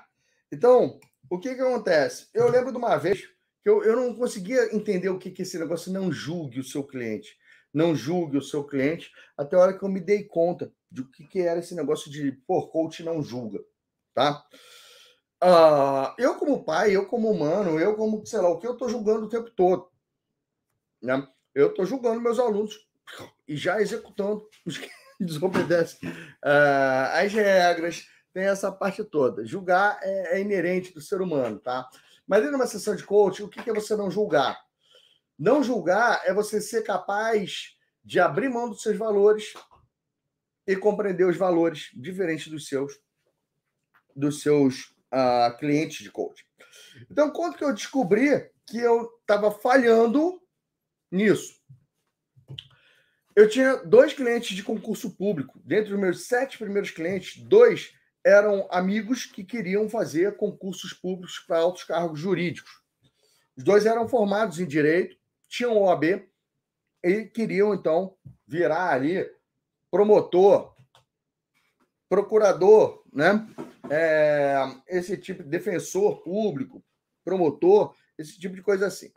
Então, 0.51 0.99
o 1.29 1.39
que, 1.39 1.55
que 1.55 1.61
acontece? 1.61 2.27
Eu 2.33 2.49
lembro 2.49 2.71
de 2.71 2.77
uma 2.77 2.95
vez 2.97 3.21
que 3.61 3.69
eu, 3.69 3.83
eu 3.83 3.95
não 3.95 4.15
conseguia 4.15 4.73
entender 4.75 5.09
o 5.09 5.19
que, 5.19 5.31
que 5.31 5.41
esse 5.41 5.59
negócio 5.59 5.91
não 5.91 6.11
julgue 6.11 6.59
o 6.59 6.63
seu 6.63 6.83
cliente. 6.83 7.37
Não 7.73 7.95
julgue 7.95 8.37
o 8.37 8.41
seu 8.41 8.63
cliente, 8.63 9.11
até 9.37 9.55
a 9.55 9.59
hora 9.59 9.77
que 9.77 9.83
eu 9.83 9.89
me 9.89 9.99
dei 9.99 10.23
conta 10.23 10.71
de 10.89 11.01
o 11.01 11.11
que, 11.11 11.27
que 11.27 11.41
era 11.41 11.59
esse 11.59 11.75
negócio 11.75 12.09
de, 12.09 12.31
pô, 12.31 12.67
coach 12.67 13.03
não 13.03 13.21
julga, 13.21 13.59
tá? 14.13 14.43
Uh, 15.43 16.13
eu 16.17 16.35
como 16.35 16.63
pai, 16.63 16.95
eu 16.95 17.05
como 17.05 17.29
humano, 17.29 17.79
eu 17.79 17.95
como, 17.95 18.25
sei 18.25 18.39
lá, 18.39 18.49
o 18.49 18.57
que 18.57 18.65
eu 18.65 18.73
estou 18.73 18.89
julgando 18.89 19.25
o 19.25 19.29
tempo 19.29 19.51
todo, 19.51 19.91
né? 21.01 21.27
Eu 21.53 21.67
estou 21.69 21.85
julgando 21.85 22.21
meus 22.21 22.39
alunos 22.39 22.87
e 23.47 23.55
já 23.55 23.81
executando 23.81 24.47
os 24.65 24.77
que 24.77 24.89
desobedecem 25.19 26.09
uh, 26.09 27.13
as 27.13 27.31
regras, 27.33 28.07
tem 28.37 28.45
essa 28.45 28.71
parte 28.71 29.03
toda. 29.03 29.43
Julgar 29.43 29.97
é, 30.03 30.37
é 30.37 30.41
inerente 30.41 30.93
do 30.93 31.01
ser 31.01 31.21
humano, 31.21 31.57
tá? 31.57 31.89
Mas 32.27 32.41
dentro 32.41 32.55
de 32.55 32.61
uma 32.61 32.67
sessão 32.67 32.95
de 32.95 33.03
coaching, 33.03 33.41
o 33.41 33.49
que 33.49 33.67
é 33.67 33.73
você 33.73 33.95
não 33.95 34.11
julgar? 34.11 34.63
Não 35.39 35.63
julgar 35.63 36.21
é 36.23 36.31
você 36.31 36.61
ser 36.61 36.83
capaz 36.83 37.75
de 38.05 38.19
abrir 38.19 38.47
mão 38.47 38.69
dos 38.69 38.83
seus 38.83 38.95
valores 38.95 39.53
e 40.67 40.75
compreender 40.75 41.25
os 41.25 41.35
valores 41.35 41.89
diferentes 41.95 42.47
dos 42.47 42.67
seus 42.67 42.93
dos 44.15 44.41
seus 44.41 44.95
uh, 45.11 45.57
clientes 45.57 46.03
de 46.03 46.11
coaching. 46.11 46.45
Então, 47.09 47.31
quando 47.31 47.57
que 47.57 47.63
eu 47.63 47.73
descobri 47.73 48.51
que 48.67 48.77
eu 48.77 49.09
estava 49.21 49.49
falhando 49.49 50.39
nisso? 51.11 51.55
Eu 53.35 53.49
tinha 53.49 53.77
dois 53.77 54.13
clientes 54.13 54.55
de 54.55 54.61
concurso 54.61 55.15
público. 55.15 55.59
Dentre 55.65 55.91
os 55.91 55.99
meus 55.99 56.27
sete 56.27 56.59
primeiros 56.59 56.91
clientes, 56.91 57.41
dois 57.41 57.96
eram 58.25 58.67
amigos 58.71 59.25
que 59.25 59.43
queriam 59.43 59.89
fazer 59.89 60.37
concursos 60.37 60.93
públicos 60.93 61.39
para 61.39 61.59
altos 61.59 61.83
cargos 61.83 62.19
jurídicos. 62.19 62.81
Os 63.55 63.63
dois 63.63 63.85
eram 63.85 64.07
formados 64.07 64.59
em 64.59 64.67
direito, 64.67 65.17
tinham 65.47 65.77
OAB, 65.77 66.27
e 67.03 67.25
queriam, 67.25 67.73
então, 67.73 68.17
virar 68.45 68.91
ali 68.91 69.29
promotor, 69.89 70.75
procurador, 72.09 73.03
né? 73.11 73.47
É, 73.89 74.57
esse 74.87 75.17
tipo 75.17 75.43
de 75.43 75.49
defensor 75.49 76.21
público, 76.21 76.83
promotor, 77.23 77.95
esse 78.17 78.37
tipo 78.39 78.55
de 78.55 78.61
coisa 78.61 78.87
assim. 78.87 79.11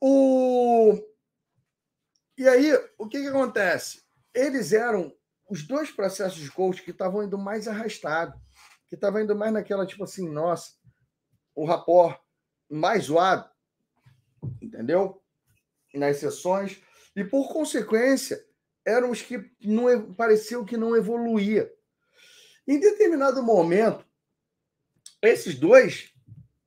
O... 0.00 0.98
E 2.36 2.48
aí, 2.48 2.72
o 2.98 3.08
que, 3.08 3.20
que 3.20 3.28
acontece? 3.28 4.02
Eles 4.34 4.72
eram 4.72 5.12
os 5.48 5.66
dois 5.66 5.90
processos 5.90 6.38
de 6.38 6.50
coach 6.50 6.82
que 6.82 6.90
estavam 6.90 7.22
indo 7.22 7.38
mais 7.38 7.66
arrastado, 7.66 8.38
que 8.86 8.94
estavam 8.94 9.20
indo 9.20 9.34
mais 9.34 9.52
naquela, 9.52 9.86
tipo 9.86 10.04
assim, 10.04 10.28
nossa, 10.28 10.72
o 11.54 11.64
rapport 11.64 12.20
mais 12.68 13.04
zoado, 13.04 13.48
entendeu? 14.60 15.22
Nas 15.94 16.18
sessões, 16.18 16.82
e 17.16 17.24
por 17.24 17.52
consequência, 17.52 18.44
eram 18.86 19.10
os 19.10 19.22
que 19.22 19.50
não 19.60 20.14
pareciam 20.14 20.64
que 20.64 20.76
não 20.76 20.96
evoluía. 20.96 21.72
Em 22.66 22.78
determinado 22.78 23.42
momento, 23.42 24.06
esses 25.22 25.58
dois 25.58 26.14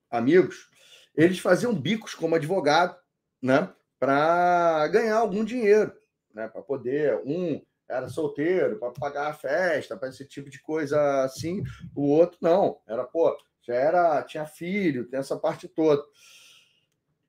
amigos, 0.10 0.70
eles 1.16 1.40
faziam 1.40 1.74
bicos 1.74 2.14
como 2.14 2.36
advogado, 2.36 3.00
né, 3.42 3.74
para 4.00 4.88
ganhar 4.88 5.18
algum 5.18 5.46
dinheiro, 5.46 5.94
né, 6.34 6.48
para 6.48 6.62
poder 6.62 7.22
um 7.26 7.64
era 7.92 8.10
solteiro, 8.10 8.80
para 8.80 8.92
pagar 8.92 9.28
a 9.28 9.34
festa, 9.34 9.98
para 9.98 10.10
esse 10.10 10.26
tipo 10.26 10.50
de 10.50 10.62
coisa 10.62 11.24
assim. 11.24 11.64
O 11.96 12.08
outro 12.08 12.38
não, 12.42 12.80
era, 12.88 13.04
pô, 13.04 13.38
já 13.62 13.76
era, 13.76 14.24
tinha 14.24 14.46
filho, 14.46 15.06
tem 15.08 15.20
essa 15.20 15.38
parte 15.38 15.68
toda. 15.68 16.02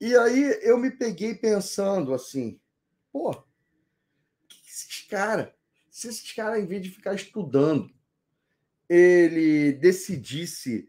E 0.01 0.17
aí 0.17 0.59
eu 0.63 0.79
me 0.79 0.91
peguei 0.91 1.35
pensando 1.35 2.15
assim, 2.15 2.61
pô, 3.13 3.33
que 4.49 4.57
esses 4.67 5.09
se 5.91 6.09
esses 6.09 6.33
caras, 6.33 6.59
em 6.59 6.67
vez 6.67 6.83
de 6.83 6.91
ficar 6.91 7.15
estudando, 7.15 7.91
ele 8.89 9.73
decidisse, 9.73 10.89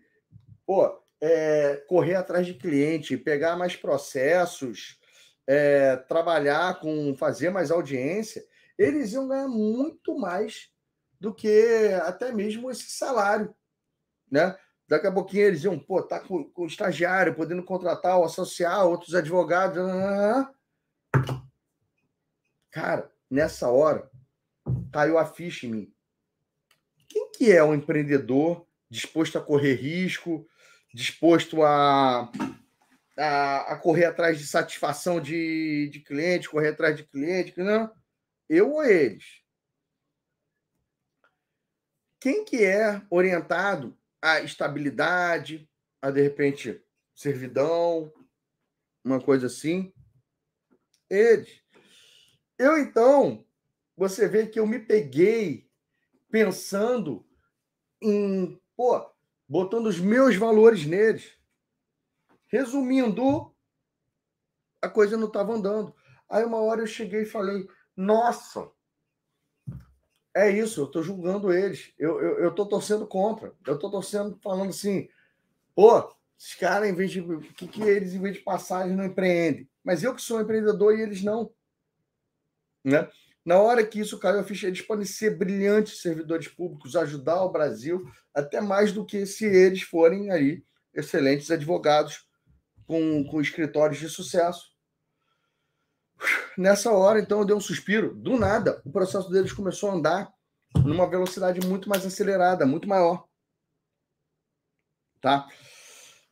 pô, 0.65 1.01
é, 1.21 1.75
correr 1.87 2.15
atrás 2.15 2.45
de 2.45 2.53
cliente, 2.53 3.17
pegar 3.17 3.55
mais 3.55 3.75
processos, 3.75 4.97
é, 5.45 5.97
trabalhar 5.97 6.79
com, 6.79 7.13
fazer 7.15 7.49
mais 7.49 7.69
audiência, 7.69 8.45
eles 8.83 9.13
iam 9.13 9.27
ganhar 9.27 9.47
muito 9.47 10.17
mais 10.17 10.69
do 11.19 11.33
que 11.33 11.89
até 12.03 12.31
mesmo 12.31 12.69
esse 12.69 12.91
salário, 12.91 13.55
né? 14.29 14.57
Daqui 14.87 15.07
a 15.07 15.11
pouquinho 15.11 15.45
eles 15.45 15.63
iam, 15.63 15.79
pô, 15.79 16.03
tá 16.03 16.19
com, 16.19 16.43
com 16.51 16.63
o 16.63 16.67
estagiário, 16.67 17.33
podendo 17.33 17.63
contratar 17.63 18.17
ou 18.17 18.25
associar 18.25 18.85
outros 18.85 19.15
advogados. 19.15 19.81
Cara, 22.69 23.09
nessa 23.31 23.69
hora, 23.69 24.09
caiu 24.91 25.17
a 25.17 25.25
ficha 25.25 25.65
em 25.65 25.71
mim. 25.71 25.93
Quem 27.07 27.31
que 27.31 27.51
é 27.51 27.63
um 27.63 27.73
empreendedor 27.73 28.67
disposto 28.89 29.37
a 29.37 29.41
correr 29.41 29.75
risco, 29.75 30.45
disposto 30.93 31.63
a, 31.63 32.29
a, 33.17 33.73
a 33.73 33.77
correr 33.77 34.05
atrás 34.05 34.37
de 34.37 34.45
satisfação 34.45 35.21
de, 35.21 35.89
de 35.89 36.01
cliente, 36.01 36.49
correr 36.49 36.69
atrás 36.69 36.97
de 36.97 37.03
cliente? 37.03 37.57
Não 37.57 37.89
eu 38.53 38.71
ou 38.71 38.83
eles? 38.83 39.41
Quem 42.19 42.45
que 42.45 42.63
é 42.63 43.05
orientado 43.09 43.97
à 44.21 44.39
estabilidade, 44.41 45.69
a 46.01 46.09
de 46.09 46.21
repente 46.21 46.81
servidão, 47.13 48.13
uma 49.03 49.21
coisa 49.21 49.47
assim? 49.47 49.93
Eles. 51.09 51.61
Eu 52.57 52.77
então, 52.77 53.45
você 53.95 54.27
vê 54.27 54.47
que 54.47 54.59
eu 54.59 54.65
me 54.65 54.79
peguei 54.79 55.69
pensando 56.29 57.27
em, 58.01 58.61
pô, 58.75 59.05
botando 59.47 59.87
os 59.87 59.99
meus 59.99 60.35
valores 60.35 60.85
neles. 60.85 61.37
Resumindo, 62.47 63.53
a 64.81 64.89
coisa 64.89 65.17
não 65.17 65.27
estava 65.27 65.53
andando. 65.53 65.95
Aí 66.29 66.43
uma 66.43 66.57
hora 66.57 66.81
eu 66.81 66.87
cheguei 66.87 67.23
e 67.23 67.25
falei: 67.25 67.67
nossa! 67.95 68.69
É 70.35 70.49
isso, 70.49 70.81
eu 70.81 70.85
estou 70.85 71.03
julgando 71.03 71.53
eles. 71.53 71.93
Eu 71.97 72.49
estou 72.49 72.67
torcendo 72.67 73.05
contra. 73.05 73.53
Eu 73.65 73.75
estou 73.75 73.91
torcendo, 73.91 74.39
falando 74.41 74.69
assim, 74.69 75.07
pô, 75.75 76.11
esses 76.37 76.55
caras, 76.55 76.89
em 76.89 76.93
vez 76.93 77.11
de. 77.11 77.21
O 77.21 77.39
que, 77.39 77.67
que 77.67 77.81
eles, 77.83 78.13
em 78.13 78.21
vez 78.21 78.35
de 78.35 78.41
passar, 78.41 78.85
eles 78.85 78.97
não 78.97 79.05
empreendem? 79.05 79.69
Mas 79.83 80.03
eu 80.03 80.15
que 80.15 80.21
sou 80.21 80.41
empreendedor 80.41 80.97
e 80.97 81.01
eles 81.01 81.23
não. 81.23 81.53
Né? 82.83 83.07
Na 83.45 83.59
hora 83.59 83.85
que 83.85 83.99
isso 83.99 84.17
caiu, 84.17 84.39
a 84.39 84.43
ficha, 84.43 84.67
eles 84.67 84.81
podem 84.81 85.05
ser 85.05 85.37
brilhantes 85.37 86.01
servidores 86.01 86.47
públicos, 86.47 86.95
ajudar 86.95 87.43
o 87.43 87.51
Brasil, 87.51 88.09
até 88.33 88.59
mais 88.59 88.91
do 88.91 89.05
que 89.05 89.25
se 89.25 89.45
eles 89.45 89.83
forem 89.83 90.31
aí 90.31 90.63
excelentes 90.93 91.51
advogados 91.51 92.27
com, 92.87 93.23
com 93.25 93.41
escritórios 93.41 93.99
de 93.99 94.09
sucesso. 94.09 94.72
Nessa 96.57 96.91
hora, 96.91 97.19
então, 97.19 97.39
eu 97.39 97.45
dei 97.45 97.55
um 97.55 97.61
suspiro. 97.61 98.13
Do 98.15 98.37
nada, 98.37 98.81
o 98.85 98.91
processo 98.91 99.29
deles 99.29 99.51
começou 99.51 99.89
a 99.89 99.93
andar 99.93 100.33
numa 100.83 101.09
velocidade 101.09 101.65
muito 101.65 101.89
mais 101.89 102.05
acelerada, 102.05 102.65
muito 102.65 102.87
maior. 102.87 103.27
Tá? 105.21 105.47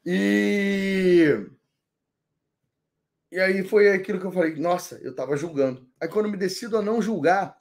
E. 0.06 1.48
E 3.32 3.40
aí 3.40 3.64
foi 3.64 3.90
aquilo 3.90 4.20
que 4.20 4.26
eu 4.26 4.32
falei, 4.32 4.56
nossa, 4.56 4.96
eu 5.02 5.12
estava 5.12 5.38
julgando. 5.38 5.90
Aí 6.02 6.08
quando 6.10 6.30
me 6.30 6.36
decido 6.36 6.78
a 6.78 6.82
não 6.82 7.02
julgar, 7.02 7.58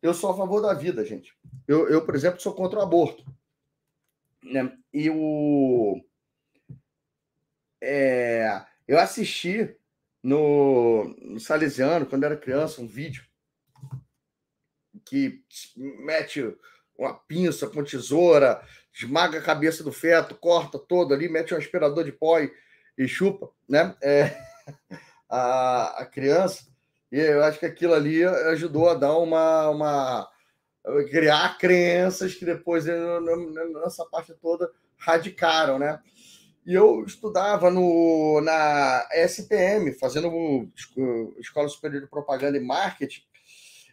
eu 0.00 0.14
sou 0.14 0.30
a 0.30 0.36
favor 0.36 0.62
da 0.62 0.72
vida, 0.72 1.04
gente. 1.04 1.36
Eu, 1.68 1.88
eu 1.88 2.04
por 2.06 2.14
exemplo, 2.14 2.40
sou 2.40 2.54
contra 2.54 2.78
o 2.78 2.82
aborto. 2.82 3.24
Né? 4.42 4.76
E 4.92 5.10
o. 5.10 6.02
É, 7.82 8.64
eu 8.88 8.98
assisti 8.98 9.76
no, 10.24 11.14
no 11.20 11.38
Salesiano, 11.38 12.06
quando 12.06 12.24
era 12.24 12.34
criança, 12.34 12.80
um 12.80 12.86
vídeo 12.86 13.22
que 15.04 15.44
mete 15.76 16.56
uma 16.96 17.12
pinça 17.12 17.66
com 17.66 17.84
tesoura, 17.84 18.62
esmaga 18.90 19.38
a 19.38 19.42
cabeça 19.42 19.84
do 19.84 19.92
feto, 19.92 20.34
corta 20.34 20.78
todo 20.78 21.12
ali, 21.12 21.28
mete 21.28 21.52
um 21.52 21.58
aspirador 21.58 22.04
de 22.04 22.12
pó 22.12 22.40
e, 22.40 22.50
e 22.96 23.06
chupa, 23.06 23.50
né? 23.68 23.94
É, 24.02 24.34
a, 25.28 26.02
a 26.02 26.06
criança. 26.06 26.66
E 27.12 27.20
eu 27.20 27.44
acho 27.44 27.58
que 27.58 27.66
aquilo 27.66 27.92
ali 27.92 28.24
ajudou 28.24 28.88
a 28.88 28.94
dar 28.94 29.18
uma. 29.18 29.68
uma 29.68 30.30
criar 31.10 31.58
crenças 31.58 32.34
que 32.34 32.46
depois, 32.46 32.86
nessa 32.86 34.06
parte 34.06 34.32
toda, 34.34 34.70
radicaram, 34.96 35.78
né? 35.78 36.00
E 36.66 36.72
eu 36.72 37.04
estudava 37.04 37.70
no, 37.70 38.40
na 38.40 39.06
SPM, 39.12 39.92
fazendo 39.92 40.30
Escola 41.38 41.68
Superior 41.68 42.02
de 42.02 42.08
Propaganda 42.08 42.56
e 42.56 42.60
Marketing. 42.60 43.22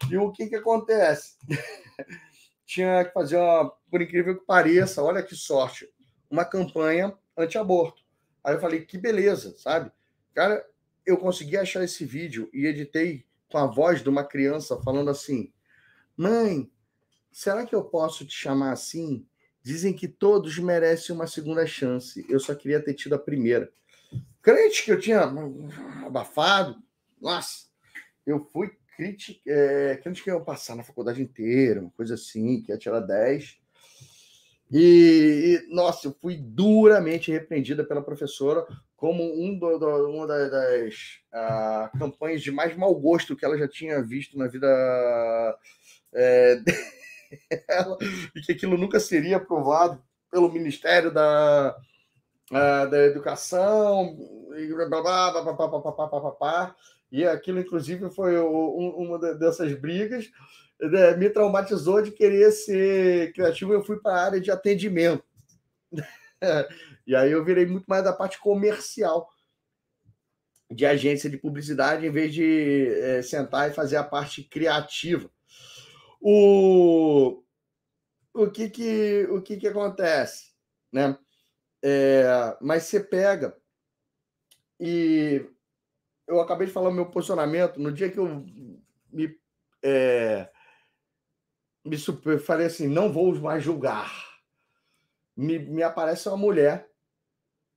E 0.09 0.17
o 0.17 0.31
que, 0.31 0.47
que 0.47 0.55
acontece? 0.55 1.35
Tinha 2.65 3.03
que 3.03 3.11
fazer, 3.11 3.35
uma, 3.35 3.69
por 3.89 4.01
incrível 4.01 4.39
que 4.39 4.45
pareça, 4.45 5.03
olha 5.03 5.21
que 5.21 5.35
sorte, 5.35 5.89
uma 6.29 6.45
campanha 6.45 7.13
anti-aborto. 7.37 8.01
Aí 8.43 8.55
eu 8.55 8.61
falei, 8.61 8.85
que 8.85 8.97
beleza, 8.97 9.53
sabe? 9.57 9.91
Cara, 10.33 10.65
eu 11.05 11.17
consegui 11.17 11.57
achar 11.57 11.83
esse 11.83 12.05
vídeo 12.05 12.49
e 12.53 12.65
editei 12.65 13.25
com 13.51 13.57
a 13.57 13.65
voz 13.65 14.01
de 14.01 14.09
uma 14.09 14.23
criança 14.23 14.81
falando 14.81 15.09
assim: 15.09 15.51
Mãe, 16.15 16.71
será 17.31 17.65
que 17.65 17.75
eu 17.75 17.83
posso 17.83 18.25
te 18.25 18.33
chamar 18.33 18.71
assim? 18.71 19.27
Dizem 19.63 19.93
que 19.93 20.07
todos 20.07 20.57
merecem 20.57 21.15
uma 21.15 21.27
segunda 21.27 21.65
chance. 21.65 22.25
Eu 22.29 22.39
só 22.39 22.55
queria 22.55 22.81
ter 22.81 22.93
tido 22.93 23.13
a 23.15 23.19
primeira. 23.19 23.71
Crente 24.41 24.83
que 24.83 24.91
eu 24.91 24.99
tinha 24.99 25.21
abafado, 26.03 26.81
nossa, 27.19 27.67
eu 28.25 28.43
fui 28.51 28.71
crítico, 28.97 29.39
é, 29.47 29.97
crente 29.97 30.23
que 30.23 30.31
eu 30.31 30.39
ia 30.39 30.43
passar 30.43 30.75
na 30.75 30.83
faculdade 30.83 31.21
inteira, 31.21 31.81
uma 31.81 31.91
coisa 31.91 32.15
assim, 32.15 32.61
que 32.61 32.71
ia 32.71 32.77
tirar 32.77 32.99
10. 33.01 33.59
E, 34.71 35.59
e, 35.69 35.73
nossa, 35.75 36.07
eu 36.07 36.15
fui 36.19 36.37
duramente 36.37 37.31
repreendida 37.31 37.83
pela 37.83 38.01
professora 38.01 38.65
como 38.95 39.23
um 39.23 39.57
do, 39.57 39.77
do, 39.77 40.09
uma 40.09 40.27
das 40.27 41.19
uh, 41.33 41.97
campanhas 41.97 42.41
de 42.41 42.51
mais 42.51 42.75
mau 42.77 42.93
gosto 42.95 43.35
que 43.35 43.43
ela 43.43 43.57
já 43.57 43.67
tinha 43.67 44.01
visto 44.01 44.37
na 44.37 44.47
vida 44.47 44.67
é, 46.13 46.61
ela 47.67 47.97
e 48.35 48.41
que 48.41 48.51
aquilo 48.51 48.77
nunca 48.77 48.99
seria 48.99 49.37
aprovado 49.37 50.01
pelo 50.29 50.51
Ministério 50.51 51.11
da, 51.11 51.75
uh, 52.51 52.89
da 52.89 53.05
Educação 53.05 54.17
e 54.57 54.67
blá, 54.67 54.87
blá, 54.87 55.01
blá, 55.01 55.41
blá, 55.41 55.53
blá, 55.53 55.67
blá, 55.67 56.07
blá, 56.07 56.31
blá, 56.31 56.75
e 57.11 57.25
aquilo 57.25 57.59
inclusive 57.59 58.09
foi 58.09 58.37
uma 58.39 59.17
dessas 59.35 59.73
brigas 59.73 60.29
né, 60.79 61.15
me 61.15 61.29
traumatizou 61.29 62.01
de 62.01 62.11
querer 62.11 62.51
ser 62.51 63.33
criativo 63.33 63.73
eu 63.73 63.83
fui 63.83 63.99
para 63.99 64.15
a 64.15 64.25
área 64.25 64.41
de 64.41 64.49
atendimento 64.49 65.23
e 67.05 67.15
aí 67.15 67.31
eu 67.31 67.43
virei 67.43 67.65
muito 67.65 67.85
mais 67.87 68.03
da 68.03 68.13
parte 68.13 68.39
comercial 68.39 69.29
de 70.71 70.85
agência 70.85 71.29
de 71.29 71.37
publicidade 71.37 72.05
em 72.05 72.11
vez 72.11 72.33
de 72.33 72.87
é, 73.01 73.21
sentar 73.21 73.69
e 73.69 73.73
fazer 73.73 73.97
a 73.97 74.03
parte 74.03 74.43
criativa. 74.43 75.29
O, 76.21 77.43
o 78.31 78.51
que 78.51 78.69
que 78.69 79.27
o 79.31 79.41
que 79.41 79.57
que 79.57 79.67
acontece, 79.67 80.53
né? 80.93 81.17
É, 81.83 82.55
mas 82.61 82.83
você 82.83 82.99
pega 82.99 83.57
e 84.79 85.43
eu 86.27 86.39
acabei 86.39 86.67
de 86.67 86.73
falar 86.73 86.89
o 86.89 86.93
meu 86.93 87.07
posicionamento 87.09 87.79
no 87.79 87.91
dia 87.91 88.11
que 88.11 88.19
eu 88.19 88.45
me 89.11 89.39
é, 89.83 90.47
me 91.83 91.97
super, 91.97 92.39
falei 92.39 92.67
assim, 92.67 92.87
não 92.87 93.11
vou 93.11 93.33
mais 93.39 93.63
julgar. 93.63 94.11
Me, 95.35 95.57
me 95.57 95.81
aparece 95.81 96.27
uma 96.27 96.37
mulher, 96.37 96.87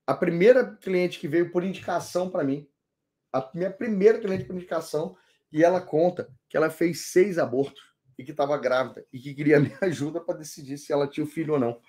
a 0.06 0.14
primeira 0.14 0.76
cliente 0.76 1.18
que 1.18 1.26
veio 1.26 1.50
por 1.50 1.64
indicação 1.64 2.28
para 2.28 2.44
mim, 2.44 2.68
a 3.32 3.50
minha 3.54 3.70
primeira 3.70 4.20
cliente 4.20 4.44
por 4.44 4.54
indicação, 4.54 5.16
e 5.50 5.64
ela 5.64 5.80
conta 5.80 6.30
que 6.48 6.58
ela 6.58 6.68
fez 6.68 7.06
seis 7.06 7.38
abortos 7.38 7.93
e 8.18 8.24
que 8.24 8.30
estava 8.30 8.56
grávida 8.58 9.04
e 9.12 9.18
que 9.18 9.34
queria 9.34 9.58
minha 9.60 9.78
ajuda 9.82 10.20
para 10.20 10.38
decidir 10.38 10.78
se 10.78 10.92
ela 10.92 11.08
tinha 11.08 11.24
o 11.24 11.28
filho 11.28 11.54
ou 11.54 11.60
não. 11.60 11.80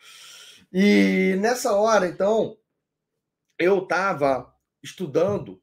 E 0.71 1.35
nessa 1.39 1.73
hora, 1.73 2.07
então, 2.07 2.57
eu 3.57 3.83
estava 3.83 4.53
estudando 4.83 5.61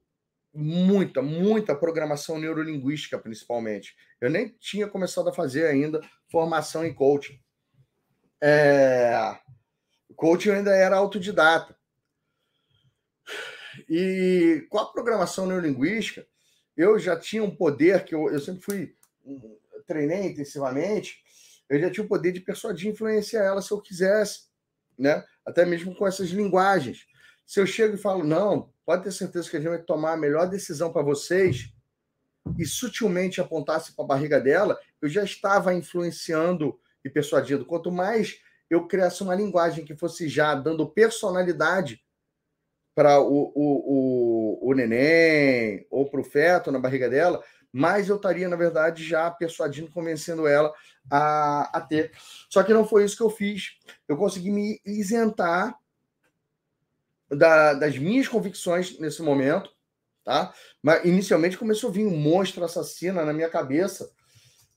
muita, 0.54 1.22
muita 1.22 1.74
programação 1.74 2.38
neurolinguística, 2.38 3.18
principalmente. 3.18 3.96
Eu 4.20 4.30
nem 4.30 4.48
tinha 4.60 4.86
começado 4.86 5.28
a 5.28 5.32
fazer 5.32 5.66
ainda 5.66 6.00
formação 6.30 6.84
em 6.84 6.94
coaching. 6.94 7.40
É... 8.40 9.38
Coaching 10.14 10.50
ainda 10.50 10.74
era 10.74 10.96
autodidata. 10.96 11.76
E 13.88 14.66
com 14.68 14.78
a 14.78 14.92
programação 14.92 15.46
neurolinguística, 15.46 16.26
eu 16.76 16.98
já 16.98 17.18
tinha 17.18 17.42
um 17.42 17.54
poder 17.54 18.04
que 18.04 18.14
eu, 18.14 18.30
eu 18.30 18.40
sempre 18.40 18.62
fui, 18.62 18.96
treinei 19.86 20.26
intensivamente, 20.26 21.22
eu 21.68 21.80
já 21.80 21.90
tinha 21.90 22.04
o 22.04 22.08
poder 22.08 22.32
de 22.32 22.40
persuadir 22.40 22.88
e 22.88 22.92
influenciar 22.92 23.44
ela 23.44 23.62
se 23.62 23.70
eu 23.72 23.80
quisesse, 23.80 24.48
né? 24.98 25.24
Até 25.44 25.64
mesmo 25.64 25.94
com 25.94 26.06
essas 26.06 26.30
linguagens. 26.30 27.06
Se 27.46 27.60
eu 27.60 27.66
chego 27.66 27.94
e 27.94 27.98
falo, 27.98 28.24
não, 28.24 28.72
pode 28.84 29.04
ter 29.04 29.12
certeza 29.12 29.48
que 29.50 29.56
a 29.56 29.60
gente 29.60 29.68
vai 29.68 29.82
tomar 29.82 30.12
a 30.12 30.16
melhor 30.16 30.48
decisão 30.48 30.92
para 30.92 31.02
vocês, 31.02 31.72
e 32.58 32.64
sutilmente 32.64 33.40
apontasse 33.40 33.94
para 33.94 34.04
a 34.04 34.08
barriga 34.08 34.40
dela, 34.40 34.78
eu 35.00 35.08
já 35.08 35.22
estava 35.22 35.74
influenciando 35.74 36.78
e 37.04 37.10
persuadindo. 37.10 37.64
Quanto 37.64 37.90
mais 37.90 38.38
eu 38.68 38.86
criasse 38.86 39.22
uma 39.22 39.34
linguagem 39.34 39.84
que 39.84 39.96
fosse 39.96 40.28
já 40.28 40.54
dando 40.54 40.88
personalidade 40.88 42.02
para 42.94 43.20
o, 43.20 43.52
o, 43.54 44.64
o, 44.64 44.70
o 44.70 44.74
neném 44.74 45.86
ou 45.90 46.08
para 46.08 46.20
o 46.20 46.24
feto 46.24 46.70
na 46.70 46.78
barriga 46.78 47.08
dela, 47.08 47.42
mais 47.72 48.08
eu 48.08 48.16
estaria, 48.16 48.48
na 48.48 48.56
verdade, 48.56 49.02
já 49.02 49.30
persuadindo, 49.30 49.90
convencendo 49.90 50.46
ela 50.46 50.72
a, 51.10 51.78
a 51.78 51.80
ter. 51.80 52.12
Só 52.50 52.62
que 52.62 52.74
não 52.74 52.86
foi 52.86 53.04
isso 53.04 53.16
que 53.16 53.22
eu 53.22 53.30
fiz. 53.30 53.78
Eu 54.06 54.16
consegui 54.16 54.50
me 54.50 54.80
isentar 54.84 55.74
da, 57.30 57.72
das 57.72 57.96
minhas 57.96 58.28
convicções 58.28 58.98
nesse 58.98 59.22
momento, 59.22 59.70
tá? 60.22 60.52
Mas 60.82 61.04
inicialmente 61.04 61.56
começou 61.56 61.88
a 61.88 61.92
vir 61.92 62.06
um 62.06 62.16
monstro 62.16 62.62
assassino 62.62 63.24
na 63.24 63.32
minha 63.32 63.48
cabeça, 63.48 64.10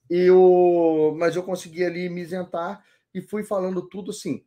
eu, 0.08 1.14
mas 1.18 1.36
eu 1.36 1.42
consegui 1.42 1.84
ali 1.84 2.08
me 2.08 2.22
isentar 2.22 2.82
e 3.12 3.20
fui 3.20 3.42
falando 3.42 3.82
tudo 3.82 4.10
assim 4.10 4.44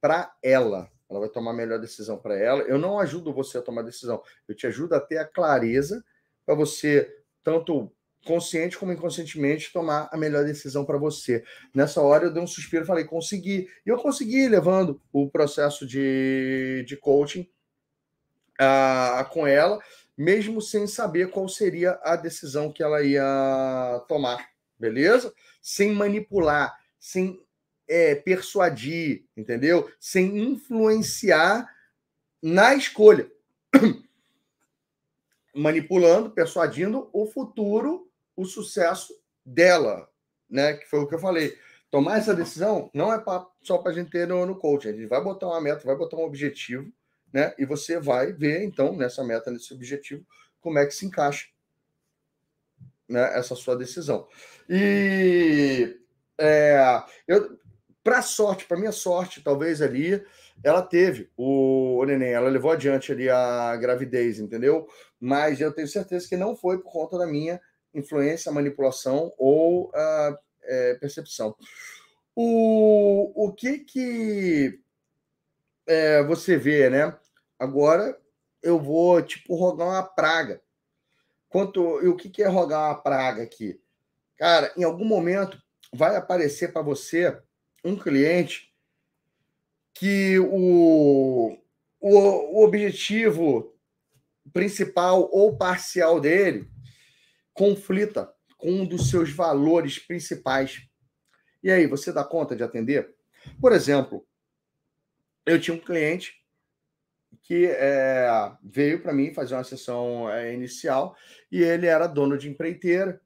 para 0.00 0.34
ela. 0.42 0.90
Ela 1.08 1.20
vai 1.20 1.28
tomar 1.28 1.50
a 1.50 1.54
melhor 1.54 1.78
decisão 1.78 2.16
para 2.16 2.36
ela. 2.36 2.62
Eu 2.62 2.78
não 2.78 2.98
ajudo 2.98 3.32
você 3.32 3.58
a 3.58 3.62
tomar 3.62 3.82
decisão, 3.82 4.22
eu 4.48 4.54
te 4.54 4.66
ajudo 4.66 4.94
a 4.94 5.00
ter 5.00 5.18
a 5.18 5.26
clareza 5.26 6.02
para 6.44 6.54
você 6.54 7.21
tanto 7.42 7.92
consciente 8.24 8.78
como 8.78 8.92
inconscientemente 8.92 9.72
tomar 9.72 10.08
a 10.12 10.16
melhor 10.16 10.44
decisão 10.44 10.84
para 10.84 10.98
você. 10.98 11.42
Nessa 11.74 12.00
hora 12.00 12.24
eu 12.24 12.32
dei 12.32 12.42
um 12.42 12.46
suspiro, 12.46 12.86
falei 12.86 13.04
consegui. 13.04 13.68
E 13.84 13.88
eu 13.88 13.96
consegui 13.98 14.48
levando 14.48 15.00
o 15.12 15.28
processo 15.28 15.86
de, 15.86 16.84
de 16.86 16.96
coaching 16.96 17.48
uh, 18.60 19.28
com 19.30 19.46
ela, 19.46 19.78
mesmo 20.16 20.60
sem 20.60 20.86
saber 20.86 21.30
qual 21.30 21.48
seria 21.48 21.98
a 22.02 22.16
decisão 22.16 22.72
que 22.72 22.82
ela 22.82 23.02
ia 23.02 24.04
tomar, 24.08 24.46
beleza? 24.78 25.32
Sem 25.60 25.92
manipular, 25.92 26.76
sem 26.98 27.40
é, 27.88 28.14
persuadir, 28.14 29.24
entendeu? 29.36 29.90
Sem 29.98 30.38
influenciar 30.38 31.68
na 32.42 32.74
escolha. 32.74 33.30
Manipulando, 35.54 36.30
persuadindo 36.30 37.08
o 37.12 37.26
futuro, 37.26 38.10
o 38.36 38.44
sucesso 38.44 39.14
dela, 39.44 40.08
né? 40.48 40.74
Que 40.74 40.86
foi 40.86 41.00
o 41.00 41.06
que 41.06 41.14
eu 41.14 41.18
falei. 41.18 41.56
Tomar 41.90 42.18
essa 42.18 42.34
decisão 42.34 42.90
não 42.94 43.12
é 43.12 43.18
pra, 43.18 43.46
só 43.60 43.78
para 43.78 43.92
a 43.92 43.94
gente 43.94 44.10
ter 44.10 44.26
no, 44.26 44.46
no 44.46 44.56
coaching. 44.56 44.88
A 44.88 44.92
gente 44.92 45.06
vai 45.06 45.22
botar 45.22 45.46
uma 45.46 45.60
meta, 45.60 45.84
vai 45.84 45.96
botar 45.96 46.16
um 46.16 46.24
objetivo, 46.24 46.90
né? 47.32 47.54
E 47.58 47.66
você 47.66 48.00
vai 48.00 48.32
ver, 48.32 48.64
então, 48.64 48.96
nessa 48.96 49.22
meta, 49.22 49.50
nesse 49.50 49.74
objetivo, 49.74 50.24
como 50.60 50.78
é 50.78 50.86
que 50.86 50.94
se 50.94 51.04
encaixa 51.04 51.48
né, 53.08 53.38
essa 53.38 53.54
sua 53.54 53.76
decisão. 53.76 54.26
E 54.68 55.98
é, 56.38 57.02
eu, 57.28 57.58
para 58.02 58.22
sorte, 58.22 58.64
para 58.64 58.78
minha 58.78 58.92
sorte, 58.92 59.42
talvez 59.42 59.82
ali, 59.82 60.24
ela 60.64 60.82
teve 60.82 61.30
o, 61.36 61.98
o 61.98 62.04
neném, 62.04 62.32
ela 62.32 62.48
levou 62.48 62.70
adiante 62.70 63.12
ali 63.12 63.28
a 63.28 63.76
gravidez, 63.76 64.38
entendeu? 64.40 64.88
Mas 65.24 65.60
eu 65.60 65.72
tenho 65.72 65.86
certeza 65.86 66.28
que 66.28 66.36
não 66.36 66.56
foi 66.56 66.82
por 66.82 66.90
conta 66.90 67.16
da 67.16 67.28
minha 67.28 67.60
influência, 67.94 68.50
manipulação 68.50 69.32
ou 69.38 69.84
uh, 69.90 70.36
é, 70.64 70.94
percepção. 70.94 71.54
O, 72.34 73.30
o 73.46 73.52
que 73.52 73.78
que 73.78 74.80
é, 75.86 76.24
você 76.24 76.56
vê, 76.56 76.90
né? 76.90 77.16
Agora 77.56 78.20
eu 78.60 78.80
vou, 78.80 79.22
tipo, 79.22 79.54
rogar 79.54 79.86
uma 79.86 80.02
praga. 80.02 80.60
Quanto, 81.48 82.02
e 82.02 82.08
o 82.08 82.16
que, 82.16 82.28
que 82.28 82.42
é 82.42 82.48
rogar 82.48 82.90
uma 82.90 83.00
praga 83.00 83.44
aqui? 83.44 83.80
Cara, 84.36 84.72
em 84.76 84.82
algum 84.82 85.04
momento 85.04 85.56
vai 85.92 86.16
aparecer 86.16 86.72
para 86.72 86.82
você 86.82 87.40
um 87.84 87.96
cliente 87.96 88.74
que 89.94 90.36
o, 90.40 91.56
o, 92.00 92.10
o 92.10 92.64
objetivo 92.64 93.71
principal 94.52 95.28
ou 95.32 95.56
parcial 95.56 96.20
dele 96.20 96.68
conflita 97.52 98.32
com 98.56 98.70
um 98.70 98.86
dos 98.86 99.10
seus 99.10 99.30
valores 99.30 99.98
principais. 99.98 100.86
E 101.62 101.70
aí, 101.70 101.86
você 101.86 102.12
dá 102.12 102.24
conta 102.24 102.56
de 102.56 102.62
atender? 102.62 103.14
Por 103.60 103.72
exemplo, 103.72 104.26
eu 105.44 105.60
tinha 105.60 105.76
um 105.76 105.80
cliente 105.80 106.42
que 107.42 107.66
é, 107.66 108.28
veio 108.62 109.02
para 109.02 109.12
mim 109.12 109.32
fazer 109.32 109.54
uma 109.54 109.64
sessão 109.64 110.30
é, 110.30 110.54
inicial 110.54 111.16
e 111.50 111.62
ele 111.62 111.86
era 111.86 112.06
dono 112.06 112.38
de 112.38 112.48
empreiteira 112.48 113.20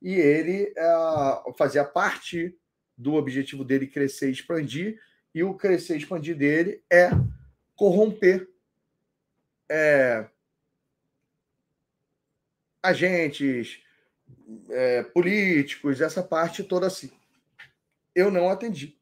e 0.00 0.14
ele 0.14 0.72
é, 0.76 1.52
fazia 1.58 1.84
parte 1.84 2.56
do 2.96 3.14
objetivo 3.14 3.64
dele 3.64 3.86
crescer 3.86 4.28
e 4.28 4.32
expandir 4.32 5.00
e 5.34 5.42
o 5.42 5.54
crescer 5.54 5.94
e 5.94 5.98
expandir 5.98 6.36
dele 6.36 6.82
é 6.90 7.10
corromper 7.74 8.48
é, 9.68 10.28
agentes 12.82 13.82
é, 14.70 15.02
políticos, 15.02 16.00
essa 16.00 16.22
parte 16.22 16.64
toda 16.64 16.86
assim. 16.86 17.10
Eu 18.14 18.30
não 18.30 18.48
atendi. 18.48 18.96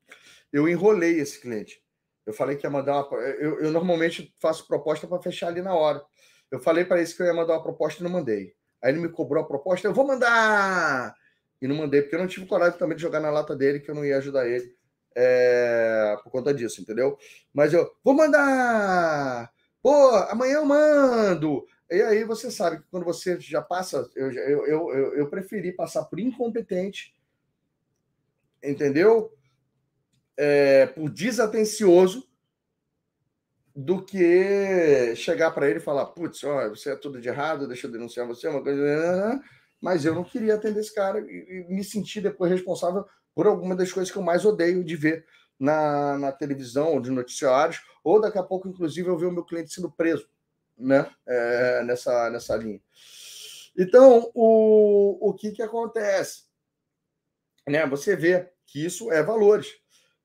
Eu 0.52 0.68
enrolei 0.68 1.20
esse 1.20 1.40
cliente. 1.40 1.82
Eu 2.26 2.32
falei 2.32 2.56
que 2.56 2.66
ia 2.66 2.70
mandar 2.70 3.04
uma. 3.04 3.18
Eu, 3.20 3.60
eu 3.60 3.70
normalmente 3.70 4.34
faço 4.38 4.66
proposta 4.66 5.06
para 5.06 5.22
fechar 5.22 5.48
ali 5.48 5.62
na 5.62 5.74
hora. 5.74 6.02
Eu 6.50 6.60
falei 6.60 6.84
para 6.84 7.00
ele 7.00 7.12
que 7.12 7.22
eu 7.22 7.26
ia 7.26 7.34
mandar 7.34 7.54
uma 7.54 7.62
proposta 7.62 8.00
e 8.00 8.04
não 8.04 8.10
mandei. 8.10 8.54
Aí 8.82 8.92
ele 8.92 9.00
me 9.00 9.08
cobrou 9.08 9.42
a 9.42 9.46
proposta, 9.46 9.88
eu 9.88 9.94
vou 9.94 10.06
mandar! 10.06 11.14
E 11.60 11.66
não 11.66 11.74
mandei, 11.74 12.02
porque 12.02 12.14
eu 12.14 12.20
não 12.20 12.28
tive 12.28 12.46
coragem 12.46 12.78
também 12.78 12.96
de 12.96 13.02
jogar 13.02 13.20
na 13.20 13.30
lata 13.30 13.56
dele, 13.56 13.80
que 13.80 13.90
eu 13.90 13.94
não 13.94 14.04
ia 14.04 14.18
ajudar 14.18 14.48
ele 14.48 14.72
é, 15.16 16.16
por 16.22 16.30
conta 16.30 16.54
disso, 16.54 16.80
entendeu? 16.80 17.18
Mas 17.52 17.72
eu 17.72 17.90
vou 18.04 18.14
mandar! 18.14 19.50
Pô, 19.82 20.14
amanhã 20.30 20.54
eu 20.56 20.64
mando! 20.64 21.66
E 21.90 22.02
aí 22.02 22.24
você 22.24 22.50
sabe 22.50 22.78
que 22.78 22.88
quando 22.90 23.04
você 23.04 23.40
já 23.40 23.62
passa, 23.62 24.10
eu, 24.14 24.30
eu, 24.32 24.66
eu, 24.66 25.14
eu 25.14 25.30
preferi 25.30 25.72
passar 25.72 26.04
por 26.04 26.20
incompetente, 26.20 27.14
entendeu? 28.62 29.32
é, 30.38 30.86
por 30.86 31.10
desatencioso 31.10 32.24
do 33.74 34.04
que 34.04 35.14
chegar 35.16 35.50
para 35.50 35.68
ele 35.68 35.78
e 35.78 35.82
falar, 35.82 36.06
putz, 36.06 36.40
você 36.70 36.92
é 36.92 36.96
tudo 36.96 37.20
de 37.20 37.28
errado, 37.28 37.66
deixa 37.66 37.86
eu 37.86 37.90
denunciar 37.90 38.26
você, 38.26 38.48
uma 38.48 38.62
coisa. 38.62 39.40
Mas 39.80 40.04
eu 40.04 40.14
não 40.14 40.24
queria 40.24 40.54
atender 40.54 40.80
esse 40.80 40.94
cara 40.94 41.20
e, 41.20 41.66
me 41.68 41.84
sentir 41.84 42.20
depois 42.20 42.50
responsável 42.50 43.04
por 43.34 43.46
alguma 43.46 43.76
das 43.76 43.92
coisas 43.92 44.10
que 44.10 44.18
eu 44.18 44.22
mais 44.22 44.44
odeio 44.44 44.82
de 44.82 44.96
ver 44.96 45.24
na, 45.58 46.18
na 46.18 46.32
televisão 46.32 46.94
ou 46.94 47.00
de 47.00 47.10
noticiários, 47.10 47.80
ou 48.02 48.20
daqui 48.20 48.38
a 48.38 48.42
pouco, 48.42 48.68
inclusive, 48.68 49.08
eu 49.08 49.18
ver 49.18 49.26
o 49.26 49.32
meu 49.32 49.44
cliente 49.44 49.72
sendo 49.72 49.90
preso. 49.90 50.28
Né? 50.78 51.10
É, 51.26 51.82
nessa, 51.82 52.30
nessa 52.30 52.56
linha. 52.56 52.80
Então, 53.76 54.30
o, 54.34 55.28
o 55.28 55.34
que, 55.34 55.52
que 55.52 55.62
acontece? 55.62 56.44
Né? 57.66 57.86
Você 57.86 58.16
vê 58.16 58.52
que 58.66 58.84
isso 58.84 59.12
é 59.12 59.22
valores. 59.22 59.80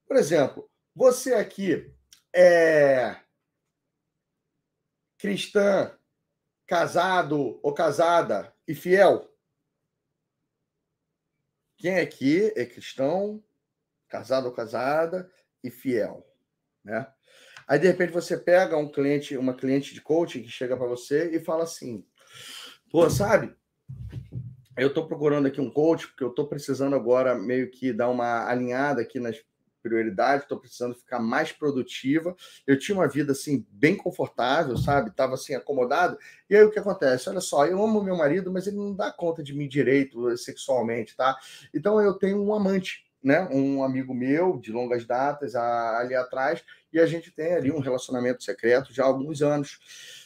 Por 0.07 0.17
exemplo, 0.17 0.69
você 0.95 1.33
aqui 1.33 1.93
é 2.33 3.15
cristã, 5.17 5.98
casado 6.65 7.59
ou 7.64 7.73
casada 7.73 8.53
e 8.67 8.75
fiel? 8.75 9.32
Quem 11.77 11.99
aqui 11.99 12.51
é 12.56 12.65
cristão, 12.65 13.43
casado 14.07 14.45
ou 14.45 14.53
casada 14.53 15.32
e 15.64 15.69
fiel, 15.69 16.25
né? 16.83 17.14
Aí 17.67 17.80
de 17.80 17.88
repente 17.88 18.11
você 18.11 18.38
pega 18.38 18.77
um 18.77 18.92
cliente, 18.92 19.38
uma 19.38 19.53
cliente 19.53 19.93
de 19.93 20.01
coaching 20.01 20.43
que 20.43 20.50
chega 20.50 20.77
para 20.77 20.88
você 20.88 21.35
e 21.35 21.40
fala 21.40 21.64
assim: 21.64 22.06
"Pô, 22.92 23.09
sabe? 23.09 23.56
Eu 24.77 24.88
estou 24.88 25.08
procurando 25.08 25.48
aqui 25.48 25.61
um 25.61 25.69
coach 25.69 26.08
porque 26.08 26.24
eu 26.24 26.30
estou 26.30 26.48
precisando 26.48 26.95
agora 26.95 27.35
meio 27.35 27.69
que 27.69 27.93
dar 27.93 28.09
uma 28.09 28.48
alinhada 28.48 29.01
aqui 29.01 29.19
nas 29.19 29.38
prioridade, 29.83 30.43
estou 30.43 30.58
precisando 30.58 30.95
ficar 30.95 31.19
mais 31.19 31.51
produtiva. 31.51 32.33
Eu 32.66 32.80
tinha 32.80 32.98
uma 32.98 33.08
vida 33.08 33.33
assim 33.33 33.67
bem 33.69 33.98
confortável, 33.98 34.77
sabe? 34.77 35.09
Estava 35.09 35.33
assim 35.33 35.53
acomodado. 35.53 36.17
E 36.50 36.56
aí 36.56 36.64
o 36.64 36.72
que 36.72 36.80
acontece? 36.80 37.30
Olha 37.30 37.42
só, 37.42 37.66
eu 37.66 37.83
amo 37.83 38.01
meu 38.01 38.16
marido, 38.16 38.51
mas 38.51 38.66
ele 38.66 38.77
não 38.77 38.95
dá 38.95 39.11
conta 39.11 39.43
de 39.43 39.53
mim 39.53 39.67
direito 39.67 40.35
sexualmente, 40.38 41.16
tá? 41.16 41.38
Então 41.74 42.01
eu 42.01 42.14
tenho 42.14 42.42
um 42.42 42.56
amante, 42.56 43.03
né? 43.24 43.48
Um 43.52 43.84
amigo 43.84 44.14
meu 44.14 44.58
de 44.58 44.72
longas 44.72 45.06
datas 45.06 45.56
ali 45.56 46.14
atrás, 46.14 46.64
e 46.92 47.00
a 47.00 47.06
gente 47.06 47.32
tem 47.32 47.53
ali 47.53 47.72
um 47.72 47.80
relacionamento 47.80 48.43
secreto 48.43 48.93
já 48.93 49.03
há 49.03 49.08
alguns 49.08 49.42
anos. 49.42 49.80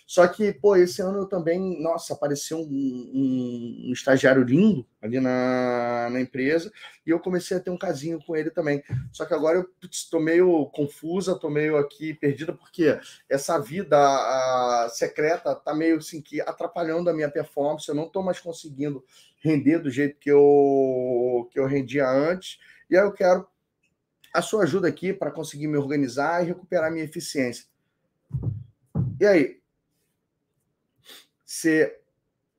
Só 0.08 0.26
que, 0.26 0.54
pô, 0.54 0.78
esse 0.78 1.02
ano 1.02 1.20
eu 1.20 1.26
também, 1.26 1.82
nossa, 1.82 2.14
apareceu 2.14 2.60
um, 2.60 2.62
um, 2.64 3.90
um 3.90 3.92
estagiário 3.92 4.42
lindo 4.42 4.88
ali 5.02 5.20
na, 5.20 6.10
na, 6.10 6.22
empresa 6.22 6.72
e 7.06 7.10
eu 7.10 7.20
comecei 7.20 7.58
a 7.58 7.60
ter 7.60 7.70
um 7.70 7.78
casinho 7.78 8.18
com 8.26 8.34
ele 8.34 8.50
também. 8.50 8.82
Só 9.12 9.26
que 9.26 9.34
agora 9.34 9.58
eu 9.58 9.70
estou 9.92 10.22
meio 10.22 10.66
confusa, 10.68 11.34
estou 11.34 11.50
meio 11.50 11.76
aqui 11.76 12.14
perdida, 12.14 12.54
porque 12.54 12.98
essa 13.30 13.60
vida 13.60 13.98
a, 13.98 14.88
secreta 14.90 15.54
tá 15.54 15.76
meio 15.76 15.98
assim 15.98 16.22
que 16.22 16.40
atrapalhando 16.40 17.10
a 17.10 17.14
minha 17.14 17.30
performance, 17.30 17.90
eu 17.90 17.96
não 17.96 18.06
estou 18.06 18.24
mais 18.24 18.40
conseguindo 18.40 19.04
render 19.40 19.80
do 19.80 19.92
jeito 19.92 20.18
que 20.20 20.32
eu, 20.32 21.50
que 21.52 21.60
eu 21.60 21.66
rendia 21.66 22.10
antes, 22.10 22.60
e 22.90 22.98
aí 22.98 23.04
eu 23.04 23.12
quero 23.12 23.48
a 24.34 24.42
sua 24.42 24.64
ajuda 24.64 24.88
aqui 24.88 25.14
para 25.14 25.32
conseguir 25.32 25.68
me 25.68 25.78
organizar 25.78 26.44
e 26.44 26.48
recuperar 26.48 26.92
minha 26.92 27.04
eficiência. 27.04 27.66
E 29.20 29.26
aí, 29.26 29.62
você 31.44 32.00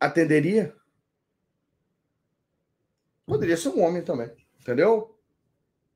atenderia? 0.00 0.74
Poderia 3.26 3.56
ser 3.56 3.68
um 3.68 3.82
homem 3.82 4.02
também, 4.02 4.34
entendeu? 4.60 5.16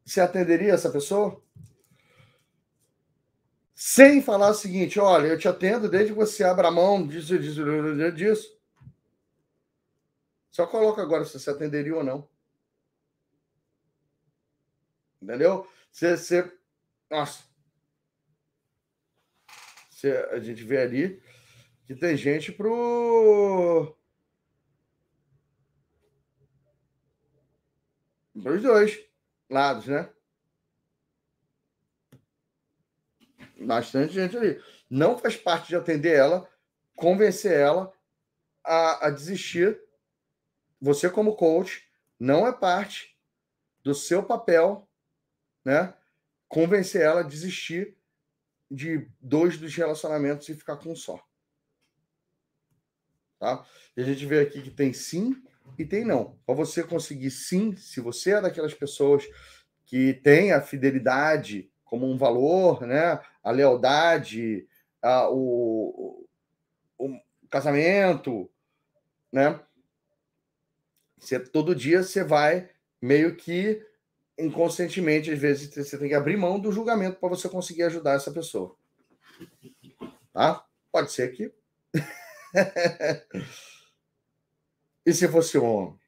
Você 0.05 0.21
atenderia 0.21 0.75
essa 0.75 0.91
pessoa? 0.91 1.43
Sem 3.75 4.23
falar 4.23 4.51
o 4.51 4.55
seguinte: 4.55 5.01
olha, 5.01 5.27
eu 5.27 5.39
te 5.39 5.49
atendo 5.49 5.89
desde 5.89 6.13
que 6.13 6.19
você 6.19 6.45
abra 6.45 6.69
a 6.69 6.71
mão 6.71 7.05
disso, 7.07 7.39
disso, 7.39 7.65
disso. 8.15 8.57
Só 10.51 10.67
coloca 10.67 11.03
agora 11.03 11.25
se 11.25 11.39
você 11.39 11.51
atenderia 11.51 11.97
ou 11.97 12.05
não. 12.05 12.29
Entendeu? 15.23 15.71
Você. 15.93 16.17
você 16.17 16.59
nossa. 17.09 17.45
Você, 19.91 20.11
a 20.33 20.41
gente 20.41 20.65
vê 20.65 20.79
ali 20.79 21.23
que 21.87 21.95
tem 21.95 22.17
gente 22.17 22.51
pro. 22.51 23.97
Para 28.43 28.53
os 28.53 28.63
dois 28.63 28.99
lados, 29.49 29.87
né? 29.87 30.11
Bastante 33.61 34.15
gente 34.15 34.37
ali. 34.37 34.61
Não 34.91 35.17
faz 35.17 35.37
parte 35.37 35.69
de 35.69 35.77
atender 35.77 36.17
ela, 36.17 36.51
convencer 36.97 37.53
ela 37.53 37.93
a, 38.65 39.07
a 39.07 39.11
desistir. 39.11 39.81
Você, 40.81 41.09
como 41.09 41.37
coach, 41.37 41.89
não 42.19 42.45
é 42.47 42.53
parte 42.53 43.17
do 43.85 43.95
seu 43.95 44.25
papel, 44.25 44.89
né? 45.65 45.95
Convencer 46.49 47.03
ela 47.03 47.21
a 47.21 47.25
desistir 47.25 47.97
de 48.71 49.09
dois 49.21 49.59
dos 49.59 49.75
relacionamentos 49.75 50.49
e 50.49 50.55
ficar 50.55 50.77
com 50.77 50.93
um 50.93 50.97
só. 50.97 51.23
Tá? 53.39 53.65
E 53.97 54.01
a 54.01 54.05
gente 54.05 54.25
vê 54.25 54.41
aqui 54.41 54.63
que 54.63 54.71
tem 54.71 54.93
sim 54.93 55.43
e 55.79 55.85
tem 55.85 56.05
não. 56.05 56.39
Para 56.47 56.55
você 56.55 56.83
conseguir 56.83 57.31
sim, 57.31 57.77
se 57.77 58.01
você 58.01 58.33
é 58.33 58.41
daquelas 58.41 58.75
pessoas 58.75 59.25
que 59.85 60.15
tem 60.15 60.53
a 60.53 60.61
fidelidade 60.63 61.71
como 61.85 62.11
um 62.11 62.17
valor, 62.17 62.87
né? 62.87 63.21
a 63.43 63.51
lealdade, 63.51 64.67
a, 65.03 65.29
o, 65.29 66.27
o, 66.97 67.21
casamento, 67.51 68.51
né? 69.31 69.61
Você, 71.19 71.39
todo 71.39 71.75
dia 71.75 72.03
você 72.03 72.25
vai 72.25 72.71
meio 73.01 73.37
que 73.37 73.85
inconscientemente, 74.39 75.31
às 75.31 75.39
vezes, 75.39 75.75
você 75.75 75.99
tem 75.99 76.09
que 76.09 76.15
abrir 76.15 76.37
mão 76.37 76.59
do 76.59 76.73
julgamento 76.73 77.19
para 77.19 77.29
você 77.29 77.49
conseguir 77.49 77.85
ajudar 77.85 78.15
essa 78.15 78.31
pessoa. 78.31 78.77
Tá? 80.33 80.65
Pode 80.91 81.13
ser 81.13 81.33
que 81.33 81.53
e 85.07 85.13
se 85.13 85.29
fosse 85.29 85.59
homem? 85.59 85.99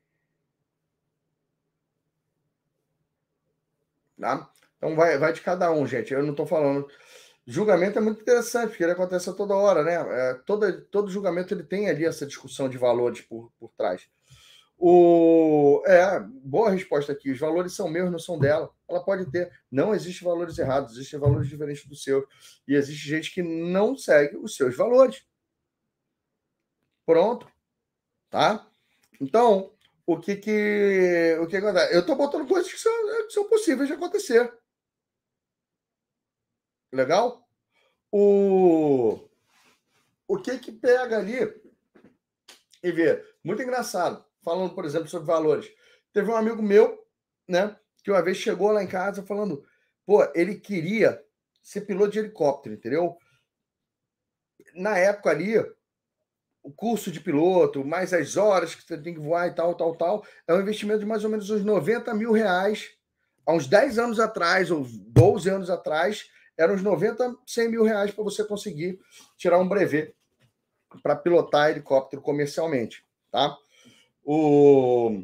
Tá? 4.19 4.51
Então 4.77 4.97
vai, 4.97 5.19
vai 5.19 5.33
de 5.33 5.41
cada 5.41 5.71
um, 5.71 5.87
gente. 5.87 6.13
Eu 6.13 6.23
não 6.23 6.31
estou 6.31 6.47
falando. 6.47 6.89
Julgamento 7.47 7.99
é 7.99 8.03
muito 8.03 8.23
interessante, 8.23 8.71
porque 8.71 8.83
ele 8.83 8.93
acontece 8.93 9.35
toda 9.37 9.55
hora, 9.55 9.83
né? 9.83 9.95
É, 9.95 10.35
todo, 10.47 10.81
todo 10.87 11.11
julgamento 11.11 11.53
ele 11.53 11.63
tem 11.63 11.91
ali 11.91 12.07
essa 12.07 12.27
discussão 12.27 12.69
de 12.69 12.79
valores 12.79 13.21
por, 13.21 13.53
por 13.59 13.71
trás. 13.77 14.09
O, 14.87 15.83
é, 15.87 16.21
boa 16.21 16.71
resposta 16.71 17.11
aqui. 17.11 17.31
Os 17.31 17.41
valores 17.41 17.73
são 17.73 17.89
meus, 17.89 18.13
não 18.13 18.19
são 18.19 18.39
dela. 18.39 18.71
Ela 18.87 19.03
pode 19.03 19.31
ter. 19.31 19.51
Não 19.71 19.95
existe 19.95 20.23
valores 20.23 20.59
errados, 20.59 20.93
existem 20.93 21.19
valores 21.19 21.49
diferentes 21.49 21.87
do 21.87 21.97
seu. 21.97 22.29
E 22.69 22.75
existe 22.75 23.09
gente 23.09 23.33
que 23.33 23.43
não 23.43 23.97
segue 23.97 24.37
os 24.37 24.55
seus 24.55 24.77
valores. 24.77 25.25
Pronto. 27.07 27.51
Tá? 28.29 28.71
Então, 29.19 29.73
o 30.05 30.21
que 30.21 30.37
que, 30.37 31.39
o 31.41 31.47
que 31.47 31.57
acontece? 31.57 31.95
Eu 31.95 32.01
estou 32.01 32.15
botando 32.15 32.47
coisas 32.47 32.71
que 32.71 32.79
são, 32.79 32.93
que 33.27 33.33
são 33.33 33.49
possíveis 33.49 33.89
de 33.89 33.95
acontecer. 33.95 34.53
Legal? 36.93 37.49
O, 38.13 39.19
o 40.29 40.37
que 40.37 40.59
que 40.59 40.71
pega 40.71 41.17
ali 41.17 41.39
e 42.83 42.93
vê? 42.93 43.25
Muito 43.43 43.63
engraçado. 43.63 44.23
Falando, 44.45 44.75
por 44.75 44.85
exemplo, 44.85 45.09
sobre 45.09 45.27
valores. 45.27 45.69
Teve 46.13 46.31
um 46.31 46.37
amigo 46.37 46.63
meu, 46.63 47.03
né, 47.49 47.77
que 48.03 48.11
uma 48.11 48.23
vez 48.23 48.37
chegou 48.37 48.71
lá 48.71 48.83
em 48.83 48.87
casa 48.87 49.23
falando, 49.23 49.65
pô, 50.05 50.23
ele 50.35 50.57
queria 50.57 51.21
ser 51.63 51.83
piloto 51.83 52.13
de 52.13 52.19
helicóptero, 52.19 52.75
entendeu? 52.75 53.17
Na 54.75 54.99
época 54.99 55.31
ali, 55.31 55.59
o 56.63 56.71
curso 56.71 57.11
de 57.11 57.21
piloto, 57.21 57.85
mais 57.85 58.13
as 58.13 58.37
horas 58.37 58.75
que 58.75 58.83
você 58.83 58.99
tem 58.99 59.15
que 59.15 59.21
voar 59.21 59.49
e 59.49 59.55
tal, 59.55 59.75
tal, 59.75 59.97
tal, 59.97 60.27
é 60.47 60.55
um 60.55 60.61
investimento 60.61 61.01
de 61.01 61.07
mais 61.07 61.25
ou 61.25 61.31
menos 61.31 61.49
uns 61.51 61.65
90 61.65 62.13
mil 62.15 62.33
reais. 62.33 62.91
Há 63.47 63.53
uns 63.53 63.67
10 63.67 63.99
anos 63.99 64.21
atrás, 64.21 64.71
ou 64.71 64.87
12 64.89 65.49
anos 65.49 65.71
atrás, 65.71 66.29
eram 66.57 66.75
uns 66.75 66.83
90, 66.83 67.37
100 67.47 67.69
mil 67.71 67.83
reais 67.83 68.11
para 68.11 68.25
você 68.25 68.45
conseguir 68.45 68.99
tirar 69.37 69.59
um 69.59 69.69
brevet 69.69 70.15
para 71.03 71.17
pilotar 71.17 71.71
helicóptero 71.71 72.23
comercialmente, 72.23 73.05
tá? 73.31 73.57
O... 74.25 75.23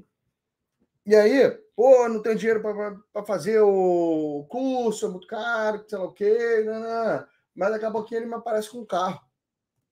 E 1.07 1.15
aí, 1.15 1.51
pô, 1.75 2.09
não 2.09 2.23
tenho 2.23 2.37
dinheiro 2.37 2.61
para 2.61 3.25
fazer 3.25 3.61
o 3.61 4.47
curso, 4.49 5.07
é 5.07 5.09
muito 5.09 5.27
caro, 5.27 5.85
sei 5.89 5.99
lá 5.99 6.05
o 6.05 6.13
quê, 6.13 6.63
não, 6.65 6.81
não. 6.81 7.27
mas 7.55 7.71
daqui 7.71 7.85
a 7.87 7.91
pouquinho 7.91 8.21
ele 8.21 8.27
me 8.27 8.35
aparece 8.35 8.71
com 8.71 8.79
um 8.79 8.87
carro. 8.87 9.21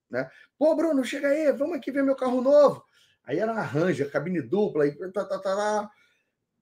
Né? 0.09 0.29
Pô, 0.57 0.75
Bruno, 0.75 1.03
chega 1.03 1.27
aí, 1.27 1.51
vamos 1.51 1.75
aqui 1.75 1.91
ver 1.91 2.03
meu 2.03 2.15
carro 2.15 2.41
novo. 2.41 2.83
Aí 3.23 3.39
era 3.39 3.51
uma 3.51 3.61
Ranger, 3.61 4.11
cabine 4.11 4.41
dupla, 4.41 4.87
e, 4.87 4.95
tá, 5.11 5.25
tá, 5.25 5.39
tá, 5.39 5.55
tá, 5.55 5.91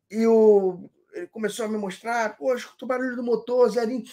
e 0.09 0.25
o, 0.25 0.89
ele 1.13 1.27
começou 1.27 1.65
a 1.65 1.69
me 1.69 1.77
mostrar, 1.77 2.37
pô, 2.37 2.53
escuta 2.53 2.85
o 2.85 2.87
barulho 2.87 3.15
do 3.15 3.23
motor, 3.23 3.69
Zerinho, 3.69 4.03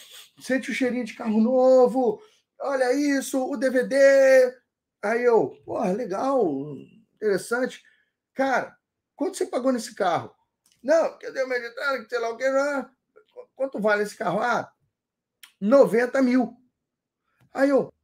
sente 0.41 0.71
o 0.71 0.75
cheirinho 0.75 1.05
de 1.05 1.15
carro 1.15 1.41
novo, 1.41 2.21
olha 2.61 2.93
isso, 2.93 3.43
o 3.45 3.57
DVD. 3.57 3.95
Aí 5.03 5.23
eu, 5.23 5.57
pô, 5.65 5.83
legal, 5.85 6.43
interessante. 7.17 7.83
Cara, 8.35 8.77
quanto 9.17 9.37
você 9.37 9.47
pagou 9.47 9.73
nesse 9.73 9.95
carro? 9.95 10.35
Não, 10.83 11.17
que 11.19 11.31
deu 11.31 11.49
meditando, 11.49 12.03
que 12.03 12.11
sei 12.11 12.19
lá 12.19 12.29
o 12.29 12.37
que. 12.37 12.49
Não. 12.49 12.91
Quanto 13.55 13.81
vale 13.81 14.03
esse 14.03 14.17
carro? 14.17 14.41
Ah, 14.41 14.71
90 15.61 16.21
mil. 16.21 16.55
Aí 17.53 17.71
eu, 17.71 17.95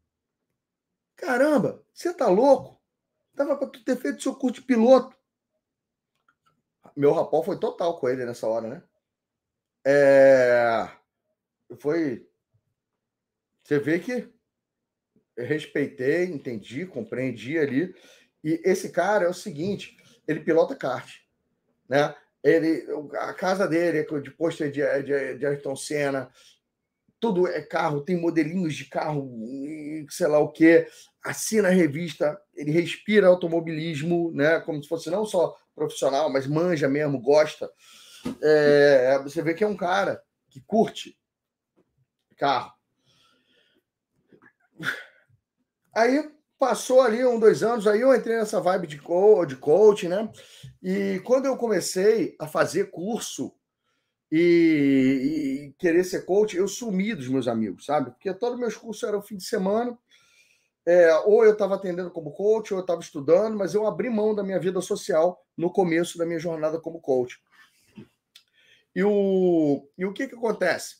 Caramba, 1.20 1.84
você 1.92 2.14
tá 2.14 2.28
louco? 2.28 2.80
Tava 3.36 3.54
para 3.54 3.68
tu 3.68 3.84
ter 3.84 3.94
feito 3.96 4.22
seu 4.22 4.34
curso 4.34 4.60
de 4.60 4.66
piloto. 4.66 5.14
Meu 6.96 7.12
rapó 7.12 7.42
foi 7.42 7.60
total 7.60 8.00
com 8.00 8.08
ele 8.08 8.24
nessa 8.24 8.46
hora, 8.46 8.66
né? 8.66 8.82
É... 9.84 10.90
Foi. 11.78 12.26
Você 13.62 13.78
vê 13.78 13.98
que 13.98 14.32
eu 15.36 15.44
respeitei, 15.44 16.24
entendi, 16.24 16.86
compreendi 16.86 17.58
ali. 17.58 17.94
E 18.42 18.58
esse 18.64 18.90
cara 18.90 19.26
é 19.26 19.28
o 19.28 19.34
seguinte: 19.34 19.98
ele 20.26 20.40
pilota 20.40 20.74
kart, 20.74 21.10
né? 21.88 22.14
Ele, 22.42 22.86
a 23.18 23.34
casa 23.34 23.68
dele 23.68 23.98
é 23.98 24.20
de 24.20 24.30
pôster 24.30 24.70
de, 24.70 24.80
de, 25.02 25.38
de 25.38 25.46
Ayrton 25.46 25.76
Senna, 25.76 26.30
tudo 27.20 27.46
é 27.46 27.60
carro, 27.60 28.00
tem 28.00 28.18
modelinhos 28.18 28.74
de 28.74 28.86
carro, 28.86 29.30
sei 30.08 30.26
lá 30.26 30.38
o 30.38 30.50
que, 30.50 30.86
assina 31.22 31.68
a 31.68 31.72
revista, 31.72 32.40
ele 32.54 32.70
respira 32.70 33.26
automobilismo, 33.26 34.32
né? 34.32 34.58
Como 34.60 34.82
se 34.82 34.88
fosse 34.88 35.10
não 35.10 35.26
só 35.26 35.54
profissional, 35.74 36.32
mas 36.32 36.46
manja 36.46 36.88
mesmo, 36.88 37.20
gosta. 37.20 37.70
É, 38.42 39.18
você 39.22 39.42
vê 39.42 39.52
que 39.52 39.62
é 39.62 39.66
um 39.66 39.76
cara 39.76 40.22
que 40.48 40.60
curte 40.62 41.18
carro. 42.40 42.72
Aí 45.94 46.30
passou 46.60 47.00
ali 47.00 47.24
um, 47.24 47.40
dois 47.40 47.62
anos, 47.62 47.86
aí 47.86 48.02
eu 48.02 48.14
entrei 48.14 48.36
nessa 48.36 48.60
vibe 48.60 48.86
de, 48.86 49.00
co 49.00 49.46
de 49.46 49.56
coach, 49.56 50.06
né? 50.06 50.30
E 50.82 51.18
quando 51.24 51.46
eu 51.46 51.56
comecei 51.56 52.36
a 52.38 52.46
fazer 52.46 52.90
curso 52.90 53.50
e, 54.30 55.70
e, 55.70 55.74
querer 55.78 56.04
ser 56.04 56.26
coach, 56.26 56.54
eu 56.54 56.68
sumi 56.68 57.14
dos 57.14 57.28
meus 57.28 57.48
amigos, 57.48 57.86
sabe? 57.86 58.10
Porque 58.10 58.34
todos 58.34 58.56
os 58.56 58.60
meus 58.60 58.76
cursos 58.76 59.02
eram 59.02 59.22
fim 59.22 59.38
de 59.38 59.44
semana, 59.44 59.98
é, 60.86 61.14
ou 61.20 61.46
eu 61.46 61.54
estava 61.54 61.76
atendendo 61.76 62.10
como 62.10 62.30
coach, 62.30 62.74
ou 62.74 62.80
eu 62.80 62.82
estava 62.82 63.00
estudando, 63.00 63.56
mas 63.56 63.74
eu 63.74 63.86
abri 63.86 64.10
mão 64.10 64.34
da 64.34 64.42
minha 64.42 64.60
vida 64.60 64.82
social 64.82 65.42
no 65.56 65.72
começo 65.72 66.18
da 66.18 66.26
minha 66.26 66.38
jornada 66.38 66.78
como 66.78 67.00
coach. 67.00 67.40
E 68.94 69.02
o, 69.02 69.88
e 69.96 70.04
o 70.04 70.12
que, 70.12 70.28
que 70.28 70.34
acontece? 70.34 70.96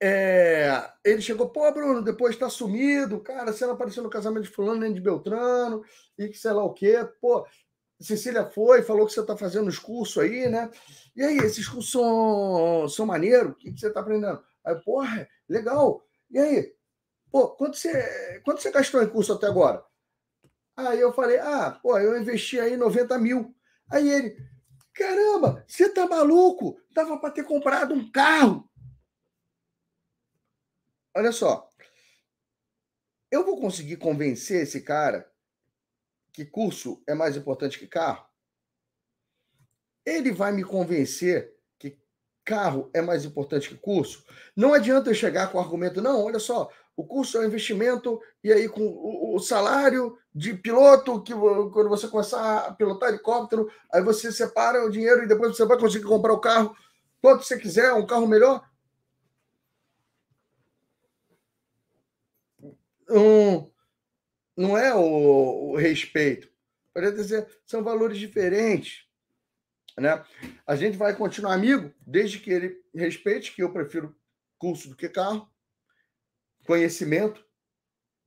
É, 0.00 0.90
ele 1.04 1.22
chegou, 1.22 1.48
pô, 1.48 1.70
Bruno, 1.72 2.02
depois 2.02 2.34
está 2.34 2.50
sumido, 2.50 3.20
cara, 3.20 3.52
você 3.52 3.64
não 3.64 3.72
apareceu 3.72 4.02
no 4.02 4.10
casamento 4.10 4.44
de 4.44 4.50
fulano 4.50 4.80
nem 4.80 4.92
de 4.92 5.00
Beltrano, 5.00 5.82
e 6.18 6.28
que 6.28 6.38
sei 6.38 6.52
lá 6.52 6.62
o 6.64 6.74
quê. 6.74 6.96
Pô, 7.20 7.46
Cecília 8.00 8.44
foi, 8.44 8.82
falou 8.82 9.06
que 9.06 9.12
você 9.12 9.20
está 9.20 9.36
fazendo 9.36 9.68
os 9.68 9.78
cursos 9.78 10.22
aí, 10.22 10.48
né? 10.48 10.70
E 11.14 11.22
aí, 11.22 11.38
esses 11.38 11.66
cursos 11.66 11.90
são, 11.90 12.88
são 12.88 13.06
maneiros? 13.06 13.52
O 13.52 13.54
que, 13.54 13.72
que 13.72 13.80
você 13.80 13.88
está 13.88 14.00
aprendendo? 14.00 14.42
Aí, 14.64 14.74
porra, 14.82 15.26
legal. 15.48 16.02
E 16.30 16.38
aí? 16.38 16.74
Pô, 17.30 17.48
quanto 17.48 17.76
você, 17.76 18.40
quanto 18.44 18.60
você 18.60 18.70
gastou 18.70 19.02
em 19.02 19.08
curso 19.08 19.32
até 19.32 19.46
agora? 19.46 19.82
Aí 20.76 21.00
eu 21.00 21.12
falei, 21.12 21.38
ah, 21.38 21.78
pô, 21.82 21.98
eu 21.98 22.20
investi 22.20 22.60
aí 22.60 22.76
90 22.76 23.18
mil. 23.18 23.54
Aí 23.90 24.08
ele, 24.08 24.36
caramba, 24.92 25.64
você 25.66 25.88
tá 25.88 26.06
maluco? 26.06 26.78
Dava 26.94 27.18
para 27.18 27.30
ter 27.30 27.44
comprado 27.44 27.94
um 27.94 28.10
carro. 28.10 28.68
Olha 31.16 31.32
só. 31.32 31.70
Eu 33.30 33.42
vou 33.42 33.58
conseguir 33.58 33.96
convencer 33.96 34.64
esse 34.64 34.82
cara 34.82 35.26
que 36.30 36.44
curso 36.44 37.02
é 37.06 37.14
mais 37.14 37.38
importante 37.38 37.78
que 37.78 37.86
carro? 37.86 38.26
Ele 40.04 40.30
vai 40.30 40.52
me 40.52 40.62
convencer 40.62 41.56
que 41.78 41.98
carro 42.44 42.90
é 42.92 43.00
mais 43.00 43.24
importante 43.24 43.70
que 43.70 43.76
curso? 43.76 44.26
Não 44.54 44.74
adianta 44.74 45.08
eu 45.08 45.14
chegar 45.14 45.50
com 45.50 45.56
o 45.56 45.60
argumento, 45.60 46.02
não, 46.02 46.22
olha 46.22 46.38
só, 46.38 46.70
o 46.94 47.02
curso 47.02 47.38
é 47.38 47.40
um 47.40 47.46
investimento, 47.46 48.20
e 48.44 48.52
aí 48.52 48.68
com 48.68 49.34
o 49.34 49.38
salário 49.38 50.18
de 50.34 50.52
piloto, 50.52 51.22
que 51.22 51.32
quando 51.32 51.88
você 51.88 52.08
começar 52.08 52.66
a 52.66 52.74
pilotar 52.74 53.08
helicóptero, 53.08 53.72
aí 53.90 54.02
você 54.02 54.30
separa 54.30 54.84
o 54.84 54.90
dinheiro 54.90 55.24
e 55.24 55.28
depois 55.28 55.56
você 55.56 55.64
vai 55.64 55.78
conseguir 55.78 56.04
comprar 56.04 56.34
o 56.34 56.40
carro 56.40 56.76
quanto 57.22 57.42
você 57.42 57.58
quiser, 57.58 57.94
um 57.94 58.06
carro 58.06 58.26
melhor. 58.26 58.62
Um, 63.08 63.70
não 64.56 64.76
é 64.76 64.94
o, 64.94 65.72
o 65.72 65.76
respeito. 65.76 66.50
Pode 66.92 67.12
dizer, 67.12 67.46
são 67.66 67.84
valores 67.84 68.18
diferentes. 68.18 69.06
Né? 69.98 70.24
A 70.66 70.76
gente 70.76 70.96
vai 70.96 71.14
continuar 71.16 71.54
amigo 71.54 71.92
desde 72.06 72.38
que 72.38 72.50
ele 72.50 72.82
respeite 72.94 73.54
que 73.54 73.62
eu 73.62 73.72
prefiro 73.72 74.16
curso 74.58 74.88
do 74.88 74.96
que 74.96 75.08
carro, 75.08 75.50
conhecimento 76.66 77.44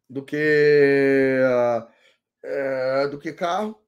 do 0.10 0.24
que 0.24 1.40
é, 2.44 3.08
do 3.08 3.20
que 3.20 3.34
carro. 3.34 3.80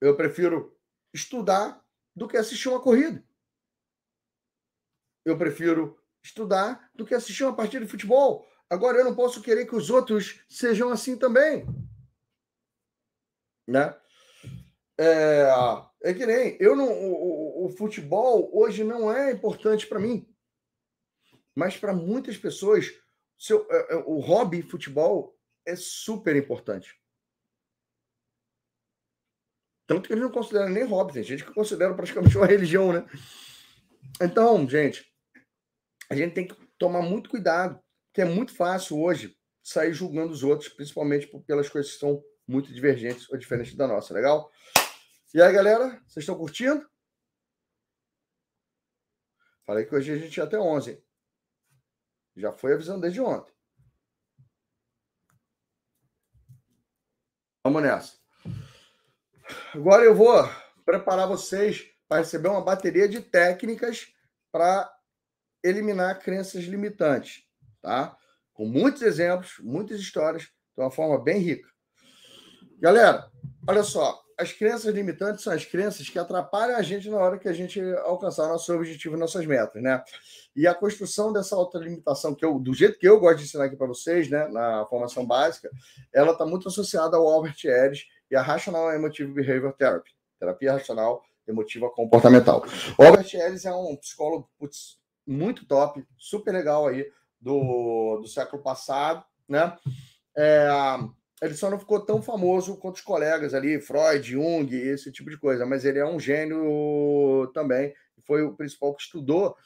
Eu 0.00 0.16
prefiro 0.16 0.78
estudar 1.12 1.82
do 2.14 2.28
que 2.28 2.36
assistir 2.36 2.68
uma 2.68 2.82
corrida. 2.82 3.24
Eu 5.24 5.38
prefiro 5.38 5.98
estudar 6.22 6.90
do 6.94 7.06
que 7.06 7.14
assistir 7.14 7.44
uma 7.44 7.56
partida 7.56 7.84
de 7.84 7.90
futebol. 7.90 8.46
Agora, 8.68 8.98
eu 8.98 9.04
não 9.04 9.14
posso 9.14 9.40
querer 9.40 9.66
que 9.66 9.76
os 9.76 9.90
outros 9.90 10.44
sejam 10.48 10.90
assim 10.90 11.16
também. 11.16 11.64
Né? 13.66 13.96
É, 14.98 15.48
é 16.02 16.14
que 16.14 16.24
nem 16.24 16.56
eu 16.58 16.74
não, 16.74 16.88
o, 16.88 17.66
o, 17.66 17.68
futebol 17.68 18.50
hoje 18.56 18.82
não 18.82 19.12
é 19.12 19.32
importante 19.32 19.86
para 19.86 19.98
mim, 19.98 20.26
mas 21.54 21.76
para 21.76 21.92
muitas 21.92 22.38
pessoas 22.38 22.94
seu, 23.36 23.66
é, 23.70 23.94
é, 23.94 23.96
o 23.96 24.18
hobby 24.20 24.62
futebol 24.62 25.36
é 25.66 25.76
super 25.76 26.34
importante. 26.34 26.98
Tanto 29.86 30.06
que 30.08 30.14
eles 30.14 30.24
não 30.24 30.32
consideram 30.32 30.70
nem 30.70 30.84
hobby, 30.84 31.12
tem 31.12 31.22
gente 31.22 31.44
que 31.44 31.52
considera 31.52 31.94
praticamente 31.94 32.36
uma 32.36 32.46
religião, 32.46 32.92
né? 32.92 33.06
Então, 34.20 34.68
gente, 34.68 35.12
a 36.10 36.14
gente 36.14 36.34
tem 36.34 36.48
que 36.48 36.56
tomar 36.78 37.02
muito 37.02 37.28
cuidado 37.28 37.80
que 38.16 38.22
é 38.22 38.24
muito 38.24 38.54
fácil 38.54 38.98
hoje 38.98 39.38
sair 39.62 39.92
julgando 39.92 40.32
os 40.32 40.42
outros, 40.42 40.70
principalmente 40.70 41.26
pelas 41.46 41.68
coisas 41.68 41.92
que 41.92 41.98
são 41.98 42.24
muito 42.48 42.72
divergentes 42.72 43.28
ou 43.28 43.36
diferentes 43.36 43.74
da 43.74 43.86
nossa, 43.86 44.14
legal? 44.14 44.50
E 45.34 45.42
aí, 45.42 45.52
galera, 45.52 46.02
vocês 46.06 46.22
estão 46.22 46.34
curtindo? 46.34 46.88
Falei 49.66 49.84
que 49.84 49.94
hoje 49.94 50.12
a 50.12 50.16
gente 50.16 50.34
ia 50.34 50.44
até 50.44 50.58
11. 50.58 51.04
Já 52.36 52.52
foi 52.52 52.72
avisando 52.72 53.02
desde 53.02 53.20
ontem. 53.20 53.52
Vamos 57.62 57.82
nessa. 57.82 58.16
Agora 59.74 60.04
eu 60.04 60.14
vou 60.14 60.42
preparar 60.86 61.28
vocês 61.28 61.86
para 62.08 62.22
receber 62.22 62.48
uma 62.48 62.64
bateria 62.64 63.06
de 63.06 63.20
técnicas 63.20 64.10
para 64.50 64.90
eliminar 65.62 66.18
crenças 66.18 66.64
limitantes 66.64 67.45
tá? 67.86 68.16
Com 68.52 68.66
muitos 68.66 69.00
exemplos, 69.00 69.60
muitas 69.62 70.00
histórias, 70.00 70.42
de 70.42 70.82
uma 70.82 70.90
forma 70.90 71.22
bem 71.22 71.38
rica. 71.38 71.68
Galera, 72.80 73.30
olha 73.68 73.84
só, 73.84 74.20
as 74.36 74.52
crenças 74.52 74.92
limitantes 74.92 75.44
são 75.44 75.52
as 75.52 75.64
crenças 75.64 76.08
que 76.08 76.18
atrapalham 76.18 76.76
a 76.76 76.82
gente 76.82 77.08
na 77.08 77.16
hora 77.16 77.38
que 77.38 77.48
a 77.48 77.52
gente 77.52 77.80
alcançar 78.04 78.48
nosso 78.48 78.74
objetivo 78.74 79.16
nossas 79.16 79.46
metas, 79.46 79.80
né? 79.80 80.02
E 80.56 80.66
a 80.66 80.74
construção 80.74 81.32
dessa 81.32 81.54
autolimitação, 81.54 82.34
que 82.34 82.44
eu, 82.44 82.58
do 82.58 82.74
jeito 82.74 82.98
que 82.98 83.06
eu 83.06 83.20
gosto 83.20 83.38
de 83.38 83.44
ensinar 83.44 83.66
aqui 83.66 83.76
para 83.76 83.86
vocês, 83.86 84.28
né, 84.28 84.48
na 84.48 84.84
formação 84.86 85.24
básica, 85.24 85.70
ela 86.12 86.32
está 86.32 86.44
muito 86.44 86.66
associada 86.66 87.16
ao 87.16 87.28
Albert 87.28 87.64
Ellis 87.64 88.04
e 88.28 88.34
a 88.34 88.42
Rational 88.42 88.92
Emotive 88.92 89.32
Behavior 89.32 89.72
Therapy, 89.74 90.10
terapia 90.40 90.72
racional 90.72 91.22
emotiva 91.46 91.88
comportamental. 91.90 92.64
O 92.98 93.04
Albert 93.04 93.32
Ellis 93.32 93.64
é 93.64 93.72
um 93.72 93.94
psicólogo 93.96 94.50
putz, 94.58 94.98
muito 95.24 95.64
top, 95.66 96.04
super 96.18 96.52
legal 96.52 96.88
aí, 96.88 97.06
do, 97.40 98.18
do 98.20 98.28
século 98.28 98.62
passado, 98.62 99.24
né? 99.48 99.76
É, 100.36 100.68
ele 101.42 101.54
só 101.54 101.70
não 101.70 101.78
ficou 101.78 102.00
tão 102.00 102.22
famoso 102.22 102.76
quanto 102.76 102.96
os 102.96 103.02
colegas 103.02 103.54
ali, 103.54 103.80
Freud, 103.80 104.30
Jung, 104.30 104.74
esse 104.74 105.12
tipo 105.12 105.30
de 105.30 105.38
coisa, 105.38 105.66
mas 105.66 105.84
ele 105.84 105.98
é 105.98 106.06
um 106.06 106.18
gênio 106.18 107.50
também, 107.52 107.94
foi 108.24 108.42
o 108.42 108.54
principal 108.54 108.94
que 108.94 109.02
estudou 109.02 109.56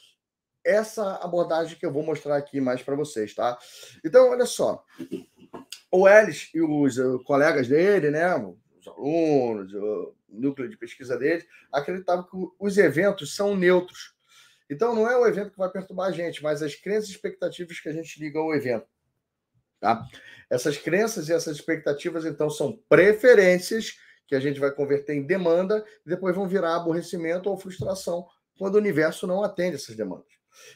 essa 0.65 1.17
abordagem 1.17 1.79
que 1.79 1.87
eu 1.87 1.93
vou 1.93 2.03
mostrar 2.03 2.37
aqui 2.37 2.61
mais 2.61 2.83
para 2.83 2.95
vocês, 2.95 3.35
tá? 3.35 3.59
Então, 4.05 4.31
olha 4.31 4.45
só, 4.45 4.85
o 5.91 6.09
Ellis 6.09 6.51
e 6.55 6.61
os 6.61 6.97
colegas 7.25 7.69
dele, 7.69 8.11
né, 8.11 8.35
os 8.37 8.87
alunos, 8.87 9.73
o 9.73 10.15
núcleo 10.29 10.69
de 10.69 10.77
pesquisa 10.77 11.17
dele, 11.17 11.47
acreditavam 11.73 12.25
que 12.25 12.37
os 12.59 12.77
eventos 12.79 13.35
são 13.35 13.57
neutros, 13.57 14.15
então, 14.71 14.95
não 14.95 15.11
é 15.11 15.17
o 15.17 15.27
evento 15.27 15.51
que 15.51 15.59
vai 15.59 15.69
perturbar 15.69 16.09
a 16.09 16.13
gente, 16.13 16.41
mas 16.43 16.63
as 16.63 16.77
crenças 16.77 17.09
e 17.09 17.13
expectativas 17.13 17.81
que 17.81 17.89
a 17.89 17.93
gente 17.93 18.21
liga 18.21 18.39
ao 18.39 18.55
evento. 18.55 18.87
Tá? 19.81 20.07
Essas 20.49 20.79
crenças 20.79 21.29
e 21.29 21.33
essas 21.33 21.57
expectativas, 21.57 22.25
então, 22.25 22.49
são 22.49 22.81
preferências 22.89 23.99
que 24.29 24.37
a 24.37 24.41
gente 24.41 24.61
vai 24.61 24.71
converter 24.71 25.15
em 25.15 25.27
demanda 25.27 25.85
e 26.07 26.09
depois 26.09 26.37
vão 26.37 26.47
virar 26.47 26.77
aborrecimento 26.77 27.51
ou 27.51 27.59
frustração 27.59 28.25
quando 28.57 28.77
o 28.77 28.79
universo 28.79 29.27
não 29.27 29.43
atende 29.43 29.75
essas 29.75 29.97
demandas. 29.97 30.31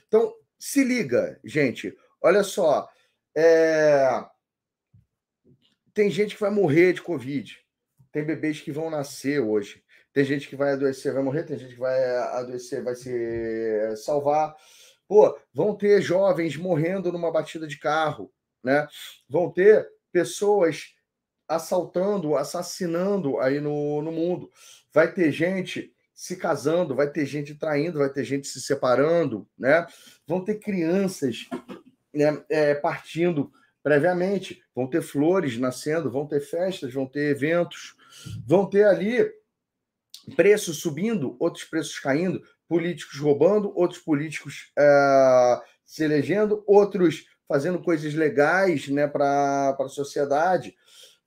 Então, 0.08 0.34
se 0.58 0.82
liga, 0.82 1.38
gente. 1.44 1.96
Olha 2.20 2.42
só. 2.42 2.88
É... 3.36 4.24
tem 5.92 6.10
gente 6.10 6.34
que 6.34 6.40
vai 6.40 6.50
morrer 6.50 6.94
de 6.94 7.02
Covid. 7.02 7.56
Tem 8.10 8.24
bebês 8.24 8.60
que 8.60 8.72
vão 8.72 8.90
nascer 8.90 9.38
hoje. 9.38 9.83
Tem 10.14 10.24
gente 10.24 10.48
que 10.48 10.54
vai 10.54 10.72
adoecer, 10.72 11.12
vai 11.12 11.22
morrer. 11.24 11.42
Tem 11.42 11.58
gente 11.58 11.74
que 11.74 11.80
vai 11.80 12.16
adoecer, 12.38 12.84
vai 12.84 12.94
se 12.94 13.96
salvar. 13.96 14.54
Pô, 15.08 15.36
vão 15.52 15.76
ter 15.76 16.00
jovens 16.00 16.56
morrendo 16.56 17.10
numa 17.10 17.32
batida 17.32 17.66
de 17.66 17.78
carro, 17.78 18.32
né? 18.62 18.86
Vão 19.28 19.50
ter 19.50 19.86
pessoas 20.12 20.94
assaltando, 21.48 22.36
assassinando 22.36 23.40
aí 23.40 23.60
no, 23.60 24.00
no 24.00 24.12
mundo. 24.12 24.48
Vai 24.92 25.12
ter 25.12 25.32
gente 25.32 25.92
se 26.14 26.36
casando, 26.36 26.94
vai 26.94 27.10
ter 27.10 27.26
gente 27.26 27.56
traindo, 27.56 27.98
vai 27.98 28.08
ter 28.08 28.22
gente 28.22 28.46
se 28.46 28.60
separando, 28.62 29.48
né? 29.58 29.84
Vão 30.28 30.44
ter 30.44 30.60
crianças 30.60 31.48
né, 32.14 32.40
é, 32.48 32.72
partindo 32.76 33.50
previamente, 33.82 34.62
vão 34.74 34.86
ter 34.86 35.02
flores 35.02 35.58
nascendo, 35.58 36.10
vão 36.10 36.24
ter 36.24 36.40
festas, 36.40 36.94
vão 36.94 37.04
ter 37.04 37.32
eventos, 37.32 37.96
vão 38.46 38.70
ter 38.70 38.84
ali 38.84 39.28
preços 40.36 40.78
subindo, 40.78 41.36
outros 41.38 41.64
preços 41.64 41.98
caindo, 41.98 42.42
políticos 42.68 43.18
roubando, 43.18 43.72
outros 43.74 44.00
políticos 44.00 44.72
é, 44.78 45.60
se 45.84 46.04
elegendo, 46.04 46.62
outros 46.66 47.26
fazendo 47.46 47.78
coisas 47.78 48.14
legais 48.14 48.88
né, 48.88 49.06
para 49.06 49.76
a 49.78 49.88
sociedade. 49.88 50.74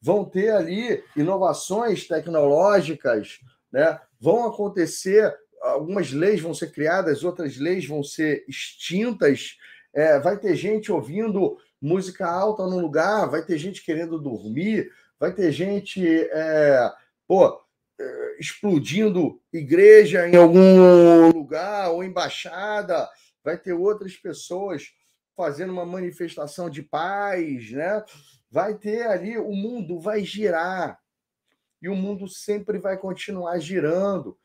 Vão 0.02 0.26
ter 0.26 0.52
ali 0.52 1.04
inovações 1.16 2.08
tecnológicas, 2.08 3.40
né? 3.72 4.00
vão 4.20 4.46
acontecer, 4.48 5.34
algumas 5.62 6.12
leis 6.12 6.42
vão 6.42 6.54
ser 6.54 6.72
criadas, 6.72 7.24
outras 7.24 7.58
leis 7.58 7.86
vão 7.86 8.04
ser 8.04 8.46
extintas. 8.48 9.58
É, 9.94 10.20
vai 10.20 10.38
ter 10.38 10.56
gente 10.56 10.92
ouvindo 10.92 11.58
música 11.82 12.28
alta 12.28 12.66
no 12.66 12.80
lugar, 12.80 13.30
vai 13.30 13.44
ter 13.44 13.58
gente 13.58 13.84
querendo 13.84 14.20
dormir, 14.20 14.92
vai 15.20 15.34
ter 15.34 15.52
gente 15.52 16.06
é, 16.06 16.92
pô, 17.28 17.60
explodindo 18.40 19.42
igreja 19.52 20.28
em 20.28 20.36
algum 20.36 21.32
lugar 21.32 21.92
ou 21.92 22.04
embaixada, 22.04 23.10
vai 23.44 23.58
ter 23.58 23.74
outras 23.74 24.16
pessoas 24.16 24.92
fazendo 25.36 25.72
uma 25.72 25.86
manifestação 25.86 26.70
de 26.70 26.82
paz, 26.82 27.72
né? 27.72 28.04
Vai 28.50 28.78
ter 28.78 29.04
ali, 29.04 29.38
o 29.38 29.52
mundo 29.52 30.00
vai 30.00 30.24
girar 30.24 31.00
e 31.82 31.90
o 31.90 31.96
mundo 31.96 32.28
sempre 32.28 32.80
vai 32.80 32.98
continuar 32.98 33.60
girando 33.60 34.38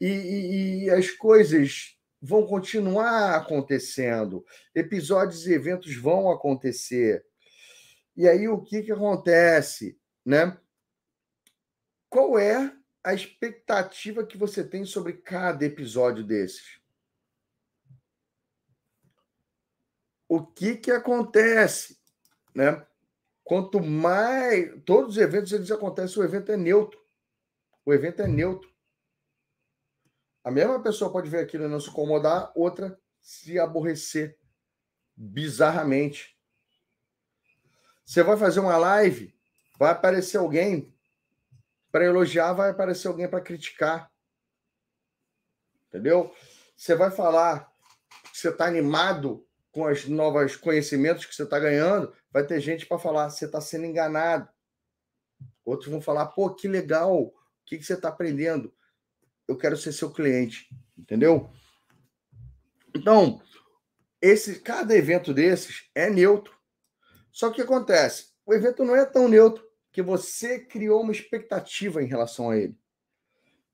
e, 0.00 0.08
e, 0.08 0.84
e 0.84 0.90
as 0.90 1.10
coisas 1.10 1.96
vão 2.20 2.46
continuar 2.46 3.36
acontecendo, 3.36 4.44
episódios 4.74 5.46
e 5.46 5.52
eventos 5.52 5.96
vão 5.96 6.30
acontecer. 6.30 7.24
E 8.16 8.28
aí 8.28 8.48
o 8.48 8.60
que, 8.60 8.82
que 8.82 8.92
acontece, 8.92 9.98
né? 10.24 10.56
Qual 12.08 12.38
é 12.38 12.72
a 13.04 13.12
expectativa 13.12 14.24
que 14.24 14.36
você 14.36 14.62
tem 14.62 14.84
sobre 14.84 15.14
cada 15.14 15.64
episódio 15.64 16.24
desses? 16.24 16.80
O 20.28 20.46
que 20.46 20.76
que 20.76 20.90
acontece, 20.90 22.00
né? 22.54 22.86
Quanto 23.44 23.82
mais 23.82 24.72
todos 24.84 25.16
os 25.16 25.18
eventos 25.18 25.52
eles 25.52 25.70
acontecem, 25.70 26.22
o 26.22 26.24
evento 26.24 26.52
é 26.52 26.56
neutro. 26.56 27.00
O 27.84 27.92
evento 27.92 28.22
é 28.22 28.28
neutro. 28.28 28.72
A 30.44 30.50
mesma 30.50 30.82
pessoa 30.82 31.12
pode 31.12 31.28
ver 31.28 31.40
aquilo 31.40 31.64
e 31.64 31.68
não 31.68 31.80
se 31.80 31.90
incomodar, 31.90 32.52
outra 32.54 32.98
se 33.20 33.58
aborrecer 33.58 34.38
bizarramente. 35.14 36.36
Você 38.04 38.22
vai 38.22 38.36
fazer 38.36 38.60
uma 38.60 38.76
live, 38.76 39.34
vai 39.78 39.92
aparecer 39.92 40.38
alguém 40.38 40.91
para 41.92 42.04
elogiar, 42.04 42.52
vai 42.54 42.70
aparecer 42.70 43.06
alguém 43.06 43.28
para 43.28 43.40
criticar. 43.40 44.10
Entendeu? 45.86 46.34
Você 46.76 46.96
vai 46.96 47.10
falar 47.10 47.70
que 48.32 48.38
você 48.38 48.48
está 48.48 48.66
animado 48.66 49.46
com 49.70 49.84
os 49.84 50.08
novos 50.08 50.56
conhecimentos 50.56 51.24
que 51.24 51.34
você 51.34 51.44
está 51.44 51.58
ganhando, 51.60 52.12
vai 52.32 52.44
ter 52.44 52.58
gente 52.60 52.86
para 52.86 52.98
falar, 52.98 53.30
você 53.30 53.44
está 53.44 53.60
sendo 53.60 53.86
enganado. 53.86 54.48
Outros 55.64 55.90
vão 55.90 56.00
falar, 56.00 56.26
pô, 56.26 56.52
que 56.52 56.66
legal, 56.66 57.14
o 57.16 57.34
que, 57.64 57.78
que 57.78 57.84
você 57.84 57.94
está 57.94 58.08
aprendendo? 58.08 58.74
eu 59.46 59.56
quero 59.56 59.76
ser 59.76 59.92
seu 59.92 60.10
cliente, 60.10 60.68
entendeu? 60.96 61.50
Então, 62.94 63.40
esse 64.20 64.60
cada 64.60 64.96
evento 64.96 65.32
desses 65.32 65.90
é 65.94 66.08
neutro. 66.08 66.56
Só 67.30 67.50
que 67.50 67.62
acontece, 67.62 68.32
o 68.44 68.54
evento 68.54 68.84
não 68.84 68.94
é 68.94 69.04
tão 69.04 69.28
neutro 69.28 69.66
que 69.92 70.02
você 70.02 70.58
criou 70.58 71.02
uma 71.02 71.12
expectativa 71.12 72.02
em 72.02 72.06
relação 72.06 72.50
a 72.50 72.56
ele. 72.56 72.76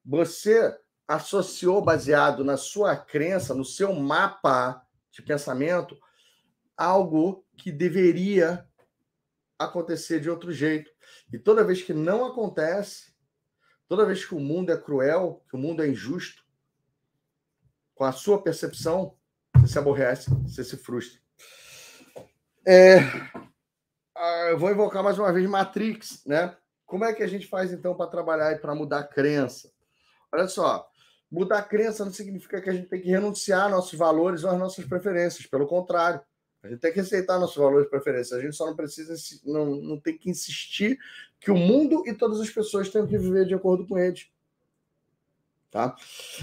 Você 0.04 0.76
associou 1.06 1.80
baseado 1.80 2.44
na 2.44 2.56
sua 2.56 2.96
crença, 2.96 3.54
no 3.54 3.64
seu 3.64 3.94
mapa 3.94 4.84
de 5.10 5.22
pensamento, 5.22 5.96
algo 6.76 7.44
que 7.56 7.72
deveria 7.72 8.66
acontecer 9.58 10.20
de 10.20 10.28
outro 10.28 10.52
jeito. 10.52 10.90
E 11.32 11.38
toda 11.38 11.64
vez 11.64 11.82
que 11.82 11.94
não 11.94 12.26
acontece, 12.26 13.08
Toda 13.88 14.04
vez 14.04 14.22
que 14.22 14.34
o 14.34 14.40
mundo 14.40 14.70
é 14.70 14.76
cruel, 14.76 15.42
que 15.48 15.56
o 15.56 15.58
mundo 15.58 15.82
é 15.82 15.88
injusto, 15.88 16.44
com 17.94 18.04
a 18.04 18.12
sua 18.12 18.40
percepção, 18.40 19.16
você 19.56 19.66
se 19.66 19.78
aborrece, 19.78 20.30
você 20.42 20.62
se 20.62 20.76
frustra. 20.76 21.18
É, 22.66 22.98
ah, 24.18 24.48
eu 24.50 24.58
vou 24.58 24.70
invocar 24.70 25.02
mais 25.02 25.18
uma 25.18 25.32
vez 25.32 25.48
Matrix, 25.48 26.22
né? 26.26 26.56
Como 26.84 27.04
é 27.04 27.12
que 27.12 27.22
a 27.22 27.26
gente 27.26 27.46
faz 27.46 27.72
então 27.72 27.94
para 27.94 28.10
trabalhar 28.10 28.52
e 28.52 28.58
para 28.58 28.74
mudar 28.74 29.00
a 29.00 29.06
crença? 29.06 29.70
Olha 30.32 30.48
só, 30.48 30.88
mudar 31.30 31.58
a 31.58 31.62
crença 31.62 32.04
não 32.04 32.12
significa 32.12 32.60
que 32.60 32.68
a 32.68 32.72
gente 32.72 32.88
tem 32.88 33.00
que 33.00 33.10
renunciar 33.10 33.66
a 33.66 33.68
nossos 33.68 33.96
valores 33.96 34.42
ou 34.42 34.50
às 34.50 34.58
nossas 34.58 34.84
preferências. 34.86 35.46
Pelo 35.46 35.66
contrário, 35.66 36.20
a 36.62 36.68
gente 36.68 36.80
tem 36.80 36.92
que 36.92 37.00
aceitar 37.00 37.38
nossos 37.38 37.56
valores 37.56 37.86
e 37.86 37.90
preferências. 37.90 38.38
A 38.38 38.42
gente 38.42 38.56
só 38.56 38.66
não 38.66 38.74
precisa, 38.74 39.14
não, 39.44 39.66
não 39.66 40.00
tem 40.00 40.16
que 40.16 40.30
insistir 40.30 40.98
que 41.38 41.50
o 41.50 41.56
mundo 41.56 42.02
e 42.06 42.12
todas 42.12 42.40
as 42.40 42.50
pessoas 42.50 42.88
tenham 42.88 43.06
que 43.06 43.16
viver 43.16 43.46
de 43.46 43.54
acordo 43.54 43.86
com 43.86 43.98
eles. 43.98 44.26
Tá? 45.70 45.94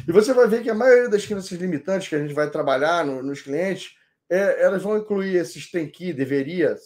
E 0.08 0.12
você 0.12 0.34
vai 0.34 0.48
ver 0.48 0.62
que 0.62 0.70
a 0.70 0.76
maioria 0.76 1.10
das 1.10 1.26
crenças 1.26 1.52
limitantes 1.52 2.08
que 2.08 2.16
a 2.16 2.20
gente 2.20 2.34
vai 2.34 2.50
trabalhar 2.50 3.06
no, 3.06 3.22
nos 3.24 3.42
clientes, 3.42 3.98
é, 4.30 4.64
elas 4.64 4.84
vão 4.84 4.98
incluir 4.98 5.36
esses 5.36 5.70
tem 5.70 5.90
que, 5.90 6.14
deveria, 6.14 6.78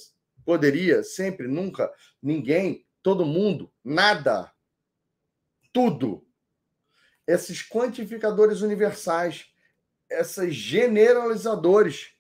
poderia, 0.46 1.04
sempre, 1.04 1.48
nunca, 1.48 1.92
ninguém, 2.22 2.86
todo 3.02 3.26
mundo, 3.26 3.72
nada, 3.84 4.52
tudo. 5.72 6.26
Esses 7.26 7.68
quantificadores 7.68 8.62
universais, 8.62 9.48
esses 10.10 10.56
generalizadores 10.56 12.12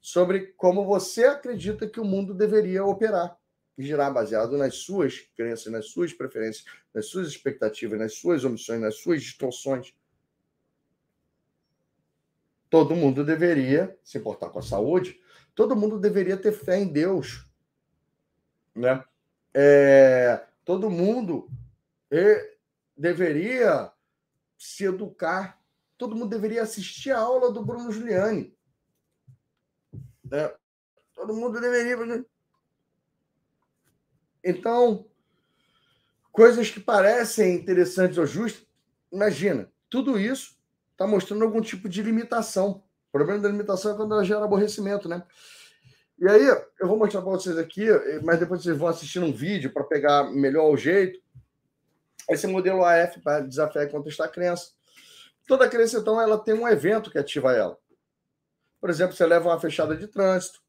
sobre 0.00 0.52
como 0.56 0.84
você 0.84 1.24
acredita 1.24 1.88
que 1.88 1.98
o 1.98 2.04
mundo 2.04 2.34
deveria 2.34 2.84
operar 2.84 3.36
e 3.76 3.82
girar 3.82 4.12
baseado 4.12 4.56
nas 4.56 4.76
suas 4.76 5.18
crenças, 5.36 5.72
nas 5.72 5.86
suas 5.86 6.12
preferências, 6.12 6.64
nas 6.92 7.06
suas 7.06 7.28
expectativas, 7.28 7.98
nas 7.98 8.14
suas 8.14 8.44
omissões, 8.44 8.80
nas 8.80 8.96
suas 8.96 9.22
distorções. 9.22 9.94
Todo 12.70 12.94
mundo 12.94 13.24
deveria 13.24 13.98
se 14.02 14.18
importar 14.18 14.50
com 14.50 14.58
a 14.58 14.62
saúde, 14.62 15.20
todo 15.54 15.76
mundo 15.76 15.98
deveria 15.98 16.36
ter 16.36 16.52
fé 16.52 16.78
em 16.78 16.86
Deus. 16.86 17.44
Né? 18.74 19.04
É, 19.52 20.44
todo 20.64 20.90
mundo 20.90 21.48
deveria 22.96 23.92
se 24.58 24.84
educar, 24.84 25.60
todo 25.96 26.14
mundo 26.16 26.30
deveria 26.30 26.62
assistir 26.62 27.10
a 27.10 27.18
aula 27.18 27.52
do 27.52 27.64
Bruno 27.64 27.92
Giuliani. 27.92 28.56
Né? 30.24 30.52
Todo 31.14 31.34
mundo 31.34 31.60
deveria. 31.60 32.24
Então, 34.42 35.06
coisas 36.32 36.70
que 36.70 36.80
parecem 36.80 37.54
interessantes 37.54 38.18
ou 38.18 38.26
justas, 38.26 38.66
imagina, 39.10 39.72
tudo 39.88 40.18
isso 40.18 40.56
está 40.92 41.06
mostrando 41.06 41.44
algum 41.44 41.60
tipo 41.60 41.88
de 41.88 42.02
limitação. 42.02 42.82
O 43.08 43.12
problema 43.12 43.40
da 43.40 43.48
limitação 43.48 43.92
é 43.92 43.96
quando 43.96 44.12
ela 44.12 44.24
gera 44.24 44.44
aborrecimento, 44.44 45.08
né? 45.08 45.24
E 46.18 46.28
aí, 46.28 46.46
eu 46.80 46.86
vou 46.86 46.96
mostrar 46.96 47.22
para 47.22 47.30
vocês 47.30 47.58
aqui, 47.58 47.86
mas 48.22 48.38
depois 48.38 48.62
vocês 48.62 48.76
vão 48.78 48.88
assistir 48.88 49.18
um 49.18 49.32
vídeo 49.32 49.72
para 49.72 49.84
pegar 49.84 50.24
melhor 50.30 50.70
o 50.70 50.76
jeito. 50.76 51.20
Esse 52.30 52.46
modelo 52.46 52.84
AF 52.84 53.20
para 53.20 53.40
desafiar 53.40 53.84
e 53.84 53.90
contestar 53.90 54.28
a 54.28 54.30
crença. 54.30 54.72
Toda 55.46 55.68
crença, 55.68 55.98
então, 55.98 56.20
ela 56.20 56.38
tem 56.38 56.54
um 56.54 56.68
evento 56.68 57.10
que 57.10 57.18
ativa 57.18 57.52
ela. 57.52 57.76
Por 58.80 58.90
exemplo, 58.90 59.16
você 59.16 59.26
leva 59.26 59.48
uma 59.48 59.60
fechada 59.60 59.96
de 59.96 60.06
trânsito, 60.06 60.60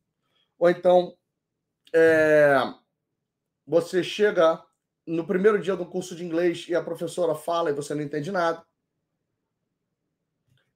ou 0.58 0.70
então 0.70 1.16
é, 1.94 2.56
você 3.66 4.04
chega 4.04 4.62
no 5.06 5.26
primeiro 5.28 5.60
dia 5.60 5.76
do 5.76 5.86
curso 5.86 6.16
de 6.16 6.26
inglês 6.26 6.66
e 6.68 6.76
a 6.76 6.84
professora 6.84 7.36
fala 7.36 7.70
e 7.70 7.74
você 7.74 7.94
não 7.94 8.02
entende 8.02 8.32
nada. 8.32 8.66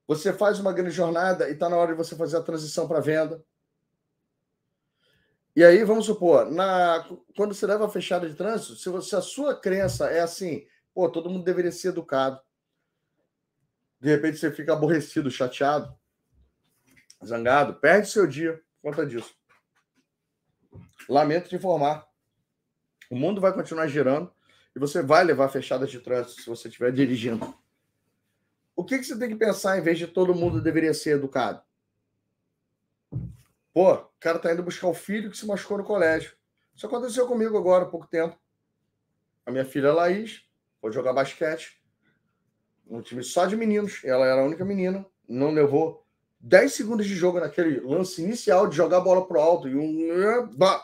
Você 0.08 0.34
faz 0.34 0.60
uma 0.60 0.74
grande 0.74 0.92
jornada 0.92 1.50
e 1.50 1.54
está 1.54 1.70
na 1.70 1.78
hora 1.78 1.92
de 1.92 1.98
você 1.98 2.16
fazer 2.16 2.38
a 2.38 2.42
transição 2.42 2.88
para 2.88 3.00
venda. 3.00 3.44
E 5.60 5.64
aí, 5.66 5.84
vamos 5.84 6.06
supor, 6.06 6.50
na, 6.50 7.06
quando 7.36 7.54
você 7.54 7.68
leva 7.68 7.86
a 7.86 7.90
fechada 7.90 8.30
de 8.30 8.34
trânsito, 8.34 8.78
se, 8.78 9.14
a 9.14 9.20
sua 9.20 9.54
crença 9.54 10.10
é 10.10 10.22
assim, 10.22 10.66
pô, 10.94 11.12
todo 11.12 11.30
mundo 11.30 11.44
deveria 11.44 11.70
ser 11.70 11.90
educado. 11.90 12.40
De 14.00 14.08
repente 14.08 14.38
você 14.38 14.54
fica 14.54 14.72
aborrecido, 14.72 15.30
chateado, 15.30 15.94
zangado, 17.22 17.74
perde 17.74 18.08
seu 18.08 18.26
dia 18.26 18.54
por 18.82 18.92
conta 18.92 19.06
disso. 19.06 19.36
Lamento 21.10 21.50
te 21.50 21.58
informar. 21.58 22.08
O 23.12 23.16
mundo 23.18 23.42
vai 23.42 23.52
continuar 23.52 23.88
girando 23.90 24.34
e 24.74 24.80
você 24.80 25.02
vai 25.04 25.26
levar 25.26 25.50
fechadas 25.50 25.92
de 25.92 26.00
trânsito 26.00 26.42
se 26.42 26.50
você 26.50 26.70
estiver 26.70 26.94
dirigindo. 26.94 27.54
O 28.78 28.86
que, 28.86 28.98
que 28.98 29.04
você 29.04 29.20
tem 29.20 29.28
que 29.28 29.36
pensar 29.36 29.78
em 29.78 29.82
vez 29.82 29.98
de 29.98 30.08
todo 30.08 30.34
mundo 30.34 30.62
deveria 30.62 30.94
ser 30.94 31.18
educado? 31.18 31.62
Pô, 33.74 33.94
o 33.94 34.10
cara 34.20 34.40
tá 34.40 34.52
indo 34.52 34.64
buscar 34.64 34.88
o 34.88 34.94
filho 34.94 35.30
que 35.30 35.38
se 35.38 35.46
machucou 35.46 35.78
no 35.78 35.84
colégio. 35.84 36.34
Isso 36.76 36.86
aconteceu 36.86 37.28
comigo 37.28 37.58
agora 37.58 37.86
há 37.86 37.90
pouco 37.90 38.08
tempo. 38.08 38.38
A 39.46 39.52
minha 39.52 39.66
filha 39.66 39.94
Laís 39.94 40.44
foi 40.80 40.92
jogar 40.92 41.14
basquete. 41.14 41.82
Um 42.88 43.02
time 43.02 43.24
só 43.24 43.46
de 43.46 43.56
meninos. 43.56 44.02
Ela 44.04 44.26
era 44.26 44.42
a 44.42 44.46
única 44.46 44.66
menina. 44.66 45.06
Não 45.28 45.52
levou 45.52 46.06
10 46.40 46.74
segundos 46.74 47.06
de 47.06 47.16
jogo 47.16 47.40
naquele 47.40 47.80
lance 47.82 48.22
inicial 48.24 48.68
de 48.68 48.76
jogar 48.76 48.98
a 48.98 49.02
bola 49.02 49.28
pro 49.28 49.40
alto. 49.40 49.68
E 49.68 49.76
um. 49.76 50.48
Bah! 50.56 50.84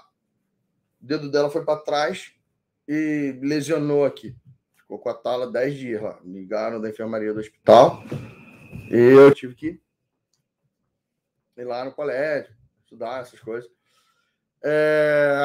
O 1.02 1.06
dedo 1.06 1.32
dela 1.32 1.50
foi 1.50 1.64
para 1.64 1.80
trás 1.80 2.34
e 2.88 3.40
lesionou 3.42 4.06
aqui. 4.06 4.36
Ficou 4.76 5.00
com 5.00 5.10
a 5.10 5.14
tala 5.14 5.52
10 5.52 5.76
dias 5.76 6.02
lá. 6.02 6.20
Ligaram 6.24 6.80
da 6.80 6.90
enfermaria 6.90 7.34
do 7.34 7.40
hospital. 7.40 8.04
E 8.92 8.96
eu 8.96 9.34
tive 9.34 9.56
que 9.56 9.82
ir 11.58 11.64
lá 11.64 11.86
no 11.86 11.92
colégio, 11.92 12.54
estudar 12.96 13.22
essas 13.22 13.40
coisas. 13.40 13.70
É... 14.64 15.38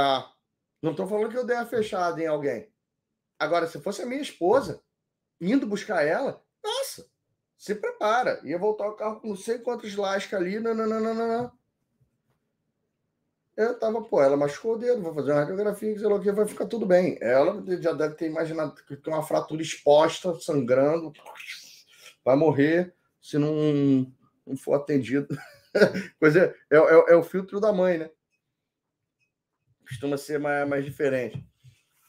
Não 0.81 0.93
estou 0.93 1.07
falando 1.07 1.31
que 1.31 1.37
eu 1.37 1.45
dei 1.45 1.57
a 1.57 1.67
fechada 1.67 2.23
em 2.23 2.27
alguém. 2.27 2.71
Agora, 3.39 3.67
se 3.67 3.81
fosse 3.81 4.03
a 4.03 4.07
minha 4.07 4.23
esposa 4.23 4.83
indo 5.41 5.67
buscar 5.67 6.05
ela, 6.05 6.43
nossa, 6.63 7.07
se 7.57 7.75
prepara. 7.75 8.41
Ia 8.45 8.59
voltar 8.59 8.89
o 8.89 8.95
carro 8.95 9.21
com 9.21 9.29
não 9.29 9.37
sei 9.37 9.59
quantos 9.59 9.95
lascas 9.97 10.41
ali. 10.41 10.59
Não. 10.61 11.53
Eu 13.57 13.79
tava, 13.79 14.03
pô, 14.03 14.23
ela 14.23 14.37
machucou 14.37 14.75
o 14.75 14.79
dedo, 14.79 15.03
vou 15.03 15.13
fazer 15.13 15.33
uma 15.33 15.41
radiografia, 15.41 15.99
sei 15.99 16.09
lá 16.09 16.15
o 16.15 16.21
que, 16.21 16.33
vai 16.33 16.47
ficar 16.47 16.67
tudo 16.67 16.87
bem. 16.87 17.19
Ela 17.21 17.63
já 17.81 17.93
deve 17.93 18.15
ter 18.15 18.27
imaginado 18.27 18.75
que 18.75 18.97
tem 18.97 19.13
uma 19.13 19.23
fratura 19.23 19.61
exposta, 19.61 20.35
sangrando, 20.41 21.13
vai 22.25 22.37
morrer 22.37 22.95
se 23.21 23.37
não, 23.37 24.11
não 24.47 24.57
for 24.57 24.75
atendido. 24.75 25.29
Pois 26.19 26.37
é, 26.37 26.55
é, 26.71 26.77
é, 26.77 27.13
é, 27.13 27.17
o 27.17 27.23
filtro 27.23 27.61
da 27.61 27.73
mãe, 27.73 27.99
né? 27.99 28.11
Costuma 29.89 30.17
ser 30.17 30.39
mais, 30.39 30.69
mais 30.69 30.85
diferente. 30.85 31.47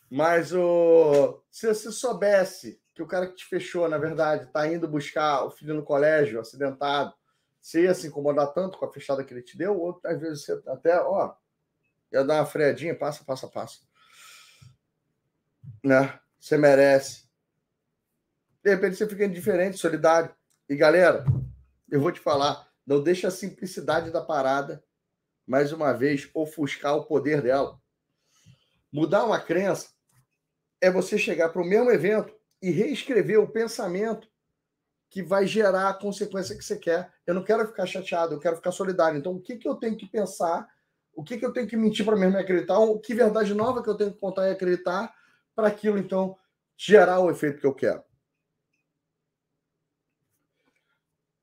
Mas 0.09 0.53
o, 0.53 1.41
se 1.49 1.67
você 1.67 1.91
soubesse 1.91 2.81
que 2.93 3.01
o 3.01 3.07
cara 3.07 3.27
que 3.27 3.35
te 3.35 3.45
fechou, 3.45 3.87
na 3.87 3.97
verdade, 3.97 4.45
está 4.45 4.67
indo 4.67 4.87
buscar 4.87 5.45
o 5.45 5.51
filho 5.51 5.73
no 5.73 5.83
colégio, 5.83 6.39
acidentado, 6.39 7.13
você 7.61 7.83
ia 7.83 7.93
se 7.93 8.07
incomodar 8.07 8.53
tanto 8.53 8.77
com 8.77 8.85
a 8.85 8.91
fechada 8.91 9.23
que 9.23 9.33
ele 9.33 9.41
te 9.41 9.57
deu, 9.57 9.79
ou 9.79 9.99
às 10.03 10.19
vezes 10.19 10.43
você 10.43 10.61
até, 10.67 10.99
ó, 10.99 11.33
ia 12.11 12.23
dar 12.23 12.35
uma 12.35 12.45
freadinha, 12.45 12.95
passa, 12.95 13.23
passa, 13.23 13.47
passa. 13.47 13.79
Né? 15.83 16.19
Você 16.39 16.57
merece. 16.57 17.29
De 18.63 18.71
repente 18.71 18.97
você 18.97 19.07
fica 19.07 19.25
indiferente, 19.25 19.77
solidário. 19.77 20.35
E 20.67 20.75
galera, 20.75 21.23
eu 21.89 22.01
vou 22.01 22.11
te 22.11 22.19
falar, 22.19 22.70
não 22.85 23.01
deixa 23.01 23.27
a 23.27 23.31
simplicidade 23.31 24.11
da 24.11 24.21
parada, 24.21 24.83
mais 25.45 25.71
uma 25.71 25.93
vez, 25.93 26.29
ofuscar 26.33 26.95
o 26.95 27.05
poder 27.05 27.41
dela. 27.41 27.79
Mudar 28.91 29.25
uma 29.25 29.39
crença 29.39 29.89
é 30.79 30.89
você 30.91 31.17
chegar 31.17 31.49
para 31.49 31.61
o 31.61 31.65
mesmo 31.65 31.91
evento 31.91 32.33
e 32.61 32.71
reescrever 32.71 33.39
o 33.39 33.51
pensamento 33.51 34.29
que 35.09 35.21
vai 35.21 35.45
gerar 35.45 35.89
a 35.89 35.93
consequência 35.93 36.57
que 36.57 36.63
você 36.63 36.77
quer. 36.77 37.13
Eu 37.25 37.33
não 37.33 37.43
quero 37.43 37.67
ficar 37.67 37.85
chateado, 37.85 38.35
eu 38.35 38.39
quero 38.39 38.55
ficar 38.55 38.71
solidário. 38.71 39.17
Então, 39.17 39.33
o 39.33 39.41
que, 39.41 39.57
que 39.57 39.67
eu 39.67 39.75
tenho 39.75 39.97
que 39.97 40.07
pensar 40.07 40.67
o 41.13 41.23
que, 41.23 41.37
que 41.37 41.45
eu 41.45 41.51
tenho 41.51 41.67
que 41.67 41.77
mentir 41.77 42.05
para 42.05 42.15
mesmo 42.15 42.37
acreditar? 42.37 42.79
O 42.79 42.99
que 42.99 43.13
verdade 43.13 43.53
nova 43.53 43.83
que 43.83 43.89
eu 43.89 43.97
tenho 43.97 44.13
que 44.13 44.19
contar 44.19 44.47
e 44.47 44.51
acreditar 44.51 45.13
para 45.55 45.67
aquilo, 45.67 45.97
então, 45.97 46.37
gerar 46.77 47.19
o 47.19 47.29
efeito 47.29 47.59
que 47.59 47.67
eu 47.67 47.73
quero? 47.73 48.03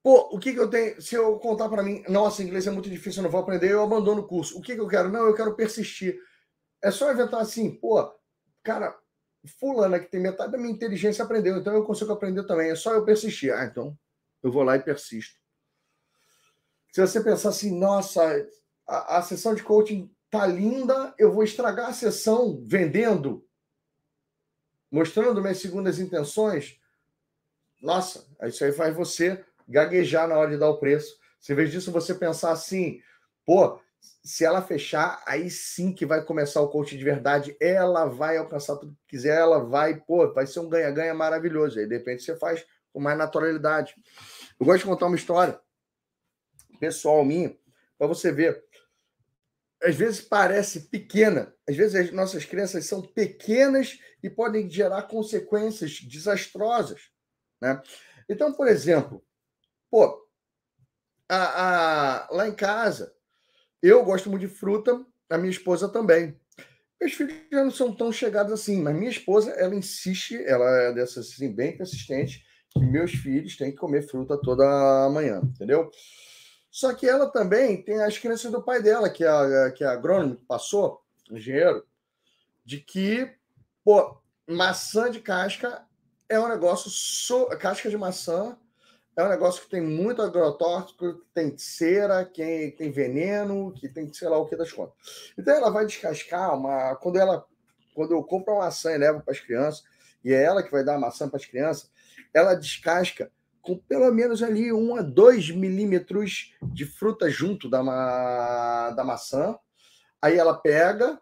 Pô, 0.03 0.29
o 0.35 0.39
que, 0.39 0.53
que 0.53 0.61
eu 0.61 0.71
tenho. 0.71 1.01
Se 1.03 1.15
eu 1.15 1.39
contar 1.39 1.69
para 1.69 1.83
mim, 1.83 2.03
nossa, 2.09 2.43
inglês 2.43 2.67
é 2.67 2.71
muito 2.71 2.89
difícil, 2.89 3.21
eu 3.21 3.25
não 3.25 3.31
vou 3.31 3.41
aprender, 3.41 3.71
eu 3.71 3.83
abandono 3.83 4.23
o 4.23 4.27
curso. 4.27 4.59
O 4.59 4.63
que, 4.63 4.75
que 4.75 4.81
eu 4.81 4.89
quero? 4.89 5.09
Não, 5.09 5.27
eu 5.27 5.35
quero 5.35 5.55
persistir. 5.55 6.19
É 6.83 6.91
só 6.91 7.13
inventar 7.13 7.41
assim, 7.41 7.71
pô, 7.71 8.15
cara, 8.63 8.97
fulana 9.59 9.99
que 9.99 10.11
tem 10.11 10.21
metade 10.21 10.53
da 10.53 10.59
minha 10.59 10.73
inteligência 10.73 11.25
aprendeu, 11.25 11.57
então 11.57 11.75
eu 11.75 11.85
consigo 11.85 12.13
aprender 12.13 12.45
também. 12.45 12.71
É 12.71 12.77
só 12.77 12.93
eu 12.93 13.05
persistir. 13.05 13.53
Ah, 13.53 13.65
então 13.65 13.99
eu 14.43 14.53
vou 14.53 14.63
lá 14.63 14.77
e 14.77 14.83
persisto. 14.83 15.39
Se 16.93 17.01
você 17.01 17.23
pensar 17.23 17.51
assim, 17.51 17.77
nossa, 17.79 18.23
a, 18.87 19.19
a 19.19 19.23
sessão 19.23 19.55
de 19.55 19.63
coaching 19.63 20.11
tá 20.31 20.47
linda, 20.47 21.15
eu 21.19 21.33
vou 21.33 21.43
estragar 21.43 21.89
a 21.89 21.93
sessão 21.93 22.63
vendendo, 22.65 23.47
mostrando 24.91 25.41
minhas 25.41 25.59
segundas 25.59 25.99
intenções. 25.99 26.79
Nossa, 27.81 28.27
isso 28.45 28.65
aí 28.65 28.73
faz 28.73 28.95
você 28.95 29.45
gaguejar 29.69 30.27
na 30.27 30.37
hora 30.37 30.51
de 30.51 30.59
dar 30.59 30.71
o 30.71 30.79
preço. 30.79 31.17
Se 31.39 31.55
vez 31.55 31.71
disso 31.71 31.93
você 31.93 32.15
pensar 32.15 32.53
assim, 32.53 33.01
pô, 33.45 33.81
se 34.25 34.45
ela 34.45 34.63
fechar, 34.63 35.23
aí 35.27 35.51
sim 35.51 35.93
que 35.93 36.07
vai 36.07 36.25
começar 36.25 36.61
o 36.61 36.69
coaching 36.69 36.97
de 36.97 37.05
verdade, 37.05 37.57
ela 37.61 38.07
vai 38.07 38.37
alcançar 38.37 38.77
tudo 38.77 38.97
que 39.07 39.17
quiser, 39.17 39.39
ela 39.39 39.59
vai, 39.59 40.01
pô, 40.01 40.33
vai 40.33 40.47
ser 40.47 40.61
um 40.61 40.69
ganha-ganha 40.69 41.15
maravilhoso. 41.15 41.79
Aí 41.79 41.87
de 41.87 41.97
repente 41.97 42.23
você 42.23 42.37
faz 42.37 42.65
com 42.93 43.01
mais 43.01 43.17
naturalidade. 43.17 43.95
Eu 44.59 44.67
gosto 44.67 44.81
de 44.81 44.87
contar 44.87 45.07
uma 45.07 45.17
história 45.17 45.61
pessoal 46.81 47.25
minha, 47.25 47.57
para 47.99 48.07
você 48.07 48.31
ver 48.31 48.65
às 49.83 49.95
vezes 49.95 50.21
parece 50.21 50.89
pequena, 50.89 51.55
às 51.69 51.77
vezes 51.77 51.95
as 51.95 52.11
nossas 52.13 52.45
crenças 52.45 52.87
são 52.87 53.01
pequenas 53.01 53.99
e 54.23 54.29
podem 54.29 54.69
gerar 54.69 55.03
consequências 55.03 56.01
desastrosas. 56.01 57.11
Né? 57.61 57.81
Então, 58.29 58.53
por 58.53 58.67
exemplo, 58.67 59.25
pô, 59.91 60.27
a, 61.29 62.27
a, 62.27 62.29
lá 62.31 62.49
em 62.49 62.55
casa, 62.55 63.15
eu 63.83 64.05
gosto 64.05 64.31
muito 64.31 64.47
de 64.47 64.55
fruta, 64.55 65.05
a 65.29 65.39
minha 65.39 65.51
esposa 65.51 65.89
também. 65.89 66.39
Meus 67.01 67.13
filhos 67.13 67.35
já 67.51 67.63
não 67.63 67.71
são 67.71 67.95
tão 67.95 68.11
chegados 68.11 68.53
assim, 68.53 68.83
mas 68.83 68.97
minha 68.97 69.11
esposa, 69.11 69.53
ela 69.53 69.75
insiste, 69.75 70.37
ela 70.45 70.69
é 70.83 70.93
dessas 70.93 71.29
assim, 71.29 71.53
bem 71.53 71.77
persistente, 71.77 72.45
que 72.71 72.81
meus 72.81 73.13
filhos 73.13 73.57
têm 73.57 73.71
que 73.71 73.77
comer 73.77 74.03
fruta 74.09 74.41
toda 74.41 75.09
manhã, 75.11 75.41
entendeu? 75.45 75.91
Só 76.71 76.93
que 76.95 77.09
ela 77.09 77.31
também 77.31 77.83
tem 77.83 78.03
as 78.03 78.19
crenças 78.19 78.51
do 78.51 78.63
pai 78.63 78.83
dela, 78.83 79.09
que 79.09 79.25
é, 79.25 79.29
a, 79.29 79.71
que 79.71 79.85
é 79.85 79.87
agrônomo, 79.87 80.37
que 80.37 80.45
passou, 80.45 81.03
engenheiro, 81.31 81.85
de 82.65 82.79
que, 82.79 83.31
pô, 83.85 84.21
maçã 84.47 85.11
de 85.11 85.21
casca 85.21 85.87
é 86.29 86.39
um 86.39 86.49
negócio. 86.49 86.91
So... 86.91 87.47
Casca 87.59 87.89
de 87.89 87.97
maçã 87.97 88.59
é 89.19 89.25
um 89.25 89.29
negócio 89.29 89.63
que 89.63 89.69
tem 89.69 89.81
muito 89.81 90.23
agrotóxico, 90.23 91.15
que 91.15 91.27
tem 91.35 91.59
cera, 91.59 92.25
que 92.25 92.73
tem 92.79 92.93
veneno, 92.93 93.73
que 93.73 93.89
tem 93.89 94.13
sei 94.13 94.29
lá 94.29 94.39
o 94.39 94.47
que 94.47 94.55
das 94.55 94.71
contas. 94.71 94.95
Então 95.37 95.53
ela 95.53 95.71
vai 95.71 95.85
descascar 95.85 96.57
uma. 96.57 96.95
Quando 96.95 97.19
ela. 97.19 97.45
Quando 97.95 98.13
eu 98.13 98.23
compro 98.23 98.55
uma 98.55 98.67
maçã 98.67 98.93
e 98.93 98.99
levo 98.99 99.21
para 99.21 99.35
as 99.35 99.41
crianças, 99.41 99.83
e 100.25 100.33
é 100.33 100.45
ela 100.45 100.63
que 100.63 100.71
vai 100.71 100.85
dar 100.85 100.95
a 100.95 101.01
maçã 101.01 101.29
para 101.29 101.37
as 101.37 101.45
crianças, 101.45 101.91
ela 102.33 102.55
descasca 102.55 103.29
com 103.61 103.77
pelo 103.77 104.09
menos 104.13 104.41
ali 104.41 104.73
um 104.73 104.95
a 104.95 105.03
dois 105.03 105.51
milímetros 105.51 106.55
de 106.63 106.87
fruta 106.87 107.29
junto 107.29 107.69
da, 107.69 107.83
ma... 107.83 108.91
da 108.91 109.03
maçã. 109.03 109.59
Aí 110.23 110.39
ela 110.39 110.55
pega, 110.55 111.21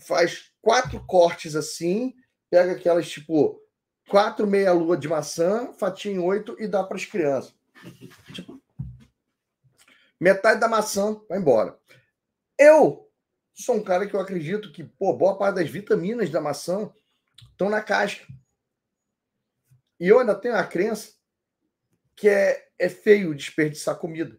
faz 0.00 0.50
quatro 0.60 0.98
cortes 1.06 1.54
assim, 1.54 2.12
pega 2.50 2.72
aquelas 2.72 3.08
tipo 3.08 3.62
quatro 4.10 4.44
meia 4.44 4.72
lua 4.72 4.96
de 4.96 5.06
maçã, 5.06 5.72
fatia 5.74 6.10
em 6.10 6.18
oito 6.18 6.56
e 6.58 6.66
dá 6.66 6.82
para 6.82 6.96
as 6.96 7.04
crianças. 7.04 7.54
Tipo, 8.34 8.60
metade 10.18 10.60
da 10.60 10.68
maçã 10.68 11.18
vai 11.28 11.38
embora. 11.38 11.78
Eu 12.58 13.08
sou 13.54 13.76
um 13.76 13.82
cara 13.82 14.06
que 14.06 14.14
eu 14.14 14.20
acredito 14.20 14.72
que 14.72 14.82
pô, 14.82 15.12
boa 15.12 15.38
parte 15.38 15.56
das 15.56 15.70
vitaminas 15.70 16.28
da 16.28 16.40
maçã 16.40 16.92
estão 17.52 17.70
na 17.70 17.80
casca. 17.80 18.26
E 19.98 20.08
eu 20.08 20.18
ainda 20.18 20.34
tenho 20.34 20.56
a 20.56 20.64
crença 20.64 21.12
que 22.16 22.28
é, 22.28 22.68
é 22.78 22.88
feio 22.88 23.34
desperdiçar 23.34 23.96
comida, 23.96 24.38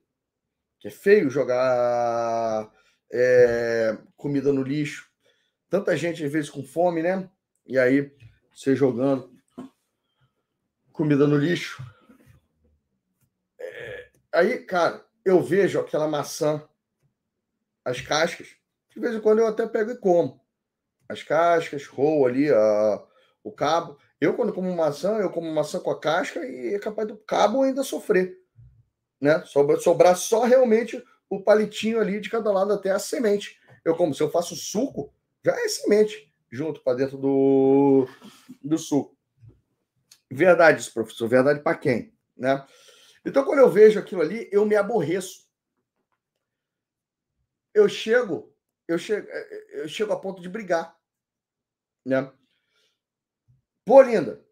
que 0.79 0.89
é 0.89 0.91
feio 0.91 1.29
jogar 1.29 2.69
é, 3.11 3.97
comida 4.17 4.51
no 4.51 4.63
lixo. 4.63 5.09
Tanta 5.69 5.95
gente, 5.95 6.23
às 6.25 6.31
vezes, 6.31 6.49
com 6.49 6.63
fome, 6.63 7.01
né? 7.01 7.29
E 7.65 7.79
aí, 7.79 8.13
você 8.53 8.75
jogando 8.75 9.30
comida 10.91 11.27
no 11.27 11.37
lixo. 11.37 11.83
É, 13.59 14.09
aí, 14.33 14.59
cara, 14.59 15.05
eu 15.23 15.41
vejo 15.41 15.79
aquela 15.79 16.07
maçã, 16.07 16.63
as 17.83 18.01
cascas, 18.01 18.55
De 18.89 18.99
vez 18.99 19.15
em 19.15 19.21
quando 19.21 19.39
eu 19.39 19.47
até 19.47 19.65
pego 19.65 19.91
e 19.91 19.97
como. 19.97 20.41
As 21.07 21.23
cascas, 21.23 21.85
roo 21.87 22.25
ali 22.25 22.49
a, 22.49 23.03
o 23.43 23.51
cabo. 23.51 23.97
Eu, 24.19 24.35
quando 24.35 24.53
como 24.53 24.75
maçã, 24.75 25.17
eu 25.17 25.29
como 25.29 25.51
maçã 25.51 25.79
com 25.79 25.91
a 25.91 25.99
casca 25.99 26.45
e 26.45 26.75
é 26.75 26.79
capaz 26.79 27.07
do 27.07 27.17
cabo 27.17 27.63
ainda 27.63 27.83
sofrer. 27.83 28.37
Né? 29.19 29.43
Sobrar 29.45 30.15
só 30.15 30.43
realmente 30.43 31.03
o 31.29 31.41
palitinho 31.41 31.99
ali 31.99 32.19
de 32.19 32.29
cada 32.29 32.51
lado 32.51 32.73
até 32.73 32.91
a 32.91 32.99
semente. 32.99 33.59
Eu 33.83 33.95
como, 33.95 34.13
se 34.13 34.21
eu 34.21 34.29
faço 34.29 34.55
suco, 34.55 35.13
já 35.43 35.53
é 35.53 35.67
semente 35.67 36.31
junto 36.51 36.81
para 36.81 36.97
dentro 36.97 37.17
do, 37.17 38.07
do 38.61 38.77
suco. 38.77 39.15
Verdade 40.31 40.89
professor. 40.91 41.27
Verdade 41.27 41.59
para 41.61 41.77
quem? 41.77 42.17
Né? 42.37 42.65
Então, 43.25 43.43
quando 43.43 43.59
eu 43.59 43.69
vejo 43.69 43.99
aquilo 43.99 44.21
ali, 44.21 44.49
eu 44.51 44.65
me 44.65 44.75
aborreço. 44.75 45.45
Eu 47.73 47.87
chego, 47.87 48.55
eu 48.87 48.97
chego, 48.97 49.27
eu 49.71 49.87
chego 49.87 50.11
a 50.11 50.19
ponto 50.19 50.41
de 50.41 50.49
brigar. 50.49 50.97
Né? 52.05 52.31
Pô, 53.85 54.01
linda, 54.01 54.43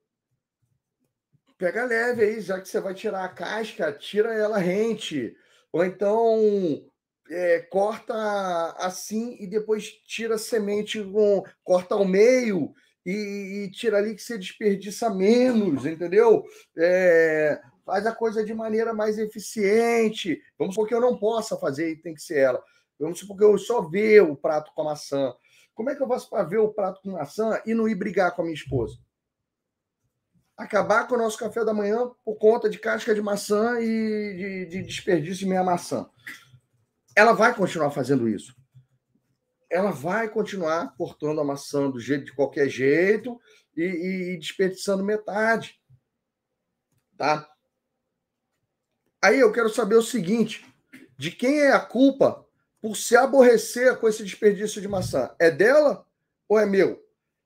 pega 1.57 1.85
leve 1.85 2.23
aí, 2.23 2.41
já 2.41 2.59
que 2.59 2.67
você 2.67 2.79
vai 2.79 2.93
tirar 2.93 3.23
a 3.23 3.29
casca, 3.29 3.91
tira 3.91 4.33
ela 4.33 4.57
rente. 4.57 5.35
Ou 5.71 5.83
então 5.83 6.89
é, 7.29 7.59
corta 7.59 8.13
assim 8.77 9.35
e 9.39 9.47
depois 9.47 9.91
tira 10.05 10.35
a 10.35 10.39
semente, 10.39 11.03
com, 11.03 11.43
corta 11.63 11.95
ao 11.95 12.05
meio 12.05 12.73
e, 13.05 13.63
e, 13.65 13.71
tira 13.71 13.97
ali 13.97 14.15
que 14.15 14.21
você 14.21 14.37
desperdiça 14.37 15.09
menos, 15.09 15.85
entendeu? 15.85 16.43
É, 16.77 17.59
faz 17.85 18.05
a 18.05 18.13
coisa 18.13 18.43
de 18.43 18.53
maneira 18.53 18.93
mais 18.93 19.17
eficiente. 19.17 20.41
Vamos 20.57 20.75
supor 20.75 20.87
que 20.87 20.93
eu 20.93 21.01
não 21.01 21.17
possa 21.17 21.57
fazer 21.57 21.91
e 21.91 21.95
tem 21.95 22.13
que 22.13 22.21
ser 22.21 22.39
ela. 22.39 22.63
Vamos 22.99 23.19
supor 23.19 23.37
que 23.37 23.43
eu 23.43 23.57
só 23.57 23.81
ver 23.81 24.21
o 24.21 24.35
prato 24.35 24.71
com 24.75 24.81
a 24.81 24.85
maçã. 24.85 25.33
Como 25.73 25.89
é 25.89 25.95
que 25.95 26.03
eu 26.03 26.07
faço 26.07 26.29
para 26.29 26.43
ver 26.43 26.57
o 26.57 26.73
prato 26.73 27.01
com 27.01 27.11
maçã 27.11 27.61
e 27.65 27.73
não 27.73 27.87
ir 27.87 27.95
brigar 27.95 28.35
com 28.35 28.41
a 28.41 28.45
minha 28.45 28.55
esposa? 28.55 28.97
Acabar 30.57 31.07
com 31.07 31.15
o 31.15 31.17
nosso 31.17 31.37
café 31.37 31.63
da 31.63 31.73
manhã 31.73 32.11
por 32.25 32.35
conta 32.35 32.69
de 32.69 32.77
casca 32.77 33.15
de 33.15 33.21
maçã 33.21 33.79
e 33.79 33.85
de, 33.85 34.65
de 34.65 34.83
desperdício 34.83 35.39
de 35.39 35.45
meia 35.45 35.63
maçã. 35.63 36.09
Ela 37.15 37.31
vai 37.31 37.55
continuar 37.55 37.91
fazendo 37.91 38.27
isso. 38.27 38.58
Ela 39.69 39.91
vai 39.91 40.29
continuar 40.29 40.95
cortando 40.95 41.39
a 41.39 41.43
maçã 41.43 41.89
do 41.89 41.99
jeito 41.99 42.25
de 42.25 42.33
qualquer 42.33 42.67
jeito 42.69 43.39
e, 43.75 43.83
e, 43.83 44.33
e 44.33 44.37
desperdiçando 44.37 45.03
metade. 45.03 45.79
Tá? 47.17 47.49
Aí 49.21 49.39
eu 49.39 49.51
quero 49.51 49.69
saber 49.69 49.95
o 49.95 50.01
seguinte: 50.01 50.65
de 51.17 51.31
quem 51.31 51.59
é 51.59 51.71
a 51.71 51.79
culpa 51.79 52.45
por 52.81 52.95
se 52.95 53.15
aborrecer 53.15 53.97
com 53.97 54.07
esse 54.07 54.23
desperdício 54.23 54.81
de 54.81 54.87
maçã? 54.87 55.35
É 55.37 55.51
dela 55.51 56.05
ou 56.47 56.57
é 56.57 56.65
meu? 56.65 57.05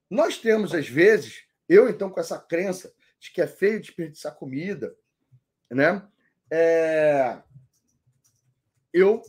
Nós 0.10 0.38
temos, 0.38 0.74
às 0.74 0.88
vezes, 0.88 1.44
eu 1.68 1.90
então 1.90 2.10
com 2.10 2.20
essa 2.20 2.40
crença 2.40 2.94
de 3.20 3.32
que 3.32 3.42
é 3.42 3.48
feio 3.48 3.82
desperdiçar 3.82 4.36
comida, 4.36 4.96
né? 5.72 6.08
É... 6.52 7.42
Eu 8.94 9.24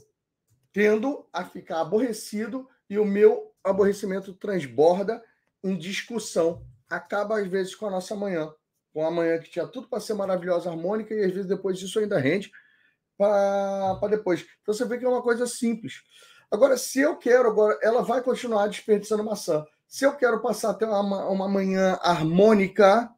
tendo 0.72 1.26
a 1.32 1.44
ficar 1.44 1.80
aborrecido 1.80 2.68
e 2.94 2.98
o 2.98 3.04
meu 3.04 3.52
aborrecimento 3.62 4.32
transborda 4.34 5.22
em 5.62 5.76
discussão. 5.76 6.66
Acaba, 6.88 7.40
às 7.40 7.46
vezes, 7.46 7.74
com 7.74 7.86
a 7.86 7.90
nossa 7.90 8.14
manhã 8.14 8.52
com 8.94 9.04
a 9.04 9.10
manhã 9.10 9.40
que 9.40 9.50
tinha 9.50 9.66
tudo 9.66 9.88
para 9.88 9.98
ser 9.98 10.14
maravilhosa, 10.14 10.70
harmônica, 10.70 11.12
e 11.12 11.24
às 11.24 11.32
vezes 11.32 11.48
depois 11.48 11.76
disso 11.80 11.98
ainda 11.98 12.16
rende 12.16 12.52
para 13.18 14.06
depois. 14.08 14.46
Então 14.62 14.72
você 14.72 14.84
vê 14.84 14.96
que 14.96 15.04
é 15.04 15.08
uma 15.08 15.22
coisa 15.22 15.48
simples. 15.48 15.94
Agora, 16.48 16.76
se 16.76 17.00
eu 17.00 17.16
quero, 17.16 17.48
agora 17.48 17.76
ela 17.82 18.02
vai 18.02 18.22
continuar 18.22 18.68
desperdiçando 18.68 19.24
maçã. 19.24 19.66
Se 19.88 20.04
eu 20.04 20.14
quero 20.14 20.40
passar 20.40 20.70
até 20.70 20.86
uma, 20.86 21.28
uma 21.28 21.48
manhã 21.48 21.98
harmônica 22.02 23.10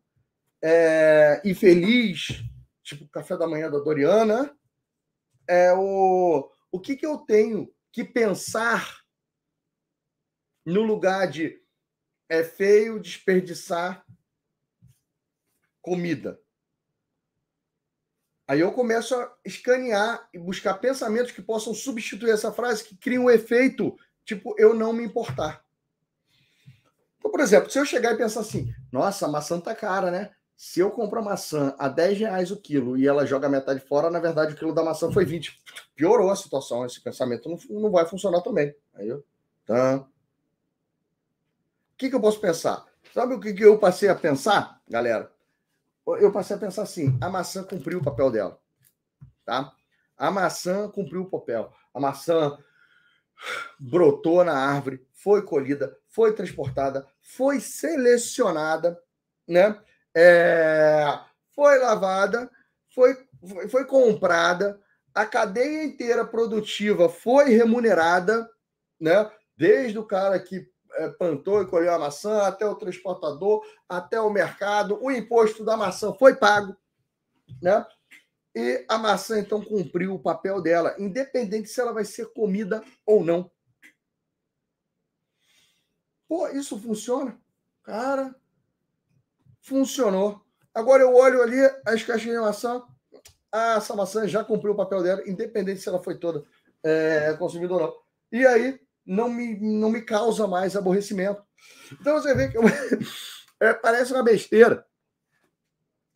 é, 0.63 1.43
e 1.45 1.55
feliz, 1.55 2.43
tipo 2.83 3.05
o 3.05 3.09
café 3.09 3.37
da 3.37 3.47
manhã 3.47 3.71
da 3.71 3.79
Doriana, 3.79 4.51
é 5.47 5.75
o, 5.75 6.51
o 6.73 6.81
que, 6.81 6.97
que 6.97 7.05
eu 7.05 7.19
tenho 7.19 7.71
que 7.93 8.03
pensar 8.03 9.01
no 10.67 10.83
lugar 10.83 11.31
de 11.31 11.63
é 12.29 12.43
feio 12.43 12.99
desperdiçar 12.99 14.05
comida. 15.81 16.41
Aí 18.49 18.61
eu 18.61 18.73
começo 18.73 19.15
a 19.15 19.33
escanear 19.45 20.29
e 20.35 20.39
buscar 20.39 20.75
pensamentos 20.75 21.31
que 21.31 21.41
possam 21.41 21.73
substituir 21.73 22.31
essa 22.31 22.53
frase, 22.53 22.85
que 22.85 22.97
criam 22.97 23.25
um 23.25 23.31
efeito, 23.31 23.97
tipo, 24.25 24.55
eu 24.59 24.75
não 24.75 24.93
me 24.93 25.05
importar. 25.05 25.65
Então, 27.19 27.31
por 27.31 27.41
exemplo, 27.41 27.71
se 27.71 27.79
eu 27.79 27.85
chegar 27.85 28.13
e 28.13 28.17
pensar 28.17 28.41
assim, 28.41 28.73
nossa, 28.91 29.27
a 29.27 29.29
maçã 29.29 29.61
tá 29.61 29.75
cara, 29.75 30.11
né? 30.11 30.31
Se 30.57 30.81
eu 30.81 30.91
compro 30.91 31.21
a 31.21 31.23
maçã 31.23 31.75
a 31.79 31.89
10 31.89 32.19
reais 32.19 32.51
o 32.51 32.57
quilo 32.57 32.97
e 32.97 33.07
ela 33.07 33.27
joga 33.27 33.49
metade 33.49 33.81
fora, 33.81 34.11
na 34.11 34.19
verdade 34.19 34.55
o 34.55 34.57
quilo 34.57 34.75
da 34.75 34.83
maçã 34.83 35.13
foi 35.13 35.25
20. 35.25 35.61
Piorou 35.95 36.31
a 36.31 36.37
situação, 36.37 36.85
esse 36.87 37.01
pensamento 37.01 37.49
não, 37.49 37.59
não 37.81 37.91
vai 37.91 38.07
funcionar 38.07 38.41
também. 38.43 38.75
Aí 38.95 39.09
eu. 39.09 39.25
Tá. 39.67 40.07
O 41.97 41.99
que, 41.99 42.11
que 42.11 42.15
eu 42.15 42.21
posso 42.21 42.39
pensar? 42.39 42.85
Sabe 43.15 43.33
o 43.33 43.41
que, 43.41 43.55
que 43.55 43.65
eu 43.65 43.79
passei 43.79 44.11
a 44.11 44.15
pensar, 44.15 44.83
galera? 44.87 45.33
eu 46.21 46.31
passei 46.31 46.55
a 46.55 46.59
pensar 46.59 46.83
assim: 46.83 47.19
a 47.23 47.31
maçã 47.31 47.65
cumpriu 47.65 48.01
o 48.01 48.05
papel 48.05 48.31
dela. 48.31 48.61
Tá? 49.47 49.73
A 50.15 50.31
maçã 50.31 50.91
cumpriu 50.91 51.23
o 51.23 51.31
papel. 51.31 51.73
A 51.95 51.99
maçã 51.99 52.59
brotou 53.81 54.45
na 54.45 54.53
árvore, 54.53 55.07
foi 55.15 55.41
colhida, 55.41 55.97
foi 56.07 56.35
transportada, 56.35 57.07
foi 57.23 57.61
selecionada, 57.61 59.01
né? 59.49 59.81
É, 60.15 61.19
foi 61.55 61.79
lavada, 61.79 62.51
foi, 62.95 63.17
foi, 63.49 63.69
foi 63.69 63.85
comprada, 63.87 64.79
a 65.15 65.25
cadeia 65.25 65.83
inteira 65.83 66.27
produtiva 66.27 67.09
foi 67.09 67.49
remunerada, 67.49 68.47
né? 69.01 69.31
Desde 69.57 69.99
o 69.99 70.05
cara 70.05 70.39
que 70.39 70.71
plantou 71.19 71.63
e 71.63 71.67
colheu 71.67 71.95
a 71.95 71.99
maçã, 71.99 72.43
até 72.43 72.67
o 72.67 72.75
transportador, 72.75 73.65
até 73.89 74.21
o 74.21 74.31
mercado, 74.31 74.99
o 75.03 75.11
imposto 75.11 75.65
da 75.65 75.77
maçã 75.77 76.13
foi 76.15 76.35
pago, 76.37 76.77
né? 77.63 77.87
E 78.55 78.85
a 78.89 78.97
maçã 78.97 79.39
então 79.39 79.63
cumpriu 79.63 80.15
o 80.15 80.19
papel 80.19 80.63
dela, 80.63 80.95
independente 80.99 81.69
se 81.69 81.81
ela 81.81 81.93
vai 81.93 82.05
ser 82.05 82.33
comida 82.33 82.83
ou 83.05 83.23
não. 83.23 83.51
Pô, 86.27 86.49
isso 86.49 86.79
funciona? 86.81 87.39
Cara, 87.83 88.35
funcionou. 89.61 90.41
Agora 90.75 91.03
eu 91.03 91.15
olho 91.15 91.43
ali 91.43 91.59
as 91.85 92.03
caixinhas 92.03 92.39
de 92.39 92.45
maçã. 92.45 92.83
Ah, 93.53 93.75
essa 93.77 93.95
maçã 93.95 94.27
já 94.27 94.43
cumpriu 94.43 94.73
o 94.73 94.77
papel 94.77 95.03
dela, 95.03 95.23
independente 95.29 95.81
se 95.81 95.89
ela 95.89 96.03
foi 96.03 96.19
toda 96.19 96.45
é, 96.83 97.35
consumida 97.35 97.75
ou 97.75 97.81
não. 97.81 97.95
E 98.33 98.47
aí 98.47 98.81
não 99.07 99.29
me, 99.29 99.59
não 99.61 99.91
me 99.91 100.03
causa 100.03 100.47
mais 100.47 100.75
aborrecimento. 100.75 101.43
Então 101.93 102.15
você 102.15 102.35
vê 102.35 102.49
que 102.49 102.59
é, 103.61 103.73
parece 103.73 104.13
uma 104.13 104.23
besteira, 104.23 104.85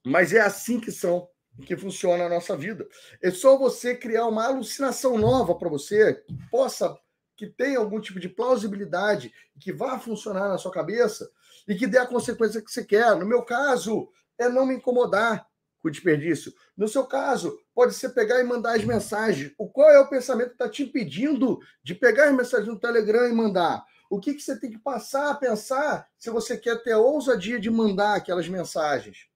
mas 0.05 0.33
é 0.33 0.41
assim 0.41 0.81
que 0.81 0.91
são, 0.91 1.29
que 1.65 1.77
funciona 1.77 2.25
a 2.25 2.29
nossa 2.29 2.57
vida. 2.57 2.87
É 3.23 3.31
só 3.31 3.57
você 3.57 3.95
criar 3.95 4.27
uma 4.27 4.47
alucinação 4.47 5.17
nova 5.17 5.55
para 5.55 5.69
você, 5.69 6.15
que 6.15 6.35
possa, 6.51 6.97
que 7.37 7.47
tenha 7.47 7.79
algum 7.79 8.01
tipo 8.01 8.19
de 8.19 8.29
plausibilidade, 8.29 9.33
que 9.59 9.73
vá 9.73 9.99
funcionar 9.99 10.49
na 10.49 10.59
sua 10.59 10.73
cabeça 10.73 11.31
e 11.69 11.75
que 11.75 11.87
dê 11.87 11.99
a 11.99 12.07
consequência 12.07 12.61
que 12.61 12.71
você 12.71 12.85
quer. 12.85 13.15
No 13.17 13.27
meu 13.27 13.45
caso, 13.45 14.11
é 14.39 14.49
não 14.49 14.67
me 14.67 14.75
incomodar 14.75 15.47
com 15.81 15.91
desperdício. 15.91 16.55
No 16.77 16.87
seu 16.87 17.07
caso, 17.07 17.59
pode 17.75 17.95
ser 17.95 18.11
pegar 18.11 18.41
e 18.41 18.45
mandar 18.45 18.77
as 18.77 18.85
mensagens. 18.85 19.53
O 19.59 19.69
qual 19.69 19.91
é 19.91 19.99
o 19.99 20.09
pensamento 20.09 20.49
que 20.49 20.55
está 20.55 20.69
te 20.69 20.83
impedindo 20.83 21.59
de 21.83 21.95
pegar 21.95 22.29
as 22.29 22.37
mensagens 22.37 22.69
no 22.69 22.79
Telegram 22.79 23.29
e 23.29 23.33
mandar? 23.33 23.85
O 24.09 24.21
que, 24.21 24.35
que 24.35 24.43
você 24.43 24.59
tem 24.59 24.71
que 24.71 24.79
passar 24.79 25.31
a 25.31 25.35
pensar 25.35 26.09
se 26.19 26.31
você 26.31 26.57
quer 26.57 26.83
ter 26.83 26.93
a 26.93 26.99
ousadia 26.99 27.59
de 27.59 27.71
mandar 27.71 28.17
aquelas 28.17 28.49
mensagens? 28.49 29.29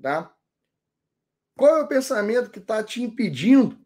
Tá? 0.00 0.34
Qual 1.56 1.76
é 1.76 1.82
o 1.82 1.88
pensamento 1.88 2.50
que 2.50 2.58
está 2.58 2.82
te 2.82 3.02
impedindo? 3.02 3.78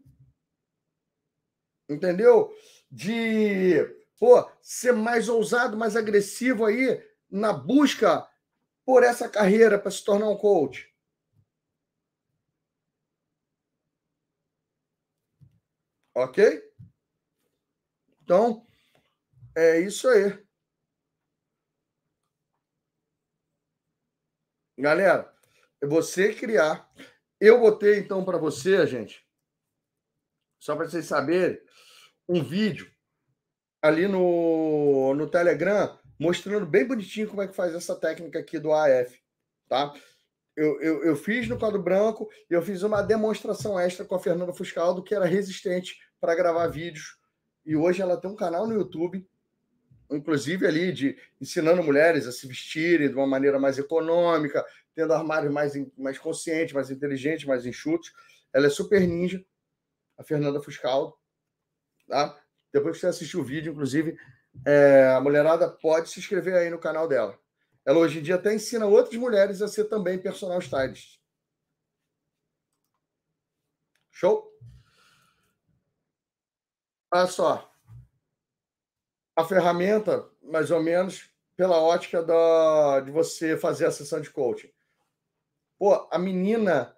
Entendeu? 1.88 2.54
De 2.90 3.84
pô, 4.18 4.48
ser 4.62 4.92
mais 4.92 5.28
ousado, 5.28 5.76
mais 5.76 5.96
agressivo 5.96 6.64
aí 6.64 7.02
na 7.28 7.52
busca 7.52 8.28
por 8.84 9.02
essa 9.02 9.28
carreira 9.28 9.78
para 9.78 9.90
se 9.90 10.04
tornar 10.04 10.28
um 10.28 10.36
coach? 10.36 10.92
Ok? 16.14 16.62
Então, 18.22 18.66
é 19.56 19.80
isso 19.80 20.08
aí. 20.08 20.42
Galera, 24.78 25.32
é 25.80 25.86
você 25.86 26.34
criar. 26.34 26.90
Eu 27.40 27.60
botei 27.60 27.98
então 27.98 28.24
para 28.24 28.38
você, 28.38 28.86
gente, 28.86 29.26
só 30.60 30.76
para 30.76 30.88
vocês 30.88 31.06
saberem, 31.06 31.60
um 32.28 32.42
vídeo 32.42 32.90
ali 33.82 34.06
no, 34.06 35.14
no 35.14 35.28
Telegram 35.28 35.98
mostrando 36.22 36.64
bem 36.64 36.86
bonitinho 36.86 37.28
como 37.28 37.42
é 37.42 37.48
que 37.48 37.54
faz 37.54 37.74
essa 37.74 37.96
técnica 37.96 38.38
aqui 38.38 38.58
do 38.58 38.72
AF, 38.72 39.20
tá? 39.68 39.92
Eu, 40.56 40.80
eu, 40.80 41.04
eu 41.04 41.16
fiz 41.16 41.48
no 41.48 41.58
quadro 41.58 41.82
branco 41.82 42.30
e 42.48 42.54
eu 42.54 42.62
fiz 42.62 42.82
uma 42.82 43.02
demonstração 43.02 43.78
extra 43.78 44.04
com 44.04 44.14
a 44.14 44.20
Fernanda 44.20 44.52
Fuscaldo, 44.52 45.02
que 45.02 45.14
era 45.14 45.24
resistente 45.24 45.98
para 46.20 46.34
gravar 46.34 46.68
vídeos. 46.68 47.18
E 47.64 47.74
hoje 47.74 48.02
ela 48.02 48.20
tem 48.20 48.30
um 48.30 48.36
canal 48.36 48.66
no 48.66 48.74
YouTube, 48.74 49.26
inclusive 50.10 50.66
ali 50.66 50.92
de 50.92 51.16
ensinando 51.40 51.82
mulheres 51.82 52.26
a 52.26 52.32
se 52.32 52.46
vestirem 52.46 53.08
de 53.08 53.14
uma 53.14 53.26
maneira 53.26 53.58
mais 53.58 53.78
econômica, 53.78 54.64
tendo 54.94 55.14
armários 55.14 55.52
mais, 55.52 55.72
mais 55.96 56.18
conscientes, 56.18 56.74
mais 56.74 56.90
inteligentes, 56.90 57.46
mais 57.46 57.66
enxutos. 57.66 58.12
Ela 58.52 58.66
é 58.66 58.70
super 58.70 59.00
ninja, 59.00 59.44
a 60.16 60.22
Fernanda 60.22 60.60
Fuscaldo. 60.60 61.14
Tá? 62.06 62.38
Depois 62.72 62.96
que 62.96 63.00
você 63.00 63.06
assistiu 63.06 63.40
o 63.40 63.44
vídeo, 63.44 63.72
inclusive, 63.72 64.16
é, 64.66 65.12
a 65.16 65.20
mulherada 65.20 65.68
pode 65.68 66.10
se 66.10 66.20
inscrever 66.20 66.54
aí 66.54 66.70
no 66.70 66.78
canal 66.78 67.08
dela. 67.08 67.38
Ela 67.84 67.98
hoje 67.98 68.20
em 68.20 68.22
dia 68.22 68.36
até 68.36 68.54
ensina 68.54 68.86
outras 68.86 69.16
mulheres 69.16 69.60
a 69.60 69.68
ser 69.68 69.84
também 69.84 70.18
personal 70.18 70.58
stylist. 70.58 71.18
Show? 74.10 74.52
Olha 77.12 77.26
só. 77.26 77.72
A 79.34 79.44
ferramenta, 79.44 80.30
mais 80.42 80.70
ou 80.70 80.82
menos, 80.82 81.30
pela 81.56 81.80
ótica 81.80 82.22
da, 82.22 83.00
de 83.00 83.10
você 83.10 83.56
fazer 83.56 83.86
a 83.86 83.90
sessão 83.90 84.20
de 84.20 84.30
coaching. 84.30 84.72
Pô, 85.78 86.08
a 86.10 86.18
menina 86.18 86.96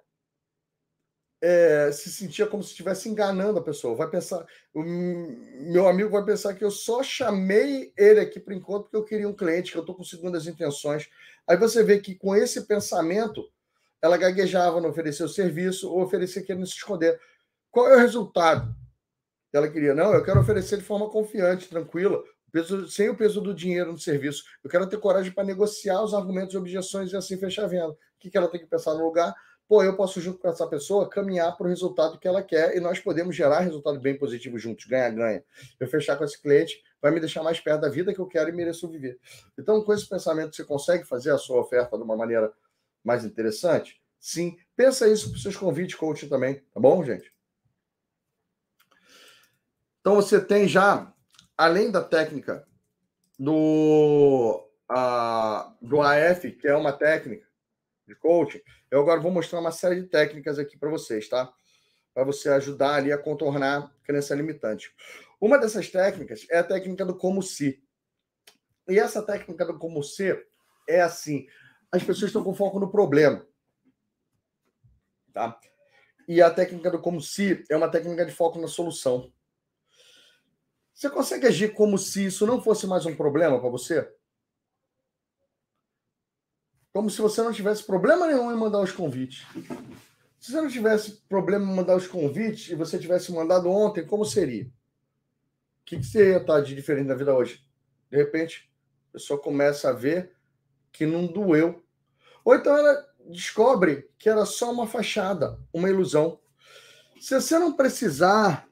é, 1.46 1.92
se 1.92 2.10
sentia 2.10 2.46
como 2.46 2.62
se 2.62 2.70
estivesse 2.70 3.06
enganando 3.06 3.58
a 3.58 3.62
pessoa. 3.62 3.94
Vai 3.94 4.08
pensar, 4.08 4.46
o 4.72 4.82
meu 4.82 5.86
amigo 5.86 6.08
vai 6.08 6.24
pensar 6.24 6.54
que 6.54 6.64
eu 6.64 6.70
só 6.70 7.02
chamei 7.02 7.92
ele 7.98 8.20
aqui 8.20 8.40
para 8.40 8.54
encontro 8.54 8.84
porque 8.84 8.96
eu 8.96 9.04
queria 9.04 9.28
um 9.28 9.34
cliente, 9.34 9.70
que 9.70 9.76
eu 9.76 9.82
estou 9.82 9.94
com 9.94 10.02
segundas 10.02 10.46
intenções. 10.46 11.06
Aí 11.46 11.58
você 11.58 11.82
vê 11.82 11.98
que 11.98 12.14
com 12.14 12.34
esse 12.34 12.62
pensamento, 12.62 13.46
ela 14.00 14.16
gaguejava 14.16 14.80
no 14.80 14.88
oferecer 14.88 15.22
o 15.22 15.28
serviço 15.28 15.92
ou 15.92 16.02
oferecer 16.02 16.44
querendo 16.44 16.66
se 16.66 16.76
esconder. 16.76 17.20
Qual 17.70 17.88
é 17.88 17.96
o 17.96 18.00
resultado? 18.00 18.74
Ela 19.52 19.68
queria, 19.68 19.94
não, 19.94 20.14
eu 20.14 20.24
quero 20.24 20.40
oferecer 20.40 20.78
de 20.78 20.84
forma 20.84 21.10
confiante, 21.10 21.68
tranquila, 21.68 22.24
peso, 22.50 22.88
sem 22.88 23.10
o 23.10 23.16
peso 23.16 23.42
do 23.42 23.52
dinheiro 23.52 23.92
no 23.92 23.98
serviço. 23.98 24.44
Eu 24.64 24.70
quero 24.70 24.88
ter 24.88 24.96
coragem 24.96 25.30
para 25.30 25.44
negociar 25.44 26.02
os 26.02 26.14
argumentos 26.14 26.54
e 26.54 26.56
objeções 26.56 27.12
e 27.12 27.16
assim 27.18 27.36
fechar 27.36 27.64
a 27.64 27.68
venda. 27.68 27.90
O 27.90 27.96
que, 28.18 28.30
que 28.30 28.38
ela 28.38 28.48
tem 28.48 28.60
que 28.60 28.66
pensar 28.66 28.94
no 28.94 29.04
lugar? 29.04 29.34
Pô, 29.68 29.82
eu 29.82 29.96
posso, 29.96 30.20
junto 30.20 30.38
com 30.38 30.48
essa 30.48 30.66
pessoa, 30.66 31.08
caminhar 31.08 31.56
para 31.56 31.66
o 31.66 31.68
resultado 31.68 32.18
que 32.18 32.28
ela 32.28 32.42
quer 32.42 32.76
e 32.76 32.80
nós 32.80 32.98
podemos 32.98 33.34
gerar 33.34 33.60
resultado 33.60 33.98
bem 33.98 34.16
positivo 34.16 34.58
juntos, 34.58 34.84
ganha-ganha. 34.86 35.42
Eu 35.80 35.88
fechar 35.88 36.16
com 36.16 36.24
esse 36.24 36.40
cliente 36.40 36.82
vai 37.00 37.10
me 37.10 37.20
deixar 37.20 37.42
mais 37.42 37.60
perto 37.60 37.82
da 37.82 37.88
vida 37.88 38.14
que 38.14 38.20
eu 38.20 38.26
quero 38.26 38.50
e 38.50 38.52
mereço 38.52 38.88
viver. 38.88 39.18
Então, 39.58 39.82
com 39.82 39.92
esse 39.92 40.08
pensamento, 40.08 40.54
você 40.54 40.64
consegue 40.64 41.04
fazer 41.04 41.30
a 41.30 41.38
sua 41.38 41.60
oferta 41.60 41.96
de 41.96 42.02
uma 42.02 42.16
maneira 42.16 42.52
mais 43.02 43.24
interessante? 43.24 44.00
Sim. 44.18 44.56
Pensa 44.76 45.08
isso 45.08 45.28
para 45.28 45.36
os 45.36 45.42
seus 45.42 45.56
convites 45.56 45.96
coaching 45.96 46.28
também, 46.28 46.62
tá 46.72 46.80
bom, 46.80 47.02
gente? 47.04 47.32
Então, 50.00 50.16
você 50.16 50.40
tem 50.40 50.68
já, 50.68 51.12
além 51.56 51.90
da 51.90 52.02
técnica 52.02 52.66
do, 53.38 54.66
a, 54.88 55.74
do 55.80 56.00
AF, 56.00 56.52
que 56.52 56.68
é 56.68 56.76
uma 56.76 56.92
técnica 56.92 57.46
de 58.06 58.14
coaching, 58.14 58.60
eu 58.90 59.00
agora 59.00 59.20
vou 59.20 59.30
mostrar 59.30 59.60
uma 59.60 59.72
série 59.72 60.02
de 60.02 60.06
técnicas 60.08 60.58
aqui 60.58 60.76
para 60.76 60.90
vocês, 60.90 61.28
tá? 61.28 61.52
Para 62.12 62.24
você 62.24 62.48
ajudar 62.50 62.94
ali 62.94 63.12
a 63.12 63.18
contornar 63.18 63.92
crença 64.02 64.34
limitante. 64.34 64.94
Uma 65.40 65.58
dessas 65.58 65.88
técnicas 65.88 66.46
é 66.50 66.58
a 66.58 66.64
técnica 66.64 67.04
do 67.04 67.16
como 67.16 67.42
se. 67.42 67.82
E 68.88 68.98
essa 68.98 69.22
técnica 69.22 69.64
do 69.64 69.78
como 69.78 70.02
se 70.02 70.38
é 70.88 71.00
assim: 71.00 71.46
as 71.90 72.02
pessoas 72.02 72.28
estão 72.28 72.44
com 72.44 72.54
foco 72.54 72.78
no 72.78 72.90
problema. 72.90 73.46
Tá? 75.32 75.58
E 76.28 76.40
a 76.40 76.50
técnica 76.50 76.90
do 76.90 77.00
como 77.00 77.20
se 77.20 77.64
é 77.68 77.76
uma 77.76 77.90
técnica 77.90 78.24
de 78.24 78.32
foco 78.32 78.58
na 78.58 78.68
solução. 78.68 79.32
Você 80.94 81.10
consegue 81.10 81.46
agir 81.46 81.74
como 81.74 81.98
se 81.98 82.26
isso 82.26 82.46
não 82.46 82.62
fosse 82.62 82.86
mais 82.86 83.04
um 83.04 83.16
problema 83.16 83.60
para 83.60 83.68
você? 83.68 84.08
Como 86.94 87.10
se 87.10 87.20
você 87.20 87.42
não 87.42 87.52
tivesse 87.52 87.82
problema 87.82 88.28
nenhum 88.28 88.52
em 88.52 88.56
mandar 88.56 88.80
os 88.80 88.92
convites. 88.92 89.44
Se 90.38 90.52
você 90.52 90.60
não 90.60 90.68
tivesse 90.68 91.10
problema 91.28 91.64
em 91.64 91.74
mandar 91.74 91.96
os 91.96 92.06
convites 92.06 92.70
e 92.70 92.76
você 92.76 92.96
tivesse 93.00 93.32
mandado 93.32 93.68
ontem, 93.68 94.06
como 94.06 94.24
seria? 94.24 94.66
O 94.66 95.84
que, 95.84 95.98
que 95.98 96.04
você 96.04 96.30
ia 96.30 96.36
estar 96.36 96.60
de 96.60 96.72
diferente 96.72 97.08
na 97.08 97.16
vida 97.16 97.34
hoje? 97.34 97.66
De 98.08 98.16
repente, 98.16 98.72
a 99.08 99.14
pessoa 99.14 99.42
começa 99.42 99.88
a 99.88 99.92
ver 99.92 100.36
que 100.92 101.04
não 101.04 101.26
doeu. 101.26 101.84
Ou 102.44 102.54
então 102.54 102.76
ela 102.76 103.04
descobre 103.28 104.08
que 104.16 104.28
era 104.28 104.46
só 104.46 104.70
uma 104.70 104.86
fachada, 104.86 105.60
uma 105.72 105.90
ilusão. 105.90 106.38
Se 107.20 107.34
você 107.34 107.58
não 107.58 107.74
precisar 107.74 108.68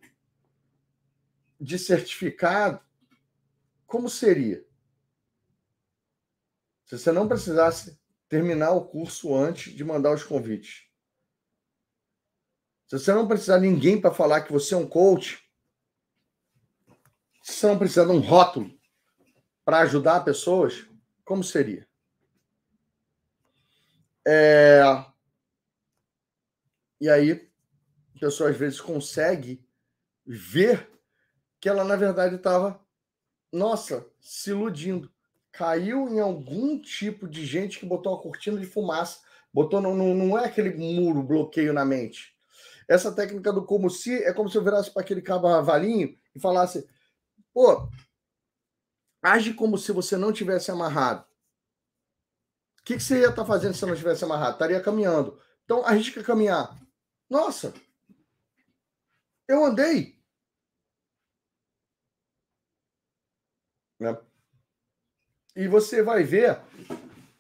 de 1.61 1.77
certificado, 1.77 2.81
como 3.85 4.09
seria? 4.09 4.65
Se 6.85 6.97
você 6.97 7.11
não 7.11 7.27
precisasse 7.27 8.01
terminar 8.33 8.71
o 8.71 8.87
curso 8.87 9.35
antes 9.35 9.75
de 9.75 9.85
mandar 9.85 10.15
os 10.15 10.25
convites. 10.25 10.87
Se 12.89 12.99
você 12.99 13.13
não 13.13 13.29
precisar 13.29 13.59
de 13.59 13.69
ninguém 13.69 14.01
para 14.01 14.15
falar 14.15 14.41
que 14.41 14.51
você 14.51 14.73
é 14.73 14.77
um 14.79 14.89
coach, 14.89 15.47
se 17.43 17.53
você 17.53 17.67
não 17.67 17.79
precisar 17.79 18.07
de 18.07 18.13
um 18.13 18.21
rótulo 18.21 18.75
para 19.67 19.81
ajudar 19.81 20.25
pessoas, 20.25 20.87
como 21.27 21.45
seria? 21.45 21.87
É... 24.27 24.81
E 27.03 27.11
aí, 27.11 27.33
a 28.17 28.19
pessoa 28.19 28.49
às 28.49 28.57
vezes 28.57 28.81
consegue 28.81 29.63
ver 30.25 30.91
que 31.61 31.69
ela, 31.69 31.85
na 31.85 31.97
verdade, 31.97 32.37
estava, 32.37 32.83
nossa, 33.53 34.11
se 34.23 34.49
iludindo 34.49 35.13
caiu 35.53 36.09
em 36.09 36.19
algum 36.19 36.81
tipo 36.81 37.29
de 37.29 37.45
gente 37.45 37.79
que 37.79 37.87
botou 37.87 38.13
uma 38.13 38.23
cortina 38.23 38.59
de 38.59 38.67
fumaça, 38.67 39.21
botou 39.53 39.81
não, 39.81 39.95
não 39.95 40.39
é 40.39 40.47
aquele 40.47 40.75
muro 40.75 41.23
bloqueio 41.23 41.73
na 41.73 41.85
mente. 41.85 42.35
Essa 42.89 43.15
técnica 43.15 43.53
do 43.53 43.65
como 43.65 43.89
se 43.91 44.23
é 44.25 44.33
como 44.33 44.49
se 44.49 44.57
eu 44.57 44.65
virasse 44.65 44.91
para 44.91 45.03
aquele 45.03 45.23
cavalinho 45.23 46.19
e 46.35 46.41
falasse: 46.41 46.89
pô, 47.53 47.89
age 49.23 49.55
como 49.55 49.79
se 49.79 49.93
você 49.93 50.17
não 50.17 50.33
tivesse 50.33 50.71
amarrado. 50.71 51.25
O 52.81 52.85
que, 52.85 52.97
que 52.97 53.03
você 53.03 53.21
ia 53.21 53.29
estar 53.29 53.43
tá 53.43 53.45
fazendo 53.45 53.75
se 53.75 53.81
você 53.81 53.87
não 53.87 53.95
tivesse 53.95 54.25
amarrado? 54.25 54.55
Estaria 54.55 54.81
caminhando. 54.81 55.41
Então, 55.65 55.85
arrisca 55.87 56.23
caminhar. 56.25 56.77
Nossa, 57.31 57.73
eu 59.47 59.65
andei. 59.65 60.21
Né? 64.01 64.19
E 65.55 65.69
você 65.69 66.03
vai 66.03 66.23
ver 66.23 66.61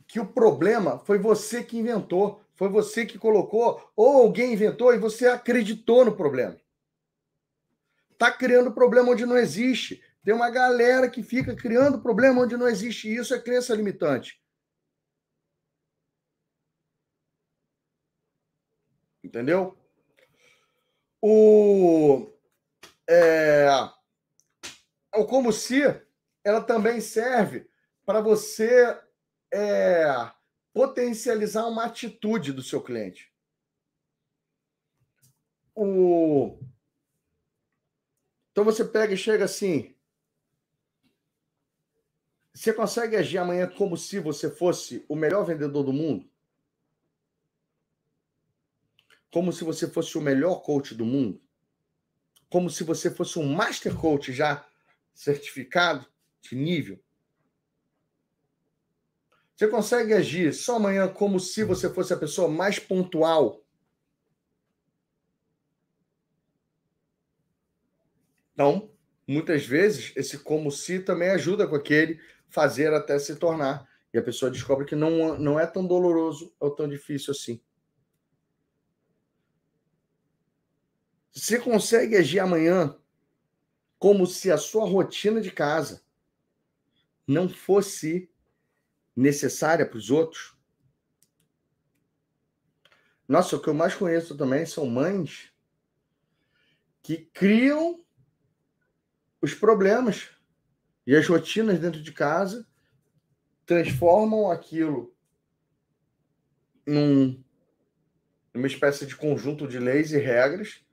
que 0.07 0.20
o 0.20 0.26
problema 0.26 0.99
foi 0.99 1.18
você 1.18 1.65
que 1.65 1.78
inventou, 1.78 2.42
foi 2.55 2.68
você 2.68 3.07
que 3.07 3.18
colocou, 3.18 3.91
ou 3.97 4.23
alguém 4.23 4.52
inventou 4.52 4.94
e 4.94 4.99
você 4.99 5.26
acreditou 5.26 6.05
no 6.05 6.15
problema. 6.15 6.60
Está 8.10 8.31
criando 8.31 8.73
problema 8.73 9.10
onde 9.10 9.24
não 9.24 9.36
existe. 9.36 10.02
Tem 10.23 10.34
uma 10.34 10.50
galera 10.50 11.08
que 11.10 11.23
fica 11.23 11.57
criando 11.57 12.00
problema 12.00 12.42
onde 12.42 12.57
não 12.57 12.68
existe. 12.68 13.12
Isso 13.12 13.34
é 13.34 13.41
crença 13.41 13.74
limitante. 13.74 14.41
Entendeu? 19.24 19.76
O, 21.20 22.31
é, 23.08 23.68
o 25.16 25.24
como 25.24 25.52
se 25.52 25.81
ela 26.44 26.60
também 26.60 27.00
serve 27.00 27.72
para 28.05 28.21
você 28.21 29.01
é, 29.53 30.05
potencializar 30.73 31.67
uma 31.67 31.85
atitude 31.85 32.53
do 32.53 32.63
seu 32.63 32.83
cliente. 32.83 33.33
O... 35.75 36.59
Então 38.51 38.65
você 38.65 38.85
pega 38.85 39.15
e 39.15 39.17
chega 39.17 39.45
assim. 39.45 39.95
Você 42.53 42.73
consegue 42.73 43.17
agir 43.17 43.39
amanhã 43.39 43.67
como 43.67 43.97
se 43.97 44.19
você 44.19 44.51
fosse 44.51 45.05
o 45.09 45.17
melhor 45.17 45.45
vendedor 45.45 45.83
do 45.83 45.93
mundo? 45.93 46.31
Como 49.31 49.51
se 49.51 49.65
você 49.65 49.89
fosse 49.89 50.19
o 50.19 50.21
melhor 50.21 50.57
coach 50.63 50.95
do 50.95 51.07
mundo? 51.07 51.41
Como 52.51 52.69
se 52.69 52.85
você 52.85 53.11
fosse 53.11 53.39
um 53.39 53.51
master 53.51 53.97
coach 53.97 54.31
já 54.31 54.69
certificado 55.15 56.07
de 56.43 56.55
nível? 56.55 57.03
Você 59.62 59.68
consegue 59.68 60.12
agir 60.12 60.52
só 60.52 60.74
amanhã 60.74 61.07
como 61.07 61.39
se 61.39 61.62
você 61.62 61.89
fosse 61.89 62.12
a 62.12 62.16
pessoa 62.16 62.49
mais 62.49 62.81
pontual? 62.81 63.65
Então, 68.52 68.91
muitas 69.24 69.65
vezes 69.65 70.12
esse 70.16 70.41
como 70.41 70.68
se 70.73 70.99
também 70.99 71.28
ajuda 71.28 71.65
com 71.68 71.76
aquele 71.76 72.20
fazer 72.49 72.92
até 72.92 73.16
se 73.20 73.36
tornar. 73.36 73.89
E 74.12 74.18
a 74.18 74.23
pessoa 74.23 74.50
descobre 74.50 74.84
que 74.84 74.97
não, 74.97 75.39
não 75.39 75.60
é 75.60 75.65
tão 75.65 75.86
doloroso 75.86 76.52
ou 76.58 76.68
tão 76.68 76.89
difícil 76.89 77.31
assim. 77.31 77.62
Você 81.32 81.60
consegue 81.60 82.16
agir 82.16 82.41
amanhã 82.41 82.99
como 83.97 84.26
se 84.26 84.50
a 84.50 84.58
sua 84.58 84.84
rotina 84.84 85.41
de 85.41 85.52
casa 85.52 86.02
não 87.24 87.49
fosse 87.49 88.32
necessária 89.15 89.86
para 89.86 89.99
os 89.99 90.10
outros? 90.10 90.57
Nossa, 93.28 93.57
o 93.57 93.60
que 93.60 93.68
eu 93.68 93.74
mais 93.74 93.94
conheço 93.94 94.36
também 94.36 94.66
são 94.66 94.86
mães 94.86 95.52
que 97.02 97.16
criam 97.32 98.05
os 99.41 99.55
problemas 99.55 100.31
e 101.07 101.16
as 101.16 101.26
rotinas 101.26 101.78
dentro 101.78 102.00
de 102.00 102.12
casa, 102.12 102.66
transformam 103.66 104.50
aquilo 104.50 105.15
num, 106.86 107.42
numa 108.55 108.66
espécie 108.66 109.07
de 109.07 109.16
conjunto 109.16 109.66
de 109.66 109.78
leis 109.78 110.12
e 110.12 110.18
regras, 110.18 110.84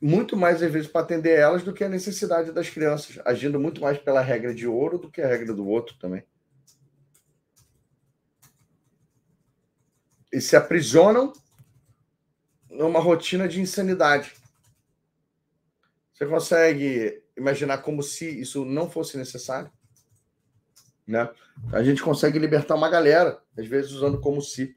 muito 0.00 0.36
mais 0.36 0.62
às 0.62 0.72
vezes 0.72 0.88
para 0.88 1.02
atender 1.02 1.38
elas 1.38 1.62
do 1.62 1.72
que 1.72 1.84
a 1.84 1.88
necessidade 1.88 2.52
das 2.52 2.68
crianças, 2.68 3.18
agindo 3.24 3.58
muito 3.58 3.80
mais 3.80 3.98
pela 3.98 4.20
regra 4.20 4.54
de 4.54 4.66
ouro 4.66 4.98
do 4.98 5.10
que 5.10 5.20
a 5.20 5.28
regra 5.28 5.54
do 5.54 5.66
outro 5.66 5.96
também. 5.98 6.24
E 10.32 10.40
se 10.40 10.56
aprisionam 10.56 11.32
numa 12.70 12.98
rotina 12.98 13.46
de 13.46 13.60
insanidade. 13.60 14.34
Você 16.12 16.26
consegue 16.26 17.22
imaginar 17.36 17.78
como 17.78 18.02
se 18.02 18.40
isso 18.40 18.64
não 18.64 18.90
fosse 18.90 19.16
necessário? 19.16 19.70
Né? 21.06 21.28
A 21.72 21.82
gente 21.82 22.02
consegue 22.02 22.38
libertar 22.38 22.74
uma 22.74 22.88
galera, 22.88 23.42
às 23.58 23.66
vezes 23.66 23.92
usando 23.92 24.20
como 24.20 24.40
se. 24.40 24.74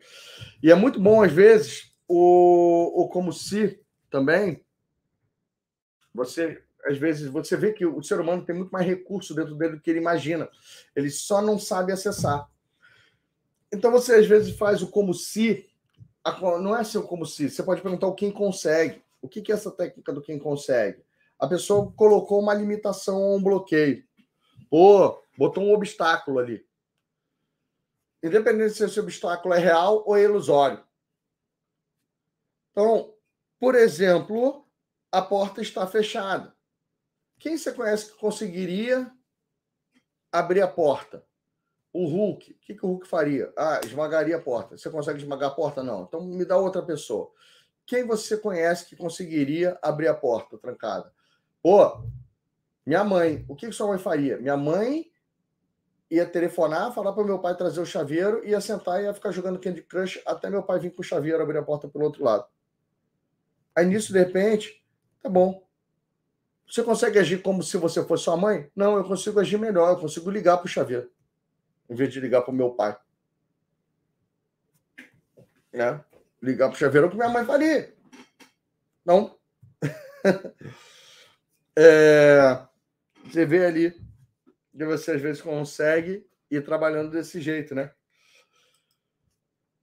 E 0.61 0.71
é 0.71 0.75
muito 0.75 0.99
bom, 0.99 1.23
às 1.23 1.31
vezes, 1.31 1.93
o, 2.07 3.03
o 3.03 3.07
como 3.07 3.31
se 3.31 3.79
também. 4.09 4.63
Você, 6.13 6.63
às 6.85 6.97
vezes, 6.97 7.27
você 7.27 7.55
vê 7.55 7.73
que 7.73 7.85
o 7.85 8.01
ser 8.01 8.19
humano 8.19 8.45
tem 8.45 8.55
muito 8.55 8.71
mais 8.71 8.85
recurso 8.85 9.35
dentro 9.35 9.55
dele 9.55 9.75
do 9.75 9.81
que 9.81 9.89
ele 9.89 9.99
imagina. 9.99 10.49
Ele 10.95 11.09
só 11.09 11.41
não 11.41 11.59
sabe 11.59 11.91
acessar. 11.91 12.49
Então 13.75 13.91
você 13.91 14.15
às 14.15 14.25
vezes 14.25 14.57
faz 14.57 14.81
o 14.81 14.87
como 14.87 15.13
se, 15.13 15.69
não 16.41 16.75
é 16.75 16.81
o 16.81 17.03
como 17.03 17.25
se, 17.25 17.49
você 17.49 17.61
pode 17.61 17.81
perguntar 17.81 18.07
o 18.07 18.15
quem 18.15 18.31
consegue. 18.31 19.03
O 19.21 19.27
que 19.27 19.51
é 19.51 19.55
essa 19.55 19.69
técnica 19.69 20.13
do 20.13 20.21
quem 20.21 20.39
consegue? 20.39 21.03
A 21.37 21.45
pessoa 21.45 21.91
colocou 21.93 22.39
uma 22.39 22.53
limitação 22.53 23.21
ou 23.21 23.37
um 23.37 23.43
bloqueio. 23.43 24.03
Pô, 24.69 25.21
botou 25.37 25.63
um 25.63 25.73
obstáculo 25.73 26.39
ali. 26.39 26.65
Independente 28.23 28.75
se 28.75 28.85
esse 28.85 28.99
obstáculo 28.99 29.53
é 29.53 29.59
real 29.59 30.03
ou 30.05 30.15
é 30.15 30.23
ilusório. 30.23 30.83
Então, 32.71 33.13
por 33.59 33.75
exemplo, 33.75 34.65
a 35.11 35.21
porta 35.21 35.61
está 35.61 35.85
fechada. 35.85 36.55
Quem 37.39 37.57
você 37.57 37.73
conhece 37.73 38.11
que 38.11 38.19
conseguiria 38.19 39.11
abrir 40.31 40.61
a 40.61 40.67
porta? 40.67 41.25
O 41.97 42.07
Hulk, 42.07 42.51
o 42.51 42.55
que, 42.59 42.75
que 42.75 42.85
o 42.85 42.89
Hulk 42.89 43.07
faria? 43.07 43.53
Ah, 43.57 43.79
esmagaria 43.85 44.35
a 44.35 44.41
porta. 44.41 44.77
Você 44.77 44.89
consegue 44.89 45.17
esmagar 45.17 45.51
a 45.51 45.53
porta? 45.53 45.81
Não. 45.81 46.03
Então 46.03 46.19
me 46.19 46.43
dá 46.43 46.57
outra 46.57 46.81
pessoa. 46.81 47.31
Quem 47.85 48.05
você 48.05 48.35
conhece 48.35 48.85
que 48.85 48.97
conseguiria 48.97 49.79
abrir 49.81 50.09
a 50.09 50.13
porta 50.13 50.57
trancada? 50.57 51.09
Pô, 51.63 52.03
minha 52.85 53.01
mãe. 53.01 53.45
O 53.47 53.55
que, 53.55 53.67
que 53.67 53.71
sua 53.71 53.87
mãe 53.87 53.97
faria? 53.97 54.37
Minha 54.37 54.57
mãe 54.57 55.09
ia 56.11 56.25
telefonar, 56.25 56.93
falar 56.93 57.13
para 57.13 57.23
meu 57.23 57.39
pai 57.39 57.55
trazer 57.55 57.79
o 57.79 57.85
chaveiro, 57.85 58.45
ia 58.45 58.59
sentar 58.59 58.99
e 59.01 59.05
ia 59.05 59.13
ficar 59.13 59.31
jogando 59.31 59.57
Candy 59.57 59.81
Crush 59.81 60.21
até 60.25 60.49
meu 60.49 60.63
pai 60.63 60.79
vir 60.79 60.93
com 60.93 61.01
o 61.01 61.05
chaveiro 61.05 61.41
abrir 61.41 61.59
a 61.59 61.63
porta 61.63 61.87
pelo 61.87 62.03
outro 62.03 62.25
lado. 62.25 62.45
Aí 63.73 63.85
nisso, 63.85 64.11
de 64.11 64.19
repente, 64.19 64.83
tá 65.23 65.29
bom. 65.29 65.65
Você 66.69 66.83
consegue 66.83 67.19
agir 67.19 67.41
como 67.41 67.63
se 67.63 67.77
você 67.77 68.03
fosse 68.03 68.25
sua 68.25 68.35
mãe? 68.35 68.69
Não, 68.75 68.97
eu 68.97 69.05
consigo 69.05 69.39
agir 69.39 69.57
melhor, 69.57 69.91
eu 69.91 69.99
consigo 70.01 70.29
ligar 70.29 70.57
para 70.57 70.65
o 70.65 70.69
chaveiro 70.69 71.14
em 71.89 71.95
vez 71.95 72.11
de 72.11 72.19
ligar 72.19 72.41
para 72.41 72.51
o 72.51 72.55
meu 72.55 72.71
pai. 72.71 72.97
Né? 75.73 76.03
Ligar 76.41 76.67
para 76.69 76.75
o 76.75 76.79
chaveiro 76.79 77.09
que 77.09 77.15
minha 77.15 77.29
mãe 77.29 77.45
faria. 77.45 77.93
Não. 79.05 79.37
é, 81.77 82.65
você 83.25 83.45
vê 83.45 83.65
ali 83.65 83.91
que 84.77 84.85
você 84.85 85.11
às 85.11 85.21
vezes 85.21 85.41
consegue 85.41 86.25
ir 86.49 86.63
trabalhando 86.63 87.11
desse 87.11 87.39
jeito, 87.39 87.73
né? 87.73 87.91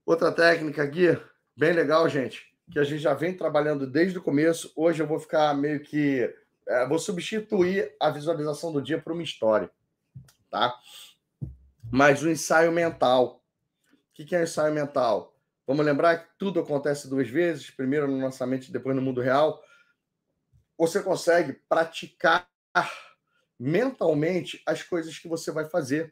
Outra 0.05 0.31
técnica 0.31 0.83
aqui, 0.83 1.17
bem 1.55 1.71
legal, 1.71 2.07
gente, 2.09 2.53
que 2.71 2.77
a 2.77 2.83
gente 2.83 3.01
já 3.01 3.13
vem 3.13 3.35
trabalhando 3.35 3.87
desde 3.87 4.17
o 4.17 4.21
começo. 4.21 4.71
Hoje 4.75 5.01
eu 5.01 5.07
vou 5.07 5.19
ficar 5.19 5.53
meio 5.55 5.79
que. 5.79 6.33
É, 6.67 6.85
vou 6.87 6.99
substituir 6.99 7.93
a 7.99 8.09
visualização 8.09 8.71
do 8.71 8.81
dia 8.81 9.01
por 9.01 9.13
uma 9.13 9.23
história, 9.23 9.69
tá? 10.49 10.73
Mas 11.93 12.23
o 12.23 12.29
ensaio 12.29 12.71
mental. 12.71 13.45
O 14.09 14.25
que 14.25 14.35
é 14.35 14.39
o 14.39 14.43
ensaio 14.43 14.73
mental? 14.73 15.37
Vamos 15.67 15.85
lembrar 15.85 16.17
que 16.17 16.37
tudo 16.39 16.59
acontece 16.59 17.07
duas 17.07 17.29
vezes, 17.29 17.69
primeiro 17.69 18.07
no 18.07 18.17
nossa 18.17 18.47
mente, 18.47 18.71
depois 18.71 18.95
no 18.95 19.01
mundo 19.01 19.21
real. 19.21 19.63
Você 20.75 21.03
consegue 21.03 21.53
praticar 21.69 22.49
mentalmente 23.59 24.59
as 24.65 24.81
coisas 24.81 25.19
que 25.19 25.27
você 25.27 25.51
vai 25.51 25.69
fazer. 25.69 26.11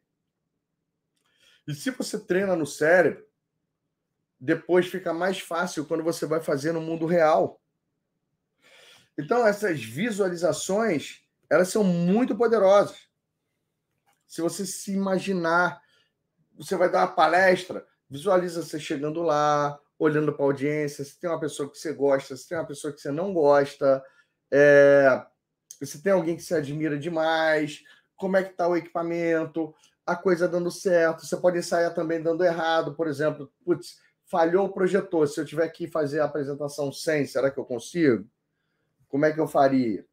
E 1.68 1.74
se 1.74 1.90
você 1.90 2.20
treina 2.20 2.56
no 2.56 2.68
cérebro, 2.68 3.26
depois 4.40 4.86
fica 4.86 5.12
mais 5.12 5.40
fácil 5.40 5.88
quando 5.88 6.04
você 6.04 6.28
vai 6.28 6.42
fazer 6.42 6.74
no 6.74 6.82
mundo 6.82 7.08
real. 7.08 7.60
Então, 9.18 9.48
essas 9.48 9.84
visualizações, 9.84 11.26
elas 11.50 11.70
são 11.70 11.84
muito 11.84 12.38
poderosas 12.38 13.11
se 14.32 14.42
você 14.42 14.66
se 14.66 14.94
imaginar, 14.94 15.82
você 16.58 16.78
vai 16.78 16.90
dar 16.90 17.00
uma 17.00 17.14
palestra, 17.14 17.86
visualiza 18.10 18.64
você 18.64 18.80
chegando 18.80 19.22
lá, 19.22 19.78
olhando 20.00 20.32
para 20.32 20.46
a 20.46 20.48
audiência, 20.48 21.04
se 21.04 21.20
tem 21.20 21.30
uma 21.30 21.40
pessoa 21.40 21.70
que 21.70 21.78
você 21.78 21.92
gosta, 21.92 22.38
se 22.38 22.48
tem 22.48 22.58
uma 22.58 22.66
pessoa 22.66 22.94
que 22.94 23.02
você 23.02 23.12
não 23.12 23.34
gosta, 23.34 24.02
é, 24.50 25.22
se 25.84 26.02
tem 26.02 26.14
alguém 26.14 26.38
que 26.38 26.44
você 26.44 26.56
admira 26.56 26.98
demais, 26.98 27.84
como 28.16 28.38
é 28.38 28.44
que 28.44 28.52
está 28.52 28.70
o 28.70 28.78
equipamento, 28.78 29.76
a 30.06 30.16
coisa 30.16 30.48
dando 30.48 30.72
certo, 30.72 31.26
você 31.26 31.36
pode 31.36 31.60
ensaiar 31.60 31.94
também 31.94 32.24
dando 32.24 32.46
errado, 32.46 32.96
por 32.96 33.10
exemplo, 33.10 33.52
putz, 33.66 34.00
falhou 34.24 34.66
o 34.66 34.74
projetor, 34.74 35.28
se 35.28 35.42
eu 35.42 35.46
tiver 35.46 35.68
que 35.68 35.90
fazer 35.90 36.22
a 36.22 36.26
apresentação 36.26 36.90
sem, 36.90 37.26
será 37.26 37.52
que 37.52 37.60
eu 37.60 37.66
consigo? 37.66 38.26
Como 39.10 39.26
é 39.26 39.34
que 39.34 39.42
eu 39.42 39.48
faria? 39.48 40.06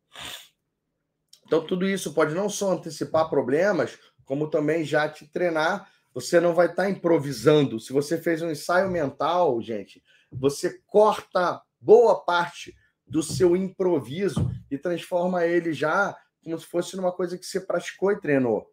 Então, 1.49 1.67
tudo 1.67 1.89
isso 1.89 2.12
pode 2.12 2.35
não 2.35 2.49
só 2.49 2.73
antecipar 2.73 3.28
problemas, 3.31 3.99
como 4.27 4.51
também 4.51 4.85
já 4.85 5.09
te 5.09 5.27
treinar. 5.27 5.91
Você 6.12 6.39
não 6.39 6.55
vai 6.55 6.67
estar 6.67 6.85
tá 6.85 6.91
improvisando. 6.91 7.81
Se 7.81 7.91
você 7.91 8.18
fez 8.18 8.43
um 8.43 8.51
ensaio 8.51 8.91
mental, 8.91 9.60
gente, 9.62 10.02
você 10.31 10.78
corta 10.86 11.60
boa 11.81 12.23
parte 12.23 12.77
do 13.07 13.23
seu 13.23 13.57
improviso 13.57 14.51
e 14.70 14.77
transforma 14.77 15.47
ele 15.47 15.73
já 15.73 16.15
como 16.43 16.59
se 16.59 16.67
fosse 16.67 16.97
numa 16.97 17.12
coisa 17.12 17.36
que 17.36 17.44
você 17.44 17.60
praticou 17.60 18.12
e 18.12 18.20
treinou. 18.20 18.70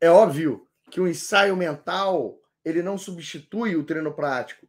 É 0.00 0.10
óbvio 0.10 0.66
que 0.90 1.00
o 1.00 1.08
ensaio 1.08 1.56
mental 1.56 2.38
ele 2.64 2.82
não 2.82 2.98
substitui 2.98 3.76
o 3.76 3.84
treino 3.84 4.12
prático. 4.12 4.66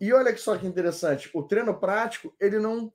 E 0.00 0.12
olha 0.12 0.36
só 0.36 0.56
que 0.58 0.66
interessante, 0.66 1.30
o 1.32 1.42
treino 1.42 1.78
prático 1.78 2.34
ele 2.40 2.58
não 2.58 2.92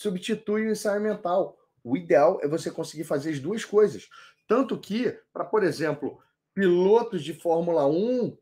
substitui 0.00 0.66
o 0.66 0.70
ensaio 0.70 1.00
mental. 1.00 1.58
O 1.84 1.94
ideal 1.94 2.40
é 2.42 2.48
você 2.48 2.70
conseguir 2.70 3.04
fazer 3.04 3.30
as 3.30 3.38
duas 3.38 3.66
coisas. 3.66 4.08
Tanto 4.48 4.78
que, 4.78 5.10
para, 5.30 5.44
por 5.44 5.62
exemplo, 5.62 6.22
pilotos 6.54 7.22
de 7.22 7.34
Fórmula 7.34 7.86
1, 7.86 8.36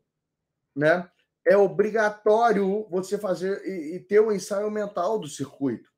né, 0.73 1.11
é 1.45 1.57
obrigatório 1.57 2.87
você 2.89 3.17
fazer 3.17 3.61
e, 3.65 3.97
e 3.97 3.99
ter 3.99 4.21
o 4.21 4.31
ensaio 4.31 4.71
mental 4.71 5.19
do 5.19 5.27
circuito. 5.27 5.91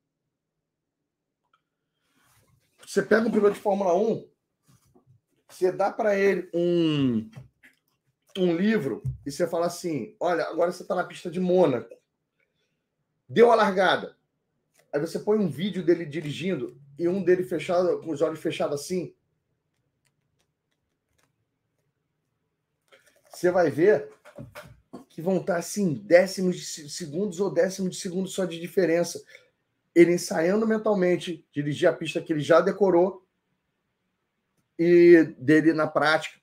Você 2.84 3.04
pega 3.04 3.28
um 3.28 3.32
piloto 3.32 3.54
de 3.54 3.62
Fórmula 3.62 3.96
1, 3.96 4.28
você 5.48 5.72
dá 5.72 5.92
para 5.92 6.18
ele 6.18 6.50
um, 6.56 7.30
um 8.36 8.56
livro 8.56 9.04
e 9.24 9.32
você 9.32 9.48
fala 9.48 9.68
assim: 9.68 10.16
olha, 10.20 10.44
agora 10.46 10.72
você 10.72 10.82
está 10.82 10.96
na 10.96 11.04
pista 11.04 11.30
de 11.30 11.40
Mônaco. 11.40 11.96
Deu 13.30 13.52
a 13.52 13.56
largada. 13.56 14.20
Aí 14.94 15.00
você 15.00 15.20
põe 15.20 15.38
um 15.38 15.48
vídeo 15.48 15.84
dele 15.84 16.06
dirigindo 16.06 16.80
e 17.00 17.08
um 17.08 17.24
dele 17.24 17.44
fechado, 17.44 18.02
com 18.02 18.12
os 18.12 18.22
olhos 18.22 18.40
fechados 18.40 18.82
assim. 18.82 19.16
Você 23.30 23.50
vai 23.50 23.72
ver 23.72 24.10
que 25.10 25.22
vão 25.22 25.38
estar 25.38 25.58
assim, 25.58 25.94
décimos 25.94 26.58
de 26.58 26.90
segundos 26.90 27.40
ou 27.40 27.52
décimos 27.52 27.92
de 27.92 28.02
segundo 28.02 28.28
só 28.28 28.46
de 28.46 28.60
diferença. 28.60 29.24
ele 29.94 30.14
ensaiando 30.14 30.66
mentalmente, 30.66 31.46
dirigir 31.52 31.88
a 31.90 31.94
pista 31.94 32.22
que 32.22 32.32
ele 32.32 32.42
já 32.42 32.62
decorou 32.62 33.26
e 34.80 35.36
dele 35.38 35.74
na 35.74 35.88
prática. 35.88 36.40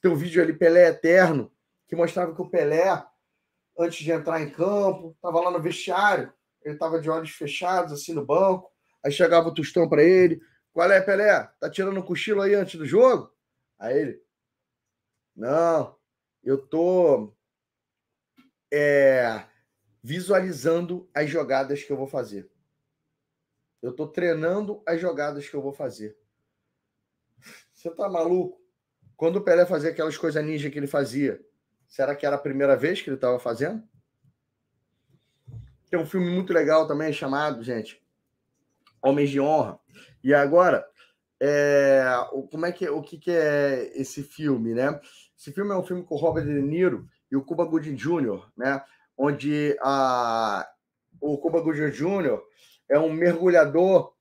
Tem 0.00 0.10
um 0.10 0.16
vídeo 0.16 0.42
ali, 0.42 0.52
Pelé 0.52 0.88
Eterno, 0.88 1.52
que 1.88 1.96
mostrava 1.96 2.34
que 2.34 2.40
o 2.40 2.48
Pelé, 2.48 3.04
antes 3.76 3.98
de 3.98 4.12
entrar 4.12 4.40
em 4.40 4.50
campo, 4.50 5.12
estava 5.16 5.40
lá 5.40 5.50
no 5.50 5.60
vestiário, 5.60 6.32
ele 6.62 6.74
estava 6.74 7.00
de 7.00 7.08
olhos 7.08 7.30
fechados, 7.30 7.92
assim, 7.92 8.12
no 8.12 8.24
banco, 8.24 8.70
aí 9.04 9.12
chegava 9.12 9.48
o 9.48 9.54
Tostão 9.54 9.88
para 9.88 10.02
ele, 10.02 10.40
qual 10.72 10.90
é, 10.90 11.00
Pelé? 11.00 11.48
Tá 11.58 11.68
tirando 11.70 11.98
um 11.98 12.02
cochilo 12.02 12.40
aí 12.40 12.54
antes 12.54 12.78
do 12.78 12.86
jogo? 12.86 13.32
Aí 13.78 13.98
ele, 13.98 14.22
não, 15.34 15.96
eu 16.42 16.58
tô 16.58 17.32
é, 18.72 19.44
visualizando 20.02 21.08
as 21.14 21.30
jogadas 21.30 21.82
que 21.82 21.92
eu 21.92 21.96
vou 21.96 22.06
fazer. 22.06 22.50
Eu 23.80 23.92
tô 23.92 24.06
treinando 24.06 24.82
as 24.86 25.00
jogadas 25.00 25.48
que 25.48 25.54
eu 25.54 25.62
vou 25.62 25.72
fazer. 25.72 26.18
Você 27.72 27.90
tá 27.90 28.08
maluco? 28.08 28.60
Quando 29.16 29.36
o 29.36 29.40
Pelé 29.40 29.64
fazia 29.64 29.90
aquelas 29.90 30.16
coisas 30.16 30.44
ninja 30.44 30.70
que 30.70 30.78
ele 30.78 30.86
fazia, 30.86 31.44
será 31.86 32.14
que 32.14 32.26
era 32.26 32.36
a 32.36 32.40
primeira 32.40 32.76
vez 32.76 33.00
que 33.00 33.08
ele 33.08 33.16
estava 33.16 33.38
fazendo? 33.38 33.82
Tem 35.90 35.98
um 35.98 36.06
filme 36.06 36.30
muito 36.30 36.52
legal 36.52 36.86
também 36.86 37.12
chamado, 37.12 37.62
gente, 37.62 38.02
Homens 39.02 39.30
de 39.30 39.40
Honra. 39.40 39.78
E 40.22 40.34
agora, 40.34 40.86
é, 41.40 42.04
como 42.50 42.66
é 42.66 42.72
que 42.72 42.88
o 42.88 43.00
que, 43.00 43.16
que 43.16 43.30
é 43.30 43.90
esse 43.94 44.22
filme, 44.22 44.74
né? 44.74 45.00
Esse 45.38 45.52
filme 45.52 45.72
é 45.72 45.76
um 45.76 45.84
filme 45.84 46.02
com 46.02 46.14
o 46.14 46.18
Robert 46.18 46.44
De 46.44 46.60
Niro 46.60 47.08
e 47.30 47.36
o 47.36 47.44
Cuba 47.44 47.64
Gooding 47.64 47.94
Jr., 47.94 48.42
né? 48.56 48.82
Onde 49.16 49.76
a, 49.80 50.68
o 51.20 51.38
Cuba 51.38 51.60
Gooding 51.60 51.90
Jr. 51.90 52.40
é 52.88 52.98
um 52.98 53.12
mergulhador 53.12 54.12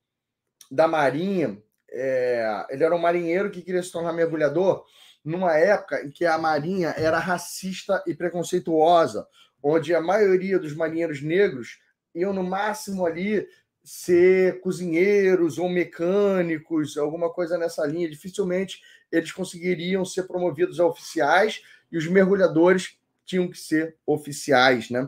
da 0.72 0.88
Marinha. 0.88 1.62
É, 1.90 2.66
ele 2.70 2.84
era 2.84 2.96
um 2.96 3.00
marinheiro 3.00 3.50
que 3.50 3.62
queria 3.62 3.82
se 3.82 3.92
tornar 3.92 4.14
mergulhador 4.14 4.84
numa 5.24 5.58
época 5.58 6.06
em 6.06 6.12
que 6.12 6.26
a 6.26 6.38
Marinha 6.38 6.94
era 6.98 7.20
racista 7.20 8.02
e 8.08 8.14
preconceituosa, 8.14 9.28
onde 9.68 9.94
a 9.94 10.02
maioria 10.02 10.58
dos 10.58 10.74
marinheiros 10.74 11.22
negros 11.22 11.80
iam 12.16 12.34
no 12.34 12.42
máximo 12.42 13.06
ali 13.06 13.46
ser 13.84 14.62
cozinheiros 14.62 15.58
ou 15.58 15.68
mecânicos, 15.68 16.98
alguma 16.98 17.30
coisa 17.30 17.58
nessa 17.58 17.86
linha. 17.86 18.10
Dificilmente 18.10 18.82
eles 19.12 19.32
conseguiriam 19.32 20.06
ser 20.06 20.24
promovidos 20.24 20.80
a 20.80 20.86
oficiais 20.86 21.62
e 21.92 21.98
os 21.98 22.08
mergulhadores 22.08 22.98
tinham 23.26 23.50
que 23.50 23.58
ser 23.58 23.98
oficiais, 24.06 24.90
né? 24.90 25.08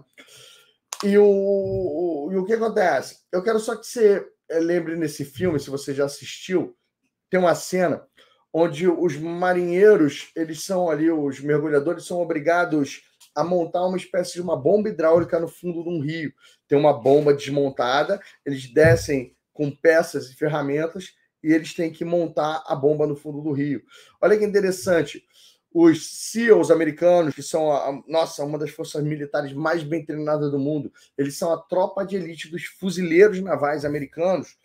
E 1.05 1.17
o, 1.17 2.29
e 2.31 2.35
o 2.35 2.43
que 2.43 2.53
acontece? 2.53 3.19
Eu 3.31 3.41
quero 3.41 3.59
só 3.59 3.77
que 3.77 3.87
você 3.87 4.27
eh, 4.49 4.59
lembre 4.59 4.97
nesse 4.97 5.23
filme, 5.23 5.57
se 5.57 5.69
você 5.69 5.93
já 5.93 6.03
assistiu, 6.03 6.75
tem 7.29 7.39
uma 7.39 7.55
cena 7.55 8.05
onde 8.51 8.89
os 8.89 9.15
marinheiros, 9.15 10.31
eles 10.35 10.63
são 10.63 10.89
ali, 10.89 11.09
os 11.09 11.39
mergulhadores 11.39 12.05
são 12.05 12.21
obrigados 12.21 13.08
a 13.39 13.43
montar 13.43 13.85
uma 13.85 13.95
espécie 13.95 14.33
de 14.33 14.41
uma 14.41 14.57
bomba 14.57 14.89
hidráulica 14.89 15.39
no 15.39 15.47
fundo 15.47 15.81
de 15.81 15.89
um 15.89 16.01
rio. 16.01 16.33
Tem 16.67 16.77
uma 16.77 16.93
bomba 16.93 17.33
desmontada, 17.33 18.19
eles 18.45 18.71
descem 18.71 19.33
com 19.53 19.71
peças 19.71 20.29
e 20.29 20.35
ferramentas 20.35 21.13
e 21.41 21.53
eles 21.53 21.73
têm 21.73 21.89
que 21.89 22.03
montar 22.03 22.63
a 22.67 22.75
bomba 22.75 23.07
no 23.07 23.15
fundo 23.15 23.41
do 23.41 23.53
rio. 23.53 23.81
Olha 24.21 24.37
que 24.37 24.43
interessante. 24.43 25.23
Os 25.73 26.31
SEALs 26.31 26.69
americanos, 26.69 27.33
que 27.33 27.43
são, 27.43 27.71
a, 27.71 28.01
nossa, 28.07 28.43
uma 28.43 28.57
das 28.57 28.71
forças 28.71 29.03
militares 29.03 29.53
mais 29.53 29.83
bem 29.83 30.03
treinadas 30.05 30.51
do 30.51 30.59
mundo, 30.59 30.91
eles 31.17 31.37
são 31.37 31.53
a 31.53 31.57
tropa 31.57 32.05
de 32.05 32.17
elite 32.17 32.49
dos 32.49 32.65
fuzileiros 32.65 33.39
navais 33.39 33.85
americanos. 33.85 34.57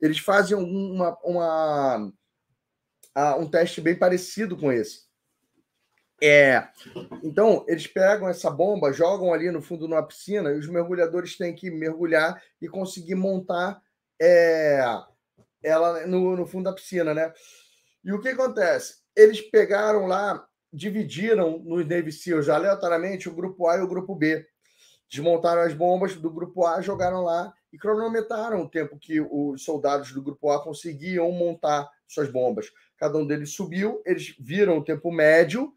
Eles 0.00 0.18
fazem 0.18 0.56
uma, 0.56 1.16
uma, 1.24 2.12
um 3.38 3.48
teste 3.48 3.80
bem 3.80 3.96
parecido 3.96 4.54
com 4.54 4.70
esse. 4.70 5.07
É, 6.20 6.66
então, 7.22 7.64
eles 7.68 7.86
pegam 7.86 8.28
essa 8.28 8.50
bomba, 8.50 8.92
jogam 8.92 9.32
ali 9.32 9.50
no 9.52 9.62
fundo 9.62 9.86
de 9.86 9.92
uma 9.92 10.02
piscina 10.02 10.50
e 10.50 10.58
os 10.58 10.66
mergulhadores 10.66 11.36
têm 11.36 11.54
que 11.54 11.70
mergulhar 11.70 12.42
e 12.60 12.68
conseguir 12.68 13.14
montar 13.14 13.80
é, 14.20 14.80
ela 15.62 16.06
no, 16.06 16.36
no 16.36 16.46
fundo 16.46 16.64
da 16.64 16.72
piscina, 16.72 17.14
né? 17.14 17.32
E 18.04 18.12
o 18.12 18.20
que 18.20 18.28
acontece? 18.28 18.96
Eles 19.14 19.40
pegaram 19.40 20.06
lá, 20.06 20.44
dividiram 20.72 21.58
nos 21.60 21.86
Navy 21.86 22.10
SEALs 22.10 22.48
aleatoriamente 22.48 23.28
o 23.28 23.34
grupo 23.34 23.68
A 23.68 23.76
e 23.76 23.80
o 23.80 23.88
grupo 23.88 24.14
B. 24.14 24.44
Desmontaram 25.08 25.62
as 25.62 25.72
bombas 25.72 26.16
do 26.16 26.30
grupo 26.30 26.66
A, 26.66 26.80
jogaram 26.82 27.22
lá 27.22 27.52
e 27.72 27.78
cronometraram 27.78 28.62
o 28.62 28.68
tempo 28.68 28.98
que 28.98 29.20
os 29.20 29.62
soldados 29.62 30.12
do 30.12 30.22
grupo 30.22 30.50
A 30.50 30.62
conseguiam 30.62 31.30
montar 31.30 31.88
suas 32.06 32.28
bombas. 32.30 32.66
Cada 32.96 33.16
um 33.18 33.26
deles 33.26 33.52
subiu, 33.52 34.02
eles 34.04 34.34
viram 34.38 34.78
o 34.78 34.84
tempo 34.84 35.12
médio 35.12 35.72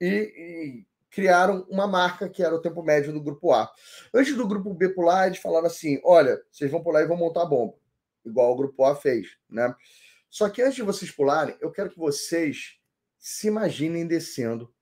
e, 0.00 0.06
e, 0.06 0.86
criaram 1.10 1.66
uma 1.68 1.86
marca 1.86 2.28
que 2.28 2.42
era 2.42 2.54
o 2.54 2.60
tempo 2.60 2.82
médio 2.82 3.12
do 3.12 3.20
grupo 3.20 3.52
A. 3.52 3.70
Antes 4.14 4.36
do 4.36 4.46
grupo 4.46 4.72
B 4.72 4.88
pular, 4.90 5.26
eles 5.26 5.38
falaram 5.38 5.66
assim: 5.66 6.00
olha, 6.04 6.40
vocês 6.50 6.70
vão 6.70 6.82
pular 6.82 7.02
e 7.02 7.06
vão 7.06 7.16
montar 7.16 7.42
a 7.42 7.46
bomba, 7.46 7.74
igual 8.24 8.52
o 8.52 8.56
grupo 8.56 8.84
A 8.84 8.94
fez, 8.94 9.36
né? 9.48 9.74
Só 10.28 10.48
que 10.48 10.62
antes 10.62 10.76
de 10.76 10.82
vocês 10.82 11.10
pularem, 11.10 11.56
eu 11.60 11.72
quero 11.72 11.90
que 11.90 11.98
vocês 11.98 12.78
se 13.18 13.48
imaginem 13.48 14.06
descendo 14.06 14.72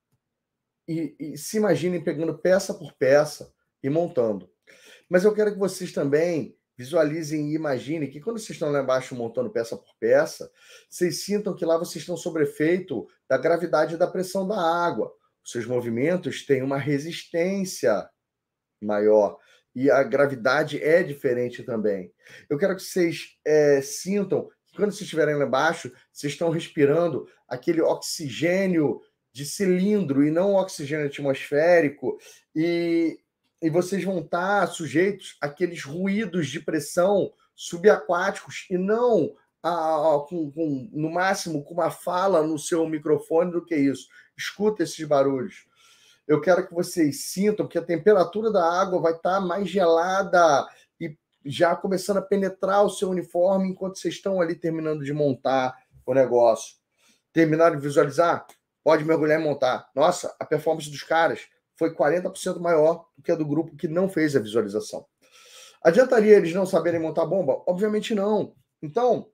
e, 0.87 1.17
e 1.19 1.39
se 1.39 1.57
imaginem 1.57 2.05
pegando 2.05 2.39
peça 2.39 2.75
por 2.75 2.93
peça 2.93 3.53
e 3.83 3.89
montando. 3.89 4.51
Mas 5.09 5.25
eu 5.25 5.35
quero 5.35 5.53
que 5.53 5.59
vocês 5.59 5.93
também 5.93 6.58
visualizem 6.79 7.51
e 7.51 7.57
imaginem 7.57 8.09
que 8.09 8.21
quando 8.21 8.39
vocês 8.39 8.51
estão 8.51 8.71
lá 8.71 8.81
embaixo 8.81 9.17
montando 9.17 9.51
peça 9.51 9.77
por 9.77 9.93
peça, 9.99 10.49
vocês 10.89 11.25
sintam 11.25 11.55
que 11.55 11.65
lá 11.65 11.77
vocês 11.77 11.97
estão 11.97 12.17
sob 12.17 12.41
efeito 12.41 13.09
da 13.29 13.37
gravidade 13.37 13.97
e 13.97 13.99
da 13.99 14.07
pressão 14.07 14.47
da 14.47 14.57
água. 14.57 15.13
Os 15.45 15.51
seus 15.51 15.67
movimentos 15.67 16.47
têm 16.47 16.63
uma 16.63 16.79
resistência 16.79 18.09
maior 18.81 19.37
e 19.75 19.91
a 19.91 20.05
gravidade 20.05 20.81
é 20.83 21.03
diferente 21.03 21.65
também. 21.65 22.13
Eu 22.49 22.57
quero 22.57 22.77
que 22.77 22.83
vocês 22.83 23.37
é, 23.45 23.81
sintam 23.81 24.49
que 24.67 24.77
quando 24.77 24.93
vocês 24.93 25.03
estiverem 25.03 25.35
lá 25.35 25.47
embaixo, 25.47 25.93
vocês 26.13 26.33
estão 26.33 26.51
respirando 26.51 27.27
aquele 27.49 27.81
oxigênio 27.83 29.01
de 29.33 29.45
cilindro 29.45 30.25
e 30.25 30.31
não 30.31 30.55
oxigênio 30.55 31.07
atmosférico 31.07 32.19
e 32.55 33.19
e 33.61 33.69
vocês 33.69 34.05
vão 34.05 34.21
estar 34.21 34.67
sujeitos 34.69 35.37
àqueles 35.41 35.83
ruídos 35.83 36.49
de 36.49 36.61
pressão 36.61 37.33
subaquáticos 37.55 38.67
e 38.71 38.79
não 38.79 39.35
a, 39.63 39.71
a, 39.71 40.21
com, 40.29 40.51
com, 40.51 40.89
no 40.93 41.11
máximo 41.11 41.65
com 41.65 41.75
uma 41.75 41.91
fala 41.91 42.47
no 42.47 42.59
seu 42.59 42.89
microfone 42.89 43.51
do 43.51 43.65
que 43.65 43.75
isso. 43.75 44.07
Escuta 44.37 44.85
esses 44.85 45.05
barulhos. 45.07 45.67
Eu 46.27 46.41
quero 46.41 46.67
que 46.67 46.75
vocês 46.75 47.25
sintam 47.25 47.67
que 47.67 47.79
a 47.79 47.83
temperatura 47.83 48.53
da 48.53 48.63
água 48.63 49.01
vai 49.01 49.13
estar 49.13 49.41
mais 49.41 49.69
gelada 49.69 50.69
e 51.01 51.17
já 51.45 51.75
começando 51.75 52.19
a 52.19 52.23
penetrar 52.23 52.85
o 52.85 52.91
seu 52.91 53.09
uniforme 53.09 53.71
enquanto 53.71 53.99
vocês 53.99 54.15
estão 54.15 54.41
ali 54.41 54.55
terminando 54.55 55.03
de 55.03 55.13
montar 55.13 55.75
o 56.07 56.15
negócio. 56.15 56.77
Terminaram 57.33 57.77
de 57.77 57.83
visualizar? 57.83 58.47
Pode 58.85 59.05
mergulhar 59.05 59.41
e 59.41 59.43
montar. 59.43 59.91
Nossa, 59.95 60.35
a 60.39 60.45
performance 60.45 60.91
dos 60.91 61.03
caras 61.03 61.49
foi 61.79 61.95
40% 61.95 62.59
maior 62.59 63.07
do 63.17 63.23
que 63.23 63.31
a 63.31 63.37
do 63.37 63.47
grupo 63.47 63.77
que 63.77 63.87
não 63.87 64.09
fez 64.09 64.35
a 64.35 64.41
visualização. 64.41 65.07
Adiantaria 65.83 66.37
eles 66.37 66.53
não 66.53 66.67
saberem 66.67 67.01
montar 67.01 67.25
bomba? 67.25 67.63
Obviamente 67.67 68.15
não. 68.15 68.57
Então, 68.83 69.31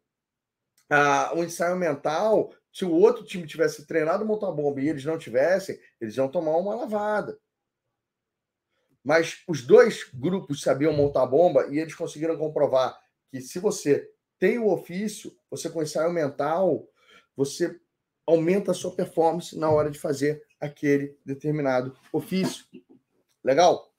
o 1.34 1.42
ensaio 1.42 1.76
mental, 1.76 2.52
se 2.72 2.84
o 2.84 2.92
outro 2.92 3.24
time 3.24 3.46
tivesse 3.46 3.86
treinado 3.86 4.26
montar 4.26 4.52
bomba 4.52 4.80
e 4.80 4.88
eles 4.88 5.04
não 5.04 5.18
tivessem, 5.18 5.78
eles 6.00 6.16
iam 6.16 6.28
tomar 6.28 6.56
uma 6.58 6.74
lavada. 6.74 7.38
Mas 9.02 9.42
os 9.48 9.62
dois 9.62 10.04
grupos 10.12 10.62
sabiam 10.62 10.92
montar 10.92 11.26
bomba 11.26 11.66
e 11.70 11.78
eles 11.78 11.94
conseguiram 11.94 12.36
comprovar 12.36 12.98
que 13.30 13.40
se 13.40 13.58
você 13.58 14.08
tem 14.38 14.58
o 14.58 14.68
ofício, 14.68 15.34
você 15.50 15.70
com 15.70 15.82
ensaio 15.82 16.12
mental, 16.12 16.86
você 17.36 17.78
aumenta 18.26 18.70
a 18.70 18.74
sua 18.74 18.94
performance 18.94 19.58
na 19.58 19.70
hora 19.70 19.90
de 19.90 19.98
fazer 19.98 20.42
aquele 20.64 21.16
determinado 21.24 21.96
ofício. 22.12 22.64
Legal? 23.42 23.92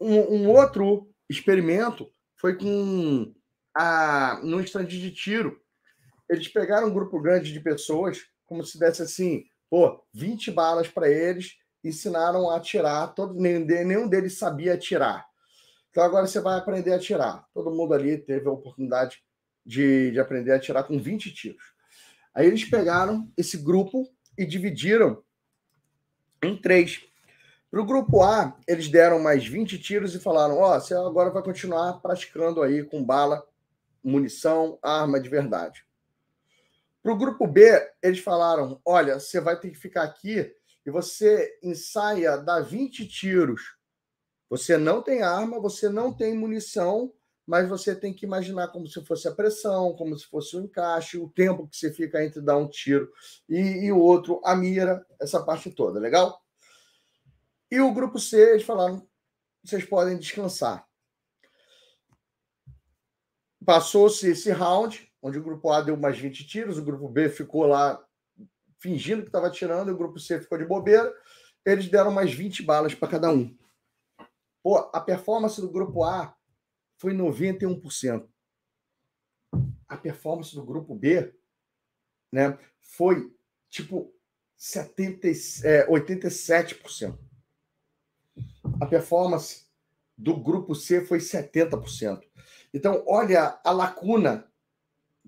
Um, 0.00 0.18
um 0.18 0.50
outro 0.50 1.08
experimento 1.28 2.10
foi 2.36 2.56
com 2.56 3.32
a 3.74 4.40
no 4.42 4.60
instante 4.60 4.98
de 4.98 5.10
tiro. 5.10 5.60
Eles 6.28 6.48
pegaram 6.48 6.88
um 6.88 6.94
grupo 6.94 7.20
grande 7.20 7.52
de 7.52 7.60
pessoas, 7.60 8.18
como 8.46 8.64
se 8.64 8.78
desse 8.78 9.02
assim, 9.02 9.44
pô, 9.70 10.02
20 10.12 10.50
balas 10.50 10.88
para 10.88 11.08
eles, 11.08 11.56
ensinaram 11.82 12.50
a 12.50 12.56
atirar, 12.56 13.14
todo, 13.14 13.34
nenhum, 13.34 13.64
nenhum 13.64 14.08
deles 14.08 14.38
sabia 14.38 14.74
atirar. 14.74 15.26
Então 15.90 16.02
agora 16.02 16.26
você 16.26 16.40
vai 16.40 16.58
aprender 16.58 16.92
a 16.92 16.96
atirar. 16.96 17.46
Todo 17.52 17.74
mundo 17.74 17.94
ali 17.94 18.18
teve 18.18 18.48
a 18.48 18.52
oportunidade 18.52 19.22
de, 19.64 20.10
de 20.10 20.20
aprender 20.20 20.52
a 20.52 20.56
atirar 20.56 20.84
com 20.84 20.98
20 20.98 21.32
tiros. 21.32 21.62
Aí 22.34 22.46
eles 22.46 22.64
pegaram 22.64 23.30
esse 23.36 23.56
grupo 23.58 24.08
e 24.36 24.44
dividiram 24.44 25.22
em 26.44 26.56
três. 26.56 27.04
Para 27.70 27.80
o 27.80 27.86
grupo 27.86 28.22
A, 28.22 28.56
eles 28.68 28.88
deram 28.88 29.18
mais 29.18 29.46
20 29.46 29.78
tiros 29.78 30.14
e 30.14 30.20
falaram: 30.20 30.58
Ó, 30.58 30.76
oh, 30.76 30.80
você 30.80 30.94
agora 30.94 31.30
vai 31.30 31.42
continuar 31.42 31.94
praticando 32.00 32.62
aí 32.62 32.84
com 32.84 33.02
bala, 33.02 33.44
munição, 34.02 34.78
arma 34.82 35.18
de 35.20 35.28
verdade. 35.28 35.84
Para 37.04 37.12
o 37.12 37.18
grupo 37.18 37.46
B, 37.46 37.86
eles 38.02 38.20
falaram: 38.20 38.80
olha, 38.82 39.20
você 39.20 39.38
vai 39.38 39.60
ter 39.60 39.70
que 39.70 39.76
ficar 39.76 40.04
aqui 40.04 40.54
e 40.86 40.90
você 40.90 41.58
ensaia, 41.62 42.38
dá 42.38 42.60
20 42.60 43.06
tiros. 43.06 43.76
Você 44.48 44.78
não 44.78 45.02
tem 45.02 45.22
arma, 45.22 45.60
você 45.60 45.90
não 45.90 46.12
tem 46.12 46.34
munição, 46.34 47.12
mas 47.46 47.68
você 47.68 47.94
tem 47.94 48.12
que 48.12 48.24
imaginar 48.24 48.68
como 48.68 48.86
se 48.86 49.04
fosse 49.04 49.28
a 49.28 49.34
pressão, 49.34 49.94
como 49.94 50.16
se 50.16 50.26
fosse 50.26 50.56
o 50.56 50.60
encaixe, 50.60 51.18
o 51.18 51.28
tempo 51.28 51.68
que 51.68 51.76
você 51.76 51.92
fica 51.92 52.24
entre 52.24 52.40
dar 52.40 52.56
um 52.56 52.68
tiro 52.68 53.12
e, 53.48 53.90
o 53.92 53.98
outro, 53.98 54.40
a 54.44 54.56
mira, 54.56 55.06
essa 55.20 55.42
parte 55.42 55.70
toda, 55.70 56.00
legal? 56.00 56.42
E 57.70 57.80
o 57.80 57.92
grupo 57.92 58.18
C, 58.18 58.52
eles 58.52 58.62
falaram: 58.62 59.06
vocês 59.62 59.84
podem 59.84 60.18
descansar. 60.18 60.86
Passou-se 63.64 64.28
esse 64.28 64.50
round, 64.50 65.10
onde 65.22 65.38
o 65.38 65.42
grupo 65.42 65.70
A 65.70 65.80
deu 65.80 65.96
mais 65.96 66.18
20 66.18 66.46
tiros, 66.46 66.78
o 66.78 66.84
grupo 66.84 67.08
B 67.08 67.28
ficou 67.28 67.66
lá 67.66 68.02
fingindo 68.78 69.22
que 69.22 69.28
estava 69.28 69.50
tirando, 69.50 69.90
o 69.90 69.96
grupo 69.96 70.18
C 70.18 70.38
ficou 70.40 70.58
de 70.58 70.66
bobeira. 70.66 71.12
Eles 71.64 71.88
deram 71.88 72.10
mais 72.10 72.32
20 72.32 72.62
balas 72.62 72.94
para 72.94 73.08
cada 73.08 73.30
um. 73.30 73.56
Pô, 74.62 74.76
a 74.92 75.00
performance 75.00 75.58
do 75.60 75.70
grupo 75.70 76.04
A 76.04 76.36
foi 76.96 77.14
91%. 77.14 78.26
A 79.86 79.96
performance 79.96 80.54
do 80.54 80.64
grupo 80.64 80.94
B 80.94 81.32
né, 82.32 82.58
foi 82.80 83.32
tipo 83.68 84.12
70, 84.56 85.28
é, 85.64 85.86
87% 85.88 87.18
a 88.80 88.86
performance 88.86 89.64
do 90.16 90.36
grupo 90.36 90.74
C 90.74 91.04
foi 91.04 91.18
70%. 91.18 92.20
Então, 92.72 93.04
olha 93.06 93.58
a 93.64 93.70
lacuna 93.70 94.46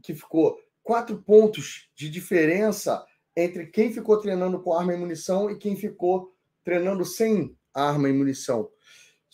que 0.03 0.15
ficou. 0.15 0.59
Quatro 0.83 1.21
pontos 1.21 1.91
de 1.97 2.09
diferença 2.09 3.05
entre 3.35 3.67
quem 3.67 3.93
ficou 3.93 4.19
treinando 4.19 4.61
com 4.63 4.73
arma 4.73 4.95
e 4.95 4.97
munição 4.97 5.51
e 5.51 5.59
quem 5.59 5.75
ficou 5.75 6.33
treinando 6.63 7.05
sem 7.05 7.57
arma 7.75 8.09
e 8.09 8.13
munição. 8.13 8.71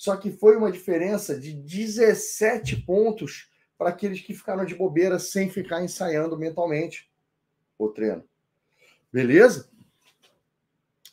Só 0.03 0.17
que 0.17 0.33
foi 0.33 0.57
uma 0.57 0.73
diferença 0.73 1.39
de 1.39 1.53
17 1.53 2.83
pontos 2.83 3.49
para 3.79 3.91
aqueles 3.91 4.21
que 4.21 4.35
ficaram 4.35 4.65
de 4.65 4.75
bobeira 4.75 5.17
sem 5.17 5.49
ficar 5.49 5.81
ensaiando 5.81 6.37
mentalmente 6.37 7.09
o 7.79 7.89
treino. 7.89 8.25
Beleza? 9.13 9.71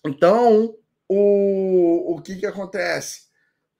Então, 0.03 0.75
o, 1.07 2.15
o 2.15 2.21
que, 2.23 2.37
que 2.37 2.47
acontece? 2.47 3.27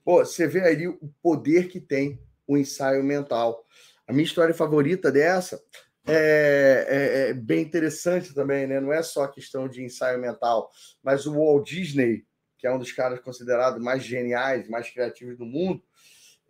Pô, 0.05 0.23
você 0.23 0.45
vê 0.45 0.61
aí 0.61 0.87
o 0.87 1.11
poder 1.23 1.69
que 1.69 1.79
tem 1.79 2.21
o 2.45 2.55
ensaio 2.55 3.03
mental. 3.03 3.65
A 4.05 4.13
minha 4.13 4.25
história 4.25 4.53
favorita 4.53 5.11
dessa 5.11 5.59
é, 6.05 6.85
é, 6.87 7.29
é, 7.29 7.33
bem 7.33 7.63
interessante 7.63 8.31
também, 8.35 8.67
né? 8.67 8.79
Não 8.79 8.93
é 8.93 9.01
só 9.01 9.27
questão 9.27 9.67
de 9.67 9.83
ensaio 9.83 10.19
mental, 10.19 10.69
mas 11.01 11.25
o 11.25 11.33
Walt 11.33 11.67
Disney, 11.67 12.27
que 12.59 12.67
é 12.67 12.71
um 12.71 12.77
dos 12.77 12.91
caras 12.91 13.19
considerados 13.19 13.81
mais 13.81 14.03
geniais, 14.03 14.69
mais 14.69 14.89
criativos 14.89 15.37
do 15.37 15.45
mundo, 15.45 15.81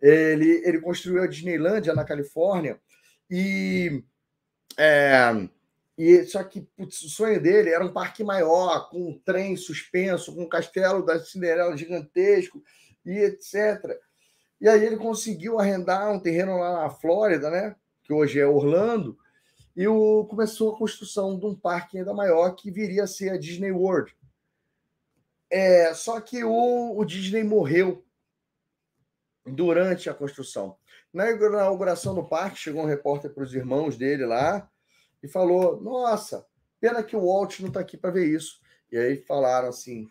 ele, 0.02 0.62
ele 0.64 0.80
construiu 0.80 1.22
a 1.22 1.26
Disneylandia 1.26 1.94
na 1.94 2.04
Califórnia 2.04 2.78
e 3.30 4.02
é, 4.76 5.48
e 5.96 6.24
só 6.24 6.42
que 6.42 6.62
putz, 6.76 7.02
o 7.02 7.10
sonho 7.10 7.40
dele 7.40 7.70
era 7.70 7.84
um 7.84 7.92
parque 7.92 8.24
maior, 8.24 8.88
com 8.88 9.10
um 9.10 9.18
trem 9.18 9.54
suspenso, 9.54 10.34
com 10.34 10.44
um 10.44 10.48
castelo 10.48 11.04
da 11.04 11.20
Cinderela 11.20 11.76
gigantesco 11.76 12.62
e 13.04 13.18
etc. 13.18 13.98
E 14.60 14.68
aí 14.68 14.84
ele 14.84 14.96
conseguiu 14.96 15.58
arrendar 15.58 16.10
um 16.10 16.18
terreno 16.18 16.58
lá 16.58 16.82
na 16.82 16.90
Flórida, 16.90 17.50
né? 17.50 17.76
Que 18.02 18.12
hoje 18.12 18.40
é 18.40 18.46
Orlando, 18.46 19.18
e 19.76 19.86
o, 19.86 20.24
começou 20.24 20.74
a 20.74 20.78
construção 20.78 21.38
de 21.38 21.46
um 21.46 21.54
parque 21.54 21.98
ainda 21.98 22.12
maior 22.12 22.50
que 22.52 22.70
viria 22.70 23.04
a 23.04 23.06
ser 23.06 23.30
a 23.30 23.38
Disney 23.38 23.70
World. 23.70 24.14
É, 25.50 25.92
só 25.94 26.20
que 26.20 26.44
o, 26.44 26.96
o 26.96 27.04
Disney 27.04 27.42
morreu 27.42 28.04
durante 29.44 30.08
a 30.08 30.14
construção. 30.14 30.76
Na 31.12 31.30
inauguração 31.30 32.14
do 32.14 32.24
parque, 32.24 32.58
chegou 32.58 32.82
um 32.82 32.86
repórter 32.86 33.32
para 33.32 33.42
os 33.42 33.52
irmãos 33.54 33.96
dele 33.96 34.24
lá, 34.24 34.70
e 35.22 35.28
falou: 35.28 35.80
Nossa, 35.80 36.46
pena 36.80 37.02
que 37.02 37.16
o 37.16 37.26
Walt 37.26 37.60
não 37.60 37.68
está 37.68 37.80
aqui 37.80 37.96
para 37.96 38.10
ver 38.10 38.26
isso. 38.28 38.60
E 38.90 38.96
aí 38.96 39.16
falaram 39.16 39.68
assim: 39.68 40.08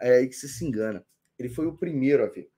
é 0.00 0.16
aí 0.16 0.28
que 0.28 0.34
você 0.34 0.48
se 0.48 0.64
engana. 0.64 1.04
Ele 1.38 1.48
foi 1.48 1.66
o 1.66 1.76
primeiro 1.76 2.24
a 2.24 2.28
ver. 2.28 2.50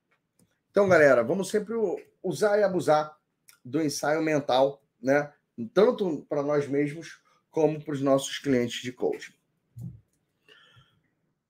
Então, 0.71 0.89
galera, 0.89 1.23
vamos 1.23 1.51
sempre 1.51 1.75
usar 2.23 2.59
e 2.59 2.63
abusar 2.63 3.17
do 3.65 3.83
ensaio 3.83 4.23
mental, 4.23 4.83
né? 5.01 5.33
Tanto 5.75 6.25
para 6.29 6.43
nós 6.43 6.67
mesmos 6.67 7.21
como 7.51 7.83
para 7.83 7.93
os 7.93 8.01
nossos 8.01 8.39
clientes 8.39 8.83
de 8.83 8.91
coaching. 8.91 9.35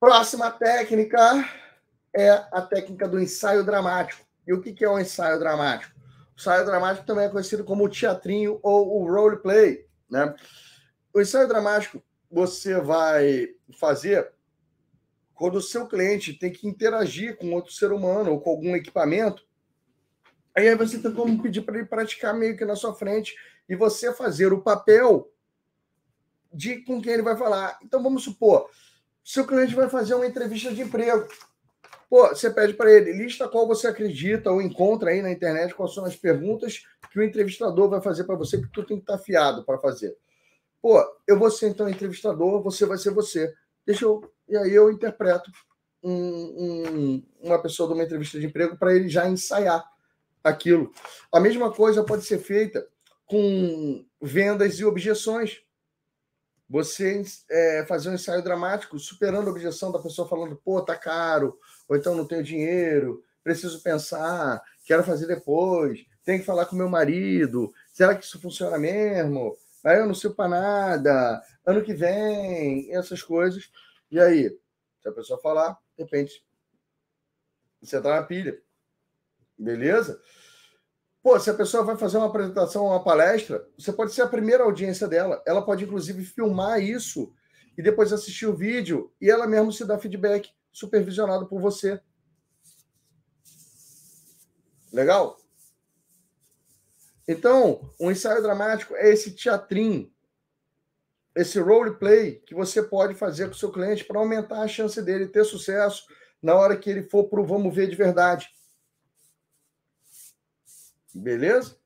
Próxima 0.02 0.50
técnica 0.50 1.48
é 2.12 2.28
a 2.50 2.60
técnica 2.60 3.06
do 3.06 3.20
ensaio 3.20 3.64
dramático. 3.64 4.26
E 4.44 4.52
o 4.52 4.60
que 4.60 4.84
é 4.84 4.88
o 4.88 4.98
ensaio 4.98 5.38
dramático? 5.38 5.94
O 5.96 6.40
ensaio 6.40 6.66
dramático 6.66 7.06
também 7.06 7.26
é 7.26 7.28
conhecido 7.28 7.62
como 7.62 7.84
o 7.84 7.88
teatrinho 7.88 8.58
ou 8.64 9.00
o 9.00 9.06
role 9.08 9.36
play. 9.36 9.86
Né? 10.10 10.34
O 11.14 11.20
ensaio 11.20 11.46
dramático 11.46 12.02
você 12.28 12.80
vai 12.80 13.50
fazer 13.78 14.32
quando 15.34 15.54
o 15.54 15.62
seu 15.62 15.86
cliente 15.86 16.34
tem 16.34 16.50
que 16.50 16.66
interagir 16.66 17.36
com 17.36 17.52
outro 17.52 17.72
ser 17.72 17.92
humano 17.92 18.32
ou 18.32 18.40
com 18.40 18.50
algum 18.50 18.74
equipamento. 18.74 19.46
Aí 20.52 20.74
você 20.74 20.98
tem 20.98 21.14
como 21.14 21.40
pedir 21.40 21.60
para 21.60 21.78
ele 21.78 21.86
praticar 21.86 22.34
meio 22.34 22.56
que 22.56 22.64
na 22.64 22.74
sua 22.74 22.92
frente 22.92 23.36
e 23.68 23.76
você 23.76 24.12
fazer 24.12 24.52
o 24.52 24.62
papel 24.62 25.32
de 26.52 26.78
com 26.78 27.00
quem 27.00 27.12
ele 27.12 27.22
vai 27.22 27.36
falar. 27.36 27.78
Então 27.84 28.02
vamos 28.02 28.24
supor, 28.24 28.68
seu 29.24 29.46
cliente 29.46 29.74
vai 29.74 29.88
fazer 29.88 30.14
uma 30.14 30.26
entrevista 30.26 30.72
de 30.72 30.82
emprego. 30.82 31.26
Pô, 32.08 32.28
você 32.28 32.50
pede 32.50 32.74
para 32.74 32.92
ele, 32.92 33.12
lista 33.12 33.48
qual 33.48 33.66
você 33.66 33.86
acredita 33.86 34.50
ou 34.50 34.60
encontra 34.60 35.10
aí 35.10 35.22
na 35.22 35.30
internet 35.30 35.74
quais 35.74 35.94
são 35.94 36.04
as 36.04 36.14
perguntas 36.14 36.84
que 37.10 37.18
o 37.18 37.22
entrevistador 37.22 37.88
vai 37.88 38.02
fazer 38.02 38.24
para 38.24 38.36
você, 38.36 38.60
que 38.60 38.68
tu 38.68 38.84
tem 38.84 38.98
que 38.98 39.04
estar 39.04 39.16
tá 39.16 39.22
fiado 39.22 39.64
para 39.64 39.78
fazer. 39.78 40.14
Pô, 40.80 41.02
eu 41.26 41.38
vou 41.38 41.50
ser 41.50 41.68
então 41.68 41.88
entrevistador, 41.88 42.62
você 42.62 42.84
vai 42.84 42.98
ser 42.98 43.10
você. 43.10 43.54
Deixa 43.86 44.04
eu. 44.04 44.30
E 44.48 44.56
aí 44.56 44.74
eu 44.74 44.90
interpreto 44.90 45.50
um, 46.02 46.12
um, 46.12 47.22
uma 47.40 47.62
pessoa 47.62 47.88
de 47.88 47.94
uma 47.94 48.04
entrevista 48.04 48.38
de 48.38 48.46
emprego 48.46 48.76
para 48.76 48.94
ele 48.94 49.08
já 49.08 49.28
ensaiar 49.28 49.84
aquilo. 50.42 50.92
A 51.32 51.38
mesma 51.38 51.72
coisa 51.72 52.04
pode 52.04 52.24
ser 52.24 52.38
feita 52.38 52.86
com 53.26 54.04
vendas 54.20 54.78
e 54.78 54.84
objeções. 54.84 55.61
Você 56.72 57.22
é, 57.50 57.84
fazer 57.86 58.08
um 58.08 58.14
ensaio 58.14 58.42
dramático 58.42 58.98
superando 58.98 59.46
a 59.46 59.50
objeção 59.50 59.92
da 59.92 59.98
pessoa 59.98 60.26
falando, 60.26 60.56
pô, 60.56 60.80
tá 60.80 60.96
caro, 60.96 61.60
ou 61.86 61.94
então 61.94 62.14
não 62.14 62.26
tenho 62.26 62.42
dinheiro, 62.42 63.22
preciso 63.44 63.82
pensar, 63.82 64.58
quero 64.82 65.04
fazer 65.04 65.26
depois, 65.26 66.02
tenho 66.24 66.40
que 66.40 66.46
falar 66.46 66.64
com 66.64 66.74
meu 66.74 66.88
marido, 66.88 67.74
será 67.92 68.14
que 68.14 68.24
isso 68.24 68.40
funciona 68.40 68.78
mesmo? 68.78 69.54
Aí 69.84 69.98
eu 69.98 70.06
não 70.06 70.14
sei 70.14 70.30
para 70.30 70.48
nada, 70.48 71.42
ano 71.66 71.82
que 71.82 71.92
vem, 71.92 72.90
essas 72.94 73.22
coisas. 73.22 73.70
E 74.10 74.18
aí, 74.18 74.58
se 75.02 75.08
a 75.10 75.12
pessoa 75.12 75.38
falar, 75.42 75.78
de 75.94 76.04
repente, 76.04 76.42
você 77.82 78.00
tá 78.00 78.16
na 78.16 78.22
pilha. 78.22 78.58
Beleza? 79.58 80.18
Pô, 81.22 81.38
se 81.38 81.48
a 81.48 81.54
pessoa 81.54 81.84
vai 81.84 81.96
fazer 81.96 82.16
uma 82.16 82.26
apresentação, 82.26 82.86
uma 82.86 83.02
palestra, 83.02 83.64
você 83.78 83.92
pode 83.92 84.12
ser 84.12 84.22
a 84.22 84.28
primeira 84.28 84.64
audiência 84.64 85.06
dela. 85.06 85.40
Ela 85.46 85.64
pode, 85.64 85.84
inclusive, 85.84 86.24
filmar 86.24 86.82
isso 86.82 87.32
e 87.78 87.82
depois 87.82 88.12
assistir 88.12 88.46
o 88.46 88.56
vídeo 88.56 89.12
e 89.20 89.30
ela 89.30 89.46
mesmo 89.46 89.72
se 89.72 89.84
dá 89.84 89.96
feedback 89.98 90.50
supervisionado 90.72 91.46
por 91.46 91.60
você. 91.60 92.00
Legal? 94.92 95.38
Então, 97.26 97.94
um 98.00 98.10
ensaio 98.10 98.42
dramático 98.42 98.96
é 98.96 99.10
esse 99.10 99.30
teatrinho, 99.30 100.12
esse 101.36 101.60
role 101.60 101.98
play 101.98 102.40
que 102.40 102.54
você 102.54 102.82
pode 102.82 103.14
fazer 103.14 103.46
com 103.46 103.52
o 103.52 103.58
seu 103.58 103.70
cliente 103.70 104.04
para 104.04 104.18
aumentar 104.18 104.60
a 104.60 104.68
chance 104.68 105.00
dele 105.00 105.28
ter 105.28 105.44
sucesso 105.44 106.04
na 106.42 106.54
hora 106.56 106.76
que 106.76 106.90
ele 106.90 107.04
for 107.04 107.24
para 107.28 107.40
o 107.40 107.46
vamos 107.46 107.74
ver 107.74 107.88
de 107.88 107.94
verdade. 107.94 108.50
Beleza? 111.14 111.76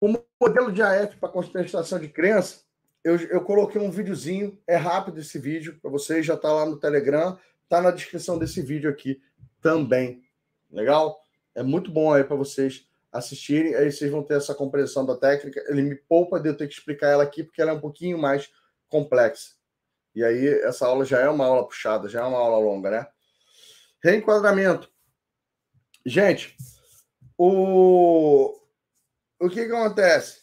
O 0.00 0.14
modelo 0.40 0.70
de 0.70 0.82
AF 0.82 1.16
para 1.16 1.28
contestação 1.28 1.98
de 1.98 2.08
crença, 2.08 2.60
eu, 3.02 3.16
eu 3.16 3.42
coloquei 3.42 3.80
um 3.80 3.90
videozinho, 3.90 4.60
é 4.66 4.76
rápido 4.76 5.20
esse 5.20 5.38
vídeo 5.38 5.78
para 5.80 5.90
vocês, 5.90 6.26
já 6.26 6.34
está 6.34 6.52
lá 6.52 6.66
no 6.66 6.78
Telegram, 6.78 7.38
está 7.62 7.80
na 7.80 7.90
descrição 7.90 8.38
desse 8.38 8.60
vídeo 8.60 8.90
aqui 8.90 9.20
também. 9.60 10.22
Legal? 10.70 11.18
É 11.54 11.62
muito 11.62 11.90
bom 11.90 12.12
aí 12.12 12.22
para 12.22 12.36
vocês 12.36 12.86
assistirem, 13.10 13.74
aí 13.74 13.90
vocês 13.90 14.10
vão 14.10 14.22
ter 14.22 14.34
essa 14.36 14.54
compreensão 14.54 15.06
da 15.06 15.16
técnica. 15.16 15.64
Ele 15.68 15.82
me 15.82 15.94
poupa 15.94 16.38
de 16.38 16.50
eu 16.50 16.56
ter 16.56 16.68
que 16.68 16.74
explicar 16.74 17.08
ela 17.08 17.22
aqui, 17.22 17.42
porque 17.42 17.62
ela 17.62 17.70
é 17.70 17.74
um 17.74 17.80
pouquinho 17.80 18.18
mais 18.18 18.50
complexa. 18.88 19.56
E 20.16 20.24
aí, 20.24 20.48
essa 20.62 20.86
aula 20.86 21.04
já 21.04 21.20
é 21.20 21.28
uma 21.28 21.44
aula 21.44 21.68
puxada, 21.68 22.08
já 22.08 22.22
é 22.22 22.24
uma 22.24 22.38
aula 22.38 22.56
longa, 22.58 22.90
né? 22.90 23.06
Reenquadramento. 24.02 24.88
Gente, 26.06 26.56
o, 27.36 28.58
o 29.38 29.48
que, 29.50 29.66
que 29.66 29.72
acontece? 29.72 30.38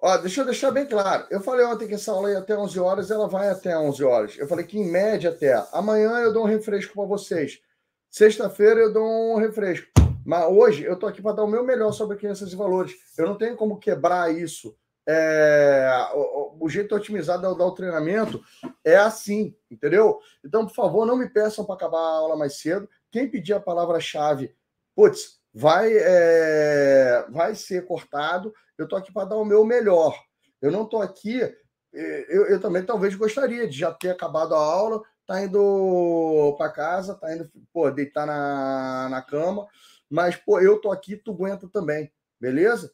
Ó, 0.00 0.16
deixa 0.16 0.40
eu 0.40 0.46
deixar 0.46 0.70
bem 0.70 0.86
claro. 0.86 1.26
Eu 1.30 1.42
falei 1.42 1.66
ontem 1.66 1.86
que 1.86 1.92
essa 1.92 2.10
aula 2.10 2.30
ia 2.30 2.38
até 2.38 2.56
11 2.56 2.80
horas, 2.80 3.10
ela 3.10 3.28
vai 3.28 3.50
até 3.50 3.76
11 3.76 4.02
horas. 4.02 4.38
Eu 4.38 4.48
falei 4.48 4.64
que 4.64 4.78
em 4.78 4.90
média 4.90 5.28
até. 5.28 5.62
Amanhã 5.72 6.12
eu 6.20 6.32
dou 6.32 6.44
um 6.44 6.48
refresco 6.48 6.94
para 6.94 7.04
vocês. 7.04 7.60
Sexta-feira 8.08 8.80
eu 8.80 8.92
dou 8.94 9.34
um 9.34 9.36
refresco. 9.36 9.88
Mas 10.24 10.46
hoje 10.46 10.84
eu 10.84 10.98
tô 10.98 11.06
aqui 11.06 11.20
para 11.20 11.36
dar 11.36 11.44
o 11.44 11.50
meu 11.50 11.62
melhor 11.62 11.92
sobre 11.92 12.16
crianças 12.16 12.50
e 12.50 12.56
valores. 12.56 12.94
Eu 13.18 13.26
não 13.26 13.36
tenho 13.36 13.56
como 13.56 13.78
quebrar 13.78 14.34
isso. 14.34 14.74
É... 15.06 16.08
O, 16.14 16.64
o, 16.66 16.68
jeito 16.68 16.94
otimizado 16.94 17.48
de 17.50 17.58
dar 17.58 17.64
o 17.64 17.74
treinamento 17.74 18.42
é 18.84 18.96
assim, 18.96 19.54
entendeu? 19.70 20.18
Então, 20.44 20.66
por 20.66 20.74
favor, 20.74 21.06
não 21.06 21.16
me 21.16 21.28
peçam 21.28 21.64
para 21.64 21.74
acabar 21.74 21.98
a 21.98 22.16
aula 22.18 22.36
mais 22.36 22.58
cedo. 22.60 22.88
Quem 23.10 23.30
pedir 23.30 23.54
a 23.54 23.60
palavra-chave, 23.60 24.54
putz, 24.94 25.40
vai, 25.52 25.90
é... 25.92 27.26
vai 27.30 27.54
ser 27.54 27.86
cortado 27.86 28.52
eu 28.80 28.84
estou 28.84 28.98
aqui 28.98 29.12
para 29.12 29.28
dar 29.28 29.36
o 29.36 29.44
meu 29.44 29.62
melhor. 29.62 30.18
Eu 30.60 30.72
não 30.72 30.84
estou 30.84 31.02
aqui. 31.02 31.38
Eh, 31.42 32.26
eu, 32.30 32.46
eu, 32.46 32.60
também 32.60 32.82
talvez 32.82 33.14
gostaria 33.14 33.68
de 33.68 33.78
já 33.78 33.92
ter 33.92 34.08
acabado 34.08 34.54
a 34.54 34.58
aula, 34.58 35.02
tá 35.26 35.42
indo 35.42 36.54
para 36.56 36.72
casa, 36.72 37.14
tá 37.14 37.34
indo 37.34 37.50
pô, 37.72 37.90
deitar 37.90 38.26
na, 38.26 39.08
na 39.10 39.20
cama, 39.20 39.66
mas 40.08 40.34
pô, 40.36 40.60
eu 40.60 40.80
tô 40.80 40.90
aqui, 40.90 41.14
tu 41.14 41.32
aguenta 41.32 41.68
também, 41.68 42.10
beleza? 42.40 42.90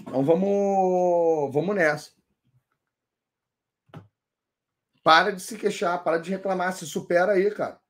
Então 0.00 0.24
vamos, 0.24 1.52
vamos 1.52 1.74
nessa. 1.74 2.10
Para 5.02 5.30
de 5.30 5.40
se 5.40 5.56
queixar, 5.56 6.02
para 6.02 6.18
de 6.18 6.30
reclamar, 6.30 6.72
se 6.72 6.86
supera 6.86 7.32
aí, 7.32 7.50
cara. 7.50 7.80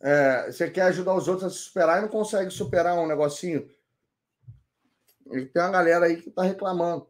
É, 0.00 0.46
você 0.46 0.70
quer 0.70 0.82
ajudar 0.82 1.14
os 1.14 1.28
outros 1.28 1.52
a 1.52 1.56
se 1.56 1.62
superar 1.62 1.98
e 1.98 2.02
não 2.02 2.08
consegue 2.08 2.50
superar 2.50 2.98
um 2.98 3.06
negocinho 3.06 3.68
e 5.32 5.46
tem 5.46 5.62
uma 5.62 5.70
galera 5.70 6.06
aí 6.06 6.20
que 6.20 6.28
está 6.28 6.42
reclamando, 6.42 7.08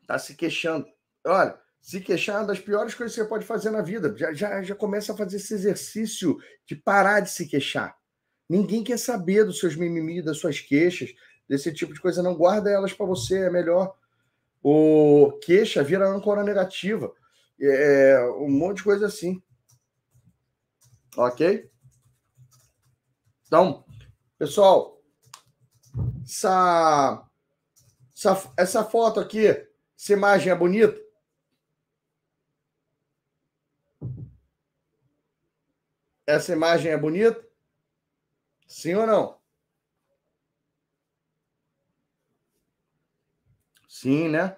está 0.00 0.18
se 0.18 0.34
queixando. 0.34 0.86
Olha, 1.26 1.58
se 1.80 2.00
queixar 2.00 2.36
é 2.36 2.38
uma 2.40 2.46
das 2.46 2.58
piores 2.58 2.94
coisas 2.94 3.14
que 3.14 3.22
você 3.22 3.28
pode 3.28 3.44
fazer 3.44 3.70
na 3.70 3.82
vida. 3.82 4.14
Já, 4.16 4.32
já, 4.32 4.62
já 4.62 4.74
começa 4.74 5.12
a 5.12 5.16
fazer 5.16 5.36
esse 5.36 5.52
exercício 5.54 6.38
de 6.64 6.74
parar 6.74 7.20
de 7.20 7.30
se 7.30 7.46
queixar. 7.46 7.96
Ninguém 8.48 8.82
quer 8.82 8.98
saber 8.98 9.44
dos 9.44 9.58
seus 9.58 9.76
mimimi, 9.76 10.22
das 10.22 10.38
suas 10.38 10.60
queixas, 10.60 11.12
desse 11.48 11.72
tipo 11.72 11.92
de 11.92 12.00
coisa. 12.00 12.22
Não 12.22 12.34
guarda 12.34 12.70
elas 12.70 12.92
para 12.92 13.06
você, 13.06 13.46
é 13.46 13.50
melhor. 13.50 13.96
O 14.62 15.38
queixa 15.42 15.82
vira 15.82 16.08
âncora 16.08 16.42
negativa. 16.42 17.12
É, 17.60 18.18
um 18.38 18.50
monte 18.50 18.78
de 18.78 18.84
coisa 18.84 19.06
assim. 19.06 19.42
Ok? 21.16 21.70
Então, 23.46 23.84
pessoal, 24.38 25.00
essa, 26.24 27.26
essa, 28.14 28.52
essa 28.56 28.84
foto 28.84 29.20
aqui, 29.20 29.46
essa 29.46 30.12
imagem 30.12 30.52
é 30.52 30.54
bonita? 30.54 31.00
Essa 36.26 36.52
imagem 36.52 36.90
é 36.90 36.98
bonita? 36.98 37.46
Sim 38.66 38.96
ou 38.96 39.06
não? 39.06 39.45
Sim, 43.98 44.28
né? 44.28 44.56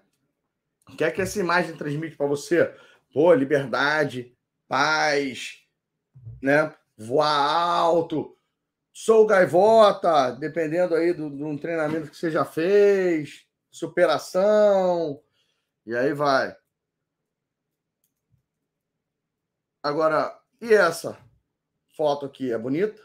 O 0.89 0.97
que 0.97 1.05
é 1.05 1.11
que 1.13 1.23
essa 1.23 1.39
imagem 1.39 1.77
transmite 1.77 2.17
para 2.17 2.27
você? 2.27 2.75
Pô, 3.13 3.33
liberdade, 3.33 4.37
paz, 4.67 5.63
né? 6.43 6.75
Voar 6.97 7.29
alto, 7.29 8.37
Sou 8.93 9.25
gaivota, 9.27 10.33
dependendo 10.33 10.93
aí 10.97 11.15
de 11.15 11.23
um 11.23 11.57
treinamento 11.57 12.11
que 12.11 12.17
você 12.17 12.33
já 12.33 12.45
fez, 12.45 13.47
superação, 13.71 15.23
e 15.87 15.95
aí 15.95 16.13
vai. 16.13 16.57
Agora, 19.81 20.37
e 20.61 20.75
essa 20.75 21.17
foto 21.97 22.27
aqui 22.27 22.53
é 22.53 22.59
bonita? 22.59 23.01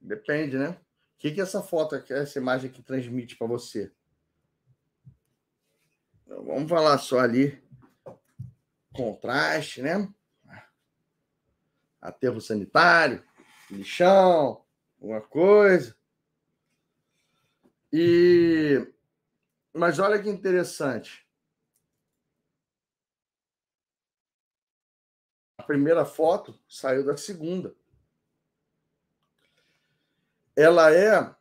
Depende, 0.00 0.56
né? 0.56 0.78
O 1.18 1.20
que, 1.20 1.32
que 1.32 1.40
essa 1.40 1.60
foto, 1.60 1.96
essa 1.96 2.38
imagem 2.38 2.70
aqui 2.70 2.80
transmite 2.80 3.36
para 3.36 3.48
você? 3.48 3.92
Vamos 6.24 6.70
falar 6.70 6.96
só 6.98 7.18
ali. 7.18 7.60
Contraste, 8.92 9.82
né? 9.82 10.08
aterro 12.00 12.40
sanitário, 12.40 13.22
lixão, 13.70 14.64
alguma 15.00 15.20
coisa. 15.20 15.96
E 17.92 18.86
mas 19.72 19.98
olha 19.98 20.20
que 20.20 20.28
interessante. 20.28 21.26
A 25.56 25.62
primeira 25.62 26.04
foto 26.04 26.58
saiu 26.68 27.04
da 27.04 27.16
segunda. 27.16 27.74
Ela 30.58 30.92
é 30.92 31.32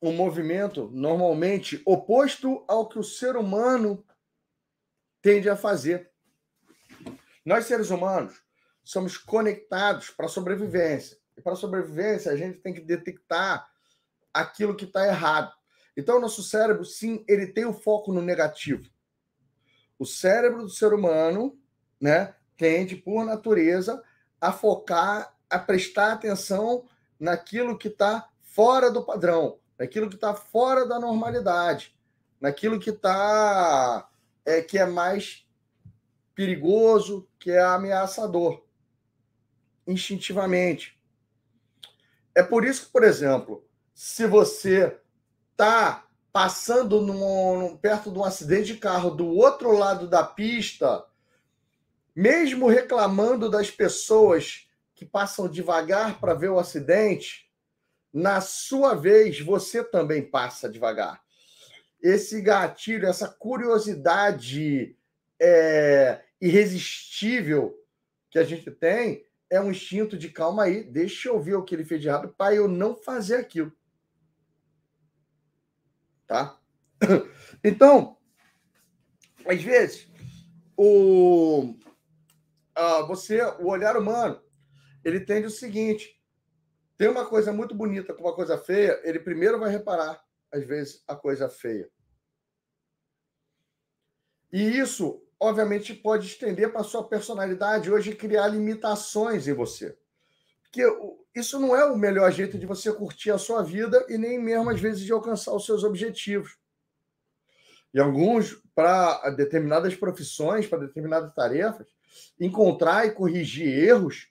um 0.00 0.14
movimento 0.14 0.88
normalmente 0.94 1.82
oposto 1.84 2.64
ao 2.66 2.88
que 2.88 2.98
o 2.98 3.04
ser 3.04 3.36
humano 3.36 4.02
tende 5.20 5.50
a 5.50 5.54
fazer. 5.54 6.10
Nós 7.44 7.66
seres 7.66 7.90
humanos 7.90 8.42
somos 8.82 9.18
conectados 9.18 10.08
para 10.08 10.24
a 10.24 10.28
sobrevivência. 10.30 11.18
E 11.36 11.42
para 11.42 11.52
a 11.52 11.56
sobrevivência, 11.56 12.32
a 12.32 12.36
gente 12.36 12.60
tem 12.60 12.72
que 12.72 12.80
detectar 12.80 13.70
aquilo 14.32 14.74
que 14.74 14.86
está 14.86 15.06
errado. 15.06 15.52
Então, 15.94 16.16
o 16.16 16.20
nosso 16.20 16.42
cérebro, 16.42 16.82
sim, 16.82 17.22
ele 17.28 17.48
tem 17.48 17.66
o 17.66 17.74
foco 17.74 18.10
no 18.10 18.22
negativo. 18.22 18.88
O 19.98 20.06
cérebro 20.06 20.62
do 20.62 20.70
ser 20.70 20.94
humano, 20.94 21.60
né, 22.00 22.34
tende, 22.56 22.96
por 22.96 23.22
natureza, 23.22 24.02
a 24.40 24.50
focar, 24.50 25.36
a 25.50 25.58
prestar 25.58 26.12
atenção 26.12 26.88
naquilo 27.20 27.76
que 27.76 27.88
está 27.88 28.31
fora 28.52 28.90
do 28.90 29.02
padrão, 29.02 29.58
naquilo 29.78 30.08
que 30.08 30.14
está 30.14 30.34
fora 30.34 30.86
da 30.86 31.00
normalidade, 31.00 31.96
naquilo 32.40 32.78
que 32.78 32.90
está 32.90 34.08
é, 34.44 34.60
que 34.60 34.78
é 34.78 34.84
mais 34.84 35.46
perigoso, 36.34 37.28
que 37.38 37.50
é 37.50 37.60
ameaçador 37.60 38.62
instintivamente. 39.86 41.00
É 42.34 42.42
por 42.42 42.64
isso 42.64 42.86
que, 42.86 42.92
por 42.92 43.02
exemplo, 43.02 43.66
se 43.94 44.26
você 44.26 44.98
está 45.52 46.06
passando 46.32 47.00
num, 47.00 47.76
perto 47.76 48.10
de 48.10 48.18
um 48.18 48.24
acidente 48.24 48.74
de 48.74 48.78
carro 48.78 49.10
do 49.10 49.26
outro 49.28 49.72
lado 49.72 50.08
da 50.08 50.24
pista, 50.24 51.04
mesmo 52.14 52.68
reclamando 52.68 53.50
das 53.50 53.70
pessoas 53.70 54.68
que 54.94 55.04
passam 55.04 55.48
devagar 55.48 56.20
para 56.20 56.34
ver 56.34 56.50
o 56.50 56.58
acidente, 56.58 57.51
na 58.12 58.40
sua 58.40 58.94
vez 58.94 59.40
você 59.40 59.82
também 59.82 60.22
passa 60.22 60.68
devagar. 60.68 61.22
Esse 62.00 62.40
gatilho, 62.40 63.06
essa 63.06 63.28
curiosidade 63.28 64.96
é, 65.40 66.22
irresistível 66.40 67.78
que 68.30 68.38
a 68.38 68.44
gente 68.44 68.70
tem, 68.70 69.24
é 69.48 69.60
um 69.60 69.70
instinto 69.70 70.16
de 70.16 70.30
calma 70.30 70.64
aí, 70.64 70.82
deixa 70.82 71.28
eu 71.28 71.40
ver 71.40 71.54
o 71.54 71.62
que 71.62 71.74
ele 71.74 71.84
fez 71.84 72.00
de 72.00 72.08
errado 72.08 72.34
para 72.36 72.54
eu 72.54 72.66
não 72.66 72.96
fazer 72.96 73.36
aquilo. 73.36 73.72
Tá? 76.26 76.58
Então, 77.64 78.16
às 79.46 79.62
vezes, 79.62 80.08
o, 80.76 81.76
uh, 82.76 83.06
você, 83.06 83.40
o 83.60 83.68
olhar 83.68 83.96
humano, 83.96 84.42
ele 85.04 85.20
tende 85.20 85.46
o 85.46 85.50
seguinte: 85.50 86.20
tem 86.96 87.08
uma 87.08 87.26
coisa 87.26 87.52
muito 87.52 87.74
bonita 87.74 88.14
com 88.14 88.22
uma 88.22 88.34
coisa 88.34 88.56
feia, 88.58 89.00
ele 89.04 89.20
primeiro 89.20 89.58
vai 89.58 89.70
reparar, 89.70 90.22
às 90.50 90.64
vezes, 90.66 91.02
a 91.06 91.16
coisa 91.16 91.48
feia. 91.48 91.90
E 94.52 94.78
isso 94.78 95.22
obviamente, 95.42 95.92
pode 95.92 96.28
estender 96.28 96.70
para 96.70 96.82
a 96.82 96.84
sua 96.84 97.02
personalidade 97.02 97.90
hoje 97.90 98.14
criar 98.14 98.46
limitações 98.46 99.48
em 99.48 99.52
você. 99.52 99.98
Porque 100.62 100.84
isso 101.34 101.58
não 101.58 101.74
é 101.74 101.84
o 101.84 101.98
melhor 101.98 102.30
jeito 102.30 102.56
de 102.56 102.64
você 102.64 102.92
curtir 102.92 103.32
a 103.32 103.38
sua 103.38 103.60
vida 103.60 104.06
e 104.08 104.16
nem 104.16 104.38
mesmo, 104.40 104.70
às 104.70 104.80
vezes, 104.80 105.00
de 105.00 105.12
alcançar 105.12 105.52
os 105.52 105.66
seus 105.66 105.82
objetivos. 105.82 106.56
E 107.92 107.98
alguns, 107.98 108.62
para 108.72 109.30
determinadas 109.30 109.96
profissões, 109.96 110.68
para 110.68 110.86
determinadas 110.86 111.34
tarefas, 111.34 111.88
encontrar 112.38 113.06
e 113.06 113.10
corrigir 113.10 113.66
erros 113.66 114.28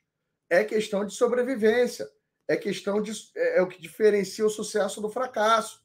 é 0.49 0.63
questão 0.63 1.05
de 1.05 1.13
sobrevivência, 1.13 2.09
é 2.51 2.57
questão 2.57 3.01
de 3.01 3.11
é, 3.35 3.59
é 3.59 3.61
o 3.61 3.67
que 3.67 3.81
diferencia 3.81 4.45
o 4.45 4.49
sucesso 4.49 4.99
do 4.99 5.09
fracasso. 5.09 5.81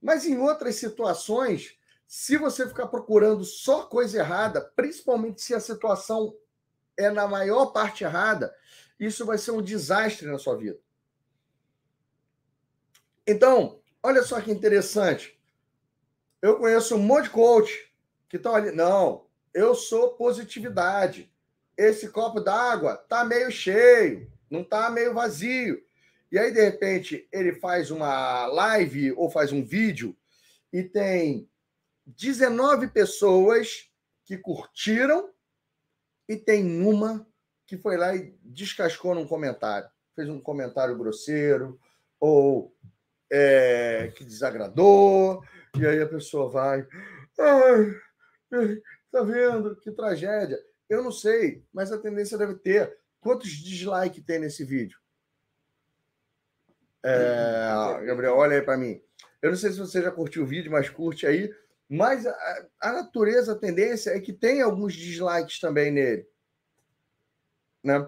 Mas 0.00 0.24
em 0.24 0.38
outras 0.38 0.76
situações, 0.76 1.78
se 2.06 2.38
você 2.38 2.66
ficar 2.66 2.86
procurando 2.86 3.44
só 3.44 3.82
coisa 3.82 4.18
errada, 4.18 4.62
principalmente 4.74 5.42
se 5.42 5.54
a 5.54 5.60
situação 5.60 6.34
é 6.96 7.10
na 7.10 7.28
maior 7.28 7.66
parte 7.66 8.02
errada, 8.02 8.54
isso 8.98 9.26
vai 9.26 9.36
ser 9.36 9.50
um 9.50 9.62
desastre 9.62 10.26
na 10.26 10.38
sua 10.38 10.56
vida. 10.56 10.78
Então, 13.26 13.80
olha 14.02 14.22
só 14.22 14.40
que 14.40 14.50
interessante. 14.50 15.38
Eu 16.40 16.56
conheço 16.56 16.96
um 16.96 16.98
monte 16.98 17.24
de 17.24 17.30
coach 17.30 17.94
que 18.26 18.38
estão 18.38 18.54
ali. 18.54 18.72
Não, 18.72 19.26
eu 19.52 19.74
sou 19.74 20.14
positividade. 20.14 21.30
Esse 21.76 22.08
copo 22.08 22.40
d'água 22.40 22.96
tá 22.96 23.22
meio 23.22 23.50
cheio, 23.50 24.30
não 24.50 24.64
tá 24.64 24.90
meio 24.90 25.14
vazio. 25.14 25.82
E 26.30 26.38
aí, 26.38 26.52
de 26.52 26.60
repente, 26.60 27.28
ele 27.32 27.54
faz 27.54 27.90
uma 27.90 28.46
live 28.46 29.12
ou 29.12 29.30
faz 29.30 29.52
um 29.52 29.64
vídeo 29.64 30.16
e 30.72 30.82
tem 30.82 31.48
19 32.06 32.88
pessoas 32.88 33.90
que 34.24 34.36
curtiram 34.36 35.30
e 36.28 36.36
tem 36.36 36.82
uma 36.82 37.26
que 37.66 37.76
foi 37.76 37.96
lá 37.96 38.14
e 38.14 38.36
descascou 38.42 39.14
num 39.14 39.26
comentário. 39.26 39.88
Fez 40.14 40.28
um 40.28 40.40
comentário 40.40 40.96
grosseiro 40.96 41.78
ou 42.18 42.74
é, 43.30 44.12
que 44.16 44.24
desagradou, 44.24 45.42
e 45.78 45.86
aí 45.86 46.02
a 46.02 46.08
pessoa 46.08 46.50
vai. 46.50 46.86
Ai, 47.38 48.82
tá 49.10 49.22
vendo? 49.22 49.76
Que 49.76 49.92
tragédia. 49.92 50.58
Eu 50.88 51.02
não 51.02 51.12
sei, 51.12 51.64
mas 51.72 51.92
a 51.92 51.98
tendência 51.98 52.36
deve 52.36 52.56
ter. 52.56 52.98
Quantos 53.20 53.50
dislikes 53.50 54.24
tem 54.24 54.38
nesse 54.38 54.64
vídeo? 54.64 54.98
É, 57.02 58.04
Gabriel, 58.06 58.34
olha 58.34 58.56
aí 58.56 58.62
para 58.62 58.76
mim. 58.76 59.00
Eu 59.42 59.50
não 59.50 59.56
sei 59.56 59.72
se 59.72 59.78
você 59.78 60.02
já 60.02 60.10
curtiu 60.10 60.42
o 60.42 60.46
vídeo, 60.46 60.70
mas 60.70 60.88
curte 60.88 61.26
aí. 61.26 61.50
Mas 61.88 62.26
a, 62.26 62.66
a 62.80 62.92
natureza, 62.92 63.52
a 63.52 63.58
tendência 63.58 64.10
é 64.10 64.20
que 64.20 64.32
tem 64.32 64.60
alguns 64.60 64.94
dislikes 64.94 65.58
também 65.58 65.90
nele. 65.90 66.26
Né? 67.82 68.06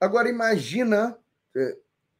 Agora 0.00 0.28
imagina, 0.28 1.16
é, 1.54 1.76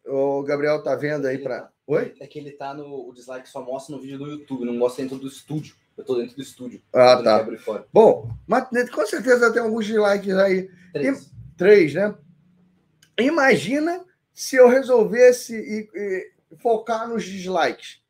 o 0.06 0.42
Gabriel 0.42 0.82
tá 0.82 0.94
vendo 0.94 1.26
aí 1.26 1.38
para. 1.38 1.70
Oi? 1.86 2.14
É 2.20 2.26
que 2.26 2.38
ele 2.38 2.52
tá 2.52 2.74
no. 2.74 3.08
O 3.08 3.12
dislike 3.12 3.48
só 3.48 3.62
mostra 3.62 3.94
no 3.94 4.02
vídeo 4.02 4.18
do 4.18 4.26
YouTube, 4.26 4.64
não 4.64 4.74
mostra 4.74 5.02
dentro 5.02 5.18
do 5.18 5.26
estúdio. 5.26 5.74
Eu 5.96 6.04
tô 6.04 6.16
dentro 6.16 6.36
do 6.36 6.42
estúdio. 6.42 6.82
Ah, 6.92 7.22
tá. 7.22 7.46
Bom, 7.90 8.30
mas 8.46 8.68
com 8.90 9.06
certeza 9.06 9.52
tem 9.52 9.62
alguns 9.62 9.86
dislikes 9.86 10.34
aí. 10.34 10.70
Três. 10.92 11.26
E, 11.26 11.35
três, 11.56 11.94
né? 11.94 12.16
Imagina 13.18 14.04
se 14.32 14.56
eu 14.56 14.68
resolvesse 14.68 15.56
e, 15.56 15.88
e, 15.94 16.32
focar 16.58 17.08
nos 17.08 17.24
dislikes. 17.24 18.02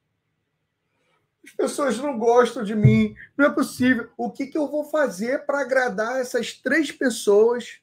As 1.44 1.52
pessoas 1.52 1.96
não 1.98 2.18
gostam 2.18 2.64
de 2.64 2.74
mim, 2.74 3.14
não 3.36 3.46
é 3.46 3.50
possível. 3.50 4.10
O 4.16 4.30
que, 4.32 4.46
que 4.46 4.58
eu 4.58 4.68
vou 4.68 4.84
fazer 4.84 5.46
para 5.46 5.60
agradar 5.60 6.20
essas 6.20 6.52
três 6.52 6.90
pessoas 6.90 7.80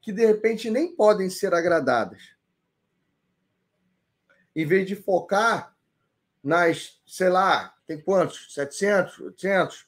que 0.00 0.10
de 0.10 0.24
repente 0.24 0.70
nem 0.70 0.96
podem 0.96 1.28
ser 1.28 1.52
agradadas? 1.52 2.34
Em 4.56 4.64
vez 4.64 4.86
de 4.86 4.96
focar 4.96 5.76
nas, 6.42 7.00
sei 7.06 7.28
lá, 7.28 7.76
tem 7.86 8.00
quantos? 8.00 8.54
700? 8.54 9.20
800? 9.20 9.86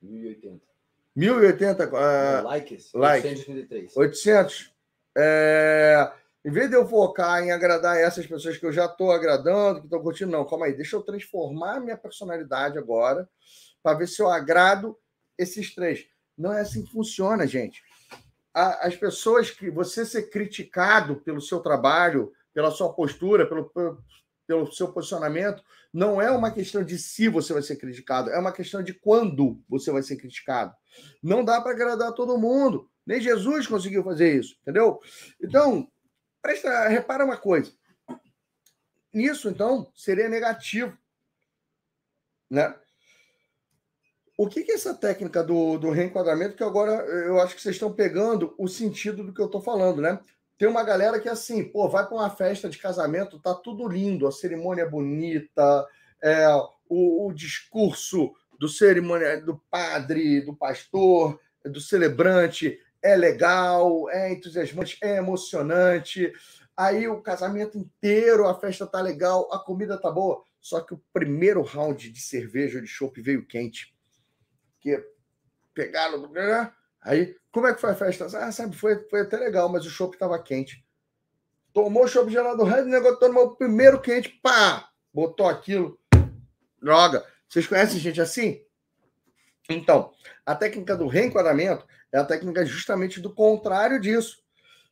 1080. 0.00 0.71
1080 1.14 1.88
uh, 1.88 2.44
likes? 2.44 2.90
likes. 2.94 3.48
833. 3.48 3.96
800. 3.96 4.72
É, 5.16 6.10
em 6.44 6.50
vez 6.50 6.68
de 6.68 6.76
eu 6.76 6.86
focar 6.88 7.42
em 7.42 7.52
agradar 7.52 7.96
essas 7.96 8.26
pessoas 8.26 8.56
que 8.56 8.66
eu 8.66 8.72
já 8.72 8.86
estou 8.86 9.12
agradando, 9.12 9.80
que 9.80 9.86
estão 9.86 10.02
curtindo, 10.02 10.32
não, 10.32 10.44
calma 10.44 10.66
aí, 10.66 10.72
deixa 10.72 10.96
eu 10.96 11.02
transformar 11.02 11.80
minha 11.80 11.96
personalidade 11.96 12.78
agora 12.78 13.28
para 13.82 13.98
ver 13.98 14.08
se 14.08 14.20
eu 14.20 14.28
agrado 14.28 14.98
esses 15.38 15.74
três. 15.74 16.06
Não 16.36 16.52
é 16.52 16.62
assim 16.62 16.84
que 16.84 16.92
funciona, 16.92 17.46
gente. 17.46 17.82
As 18.54 18.96
pessoas 18.96 19.50
que 19.50 19.70
você 19.70 20.04
ser 20.04 20.30
criticado 20.30 21.16
pelo 21.16 21.40
seu 21.40 21.60
trabalho, 21.60 22.32
pela 22.52 22.70
sua 22.70 22.92
postura, 22.92 23.46
pelo, 23.46 23.70
pelo 23.70 24.02
seu 24.72 24.92
posicionamento, 24.92 25.62
não 25.92 26.20
é 26.20 26.30
uma 26.30 26.50
questão 26.50 26.82
de 26.82 26.98
se 26.98 27.28
você 27.28 27.52
vai 27.52 27.62
ser 27.62 27.76
criticado, 27.76 28.30
é 28.30 28.38
uma 28.38 28.52
questão 28.52 28.82
de 28.82 28.94
quando 28.94 29.60
você 29.68 29.90
vai 29.90 30.02
ser 30.02 30.16
criticado. 30.16 30.74
Não 31.22 31.44
dá 31.44 31.60
para 31.60 31.72
agradar 31.72 32.12
todo 32.12 32.38
mundo. 32.38 32.90
Nem 33.06 33.20
Jesus 33.20 33.66
conseguiu 33.66 34.04
fazer 34.04 34.38
isso, 34.38 34.56
entendeu? 34.62 35.00
Então, 35.42 35.90
presta, 36.40 36.88
repara 36.88 37.24
uma 37.24 37.36
coisa. 37.36 37.72
Nisso, 39.12 39.48
então, 39.48 39.90
seria 39.94 40.28
negativo. 40.28 40.96
Né? 42.48 42.74
O 44.38 44.48
que, 44.48 44.62
que 44.62 44.72
é 44.72 44.74
essa 44.74 44.94
técnica 44.94 45.42
do, 45.42 45.78
do 45.78 45.90
reenquadramento? 45.90 46.56
Que 46.56 46.64
agora 46.64 46.92
eu 47.04 47.40
acho 47.40 47.54
que 47.54 47.62
vocês 47.62 47.76
estão 47.76 47.92
pegando 47.92 48.54
o 48.58 48.66
sentido 48.68 49.22
do 49.22 49.32
que 49.32 49.40
eu 49.40 49.46
estou 49.46 49.60
falando, 49.60 50.00
né? 50.00 50.18
Tem 50.58 50.68
uma 50.68 50.84
galera 50.84 51.18
que, 51.18 51.28
assim, 51.28 51.64
pô, 51.64 51.88
vai 51.88 52.06
para 52.06 52.14
uma 52.14 52.30
festa 52.30 52.68
de 52.68 52.78
casamento, 52.78 53.40
tá 53.40 53.54
tudo 53.54 53.88
lindo, 53.88 54.26
a 54.26 54.32
cerimônia 54.32 54.82
é 54.82 54.88
bonita, 54.88 55.86
é, 56.22 56.46
o, 56.88 57.26
o 57.26 57.32
discurso 57.32 58.32
do 58.58 58.68
cerimônia 58.68 59.40
do 59.40 59.60
padre, 59.70 60.40
do 60.40 60.54
pastor, 60.54 61.40
do 61.64 61.80
celebrante 61.80 62.78
é 63.02 63.16
legal, 63.16 64.08
é 64.08 64.32
entusiasmante, 64.32 64.96
é 65.02 65.16
emocionante. 65.16 66.32
Aí 66.76 67.08
o 67.08 67.20
casamento 67.20 67.76
inteiro, 67.76 68.46
a 68.46 68.58
festa 68.58 68.86
tá 68.86 69.00
legal, 69.00 69.48
a 69.52 69.58
comida 69.58 70.00
tá 70.00 70.10
boa. 70.10 70.44
Só 70.60 70.80
que 70.80 70.94
o 70.94 71.02
primeiro 71.12 71.60
round 71.62 72.08
de 72.10 72.20
cerveja 72.20 72.80
de 72.80 72.86
chopp 72.86 73.20
veio 73.20 73.46
quente. 73.46 73.94
Que 74.80 75.04
pegaram, 75.74 76.30
né? 76.30 76.72
Aí, 77.02 77.36
como 77.50 77.66
é 77.66 77.74
que 77.74 77.80
foi 77.80 77.90
a 77.90 77.94
festa? 77.94 78.26
Ah, 78.38 78.52
sabe, 78.52 78.76
foi, 78.76 78.96
foi 79.08 79.22
até 79.22 79.36
legal, 79.36 79.68
mas 79.68 79.84
o 79.84 79.90
chopp 79.90 80.14
estava 80.14 80.40
quente. 80.42 80.84
Tomou 81.72 82.04
o 82.04 82.08
chopp 82.08 82.30
gelado, 82.30 82.62
o 82.62 82.84
negócio 82.84 83.18
tomou 83.18 83.44
o 83.46 83.56
primeiro 83.56 84.00
quente, 84.00 84.28
pá! 84.28 84.88
Botou 85.12 85.48
aquilo. 85.48 85.98
Droga. 86.80 87.26
Vocês 87.48 87.66
conhecem 87.66 87.98
gente 87.98 88.20
assim? 88.20 88.64
Então, 89.68 90.12
a 90.44 90.54
técnica 90.54 90.96
do 90.96 91.06
reenquadramento 91.06 91.86
é 92.10 92.18
a 92.18 92.24
técnica 92.24 92.64
justamente 92.64 93.20
do 93.20 93.34
contrário 93.34 94.00
disso. 94.00 94.42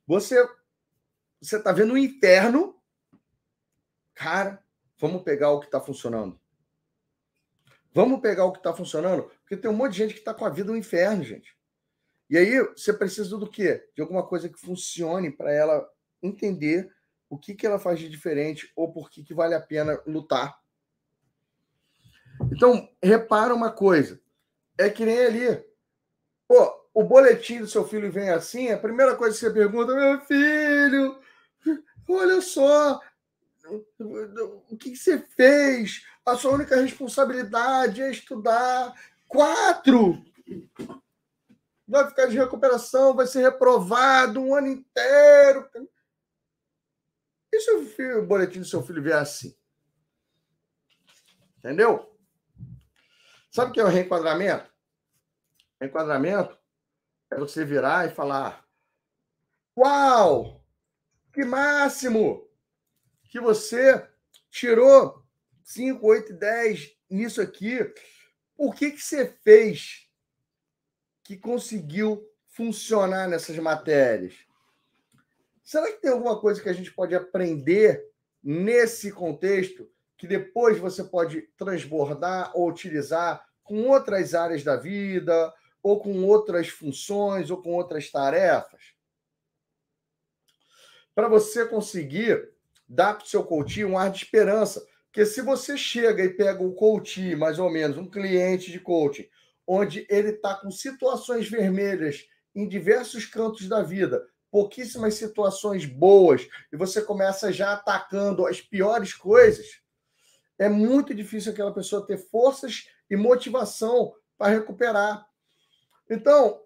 Você 0.07 0.37
você 1.41 1.57
está 1.57 1.73
vendo 1.73 1.95
o 1.95 1.99
inferno, 1.99 2.79
cara, 4.15 4.63
vamos 4.99 5.23
pegar 5.23 5.51
o 5.51 5.61
que 5.61 5.67
está 5.67 5.81
funcionando. 5.81 6.39
Vamos 7.95 8.21
pegar 8.21 8.45
o 8.45 8.53
que 8.53 8.59
está 8.59 8.75
funcionando, 8.75 9.25
porque 9.41 9.57
tem 9.57 9.71
um 9.71 9.75
monte 9.75 9.93
de 9.93 9.99
gente 9.99 10.13
que 10.13 10.21
está 10.21 10.35
com 10.35 10.45
a 10.45 10.51
vida 10.51 10.71
no 10.71 10.77
inferno, 10.77 11.25
gente. 11.25 11.57
E 12.31 12.39
aí 12.39 12.61
você 12.61 12.93
precisa 12.93 13.37
do 13.37 13.51
quê? 13.51 13.85
De 13.93 14.01
alguma 14.01 14.25
coisa 14.25 14.49
que 14.49 14.61
funcione 14.61 15.33
para 15.33 15.53
ela 15.53 15.85
entender 16.23 16.89
o 17.29 17.37
que, 17.37 17.55
que 17.55 17.67
ela 17.67 17.79
faz 17.79 17.99
de 17.99 18.09
diferente 18.09 18.73
ou 18.77 18.93
por 18.93 19.11
que, 19.11 19.25
que 19.25 19.35
vale 19.35 19.55
a 19.55 19.61
pena 19.61 20.01
lutar. 20.07 20.57
Então, 22.53 22.89
repara 23.03 23.53
uma 23.53 23.73
coisa. 23.73 24.21
É 24.79 24.89
que 24.89 25.05
nem 25.05 25.19
ali. 25.19 25.65
Pô, 26.47 26.89
o 26.95 27.03
boletim 27.03 27.59
do 27.59 27.67
seu 27.67 27.87
filho 27.87 28.13
vem 28.13 28.31
assim, 28.31 28.71
a 28.71 28.79
primeira 28.79 29.17
coisa 29.17 29.35
que 29.35 29.41
você 29.41 29.51
pergunta, 29.51 29.95
meu 29.95 30.21
filho, 30.21 31.19
olha 32.09 32.41
só, 32.41 33.01
o 34.69 34.77
que, 34.77 34.91
que 34.91 34.97
você 34.97 35.19
fez? 35.19 36.05
A 36.25 36.37
sua 36.37 36.53
única 36.53 36.77
responsabilidade 36.77 38.03
é 38.03 38.11
estudar. 38.11 38.95
Quatro! 39.27 40.25
Vai 41.91 42.09
ficar 42.09 42.27
de 42.27 42.37
recuperação, 42.37 43.15
vai 43.15 43.27
ser 43.27 43.43
reprovado 43.43 44.41
um 44.41 44.55
ano 44.55 44.69
inteiro. 44.69 45.69
E 47.53 47.61
se 47.61 47.71
o, 47.73 47.85
filho, 47.85 48.21
o 48.21 48.27
boletim 48.27 48.61
do 48.61 48.65
seu 48.65 48.83
filho 48.83 49.03
vier 49.03 49.19
assim? 49.19 49.57
Entendeu? 51.59 52.17
Sabe 53.51 53.71
o 53.71 53.75
que 53.75 53.81
é 53.81 53.85
o 53.85 53.89
reenquadramento? 53.89 54.71
Reenquadramento 55.81 56.57
é 57.31 57.37
você 57.37 57.65
virar 57.65 58.07
e 58.07 58.15
falar: 58.15 58.65
Uau! 59.77 60.65
Que 61.33 61.45
máximo! 61.45 62.49
Que 63.25 63.41
você 63.41 64.09
tirou 64.49 65.25
5, 65.65 66.07
8, 66.07 66.33
10 66.35 66.97
nisso 67.11 67.41
aqui. 67.41 67.79
O 68.57 68.73
que, 68.73 68.93
que 68.93 69.01
você 69.01 69.27
fez 69.27 70.10
que 71.31 71.37
conseguiu 71.37 72.29
funcionar 72.45 73.29
nessas 73.29 73.57
matérias. 73.59 74.35
Será 75.63 75.87
que 75.87 76.01
tem 76.01 76.11
alguma 76.11 76.41
coisa 76.41 76.61
que 76.61 76.69
a 76.69 76.73
gente 76.73 76.93
pode 76.93 77.15
aprender 77.15 78.05
nesse 78.43 79.13
contexto 79.13 79.89
que 80.17 80.27
depois 80.27 80.77
você 80.77 81.05
pode 81.05 81.43
transbordar 81.57 82.51
ou 82.53 82.69
utilizar 82.69 83.47
com 83.63 83.87
outras 83.87 84.35
áreas 84.35 84.65
da 84.65 84.75
vida, 84.75 85.55
ou 85.81 86.01
com 86.01 86.25
outras 86.25 86.67
funções, 86.67 87.49
ou 87.49 87.63
com 87.63 87.75
outras 87.75 88.11
tarefas. 88.11 88.83
Para 91.15 91.29
você 91.29 91.65
conseguir 91.65 92.51
dar 92.89 93.15
para 93.15 93.25
o 93.25 93.29
seu 93.29 93.45
coach 93.45 93.85
um 93.85 93.97
ar 93.97 94.11
de 94.11 94.25
esperança. 94.25 94.85
Porque 95.07 95.25
se 95.25 95.43
você 95.43 95.79
chega 95.79 96.25
e 96.25 96.31
pega 96.31 96.61
um 96.61 96.75
coach, 96.75 97.37
mais 97.37 97.61
ou 97.61 97.71
menos, 97.71 97.97
um 97.97 98.11
cliente 98.11 98.73
de 98.73 98.81
coaching, 98.81 99.29
onde 99.73 100.05
ele 100.11 100.31
está 100.31 100.57
com 100.57 100.69
situações 100.69 101.49
vermelhas 101.49 102.27
em 102.53 102.67
diversos 102.67 103.25
cantos 103.25 103.69
da 103.69 103.85
vida, 103.85 104.21
pouquíssimas 104.51 105.15
situações 105.15 105.87
boas, 105.87 106.49
e 106.73 106.77
você 106.77 107.01
começa 107.01 107.53
já 107.53 107.75
atacando 107.75 108.49
as 108.49 108.61
piores 108.61 109.15
coisas, 109.15 109.81
é 110.59 110.69
muito 110.69 111.15
difícil 111.15 111.53
aquela 111.53 111.73
pessoa 111.73 112.05
ter 112.05 112.19
forças 112.19 112.89
e 113.09 113.15
motivação 113.15 114.13
para 114.37 114.55
recuperar. 114.55 115.25
Então, 116.11 116.61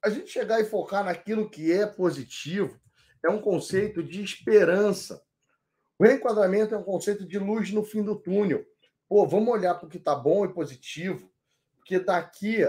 a 0.00 0.08
gente 0.08 0.30
chegar 0.30 0.60
e 0.60 0.64
focar 0.64 1.04
naquilo 1.04 1.50
que 1.50 1.72
é 1.72 1.84
positivo 1.84 2.80
é 3.24 3.28
um 3.28 3.42
conceito 3.42 4.00
de 4.00 4.22
esperança. 4.22 5.20
O 5.98 6.04
reenquadramento 6.04 6.72
é 6.72 6.78
um 6.78 6.84
conceito 6.84 7.26
de 7.26 7.36
luz 7.36 7.72
no 7.72 7.82
fim 7.82 8.04
do 8.04 8.14
túnel. 8.14 8.64
Pô, 9.08 9.26
vamos 9.26 9.52
olhar 9.52 9.74
para 9.74 9.86
o 9.86 9.90
que 9.90 9.98
está 9.98 10.14
bom 10.14 10.44
e 10.44 10.54
positivo, 10.54 11.33
porque 11.84 12.00
daqui 12.00 12.64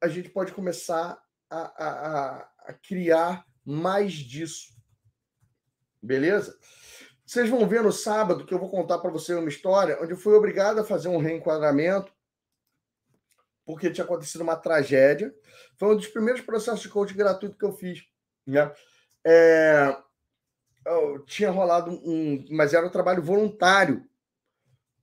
a 0.00 0.08
gente 0.08 0.30
pode 0.30 0.52
começar 0.52 1.22
a, 1.50 1.60
a, 1.84 2.50
a 2.68 2.72
criar 2.72 3.44
mais 3.62 4.14
disso. 4.14 4.72
Beleza? 6.02 6.58
Vocês 7.26 7.50
vão 7.50 7.68
ver 7.68 7.82
no 7.82 7.92
sábado 7.92 8.46
que 8.46 8.54
eu 8.54 8.58
vou 8.58 8.70
contar 8.70 8.98
para 8.98 9.10
você 9.10 9.34
uma 9.34 9.50
história 9.50 10.02
onde 10.02 10.12
eu 10.12 10.16
fui 10.16 10.32
obrigado 10.32 10.80
a 10.80 10.84
fazer 10.84 11.08
um 11.08 11.18
reenquadramento 11.18 12.10
porque 13.66 13.90
tinha 13.90 14.04
acontecido 14.04 14.40
uma 14.40 14.56
tragédia. 14.56 15.32
Foi 15.76 15.92
um 15.92 15.96
dos 15.96 16.08
primeiros 16.08 16.40
processos 16.40 16.80
de 16.80 16.88
coaching 16.88 17.16
gratuito 17.16 17.58
que 17.58 17.64
eu 17.64 17.72
fiz. 17.72 18.02
Né? 18.46 18.72
É, 19.24 19.96
tinha 21.26 21.50
rolado 21.50 21.90
um. 21.90 22.44
Mas 22.50 22.72
era 22.72 22.86
um 22.86 22.90
trabalho 22.90 23.22
voluntário. 23.22 24.08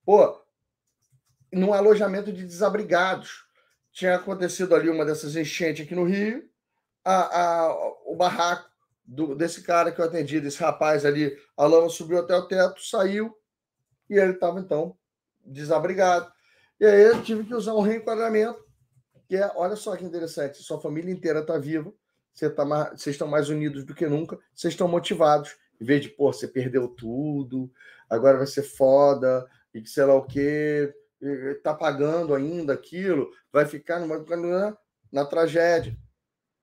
Pô, 0.04 0.44
num 1.58 1.74
alojamento 1.74 2.32
de 2.32 2.46
desabrigados. 2.46 3.46
Tinha 3.92 4.16
acontecido 4.16 4.76
ali 4.76 4.90
uma 4.90 5.06
dessas 5.06 5.36
enchentes 5.36 5.86
aqui 5.86 5.96
no 5.96 6.04
Rio. 6.04 6.48
A, 7.04 7.42
a, 7.42 7.94
o 8.06 8.16
barraco 8.16 8.70
do, 9.06 9.34
desse 9.34 9.62
cara 9.64 9.92
que 9.92 10.02
eu 10.02 10.06
atendi, 10.06 10.42
desse 10.42 10.62
rapaz 10.62 11.06
ali, 11.06 11.36
a 11.56 11.66
lama 11.66 11.90
subiu 11.90 12.20
até 12.20 12.36
o 12.36 12.48
teto, 12.48 12.84
saiu 12.84 13.34
e 14.10 14.16
ele 14.16 14.34
estava 14.34 14.60
então 14.60 14.98
desabrigado. 15.46 16.32
E 16.80 16.86
aí 16.86 17.04
eu 17.04 17.24
tive 17.24 17.46
que 17.46 17.56
usar 17.56 17.74
um 17.74 17.82
reenquadramento, 17.82 18.60
que 19.28 19.36
é, 19.36 19.52
olha 19.56 19.76
só 19.76 19.96
que 19.96 20.04
interessante, 20.04 20.62
sua 20.62 20.80
família 20.80 21.12
inteira 21.12 21.40
está 21.40 21.58
viva, 21.58 21.92
tá 22.56 22.92
vocês 22.96 23.16
estão 23.16 23.28
mais 23.28 23.50
unidos 23.50 23.84
do 23.84 23.96
que 23.96 24.06
nunca, 24.06 24.38
vocês 24.54 24.74
estão 24.74 24.88
motivados, 24.88 25.56
em 25.82 25.86
vez 25.86 26.02
de, 26.02 26.10
pô, 26.10 26.32
você 26.32 26.48
perdeu 26.48 26.88
tudo, 26.88 27.72
agora 28.10 28.38
vai 28.38 28.48
ser 28.48 28.64
foda, 28.64 29.48
e 29.74 29.82
que 29.82 29.90
sei 29.90 30.06
lá 30.06 30.16
o 30.16 30.26
quê, 30.26 30.94
tá 31.64 31.74
pagando 31.74 32.34
ainda 32.34 32.74
aquilo, 32.74 33.32
vai 33.52 33.66
ficar 33.66 34.00
numa, 34.00 34.24
na 35.12 35.26
tragédia, 35.26 35.98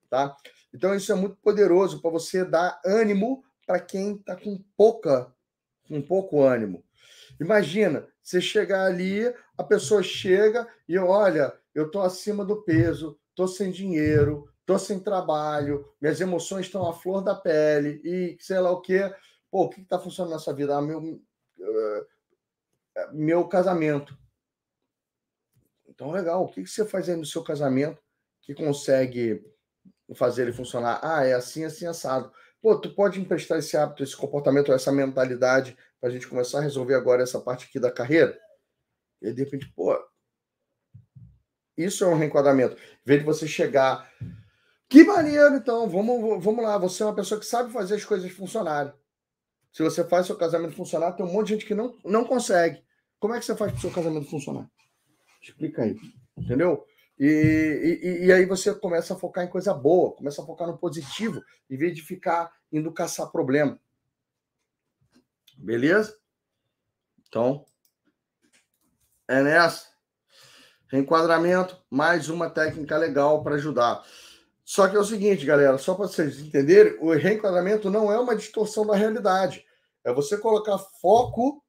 tá? 0.08 0.36
Então 0.72 0.94
isso 0.94 1.12
é 1.12 1.14
muito 1.14 1.36
poderoso 1.36 2.00
para 2.00 2.10
você 2.10 2.44
dar 2.44 2.80
ânimo 2.84 3.44
para 3.66 3.80
quem 3.80 4.16
está 4.16 4.36
com 4.36 4.62
pouca, 4.76 5.32
com 5.88 6.00
pouco 6.02 6.42
ânimo. 6.42 6.84
Imagina, 7.40 8.06
você 8.22 8.40
chegar 8.40 8.86
ali, 8.86 9.22
a 9.56 9.64
pessoa 9.64 10.02
chega 10.02 10.66
e 10.88 10.98
olha, 10.98 11.52
eu 11.74 11.86
estou 11.86 12.02
acima 12.02 12.44
do 12.44 12.62
peso, 12.62 13.18
estou 13.30 13.48
sem 13.48 13.70
dinheiro, 13.70 14.48
estou 14.60 14.78
sem 14.78 14.98
trabalho, 14.98 15.84
minhas 16.00 16.20
emoções 16.20 16.66
estão 16.66 16.88
à 16.88 16.94
flor 16.94 17.22
da 17.22 17.34
pele 17.34 18.00
e 18.04 18.36
sei 18.40 18.58
lá 18.60 18.70
o 18.70 18.80
quê. 18.80 19.12
Pô, 19.50 19.64
o 19.64 19.68
que 19.68 19.80
está 19.80 19.98
funcionando 19.98 20.32
na 20.32 20.38
sua 20.38 20.52
vida? 20.52 20.76
Ah, 20.76 20.82
meu, 20.82 21.00
uh, 21.00 22.06
meu 23.12 23.46
casamento. 23.46 24.16
Então, 25.94 26.10
legal. 26.10 26.44
O 26.44 26.48
que, 26.48 26.66
você 26.66 26.84
faz 26.84 27.08
aí 27.08 27.16
no 27.16 27.24
seu 27.24 27.42
casamento 27.42 28.02
que 28.42 28.54
consegue 28.54 29.44
fazer 30.14 30.42
ele 30.42 30.52
funcionar? 30.52 31.00
Ah, 31.02 31.24
é 31.24 31.34
assim, 31.34 31.64
assim, 31.64 31.86
assado. 31.86 32.32
Pô, 32.60 32.78
tu 32.78 32.94
pode 32.94 33.20
emprestar 33.20 33.58
esse 33.58 33.76
hábito, 33.76 34.02
esse 34.02 34.16
comportamento, 34.16 34.72
essa 34.72 34.90
mentalidade 34.90 35.76
para 36.00 36.10
a 36.10 36.12
gente 36.12 36.26
começar 36.26 36.58
a 36.58 36.62
resolver 36.62 36.94
agora 36.94 37.22
essa 37.22 37.40
parte 37.40 37.66
aqui 37.66 37.78
da 37.78 37.90
carreira? 37.90 38.38
E 39.22 39.28
aí, 39.28 39.32
de 39.32 39.44
repente, 39.44 39.72
pô, 39.74 39.96
isso 41.76 42.04
é 42.04 42.06
um 42.08 42.16
reenquadramento. 42.16 42.76
Em 42.76 43.06
vez 43.06 43.20
de 43.20 43.26
você 43.26 43.46
chegar 43.46 44.10
que 44.88 45.02
maneiro, 45.04 45.56
então. 45.56 45.88
Vamos, 45.88 46.44
vamos 46.44 46.64
lá. 46.64 46.78
Você 46.78 47.02
é 47.02 47.06
uma 47.06 47.14
pessoa 47.14 47.40
que 47.40 47.46
sabe 47.46 47.72
fazer 47.72 47.96
as 47.96 48.04
coisas 48.04 48.30
funcionarem. 48.32 48.92
Se 49.72 49.82
você 49.82 50.04
faz 50.04 50.26
seu 50.26 50.36
casamento 50.36 50.76
funcionar, 50.76 51.12
tem 51.12 51.26
um 51.26 51.32
monte 51.32 51.48
de 51.48 51.54
gente 51.54 51.66
que 51.66 51.74
não, 51.74 51.96
não 52.04 52.24
consegue. 52.24 52.82
Como 53.18 53.34
é 53.34 53.40
que 53.40 53.44
você 53.44 53.56
faz 53.56 53.72
para 53.72 53.78
o 53.78 53.80
seu 53.80 53.90
casamento 53.90 54.30
funcionar? 54.30 54.70
Explica 55.44 55.82
aí. 55.82 55.96
Entendeu? 56.36 56.86
E, 57.18 58.00
e, 58.02 58.26
e, 58.26 58.32
aí 58.32 58.44
você 58.44 58.74
começa 58.74 59.14
a 59.14 59.16
focar 59.16 59.44
em 59.44 59.48
coisa 59.48 59.72
boa, 59.72 60.16
começa 60.16 60.42
a 60.42 60.44
focar 60.44 60.66
no 60.66 60.76
positivo, 60.76 61.44
em 61.70 61.76
vez 61.76 61.94
de 61.94 62.02
ficar 62.02 62.52
indo 62.72 62.90
caçar 62.92 63.30
problema. 63.30 63.78
Beleza? 65.56 66.18
Então, 67.28 67.64
é 69.28 69.42
nessa. 69.42 69.94
Reenquadramento, 70.88 71.80
mais 71.88 72.28
uma 72.28 72.50
técnica 72.50 72.96
legal 72.96 73.42
para 73.42 73.54
ajudar. 73.54 74.02
Só 74.64 74.88
que 74.88 74.96
é 74.96 74.98
o 74.98 75.04
seguinte, 75.04 75.44
galera, 75.44 75.78
só 75.78 75.94
para 75.94 76.08
vocês 76.08 76.40
entenderem, 76.40 76.98
o 77.00 77.12
reenquadramento 77.12 77.90
não 77.90 78.10
é 78.10 78.18
uma 78.18 78.34
distorção 78.34 78.86
da 78.86 78.96
realidade. 78.96 79.64
É 80.02 80.12
você 80.12 80.36
colocar 80.36 80.78
foco 81.00 81.63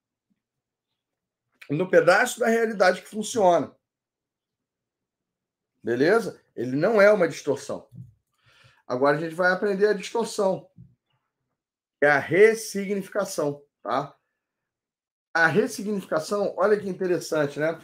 no 1.69 1.89
pedaço 1.89 2.39
da 2.39 2.47
realidade 2.47 3.01
que 3.01 3.07
funciona. 3.07 3.75
Beleza? 5.83 6.41
Ele 6.55 6.75
não 6.75 7.01
é 7.01 7.11
uma 7.11 7.27
distorção. 7.27 7.87
Agora 8.87 9.17
a 9.17 9.19
gente 9.19 9.35
vai 9.35 9.51
aprender 9.51 9.87
a 9.87 9.93
distorção. 9.93 10.69
É 12.01 12.07
a 12.07 12.19
ressignificação, 12.19 13.63
tá? 13.81 14.15
A 15.33 15.47
ressignificação, 15.47 16.53
olha 16.57 16.79
que 16.79 16.87
interessante, 16.87 17.59
né? 17.59 17.79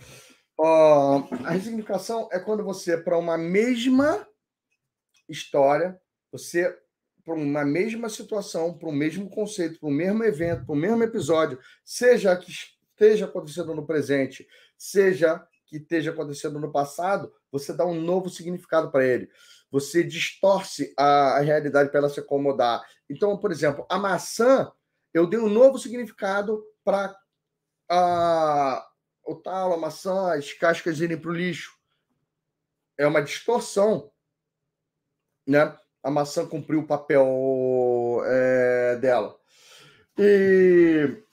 Ó, 0.58 1.28
a 1.44 1.52
ressignificação 1.52 2.30
é 2.32 2.40
quando 2.40 2.64
você, 2.64 2.98
para 2.98 3.18
uma 3.18 3.38
mesma 3.38 4.28
história, 5.28 6.00
você, 6.32 6.78
para 7.26 7.34
uma 7.34 7.66
mesma 7.66 8.10
situação, 8.10 8.78
para 8.78 8.90
o 8.90 8.92
mesmo 8.92 9.30
conceito, 9.30 9.80
para 9.80 9.90
o 9.90 9.92
mesmo 9.92 10.24
evento, 10.24 10.66
para 10.66 10.74
o 10.74 10.78
mesmo 10.78 11.04
episódio, 11.04 11.60
seja 11.84 12.36
que 12.36 12.52
esteja 13.02 13.26
acontecendo 13.26 13.74
no 13.74 13.86
presente, 13.86 14.48
seja 14.78 15.46
que 15.66 15.78
esteja 15.78 16.12
acontecendo 16.12 16.60
no 16.60 16.72
passado, 16.72 17.34
você 17.52 17.74
dá 17.74 17.86
um 17.86 18.00
novo 18.00 18.30
significado 18.30 18.92
para 18.92 19.06
ele. 19.06 19.30
Você 19.72 20.04
distorce 20.04 20.94
a, 20.98 21.38
a 21.38 21.40
realidade 21.40 21.90
para 21.90 22.00
ela 22.00 22.10
se 22.10 22.20
acomodar. 22.20 22.84
Então, 23.10 23.38
por 23.38 23.52
exemplo, 23.52 23.86
a 23.90 23.98
maçã, 23.98 24.72
eu 25.14 25.26
dei 25.26 25.40
um 25.40 25.50
novo 25.50 25.80
significado 25.80 26.64
para 26.84 27.18
o 29.26 29.36
talo, 29.36 29.74
a 29.74 29.78
maçã, 29.78 30.34
as 30.34 30.52
cascas 30.54 31.00
irem 31.00 31.18
para 31.18 31.32
o 31.32 31.34
lixo. 31.34 31.72
É 32.98 33.08
uma 33.08 33.22
distorção 33.22 34.12
né? 35.48 35.78
A 36.04 36.10
maçã 36.10 36.48
cumpriu 36.48 36.80
o 36.80 36.88
papel 36.88 38.22
é, 38.26 38.96
dela. 38.98 39.38
E 40.18 41.24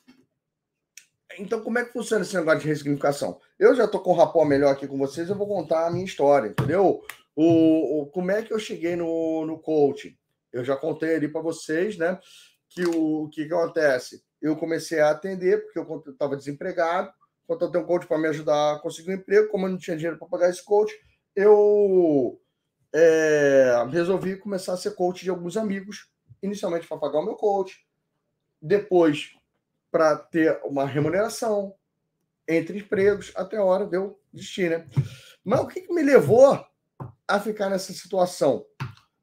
então, 1.38 1.60
como 1.60 1.78
é 1.78 1.84
que 1.84 1.92
funciona 1.92 2.22
esse 2.22 2.34
negócio 2.34 2.60
de 2.60 2.68
ressignificação? 2.68 3.40
Eu 3.58 3.74
já 3.74 3.84
estou 3.84 4.00
com 4.00 4.10
o 4.10 4.14
rapó 4.14 4.44
melhor 4.44 4.72
aqui 4.72 4.86
com 4.86 4.98
vocês, 4.98 5.28
eu 5.28 5.36
vou 5.36 5.46
contar 5.46 5.86
a 5.86 5.90
minha 5.90 6.04
história, 6.04 6.48
entendeu? 6.48 7.02
O, 7.34 8.02
o 8.02 8.06
como 8.06 8.30
é 8.30 8.42
que 8.42 8.52
eu 8.52 8.58
cheguei 8.58 8.96
no, 8.96 9.46
no 9.46 9.58
coaching? 9.58 10.16
Eu 10.52 10.64
já 10.64 10.76
contei 10.76 11.14
ali 11.14 11.28
para 11.28 11.40
vocês, 11.40 11.96
né? 11.96 12.18
Que 12.68 12.84
o 12.84 13.28
que, 13.28 13.46
que 13.46 13.54
acontece? 13.54 14.22
Eu 14.40 14.56
comecei 14.56 15.00
a 15.00 15.10
atender, 15.10 15.62
porque 15.62 15.78
eu 15.78 16.12
estava 16.12 16.36
desempregado, 16.36 17.10
contratei 17.46 17.80
um 17.80 17.86
coach 17.86 18.06
para 18.06 18.18
me 18.18 18.28
ajudar 18.28 18.74
a 18.74 18.78
conseguir 18.78 19.10
um 19.10 19.14
emprego. 19.14 19.48
Como 19.48 19.66
eu 19.66 19.70
não 19.70 19.78
tinha 19.78 19.96
dinheiro 19.96 20.18
para 20.18 20.28
pagar 20.28 20.50
esse 20.50 20.64
coach, 20.64 20.92
eu 21.34 22.40
é, 22.92 23.86
resolvi 23.90 24.36
começar 24.36 24.72
a 24.72 24.76
ser 24.76 24.94
coach 24.94 25.22
de 25.22 25.30
alguns 25.30 25.56
amigos, 25.56 26.10
inicialmente 26.42 26.86
para 26.86 26.98
pagar 26.98 27.20
o 27.20 27.24
meu 27.24 27.34
coach, 27.34 27.86
depois 28.60 29.37
para 29.90 30.16
ter 30.16 30.60
uma 30.64 30.86
remuneração, 30.86 31.74
entre 32.46 32.78
empregos, 32.78 33.32
até 33.36 33.56
a 33.56 33.64
hora 33.64 33.86
de 33.86 33.96
eu 33.96 34.18
desistir, 34.32 34.70
né? 34.70 34.86
Mas 35.44 35.60
o 35.60 35.66
que, 35.66 35.82
que 35.82 35.92
me 35.92 36.02
levou 36.02 36.64
a 37.26 37.40
ficar 37.40 37.68
nessa 37.68 37.92
situação? 37.92 38.64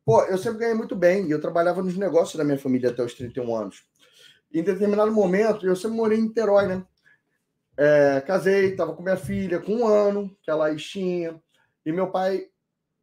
Pô, 0.06 0.24
eu 0.24 0.38
sempre 0.38 0.60
ganhei 0.60 0.76
muito 0.76 0.96
bem, 0.96 1.28
e 1.28 1.32
eu 1.32 1.42
trabalhava 1.42 1.82
nos 1.82 1.98
negócios 1.98 2.36
da 2.36 2.44
minha 2.44 2.60
família 2.60 2.92
até 2.92 3.04
os 3.04 3.14
31 3.14 3.56
anos. 3.56 3.84
Em 4.54 4.64
determinado 4.64 5.12
momento, 5.12 5.66
eu 5.66 5.76
sempre 5.76 5.98
morei 5.98 6.20
em 6.20 6.24
Niterói, 6.24 6.68
né? 6.68 6.86
É, 7.78 8.22
casei, 8.22 8.72
estava 8.72 8.96
com 8.96 9.04
minha 9.04 9.18
filha 9.18 9.60
com 9.60 9.74
um 9.74 9.88
ano, 9.88 10.36
que 10.42 10.50
ela 10.50 10.74
tinha, 10.76 11.42
e 11.86 11.92
meu 11.92 12.10
pai 12.10 12.48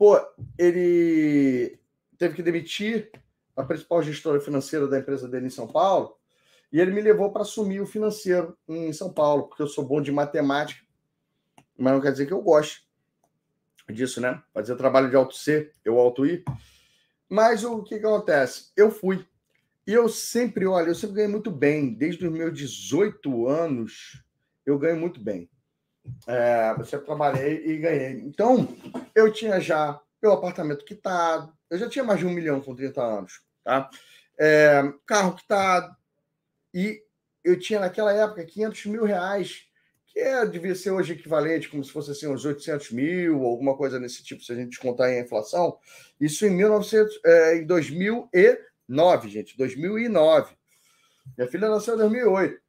pô, 0.03 0.21
ele 0.59 1.79
teve 2.19 2.35
que 2.35 2.43
demitir 2.43 3.09
a 3.57 3.63
principal 3.63 4.03
gestora 4.03 4.41
financeira 4.41 4.89
da 4.89 4.99
empresa 4.99 5.29
dele 5.29 5.47
em 5.47 5.51
São 5.51 5.69
Paulo, 5.69 6.17
e 6.73 6.81
ele 6.81 6.91
me 6.91 7.02
levou 7.02 7.31
para 7.31 7.42
assumir 7.42 7.81
o 7.81 7.86
financeiro 7.86 8.57
em 8.67 8.92
São 8.92 9.12
Paulo, 9.12 9.49
porque 9.49 9.62
eu 9.62 9.67
sou 9.67 9.84
bom 9.84 10.01
de 10.01 10.10
matemática, 10.10 10.83
mas 11.76 11.92
não 11.92 12.01
quer 12.01 12.12
dizer 12.12 12.26
que 12.26 12.33
eu 12.33 12.41
goste 12.41 12.86
disso, 13.91 14.20
né? 14.20 14.42
Fazer 14.55 14.76
trabalho 14.76 15.10
de 15.10 15.17
alto 15.17 15.34
C, 15.34 15.70
eu 15.84 15.99
alto 15.99 16.25
I. 16.25 16.44
Mas 17.28 17.65
o 17.65 17.83
que, 17.83 17.99
que 17.99 18.07
acontece? 18.07 18.70
Eu 18.76 18.91
fui. 18.91 19.26
E 19.86 19.92
eu 19.92 20.09
sempre, 20.09 20.67
olha, 20.67 20.89
eu 20.89 20.94
sempre 20.94 21.17
ganhei 21.17 21.31
muito 21.31 21.51
bem. 21.51 21.92
Desde 21.92 22.26
os 22.26 22.33
meus 22.33 22.57
18 22.57 23.49
anos, 23.49 24.23
eu 24.65 24.78
ganho 24.78 24.99
muito 24.99 25.20
bem. 25.20 25.51
É, 26.26 26.75
eu 26.78 26.84
sempre 26.84 27.07
trabalhei 27.07 27.67
e 27.67 27.76
ganhei. 27.78 28.20
Então, 28.20 28.68
eu 29.15 29.33
tinha 29.33 29.60
já 29.60 30.01
meu 30.23 30.33
apartamento 30.33 30.84
quitado. 30.84 31.52
Eu 31.68 31.78
já 31.78 31.89
tinha 31.89 32.05
mais 32.05 32.20
de 32.20 32.26
um 32.26 32.31
milhão 32.31 32.60
com 32.60 32.75
30 32.75 33.02
anos. 33.02 33.42
Tá? 33.65 33.91
É, 34.39 34.83
carro 35.05 35.34
quitado. 35.34 35.97
E 36.73 37.02
eu 37.44 37.59
tinha 37.59 37.81
naquela 37.81 38.12
época 38.12 38.44
500 38.44 38.86
mil 38.86 39.05
reais, 39.05 39.65
que 40.07 40.20
é, 40.20 40.44
devia 40.47 40.75
ser 40.75 40.91
hoje 40.91 41.15
equivalente, 41.15 41.68
como 41.68 41.83
se 41.83 41.91
fosse 41.91 42.10
assim, 42.10 42.26
uns 42.26 42.44
800 42.44 42.91
mil, 42.92 43.44
alguma 43.44 43.76
coisa 43.76 43.99
nesse 43.99 44.23
tipo, 44.23 44.42
se 44.42 44.52
a 44.52 44.55
gente 44.55 44.70
descontar 44.70 45.10
em 45.10 45.20
inflação. 45.20 45.78
Isso 46.20 46.44
em, 46.47 46.51
1900, 46.51 47.20
é, 47.25 47.57
em 47.57 47.67
2009, 47.67 49.28
gente, 49.28 49.57
2009. 49.57 50.55
Minha 51.36 51.51
filha 51.51 51.68
nasceu 51.68 51.94
em 51.94 51.99
2008. 51.99 52.60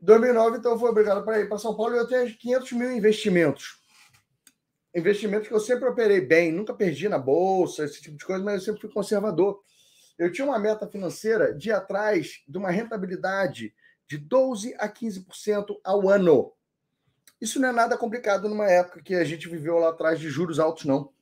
2009, 0.00 0.58
então, 0.58 0.78
foi 0.78 0.90
obrigado 0.90 1.24
para 1.24 1.40
ir 1.40 1.48
para 1.48 1.58
São 1.58 1.76
Paulo 1.76 1.94
e 1.94 1.98
eu 1.98 2.06
tenho 2.06 2.34
500 2.36 2.72
mil 2.72 2.92
investimentos. 2.92 3.78
Investimentos 4.94 5.48
que 5.48 5.54
eu 5.54 5.60
sempre 5.60 5.88
operei 5.88 6.20
bem, 6.20 6.50
nunca 6.50 6.72
perdi 6.72 7.08
na 7.08 7.18
bolsa, 7.18 7.84
esse 7.84 8.00
tipo 8.00 8.16
de 8.16 8.24
coisa, 8.24 8.42
mas 8.42 8.54
eu 8.54 8.60
sempre 8.60 8.80
fui 8.80 8.90
conservador. 8.90 9.60
Eu 10.18 10.32
tinha 10.32 10.46
uma 10.46 10.58
meta 10.58 10.86
financeira 10.86 11.54
de 11.54 11.70
atrás 11.70 12.42
de 12.48 12.56
uma 12.56 12.70
rentabilidade 12.70 13.74
de 14.08 14.18
12 14.18 14.74
a 14.78 14.88
15% 14.88 15.78
ao 15.84 16.08
ano. 16.08 16.52
Isso 17.40 17.60
não 17.60 17.68
é 17.68 17.72
nada 17.72 17.98
complicado 17.98 18.48
numa 18.48 18.66
época 18.66 19.02
que 19.02 19.14
a 19.14 19.24
gente 19.24 19.48
viveu 19.48 19.78
lá 19.78 19.90
atrás 19.90 20.18
de 20.18 20.30
juros 20.30 20.58
altos, 20.58 20.84
não. 20.84 21.12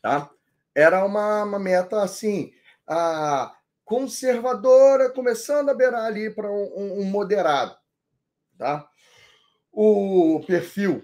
Tá? 0.00 0.30
Era 0.74 1.04
uma, 1.04 1.42
uma 1.42 1.58
meta 1.58 2.02
assim, 2.02 2.52
a 2.86 3.54
conservadora, 3.84 5.10
começando 5.10 5.70
a 5.70 5.74
beirar 5.74 6.04
ali 6.04 6.30
para 6.30 6.48
um, 6.50 6.72
um, 6.76 7.00
um 7.00 7.04
moderado. 7.04 7.76
Tá? 8.56 8.88
O 9.72 10.44
perfil. 10.46 11.02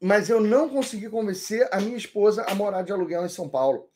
Mas 0.00 0.28
eu 0.28 0.40
não 0.40 0.68
consegui 0.68 1.08
convencer 1.08 1.68
a 1.70 1.80
minha 1.80 1.96
esposa 1.96 2.44
a 2.48 2.54
morar 2.54 2.82
de 2.82 2.92
aluguel 2.92 3.24
em 3.24 3.28
São 3.28 3.48
Paulo. 3.48 3.88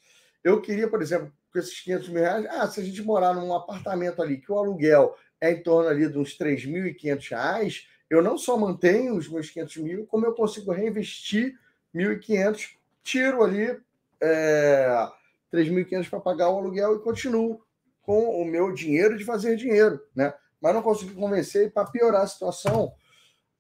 Eu 0.43 0.60
queria, 0.60 0.89
por 0.89 1.02
exemplo, 1.02 1.33
com 1.52 1.58
esses 1.58 1.80
500 1.80 2.08
mil 2.08 2.22
reais, 2.22 2.46
ah, 2.50 2.66
se 2.68 2.80
a 2.80 2.84
gente 2.84 3.02
morar 3.02 3.34
num 3.34 3.54
apartamento 3.54 4.22
ali 4.22 4.38
que 4.38 4.50
o 4.50 4.58
aluguel 4.58 5.14
é 5.40 5.50
em 5.50 5.62
torno 5.62 5.88
ali 5.88 6.08
de 6.08 6.18
uns 6.18 6.36
3.500 6.38 7.30
reais, 7.30 7.88
eu 8.08 8.22
não 8.22 8.36
só 8.36 8.56
mantenho 8.56 9.16
os 9.16 9.28
meus 9.28 9.50
500 9.50 9.76
mil, 9.78 10.06
como 10.06 10.26
eu 10.26 10.34
consigo 10.34 10.72
reinvestir 10.72 11.54
1.500, 11.94 12.70
tiro 13.02 13.42
ali 13.42 13.78
é, 14.20 15.08
3.500 15.52 16.08
para 16.08 16.20
pagar 16.20 16.50
o 16.50 16.58
aluguel 16.58 16.96
e 16.96 17.02
continuo 17.02 17.62
com 18.02 18.40
o 18.40 18.44
meu 18.44 18.72
dinheiro 18.72 19.16
de 19.16 19.24
fazer 19.24 19.56
dinheiro, 19.56 20.00
né? 20.14 20.34
Mas 20.60 20.74
não 20.74 20.82
consegui 20.82 21.14
convencer 21.14 21.66
e 21.66 21.70
para 21.70 21.90
piorar 21.90 22.22
a 22.22 22.26
situação, 22.26 22.92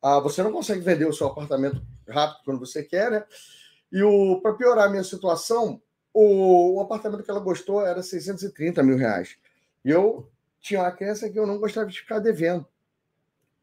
ah, 0.02 0.18
você 0.18 0.42
não 0.42 0.52
consegue 0.52 0.80
vender 0.80 1.06
o 1.06 1.12
seu 1.12 1.28
apartamento 1.28 1.82
rápido 2.08 2.44
quando 2.44 2.60
você 2.60 2.82
quer, 2.82 3.10
né? 3.10 3.24
E 3.92 4.02
para 4.42 4.54
piorar 4.54 4.86
a 4.86 4.90
minha 4.90 5.04
situação, 5.04 5.80
o, 6.12 6.76
o, 6.76 6.80
apartamento 6.80 7.22
que 7.22 7.30
ela 7.30 7.40
gostou 7.40 7.84
era 7.84 8.02
630 8.02 8.82
mil 8.82 8.96
reais. 8.96 9.36
E 9.84 9.90
eu 9.90 10.30
tinha 10.60 10.80
uma 10.80 10.90
crença 10.90 11.28
que 11.28 11.38
eu 11.38 11.46
não 11.46 11.58
gostava 11.58 11.88
de 11.88 11.98
ficar 11.98 12.18
devendo. 12.18 12.66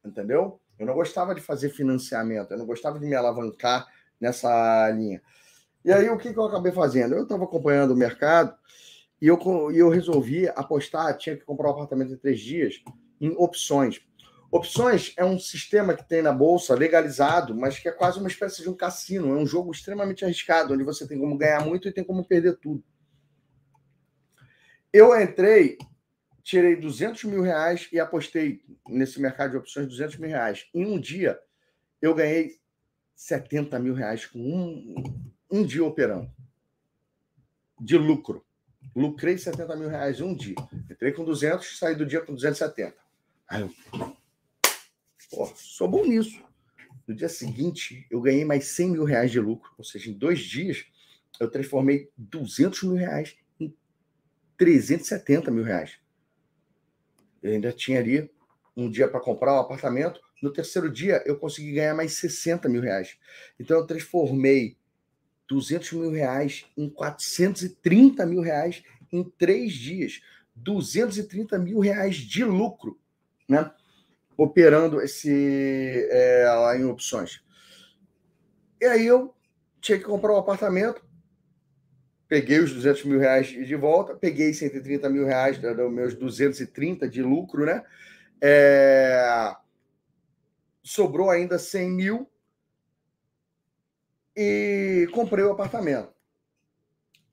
Entendeu? 0.03 0.59
Eu 0.79 0.85
não 0.85 0.93
gostava 0.93 1.35
de 1.35 1.41
fazer 1.41 1.69
financiamento, 1.69 2.51
eu 2.51 2.57
não 2.57 2.65
gostava 2.65 2.99
de 2.99 3.05
me 3.05 3.15
alavancar 3.15 3.87
nessa 4.19 4.89
linha. 4.91 5.21
E 5.83 5.91
aí, 5.91 6.09
o 6.09 6.17
que, 6.17 6.33
que 6.33 6.39
eu 6.39 6.45
acabei 6.45 6.71
fazendo? 6.71 7.15
Eu 7.15 7.23
estava 7.23 7.43
acompanhando 7.43 7.91
o 7.91 7.95
mercado 7.95 8.55
e 9.21 9.27
eu, 9.27 9.39
e 9.71 9.79
eu 9.79 9.89
resolvi 9.89 10.47
apostar, 10.49 11.17
tinha 11.17 11.35
que 11.35 11.43
comprar 11.43 11.69
um 11.69 11.71
apartamento 11.71 12.13
em 12.13 12.17
três 12.17 12.39
dias, 12.39 12.83
em 13.19 13.33
opções. 13.37 14.01
Opções 14.49 15.13
é 15.17 15.25
um 15.25 15.37
sistema 15.37 15.93
que 15.93 16.07
tem 16.07 16.21
na 16.21 16.31
bolsa 16.31 16.73
legalizado, 16.73 17.53
mas 17.53 17.77
que 17.77 17.89
é 17.89 17.91
quase 17.91 18.17
uma 18.17 18.29
espécie 18.29 18.61
de 18.61 18.69
um 18.69 18.73
cassino. 18.73 19.37
É 19.37 19.41
um 19.41 19.45
jogo 19.45 19.71
extremamente 19.71 20.23
arriscado, 20.23 20.73
onde 20.73 20.83
você 20.83 21.05
tem 21.07 21.19
como 21.19 21.37
ganhar 21.37 21.65
muito 21.65 21.87
e 21.87 21.93
tem 21.93 22.03
como 22.03 22.25
perder 22.25 22.57
tudo. 22.57 22.83
Eu 24.93 25.19
entrei, 25.19 25.77
tirei 26.41 26.77
200 26.77 27.25
mil 27.25 27.41
reais 27.41 27.89
e 27.91 27.99
apostei 27.99 28.61
nesse 28.87 29.21
mercado 29.21 29.51
de 29.51 29.57
opções 29.57 29.87
200 29.87 30.17
mil 30.17 30.29
reais. 30.29 30.65
Em 30.73 30.85
um 30.85 30.97
dia, 30.97 31.37
eu 32.01 32.15
ganhei 32.15 32.57
70 33.15 33.77
mil 33.79 33.93
reais 33.93 34.25
com 34.25 34.39
um, 34.39 34.95
um 35.51 35.65
dia 35.65 35.83
operando 35.83 36.31
de 37.79 37.97
lucro. 37.97 38.45
Lucrei 38.95 39.37
70 39.37 39.75
mil 39.75 39.89
reais 39.89 40.19
em 40.21 40.23
um 40.23 40.33
dia. 40.33 40.55
Entrei 40.89 41.11
com 41.11 41.25
200, 41.25 41.77
saí 41.77 41.95
do 41.95 42.05
dia 42.05 42.21
com 42.21 42.33
270. 42.33 42.95
Aí 43.49 43.61
eu 43.61 43.71
Pô, 45.29 45.45
sou 45.55 45.87
bom 45.87 46.05
nisso. 46.05 46.41
No 47.05 47.13
dia 47.13 47.27
seguinte, 47.27 48.05
eu 48.09 48.21
ganhei 48.21 48.45
mais 48.45 48.67
100 48.67 48.91
mil 48.91 49.03
reais 49.03 49.31
de 49.31 49.39
lucro. 49.39 49.71
Ou 49.77 49.83
seja, 49.83 50.09
em 50.09 50.13
dois 50.13 50.39
dias, 50.39 50.85
eu 51.39 51.49
transformei 51.49 52.09
200 52.17 52.83
mil 52.83 52.95
reais 52.95 53.35
em 53.59 53.73
370 54.57 55.51
mil 55.51 55.63
reais. 55.63 55.99
Eu 57.43 57.51
ainda 57.51 57.71
tinha 57.73 57.99
ali 57.99 58.29
um 58.75 58.89
dia 58.89 59.07
para 59.07 59.19
comprar 59.19 59.53
um 59.53 59.59
apartamento. 59.59 60.21
No 60.41 60.51
terceiro 60.51 60.89
dia, 60.89 61.21
eu 61.25 61.37
consegui 61.37 61.73
ganhar 61.73 61.93
mais 61.95 62.13
60 62.13 62.69
mil 62.69 62.81
reais. 62.81 63.17
Então, 63.59 63.77
eu 63.77 63.85
transformei 63.85 64.77
200 65.49 65.91
mil 65.93 66.11
reais 66.11 66.65
em 66.77 66.89
430 66.89 68.25
mil 68.25 68.41
reais 68.41 68.83
em 69.11 69.23
três 69.23 69.73
dias. 69.73 70.21
230 70.55 71.59
mil 71.59 71.79
reais 71.79 72.15
de 72.15 72.43
lucro, 72.43 72.99
né? 73.47 73.71
Operando 74.37 75.01
esse 75.01 76.07
é, 76.11 76.45
lá 76.47 76.77
em 76.77 76.85
opções. 76.85 77.43
E 78.79 78.85
aí 78.85 79.05
eu 79.07 79.33
tinha 79.81 79.97
que 79.97 80.03
comprar 80.03 80.33
um 80.33 80.37
apartamento, 80.37 81.03
peguei 82.27 82.59
os 82.59 82.71
200 82.71 83.05
mil 83.05 83.19
reais 83.19 83.47
de 83.47 83.75
volta, 83.75 84.15
peguei 84.15 84.53
130 84.53 85.09
mil 85.09 85.25
reais 85.25 85.57
dos 85.57 85.91
meus 85.91 86.13
230 86.13 87.09
de 87.09 87.23
lucro, 87.23 87.65
né? 87.65 87.83
É... 88.39 89.55
Sobrou 90.83 91.31
ainda 91.31 91.57
100 91.57 91.91
mil 91.91 92.29
e 94.35 95.09
comprei 95.11 95.43
o 95.43 95.51
apartamento. 95.51 96.13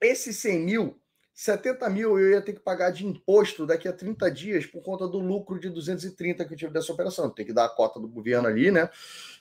Esses 0.00 0.36
100 0.38 0.60
mil 0.60 1.00
70 1.34 1.90
mil 1.90 2.18
eu 2.18 2.30
ia 2.30 2.40
ter 2.40 2.52
que 2.52 2.60
pagar 2.60 2.90
de 2.90 3.04
imposto 3.04 3.66
daqui 3.66 3.88
a 3.88 3.92
30 3.92 4.30
dias 4.30 4.66
por 4.66 4.80
conta 4.82 5.08
do 5.08 5.18
lucro 5.18 5.58
de 5.58 5.68
230 5.68 6.44
que 6.44 6.54
eu 6.54 6.56
tive 6.56 6.72
dessa 6.72 6.92
operação. 6.92 7.28
Tem 7.28 7.44
que 7.44 7.52
dar 7.52 7.64
a 7.64 7.68
cota 7.68 7.98
do 7.98 8.06
governo 8.06 8.46
ali, 8.46 8.70
né? 8.70 8.88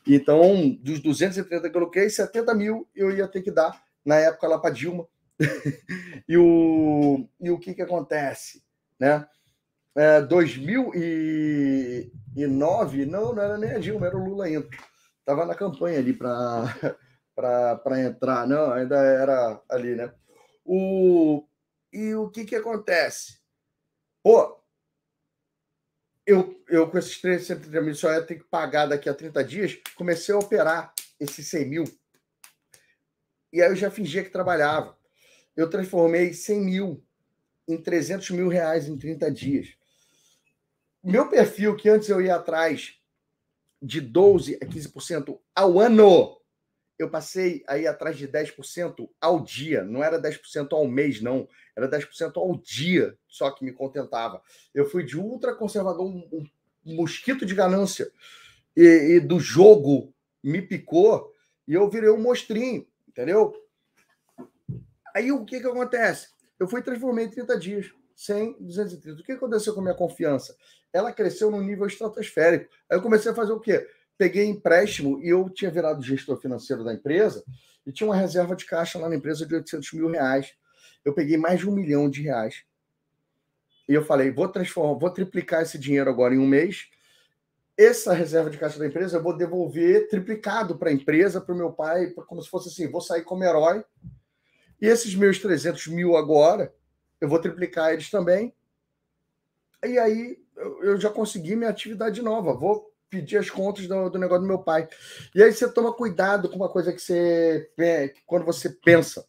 Então, 0.08 0.76
dos 0.82 1.00
230 1.00 1.62
que 1.62 1.68
eu 1.68 1.72
coloquei, 1.72 2.10
70 2.10 2.52
mil 2.56 2.90
eu 2.96 3.16
ia 3.16 3.28
ter 3.28 3.44
que 3.44 3.52
dar 3.52 3.80
na 4.04 4.16
época 4.16 4.48
lá 4.48 4.58
para 4.58 4.74
Dilma. 4.74 5.08
e, 6.28 6.36
o, 6.36 7.30
e 7.40 7.52
o 7.52 7.60
que, 7.60 7.76
que 7.76 7.84
acontece? 7.84 8.64
Né? 9.00 9.28
É, 9.96 10.20
2009, 10.22 13.06
não, 13.06 13.36
não 13.36 13.44
era 13.44 13.56
nem 13.58 13.70
a 13.70 13.78
Dilma, 13.78 14.08
era 14.08 14.18
o 14.18 14.26
Lula 14.26 14.46
ainda. 14.46 14.68
Estava 15.20 15.46
na 15.46 15.54
campanha 15.54 16.00
ali 16.00 16.14
para 16.14 16.74
entrar, 18.04 18.48
não, 18.48 18.72
ainda 18.72 18.98
era 18.98 19.62
ali, 19.70 19.94
né? 19.96 20.12
O, 20.66 21.46
e 21.94 22.16
o 22.16 22.30
que, 22.30 22.44
que 22.44 22.56
acontece? 22.56 23.38
Pô, 24.24 24.60
eu, 26.26 26.64
eu 26.68 26.90
com 26.90 26.98
esses 26.98 27.20
330 27.22 27.82
mil 27.82 27.96
só 27.96 28.12
ia 28.12 28.22
ter 28.22 28.36
que 28.36 28.46
pagar 28.46 28.88
daqui 28.88 29.10
a 29.10 29.14
30 29.14 29.44
dias, 29.44 29.80
comecei 29.96 30.34
a 30.34 30.40
operar 30.40 30.94
esses 31.20 31.48
100 31.48 31.70
mil. 31.70 31.84
E 33.52 33.62
aí 33.62 33.70
eu 33.70 33.76
já 33.76 33.92
fingia 33.92 34.24
que 34.24 34.32
trabalhava. 34.32 34.98
Eu 35.56 35.70
transformei 35.70 36.34
100 36.34 36.62
mil 36.62 37.06
em 37.68 37.82
300 37.82 38.32
mil 38.32 38.48
reais 38.48 38.88
em 38.88 38.98
30 38.98 39.32
dias. 39.32 39.76
Meu 41.04 41.30
perfil, 41.30 41.76
que 41.76 41.90
antes 41.90 42.10
eu 42.10 42.22
ia 42.22 42.36
atrás 42.36 42.98
de 43.82 44.00
12 44.00 44.56
a 44.56 44.66
15% 44.66 45.40
ao 45.54 45.80
ano, 45.80 46.40
eu 46.98 47.10
passei 47.10 47.64
aí 47.68 47.88
atrás 47.88 48.18
de 48.18 48.28
10% 48.28 49.10
ao 49.20 49.44
dia. 49.44 49.84
Não 49.84 50.04
era 50.04 50.22
10% 50.22 50.74
ao 50.74 50.88
mês, 50.88 51.22
não. 51.22 51.48
Era 51.76 51.90
10% 51.90 52.38
ao 52.38 52.56
dia 52.58 53.18
só 53.28 53.50
que 53.50 53.66
me 53.66 53.72
contentava. 53.72 54.42
Eu 54.74 54.86
fui 54.90 55.04
de 55.04 55.18
ultra 55.18 55.56
conservador, 55.56 56.06
um, 56.06 56.28
um 56.86 56.96
mosquito 56.96 57.46
de 57.46 57.56
ganância. 57.56 58.12
E, 58.76 59.16
e, 59.16 59.20
do 59.20 59.40
jogo 59.40 60.14
me 60.44 60.62
picou 60.62 61.34
e 61.68 61.74
eu 61.74 61.90
virei 61.90 62.10
um 62.10 62.22
monstrinho, 62.22 62.86
entendeu? 63.08 63.54
Aí 65.16 65.32
o 65.32 65.46
que, 65.46 65.60
que 65.60 65.68
acontece? 65.68 66.30
Eu 66.60 66.68
fui 66.68 66.82
transformei 66.82 67.26
em 67.26 67.30
30 67.30 67.60
dias, 67.60 67.92
100, 68.16 68.58
230. 68.60 69.22
O 69.22 69.24
que 69.24 69.32
aconteceu 69.32 69.74
com 69.74 69.80
a 69.80 69.84
minha 69.84 69.96
confiança? 69.96 70.56
Ela 70.92 71.12
cresceu 71.12 71.50
num 71.50 71.62
nível 71.62 71.88
estratosférico. 71.88 72.70
Aí 72.90 72.98
eu 72.98 73.02
comecei 73.02 73.32
a 73.32 73.36
fazer 73.36 73.52
o 73.52 73.60
quê? 73.60 73.88
Peguei 74.18 74.46
empréstimo 74.46 75.22
e 75.22 75.30
eu 75.30 75.50
tinha 75.50 75.72
virado 75.72 76.04
gestor 76.04 76.40
financeiro 76.40 76.84
da 76.84 76.94
empresa 76.94 77.44
e 77.86 77.92
tinha 77.92 78.08
uma 78.08 78.16
reserva 78.16 78.56
de 78.56 78.66
caixa 78.66 79.00
lá 79.00 79.10
na 79.10 79.16
empresa 79.16 79.46
de 79.46 79.56
800 79.56 79.94
mil 79.94 80.10
reais. 80.10 80.54
Eu 81.04 81.14
peguei 81.14 81.38
mais 81.38 81.60
de 81.60 81.70
um 81.70 81.74
milhão 81.74 82.10
de 82.10 82.22
reais. 82.22 82.64
E 83.88 83.94
eu 83.94 84.06
falei, 84.06 84.32
vou 84.32 84.48
transformar, 84.48 84.98
vou 84.98 85.10
triplicar 85.10 85.62
esse 85.62 85.78
dinheiro 85.78 86.10
agora 86.10 86.34
em 86.34 86.38
um 86.38 86.48
mês. 86.48 86.90
Essa 87.78 88.14
reserva 88.14 88.50
de 88.50 88.58
caixa 88.58 88.80
da 88.80 88.88
empresa 88.88 89.18
eu 89.18 89.24
vou 89.24 89.36
devolver 89.36 90.08
triplicado 90.08 90.78
para 90.78 90.90
a 90.90 90.94
empresa, 90.94 91.42
para 91.42 91.54
o 91.54 91.58
meu 91.58 91.74
pai, 91.74 92.12
como 92.12 92.42
se 92.42 92.50
fosse 92.50 92.70
assim, 92.70 92.90
vou 92.90 93.02
sair 93.02 93.24
como 93.24 93.44
herói. 93.44 93.84
E 94.80 94.88
esses 94.88 95.16
meus 95.16 95.40
300 95.40 95.88
mil 95.88 96.16
agora, 96.16 96.74
eu 97.20 97.28
vou 97.28 97.40
triplicar 97.40 97.92
eles 97.92 98.10
também. 98.10 98.54
E 99.84 99.98
aí 99.98 100.38
eu 100.82 101.00
já 101.00 101.10
consegui 101.10 101.56
minha 101.56 101.70
atividade 101.70 102.22
nova. 102.22 102.54
Vou 102.54 102.93
pedir 103.14 103.38
as 103.38 103.50
contas 103.50 103.88
do, 103.88 104.10
do, 104.10 104.18
negócio 104.18 104.42
do 104.42 104.48
meu 104.48 104.58
pai. 104.58 104.88
E 105.36 105.44
aí 105.44 105.54
você 105.54 105.72
toma 105.72 105.94
cuidado 105.94 106.50
com 106.50 106.56
uma 106.56 106.70
coisa 106.70 106.92
que 106.92 107.00
você 107.00 107.70
quando 108.26 108.44
você 108.44 108.70
pensa. 108.70 109.24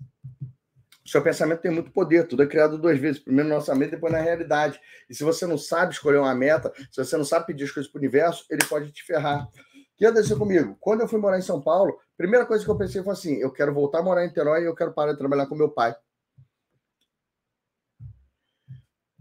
Seu 1.06 1.20
pensamento 1.20 1.60
tem 1.60 1.70
muito 1.70 1.90
poder, 1.90 2.26
tudo 2.26 2.42
é 2.42 2.46
criado 2.46 2.78
duas 2.78 2.98
vezes, 2.98 3.20
primeiro 3.20 3.50
no 3.50 3.56
orçamento, 3.56 3.90
depois 3.90 4.10
na 4.10 4.20
realidade. 4.20 4.80
E 5.08 5.14
se 5.14 5.22
você 5.22 5.46
não 5.46 5.58
sabe 5.58 5.92
escolher 5.92 6.16
uma 6.16 6.34
meta, 6.34 6.72
se 6.90 7.04
você 7.04 7.14
não 7.18 7.24
sabe 7.26 7.46
pedir 7.46 7.64
as 7.64 7.70
coisas 7.70 7.92
para 7.92 7.98
o 7.98 8.00
universo, 8.00 8.46
ele 8.48 8.64
pode 8.64 8.90
te 8.90 9.04
ferrar. 9.04 9.46
O 9.46 9.96
que 9.98 10.06
aconteceu 10.06 10.38
comigo? 10.38 10.76
Quando 10.80 11.02
eu 11.02 11.08
fui 11.08 11.20
morar 11.20 11.38
em 11.38 11.42
São 11.42 11.60
Paulo, 11.60 11.92
a 11.92 12.16
primeira 12.16 12.46
coisa 12.46 12.64
que 12.64 12.70
eu 12.70 12.78
pensei 12.78 13.02
foi 13.02 13.12
assim: 13.12 13.34
eu 13.36 13.52
quero 13.52 13.74
voltar 13.74 13.98
a 13.98 14.02
morar 14.02 14.24
em 14.24 14.32
Terói 14.32 14.62
e 14.62 14.64
eu 14.64 14.74
quero 14.74 14.94
parar 14.94 15.12
de 15.12 15.18
trabalhar 15.18 15.46
com 15.46 15.54
meu 15.54 15.68
pai. 15.68 15.94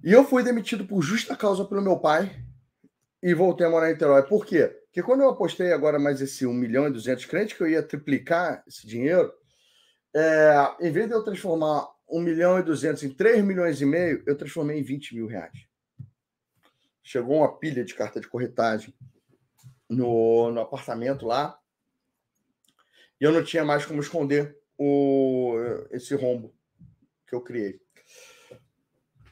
E 0.02 0.12
eu 0.12 0.24
fui 0.24 0.42
demitido 0.42 0.86
por 0.86 1.02
justa 1.02 1.36
causa 1.36 1.66
pelo 1.66 1.82
meu 1.82 2.00
pai, 2.00 2.34
e 3.24 3.34
voltei 3.34 3.66
a 3.66 3.70
morar 3.70 3.90
em 3.90 3.94
Niterói. 3.94 4.22
Por 4.24 4.46
quê? 4.46 4.68
Porque 4.68 5.02
quando 5.02 5.22
eu 5.22 5.30
apostei 5.30 5.72
agora 5.72 5.98
mais 5.98 6.20
esse 6.20 6.46
1 6.46 6.54
milhão 6.54 6.88
e 6.88 6.92
200 6.92 7.24
crentes, 7.26 7.56
que 7.56 7.64
eu 7.64 7.70
ia 7.70 7.82
triplicar 7.82 8.62
esse 8.68 8.86
dinheiro, 8.86 9.34
é, 10.14 10.54
em 10.82 10.92
vez 10.92 11.08
de 11.08 11.14
eu 11.14 11.24
transformar 11.24 11.88
1 12.10 12.20
milhão 12.20 12.60
e 12.60 12.64
200 12.64 13.02
em 13.04 13.10
3 13.10 13.42
milhões 13.42 13.80
e 13.80 13.86
meio, 13.86 14.22
eu 14.28 14.38
transformei 14.38 14.78
em 14.78 14.84
20 14.84 15.16
mil 15.16 15.26
reais. 15.26 15.58
Chegou 17.02 17.38
uma 17.38 17.58
pilha 17.58 17.86
de 17.86 17.96
carta 17.96 18.20
de 18.20 18.28
corretagem 18.28 18.94
no, 19.90 20.52
no 20.52 20.60
apartamento 20.60 21.26
lá, 21.26 21.58
e 23.22 23.24
eu 23.24 23.32
não 23.32 23.42
tinha 23.42 23.64
mais 23.64 23.86
como 23.86 24.02
esconder 24.02 24.60
o, 24.78 25.56
esse 25.92 26.14
rombo 26.14 26.54
que 27.26 27.34
eu 27.34 27.40
criei. 27.40 27.80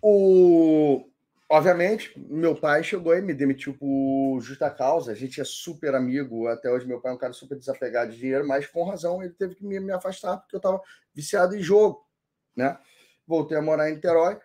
O, 0.02 1.11
Obviamente, 1.54 2.14
meu 2.30 2.56
pai 2.56 2.82
chegou 2.82 3.14
e 3.14 3.22
me 3.22 3.34
demitiu 3.34 3.74
por 3.74 4.40
justa 4.40 4.70
causa. 4.70 5.12
A 5.12 5.16
gente 5.16 5.42
é 5.42 5.44
super 5.44 5.94
amigo. 5.94 6.48
Até 6.48 6.72
hoje, 6.72 6.88
meu 6.88 7.02
pai 7.02 7.12
é 7.12 7.16
um 7.16 7.18
cara 7.18 7.34
super 7.34 7.58
desapegado 7.58 8.10
de 8.10 8.18
dinheiro, 8.20 8.48
mas 8.48 8.68
com 8.68 8.86
razão 8.86 9.22
ele 9.22 9.34
teve 9.34 9.56
que 9.56 9.66
me, 9.66 9.78
me 9.78 9.92
afastar 9.92 10.38
porque 10.38 10.56
eu 10.56 10.60
estava 10.60 10.82
viciado 11.14 11.54
em 11.54 11.62
jogo. 11.62 12.08
Né? 12.56 12.80
Voltei 13.28 13.58
a 13.58 13.62
morar 13.62 13.90
em 13.90 13.96
Niterói. 13.96 14.40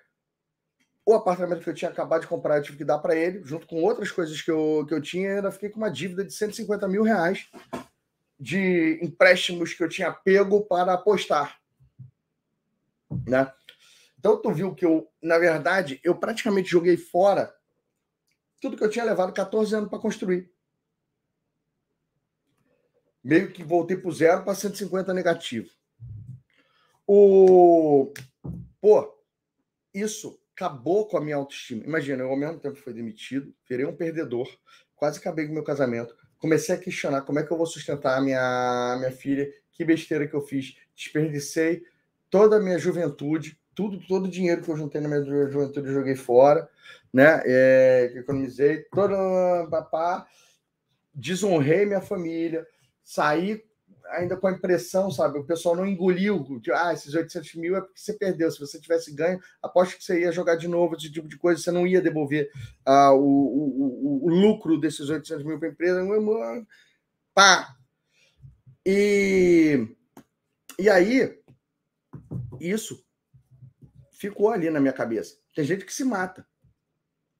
O 1.04 1.14
apartamento 1.14 1.62
que 1.62 1.70
eu 1.70 1.74
tinha 1.74 1.92
acabado 1.92 2.22
de 2.22 2.26
comprar, 2.26 2.56
eu 2.56 2.62
tive 2.64 2.78
que 2.78 2.84
dar 2.84 2.98
para 2.98 3.14
ele, 3.14 3.40
junto 3.44 3.68
com 3.68 3.84
outras 3.84 4.10
coisas 4.10 4.42
que 4.42 4.50
eu, 4.50 4.84
que 4.88 4.92
eu 4.92 5.00
tinha. 5.00 5.28
Eu 5.28 5.36
ainda 5.36 5.52
fiquei 5.52 5.70
com 5.70 5.78
uma 5.78 5.92
dívida 5.92 6.24
de 6.24 6.32
150 6.32 6.88
mil 6.88 7.04
reais 7.04 7.48
de 8.36 8.98
empréstimos 9.00 9.72
que 9.74 9.84
eu 9.84 9.88
tinha 9.88 10.10
pego 10.10 10.62
para 10.62 10.94
apostar. 10.94 11.56
Né? 13.28 13.48
Então 14.26 14.42
tu 14.42 14.52
viu 14.52 14.74
que 14.74 14.84
eu, 14.84 15.08
na 15.22 15.38
verdade, 15.38 16.00
eu 16.02 16.12
praticamente 16.12 16.68
joguei 16.68 16.96
fora 16.96 17.54
tudo 18.60 18.76
que 18.76 18.82
eu 18.82 18.90
tinha 18.90 19.04
levado 19.04 19.32
14 19.32 19.72
anos 19.72 19.88
para 19.88 20.00
construir. 20.00 20.50
Meio 23.22 23.52
que 23.52 23.62
voltei 23.62 23.96
para 23.96 24.10
zero 24.10 24.42
para 24.42 24.56
150 24.56 25.14
negativo. 25.14 25.70
O 27.06 28.12
pô, 28.80 29.16
isso 29.94 30.42
acabou 30.56 31.06
com 31.06 31.18
a 31.18 31.20
minha 31.20 31.36
autoestima. 31.36 31.84
Imagina, 31.84 32.24
eu 32.24 32.30
ao 32.30 32.36
mesmo 32.36 32.58
tempo 32.58 32.74
fui 32.78 32.92
demitido, 32.92 33.54
virei 33.68 33.86
um 33.86 33.94
perdedor, 33.94 34.48
quase 34.96 35.20
acabei 35.20 35.46
com 35.46 35.54
meu 35.54 35.62
casamento. 35.62 36.16
Comecei 36.36 36.74
a 36.74 36.78
questionar 36.78 37.22
como 37.22 37.38
é 37.38 37.44
que 37.44 37.52
eu 37.52 37.56
vou 37.56 37.66
sustentar 37.66 38.18
a 38.18 38.20
minha, 38.20 38.96
minha 38.98 39.12
filha, 39.12 39.48
que 39.70 39.84
besteira 39.84 40.26
que 40.26 40.34
eu 40.34 40.40
fiz. 40.40 40.76
Desperdicei 40.96 41.84
toda 42.28 42.56
a 42.56 42.60
minha 42.60 42.76
juventude, 42.76 43.56
tudo, 43.76 44.00
todo 44.08 44.24
o 44.24 44.30
dinheiro 44.30 44.62
que 44.62 44.70
eu 44.70 44.76
juntei 44.76 45.00
na 45.00 45.08
minha 45.08 45.22
juventude 45.22 45.92
joguei 45.92 46.16
fora, 46.16 46.68
né? 47.12 47.42
É, 47.44 48.12
economizei, 48.16 48.84
toda 48.90 49.68
papá, 49.70 50.26
desonrei 51.14 51.84
minha 51.84 52.00
família, 52.00 52.66
saí 53.04 53.62
ainda 54.08 54.36
com 54.36 54.46
a 54.46 54.52
impressão, 54.52 55.10
sabe? 55.10 55.38
O 55.38 55.44
pessoal 55.44 55.76
não 55.76 55.86
engoliu, 55.86 56.42
de, 56.60 56.72
ah, 56.72 56.92
esses 56.92 57.14
800 57.14 57.54
mil 57.56 57.76
é 57.76 57.80
porque 57.80 58.00
você 58.00 58.14
perdeu. 58.14 58.50
Se 58.50 58.58
você 58.58 58.80
tivesse 58.80 59.12
ganho, 59.12 59.40
aposto 59.62 59.98
que 59.98 60.04
você 60.04 60.20
ia 60.20 60.32
jogar 60.32 60.56
de 60.56 60.68
novo 60.68 60.96
esse 60.96 61.12
tipo 61.12 61.28
de 61.28 61.36
coisa, 61.36 61.60
você 61.60 61.70
não 61.70 61.86
ia 61.86 62.00
devolver 62.00 62.50
ah, 62.84 63.12
o, 63.12 63.20
o, 63.20 64.24
o, 64.24 64.26
o 64.26 64.28
lucro 64.28 64.80
desses 64.80 65.10
800 65.10 65.44
mil 65.44 65.58
para 65.58 65.68
a 65.68 65.72
empresa. 65.72 66.00
Pá! 67.34 67.76
E, 68.86 69.86
e 70.78 70.88
aí, 70.88 71.36
isso 72.60 73.05
ficou 74.18 74.50
ali 74.50 74.70
na 74.70 74.80
minha 74.80 74.92
cabeça. 74.92 75.36
Tem 75.54 75.64
gente 75.64 75.84
que 75.84 75.92
se 75.92 76.04
mata. 76.04 76.46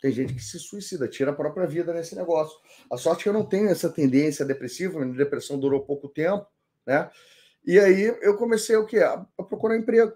Tem 0.01 0.13
gente 0.13 0.35
que 0.35 0.43
se 0.43 0.59
suicida, 0.59 1.09
tira 1.09 1.31
a 1.31 1.35
própria 1.35 1.67
vida 1.67 1.93
nesse 1.93 2.15
negócio. 2.15 2.57
A 2.91 2.97
sorte 2.97 3.21
é 3.21 3.23
que 3.25 3.29
eu 3.31 3.33
não 3.33 3.45
tenho 3.45 3.69
essa 3.69 3.89
tendência 3.89 4.45
depressiva, 4.45 5.01
minha 5.01 5.17
depressão 5.17 5.59
durou 5.59 5.85
pouco 5.85 6.09
tempo, 6.09 6.47
né? 6.87 7.11
E 7.65 7.79
aí 7.81 8.17
eu 8.21 8.37
comecei 8.37 8.77
o 8.77 8.87
quê? 8.87 8.99
A 9.01 9.19
procurar 9.43 9.77
emprego. 9.77 10.13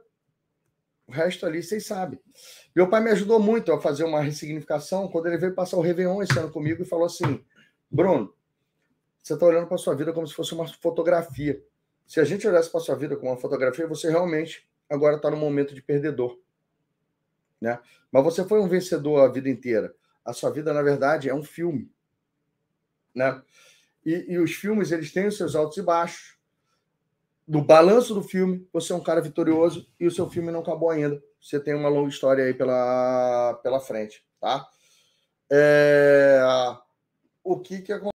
O 1.08 1.12
resto 1.12 1.44
ali 1.44 1.62
vocês 1.62 1.84
sabem. 1.84 2.20
Meu 2.76 2.88
pai 2.88 3.02
me 3.02 3.10
ajudou 3.10 3.40
muito 3.40 3.72
a 3.72 3.80
fazer 3.80 4.04
uma 4.04 4.20
ressignificação 4.20 5.08
quando 5.08 5.26
ele 5.26 5.38
veio 5.38 5.54
passar 5.54 5.76
o 5.76 5.80
Réveillon 5.80 6.22
esse 6.22 6.38
ano 6.38 6.52
comigo 6.52 6.82
e 6.82 6.86
falou 6.86 7.06
assim: 7.06 7.44
Bruno, 7.90 8.32
você 9.20 9.34
está 9.34 9.44
olhando 9.46 9.66
para 9.66 9.78
sua 9.78 9.96
vida 9.96 10.12
como 10.12 10.26
se 10.26 10.34
fosse 10.34 10.54
uma 10.54 10.68
fotografia. 10.68 11.60
Se 12.06 12.20
a 12.20 12.24
gente 12.24 12.46
olhasse 12.46 12.70
para 12.70 12.80
sua 12.80 12.94
vida 12.94 13.16
como 13.16 13.32
uma 13.32 13.36
fotografia, 13.36 13.88
você 13.88 14.08
realmente 14.08 14.68
agora 14.88 15.16
está 15.16 15.30
no 15.30 15.36
momento 15.36 15.74
de 15.74 15.82
perdedor 15.82 16.38
né? 17.60 17.78
Mas 18.10 18.24
você 18.24 18.44
foi 18.44 18.60
um 18.60 18.68
vencedor 18.68 19.20
a 19.20 19.28
vida 19.28 19.48
inteira. 19.48 19.94
A 20.24 20.32
sua 20.32 20.50
vida, 20.50 20.72
na 20.72 20.82
verdade, 20.82 21.28
é 21.28 21.34
um 21.34 21.42
filme, 21.42 21.90
né? 23.14 23.40
E, 24.04 24.32
e 24.32 24.38
os 24.38 24.52
filmes 24.52 24.92
eles 24.92 25.12
têm 25.12 25.26
os 25.26 25.36
seus 25.36 25.54
altos 25.54 25.76
e 25.76 25.82
baixos. 25.82 26.38
Do 27.46 27.60
balanço 27.60 28.14
do 28.14 28.22
filme, 28.22 28.66
você 28.72 28.92
é 28.92 28.96
um 28.96 29.02
cara 29.02 29.20
vitorioso 29.20 29.88
e 29.98 30.06
o 30.06 30.10
seu 30.10 30.28
filme 30.30 30.52
não 30.52 30.60
acabou 30.60 30.90
ainda. 30.90 31.20
Você 31.40 31.58
tem 31.58 31.74
uma 31.74 31.88
longa 31.88 32.08
história 32.08 32.44
aí 32.44 32.54
pela, 32.54 33.54
pela 33.62 33.80
frente, 33.80 34.24
tá? 34.40 34.68
É... 35.50 36.40
O 37.42 37.58
que 37.58 37.82
que 37.82 37.92
acontece? 37.92 38.09